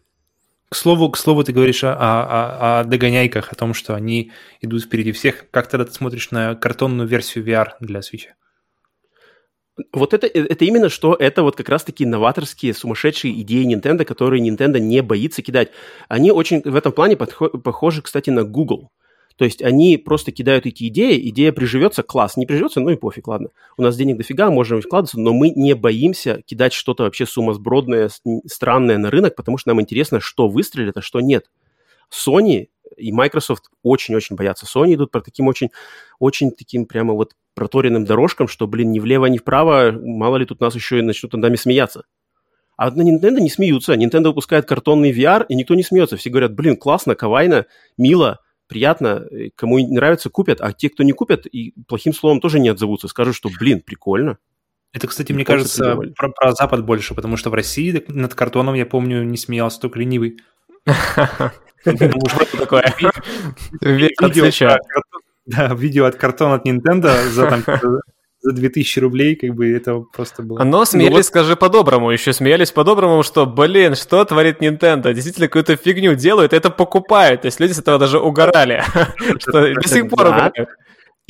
К 0.69 0.75
слову, 0.77 1.09
к 1.09 1.17
слову, 1.17 1.43
ты 1.43 1.51
говоришь 1.51 1.83
о, 1.83 1.91
о, 1.91 2.79
о 2.79 2.83
догоняйках, 2.85 3.51
о 3.51 3.55
том, 3.55 3.73
что 3.73 3.93
они 3.93 4.31
идут 4.61 4.83
впереди 4.83 5.11
всех. 5.11 5.49
Как 5.51 5.67
тогда 5.67 5.83
ты 5.83 5.91
смотришь 5.91 6.31
на 6.31 6.55
картонную 6.55 7.09
версию 7.09 7.45
VR 7.45 7.71
для 7.81 7.99
Switch? 7.99 8.27
Вот 9.91 10.13
это, 10.13 10.27
это 10.27 10.63
именно 10.63 10.87
что, 10.87 11.13
это 11.13 11.43
вот 11.43 11.57
как 11.57 11.67
раз-таки 11.67 12.05
новаторские, 12.05 12.73
сумасшедшие 12.73 13.41
идеи 13.41 13.69
Nintendo, 13.69 14.05
которые 14.05 14.41
Nintendo 14.41 14.79
не 14.79 15.01
боится 15.01 15.41
кидать. 15.41 15.71
Они 16.07 16.31
очень 16.31 16.61
в 16.61 16.75
этом 16.77 16.93
плане 16.93 17.17
похожи, 17.17 18.01
кстати, 18.01 18.29
на 18.29 18.45
Google. 18.45 18.93
То 19.41 19.45
есть 19.45 19.63
они 19.63 19.97
просто 19.97 20.31
кидают 20.31 20.67
эти 20.67 20.87
идеи, 20.87 21.19
идея 21.29 21.51
приживется, 21.51 22.03
класс, 22.03 22.37
не 22.37 22.45
приживется, 22.45 22.79
ну 22.79 22.91
и 22.91 22.95
пофиг, 22.95 23.27
ладно. 23.27 23.49
У 23.75 23.81
нас 23.81 23.97
денег 23.97 24.17
дофига, 24.17 24.51
можем 24.51 24.83
вкладываться, 24.83 25.19
но 25.19 25.33
мы 25.33 25.49
не 25.49 25.73
боимся 25.73 26.43
кидать 26.45 26.73
что-то 26.73 27.05
вообще 27.05 27.25
сумасбродное, 27.25 28.11
странное 28.45 28.99
на 28.99 29.09
рынок, 29.09 29.35
потому 29.35 29.57
что 29.57 29.69
нам 29.69 29.81
интересно, 29.81 30.19
что 30.19 30.47
выстрелит, 30.47 30.97
а 30.97 31.01
что 31.01 31.21
нет. 31.21 31.49
Sony 32.13 32.67
и 32.97 33.11
Microsoft 33.11 33.71
очень-очень 33.81 34.35
боятся. 34.35 34.67
Sony 34.67 34.93
идут 34.93 35.09
по 35.09 35.21
таким 35.21 35.47
очень, 35.47 35.71
очень 36.19 36.51
таким 36.51 36.85
прямо 36.85 37.15
вот 37.15 37.31
проторенным 37.55 38.05
дорожкам, 38.05 38.47
что, 38.47 38.67
блин, 38.67 38.91
ни 38.91 38.99
влево, 38.99 39.25
ни 39.25 39.39
вправо, 39.39 39.91
мало 39.91 40.37
ли 40.37 40.45
тут 40.45 40.61
нас 40.61 40.75
еще 40.75 40.99
и 40.99 41.01
начнут 41.01 41.33
над 41.33 41.41
нами 41.41 41.55
смеяться. 41.55 42.03
А 42.77 42.91
на 42.91 43.01
Nintendo 43.01 43.39
не 43.39 43.49
смеются. 43.49 43.95
Nintendo 43.95 44.25
выпускает 44.25 44.67
картонный 44.67 45.11
VR, 45.11 45.47
и 45.49 45.55
никто 45.55 45.73
не 45.73 45.81
смеется. 45.81 46.15
Все 46.15 46.29
говорят, 46.29 46.53
блин, 46.53 46.77
классно, 46.77 47.15
кавайно, 47.15 47.65
мило, 47.97 48.37
приятно. 48.71 49.27
Кому 49.55 49.77
нравится, 49.93 50.29
купят. 50.29 50.61
А 50.61 50.71
те, 50.71 50.89
кто 50.89 51.03
не 51.03 51.11
купят, 51.11 51.45
и 51.45 51.73
плохим 51.89 52.13
словом 52.13 52.39
тоже 52.39 52.57
не 52.57 52.69
отзовутся. 52.69 53.09
Скажут, 53.09 53.35
что, 53.35 53.49
блин, 53.59 53.81
прикольно. 53.81 54.37
Это, 54.93 55.07
кстати, 55.07 55.33
мне 55.33 55.43
кажется, 55.43 55.97
про, 56.15 56.29
про 56.29 56.53
Запад 56.53 56.85
больше, 56.85 57.13
потому 57.13 57.35
что 57.35 57.49
в 57.49 57.53
России 57.53 58.01
над 58.07 58.33
картоном, 58.33 58.75
я 58.75 58.85
помню, 58.85 59.23
не 59.23 59.37
смеялся 59.37 59.81
только 59.81 59.99
ленивый. 59.99 60.39
Такое. 62.57 62.93
Да, 65.45 65.73
видео 65.73 66.05
от 66.05 66.15
картона 66.15 66.55
от 66.55 66.65
Nintendo 66.65 67.27
за 67.29 67.49
там 67.49 67.63
за 68.41 68.53
2000 68.53 68.99
рублей, 68.99 69.35
как 69.35 69.53
бы 69.55 69.71
это 69.71 69.99
просто 69.99 70.41
было... 70.43 70.63
Но 70.63 70.85
смеялись, 70.85 71.11
ну, 71.11 71.17
вот... 71.17 71.25
скажи 71.25 71.55
по-доброму, 71.55 72.11
еще 72.11 72.33
смеялись 72.33 72.71
по-доброму, 72.71 73.23
что, 73.23 73.45
блин, 73.45 73.95
что 73.95 74.25
творит 74.25 74.61
Nintendo? 74.61 75.13
Действительно 75.13 75.47
какую-то 75.47 75.75
фигню 75.75 76.15
делают, 76.15 76.53
это 76.53 76.69
покупают. 76.69 77.41
То 77.41 77.47
есть 77.47 77.59
люди 77.59 77.73
с 77.73 77.79
этого 77.79 77.99
даже 77.99 78.19
угорали, 78.19 78.83
что 79.39 79.73
до 79.73 79.87
сих 79.87 80.09
пор 80.09 80.27
угорают. 80.27 80.69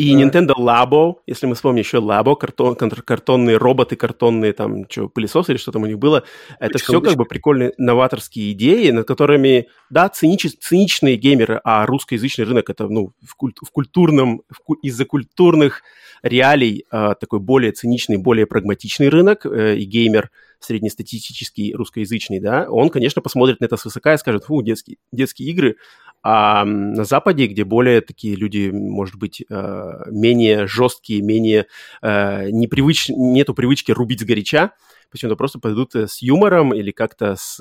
И 0.01 0.15
да. 0.15 0.21
Nintendo 0.23 0.53
Labo, 0.57 1.17
если 1.27 1.45
мы 1.45 1.53
вспомним 1.53 1.83
еще 1.83 1.97
Labo, 1.97 2.35
картон, 2.35 2.75
картонные 2.75 3.57
роботы, 3.57 3.95
картонные 3.95 4.51
там, 4.51 4.89
что, 4.89 5.07
пылесосы 5.07 5.51
или 5.51 5.59
что 5.59 5.71
там 5.71 5.83
у 5.83 5.85
них 5.85 5.99
было, 5.99 6.23
это 6.59 6.79
все 6.79 7.01
как 7.01 7.15
бы 7.15 7.25
прикольные 7.25 7.73
новаторские 7.77 8.53
идеи, 8.53 8.89
над 8.89 9.07
которыми, 9.07 9.67
да, 9.91 10.09
цинич, 10.09 10.47
циничные 10.59 11.17
геймеры, 11.17 11.61
а 11.63 11.85
русскоязычный 11.85 12.45
рынок 12.45 12.71
это, 12.71 12.87
ну, 12.87 13.13
в, 13.23 13.35
куль, 13.35 13.53
в 13.63 13.69
культурном, 13.69 14.41
в, 14.49 14.73
из-за 14.81 15.05
культурных 15.05 15.83
реалий 16.23 16.85
э, 16.91 17.13
такой 17.19 17.39
более 17.39 17.71
циничный, 17.71 18.17
более 18.17 18.47
прагматичный 18.47 19.09
рынок, 19.09 19.45
э, 19.45 19.75
и 19.75 19.85
геймер 19.85 20.31
среднестатистический 20.61 21.73
русскоязычный, 21.73 22.39
да, 22.39 22.67
он, 22.69 22.89
конечно, 22.89 23.21
посмотрит 23.21 23.59
на 23.59 23.65
это 23.65 23.77
свысока 23.77 24.13
и 24.13 24.17
скажет, 24.17 24.45
фу, 24.45 24.61
детские, 24.61 24.97
детские 25.11 25.49
игры, 25.49 25.75
а 26.23 26.65
на 26.65 27.03
Западе, 27.03 27.47
где 27.47 27.63
более 27.63 28.01
такие 28.01 28.35
люди, 28.35 28.69
может 28.71 29.15
быть, 29.15 29.43
э, 29.49 29.91
менее 30.11 30.67
жесткие, 30.67 31.21
менее 31.21 31.65
э, 32.03 32.49
непривыч... 32.51 33.09
нету 33.09 33.55
привычки 33.55 33.91
рубить 33.91 34.19
сгоряча, 34.19 34.71
почему-то 35.09 35.35
просто 35.35 35.57
пойдут 35.57 35.95
э, 35.95 36.07
с 36.07 36.21
юмором 36.21 36.75
или 36.75 36.91
как-то 36.91 37.35
с, 37.35 37.59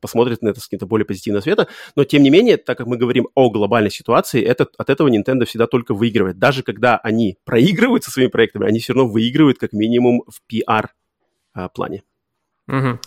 посмотрят 0.00 0.42
на 0.42 0.48
это 0.48 0.60
с 0.60 0.64
каким-то 0.64 0.86
более 0.86 1.06
позитивного 1.06 1.42
света. 1.42 1.68
Но, 1.96 2.04
тем 2.04 2.22
не 2.22 2.28
менее, 2.28 2.58
так 2.58 2.76
как 2.76 2.86
мы 2.86 2.98
говорим 2.98 3.28
о 3.34 3.48
глобальной 3.48 3.90
ситуации, 3.90 4.42
это, 4.42 4.68
от 4.76 4.90
этого 4.90 5.08
Nintendo 5.08 5.46
всегда 5.46 5.66
только 5.66 5.94
выигрывает. 5.94 6.38
Даже 6.38 6.62
когда 6.62 6.98
они 6.98 7.38
проигрывают 7.44 8.04
со 8.04 8.10
своими 8.10 8.30
проектами, 8.30 8.66
они 8.66 8.78
все 8.78 8.92
равно 8.92 9.10
выигрывают 9.10 9.58
как 9.58 9.72
минимум 9.72 10.22
в 10.28 10.42
PR-плане. 10.52 12.02
Угу. 12.70 12.98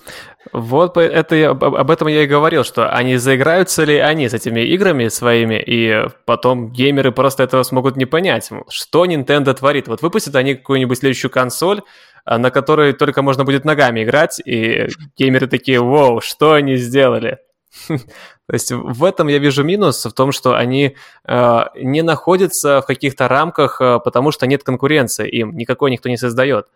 Вот 0.52 0.98
это 0.98 1.36
я, 1.36 1.52
об 1.52 1.90
этом 1.90 2.10
я 2.10 2.24
и 2.24 2.28
говорил, 2.28 2.66
что 2.66 2.90
они 2.90 3.16
заиграются 3.16 3.86
ли 3.86 3.98
они 3.98 4.28
с 4.28 4.34
этими 4.34 4.60
играми 4.60 5.08
своими, 5.08 5.64
и 5.66 6.06
потом 6.26 6.72
геймеры 6.72 7.14
просто 7.14 7.44
этого 7.44 7.64
смогут 7.64 7.96
не 7.96 8.06
понять, 8.06 8.50
что 8.68 9.06
Nintendo 9.06 9.54
творит. 9.54 9.88
Вот 9.88 10.02
выпустят 10.02 10.36
они 10.36 10.56
какую-нибудь 10.56 10.98
следующую 10.98 11.32
консоль, 11.32 11.82
а, 12.26 12.38
на 12.38 12.52
которой 12.52 12.92
только 12.92 13.22
можно 13.22 13.46
будет 13.46 13.64
ногами 13.64 14.04
играть, 14.04 14.42
и 14.46 14.90
геймеры 15.18 15.48
такие, 15.48 15.80
вау, 15.80 16.20
что 16.20 16.54
они 16.54 16.76
сделали? 16.76 17.40
То 17.88 18.54
есть 18.54 18.72
в 18.74 19.04
этом 19.06 19.30
я 19.30 19.40
вижу 19.40 19.64
минус, 19.64 20.06
в 20.06 20.12
том, 20.12 20.34
что 20.34 20.56
они 20.56 20.98
э, 21.26 21.60
не 21.76 22.02
находятся 22.02 22.82
в 22.82 22.86
каких-то 22.86 23.30
рамках, 23.30 23.80
э, 23.80 24.00
потому 24.04 24.32
что 24.32 24.46
нет 24.46 24.64
конкуренции, 24.64 25.30
им 25.30 25.56
никакой 25.56 25.90
никто 25.90 26.10
не 26.10 26.18
создает. 26.18 26.68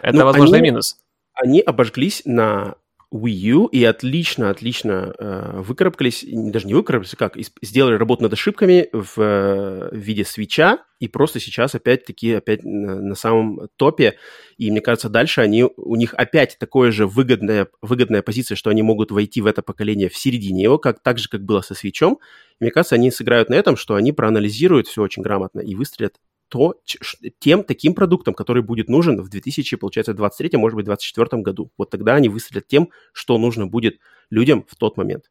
Это, 0.00 0.16
ну, 0.16 0.24
возможно, 0.24 0.56
они... 0.56 0.70
минус 0.70 0.96
они 1.38 1.60
обожглись 1.60 2.22
на 2.24 2.76
Wii 3.12 3.30
U 3.30 3.66
и 3.68 3.82
отлично, 3.84 4.50
отлично 4.50 5.14
э, 5.18 5.60
выкарабкались, 5.62 6.26
даже 6.28 6.66
не 6.66 6.74
выкарабкались, 6.74 7.14
как, 7.16 7.38
сделали 7.62 7.94
работу 7.94 8.22
над 8.24 8.34
ошибками 8.34 8.88
в, 8.92 9.14
э, 9.16 9.88
в 9.90 9.96
виде 9.96 10.26
свеча, 10.26 10.84
и 11.00 11.08
просто 11.08 11.40
сейчас 11.40 11.74
опять-таки 11.74 12.34
опять 12.34 12.64
на, 12.64 13.00
на 13.00 13.14
самом 13.14 13.68
топе, 13.76 14.18
и 14.58 14.70
мне 14.70 14.82
кажется, 14.82 15.08
дальше 15.08 15.40
они, 15.40 15.64
у 15.64 15.96
них 15.96 16.12
опять 16.14 16.58
такое 16.58 16.90
же 16.90 17.06
выгодная, 17.06 17.68
выгодная 17.80 18.20
позиция, 18.20 18.56
что 18.56 18.68
они 18.68 18.82
могут 18.82 19.10
войти 19.10 19.40
в 19.40 19.46
это 19.46 19.62
поколение 19.62 20.10
в 20.10 20.16
середине 20.16 20.64
его, 20.64 20.76
как, 20.76 21.02
так 21.02 21.18
же, 21.18 21.30
как 21.30 21.44
было 21.44 21.62
со 21.62 21.74
свечом, 21.74 22.18
мне 22.60 22.70
кажется, 22.70 22.96
они 22.96 23.10
сыграют 23.10 23.48
на 23.48 23.54
этом, 23.54 23.78
что 23.78 23.94
они 23.94 24.12
проанализируют 24.12 24.86
все 24.86 25.00
очень 25.00 25.22
грамотно 25.22 25.60
и 25.60 25.74
выстрелят 25.74 26.16
то, 26.48 26.74
тем 27.38 27.62
таким 27.62 27.94
продуктом, 27.94 28.34
который 28.34 28.62
будет 28.62 28.88
нужен 28.88 29.20
в 29.20 29.28
2000, 29.28 29.76
получается, 29.76 30.14
23, 30.14 30.50
может 30.58 30.76
быть, 30.76 30.86
24 30.86 31.42
году. 31.42 31.70
Вот 31.78 31.90
тогда 31.90 32.14
они 32.14 32.28
выстрелят 32.28 32.66
тем, 32.66 32.90
что 33.12 33.38
нужно 33.38 33.66
будет 33.66 33.98
людям 34.30 34.64
в 34.68 34.76
тот 34.76 34.96
момент. 34.96 35.30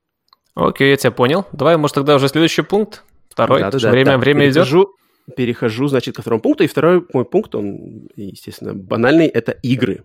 Окей, 0.56 0.90
я 0.90 0.98
тебя 0.98 1.12
понял. 1.12 1.46
Давай, 1.52 1.78
может, 1.78 1.96
тогда 1.96 2.16
уже 2.16 2.28
следующий 2.28 2.64
пункт. 2.64 3.04
Второй. 3.30 3.62
Да, 3.62 3.72
да, 3.72 3.80
да, 3.80 3.92
время, 3.92 4.12
да. 4.12 4.18
время 4.18 4.42
перехожу, 4.52 4.84
идет. 4.84 5.36
Перехожу, 5.36 5.88
значит, 5.88 6.16
ко 6.16 6.22
второму 6.22 6.42
пункту. 6.42 6.64
И 6.64 6.68
второй 6.68 7.06
мой 7.14 7.26
пункт, 7.26 7.54
он, 7.54 8.10
естественно, 8.16 8.74
банальный, 8.74 9.28
это 9.28 9.52
игры. 9.52 10.04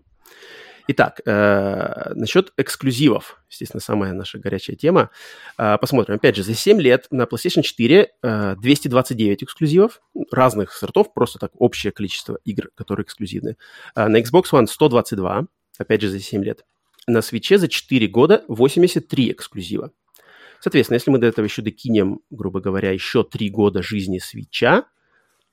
Итак, 0.88 1.20
э, 1.24 2.12
насчет 2.14 2.52
эксклюзивов, 2.56 3.42
естественно, 3.48 3.80
самая 3.80 4.12
наша 4.12 4.38
горячая 4.38 4.76
тема. 4.76 5.10
Э, 5.56 5.76
посмотрим. 5.80 6.16
Опять 6.16 6.36
же, 6.36 6.42
за 6.42 6.54
7 6.54 6.80
лет 6.80 7.06
на 7.10 7.22
PlayStation 7.22 7.62
4 7.62 8.10
э, 8.22 8.56
229 8.60 9.44
эксклюзивов 9.44 10.00
разных 10.30 10.72
сортов, 10.72 11.14
просто 11.14 11.38
так 11.38 11.52
общее 11.58 11.92
количество 11.92 12.38
игр, 12.44 12.70
которые 12.74 13.04
эксклюзивны. 13.04 13.56
Э, 13.94 14.08
на 14.08 14.20
Xbox 14.20 14.44
One 14.52 14.66
122, 14.66 15.46
опять 15.78 16.00
же, 16.00 16.08
за 16.08 16.20
7 16.20 16.42
лет. 16.42 16.64
На 17.06 17.18
Switch 17.18 17.56
за 17.56 17.68
4 17.68 18.06
года 18.08 18.44
83 18.48 19.32
эксклюзива. 19.32 19.92
Соответственно, 20.60 20.96
если 20.96 21.10
мы 21.10 21.18
до 21.18 21.26
этого 21.26 21.44
еще 21.44 21.62
докинем, 21.62 22.20
грубо 22.30 22.60
говоря, 22.60 22.92
еще 22.92 23.24
3 23.24 23.50
года 23.50 23.82
жизни 23.82 24.18
Свеча, 24.18 24.84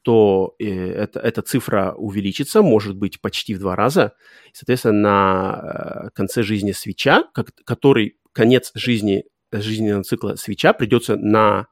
то 0.01 0.55
э, 0.59 0.65
это, 0.65 1.19
эта 1.19 1.41
цифра 1.41 1.93
увеличится, 1.97 2.61
может 2.61 2.95
быть, 2.95 3.21
почти 3.21 3.53
в 3.53 3.59
два 3.59 3.75
раза. 3.75 4.13
Соответственно, 4.53 4.99
на 5.01 6.05
э, 6.05 6.09
конце 6.13 6.43
жизни 6.43 6.71
свеча, 6.71 7.25
как, 7.33 7.47
который 7.65 8.17
конец 8.33 8.71
жизни, 8.75 9.25
жизненного 9.51 10.03
цикла 10.03 10.35
свеча 10.35 10.73
придется 10.73 11.15
на 11.17 11.67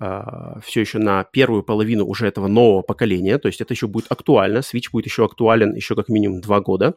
э, 0.00 0.22
все 0.64 0.80
еще 0.80 0.98
на 0.98 1.24
первую 1.24 1.62
половину 1.62 2.06
уже 2.06 2.26
этого 2.26 2.46
нового 2.48 2.82
поколения, 2.82 3.38
то 3.38 3.48
есть 3.48 3.60
это 3.60 3.74
еще 3.74 3.86
будет 3.86 4.06
актуально, 4.10 4.58
Switch 4.58 4.90
будет 4.92 5.06
еще 5.06 5.24
актуален 5.24 5.74
еще 5.74 5.94
как 5.94 6.08
минимум 6.08 6.40
два 6.40 6.60
года. 6.60 6.94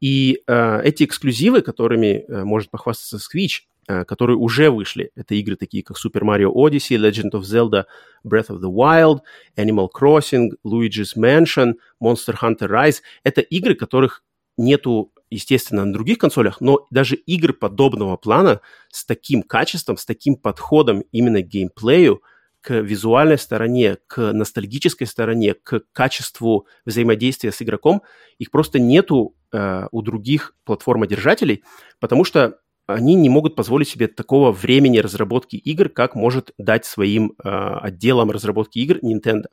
И 0.00 0.42
э, 0.48 0.80
эти 0.82 1.04
эксклюзивы, 1.04 1.62
которыми 1.62 2.24
э, 2.26 2.44
может 2.44 2.70
похвастаться 2.70 3.18
Switch, 3.18 3.60
которые 3.86 4.36
уже 4.36 4.70
вышли. 4.70 5.10
Это 5.14 5.34
игры 5.34 5.56
такие, 5.56 5.82
как 5.82 5.96
Super 5.96 6.22
Mario 6.22 6.52
Odyssey, 6.52 6.96
Legend 6.96 7.32
of 7.32 7.40
Zelda, 7.40 7.84
Breath 8.24 8.48
of 8.48 8.60
the 8.60 8.70
Wild, 8.70 9.20
Animal 9.56 9.88
Crossing, 9.92 10.50
Luigi's 10.64 11.16
Mansion, 11.16 11.74
Monster 12.02 12.36
Hunter 12.40 12.68
Rise. 12.68 12.96
Это 13.24 13.40
игры, 13.40 13.74
которых 13.74 14.22
нету, 14.56 15.12
естественно, 15.30 15.84
на 15.84 15.92
других 15.92 16.18
консолях, 16.18 16.60
но 16.60 16.86
даже 16.90 17.16
игр 17.16 17.52
подобного 17.52 18.16
плана 18.16 18.60
с 18.90 19.04
таким 19.04 19.42
качеством, 19.42 19.96
с 19.96 20.04
таким 20.04 20.36
подходом 20.36 21.02
именно 21.12 21.42
к 21.42 21.48
геймплею, 21.48 22.22
к 22.60 22.74
визуальной 22.74 23.38
стороне, 23.38 23.98
к 24.06 24.32
ностальгической 24.32 25.06
стороне, 25.06 25.54
к 25.54 25.82
качеству 25.92 26.66
взаимодействия 26.86 27.50
с 27.50 27.60
игроком, 27.60 28.02
их 28.38 28.52
просто 28.52 28.78
нету 28.78 29.34
э, 29.52 29.88
у 29.90 30.00
других 30.02 30.54
платформодержателей, 30.64 31.64
потому 31.98 32.24
что 32.24 32.60
они 32.94 33.14
не 33.14 33.28
могут 33.28 33.54
позволить 33.54 33.88
себе 33.88 34.08
такого 34.08 34.52
времени 34.52 34.98
разработки 34.98 35.56
игр, 35.56 35.88
как 35.88 36.14
может 36.14 36.52
дать 36.58 36.84
своим 36.84 37.32
э, 37.32 37.48
отделам 37.48 38.30
разработки 38.30 38.78
игр 38.78 38.98
Nintendo. 39.02 39.46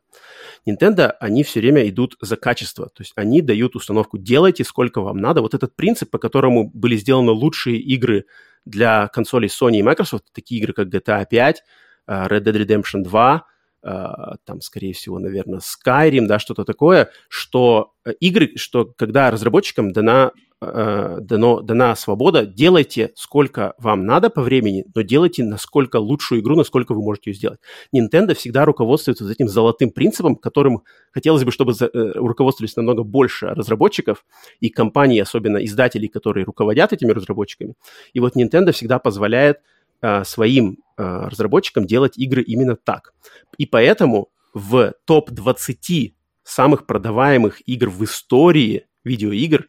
Nintendo, 0.67 1.13
они 1.19 1.43
все 1.43 1.59
время 1.59 1.87
идут 1.89 2.15
за 2.21 2.35
качество, 2.35 2.87
то 2.87 3.01
есть 3.01 3.13
они 3.15 3.41
дают 3.41 3.75
установку 3.75 4.17
«делайте 4.17 4.63
сколько 4.63 5.01
вам 5.01 5.17
надо». 5.17 5.41
Вот 5.41 5.53
этот 5.53 5.75
принцип, 5.75 6.09
по 6.09 6.17
которому 6.17 6.69
были 6.69 6.95
сделаны 6.95 7.31
лучшие 7.31 7.79
игры 7.79 8.25
для 8.65 9.07
консолей 9.07 9.49
Sony 9.49 9.77
и 9.77 9.83
Microsoft, 9.83 10.25
такие 10.33 10.61
игры, 10.61 10.73
как 10.73 10.87
GTA 10.87 11.25
5, 11.29 11.63
э, 12.07 12.27
Red 12.27 12.43
Dead 12.43 12.65
Redemption 12.65 13.03
2, 13.03 13.35
э, 13.35 13.48
там, 13.81 14.61
скорее 14.61 14.93
всего, 14.93 15.19
наверное, 15.19 15.59
Skyrim, 15.59 16.27
да, 16.27 16.39
что-то 16.39 16.65
такое, 16.65 17.09
что 17.29 17.93
э, 18.05 18.11
игры, 18.19 18.51
что 18.55 18.85
когда 18.97 19.31
разработчикам 19.31 19.91
дана 19.91 20.31
э, 20.61 21.17
дано, 21.21 21.61
дана 21.61 21.95
свобода, 21.95 22.45
делайте 22.45 23.11
сколько 23.15 23.73
вам 23.77 24.05
надо 24.05 24.29
по 24.29 24.41
времени, 24.41 24.83
но 24.93 25.01
делайте 25.01 25.43
насколько 25.43 25.97
лучшую 25.97 26.41
игру, 26.41 26.55
насколько 26.55 26.93
вы 26.93 27.01
можете 27.01 27.31
ее 27.31 27.35
сделать. 27.35 27.59
Nintendo 27.95 28.33
всегда 28.35 28.65
руководствуется 28.65 29.29
этим 29.29 29.47
золотым 29.47 29.91
принципом, 29.91 30.35
которым 30.35 30.83
хотелось 31.11 31.43
бы, 31.43 31.51
чтобы 31.51 31.73
за, 31.73 31.85
э, 31.85 32.11
руководствовались 32.15 32.75
намного 32.75 33.03
больше 33.03 33.47
разработчиков 33.47 34.25
и 34.59 34.69
компаний, 34.69 35.19
особенно 35.19 35.63
издателей, 35.63 36.09
которые 36.09 36.45
руководят 36.45 36.91
этими 36.91 37.11
разработчиками. 37.11 37.75
И 38.13 38.19
вот 38.19 38.35
Nintendo 38.35 38.71
всегда 38.71 38.99
позволяет 38.99 39.59
э, 40.01 40.23
своим 40.23 40.77
э, 40.97 41.03
разработчикам 41.03 41.85
делать 41.85 42.17
игры 42.17 42.41
именно 42.41 42.75
так. 42.75 43.13
И 43.57 43.65
поэтому 43.65 44.29
в 44.53 44.93
топ-20 45.05 46.13
самых 46.43 46.85
продаваемых 46.85 47.61
игр 47.67 47.89
в 47.89 48.03
истории 48.03 48.87
видеоигр. 49.03 49.67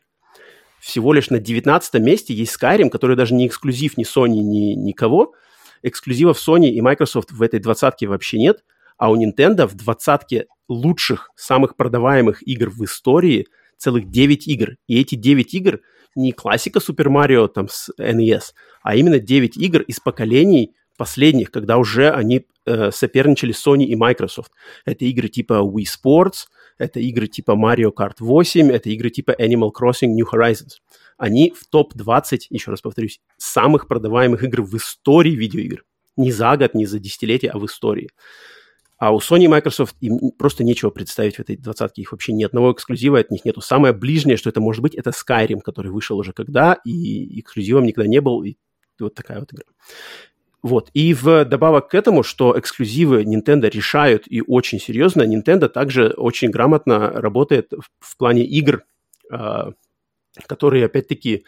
Всего 0.80 1.12
лишь 1.12 1.28
на 1.28 1.38
19 1.38 1.94
месте 2.00 2.32
есть 2.32 2.56
Skyrim, 2.56 2.88
который 2.88 3.16
даже 3.16 3.34
не 3.34 3.46
эксклюзив 3.46 3.98
ни 3.98 4.04
Sony, 4.04 4.40
ни 4.40 4.74
никого. 4.74 5.34
Эксклюзивов 5.82 6.38
Sony 6.38 6.70
и 6.70 6.80
Microsoft 6.80 7.32
в 7.32 7.42
этой 7.42 7.60
двадцатке 7.60 8.06
вообще 8.06 8.38
нет. 8.38 8.64
А 8.96 9.10
у 9.10 9.16
Nintendo 9.16 9.66
в 9.66 9.74
двадцатке 9.74 10.46
лучших, 10.68 11.30
самых 11.36 11.76
продаваемых 11.76 12.46
игр 12.46 12.70
в 12.70 12.84
истории 12.84 13.46
целых 13.76 14.10
9 14.10 14.46
игр. 14.46 14.76
И 14.86 15.00
эти 15.00 15.14
9 15.14 15.54
игр 15.54 15.80
не 16.14 16.32
классика 16.32 16.78
Super 16.78 17.06
Mario 17.06 17.48
там 17.48 17.68
с 17.68 17.90
NES, 17.98 18.52
а 18.82 18.96
именно 18.96 19.18
9 19.18 19.56
игр 19.56 19.82
из 19.82 20.00
поколений 20.00 20.74
последних, 20.96 21.50
когда 21.50 21.78
уже 21.78 22.10
они 22.10 22.46
э, 22.66 22.90
соперничали 22.90 23.54
Sony 23.54 23.84
и 23.84 23.96
Microsoft. 23.96 24.52
Это 24.84 25.04
игры 25.06 25.28
типа 25.28 25.54
Wii 25.54 25.84
Sports, 25.84 26.46
это 26.78 27.00
игры 27.00 27.26
типа 27.26 27.52
Mario 27.52 27.90
Kart 27.96 28.16
8, 28.18 28.70
это 28.70 28.90
игры 28.90 29.10
типа 29.10 29.30
Animal 29.30 29.70
Crossing 29.70 30.08
New 30.08 30.26
Horizons. 30.30 30.80
Они 31.16 31.52
в 31.56 31.66
топ-20, 31.68 32.38
еще 32.50 32.70
раз 32.70 32.80
повторюсь, 32.80 33.20
самых 33.36 33.88
продаваемых 33.88 34.42
игр 34.42 34.62
в 34.62 34.76
истории 34.76 35.32
видеоигр. 35.32 35.84
Не 36.16 36.32
за 36.32 36.56
год, 36.56 36.74
не 36.74 36.86
за 36.86 36.98
десятилетие, 36.98 37.50
а 37.50 37.58
в 37.58 37.66
истории. 37.66 38.08
А 39.00 39.12
у 39.14 39.18
Sony 39.18 39.44
и 39.44 39.48
Microsoft 39.48 39.96
им 40.00 40.30
просто 40.32 40.62
нечего 40.62 40.90
представить 40.90 41.36
в 41.36 41.40
этой 41.40 41.56
двадцатке. 41.56 42.02
Их 42.02 42.12
вообще 42.12 42.34
ни 42.34 42.44
одного 42.44 42.72
эксклюзива 42.72 43.18
от 43.18 43.30
них 43.30 43.46
нету. 43.46 43.62
Самое 43.62 43.94
ближнее, 43.94 44.36
что 44.36 44.50
это 44.50 44.60
может 44.60 44.82
быть, 44.82 44.94
это 44.94 45.10
Skyrim, 45.10 45.60
который 45.62 45.90
вышел 45.90 46.18
уже 46.18 46.34
когда, 46.34 46.74
и 46.84 47.40
эксклюзивом 47.40 47.86
никогда 47.86 48.06
не 48.06 48.20
был. 48.20 48.42
И 48.42 48.56
вот 49.00 49.14
такая 49.14 49.40
вот 49.40 49.54
игра. 49.54 49.64
Вот. 50.62 50.90
И 50.92 51.14
в 51.14 51.46
добавок 51.46 51.88
к 51.88 51.94
этому, 51.94 52.22
что 52.22 52.58
эксклюзивы 52.58 53.22
Nintendo 53.22 53.70
решают 53.70 54.24
и 54.26 54.42
очень 54.42 54.78
серьезно, 54.78 55.22
Nintendo 55.22 55.70
также 55.70 56.08
очень 56.08 56.50
грамотно 56.50 57.10
работает 57.10 57.72
в, 57.72 57.88
в 58.00 58.16
плане 58.18 58.44
игр, 58.44 58.84
э, 59.32 59.72
которые, 60.46 60.84
опять-таки, 60.84 61.46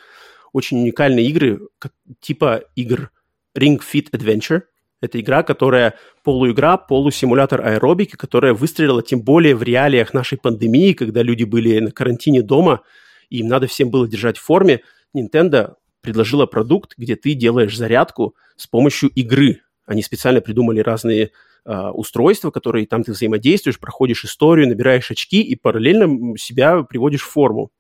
очень 0.55 0.81
уникальные 0.81 1.27
игры, 1.27 1.69
как, 1.79 1.93
типа 2.21 2.65
игр 2.77 3.11
Ring 3.55 3.79
Fit 3.79 4.11
Adventure. 4.13 4.63
Это 5.03 5.21
игра, 5.21 5.43
которая 5.43 5.95
полуигра, 6.23 6.77
полусимулятор 6.77 7.61
аэробики, 7.61 8.15
которая 8.15 8.55
выстрелила 8.55 9.03
тем 9.03 9.21
более 9.21 9.57
в 9.57 9.63
реалиях 9.65 10.15
нашей 10.15 10.39
пандемии, 10.39 10.93
когда 10.93 11.23
люди 11.23 11.43
были 11.43 11.81
на 11.81 11.91
карантине 11.91 12.41
дома, 12.41 12.83
и 13.29 13.39
им 13.39 13.49
надо 13.49 13.67
всем 13.67 13.91
было 13.91 14.09
держать 14.09 14.39
в 14.39 14.43
форме. 14.43 14.83
Nintendo 15.15 15.75
предложила 16.03 16.47
продукт, 16.47 16.95
где 16.97 17.17
ты 17.17 17.35
делаешь 17.35 17.77
зарядку 17.77 18.37
с 18.57 18.69
помощью 18.69 19.11
игры. 19.11 19.63
Они 19.87 20.03
специально 20.03 20.41
придумали 20.41 20.79
разные 20.79 21.33
э, 21.65 21.89
устройства, 21.89 22.53
которые 22.53 22.87
там 22.87 23.03
ты 23.03 23.11
взаимодействуешь, 23.11 23.81
проходишь 23.81 24.25
историю, 24.25 24.69
набираешь 24.69 25.11
очки 25.11 25.43
и 25.43 25.57
параллельно 25.57 26.39
себя 26.39 26.85
приводишь 26.85 27.23
в 27.23 27.31
форму. 27.31 27.73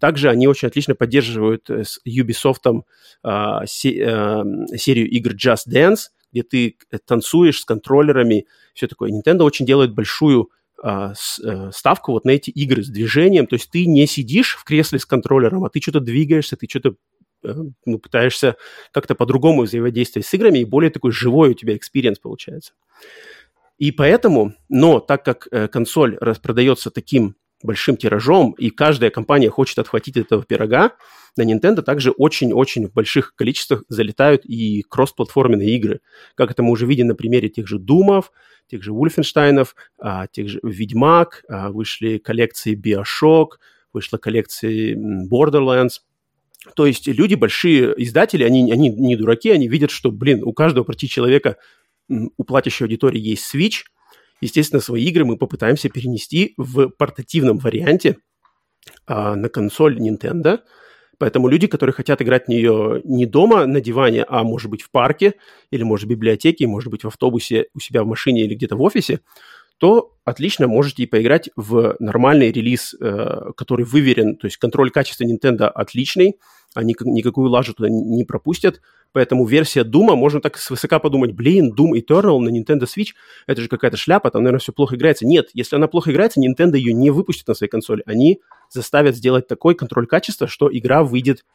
Также 0.00 0.30
они 0.30 0.48
очень 0.48 0.66
отлично 0.66 0.96
поддерживают 0.96 1.70
э, 1.70 1.84
с 1.84 2.00
Ubisoft 2.06 2.82
э, 3.24 3.66
се, 3.66 3.94
э, 3.98 4.44
серию 4.76 5.08
игр 5.10 5.32
Just 5.32 5.68
Dance, 5.72 6.08
где 6.32 6.42
ты 6.42 6.76
э, 6.90 6.98
танцуешь 7.04 7.60
с 7.60 7.64
контроллерами, 7.64 8.46
все 8.74 8.86
такое. 8.86 9.10
Nintendo 9.10 9.42
очень 9.42 9.66
делает 9.66 9.94
большую 9.94 10.50
э, 10.82 11.12
ставку 11.72 12.12
вот 12.12 12.24
на 12.24 12.30
эти 12.30 12.50
игры 12.50 12.82
с 12.82 12.88
движением, 12.88 13.46
то 13.46 13.54
есть 13.54 13.70
ты 13.70 13.86
не 13.86 14.06
сидишь 14.06 14.56
в 14.56 14.64
кресле 14.64 14.98
с 14.98 15.06
контроллером, 15.06 15.64
а 15.64 15.70
ты 15.70 15.80
что-то 15.80 16.00
двигаешься, 16.00 16.56
ты 16.56 16.66
что-то 16.68 16.96
Э, 17.46 17.54
ну, 17.84 17.98
пытаешься 17.98 18.56
как-то 18.92 19.14
по-другому 19.14 19.62
взаимодействовать 19.62 20.26
с 20.26 20.34
играми, 20.34 20.60
и 20.60 20.64
более 20.64 20.90
такой 20.90 21.12
живой 21.12 21.50
у 21.50 21.54
тебя 21.54 21.76
экспириенс 21.76 22.18
получается. 22.18 22.72
И 23.78 23.92
поэтому, 23.92 24.54
но 24.68 25.00
так 25.00 25.24
как 25.24 25.48
э, 25.50 25.68
консоль 25.68 26.16
распродается 26.20 26.90
таким 26.90 27.36
большим 27.66 27.96
тиражом, 27.96 28.52
и 28.52 28.70
каждая 28.70 29.10
компания 29.10 29.50
хочет 29.50 29.78
отхватить 29.78 30.16
этого 30.16 30.42
пирога, 30.44 30.92
на 31.36 31.42
Nintendo 31.42 31.82
также 31.82 32.12
очень-очень 32.12 32.86
в 32.88 32.92
больших 32.94 33.34
количествах 33.34 33.84
залетают 33.88 34.46
и 34.46 34.82
кроссплатформенные 34.88 35.76
игры. 35.76 36.00
Как 36.34 36.50
это 36.50 36.62
мы 36.62 36.70
уже 36.70 36.86
видим 36.86 37.08
на 37.08 37.14
примере 37.14 37.50
тех 37.50 37.68
же 37.68 37.78
Думов, 37.78 38.32
тех 38.70 38.82
же 38.82 38.92
Wolfenstein'ов, 38.92 39.74
а, 39.98 40.26
тех 40.28 40.48
же 40.48 40.60
Ведьмак, 40.62 41.44
а, 41.48 41.70
вышли 41.70 42.16
коллекции 42.16 42.74
Bioshock, 42.74 43.58
вышла 43.92 44.16
коллекция 44.16 44.96
Borderlands– 44.96 46.00
то 46.74 46.86
есть 46.86 47.06
люди, 47.06 47.34
большие 47.34 47.94
издатели, 47.96 48.42
они, 48.42 48.72
они 48.72 48.88
не 48.88 49.16
дураки, 49.16 49.50
они 49.50 49.68
видят, 49.68 49.90
что, 49.90 50.10
блин, 50.10 50.42
у 50.42 50.52
каждого 50.52 50.84
почти 50.84 51.08
человека, 51.08 51.56
у 52.08 52.44
платящей 52.44 52.84
аудитории 52.84 53.20
есть 53.20 53.54
Switch. 53.54 53.84
Естественно, 54.40 54.80
свои 54.80 55.04
игры 55.04 55.24
мы 55.24 55.36
попытаемся 55.36 55.88
перенести 55.88 56.54
в 56.56 56.88
портативном 56.88 57.58
варианте 57.58 58.16
а, 59.06 59.34
на 59.34 59.48
консоль 59.48 59.98
Nintendo. 59.98 60.60
Поэтому 61.18 61.48
люди, 61.48 61.66
которые 61.66 61.94
хотят 61.94 62.20
играть 62.20 62.46
в 62.46 62.48
нее 62.48 63.00
не 63.04 63.24
дома 63.24 63.66
на 63.66 63.80
диване, 63.80 64.24
а 64.28 64.42
может 64.42 64.70
быть 64.70 64.82
в 64.82 64.90
парке, 64.90 65.34
или 65.70 65.82
может 65.82 66.06
в 66.06 66.10
библиотеке, 66.10 66.66
может 66.66 66.90
быть 66.90 67.04
в 67.04 67.06
автобусе 67.06 67.68
у 67.74 67.80
себя 67.80 68.02
в 68.02 68.06
машине 68.06 68.42
или 68.44 68.54
где-то 68.54 68.76
в 68.76 68.82
офисе, 68.82 69.20
то 69.78 70.16
отлично 70.24 70.68
можете 70.68 71.02
и 71.02 71.06
поиграть 71.06 71.50
в 71.56 71.96
нормальный 71.98 72.52
релиз, 72.52 72.94
э, 73.00 73.52
который 73.56 73.84
выверен, 73.84 74.36
то 74.36 74.46
есть 74.46 74.56
контроль 74.58 74.90
качества 74.90 75.24
Nintendo 75.24 75.66
отличный, 75.66 76.38
они 76.74 76.94
никакую 77.00 77.50
лажу 77.50 77.72
туда 77.72 77.88
не 77.90 78.24
пропустят, 78.24 78.80
поэтому 79.16 79.46
версия 79.46 79.80
Doom, 79.80 80.14
можно 80.14 80.42
так 80.42 80.58
свысока 80.58 80.98
подумать, 80.98 81.32
блин, 81.32 81.72
Doom 81.74 81.92
Eternal 81.92 82.38
на 82.38 82.50
Nintendo 82.50 82.82
Switch, 82.82 83.14
это 83.46 83.62
же 83.62 83.68
какая-то 83.68 83.96
шляпа, 83.96 84.30
там, 84.30 84.42
наверное, 84.42 84.60
все 84.60 84.74
плохо 84.74 84.94
играется. 84.94 85.26
Нет, 85.26 85.48
если 85.54 85.74
она 85.74 85.88
плохо 85.88 86.12
играется, 86.12 86.38
Nintendo 86.38 86.76
ее 86.76 86.92
не 86.92 87.08
выпустит 87.08 87.48
на 87.48 87.54
своей 87.54 87.70
консоли, 87.70 88.02
они 88.04 88.42
заставят 88.68 89.16
сделать 89.16 89.48
такой 89.48 89.74
контроль 89.74 90.06
качества, 90.06 90.48
что 90.48 90.68
игра 90.70 91.02
выйдет 91.02 91.46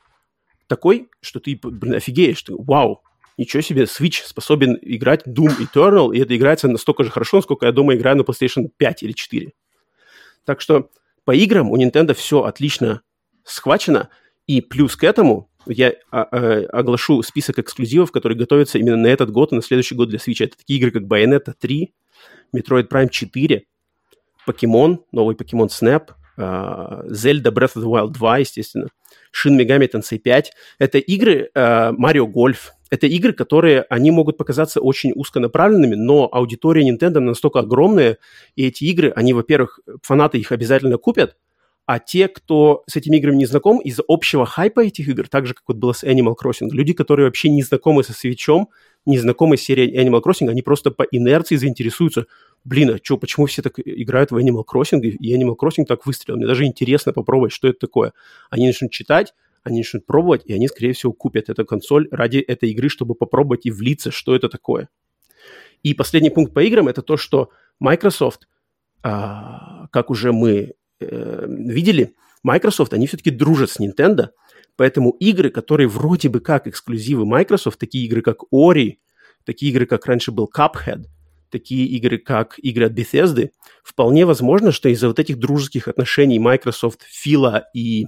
такой, 0.66 1.10
что 1.22 1.40
ты, 1.40 1.60
блин, 1.62 1.94
офигеешь, 1.94 2.42
ты, 2.42 2.56
вау, 2.58 3.04
ничего 3.38 3.62
себе, 3.62 3.84
Switch 3.84 4.24
способен 4.26 4.80
играть 4.82 5.28
Doom 5.28 5.52
Eternal, 5.60 6.16
и 6.16 6.20
это 6.20 6.36
играется 6.36 6.68
настолько 6.68 7.04
же 7.04 7.12
хорошо, 7.12 7.38
насколько 7.38 7.68
я 7.68 7.72
дома 7.72 7.94
играю 7.94 8.18
на 8.18 8.22
PlayStation 8.22 8.72
5 8.76 9.04
или 9.04 9.12
4. 9.12 9.54
Так 10.46 10.62
что 10.62 10.90
по 11.26 11.36
играм 11.36 11.70
у 11.70 11.78
Nintendo 11.78 12.16
все 12.16 12.42
отлично 12.42 13.04
схвачено, 13.44 14.10
и 14.48 14.62
плюс 14.62 14.96
к 14.96 15.04
этому 15.04 15.51
я 15.68 15.94
а, 16.12 16.24
а, 16.24 16.66
оглашу 16.72 17.22
список 17.24 17.60
эксклюзивов, 17.60 18.12
которые 18.12 18.38
готовятся 18.38 18.78
именно 18.78 18.98
на 18.98 19.08
этот 19.08 19.32
год 19.32 19.52
и 19.52 19.56
на 19.56 19.62
следующий 19.62 19.96
год 19.96 20.10
для 20.10 20.20
Switch. 20.20 20.44
Это 20.44 20.58
такие 20.58 20.80
игры, 20.80 20.92
как 20.92 21.04
Bayonetta 21.04 21.54
3, 21.60 21.94
Metroid 22.56 22.88
Prime 22.88 23.10
4, 23.10 23.64
Pokemon, 24.48 25.00
новый 25.12 25.36
Pokemon 25.36 25.68
Snap, 25.68 26.10
uh, 26.38 27.08
Zelda 27.08 27.52
Breath 27.52 27.76
of 27.76 27.84
the 27.84 27.86
Wild 27.86 28.14
2, 28.14 28.38
естественно, 28.40 28.88
Shin 29.32 29.58
Megami 29.58 29.90
Tensei 29.90 30.18
5. 30.18 30.52
Это 30.80 30.98
игры 30.98 31.50
Mario 31.56 32.26
Golf, 32.26 32.72
это 32.92 33.08
игры, 33.08 33.32
которые, 33.32 33.84
они 33.90 34.12
могут 34.12 34.38
показаться 34.38 34.82
очень 34.82 35.14
узконаправленными, 35.16 35.96
но 35.96 36.28
аудитория 36.32 36.88
Nintendo 36.88 37.20
настолько 37.20 37.60
огромная, 37.60 38.18
и 38.56 38.68
эти 38.68 38.84
игры, 38.84 39.14
они, 39.16 39.32
во-первых, 39.34 39.80
фанаты 40.04 40.40
их 40.40 40.52
обязательно 40.52 40.98
купят, 40.98 41.38
а 41.86 41.99
те, 41.99 42.28
кто 42.28 42.84
с 42.88 42.95
этими 42.95 43.18
играми 43.18 43.38
не 43.38 43.45
знаком, 43.45 43.80
из-за 43.80 44.03
общего 44.08 44.45
хайпа 44.45 44.82
этих 44.82 45.08
игр, 45.10 45.28
так 45.28 45.45
же, 45.45 45.53
как 45.53 45.64
вот 45.68 45.78
было 45.78 45.94
с 45.94 46.03
Animal 46.03 46.36
Crossing, 46.41 46.70
люди, 46.72 46.94
которые 46.94 47.26
вообще 47.26 47.49
не 47.49 47.64
знакомы 47.64 48.03
со 48.03 48.14
свечом, 48.14 48.70
не 49.06 49.18
знакомы 49.18 49.58
с 49.58 49.62
серией 49.62 49.98
Animal 49.99 50.22
Crossing, 50.22 50.49
они 50.49 50.62
просто 50.62 50.91
по 50.91 51.03
инерции 51.03 51.56
заинтересуются. 51.56 52.28
Блин, 52.64 52.91
а 52.91 52.99
что, 53.02 53.18
почему 53.18 53.48
все 53.48 53.62
так 53.62 53.80
играют 53.84 54.32
в 54.32 54.38
Animal 54.38 54.64
Crossing, 54.64 55.02
и 55.02 55.36
Animal 55.36 55.56
Crossing 55.62 55.86
так 55.86 56.06
выстрелил? 56.06 56.38
Мне 56.38 56.48
даже 56.48 56.66
интересно 56.66 57.14
попробовать, 57.14 57.52
что 57.52 57.68
это 57.68 57.80
такое. 57.80 58.14
Они 58.49 58.68
начнут 58.68 58.91
читать, 58.91 59.34
они 59.64 59.80
начнут 59.80 60.06
пробовать, 60.06 60.44
и 60.45 60.53
они, 60.53 60.68
скорее 60.68 60.94
всего, 60.94 61.14
купят 61.14 61.49
эту 61.49 61.66
консоль 61.66 62.08
ради 62.12 62.38
этой 62.38 62.70
игры, 62.72 62.90
чтобы 62.90 63.16
попробовать 63.16 63.66
и 63.66 63.72
влиться, 63.72 64.12
что 64.12 64.36
это 64.36 64.49
такое. 64.49 64.90
И 65.84 65.94
последний 65.94 66.30
пункт 66.30 66.53
по 66.53 66.64
играм– 66.64 66.88
это 66.90 67.02
то, 67.02 67.18
что 67.18 67.49
Microsoft, 67.80 68.48
а, 69.03 69.88
как 69.88 70.12
уже 70.12 70.32
мы 70.32 70.74
э, 71.02 71.45
видели, 71.48 72.14
Microsoft, 72.44 72.94
они 72.94 73.07
все-таки 73.07 73.30
дружат 73.30 73.69
с 73.69 73.80
Nintendo, 73.80 74.30
поэтому 74.76 75.11
игры, 75.19 75.49
которые 75.49 75.88
вроде 75.88 76.30
бы 76.30 76.40
как 76.40 76.68
эксклюзивы 76.68 77.26
Microsoft, 77.26 77.80
такие 77.80 78.06
игры, 78.06 78.22
как 78.22 78.44
Ori, 78.53 78.98
такие 79.45 79.72
игры, 79.72 79.86
как 79.86 80.06
раньше 80.06 80.32
был 80.32 80.49
Cuphead, 80.53 81.06
такие 81.49 81.86
игры, 81.86 82.18
как 82.18 82.57
игры 82.57 82.86
от 82.86 82.94
Bethesda, 82.94 83.49
вполне 83.84 84.26
возможно, 84.26 84.72
что 84.72 84.90
из-за 84.90 85.07
вот 85.07 85.19
этих 85.19 85.38
дружеских 85.38 85.88
отношений 85.88 86.40
Microsoft, 86.40 87.02
Фила 87.03 87.65
и 87.73 88.07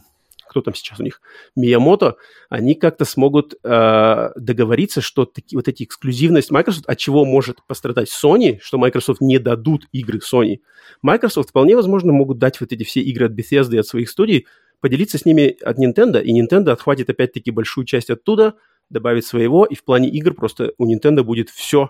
кто 0.54 0.62
там 0.62 0.76
сейчас 0.76 1.00
у 1.00 1.04
них, 1.04 1.20
Миямото, 1.56 2.18
они 2.48 2.76
как-то 2.76 3.06
смогут 3.06 3.56
э, 3.64 4.30
договориться, 4.36 5.02
что 5.02 5.26
таки, 5.26 5.56
вот 5.56 5.68
эти 5.68 5.84
эксклюзивность 5.84 6.52
Microsoft, 6.52 6.86
от 6.86 6.98
чего 7.00 7.26
может 7.26 7.66
пострадать 7.66 8.10
Sony, 8.10 8.60
что 8.62 8.78
Microsoft 8.78 9.20
не 9.20 9.40
дадут 9.40 9.88
игры 9.92 10.20
Sony. 10.20 10.60
Microsoft 11.02 11.50
вполне 11.50 11.76
возможно 11.76 12.14
могут 12.14 12.38
дать 12.38 12.62
вот 12.62 12.72
эти 12.72 12.84
все 12.84 13.02
игры 13.02 13.26
от 13.26 13.32
Bethesda 13.32 13.74
и 13.74 13.80
от 13.80 13.88
своих 13.88 14.10
студий, 14.10 14.46
поделиться 14.80 15.18
с 15.18 15.26
ними 15.26 15.58
от 15.64 15.80
Nintendo, 15.80 16.22
и 16.22 16.40
Nintendo 16.40 16.70
отхватит 16.70 17.10
опять-таки 17.10 17.50
большую 17.50 17.86
часть 17.86 18.12
оттуда, 18.12 18.54
добавит 18.92 19.26
своего, 19.26 19.66
и 19.66 19.74
в 19.74 19.84
плане 19.84 20.10
игр 20.10 20.36
просто 20.36 20.74
у 20.78 20.86
Nintendo 20.88 21.24
будет 21.24 21.50
все 21.50 21.90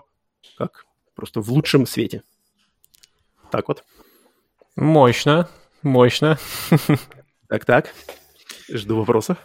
как 0.56 0.86
просто 1.14 1.40
в 1.40 1.50
лучшем 1.50 1.86
свете. 1.86 2.22
Так 3.50 3.68
вот. 3.68 3.84
Мощно, 4.76 5.48
мощно. 5.82 6.38
Так-так, 7.48 7.94
жду 8.72 8.96
вопросов. 8.96 9.38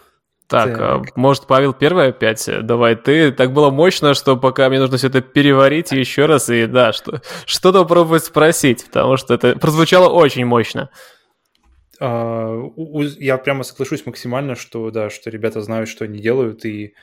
Так, 0.48 0.72
так. 0.72 0.80
А, 0.82 1.04
может, 1.16 1.46
Павел 1.46 1.74
первый 1.74 2.08
опять? 2.08 2.50
Давай 2.64 2.96
ты. 2.96 3.32
Так 3.32 3.54
было 3.54 3.70
мощно, 3.70 4.16
что 4.16 4.36
пока 4.36 4.68
мне 4.70 4.80
нужно 4.80 4.98
все 4.98 5.08
это 5.08 5.22
переварить 5.22 5.92
еще 5.92 6.26
раз, 6.26 6.50
и 6.50 6.66
да, 6.66 6.92
что, 6.92 7.22
что-то 7.46 7.84
попробовать 7.84 8.24
спросить, 8.24 8.86
потому 8.86 9.16
что 9.18 9.36
это 9.36 9.56
прозвучало 9.58 10.10
очень 10.10 10.46
мощно. 10.46 10.90
А, 12.00 12.58
я 13.20 13.38
прямо 13.38 13.64
соглашусь 13.64 14.08
максимально, 14.08 14.56
что 14.56 14.90
да, 14.90 15.12
что 15.12 15.30
ребята 15.30 15.62
знают, 15.62 15.88
что 15.88 16.06
они 16.06 16.20
делают, 16.20 16.66
и 16.66 16.94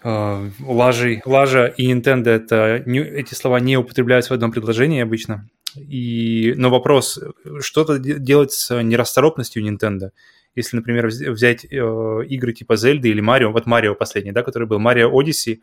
Uh, 0.00 0.52
лажи, 0.60 1.20
лажа 1.24 1.66
и 1.66 1.92
Nintendo 1.92 2.28
это 2.28 2.84
не, 2.86 3.00
эти 3.00 3.34
слова 3.34 3.58
не 3.58 3.76
употребляются 3.76 4.32
в 4.32 4.34
одном 4.34 4.52
предложении 4.52 5.02
обычно. 5.02 5.48
И, 5.76 6.54
но 6.56 6.70
вопрос, 6.70 7.18
что-то 7.58 7.98
делать 7.98 8.52
с 8.52 8.80
нерасторопностью 8.80 9.60
Nintendo? 9.60 10.10
Если, 10.58 10.76
например, 10.76 11.06
взять 11.06 11.64
э, 11.64 12.24
игры 12.28 12.52
типа 12.52 12.76
Зельды 12.76 13.10
или 13.10 13.20
Марио, 13.20 13.52
вот 13.52 13.66
Марио 13.66 13.94
последний, 13.94 14.32
да, 14.32 14.42
который 14.42 14.66
был 14.66 14.80
Марио 14.80 15.08
Odyssey, 15.08 15.60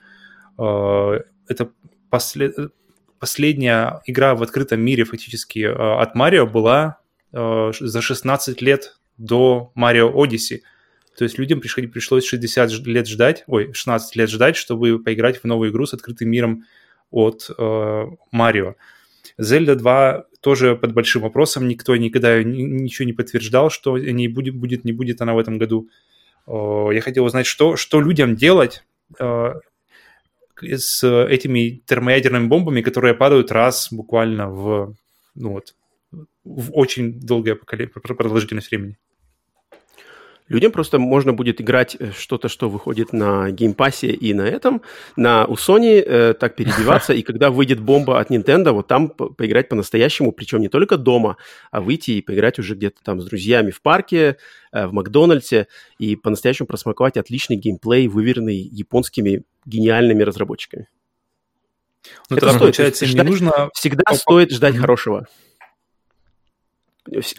э, 0.58 1.20
это 1.50 1.70
послед... 2.10 2.56
последняя 3.20 4.02
игра 4.06 4.36
в 4.36 4.42
открытом 4.42 4.80
мире 4.80 5.04
фактически 5.04 5.60
э, 5.60 5.72
от 5.74 6.16
Марио 6.16 6.48
была 6.48 7.00
за 7.34 8.02
16 8.02 8.62
лет 8.62 8.98
до 9.18 9.72
Марио 9.76 10.10
Odyssey. 10.10 10.62
То 11.18 11.26
есть 11.26 11.38
людям 11.38 11.60
пришлось 11.60 12.26
60 12.26 12.72
лет 12.88 13.08
ждать, 13.08 13.44
ой, 13.48 13.74
16 13.74 14.16
лет 14.16 14.30
ждать, 14.30 14.56
чтобы 14.56 15.04
поиграть 15.04 15.42
в 15.42 15.44
новую 15.44 15.72
игру 15.72 15.86
с 15.86 15.94
открытым 15.94 16.30
миром 16.30 16.64
от 17.12 17.50
э, 17.58 18.06
Марио. 18.32 18.76
Зельда 19.38 19.76
2 19.76 20.26
тоже 20.42 20.76
под 20.76 20.94
большим 20.94 21.24
вопросом, 21.24 21.68
никто 21.68 21.96
никогда 21.96 22.44
ничего 22.44 23.06
не 23.06 23.14
подтверждал, 23.14 23.70
что 23.70 23.98
не 23.98 24.28
будет, 24.28 24.56
будет, 24.56 24.86
не 24.86 24.94
будет 24.94 25.22
она 25.22 25.34
в 25.34 25.40
этом 25.40 25.58
году. 25.58 25.90
Я 26.48 27.02
хотел 27.02 27.26
узнать, 27.26 27.46
что, 27.46 27.76
что 27.76 28.00
людям 28.00 28.36
делать 28.36 28.84
э, 29.20 29.54
с 30.62 31.04
этими 31.04 31.82
термоядерными 31.86 32.48
бомбами, 32.48 32.82
которые 32.82 33.16
падают 33.16 33.52
раз 33.52 33.92
буквально 33.92 34.50
в, 34.50 34.96
ну 35.34 35.54
вот, 35.54 35.76
в 36.44 36.72
очень 36.74 37.20
долгое 37.20 37.56
продолжительность 37.56 38.70
времени. 38.70 38.98
Людям 40.48 40.72
просто 40.72 41.00
можно 41.00 41.34
будет 41.34 41.60
играть 41.60 41.96
э, 41.98 42.12
что-то, 42.12 42.50
что 42.50 42.70
выходит 42.70 43.14
на 43.14 43.50
геймпассе 43.50 44.12
и 44.12 44.34
на 44.36 44.44
этом, 44.44 44.84
на 45.16 45.46
у 45.48 45.56
Sony, 45.56 46.00
э, 46.00 46.34
так 46.36 46.56
перебиваться, 46.56 47.14
и 47.16 47.24
когда 47.24 47.50
выйдет 47.50 47.80
бомба 47.80 48.20
от 48.20 48.30
Nintendo, 48.30 48.72
вот 48.72 48.88
там 48.88 49.10
по 49.10 49.30
поиграть 49.30 49.70
по-настоящему, 49.70 50.32
причем 50.32 50.62
не 50.62 50.70
только 50.70 50.98
дома, 50.98 51.38
а 51.72 51.82
выйти 51.82 52.12
и 52.12 52.22
поиграть 52.22 52.60
уже 52.60 52.76
где-то 52.76 53.02
там 53.04 53.22
с 53.22 53.26
друзьями 53.26 53.72
в 53.72 53.82
парке, 53.82 54.38
э, 54.72 54.86
в 54.86 54.94
Макдональдсе, 54.94 55.68
и 55.98 56.16
по-настоящему 56.16 56.68
просмаковать 56.68 57.18
отличный 57.18 57.56
геймплей, 57.56 58.08
выверенный 58.08 58.58
японскими 58.58 59.44
гениальными 59.66 60.22
разработчиками. 60.22 60.88
Ну, 62.30 62.38
это 62.38 62.50
стоит. 62.50 62.60
Получается, 62.60 63.08
ждать, 63.08 63.26
не 63.26 63.32
нужно... 63.32 63.70
Всегда 63.74 64.04
стоит 64.14 64.52
ждать 64.52 64.78
хорошего. 64.78 65.28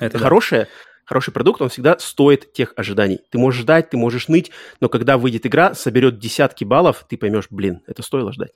Это 0.00 0.18
хорошее... 0.18 0.64
Да 0.64 0.70
хороший 1.06 1.32
продукт, 1.32 1.62
он 1.62 1.70
всегда 1.70 1.98
стоит 1.98 2.52
тех 2.52 2.74
ожиданий. 2.76 3.20
Ты 3.30 3.38
можешь 3.38 3.62
ждать, 3.62 3.88
ты 3.88 3.96
можешь 3.96 4.28
ныть, 4.28 4.50
но 4.80 4.90
когда 4.90 5.16
выйдет 5.16 5.46
игра, 5.46 5.74
соберет 5.74 6.18
десятки 6.18 6.64
баллов, 6.64 7.06
ты 7.08 7.16
поймешь, 7.16 7.46
блин, 7.48 7.80
это 7.86 8.02
стоило 8.02 8.32
ждать. 8.32 8.52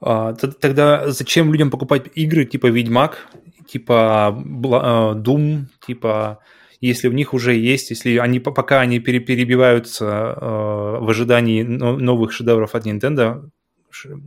А, 0.00 0.32
тогда 0.34 1.10
зачем 1.10 1.52
людям 1.52 1.70
покупать 1.70 2.04
игры 2.14 2.44
типа 2.44 2.68
Ведьмак, 2.68 3.28
типа 3.68 4.34
Doom, 4.36 5.64
типа 5.86 6.40
если 6.80 7.08
у 7.08 7.12
них 7.12 7.34
уже 7.34 7.54
есть, 7.54 7.90
если 7.90 8.18
они 8.18 8.38
пока 8.38 8.80
они 8.80 9.00
перебиваются 9.00 10.04
э, 10.04 10.98
в 11.00 11.08
ожидании 11.08 11.62
новых 11.62 12.32
шедевров 12.32 12.74
от 12.74 12.86
Nintendo, 12.86 13.50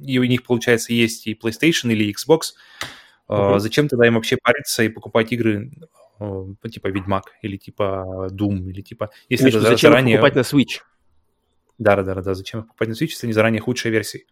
и 0.04 0.18
у 0.18 0.24
них, 0.24 0.44
получается, 0.44 0.94
есть 0.94 1.28
и 1.28 1.36
PlayStation 1.36 1.92
или 1.92 2.12
Xbox, 2.12 2.54
Uh-huh. 3.30 3.60
Зачем 3.60 3.88
тогда 3.88 4.08
им 4.08 4.16
вообще 4.16 4.38
париться 4.42 4.84
и 4.84 4.90
покупать 4.90 5.32
игры 5.32 5.72
э, 6.20 6.46
типа 6.72 6.88
Ведьмак 6.88 7.34
или 7.44 7.58
типа 7.58 8.28
Doom 8.32 8.70
или 8.70 8.82
типа... 8.82 9.12
Если 9.30 9.46
Миш, 9.46 9.54
зачем 9.54 9.92
заранее... 9.92 10.18
покупать 10.18 10.36
на 10.36 10.40
Switch? 10.40 10.82
Да, 11.78 11.96
да, 11.96 12.04
да, 12.16 12.22
да. 12.22 12.34
Зачем 12.34 12.64
покупать 12.64 12.90
на 12.90 12.94
Switch, 12.94 13.10
если 13.10 13.28
не 13.28 13.34
заранее 13.34 13.62
худшая 13.62 13.94
версия? 13.94 14.24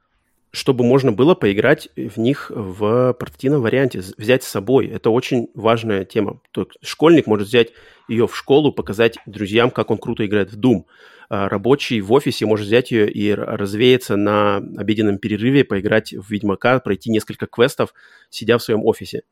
Чтобы 0.51 0.85
можно 0.85 1.11
было 1.11 1.35
поиграть 1.35 1.89
в 1.95 2.17
них 2.17 2.51
в 2.53 3.13
портативном 3.13 3.61
варианте, 3.61 4.01
взять 4.17 4.43
с 4.43 4.47
собой. 4.47 4.87
Это 4.87 5.09
очень 5.09 5.49
важная 5.53 6.05
тема. 6.05 6.39
То 6.51 6.67
школьник 6.81 7.27
может 7.27 7.47
взять 7.47 7.73
ее 8.07 8.27
в 8.27 8.35
школу, 8.35 8.71
показать 8.71 9.17
друзьям, 9.25 9.71
как 9.71 9.91
он 9.91 9.97
круто 9.97 10.25
играет 10.25 10.53
в 10.53 10.59
Doom. 10.59 10.85
А, 11.29 11.49
рабочий 11.49 11.99
в 11.99 12.13
офисе 12.13 12.45
может 12.45 12.65
взять 12.65 12.91
ее 12.91 13.11
и 13.11 13.33
развеяться 13.33 14.15
на 14.15 14.57
обеденном 14.57 15.17
перерыве, 15.17 15.65
поиграть 15.65 16.13
в 16.13 16.31
Ведьмака, 16.31 16.79
пройти 16.79 17.11
несколько 17.11 17.47
квестов, 17.47 17.93
сидя 18.29 18.57
в 18.57 18.63
своем 18.63 18.85
офисе. 18.85 19.23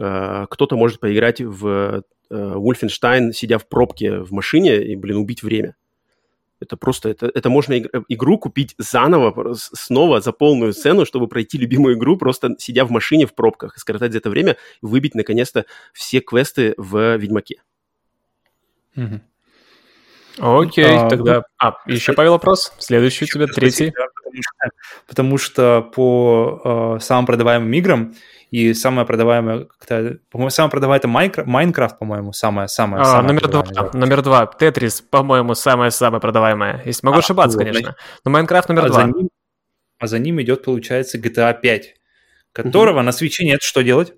А, 0.00 0.46
кто-то 0.46 0.76
может 0.76 1.00
поиграть 1.00 1.40
в 1.40 2.02
Wolfenstein, 2.30 3.32
сидя 3.32 3.58
в 3.58 3.68
пробке 3.68 4.20
в 4.20 4.32
машине 4.32 4.82
и, 4.82 4.96
блин, 4.96 5.18
убить 5.18 5.42
время. 5.42 5.76
Это 6.60 6.76
просто, 6.76 7.08
это, 7.08 7.30
это 7.34 7.50
можно 7.50 7.74
игру 8.08 8.38
купить 8.38 8.74
заново, 8.78 9.54
снова 9.54 10.20
за 10.20 10.32
полную 10.32 10.72
цену, 10.72 11.04
чтобы 11.04 11.28
пройти 11.28 11.58
любимую 11.58 11.96
игру, 11.96 12.16
просто 12.16 12.54
сидя 12.58 12.84
в 12.84 12.90
машине 12.90 13.26
в 13.26 13.34
пробках 13.34 13.76
и 13.76 13.80
скоротать 13.80 14.12
за 14.12 14.18
это 14.18 14.30
время, 14.30 14.56
и 14.82 14.86
выбить, 14.86 15.14
наконец-то, 15.14 15.66
все 15.92 16.20
квесты 16.20 16.74
в 16.76 17.16
Ведьмаке. 17.16 17.62
Mm-hmm. 18.96 19.20
Окей, 20.38 20.96
а, 20.96 21.08
тогда... 21.08 21.42
А, 21.58 21.74
еще, 21.86 22.12
Павел, 22.12 22.32
вопрос? 22.32 22.72
Следующий 22.78 23.24
у 23.24 23.28
тебя, 23.28 23.46
третий. 23.46 23.92
Потому 24.24 24.42
что, 24.42 24.70
потому 25.06 25.38
что 25.38 25.90
по 25.94 26.96
э, 26.98 27.00
самым 27.00 27.26
продаваемым 27.26 27.72
играм 27.72 28.14
и 28.54 28.72
самая 28.72 29.04
продаваемая, 29.04 29.66
по-моему, 30.30 30.50
самая 30.50 30.70
продаваемая 30.70 30.98
это 31.00 31.08
Майнкрафт, 31.08 31.48
Майнкрафт, 31.48 31.98
по-моему, 31.98 32.32
самая 32.32 32.68
самая. 32.68 33.02
А, 33.02 33.04
самая 33.04 33.26
номер 33.26 33.48
два, 33.48 33.90
номер 33.92 34.22
два, 34.22 34.46
Тетрис, 34.46 35.00
по-моему, 35.00 35.56
самая 35.56 35.90
самая 35.90 36.20
продаваемая. 36.20 36.80
Если 36.84 37.04
могу 37.04 37.16
а, 37.16 37.18
ошибаться, 37.18 37.58
вот, 37.58 37.66
конечно. 37.66 37.96
Но 38.24 38.30
Майнкрафт 38.30 38.68
номер 38.68 38.84
а 38.84 38.88
два. 38.90 39.00
За 39.00 39.06
ним, 39.08 39.28
а 39.98 40.06
за 40.06 40.18
ним 40.20 40.40
идет, 40.40 40.62
получается, 40.62 41.18
GTA 41.18 41.60
5, 41.60 41.94
которого 42.52 42.98
угу. 42.98 43.06
на 43.06 43.10
свече 43.10 43.44
нет. 43.44 43.60
Что 43.60 43.82
делать? 43.82 44.12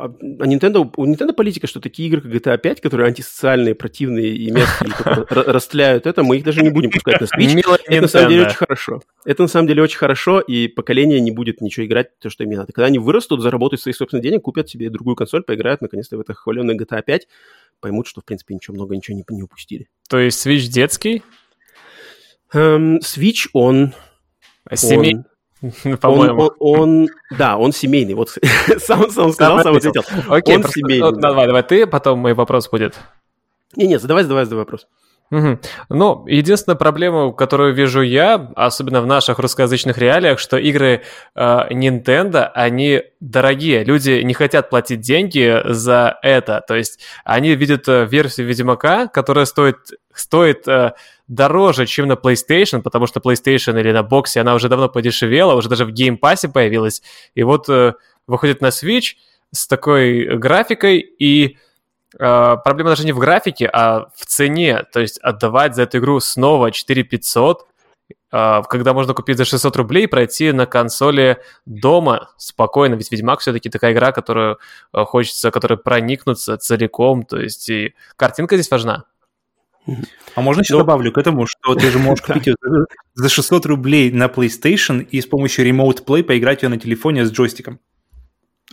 А, 0.00 0.04
а 0.06 0.46
Nintendo, 0.46 0.90
у 0.96 1.06
Nintendo 1.06 1.34
политика, 1.34 1.66
что 1.66 1.78
такие 1.78 2.08
игры, 2.08 2.22
как 2.22 2.32
GTA 2.32 2.56
5, 2.56 2.80
которые 2.80 3.08
антисоциальные, 3.08 3.74
противные 3.74 4.34
и 4.34 4.50
мерзкие, 4.50 4.92
расстреляют 5.28 6.06
это, 6.06 6.22
мы 6.22 6.38
их 6.38 6.44
даже 6.44 6.62
не 6.62 6.70
будем 6.70 6.90
пускать 6.90 7.20
на 7.20 7.26
Switch. 7.26 7.80
Это 7.86 8.00
на 8.00 8.08
самом 8.08 8.30
деле 8.30 8.46
очень 8.46 8.56
хорошо. 8.56 9.02
Это 9.26 9.42
на 9.42 9.48
самом 9.48 9.68
деле 9.68 9.82
очень 9.82 9.98
хорошо, 9.98 10.40
и 10.40 10.68
поколение 10.68 11.20
не 11.20 11.30
будет 11.30 11.60
ничего 11.60 11.84
играть, 11.84 12.18
то, 12.18 12.30
что 12.30 12.44
им 12.44 12.50
не 12.50 12.56
надо. 12.56 12.72
Когда 12.72 12.86
они 12.86 12.98
вырастут, 12.98 13.42
заработают 13.42 13.82
свои 13.82 13.92
собственные 13.92 14.22
денег, 14.22 14.42
купят 14.42 14.70
себе 14.70 14.88
другую 14.88 15.16
консоль, 15.16 15.42
поиграют 15.42 15.82
наконец-то 15.82 16.16
в 16.16 16.20
это 16.20 16.32
хваленное 16.32 16.76
GTA 16.76 17.02
5, 17.02 17.28
поймут, 17.80 18.06
что, 18.06 18.22
в 18.22 18.24
принципе, 18.24 18.54
ничего 18.54 18.74
много, 18.74 18.96
ничего 18.96 19.18
не, 19.18 19.24
не 19.28 19.42
упустили. 19.42 19.88
То 20.08 20.18
есть 20.18 20.46
Switch 20.46 20.68
детский? 20.68 21.22
Эм, 22.54 22.98
Switch, 22.98 23.48
он... 23.52 23.92
Семей... 24.74 25.16
По-моему. 26.00 26.42
Он, 26.42 26.50
он, 26.58 26.80
он, 26.80 27.08
да, 27.36 27.56
он 27.56 27.72
семейный. 27.72 28.14
Вот 28.14 28.30
сам, 28.78 29.10
сам 29.10 29.32
сказал, 29.32 29.62
сам 29.62 29.76
ответил. 29.76 30.02
Окей, 30.28 30.56
он 30.56 30.64
семейный. 30.64 31.12
Давай, 31.20 31.46
давай 31.46 31.62
ты, 31.62 31.86
потом 31.86 32.18
мой 32.20 32.34
вопрос 32.34 32.68
будет. 32.68 32.98
Не-не, 33.76 33.98
задавай, 33.98 34.22
задавай, 34.22 34.44
задавай 34.44 34.64
вопрос. 34.64 34.86
Угу. 35.30 35.60
Ну, 35.90 36.24
единственная 36.26 36.76
проблема, 36.76 37.32
которую 37.32 37.72
вижу 37.72 38.02
я, 38.02 38.50
особенно 38.56 39.00
в 39.00 39.06
наших 39.06 39.38
русскоязычных 39.38 39.96
реалиях, 39.96 40.40
что 40.40 40.56
игры 40.56 41.02
э, 41.36 41.58
Nintendo, 41.70 42.50
они 42.52 43.02
дорогие. 43.20 43.84
Люди 43.84 44.22
не 44.22 44.34
хотят 44.34 44.70
платить 44.70 45.00
деньги 45.00 45.62
за 45.66 46.18
это. 46.22 46.64
То 46.66 46.74
есть 46.74 47.00
они 47.24 47.54
видят 47.54 47.88
э, 47.88 48.06
версию 48.06 48.48
Ведьмака, 48.48 49.06
которая 49.06 49.44
стоит, 49.44 49.76
стоит 50.12 50.66
э, 50.66 50.94
дороже, 51.28 51.86
чем 51.86 52.08
на 52.08 52.14
PlayStation, 52.14 52.82
потому 52.82 53.06
что 53.06 53.20
PlayStation 53.20 53.78
или 53.78 53.92
на 53.92 54.02
боксе 54.02 54.40
она 54.40 54.54
уже 54.54 54.68
давно 54.68 54.88
подешевела, 54.88 55.54
уже 55.54 55.68
даже 55.68 55.84
в 55.84 55.90
Game 55.90 56.18
Pass 56.18 56.50
появилась. 56.50 57.02
И 57.36 57.44
вот 57.44 57.68
э, 57.68 57.94
выходит 58.26 58.60
на 58.60 58.68
Switch 58.68 59.14
с 59.52 59.68
такой 59.68 60.36
графикой 60.38 60.98
и 60.98 61.56
проблема 62.16 62.90
даже 62.90 63.04
не 63.04 63.12
в 63.12 63.18
графике, 63.18 63.68
а 63.72 64.08
в 64.14 64.26
цене. 64.26 64.84
То 64.92 65.00
есть 65.00 65.18
отдавать 65.18 65.74
за 65.74 65.82
эту 65.82 65.98
игру 65.98 66.20
снова 66.20 66.70
4500, 66.70 67.66
uh, 68.32 68.62
когда 68.68 68.94
можно 68.94 69.14
купить 69.14 69.36
за 69.36 69.44
600 69.44 69.76
рублей 69.76 70.04
и 70.04 70.06
пройти 70.06 70.52
на 70.52 70.66
консоли 70.66 71.38
дома 71.66 72.30
спокойно. 72.36 72.94
Ведь 72.94 73.10
Ведьмак 73.10 73.40
все-таки 73.40 73.68
такая 73.68 73.92
игра, 73.92 74.12
которую 74.12 74.58
uh, 74.94 75.04
хочется, 75.04 75.50
которой 75.50 75.78
проникнуться 75.78 76.56
целиком. 76.58 77.24
То 77.24 77.38
есть 77.38 77.68
и 77.70 77.94
картинка 78.16 78.56
здесь 78.56 78.70
важна. 78.70 79.04
А 80.34 80.40
можно 80.40 80.60
еще 80.60 80.74
Но... 80.74 80.80
добавлю 80.80 81.10
к 81.12 81.18
этому, 81.18 81.46
что 81.46 81.74
ты 81.74 81.90
же 81.90 81.98
можешь 81.98 82.22
купить 82.26 82.54
за 83.14 83.28
600 83.28 83.66
рублей 83.66 84.10
на 84.12 84.26
PlayStation 84.26 85.02
и 85.02 85.20
с 85.20 85.26
помощью 85.26 85.66
Remote 85.66 86.04
Play 86.04 86.22
поиграть 86.22 86.62
ее 86.62 86.68
на 86.68 86.78
телефоне 86.78 87.24
с 87.24 87.32
джойстиком. 87.32 87.80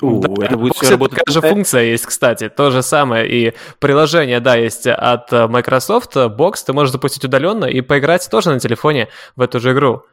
У, 0.01 0.19
да, 0.19 0.45
это 0.45 0.57
будет 0.57 0.75
все 0.75 0.91
работать. 0.91 1.19
Такая 1.19 1.33
же 1.33 1.41
функция 1.41 1.83
есть, 1.83 2.05
кстати, 2.05 2.49
то 2.49 2.69
же 2.69 2.83
самое. 2.83 3.27
И 3.27 3.53
приложение, 3.79 4.39
да, 4.39 4.55
есть 4.55 4.87
от 4.87 5.31
Microsoft, 5.31 6.15
Box, 6.15 6.65
ты 6.65 6.73
можешь 6.73 6.91
запустить 6.91 7.25
удаленно 7.25 7.65
и 7.65 7.81
поиграть 7.81 8.29
тоже 8.29 8.51
на 8.51 8.59
телефоне 8.59 9.07
в 9.35 9.41
эту 9.41 9.59
же 9.59 9.71
игру 9.73 10.03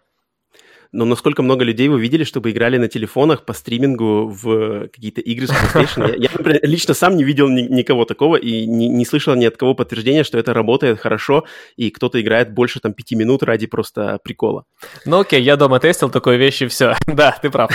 но 0.94 1.04
насколько 1.04 1.42
много 1.42 1.64
людей 1.64 1.88
вы 1.88 2.00
видели, 2.00 2.24
чтобы 2.24 2.50
играли 2.52 2.78
на 2.78 2.88
телефонах 2.88 3.44
по 3.44 3.52
стримингу 3.52 4.28
в 4.28 4.88
какие-то 4.88 5.20
игры 5.20 5.48
с 5.48 5.50
PlayStation? 5.50 6.08
Я, 6.08 6.14
я 6.16 6.28
например, 6.32 6.60
лично 6.62 6.94
сам 6.94 7.16
не 7.16 7.24
видел 7.24 7.48
ни, 7.48 7.62
никого 7.62 8.04
такого 8.04 8.36
и 8.36 8.66
не, 8.66 8.88
не 8.88 9.04
слышал 9.04 9.34
ни 9.34 9.44
от 9.44 9.56
кого 9.56 9.74
подтверждения, 9.74 10.24
что 10.24 10.38
это 10.38 10.54
работает 10.54 11.00
хорошо, 11.00 11.44
и 11.76 11.90
кто-то 11.90 12.20
играет 12.20 12.54
больше 12.54 12.80
там 12.80 12.92
пяти 12.92 13.16
минут 13.16 13.42
ради 13.42 13.66
просто 13.66 14.18
прикола. 14.22 14.64
Ну 15.04 15.20
окей, 15.20 15.42
я 15.42 15.56
дома 15.56 15.80
тестил 15.80 16.10
такое 16.10 16.36
вещи, 16.36 16.66
все. 16.68 16.94
да, 17.06 17.36
ты 17.42 17.50
прав. 17.50 17.70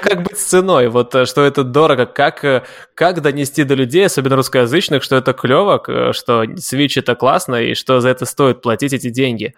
Как 0.00 0.22
быть 0.22 0.38
с 0.38 0.44
ценой? 0.44 0.88
Вот 0.88 1.14
э, 1.14 1.26
что 1.26 1.42
это 1.42 1.64
дорого, 1.64 2.06
как, 2.06 2.44
э, 2.44 2.62
как 2.94 3.20
донести 3.20 3.64
до 3.64 3.74
людей, 3.74 4.06
особенно 4.06 4.36
русскоязычных, 4.36 5.02
что 5.02 5.16
это 5.16 5.32
клево, 5.32 5.82
что 6.12 6.44
Switch 6.44 6.92
это 6.96 7.14
классно, 7.16 7.56
и 7.56 7.74
что 7.74 8.00
за 8.00 8.10
это 8.10 8.26
стоит 8.26 8.62
платить 8.62 8.92
эти 8.92 9.10
деньги? 9.10 9.54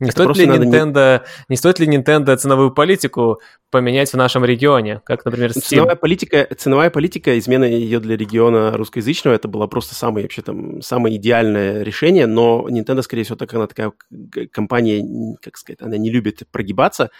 Не 0.00 0.10
стоит, 0.10 0.36
ли 0.36 0.46
Nintendo, 0.46 1.20
не... 1.20 1.54
не 1.54 1.56
стоит 1.56 1.78
ли 1.78 1.86
Nintendo 1.86 2.34
ценовую 2.34 2.72
политику 2.72 3.40
поменять 3.70 4.10
в 4.10 4.16
нашем 4.16 4.44
регионе, 4.44 5.02
как, 5.04 5.24
например, 5.26 5.50
Steam? 5.50 5.60
Ценовая 5.60 5.96
политика, 5.96 6.48
ценовая 6.56 6.90
политика, 6.90 7.38
измена 7.38 7.64
ее 7.64 8.00
для 8.00 8.16
региона 8.16 8.76
русскоязычного, 8.76 9.34
это 9.34 9.46
было 9.46 9.66
просто 9.66 9.94
самое, 9.94 10.24
вообще 10.24 10.40
там, 10.40 10.80
самое 10.80 11.16
идеальное 11.16 11.82
решение, 11.82 12.26
но 12.26 12.66
Nintendo, 12.68 13.02
скорее 13.02 13.24
всего, 13.24 13.36
так 13.36 13.52
она 13.52 13.66
такая 13.66 13.92
компания, 14.50 15.36
как 15.42 15.58
сказать, 15.58 15.82
она 15.82 15.98
не 15.98 16.10
любит 16.10 16.42
прогибаться, 16.50 17.10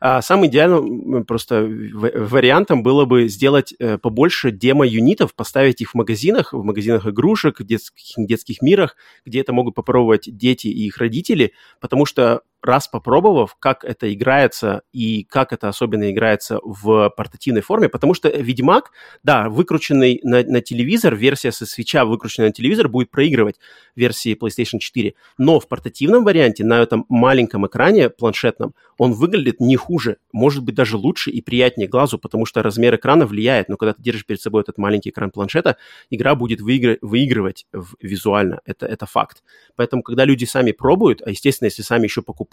а 0.00 0.22
самым 0.22 0.46
идеальным 0.46 1.24
просто 1.24 1.62
вариантом 1.62 2.82
было 2.82 3.04
бы 3.04 3.28
сделать 3.28 3.74
э, 3.78 3.98
побольше 3.98 4.50
демо-юнитов, 4.50 5.34
поставить 5.34 5.82
их 5.82 5.90
в 5.90 5.94
магазинах, 5.94 6.54
в 6.54 6.64
магазинах 6.64 7.06
игрушек, 7.06 7.60
в 7.60 7.64
детских, 7.64 8.14
детских 8.16 8.62
мирах, 8.62 8.96
где 9.26 9.40
это 9.40 9.52
могут 9.52 9.74
попробовать 9.74 10.34
дети 10.34 10.68
и 10.68 10.86
их 10.86 10.96
родители, 10.96 11.52
потому 11.80 12.06
что 12.06 12.42
раз 12.62 12.88
попробовав, 12.88 13.56
как 13.58 13.84
это 13.84 14.12
играется 14.12 14.82
и 14.92 15.24
как 15.24 15.52
это 15.52 15.68
особенно 15.68 16.10
играется 16.10 16.58
в 16.62 17.10
портативной 17.10 17.62
форме, 17.62 17.88
потому 17.88 18.14
что 18.14 18.28
Ведьмак, 18.28 18.92
да, 19.22 19.48
выкрученный 19.48 20.20
на, 20.22 20.42
на 20.42 20.60
телевизор, 20.60 21.14
версия 21.14 21.52
со 21.52 21.66
свеча, 21.66 22.04
выкрученная 22.04 22.48
на 22.48 22.52
телевизор, 22.52 22.88
будет 22.88 23.10
проигрывать 23.10 23.56
версии 23.96 24.36
PlayStation 24.36 24.78
4, 24.78 25.14
но 25.38 25.60
в 25.60 25.68
портативном 25.68 26.24
варианте, 26.24 26.64
на 26.64 26.80
этом 26.80 27.06
маленьком 27.08 27.66
экране 27.66 28.10
планшетном, 28.10 28.74
он 28.98 29.12
выглядит 29.12 29.60
не 29.60 29.76
хуже, 29.76 30.18
может 30.32 30.62
быть 30.62 30.74
даже 30.74 30.96
лучше 30.96 31.30
и 31.30 31.40
приятнее 31.40 31.88
глазу, 31.88 32.18
потому 32.18 32.44
что 32.44 32.62
размер 32.62 32.96
экрана 32.96 33.26
влияет, 33.26 33.68
но 33.68 33.76
когда 33.76 33.94
ты 33.94 34.02
держишь 34.02 34.26
перед 34.26 34.40
собой 34.40 34.62
этот 34.62 34.76
маленький 34.76 35.10
экран 35.10 35.30
планшета, 35.30 35.76
игра 36.10 36.34
будет 36.34 36.60
выигр... 36.60 36.98
выигрывать 37.00 37.66
визуально, 38.00 38.60
это, 38.66 38.86
это 38.86 39.06
факт. 39.06 39.42
Поэтому, 39.76 40.02
когда 40.02 40.24
люди 40.26 40.44
сами 40.44 40.72
пробуют, 40.72 41.22
а, 41.22 41.30
естественно, 41.30 41.66
если 41.66 41.82
сами 41.82 42.04
еще 42.04 42.20
покупают, 42.20 42.49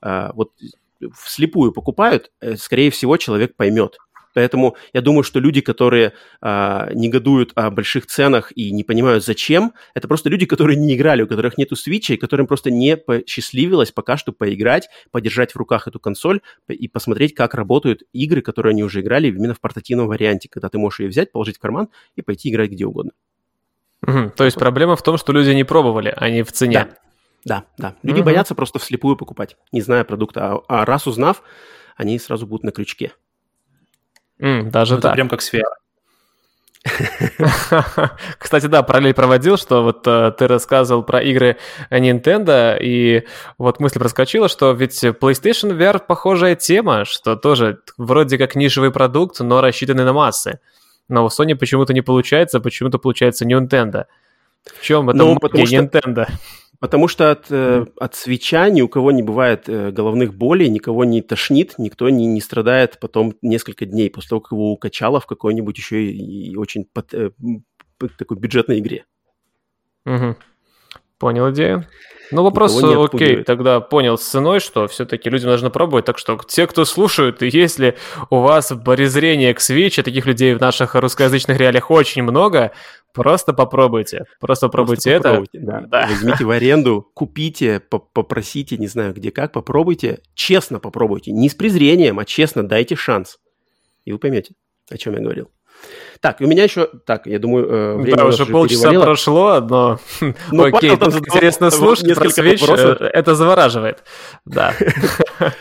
а, 0.00 0.32
вот 0.34 0.52
вслепую 1.14 1.72
покупают, 1.72 2.30
э, 2.40 2.56
скорее 2.56 2.90
всего, 2.90 3.16
человек 3.16 3.56
поймет. 3.56 3.96
Поэтому 4.32 4.76
я 4.92 5.00
думаю, 5.00 5.22
что 5.24 5.40
люди, 5.40 5.60
которые 5.60 6.12
а, 6.40 6.88
негодуют 6.94 7.52
о 7.56 7.70
больших 7.70 8.06
ценах 8.06 8.52
и 8.56 8.70
не 8.70 8.84
понимают 8.84 9.24
зачем, 9.24 9.72
это 9.94 10.06
просто 10.08 10.28
люди, 10.28 10.46
которые 10.46 10.76
не 10.76 10.94
играли, 10.94 11.22
у 11.22 11.26
которых 11.26 11.58
нету 11.58 11.76
свитча, 11.76 12.14
и 12.14 12.16
которым 12.16 12.46
просто 12.46 12.70
не 12.70 12.96
посчастливилось 12.96 13.90
пока 13.90 14.16
что 14.16 14.32
поиграть, 14.32 14.88
подержать 15.10 15.52
в 15.52 15.56
руках 15.56 15.88
эту 15.88 15.98
консоль 15.98 16.40
и 16.68 16.86
посмотреть, 16.88 17.34
как 17.34 17.54
работают 17.54 18.02
игры, 18.12 18.40
которые 18.40 18.70
они 18.70 18.84
уже 18.84 19.00
играли 19.00 19.28
именно 19.28 19.54
в 19.54 19.60
портативном 19.60 20.06
варианте, 20.06 20.48
когда 20.48 20.68
ты 20.68 20.78
можешь 20.78 21.00
ее 21.00 21.08
взять, 21.08 21.32
положить 21.32 21.56
в 21.56 21.60
карман 21.60 21.88
и 22.14 22.22
пойти 22.22 22.50
играть 22.50 22.70
где 22.70 22.86
угодно. 22.86 23.12
Угу, 24.06 24.30
то 24.36 24.44
есть 24.44 24.56
проблема 24.56 24.96
в 24.96 25.02
том, 25.02 25.18
что 25.18 25.32
люди 25.32 25.50
не 25.50 25.64
пробовали, 25.64 26.14
а 26.16 26.30
не 26.30 26.42
в 26.42 26.52
цене. 26.52 26.86
Да, 26.88 26.96
да. 27.44 27.64
да. 27.78 27.94
Люди 28.02 28.20
угу. 28.20 28.26
боятся 28.26 28.54
просто 28.54 28.78
вслепую 28.78 29.16
покупать, 29.16 29.56
не 29.72 29.80
зная 29.80 30.04
продукта, 30.04 30.52
а, 30.52 30.62
а 30.68 30.84
раз 30.84 31.06
узнав, 31.06 31.42
они 31.96 32.18
сразу 32.18 32.46
будут 32.46 32.64
на 32.64 32.72
крючке. 32.72 33.12
Mm, 34.40 34.70
даже 34.70 34.94
ну, 34.94 35.00
так. 35.00 35.10
Это 35.10 35.16
прям 35.16 35.28
как 35.28 35.42
сфера. 35.42 35.70
Кстати, 38.38 38.66
да, 38.66 38.82
параллель 38.82 39.12
проводил, 39.12 39.58
что 39.58 39.82
вот 39.82 40.06
uh, 40.06 40.32
ты 40.32 40.48
рассказывал 40.48 41.02
про 41.02 41.20
игры 41.20 41.58
Nintendo, 41.90 42.78
и 42.80 43.26
вот 43.58 43.80
мысль 43.80 43.98
проскочила, 43.98 44.48
что 44.48 44.72
ведь 44.72 45.04
PlayStation 45.04 45.76
VR 45.76 46.00
похожая 46.06 46.56
тема, 46.56 47.04
что 47.04 47.36
тоже 47.36 47.80
вроде 47.98 48.38
как 48.38 48.54
нишевый 48.54 48.92
продукт, 48.92 49.40
но 49.40 49.60
рассчитанный 49.60 50.04
на 50.04 50.14
массы. 50.14 50.60
Но 51.08 51.24
у 51.24 51.28
Sony 51.28 51.54
почему-то 51.54 51.92
не 51.92 52.00
получается, 52.00 52.60
почему-то 52.60 52.98
получается 52.98 53.44
Nintendo. 53.44 54.06
В 54.64 54.82
чем 54.82 55.08
это 55.10 55.18
ну, 55.18 55.36
Nintendo? 55.36 56.28
Потому 56.80 57.08
что 57.08 57.30
от, 57.30 57.50
э, 57.50 57.84
от 57.98 58.14
свеча 58.14 58.70
ни 58.70 58.80
у 58.80 58.88
кого 58.88 59.12
не 59.12 59.22
бывает 59.22 59.68
э, 59.68 59.90
головных 59.90 60.34
болей, 60.34 60.70
никого 60.70 61.04
не 61.04 61.20
тошнит, 61.20 61.74
никто 61.76 62.08
не, 62.08 62.26
не 62.26 62.40
страдает 62.40 62.98
потом 62.98 63.34
несколько 63.42 63.84
дней 63.84 64.08
после 64.10 64.30
того, 64.30 64.40
как 64.40 64.52
его 64.52 64.72
укачало 64.72 65.20
в 65.20 65.26
какой-нибудь 65.26 65.76
еще 65.76 66.04
и, 66.04 66.52
и 66.52 66.56
очень 66.56 66.86
под, 66.90 67.12
э, 67.12 67.32
такой 68.16 68.38
бюджетной 68.38 68.78
игре. 68.78 69.04
Угу. 70.06 70.36
Понял 71.20 71.50
идею. 71.50 71.86
Ну, 72.32 72.42
вопрос, 72.44 72.82
окей, 72.82 73.42
тогда 73.42 73.80
понял 73.80 74.16
с 74.16 74.22
ценой, 74.22 74.60
что 74.60 74.86
все-таки 74.88 75.28
людям 75.28 75.50
нужно 75.50 75.68
пробовать. 75.68 76.06
Так 76.06 76.16
что 76.16 76.38
те, 76.48 76.66
кто 76.66 76.84
слушают, 76.84 77.42
и 77.42 77.48
если 77.48 77.96
у 78.30 78.40
вас 78.40 78.72
презрение 78.84 79.52
к 79.52 79.58
Switch, 79.58 80.02
таких 80.02 80.26
людей 80.26 80.54
в 80.54 80.60
наших 80.60 80.94
русскоязычных 80.94 81.58
реалиях 81.58 81.90
очень 81.90 82.22
много, 82.22 82.72
просто 83.12 83.52
попробуйте. 83.52 84.24
Просто 84.40 84.68
попробуйте 84.68 85.10
это. 85.10 85.22
Попробуйте, 85.24 85.58
да. 85.60 85.80
Да. 85.86 86.06
Возьмите 86.08 86.44
в 86.44 86.50
аренду, 86.50 87.06
купите, 87.14 87.80
попросите, 87.80 88.78
не 88.78 88.86
знаю 88.86 89.12
где 89.12 89.30
как, 89.30 89.52
попробуйте. 89.52 90.20
Честно 90.34 90.78
попробуйте. 90.78 91.32
Не 91.32 91.50
с 91.50 91.54
презрением, 91.54 92.18
а 92.18 92.24
честно 92.24 92.66
дайте 92.66 92.96
шанс. 92.96 93.38
И 94.06 94.12
вы 94.12 94.18
поймете, 94.18 94.54
о 94.88 94.96
чем 94.96 95.14
я 95.14 95.20
говорил. 95.20 95.50
Так, 96.20 96.40
у 96.40 96.46
меня 96.46 96.64
еще... 96.64 96.86
Так, 97.06 97.26
я 97.26 97.38
думаю, 97.38 97.66
э, 97.66 97.96
время 97.96 98.18
Да, 98.18 98.26
уже 98.26 98.44
полчаса 98.44 98.82
перевалило. 98.82 99.02
прошло, 99.04 99.60
но... 99.60 99.98
Ну, 100.52 100.64
Окей, 100.64 100.94
там 100.96 101.10
интересно 101.16 101.70
слушать 101.70 102.14
свеч, 102.34 102.62
э, 102.68 103.10
это 103.12 103.34
завораживает. 103.34 104.04
Да. 104.44 104.74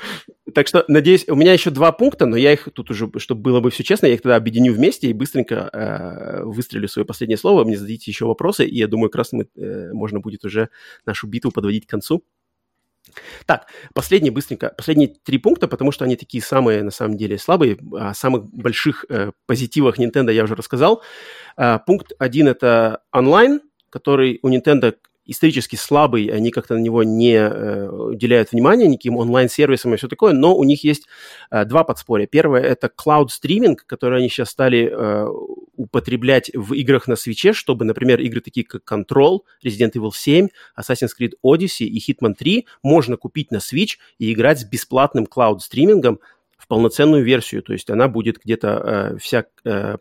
Так 0.55 0.67
что, 0.67 0.83
надеюсь, 0.87 1.25
у 1.27 1.35
меня 1.35 1.53
еще 1.53 1.69
два 1.69 1.91
пункта, 1.91 2.25
но 2.25 2.35
я 2.35 2.53
их 2.53 2.69
тут 2.73 2.89
уже, 2.89 3.09
чтобы 3.17 3.41
было 3.41 3.59
бы 3.59 3.69
все 3.69 3.83
честно, 3.83 4.07
я 4.07 4.13
их 4.13 4.21
тогда 4.23 4.35
объединю 4.35 4.73
вместе 4.73 5.07
и 5.07 5.13
быстренько 5.13 5.69
э, 5.71 6.43
выстрелю 6.43 6.87
свое 6.87 7.05
последнее 7.05 7.37
слово. 7.37 7.63
Мне 7.63 7.77
зададите 7.77 8.09
еще 8.09 8.25
вопросы, 8.25 8.65
и 8.65 8.75
я 8.75 8.87
думаю, 8.87 9.09
как 9.09 9.19
раз 9.19 9.31
мы, 9.31 9.47
э, 9.55 9.93
можно 9.93 10.19
будет 10.19 10.43
уже 10.45 10.69
нашу 11.05 11.27
битву 11.27 11.51
подводить 11.51 11.85
к 11.85 11.89
концу. 11.89 12.23
Так, 13.45 13.67
последние 13.93 14.31
быстренько, 14.31 14.73
последние 14.75 15.09
три 15.09 15.37
пункта, 15.37 15.67
потому 15.67 15.91
что 15.91 16.05
они 16.05 16.15
такие 16.15 16.43
самые, 16.43 16.83
на 16.83 16.91
самом 16.91 17.17
деле, 17.17 17.37
слабые. 17.37 17.77
О 17.93 18.13
самых 18.13 18.45
больших 18.45 19.05
э, 19.09 19.31
позитивах 19.45 19.99
Nintendo 19.99 20.31
я 20.31 20.43
уже 20.43 20.55
рассказал. 20.55 21.03
Э, 21.57 21.79
пункт 21.85 22.11
один– 22.19 22.47
это 22.49 23.01
онлайн, 23.11 23.61
который 23.89 24.39
у 24.41 24.49
Nintendo 24.49 24.95
исторически 25.31 25.75
слабый, 25.75 26.25
они 26.27 26.51
как-то 26.51 26.75
на 26.75 26.79
него 26.79 27.03
не 27.03 27.35
э, 27.35 27.89
уделяют 27.89 28.51
внимания 28.51 28.87
никаким 28.87 29.17
онлайн-сервисам 29.17 29.93
и 29.93 29.97
все 29.97 30.07
такое, 30.07 30.33
но 30.33 30.55
у 30.55 30.63
них 30.63 30.83
есть 30.83 31.07
э, 31.51 31.65
два 31.65 31.83
подспорья. 31.83 32.27
Первое– 32.27 32.61
это 32.63 32.87
cloud-стриминг, 32.87 33.85
который 33.85 34.19
они 34.19 34.29
сейчас 34.29 34.49
стали 34.49 34.91
э, 34.91 35.27
употреблять 35.75 36.51
в 36.53 36.73
играх 36.73 37.07
на 37.07 37.15
свече, 37.15 37.53
чтобы, 37.53 37.85
например, 37.85 38.19
игры 38.19 38.41
такие 38.41 38.65
как 38.65 38.81
Control, 38.91 39.41
Resident 39.63 39.93
Evil 39.93 40.11
7, 40.13 40.47
Assassin's 40.77 41.11
Creed 41.19 41.33
Odyssey 41.45 41.85
и 41.85 41.99
Hitman 41.99 42.33
3 42.33 42.65
можно 42.83 43.15
купить 43.17 43.51
на 43.51 43.57
Switch 43.57 43.97
и 44.17 44.33
играть 44.33 44.59
с 44.59 44.65
бесплатным 44.65 45.25
cloud-стримингом 45.25 46.19
в 46.57 46.67
полноценную 46.67 47.23
версию, 47.23 47.63
то 47.63 47.73
есть 47.73 47.89
она 47.89 48.07
будет 48.07 48.39
где-то 48.43 49.13
э, 49.13 49.17
вся 49.17 49.45
э, 49.63 49.97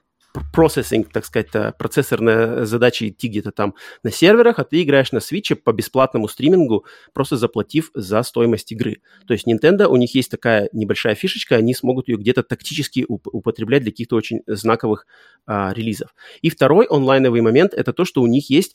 процессинг, 0.53 1.13
так 1.13 1.25
сказать, 1.25 1.49
э, 1.55 1.73
процессорная 1.79 2.65
задача 2.65 3.09
идти 3.09 3.29
где-то 3.29 3.53
там 3.53 3.75
на 4.03 4.11
серверах, 4.11 4.59
а 4.59 4.65
ты 4.65 4.83
играешь 4.83 5.13
на 5.13 5.21
свитче 5.21 5.55
по 5.57 5.73
бесплатному 5.73 6.29
стримингу, 6.29 6.85
просто 7.13 7.37
заплатив 7.37 7.91
за 7.95 8.23
стоимость 8.23 8.73
игры. 8.73 8.99
То 9.27 9.35
есть 9.35 9.47
Nintendo, 9.47 9.87
у 9.87 9.97
них 9.97 10.15
есть 10.15 10.31
такая 10.31 10.69
небольшая 10.73 11.15
фишечка, 11.15 11.57
они 11.57 11.75
смогут 11.75 12.09
ее 12.09 12.17
где-то 12.17 12.43
тактически 12.43 13.05
уп- 13.09 13.29
употреблять 13.33 13.83
для 13.83 13.93
каких-то 13.93 14.17
очень 14.17 14.43
знаковых 14.47 15.07
а, 15.47 15.73
релизов. 15.75 16.15
И 16.43 16.51
второй 16.51 16.87
онлайновый 16.87 17.41
момент, 17.41 17.73
это 17.73 17.95
то, 17.95 18.05
что 18.05 18.21
у 18.21 18.27
них 18.27 18.51
есть, 18.51 18.75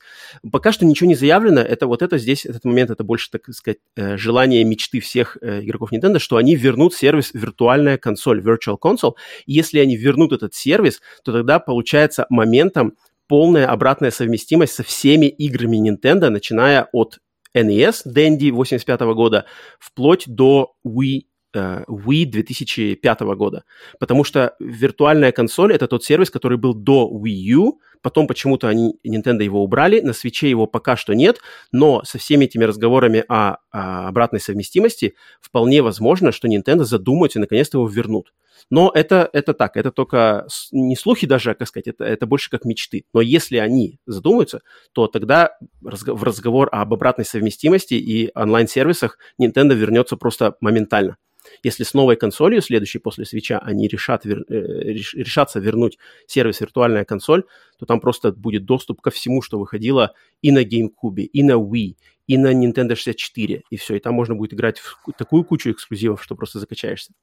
пока 0.51 0.71
что 0.71 0.85
ничего 0.85 1.07
не 1.07 1.15
заявлено, 1.15 1.61
это 1.61 1.85
вот 1.85 2.01
это 2.01 2.17
здесь, 2.17 2.45
этот 2.45 2.65
момент, 2.65 2.89
это 2.89 3.03
больше, 3.03 3.29
так 3.29 3.43
сказать, 3.53 3.77
э, 3.95 4.17
желание 4.17 4.63
мечты 4.63 4.99
всех 4.99 5.37
э, 5.41 5.61
игроков 5.63 5.91
Nintendo, 5.93 6.17
что 6.17 6.37
они 6.37 6.55
вернут 6.55 6.95
сервис 6.95 7.29
виртуальная 7.33 7.97
консоль, 7.97 8.41
Virtual 8.41 8.77
Console. 8.81 9.13
И 9.45 9.53
если 9.53 9.79
они 9.79 9.95
вернут 9.95 10.33
этот 10.33 10.55
сервис, 10.55 11.01
то 11.23 11.31
тогда 11.31 11.52
тогда 11.53 11.59
получается 11.59 12.25
моментом 12.29 12.93
полная 13.27 13.67
обратная 13.67 14.11
совместимость 14.11 14.73
со 14.73 14.83
всеми 14.83 15.27
играми 15.27 15.77
Nintendo, 15.77 16.29
начиная 16.29 16.87
от 16.91 17.19
NES 17.55 18.03
Dendy 18.07 18.51
85 18.51 19.01
года, 19.15 19.45
вплоть 19.79 20.23
до 20.27 20.73
Wii 20.85 21.21
э, 21.53 21.83
Wii 21.87 22.25
2005 22.25 23.21
года. 23.35 23.63
Потому 23.99 24.23
что 24.23 24.55
виртуальная 24.59 25.31
консоль— 25.31 25.73
это 25.75 25.87
тот 25.87 26.03
сервис, 26.03 26.31
который 26.31 26.57
был 26.57 26.73
до 26.73 27.07
Wii 27.13 27.55
U, 27.55 27.79
потом 28.03 28.27
почему-то 28.27 28.67
они, 28.67 28.99
Nintendo 29.07 29.43
его 29.43 29.63
убрали, 29.63 30.01
на 30.01 30.13
свече 30.13 30.49
его 30.49 30.67
пока 30.67 30.95
что 30.95 31.13
нет, 31.13 31.39
но 31.71 32.03
со 32.03 32.19
всеми 32.19 32.45
этими 32.45 32.65
разговорами 32.65 33.23
о, 33.27 33.57
о 33.71 34.07
обратной 34.07 34.39
совместимости 34.39 35.15
вполне 35.41 35.81
возможно, 35.81 36.31
что 36.31 36.47
Nintendo 36.47 36.83
задумаются 36.83 37.39
и 37.39 37.41
наконец-то 37.41 37.79
его 37.79 37.87
вернут. 37.87 38.33
Но 38.69 38.91
это, 38.93 39.29
это 39.33 39.53
так, 39.53 39.77
это 39.77 39.91
только 39.91 40.47
не 40.71 40.95
слухи 40.95 41.25
даже, 41.25 41.51
а, 41.51 41.55
как 41.55 41.67
сказать, 41.67 41.87
это, 41.87 42.03
это 42.03 42.25
больше 42.27 42.49
как 42.49 42.65
мечты. 42.65 43.05
Но 43.13 43.21
если 43.21 43.57
они 43.57 43.99
задумаются, 44.05 44.61
то 44.93 45.07
тогда 45.07 45.57
в 45.81 46.23
разговор 46.23 46.69
об 46.71 46.93
обратной 46.93 47.25
совместимости 47.25 47.95
и 47.95 48.31
онлайн-сервисах 48.35 49.17
Nintendo 49.41 49.73
вернется 49.73 50.17
просто 50.17 50.55
моментально. 50.61 51.17
Если 51.63 51.83
с 51.83 51.93
новой 51.93 52.17
консолью, 52.17 52.61
следующей 52.61 52.99
после 52.99 53.25
свеча, 53.25 53.57
они 53.57 53.87
решат 53.87 54.25
вер, 54.25 54.43
э, 54.49 54.93
решатся 55.13 55.59
вернуть 55.59 55.97
сервис 56.27 56.59
виртуальная 56.61 57.05
консоль, 57.05 57.43
то 57.79 57.85
там 57.85 58.01
просто 58.01 58.33
будет 58.33 58.65
доступ 58.65 59.01
ко 59.01 59.09
всему, 59.09 59.41
что 59.41 59.57
выходило 59.57 60.13
и 60.41 60.51
на 60.51 60.63
GameCube, 60.63 61.21
и 61.21 61.43
на 61.43 61.53
Wii, 61.53 61.95
и 62.27 62.37
на 62.37 62.53
Nintendo 62.53 62.95
64, 62.95 63.63
и 63.69 63.77
все, 63.77 63.95
и 63.95 63.99
там 63.99 64.13
можно 64.13 64.35
будет 64.35 64.53
играть 64.53 64.79
в 64.79 64.97
такую 65.17 65.43
кучу 65.43 65.71
эксклюзивов, 65.71 66.23
что 66.23 66.35
просто 66.35 66.59
закачаешься. 66.59 67.13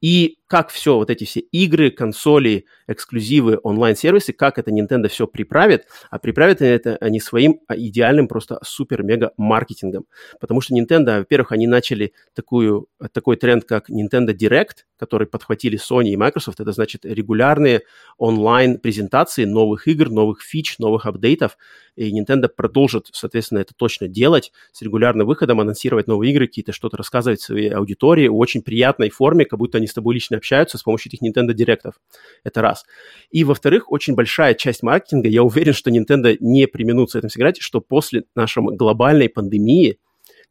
И 0.00 0.38
как 0.46 0.70
все, 0.70 0.96
вот 0.96 1.10
эти 1.10 1.24
все 1.24 1.40
игры, 1.40 1.90
консоли, 1.90 2.66
эксклюзивы, 2.86 3.58
онлайн-сервисы, 3.62 4.32
как 4.32 4.58
это 4.58 4.70
Nintendo 4.70 5.08
все 5.08 5.26
приправит, 5.26 5.86
а 6.10 6.18
приправят 6.18 6.60
это 6.60 6.96
они 7.00 7.20
своим 7.20 7.60
а, 7.68 7.76
идеальным 7.76 8.28
просто 8.28 8.58
супер-мега-маркетингом. 8.62 10.06
Потому 10.40 10.60
что 10.60 10.74
Nintendo, 10.74 11.18
во-первых, 11.18 11.52
они 11.52 11.66
начали 11.66 12.12
такую, 12.34 12.88
такой 13.12 13.36
тренд, 13.36 13.64
как 13.64 13.88
Nintendo 13.88 14.34
Direct, 14.34 14.84
который 14.98 15.26
подхватили 15.26 15.78
Sony 15.78 16.08
и 16.08 16.16
Microsoft, 16.16 16.60
это 16.60 16.72
значит 16.72 17.04
регулярные 17.04 17.82
онлайн-презентации 18.18 19.44
новых 19.44 19.88
игр, 19.88 20.10
новых 20.10 20.42
фич, 20.42 20.78
новых 20.78 21.06
апдейтов, 21.06 21.56
и 21.96 22.10
Nintendo 22.18 22.48
продолжит, 22.48 23.08
соответственно, 23.12 23.60
это 23.60 23.72
точно 23.74 24.08
делать, 24.08 24.33
с 24.72 24.82
регулярным 24.82 25.26
выходом 25.26 25.60
анонсировать 25.60 26.06
новые 26.06 26.32
игры, 26.32 26.46
какие-то 26.46 26.72
что-то 26.72 26.96
рассказывать 26.96 27.40
своей 27.40 27.70
аудитории 27.70 28.28
в 28.28 28.36
очень 28.36 28.62
приятной 28.62 29.10
форме, 29.10 29.44
как 29.44 29.58
будто 29.58 29.78
они 29.78 29.86
с 29.86 29.94
тобой 29.94 30.14
лично 30.14 30.36
общаются 30.36 30.78
с 30.78 30.82
помощью 30.82 31.12
этих 31.12 31.22
Nintendo 31.22 31.52
Директов. 31.52 31.94
Это 32.42 32.62
раз. 32.62 32.84
И, 33.30 33.44
во-вторых, 33.44 33.90
очень 33.90 34.14
большая 34.14 34.54
часть 34.54 34.82
маркетинга, 34.82 35.28
я 35.28 35.42
уверен, 35.42 35.72
что 35.72 35.90
Nintendo 35.90 36.36
не 36.40 36.66
применут 36.66 37.10
с 37.10 37.14
этим 37.14 37.28
сыграть, 37.28 37.58
что 37.60 37.80
после 37.80 38.24
нашей 38.34 38.62
глобальной 38.62 39.28
пандемии 39.28 39.98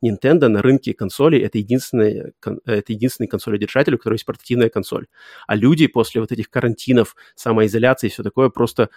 Nintendo 0.03 0.49
на 0.49 0.61
рынке 0.61 0.93
консолей 0.93 1.41
это 1.41 1.57
единственный, 1.57 2.33
это 2.65 2.93
единственный 2.93 3.27
консоледержатель, 3.27 3.95
у 3.95 3.97
которого 3.97 4.15
есть 4.15 4.25
портативная 4.25 4.69
консоль. 4.69 5.07
А 5.47 5.55
люди 5.55 5.87
после 5.87 6.21
вот 6.21 6.31
этих 6.31 6.49
карантинов, 6.49 7.15
самоизоляции 7.35 8.07
и 8.07 8.09
все 8.09 8.21
такое 8.21 8.49
просто 8.49 8.89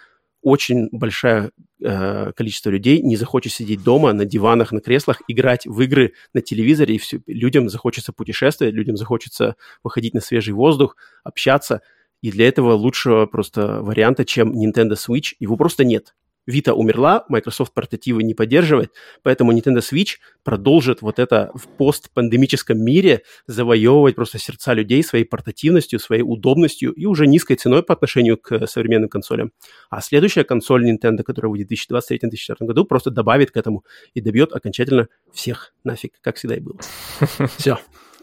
очень 0.43 0.89
большое 0.93 1.51
э, 1.83 2.33
количество 2.33 2.71
людей 2.71 3.03
не 3.03 3.17
захочет 3.17 3.53
сидеть 3.53 3.83
дома 3.83 4.13
на 4.13 4.25
диванах, 4.25 4.73
на 4.73 4.81
креслах, 4.81 5.23
играть 5.29 5.67
в 5.67 5.81
игры 5.81 6.13
на 6.35 6.41
телевизоре, 6.41 6.95
и 6.95 6.99
все, 6.99 7.21
людям 7.27 7.69
захочется 7.69 8.13
путешествовать, 8.13 8.75
людям 8.75 8.97
захочется 8.97 9.57
выходить 9.83 10.15
на 10.15 10.21
свежий 10.21 10.55
воздух, 10.55 10.97
общаться, 11.25 11.83
и 12.23 12.31
для 12.31 12.49
этого 12.49 12.73
лучшего 12.73 13.27
просто 13.27 13.83
варианта, 13.83 14.25
чем 14.25 14.53
Nintendo 14.53 14.95
Switch, 14.95 15.35
его 15.39 15.57
просто 15.57 15.85
нет. 15.85 16.15
Vita 16.49 16.73
умерла, 16.73 17.25
Microsoft 17.29 17.75
портативы 17.75 18.23
не 18.23 18.35
поддерживает, 18.35 18.93
поэтому 19.23 19.53
Nintendo 19.53 19.79
Switch 19.79 20.17
продолжит 20.45 21.03
вот 21.03 21.19
это 21.19 21.51
в 21.55 21.67
постпандемическом 21.69 22.79
мире 22.79 23.23
завоевывать 23.47 24.15
просто 24.15 24.39
сердца 24.39 24.73
людей 24.73 25.03
своей 25.03 25.25
портативностью, 25.25 25.99
своей 25.99 26.23
удобностью 26.23 26.93
и 26.93 27.07
уже 27.07 27.27
низкой 27.27 27.57
ценой 27.57 27.83
по 27.83 27.95
отношению 27.95 28.39
к 28.39 28.67
современным 28.67 29.09
консолям. 29.09 29.53
А 29.91 30.01
следующая 30.01 30.45
консоль 30.45 30.89
Nintendo, 30.89 31.23
которая 31.23 31.51
выйдет 31.51 31.69
в 31.69 31.93
2023-2024 31.93 32.57
году, 32.61 32.85
просто 32.85 33.11
добавит 33.11 33.51
к 33.51 33.57
этому 33.57 33.85
и 34.15 34.21
добьет 34.21 34.53
окончательно 34.53 35.09
всех 35.33 35.75
нафиг, 35.85 36.15
как 36.21 36.37
всегда 36.37 36.57
и 36.57 36.61
было. 36.61 36.79
Все. 37.57 37.79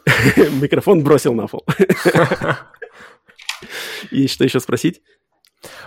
Микрофон 0.61 1.03
бросил 1.03 1.34
на 1.34 1.48
пол. 1.48 1.66
И 4.11 4.27
что 4.27 4.43
еще 4.43 4.60
спросить? 4.60 5.02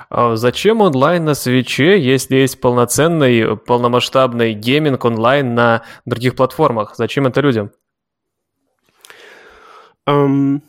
А 0.08 0.36
зачем 0.36 0.80
онлайн 0.80 1.24
на 1.24 1.34
свече, 1.34 2.00
если 2.00 2.36
есть 2.36 2.60
полноценный, 2.60 3.56
полномасштабный 3.56 4.54
гейминг 4.54 5.04
онлайн 5.04 5.54
на 5.54 5.82
других 6.04 6.36
платформах? 6.36 6.94
Зачем 6.96 7.26
это 7.26 7.40
людям? 7.40 7.72
Um, 10.08 10.60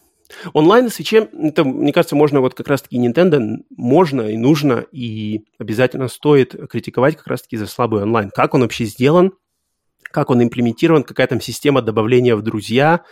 онлайн 0.54 0.86
на 0.86 0.90
свече, 0.90 1.30
это, 1.32 1.64
мне 1.64 1.94
кажется, 1.94 2.16
можно 2.16 2.42
вот 2.42 2.56
как 2.56 2.68
раз-таки 2.68 2.98
Nintendo 2.98 3.40
можно 3.76 4.22
и 4.22 4.38
нужно, 4.38 4.86
и 4.92 5.46
обязательно 5.60 6.08
стоит 6.08 6.56
критиковать 6.70 7.18
как 7.18 7.28
раз-таки 7.28 7.58
за 7.58 7.68
слабый 7.68 8.02
онлайн. 8.02 8.32
Как 8.32 8.56
он 8.56 8.62
вообще 8.62 8.86
сделан, 8.86 9.34
как 10.04 10.32
он 10.32 10.42
имплементирован, 10.42 11.04
какая 11.04 11.28
там 11.28 11.40
система 11.40 11.82
добавления 11.82 12.36
в 12.36 12.42
друзья– 12.42 13.02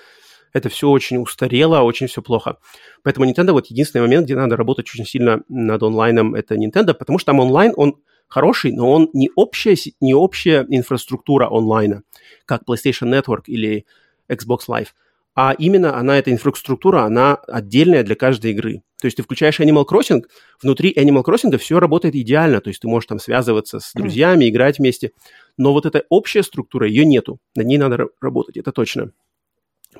это 0.55 0.69
все 0.69 0.89
очень 0.89 1.17
устарело, 1.17 1.81
очень 1.81 2.07
все 2.07 2.21
плохо. 2.21 2.59
Поэтому 3.03 3.29
Nintendo 3.29 3.51
вот 3.51 3.67
единственный 3.67 4.03
момент, 4.03 4.23
где 4.23 4.35
надо 4.35 4.55
работать 4.55 4.87
очень 4.87 5.05
сильно 5.05 5.41
над 5.49 5.83
онлайном, 5.83 6.33
это 6.33 6.55
Nintendo, 6.55 6.93
потому 6.93 7.19
что 7.19 7.25
там 7.33 7.41
онлайн, 7.41 7.73
он 7.75 7.97
хороший, 8.29 8.71
но 8.71 8.89
он 8.89 9.09
не 9.11 9.29
общая, 9.35 9.75
не 9.99 10.13
общая 10.13 10.65
инфраструктура 10.69 11.49
онлайна, 11.51 12.03
как 12.45 12.61
PlayStation 12.63 13.11
Network 13.11 13.43
или 13.47 13.85
Xbox 14.29 14.59
Live, 14.69 14.87
а 15.35 15.53
именно 15.57 15.97
она, 15.97 16.17
эта 16.17 16.31
инфраструктура, 16.31 17.01
она 17.01 17.35
отдельная 17.35 18.03
для 18.03 18.15
каждой 18.15 18.51
игры. 18.51 18.81
То 19.01 19.07
есть 19.07 19.17
ты 19.17 19.23
включаешь 19.23 19.59
Animal 19.59 19.85
Crossing, 19.85 20.23
внутри 20.63 20.93
Animal 20.93 21.25
Crossing 21.25 21.57
все 21.57 21.81
работает 21.81 22.15
идеально, 22.15 22.61
то 22.61 22.69
есть 22.69 22.79
ты 22.79 22.87
можешь 22.87 23.07
там 23.07 23.19
связываться 23.19 23.81
с 23.81 23.91
друзьями, 23.93 24.47
играть 24.47 24.79
вместе, 24.79 25.11
но 25.57 25.73
вот 25.73 25.85
эта 25.85 26.05
общая 26.07 26.43
структура, 26.43 26.87
ее 26.87 27.05
нету, 27.05 27.39
над 27.55 27.67
ней 27.67 27.77
надо 27.77 28.07
работать, 28.21 28.55
это 28.55 28.71
точно. 28.71 29.11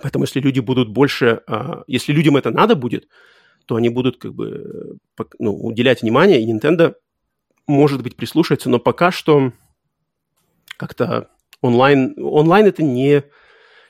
Поэтому 0.01 0.25
если 0.25 0.40
люди 0.40 0.59
будут 0.59 0.90
больше, 0.90 1.41
а, 1.48 1.83
если 1.88 2.14
людям 2.14 2.38
это 2.38 2.51
надо 2.51 2.75
будет, 2.75 3.07
то 3.65 3.75
они 3.75 3.90
будут 3.90 4.17
как 4.17 4.33
бы 4.33 4.98
ну, 5.40 5.56
уделять 5.56 6.01
внимание, 6.01 6.41
и 6.41 6.51
Nintendo, 6.51 6.95
может 7.67 8.03
быть, 8.03 8.15
прислушается, 8.15 8.69
но 8.69 8.80
пока 8.80 9.11
что 9.11 9.53
как-то 10.77 11.30
онлайн, 11.61 12.14
онлайн 12.17 12.67
это 12.67 12.83
не, 12.83 13.24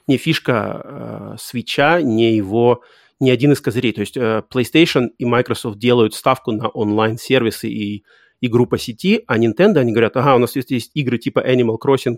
не 0.07 0.17
фишка 0.17 1.35
свеча, 1.39 2.01
не 2.01 2.35
его, 2.35 2.83
не 3.19 3.31
один 3.31 3.51
из 3.51 3.61
козырей. 3.61 3.93
То 3.93 4.01
есть 4.01 4.17
э, 4.17 4.43
PlayStation 4.49 5.09
и 5.17 5.25
Microsoft 5.25 5.77
делают 5.77 6.13
ставку 6.13 6.51
на 6.51 6.67
онлайн-сервисы 6.67 7.69
и 7.69 8.03
игру 8.41 8.67
по 8.67 8.77
сети, 8.77 9.23
а 9.27 9.37
Nintendo, 9.37 9.79
они 9.79 9.91
говорят, 9.91 10.17
ага, 10.17 10.35
у 10.35 10.39
нас 10.39 10.55
есть, 10.55 10.71
есть 10.71 10.91
игры 10.93 11.17
типа 11.17 11.39
Animal 11.39 11.77
Crossing 11.83 12.17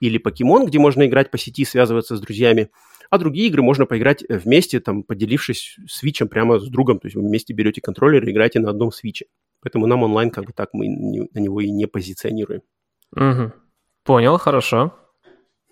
или 0.00 0.20
Pokemon, 0.20 0.66
где 0.66 0.78
можно 0.78 1.06
играть 1.06 1.30
по 1.30 1.38
сети, 1.38 1.64
связываться 1.64 2.16
с 2.16 2.20
друзьями, 2.20 2.70
а 3.10 3.18
другие 3.18 3.48
игры 3.48 3.62
можно 3.62 3.86
поиграть 3.86 4.22
э, 4.28 4.38
вместе, 4.38 4.80
там, 4.80 5.02
поделившись 5.02 5.78
свичем 5.88 6.28
прямо 6.28 6.58
с 6.58 6.68
другом, 6.68 6.98
то 6.98 7.06
есть 7.06 7.16
вы 7.16 7.22
вместе 7.22 7.52
берете 7.52 7.80
контроллер 7.80 8.26
и 8.26 8.30
играете 8.30 8.60
на 8.60 8.70
одном 8.70 8.92
свиче. 8.92 9.26
Поэтому 9.60 9.86
нам 9.86 10.02
онлайн 10.02 10.30
как 10.30 10.44
бы 10.44 10.52
так 10.52 10.70
мы 10.72 10.86
не, 10.86 11.28
на 11.32 11.38
него 11.38 11.60
и 11.60 11.70
не 11.70 11.86
позиционируем. 11.86 12.62
Угу. 13.16 13.52
Понял, 14.04 14.38
хорошо. 14.38 14.94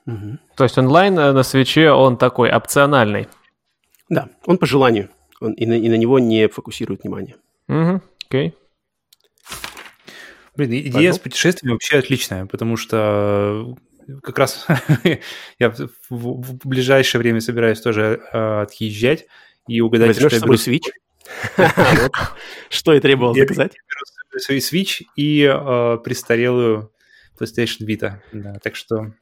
Угу. 0.07 0.39
То 0.57 0.65
есть 0.65 0.79
онлайн 0.79 1.19
э, 1.19 1.33
на 1.33 1.43
свече 1.43 1.91
он 1.91 2.17
такой 2.17 2.51
опциональный. 2.51 3.29
Да, 4.09 4.31
он 4.47 4.59
по 4.59 4.67
желанию. 4.67 5.11
Он, 5.41 5.53
и, 5.53 5.67
на, 5.67 5.75
и 5.75 5.89
на 5.89 5.97
него 5.97 6.19
не 6.19 6.49
фокусирует 6.49 7.03
внимание. 7.03 7.37
Угу, 7.69 8.01
окей. 8.27 8.55
Блин, 10.57 10.71
идея 10.71 10.93
Пойдем? 10.93 11.13
с 11.13 11.19
путешествиями 11.19 11.73
вообще 11.75 11.99
отличная, 11.99 12.47
потому 12.47 12.79
что 12.79 13.77
как 14.23 14.39
раз 14.39 14.67
я 15.59 15.71
в, 15.71 15.89
в, 16.11 16.43
в 16.43 16.69
ближайшее 16.69 17.21
время 17.21 17.41
собираюсь 17.41 17.81
тоже 17.81 18.23
э, 18.33 18.63
отъезжать 18.63 19.27
и 19.67 19.81
угадать, 19.81 20.09
Возьмешь 20.09 20.33
что 20.33 20.37
я 20.37 20.43
беру. 20.43 20.55
Switch? 20.55 20.91
Что 22.71 22.95
и 22.95 23.01
требовалось 23.01 23.39
доказать? 23.39 23.73
Я 24.33 24.39
свой 24.39 24.59
Switch 24.59 25.03
и 25.17 25.43
э, 25.43 25.99
престарелую 26.05 26.93
PlayStation 27.39 27.87
Vita. 27.87 28.59
Так 28.63 28.77
что... 28.77 29.13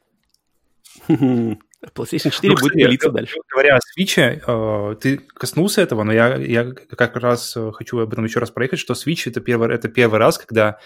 PlayStation 1.09 2.31
4 2.31 2.55
ну, 2.55 2.61
будет 2.61 2.73
пилиться 2.73 3.11
дальше. 3.11 3.37
Говоря 3.51 3.77
о 3.77 3.79
Switch, 3.79 4.19
э, 4.19 4.97
ты 4.97 5.19
коснулся 5.19 5.83
этого, 5.83 6.03
но 6.03 6.13
я, 6.13 6.37
я 6.37 6.73
как 6.73 7.17
раз 7.17 7.57
хочу 7.75 7.99
об 7.99 8.13
этом 8.13 8.25
еще 8.25 8.41
раз 8.41 8.51
проехать, 8.51 8.79
что 8.79 8.95
Switch 8.95 9.23
это 9.27 9.41
первый, 9.41 9.75
это 9.75 9.89
первый 9.89 10.19
раз, 10.19 10.39
когда 10.39 10.79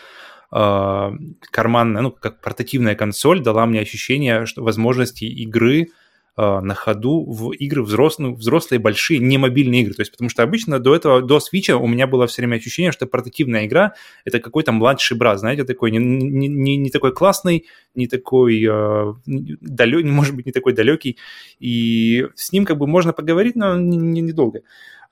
э, 0.52 1.10
карманная, 1.50 2.02
ну, 2.02 2.10
как 2.10 2.40
портативная 2.40 2.94
консоль 2.94 3.40
дала 3.40 3.66
мне 3.66 3.80
ощущение 3.80 4.46
что 4.46 4.62
возможности 4.62 5.24
игры 5.24 5.88
э, 6.36 6.60
на 6.60 6.74
ходу 6.74 7.24
в 7.24 7.52
игры 7.52 7.82
взрослые, 7.82 8.34
взрослые 8.34 8.78
большие, 8.80 9.20
не 9.20 9.38
мобильные 9.38 9.82
игры. 9.82 9.94
То 9.94 10.02
есть, 10.02 10.12
потому 10.12 10.30
что 10.30 10.42
обычно 10.42 10.78
до 10.78 10.94
этого, 10.94 11.22
до 11.22 11.38
Switch 11.38 11.72
у 11.72 11.86
меня 11.86 12.06
было 12.06 12.26
все 12.26 12.42
время 12.42 12.56
ощущение, 12.56 12.92
что 12.92 13.06
портативная 13.06 13.66
игра— 13.66 13.94
это 14.24 14.40
какой-то 14.40 14.72
младший 14.72 15.16
брат, 15.16 15.38
знаете, 15.38 15.64
такой 15.64 15.90
не, 15.90 15.98
не, 15.98 16.48
не, 16.48 16.76
не 16.76 16.90
такой 16.90 17.12
классный, 17.12 17.66
не 17.94 18.06
такой 18.06 18.64
э, 18.64 19.14
далекий, 19.26 20.08
может 20.08 20.34
быть, 20.34 20.46
не 20.46 20.52
такой 20.52 20.72
далекий, 20.72 21.18
и 21.58 22.26
с 22.34 22.52
ним 22.52 22.64
как 22.64 22.78
бы 22.78 22.86
можно 22.86 23.12
поговорить, 23.12 23.56
но 23.56 23.76
недолго. 23.76 24.58
Не, 24.58 24.64
не 24.64 24.66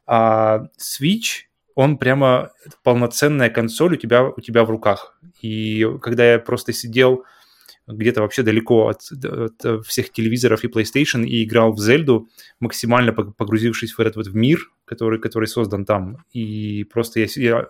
а 0.07 0.69
Switch 0.79 1.47
он 1.77 1.99
прямо 1.99 2.51
полноценная 2.83 3.51
консоль 3.51 3.93
у 3.93 3.97
тебя, 3.97 4.25
у 4.25 4.41
тебя 4.41 4.65
в 4.65 4.71
руках. 4.71 5.17
И 5.43 5.87
когда 6.01 6.33
я 6.33 6.39
просто 6.39 6.73
сидел 6.73 7.25
где-то 7.87 8.23
вообще 8.23 8.43
далеко 8.43 8.89
от, 8.89 9.03
от 9.13 9.87
всех 9.87 10.11
телевизоров 10.11 10.65
и 10.65 10.69
PlayStation 10.69 11.25
и 11.25 11.45
играл 11.45 11.73
в 11.73 11.79
Зельду, 11.79 12.29
максимально 12.59 13.13
погрузившись 13.13 13.93
в 13.93 14.01
этот 14.01 14.17
вот 14.17 14.33
мир, 14.33 14.71
который, 14.87 15.21
который 15.21 15.47
создан 15.47 15.85
там. 15.85 16.25
И 16.33 16.85
просто 16.85 17.21
я, 17.21 17.27
я 17.37 17.67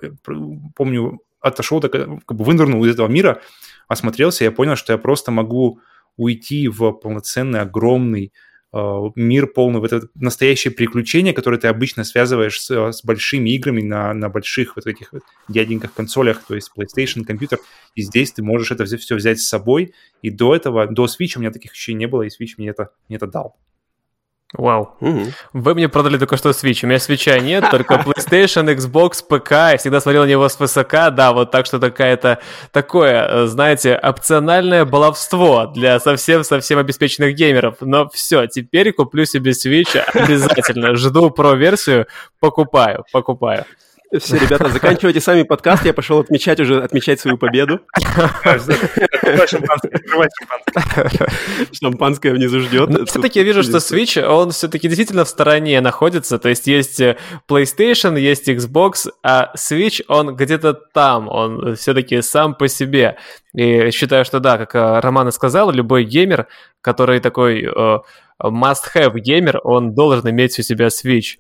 помню, 0.74 1.20
отошел, 1.40 1.80
так, 1.80 1.92
как 1.92 2.34
бы 2.34 2.44
вынырнул 2.44 2.84
из 2.84 2.94
этого 2.94 3.08
мира, 3.08 3.42
осмотрелся, 3.88 4.44
я 4.44 4.52
понял, 4.52 4.76
что 4.76 4.92
я 4.92 4.98
просто 4.98 5.32
могу 5.32 5.80
уйти 6.16 6.68
в 6.68 6.92
полноценный, 6.92 7.60
огромный 7.60 8.32
Э, 8.32 8.55
мир 9.14 9.46
полный, 9.46 9.80
вот 9.80 9.92
это 9.92 10.08
настоящее 10.14 10.72
приключение, 10.72 11.32
которое 11.32 11.58
ты 11.58 11.68
обычно 11.68 12.04
связываешь 12.04 12.60
с, 12.60 12.92
с 12.92 13.04
большими 13.04 13.50
играми 13.50 13.82
на, 13.82 14.12
на 14.14 14.28
больших 14.28 14.76
вот 14.76 14.86
этих 14.86 15.12
вот 15.12 15.22
дяденьках 15.48 15.92
консолях, 15.92 16.42
то 16.46 16.54
есть 16.54 16.70
PlayStation, 16.76 17.24
компьютер, 17.24 17.58
и 17.94 18.02
здесь 18.02 18.32
ты 18.32 18.42
можешь 18.42 18.70
это 18.70 18.84
все 18.84 19.14
взять 19.14 19.40
с 19.40 19.48
собой, 19.48 19.94
и 20.22 20.30
до 20.30 20.54
этого, 20.54 20.86
до 20.86 21.06
Switch 21.06 21.36
у 21.36 21.40
меня 21.40 21.50
таких 21.50 21.72
ощущений 21.72 22.00
не 22.00 22.06
было, 22.06 22.22
и 22.22 22.28
Switch 22.28 22.54
мне 22.58 22.68
это, 22.68 22.90
мне 23.08 23.16
это 23.16 23.26
дал. 23.26 23.56
Вау. 24.52 24.94
Угу. 25.00 25.22
Вы 25.54 25.74
мне 25.74 25.88
продали 25.88 26.18
только 26.18 26.36
что 26.36 26.50
Switch. 26.50 26.84
У 26.84 26.86
меня 26.86 27.00
свеча 27.00 27.38
нет, 27.38 27.68
только 27.70 27.94
PlayStation, 28.06 28.72
Xbox, 28.74 29.22
ПК. 29.26 29.50
Я 29.50 29.76
всегда 29.76 30.00
смотрел 30.00 30.22
на 30.22 30.28
него 30.28 30.48
с 30.48 30.58
высока. 30.58 31.10
Да, 31.10 31.32
вот 31.32 31.50
так 31.50 31.66
что 31.66 31.80
такая-то 31.80 32.38
такое, 32.70 33.26
э, 33.28 33.46
знаете, 33.46 33.98
опциональное 34.00 34.84
баловство 34.84 35.66
для 35.66 35.98
совсем-совсем 35.98 36.78
обеспеченных 36.78 37.34
геймеров. 37.34 37.78
Но 37.80 38.08
все, 38.08 38.46
теперь 38.46 38.92
куплю 38.92 39.24
себе 39.24 39.50
Switch 39.50 39.98
обязательно. 40.14 40.94
Жду 40.94 41.30
про-версию, 41.30 42.06
покупаю, 42.38 43.04
покупаю. 43.12 43.64
Все, 44.12 44.38
ребята, 44.38 44.68
заканчивайте 44.68 45.20
сами 45.20 45.42
подкаст, 45.42 45.84
я 45.84 45.92
пошел 45.92 46.20
отмечать 46.20 46.60
уже, 46.60 46.80
отмечать 46.82 47.18
свою 47.18 47.38
победу. 47.38 47.80
Шампанское 51.72 52.32
внизу 52.32 52.60
ждет. 52.60 53.08
Все-таки 53.08 53.40
я 53.40 53.44
вижу, 53.44 53.64
что 53.64 53.78
Switch, 53.78 54.22
он 54.22 54.52
все-таки 54.52 54.86
действительно 54.86 55.24
в 55.24 55.28
стороне 55.28 55.80
находится, 55.80 56.38
то 56.38 56.48
есть 56.48 56.68
есть 56.68 57.00
э, 57.00 57.16
PlayStation, 57.48 58.16
есть 58.18 58.48
Xbox, 58.48 59.10
а 59.24 59.52
Switch, 59.56 60.04
он 60.06 60.36
где-то 60.36 60.74
там, 60.74 61.28
он 61.28 61.74
все-таки 61.74 62.22
сам 62.22 62.54
по 62.54 62.68
себе. 62.68 63.16
И 63.54 63.90
считаю, 63.90 64.24
что 64.24 64.38
да, 64.38 64.56
как 64.56 64.74
э, 64.76 65.00
Роман 65.00 65.28
и 65.28 65.32
сказал, 65.32 65.72
любой 65.72 66.04
геймер, 66.04 66.46
который 66.80 67.18
такой 67.18 67.64
э, 67.64 67.98
must-have 68.40 69.18
геймер, 69.18 69.60
он 69.64 69.94
должен 69.94 70.30
иметь 70.30 70.56
у 70.60 70.62
себя 70.62 70.86
Switch 70.86 71.38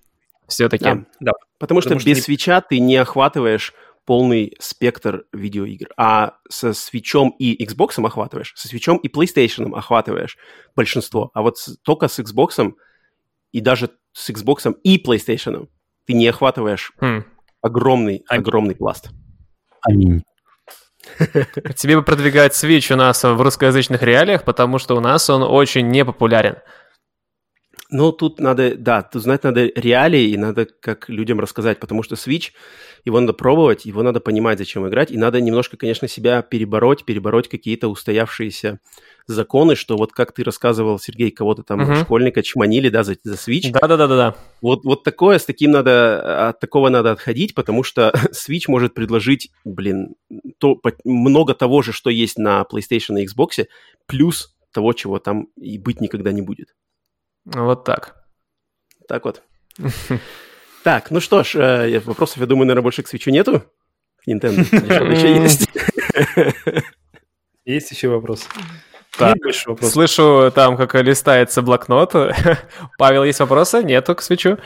все-таки. 0.48 0.84
Да, 0.84 0.94
да. 1.20 1.32
Потому, 1.58 1.80
Потому 1.80 1.80
что, 1.80 1.98
что 1.98 2.08
без 2.08 2.16
не... 2.16 2.22
свеча 2.22 2.60
ты 2.60 2.78
не 2.78 2.96
охватываешь 2.96 3.72
полный 4.06 4.54
спектр 4.60 5.24
видеоигр. 5.32 5.88
А 5.96 6.36
со 6.48 6.72
свечом 6.72 7.34
и 7.38 7.62
Xbox 7.66 8.02
охватываешь, 8.02 8.52
со 8.56 8.68
свечом 8.68 8.98
и 8.98 9.08
PlayStation 9.08 9.76
охватываешь 9.76 10.38
большинство. 10.74 11.30
А 11.34 11.42
вот 11.42 11.58
с, 11.58 11.76
только 11.82 12.08
с 12.08 12.18
Xbox 12.20 12.72
и 13.52 13.60
даже 13.60 13.90
с 14.12 14.30
Xbox 14.30 14.74
и 14.84 15.02
PlayStation 15.02 15.68
ты 16.06 16.14
не 16.14 16.28
охватываешь 16.28 16.92
хм. 17.00 17.24
огромный, 17.60 18.24
а... 18.28 18.36
огромный 18.36 18.76
пласт. 18.76 19.10
Аминь. 19.82 20.22
Тебе 21.76 21.96
бы 21.96 22.02
продвигать 22.02 22.52
Switch 22.52 22.92
у 22.92 22.96
нас 22.96 23.22
в 23.22 23.40
русскоязычных 23.40 24.02
реалиях, 24.02 24.44
потому 24.44 24.78
что 24.78 24.96
у 24.96 25.00
нас 25.00 25.28
он 25.30 25.42
очень 25.42 25.88
непопулярен. 25.88 26.56
Ну, 27.90 28.10
тут 28.10 28.40
надо, 28.40 28.74
да, 28.76 29.02
тут 29.02 29.22
знать 29.22 29.44
надо 29.44 29.66
реалии, 29.76 30.30
и 30.30 30.36
надо 30.36 30.66
как 30.66 31.08
людям 31.08 31.38
рассказать, 31.38 31.78
потому 31.78 32.02
что 32.02 32.16
Switch, 32.16 32.50
его 33.04 33.20
надо 33.20 33.32
пробовать, 33.32 33.86
его 33.86 34.02
надо 34.02 34.18
понимать, 34.18 34.58
зачем 34.58 34.88
играть, 34.88 35.12
и 35.12 35.16
надо 35.16 35.40
немножко, 35.40 35.76
конечно, 35.76 36.08
себя 36.08 36.42
перебороть, 36.42 37.04
перебороть 37.04 37.48
какие-то 37.48 37.88
устоявшиеся 37.88 38.80
законы, 39.28 39.76
что 39.76 39.96
вот 39.96 40.12
как 40.12 40.32
ты 40.32 40.42
рассказывал, 40.42 40.98
Сергей, 40.98 41.30
кого-то 41.30 41.62
там 41.62 41.80
uh-huh. 41.80 42.02
школьника 42.02 42.42
чманили, 42.42 42.88
да, 42.88 43.04
за, 43.04 43.16
за 43.22 43.34
Switch. 43.34 43.70
Да-да-да-да. 43.70 44.34
Вот, 44.60 44.84
вот 44.84 45.04
такое, 45.04 45.38
с 45.38 45.44
таким 45.44 45.70
надо, 45.70 46.48
от 46.48 46.58
такого 46.58 46.88
надо 46.88 47.12
отходить, 47.12 47.54
потому 47.54 47.84
что 47.84 48.12
Switch 48.32 48.64
может 48.66 48.94
предложить, 48.94 49.50
блин, 49.64 50.16
то, 50.58 50.80
много 51.04 51.54
того 51.54 51.82
же, 51.82 51.92
что 51.92 52.10
есть 52.10 52.38
на 52.38 52.66
PlayStation 52.70 53.20
и 53.20 53.26
Xbox, 53.26 53.66
плюс 54.06 54.56
того, 54.72 54.92
чего 54.92 55.18
там 55.20 55.48
и 55.56 55.78
быть 55.78 56.00
никогда 56.00 56.32
не 56.32 56.42
будет. 56.42 56.74
Вот 57.46 57.84
так. 57.84 58.24
Так 59.08 59.24
вот. 59.24 59.42
Так, 60.82 61.10
ну 61.10 61.20
что 61.20 61.42
ж, 61.42 61.56
э, 61.56 61.98
вопросов, 62.00 62.38
я 62.38 62.46
думаю, 62.46 62.66
наверное, 62.66 62.82
больше 62.82 63.02
к 63.02 63.08
свечу 63.08 63.30
нету. 63.30 63.64
К 64.24 64.28
Nintendo. 64.28 64.60
еще 65.12 65.34
есть. 65.42 65.68
Есть 67.64 67.90
еще 67.90 68.08
вопрос. 68.08 68.46
Так, 69.18 69.36
слышу 69.82 70.52
там, 70.54 70.76
как 70.76 70.94
листается 70.94 71.62
блокнот. 71.62 72.12
Павел, 72.98 73.24
есть 73.24 73.40
вопросы? 73.40 73.82
Нету 73.82 74.14
к 74.14 74.22
свечу? 74.22 74.58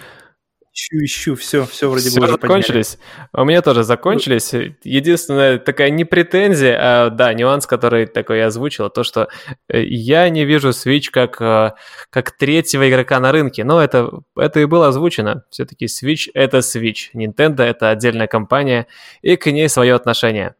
Ищу, 0.72 1.04
ищу, 1.04 1.34
все, 1.36 1.64
все 1.66 1.88
вроде 1.88 2.10
все 2.10 2.20
бы 2.20 2.24
уже 2.24 2.32
закончились. 2.32 2.96
Подняли. 2.96 3.42
У 3.42 3.44
меня 3.44 3.62
тоже 3.62 3.82
закончились. 3.82 4.52
Единственная 4.84 5.58
такая 5.58 5.90
не 5.90 6.04
претензия, 6.04 6.78
а 6.80 7.10
да, 7.10 7.32
нюанс, 7.34 7.66
который 7.66 8.06
такой 8.06 8.38
я 8.38 8.46
озвучил, 8.46 8.90
то, 8.90 9.02
что 9.02 9.28
э, 9.68 9.82
я 9.82 10.28
не 10.28 10.44
вижу 10.44 10.70
Switch 10.70 11.10
как, 11.10 11.40
э, 11.40 11.72
как 12.10 12.36
третьего 12.36 12.88
игрока 12.88 13.20
на 13.20 13.32
рынке. 13.32 13.64
Но 13.64 13.82
это, 13.82 14.10
это 14.36 14.60
и 14.60 14.64
было 14.64 14.88
озвучено. 14.88 15.44
Все-таки 15.50 15.86
Switch— 15.86 16.30
это 16.34 16.58
Switch. 16.58 17.10
Nintendo— 17.14 17.62
это 17.64 17.90
отдельная 17.90 18.26
компания, 18.26 18.86
и 19.22 19.36
к 19.36 19.50
ней 19.50 19.68
свое 19.68 19.94
отношение. 19.94 20.54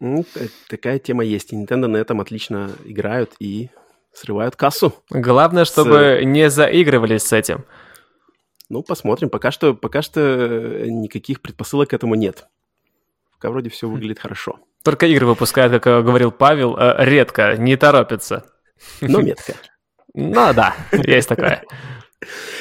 Ну, 0.00 0.24
такая 0.68 0.98
тема 0.98 1.24
есть. 1.24 1.52
И 1.52 1.56
Nintendo 1.56 1.86
на 1.86 1.96
этом 1.96 2.20
отлично 2.20 2.70
играют 2.84 3.32
и 3.38 3.70
срывают 4.12 4.56
кассу. 4.56 4.94
Главное, 5.10 5.64
чтобы 5.64 6.20
с... 6.22 6.24
не 6.24 6.50
заигрывались 6.50 7.22
с 7.22 7.32
этим. 7.32 7.64
Ну, 8.68 8.82
посмотрим. 8.82 9.30
Пока 9.30 9.50
что, 9.50 9.74
пока 9.74 10.02
что 10.02 10.20
э, 10.20 10.86
никаких 10.88 11.40
предпосылок 11.40 11.90
к 11.90 11.94
этому 11.94 12.14
нет. 12.14 12.46
Пока 13.32 13.50
вроде 13.50 13.70
все 13.70 13.88
выглядит 13.88 14.18
хорошо. 14.18 14.58
Только 14.82 15.06
игры 15.06 15.26
выпускают, 15.26 15.72
как 15.72 15.86
э, 15.86 16.02
говорил 16.02 16.32
Павел, 16.32 16.76
э, 16.76 16.94
редко, 16.98 17.56
не 17.56 17.76
торопятся. 17.76 18.44
Но 19.00 19.20
метко. 19.20 19.54
Ну 20.14 20.52
да, 20.54 20.74
есть 20.92 21.28
такое. 21.28 21.62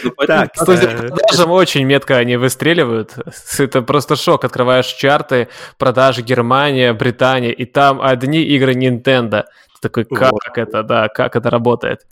Ну, 0.03 0.11
так, 0.27 0.53
продажам 0.53 1.51
очень 1.51 1.85
метко 1.85 2.17
они 2.17 2.35
выстреливают. 2.35 3.17
Это 3.57 3.81
просто 3.81 4.15
шок. 4.15 4.43
Открываешь 4.43 4.87
чарты, 4.87 5.47
продажи 5.77 6.21
Германия, 6.21 6.93
Британия, 6.93 7.51
и 7.51 7.65
там 7.65 8.01
одни 8.01 8.43
игры 8.43 8.73
Nintendo. 8.73 9.45
Ты 9.75 9.89
такой, 9.89 10.05
как 10.05 10.57
это, 10.57 10.83
да, 10.83 11.07
как 11.07 11.35
это 11.35 11.49
работает? 11.49 12.05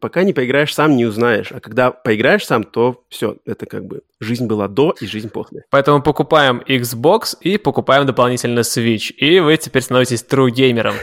Пока 0.00 0.22
не 0.22 0.32
поиграешь 0.32 0.74
сам, 0.74 0.96
не 0.96 1.04
узнаешь. 1.04 1.52
А 1.52 1.60
когда 1.60 1.90
поиграешь 1.90 2.46
сам, 2.46 2.64
то 2.64 3.04
все, 3.08 3.36
это 3.44 3.66
как 3.66 3.84
бы 3.86 4.02
жизнь 4.20 4.46
была 4.46 4.68
до 4.68 4.94
и 5.00 5.06
жизнь 5.06 5.30
после. 5.30 5.64
Поэтому 5.70 6.02
покупаем 6.02 6.62
Xbox 6.66 7.36
и 7.40 7.58
покупаем 7.58 8.06
дополнительно 8.06 8.60
Switch. 8.60 9.12
И 9.12 9.40
вы 9.40 9.56
теперь 9.56 9.82
становитесь 9.82 10.24
true 10.28 10.50
геймером. 10.50 10.94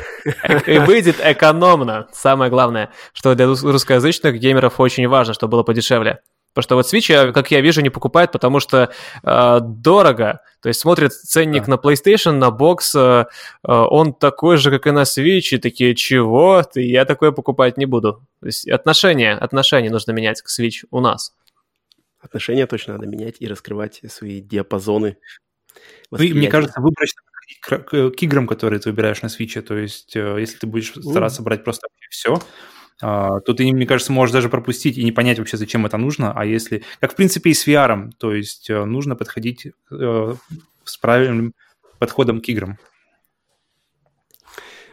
И 0.68 0.80
выйдет 0.80 1.18
экономно. 1.24 2.08
Самое 2.11 2.50
главное, 2.50 2.92
что 3.14 3.35
для 3.35 3.48
русскоязычных 3.48 4.40
геймеров 4.40 4.80
очень 4.80 5.08
важно, 5.08 5.34
чтобы 5.34 5.51
было 5.51 5.64
подешевле. 5.64 6.22
Потому 6.53 6.63
что 6.63 6.75
вот 6.75 6.93
Switch, 6.93 7.31
как 7.31 7.51
я 7.51 7.61
вижу, 7.61 7.81
не 7.81 7.89
покупают, 7.89 8.31
потому 8.31 8.59
что 8.59 8.91
э, 9.23 9.59
дорого. 9.61 10.41
То 10.61 10.67
есть 10.67 10.81
смотрят 10.81 11.13
ценник 11.13 11.65
да. 11.65 11.71
на 11.71 11.75
PlayStation, 11.75 12.31
на 12.31 12.51
бокс, 12.51 12.93
э, 12.93 12.99
э, 12.99 13.25
он 13.63 14.13
такой 14.13 14.57
же, 14.57 14.69
как 14.69 14.88
и 14.88 14.91
на 14.91 15.03
Switch, 15.03 15.55
и 15.55 15.57
такие, 15.57 15.95
чего? 15.95 16.61
Ты, 16.63 16.81
я 16.81 17.05
такое 17.05 17.31
покупать 17.31 17.77
не 17.77 17.85
буду. 17.85 18.27
То 18.41 18.47
есть 18.47 18.67
отношения, 18.67 19.33
отношения 19.33 19.89
нужно 19.89 20.11
менять 20.11 20.41
к 20.41 20.47
Switch 20.47 20.85
у 20.91 20.99
нас. 20.99 21.33
Отношения 22.19 22.67
точно 22.67 22.93
надо 22.93 23.07
менять 23.07 23.38
и 23.39 23.47
раскрывать 23.47 24.01
свои 24.09 24.41
диапазоны. 24.41 25.17
Ну, 26.11 26.17
и, 26.17 26.33
мне 26.33 26.49
кажется, 26.49 26.81
выборочно 26.81 27.21
к, 27.61 27.77
к, 28.11 28.23
играм, 28.23 28.47
которые 28.47 28.80
ты 28.80 28.89
выбираешь 28.89 29.21
на 29.21 29.27
Switch. 29.27 29.59
То 29.61 29.77
есть, 29.77 30.15
э, 30.15 30.38
если 30.39 30.57
ты 30.57 30.67
будешь 30.67 30.93
стараться 30.93 31.41
брать 31.41 31.63
просто 31.63 31.88
все, 32.09 32.39
то 33.01 33.53
ты, 33.53 33.71
мне 33.71 33.85
кажется, 33.85 34.11
можешь 34.11 34.33
даже 34.33 34.47
пропустить 34.47 34.97
и 34.97 35.03
не 35.03 35.11
понять 35.11 35.39
вообще, 35.39 35.57
зачем 35.57 35.85
это 35.85 35.97
нужно. 35.97 36.31
А 36.33 36.45
если, 36.45 36.83
как 36.99 37.13
в 37.13 37.15
принципе 37.15 37.49
и 37.49 37.53
с 37.53 37.67
VR, 37.67 38.11
то 38.17 38.33
есть 38.33 38.69
uh, 38.69 38.85
нужно 38.85 39.15
подходить 39.15 39.67
uh, 39.91 40.38
с 40.83 40.97
правильным 40.97 41.53
подходом 41.99 42.41
к 42.41 42.47
играм. 42.49 42.77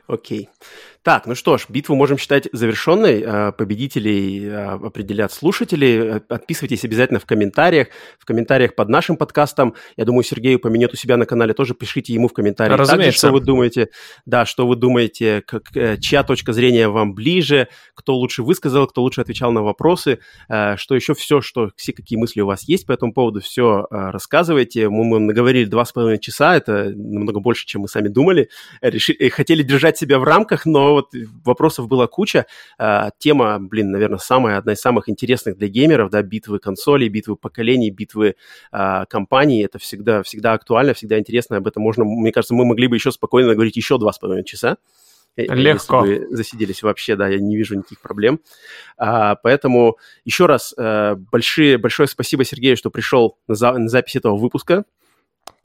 Окей. 0.07 0.49
Okay. 0.49 0.69
Так, 1.09 1.25
ну 1.25 1.35
что 1.35 1.57
ж, 1.57 1.65
битву 1.71 1.95
можем 1.95 2.19
считать 2.19 2.49
завершенной. 2.53 3.25
А, 3.27 3.53
победителей 3.53 4.47
а, 4.47 4.75
определят 4.75 5.33
слушатели. 5.33 6.23
Отписывайтесь 6.29 6.85
обязательно 6.85 7.19
в 7.19 7.25
комментариях. 7.25 7.89
В 8.19 8.27
комментариях 8.27 8.75
под 8.75 8.91
нашим 8.91 9.17
подкастом. 9.17 9.75
Я 9.97 10.05
думаю, 10.05 10.23
Сергей 10.23 10.57
упомянет 10.57 10.93
у 10.93 10.97
себя 10.97 11.17
на 11.17 11.25
канале. 11.25 11.55
Тоже 11.55 11.73
пишите 11.73 12.13
ему 12.13 12.29
в 12.29 12.35
комментариях. 12.35 12.79
Разумеется. 12.79 13.05
Также, 13.07 13.17
что 13.17 13.31
вы 13.33 13.41
думаете, 13.41 13.89
да, 14.27 14.45
что 14.45 14.67
вы 14.67 14.77
думаете, 14.77 15.43
как, 15.47 15.75
э, 15.75 15.97
чья 15.97 16.25
точка 16.25 16.53
зрения 16.53 16.91
вам 16.91 17.15
ближе, 17.15 17.69
кто 17.95 18.15
лучше 18.15 18.43
высказал, 18.43 18.87
кто 18.87 19.01
лучше 19.01 19.23
отвечал 19.23 19.51
на 19.51 19.63
вопросы, 19.63 20.19
э, 20.51 20.77
что 20.77 20.95
еще 20.95 21.15
все, 21.15 21.41
что 21.41 21.71
все 21.75 21.95
какие 21.95 22.19
мысли 22.19 22.43
у 22.43 22.47
вас 22.47 22.69
есть 22.69 22.85
по 22.85 22.93
этому 22.93 23.15
поводу, 23.15 23.41
все 23.41 23.87
э, 23.91 24.11
рассказывайте. 24.11 24.91
Мы, 24.91 25.07
мы 25.07 25.21
наговорили 25.21 25.65
два 25.65 25.87
с 25.87 25.93
половиной 25.93 26.21
часа, 26.21 26.55
это 26.55 26.93
намного 26.95 27.41
больше, 27.41 27.65
чем 27.65 27.81
мы 27.81 27.89
сами 27.89 28.09
думали. 28.09 28.51
Решили, 28.83 29.31
хотели 29.31 29.63
держать 29.63 29.97
себя 29.97 30.19
в 30.19 30.25
рамках, 30.25 30.67
но 30.67 30.98
вот 30.99 31.13
вопросов 31.45 31.89
было 31.89 32.07
куча. 32.07 32.47
А, 32.79 33.11
тема, 33.19 33.59
блин, 33.61 33.91
наверное, 33.91 34.19
самая, 34.19 34.59
одна 34.59 34.73
из 34.73 34.81
самых 34.81 35.09
интересных 35.09 35.57
для 35.57 35.69
геймеров, 35.69 36.11
да, 36.11 36.23
битвы 36.23 36.59
консолей, 36.59 37.09
битвы 37.09 37.37
поколений, 37.37 37.91
битвы 37.91 38.37
а, 38.73 39.07
компаний. 39.07 39.63
Это 39.63 39.79
всегда, 39.79 40.23
всегда 40.23 40.53
актуально, 40.53 40.95
всегда 40.95 41.19
интересно. 41.19 41.57
Об 41.57 41.67
этом 41.67 41.83
можно, 41.83 42.05
мне 42.05 42.33
кажется, 42.33 42.55
мы 42.55 42.65
могли 42.65 42.89
бы 42.89 42.97
еще 42.97 43.13
спокойно 43.13 43.55
говорить 43.55 43.77
еще 43.77 43.99
два 43.99 44.13
с 44.13 44.19
половиной 44.19 44.45
часа. 44.45 44.77
Э, 45.39 45.55
Легко. 45.55 46.05
Если 46.05 46.25
вы 46.25 46.37
засиделись 46.37 46.83
вообще, 46.83 47.15
да, 47.17 47.29
я 47.29 47.39
не 47.39 47.57
вижу 47.57 47.77
никаких 47.77 48.01
проблем. 48.01 48.41
А, 48.97 49.37
поэтому 49.37 49.97
еще 50.25 50.47
раз 50.47 50.75
а, 50.77 51.15
большие, 51.15 51.79
большое 51.79 52.09
спасибо 52.09 52.45
Сергею, 52.45 52.77
что 52.77 52.91
пришел 52.91 53.39
на, 53.47 53.55
за, 53.55 53.73
на 53.73 53.89
запись 53.89 54.17
этого 54.17 54.37
выпуска. 54.37 54.85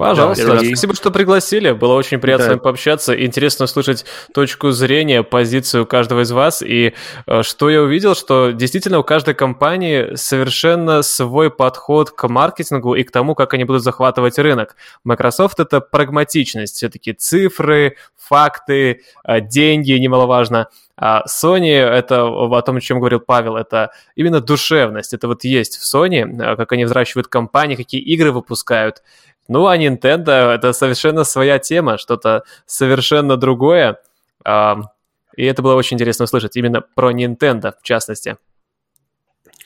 Пожалуйста. 0.10 0.48
Да, 0.48 0.58
Спасибо, 0.60 0.96
что 0.96 1.12
пригласили. 1.12 1.72
Было 1.72 1.94
очень 1.94 2.20
приятно 2.20 2.46
да. 2.46 2.50
с 2.50 2.54
вами 2.54 2.60
пообщаться. 2.60 3.26
Интересно 3.26 3.66
услышать 3.66 4.06
точку 4.34 4.72
зрения, 4.72 5.24
позицию 5.24 5.86
каждого 5.86 6.22
из 6.22 6.32
вас. 6.32 6.62
И 6.62 6.94
э, 7.28 7.44
что 7.44 7.70
я 7.70 7.82
увидел, 7.82 8.16
что 8.16 8.52
действительно 8.52 9.00
у 9.00 9.04
каждой 9.04 9.34
компании 9.34 10.16
совершенно 10.16 11.02
свой 11.02 11.50
подход 11.50 12.12
к 12.12 12.28
маркетингу 12.28 12.96
и 12.96 13.04
к 13.04 13.12
тому, 13.12 13.36
как 13.36 13.54
они 13.54 13.64
будут 13.64 13.84
захватывать 13.84 14.38
рынок. 14.40 14.76
Microsoft— 15.04 15.60
это 15.62 15.82
прагматичность. 15.82 16.76
Все-таки 16.76 17.14
цифры, 17.14 17.98
факты, 18.18 19.02
э, 19.26 19.42
деньги, 19.42 19.92
немаловажно. 19.94 20.68
А 20.96 21.24
Sony— 21.28 21.72
это 21.72 22.26
о 22.26 22.62
том, 22.62 22.78
о 22.78 22.82
чем 22.82 23.00
говорил 23.00 23.20
Павел, 23.20 23.58
это 23.58 23.92
именно 24.16 24.42
душевность. 24.42 25.14
Это 25.14 25.28
вот 25.28 25.44
есть 25.44 25.78
в 25.78 25.84
Sony, 25.84 26.24
э, 26.24 26.56
как 26.56 26.72
они 26.72 26.86
взращивают 26.86 27.28
компании, 27.28 27.76
какие 27.76 28.02
игры 28.02 28.32
выпускают. 28.32 29.02
Ну, 29.48 29.68
а 29.68 29.78
Nintendo— 29.78 30.52
это 30.56 30.74
совершенно 30.74 31.24
своя 31.24 31.60
тема, 31.60 31.98
что-то 31.98 32.44
совершенно 32.66 33.38
другое. 33.38 34.00
И 34.46 35.46
это 35.46 35.62
было 35.62 35.76
очень 35.76 35.96
интересно 35.96 36.26
услышать 36.26 36.56
именно 36.56 36.82
про 36.82 37.12
Nintendo, 37.12 37.74
в 37.80 37.84
частности. 37.84 38.38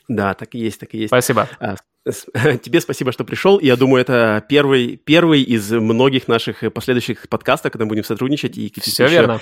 Да, 0.08 0.34
так 0.34 0.54
и 0.54 0.58
есть, 0.58 0.80
так 0.80 0.94
и 0.94 0.98
есть. 0.98 1.10
Спасибо. 1.10 1.48
А, 1.60 1.76
тебе 2.62 2.80
спасибо, 2.80 3.12
что 3.12 3.24
пришел. 3.24 3.60
Я 3.60 3.76
думаю, 3.76 4.00
это 4.00 4.42
первый, 4.48 4.96
первый 4.96 5.42
из 5.42 5.70
многих 5.70 6.28
наших 6.28 6.72
последующих 6.72 7.28
подкастов, 7.28 7.72
когда 7.72 7.84
мы 7.84 7.90
будем 7.90 8.04
сотрудничать. 8.04 8.56
И 8.56 8.72
Все 8.80 9.06
верно 9.06 9.40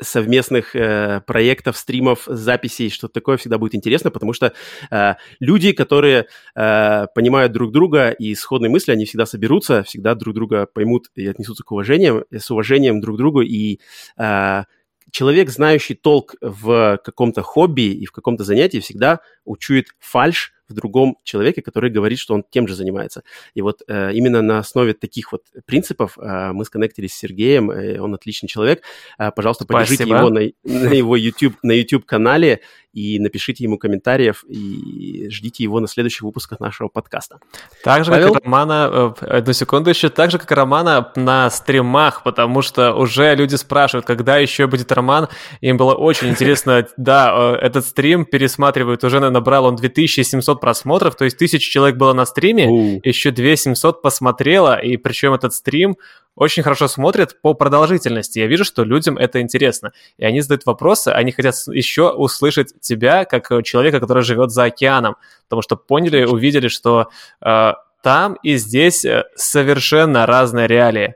совместных 0.00 0.74
э, 0.74 1.20
проектов, 1.26 1.76
стримов, 1.76 2.24
записей, 2.26 2.90
что-то 2.90 3.14
такое 3.14 3.36
всегда 3.36 3.58
будет 3.58 3.74
интересно, 3.74 4.10
потому 4.10 4.32
что 4.32 4.52
э, 4.90 5.14
люди, 5.40 5.72
которые 5.72 6.26
э, 6.54 7.06
понимают 7.14 7.52
друг 7.52 7.72
друга 7.72 8.10
и 8.10 8.34
сходные 8.34 8.70
мысли, 8.70 8.92
они 8.92 9.04
всегда 9.04 9.26
соберутся, 9.26 9.82
всегда 9.82 10.14
друг 10.14 10.34
друга 10.34 10.66
поймут 10.66 11.10
и 11.14 11.26
отнесутся 11.26 11.64
к 11.64 11.72
уважением, 11.72 12.24
с 12.30 12.50
уважением 12.50 13.00
друг 13.00 13.16
к 13.16 13.18
другу, 13.18 13.42
и 13.42 13.80
э, 14.18 14.64
человек, 15.10 15.50
знающий 15.50 15.94
толк 15.94 16.34
в 16.40 17.00
каком-то 17.04 17.42
хобби 17.42 17.92
и 17.92 18.06
в 18.06 18.12
каком-то 18.12 18.44
занятии, 18.44 18.78
всегда 18.78 19.20
учует 19.44 19.86
фальш 19.98 20.52
в 20.68 20.74
другом 20.74 21.18
человеке, 21.24 21.62
который 21.62 21.90
говорит, 21.90 22.18
что 22.18 22.34
он 22.34 22.44
тем 22.48 22.68
же 22.68 22.74
занимается. 22.74 23.22
И 23.54 23.62
вот 23.62 23.82
э, 23.86 24.12
именно 24.12 24.42
на 24.42 24.58
основе 24.58 24.94
таких 24.94 25.32
вот 25.32 25.44
принципов 25.64 26.18
э, 26.18 26.52
мы 26.52 26.64
сконнектились 26.64 27.14
с 27.14 27.18
Сергеем, 27.18 27.70
э, 27.70 27.98
он 27.98 28.14
отличный 28.14 28.48
человек. 28.48 28.82
Э, 29.18 29.30
пожалуйста, 29.30 29.66
поддержите 29.66 30.04
Спасибо. 30.04 30.18
его 30.18 30.30
на, 30.30 30.88
на 30.88 30.92
его 30.92 31.16
YouTube, 31.16 31.56
на 31.62 31.72
YouTube 31.72 32.04
канале 32.04 32.60
и 32.96 33.18
напишите 33.18 33.62
ему 33.62 33.76
комментариев 33.76 34.42
и 34.48 35.28
ждите 35.30 35.62
его 35.62 35.80
на 35.80 35.86
следующих 35.86 36.22
выпусках 36.22 36.60
нашего 36.60 36.88
подкаста. 36.88 37.40
Так 37.84 38.06
же, 38.06 38.10
Павел? 38.10 38.32
как 38.32 38.42
и 38.42 38.44
Романа, 38.46 39.14
э, 39.20 39.26
одну 39.26 39.52
секунду 39.52 39.90
еще, 39.90 40.08
так 40.08 40.30
же, 40.30 40.38
как 40.38 40.50
и 40.50 40.54
Романа 40.54 41.12
на 41.14 41.50
стримах, 41.50 42.22
потому 42.22 42.62
что 42.62 42.94
уже 42.94 43.34
люди 43.34 43.54
спрашивают, 43.56 44.06
когда 44.06 44.38
еще 44.38 44.66
будет 44.66 44.90
Роман. 44.92 45.28
Им 45.60 45.76
было 45.76 45.94
очень 45.94 46.28
интересно, 46.28 46.88
да, 46.96 47.34
э, 47.36 47.66
этот 47.66 47.84
стрим 47.84 48.24
пересматривают, 48.24 49.04
уже 49.04 49.20
набрал 49.20 49.66
он 49.66 49.76
2700 49.76 50.58
просмотров, 50.58 51.16
то 51.16 51.26
есть 51.26 51.36
тысяча 51.36 51.70
человек 51.70 51.96
было 51.96 52.14
на 52.14 52.24
стриме, 52.24 52.98
еще 53.04 53.30
2700 53.30 54.00
посмотрело, 54.00 54.78
и 54.78 54.96
причем 54.96 55.34
этот 55.34 55.52
стрим 55.52 55.98
очень 56.36 56.62
хорошо 56.62 56.86
смотрят 56.86 57.40
по 57.40 57.54
продолжительности. 57.54 58.38
Я 58.38 58.46
вижу, 58.46 58.64
что 58.64 58.84
людям 58.84 59.16
это 59.16 59.40
интересно. 59.40 59.92
И 60.18 60.24
они 60.24 60.42
задают 60.42 60.66
вопросы, 60.66 61.08
они 61.08 61.32
хотят 61.32 61.54
еще 61.68 62.10
услышать 62.10 62.78
тебя, 62.80 63.24
как 63.24 63.64
человека, 63.64 64.00
который 64.00 64.22
живет 64.22 64.50
за 64.50 64.64
океаном. 64.64 65.16
Потому 65.44 65.62
что 65.62 65.76
поняли, 65.76 66.24
увидели, 66.24 66.68
что 66.68 67.08
э, 67.40 67.72
там 68.02 68.38
и 68.42 68.56
здесь 68.56 69.04
э, 69.04 69.24
совершенно 69.34 70.26
разные 70.26 70.66
реалии. 70.66 71.14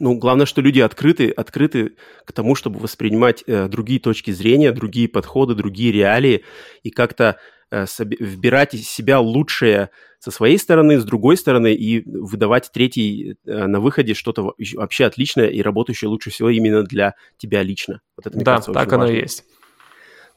Ну, 0.00 0.16
главное, 0.16 0.46
что 0.46 0.60
люди 0.60 0.80
открыты, 0.80 1.30
открыты 1.30 1.92
к 2.24 2.32
тому, 2.32 2.56
чтобы 2.56 2.80
воспринимать 2.80 3.44
э, 3.46 3.68
другие 3.68 4.00
точки 4.00 4.32
зрения, 4.32 4.72
другие 4.72 5.08
подходы, 5.08 5.54
другие 5.54 5.92
реалии 5.92 6.44
и 6.82 6.90
как-то 6.90 7.36
э, 7.36 7.53
вбирать 7.98 8.74
из 8.74 8.88
себя 8.88 9.20
лучшее 9.20 9.90
со 10.18 10.30
своей 10.30 10.58
стороны, 10.58 10.98
с 10.98 11.04
другой 11.04 11.36
стороны, 11.36 11.74
и 11.74 12.02
выдавать 12.06 12.70
третий 12.72 13.36
э, 13.44 13.66
на 13.66 13.80
выходе 13.80 14.14
что-то 14.14 14.54
вообще 14.74 15.04
отличное 15.04 15.48
и 15.48 15.60
работающее 15.60 16.08
лучше 16.08 16.30
всего 16.30 16.48
именно 16.48 16.82
для 16.82 17.14
тебя 17.36 17.62
лично. 17.62 18.00
Вот 18.16 18.26
это, 18.26 18.36
мне 18.36 18.44
да, 18.44 18.52
кажется, 18.52 18.72
так 18.72 18.92
оно 18.92 19.08
и 19.08 19.20
есть. 19.20 19.44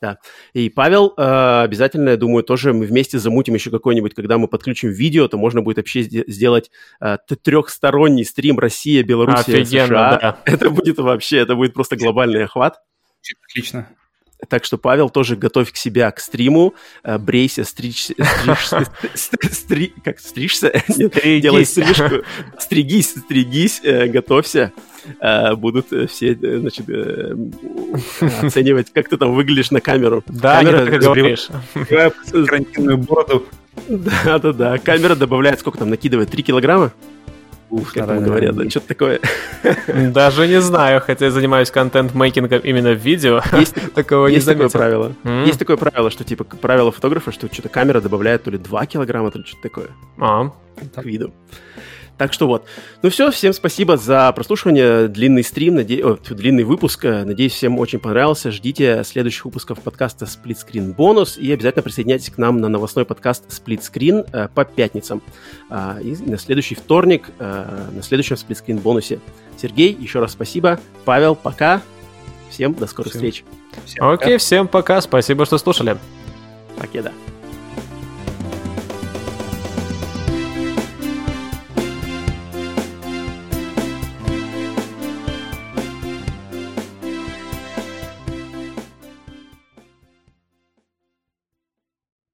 Да. 0.02 0.20
И 0.54 0.70
Павел, 0.70 1.14
э, 1.18 1.62
обязательно, 1.64 2.10
я 2.10 2.18
думаю, 2.18 2.44
тоже 2.44 2.74
мы 2.74 2.86
вместе 2.86 3.18
замутим 3.18 3.56
еще 3.56 3.72
какой-нибудь, 3.72 4.14
когда 4.14 4.38
мы 4.38 4.48
подключим 4.48 4.90
видео, 4.90 5.28
то 5.28 5.38
можно 5.38 5.62
будет 5.62 5.78
вообще 5.78 6.04
сделать 6.04 6.70
э, 7.02 7.18
трехсторонний 7.42 8.26
стрим 8.26 8.60
Россия, 8.60 9.04
Белоруссия, 9.04 9.62
Офигенно, 9.62 9.88
США. 9.88 10.20
Да. 10.22 10.40
Это 10.46 10.70
будет 10.70 11.00
вообще, 11.00 11.38
это 11.38 11.56
будет 11.56 11.74
просто 11.74 11.96
глобальный 11.96 12.44
охват. 12.44 12.80
Отлично. 13.50 13.90
Так 14.50 14.66
что, 14.66 14.78
Павел, 14.78 15.10
тоже 15.10 15.36
готовь 15.36 15.72
к 15.72 15.78
себя 15.78 16.12
к 16.12 16.20
стриму, 16.20 16.76
э, 17.04 17.18
брейся, 17.18 17.64
стричься, 17.64 18.14
стрижься, 19.16 19.92
как 20.04 20.20
стрижься? 20.20 20.72
Делай 20.88 21.66
стрижку, 21.66 22.24
стригись, 22.60 23.16
стригись, 23.16 23.82
э, 23.84 24.08
готовься. 24.08 24.74
Э, 25.20 25.56
будут 25.56 25.88
все, 25.88 26.36
значит, 26.36 26.86
оценивать, 28.44 28.94
как 28.94 29.10
ты 29.10 29.18
там 29.18 29.34
выглядишь 29.34 29.72
на 29.72 29.82
камеру. 29.82 30.24
Да, 30.28 30.62
Камера, 30.62 30.86
как 30.86 31.02
говоришь. 31.02 31.48
Карантинную 31.90 32.98
бороду. 32.98 33.46
Да-да-да. 33.88 34.78
Камера 34.78 35.16
добавляет, 35.16 35.60
сколько 35.60 35.80
там 35.80 35.90
накидывает, 35.90 36.30
3 36.30 36.44
килограмма? 36.44 36.94
Ух, 37.70 37.94
как 37.94 38.08
там 38.08 38.24
говорят, 38.24 38.56
да, 38.56 38.70
что-то 38.70 38.88
такое. 38.88 39.20
Даже 39.88 40.48
не 40.48 40.62
знаю, 40.62 41.02
хотя 41.02 41.26
я 41.26 41.32
занимаюсь 41.32 41.70
контент-мейкингом 41.70 42.62
именно 42.62 42.92
в 42.94 42.98
видео. 42.98 43.42
Есть, 43.54 43.76
такого 43.94 44.28
есть 44.28 44.48
не 44.48 44.54
такое 44.54 44.70
правило. 44.70 45.14
Mm. 45.24 45.48
Есть 45.48 45.60
такое 45.60 45.76
правило, 45.76 46.10
что 46.10 46.24
типа 46.24 46.46
правило 46.46 46.92
фотографа, 46.92 47.32
что 47.34 47.52
что-то 47.52 47.68
камера 47.68 48.00
добавляет 48.00 48.44
то 48.44 48.52
ли 48.52 48.58
2 48.58 48.86
килограмма, 48.86 49.32
то 49.32 49.40
ли 49.40 49.46
что-то 49.46 49.64
такое. 49.64 49.88
А. 50.18 50.52
К 50.96 51.04
виду. 51.04 51.34
Так 52.18 52.34
что 52.34 52.48
вот. 52.48 52.66
Ну 53.04 53.10
все, 53.10 53.30
всем 53.30 53.54
спасибо 53.54 53.96
за 53.96 54.32
прослушивание. 54.32 55.08
Длинный 55.08 55.44
стрим, 55.44 55.76
наде... 55.76 56.04
О, 56.04 56.18
длинный 56.30 56.64
выпуск. 56.64 57.04
Надеюсь, 57.04 57.54
всем 57.54 57.78
очень 57.78 58.00
понравился. 58.00 58.52
Ждите 58.52 59.04
следующих 59.06 59.46
выпусков 59.46 59.80
подкаста 59.82 60.26
Split 60.26 60.58
Screen 60.66 60.96
Бонус 60.96 61.38
и 61.38 61.52
обязательно 61.52 61.84
присоединяйтесь 61.84 62.32
к 62.32 62.38
нам 62.38 62.60
на 62.60 62.70
новостной 62.70 63.06
подкаст 63.06 63.46
Split 63.50 63.82
Screen 63.82 64.28
э, 64.34 64.48
по 64.54 64.66
пятницам. 64.66 65.22
Э, 65.70 66.02
и 66.02 66.16
на 66.26 66.38
следующий 66.40 66.74
вторник, 66.74 67.30
э, 67.38 67.90
на 67.92 68.02
следующем 68.02 68.36
Split 68.36 68.64
Screen 68.66 68.82
бонусе. 68.82 69.20
Сергей, 69.62 69.94
еще 69.94 70.20
раз 70.20 70.32
спасибо. 70.32 70.80
Павел, 71.06 71.36
пока. 71.36 71.82
Всем 72.50 72.74
до 72.74 72.88
скорых 72.88 73.12
всем. 73.12 73.20
встреч. 73.20 73.44
Всем 73.86 74.04
Окей, 74.04 74.26
пока. 74.26 74.38
всем 74.40 74.68
пока. 74.68 75.02
Спасибо, 75.02 75.46
что 75.46 75.60
слушали. 75.60 75.98
Покеда. 76.80 77.12
да. 77.12 77.37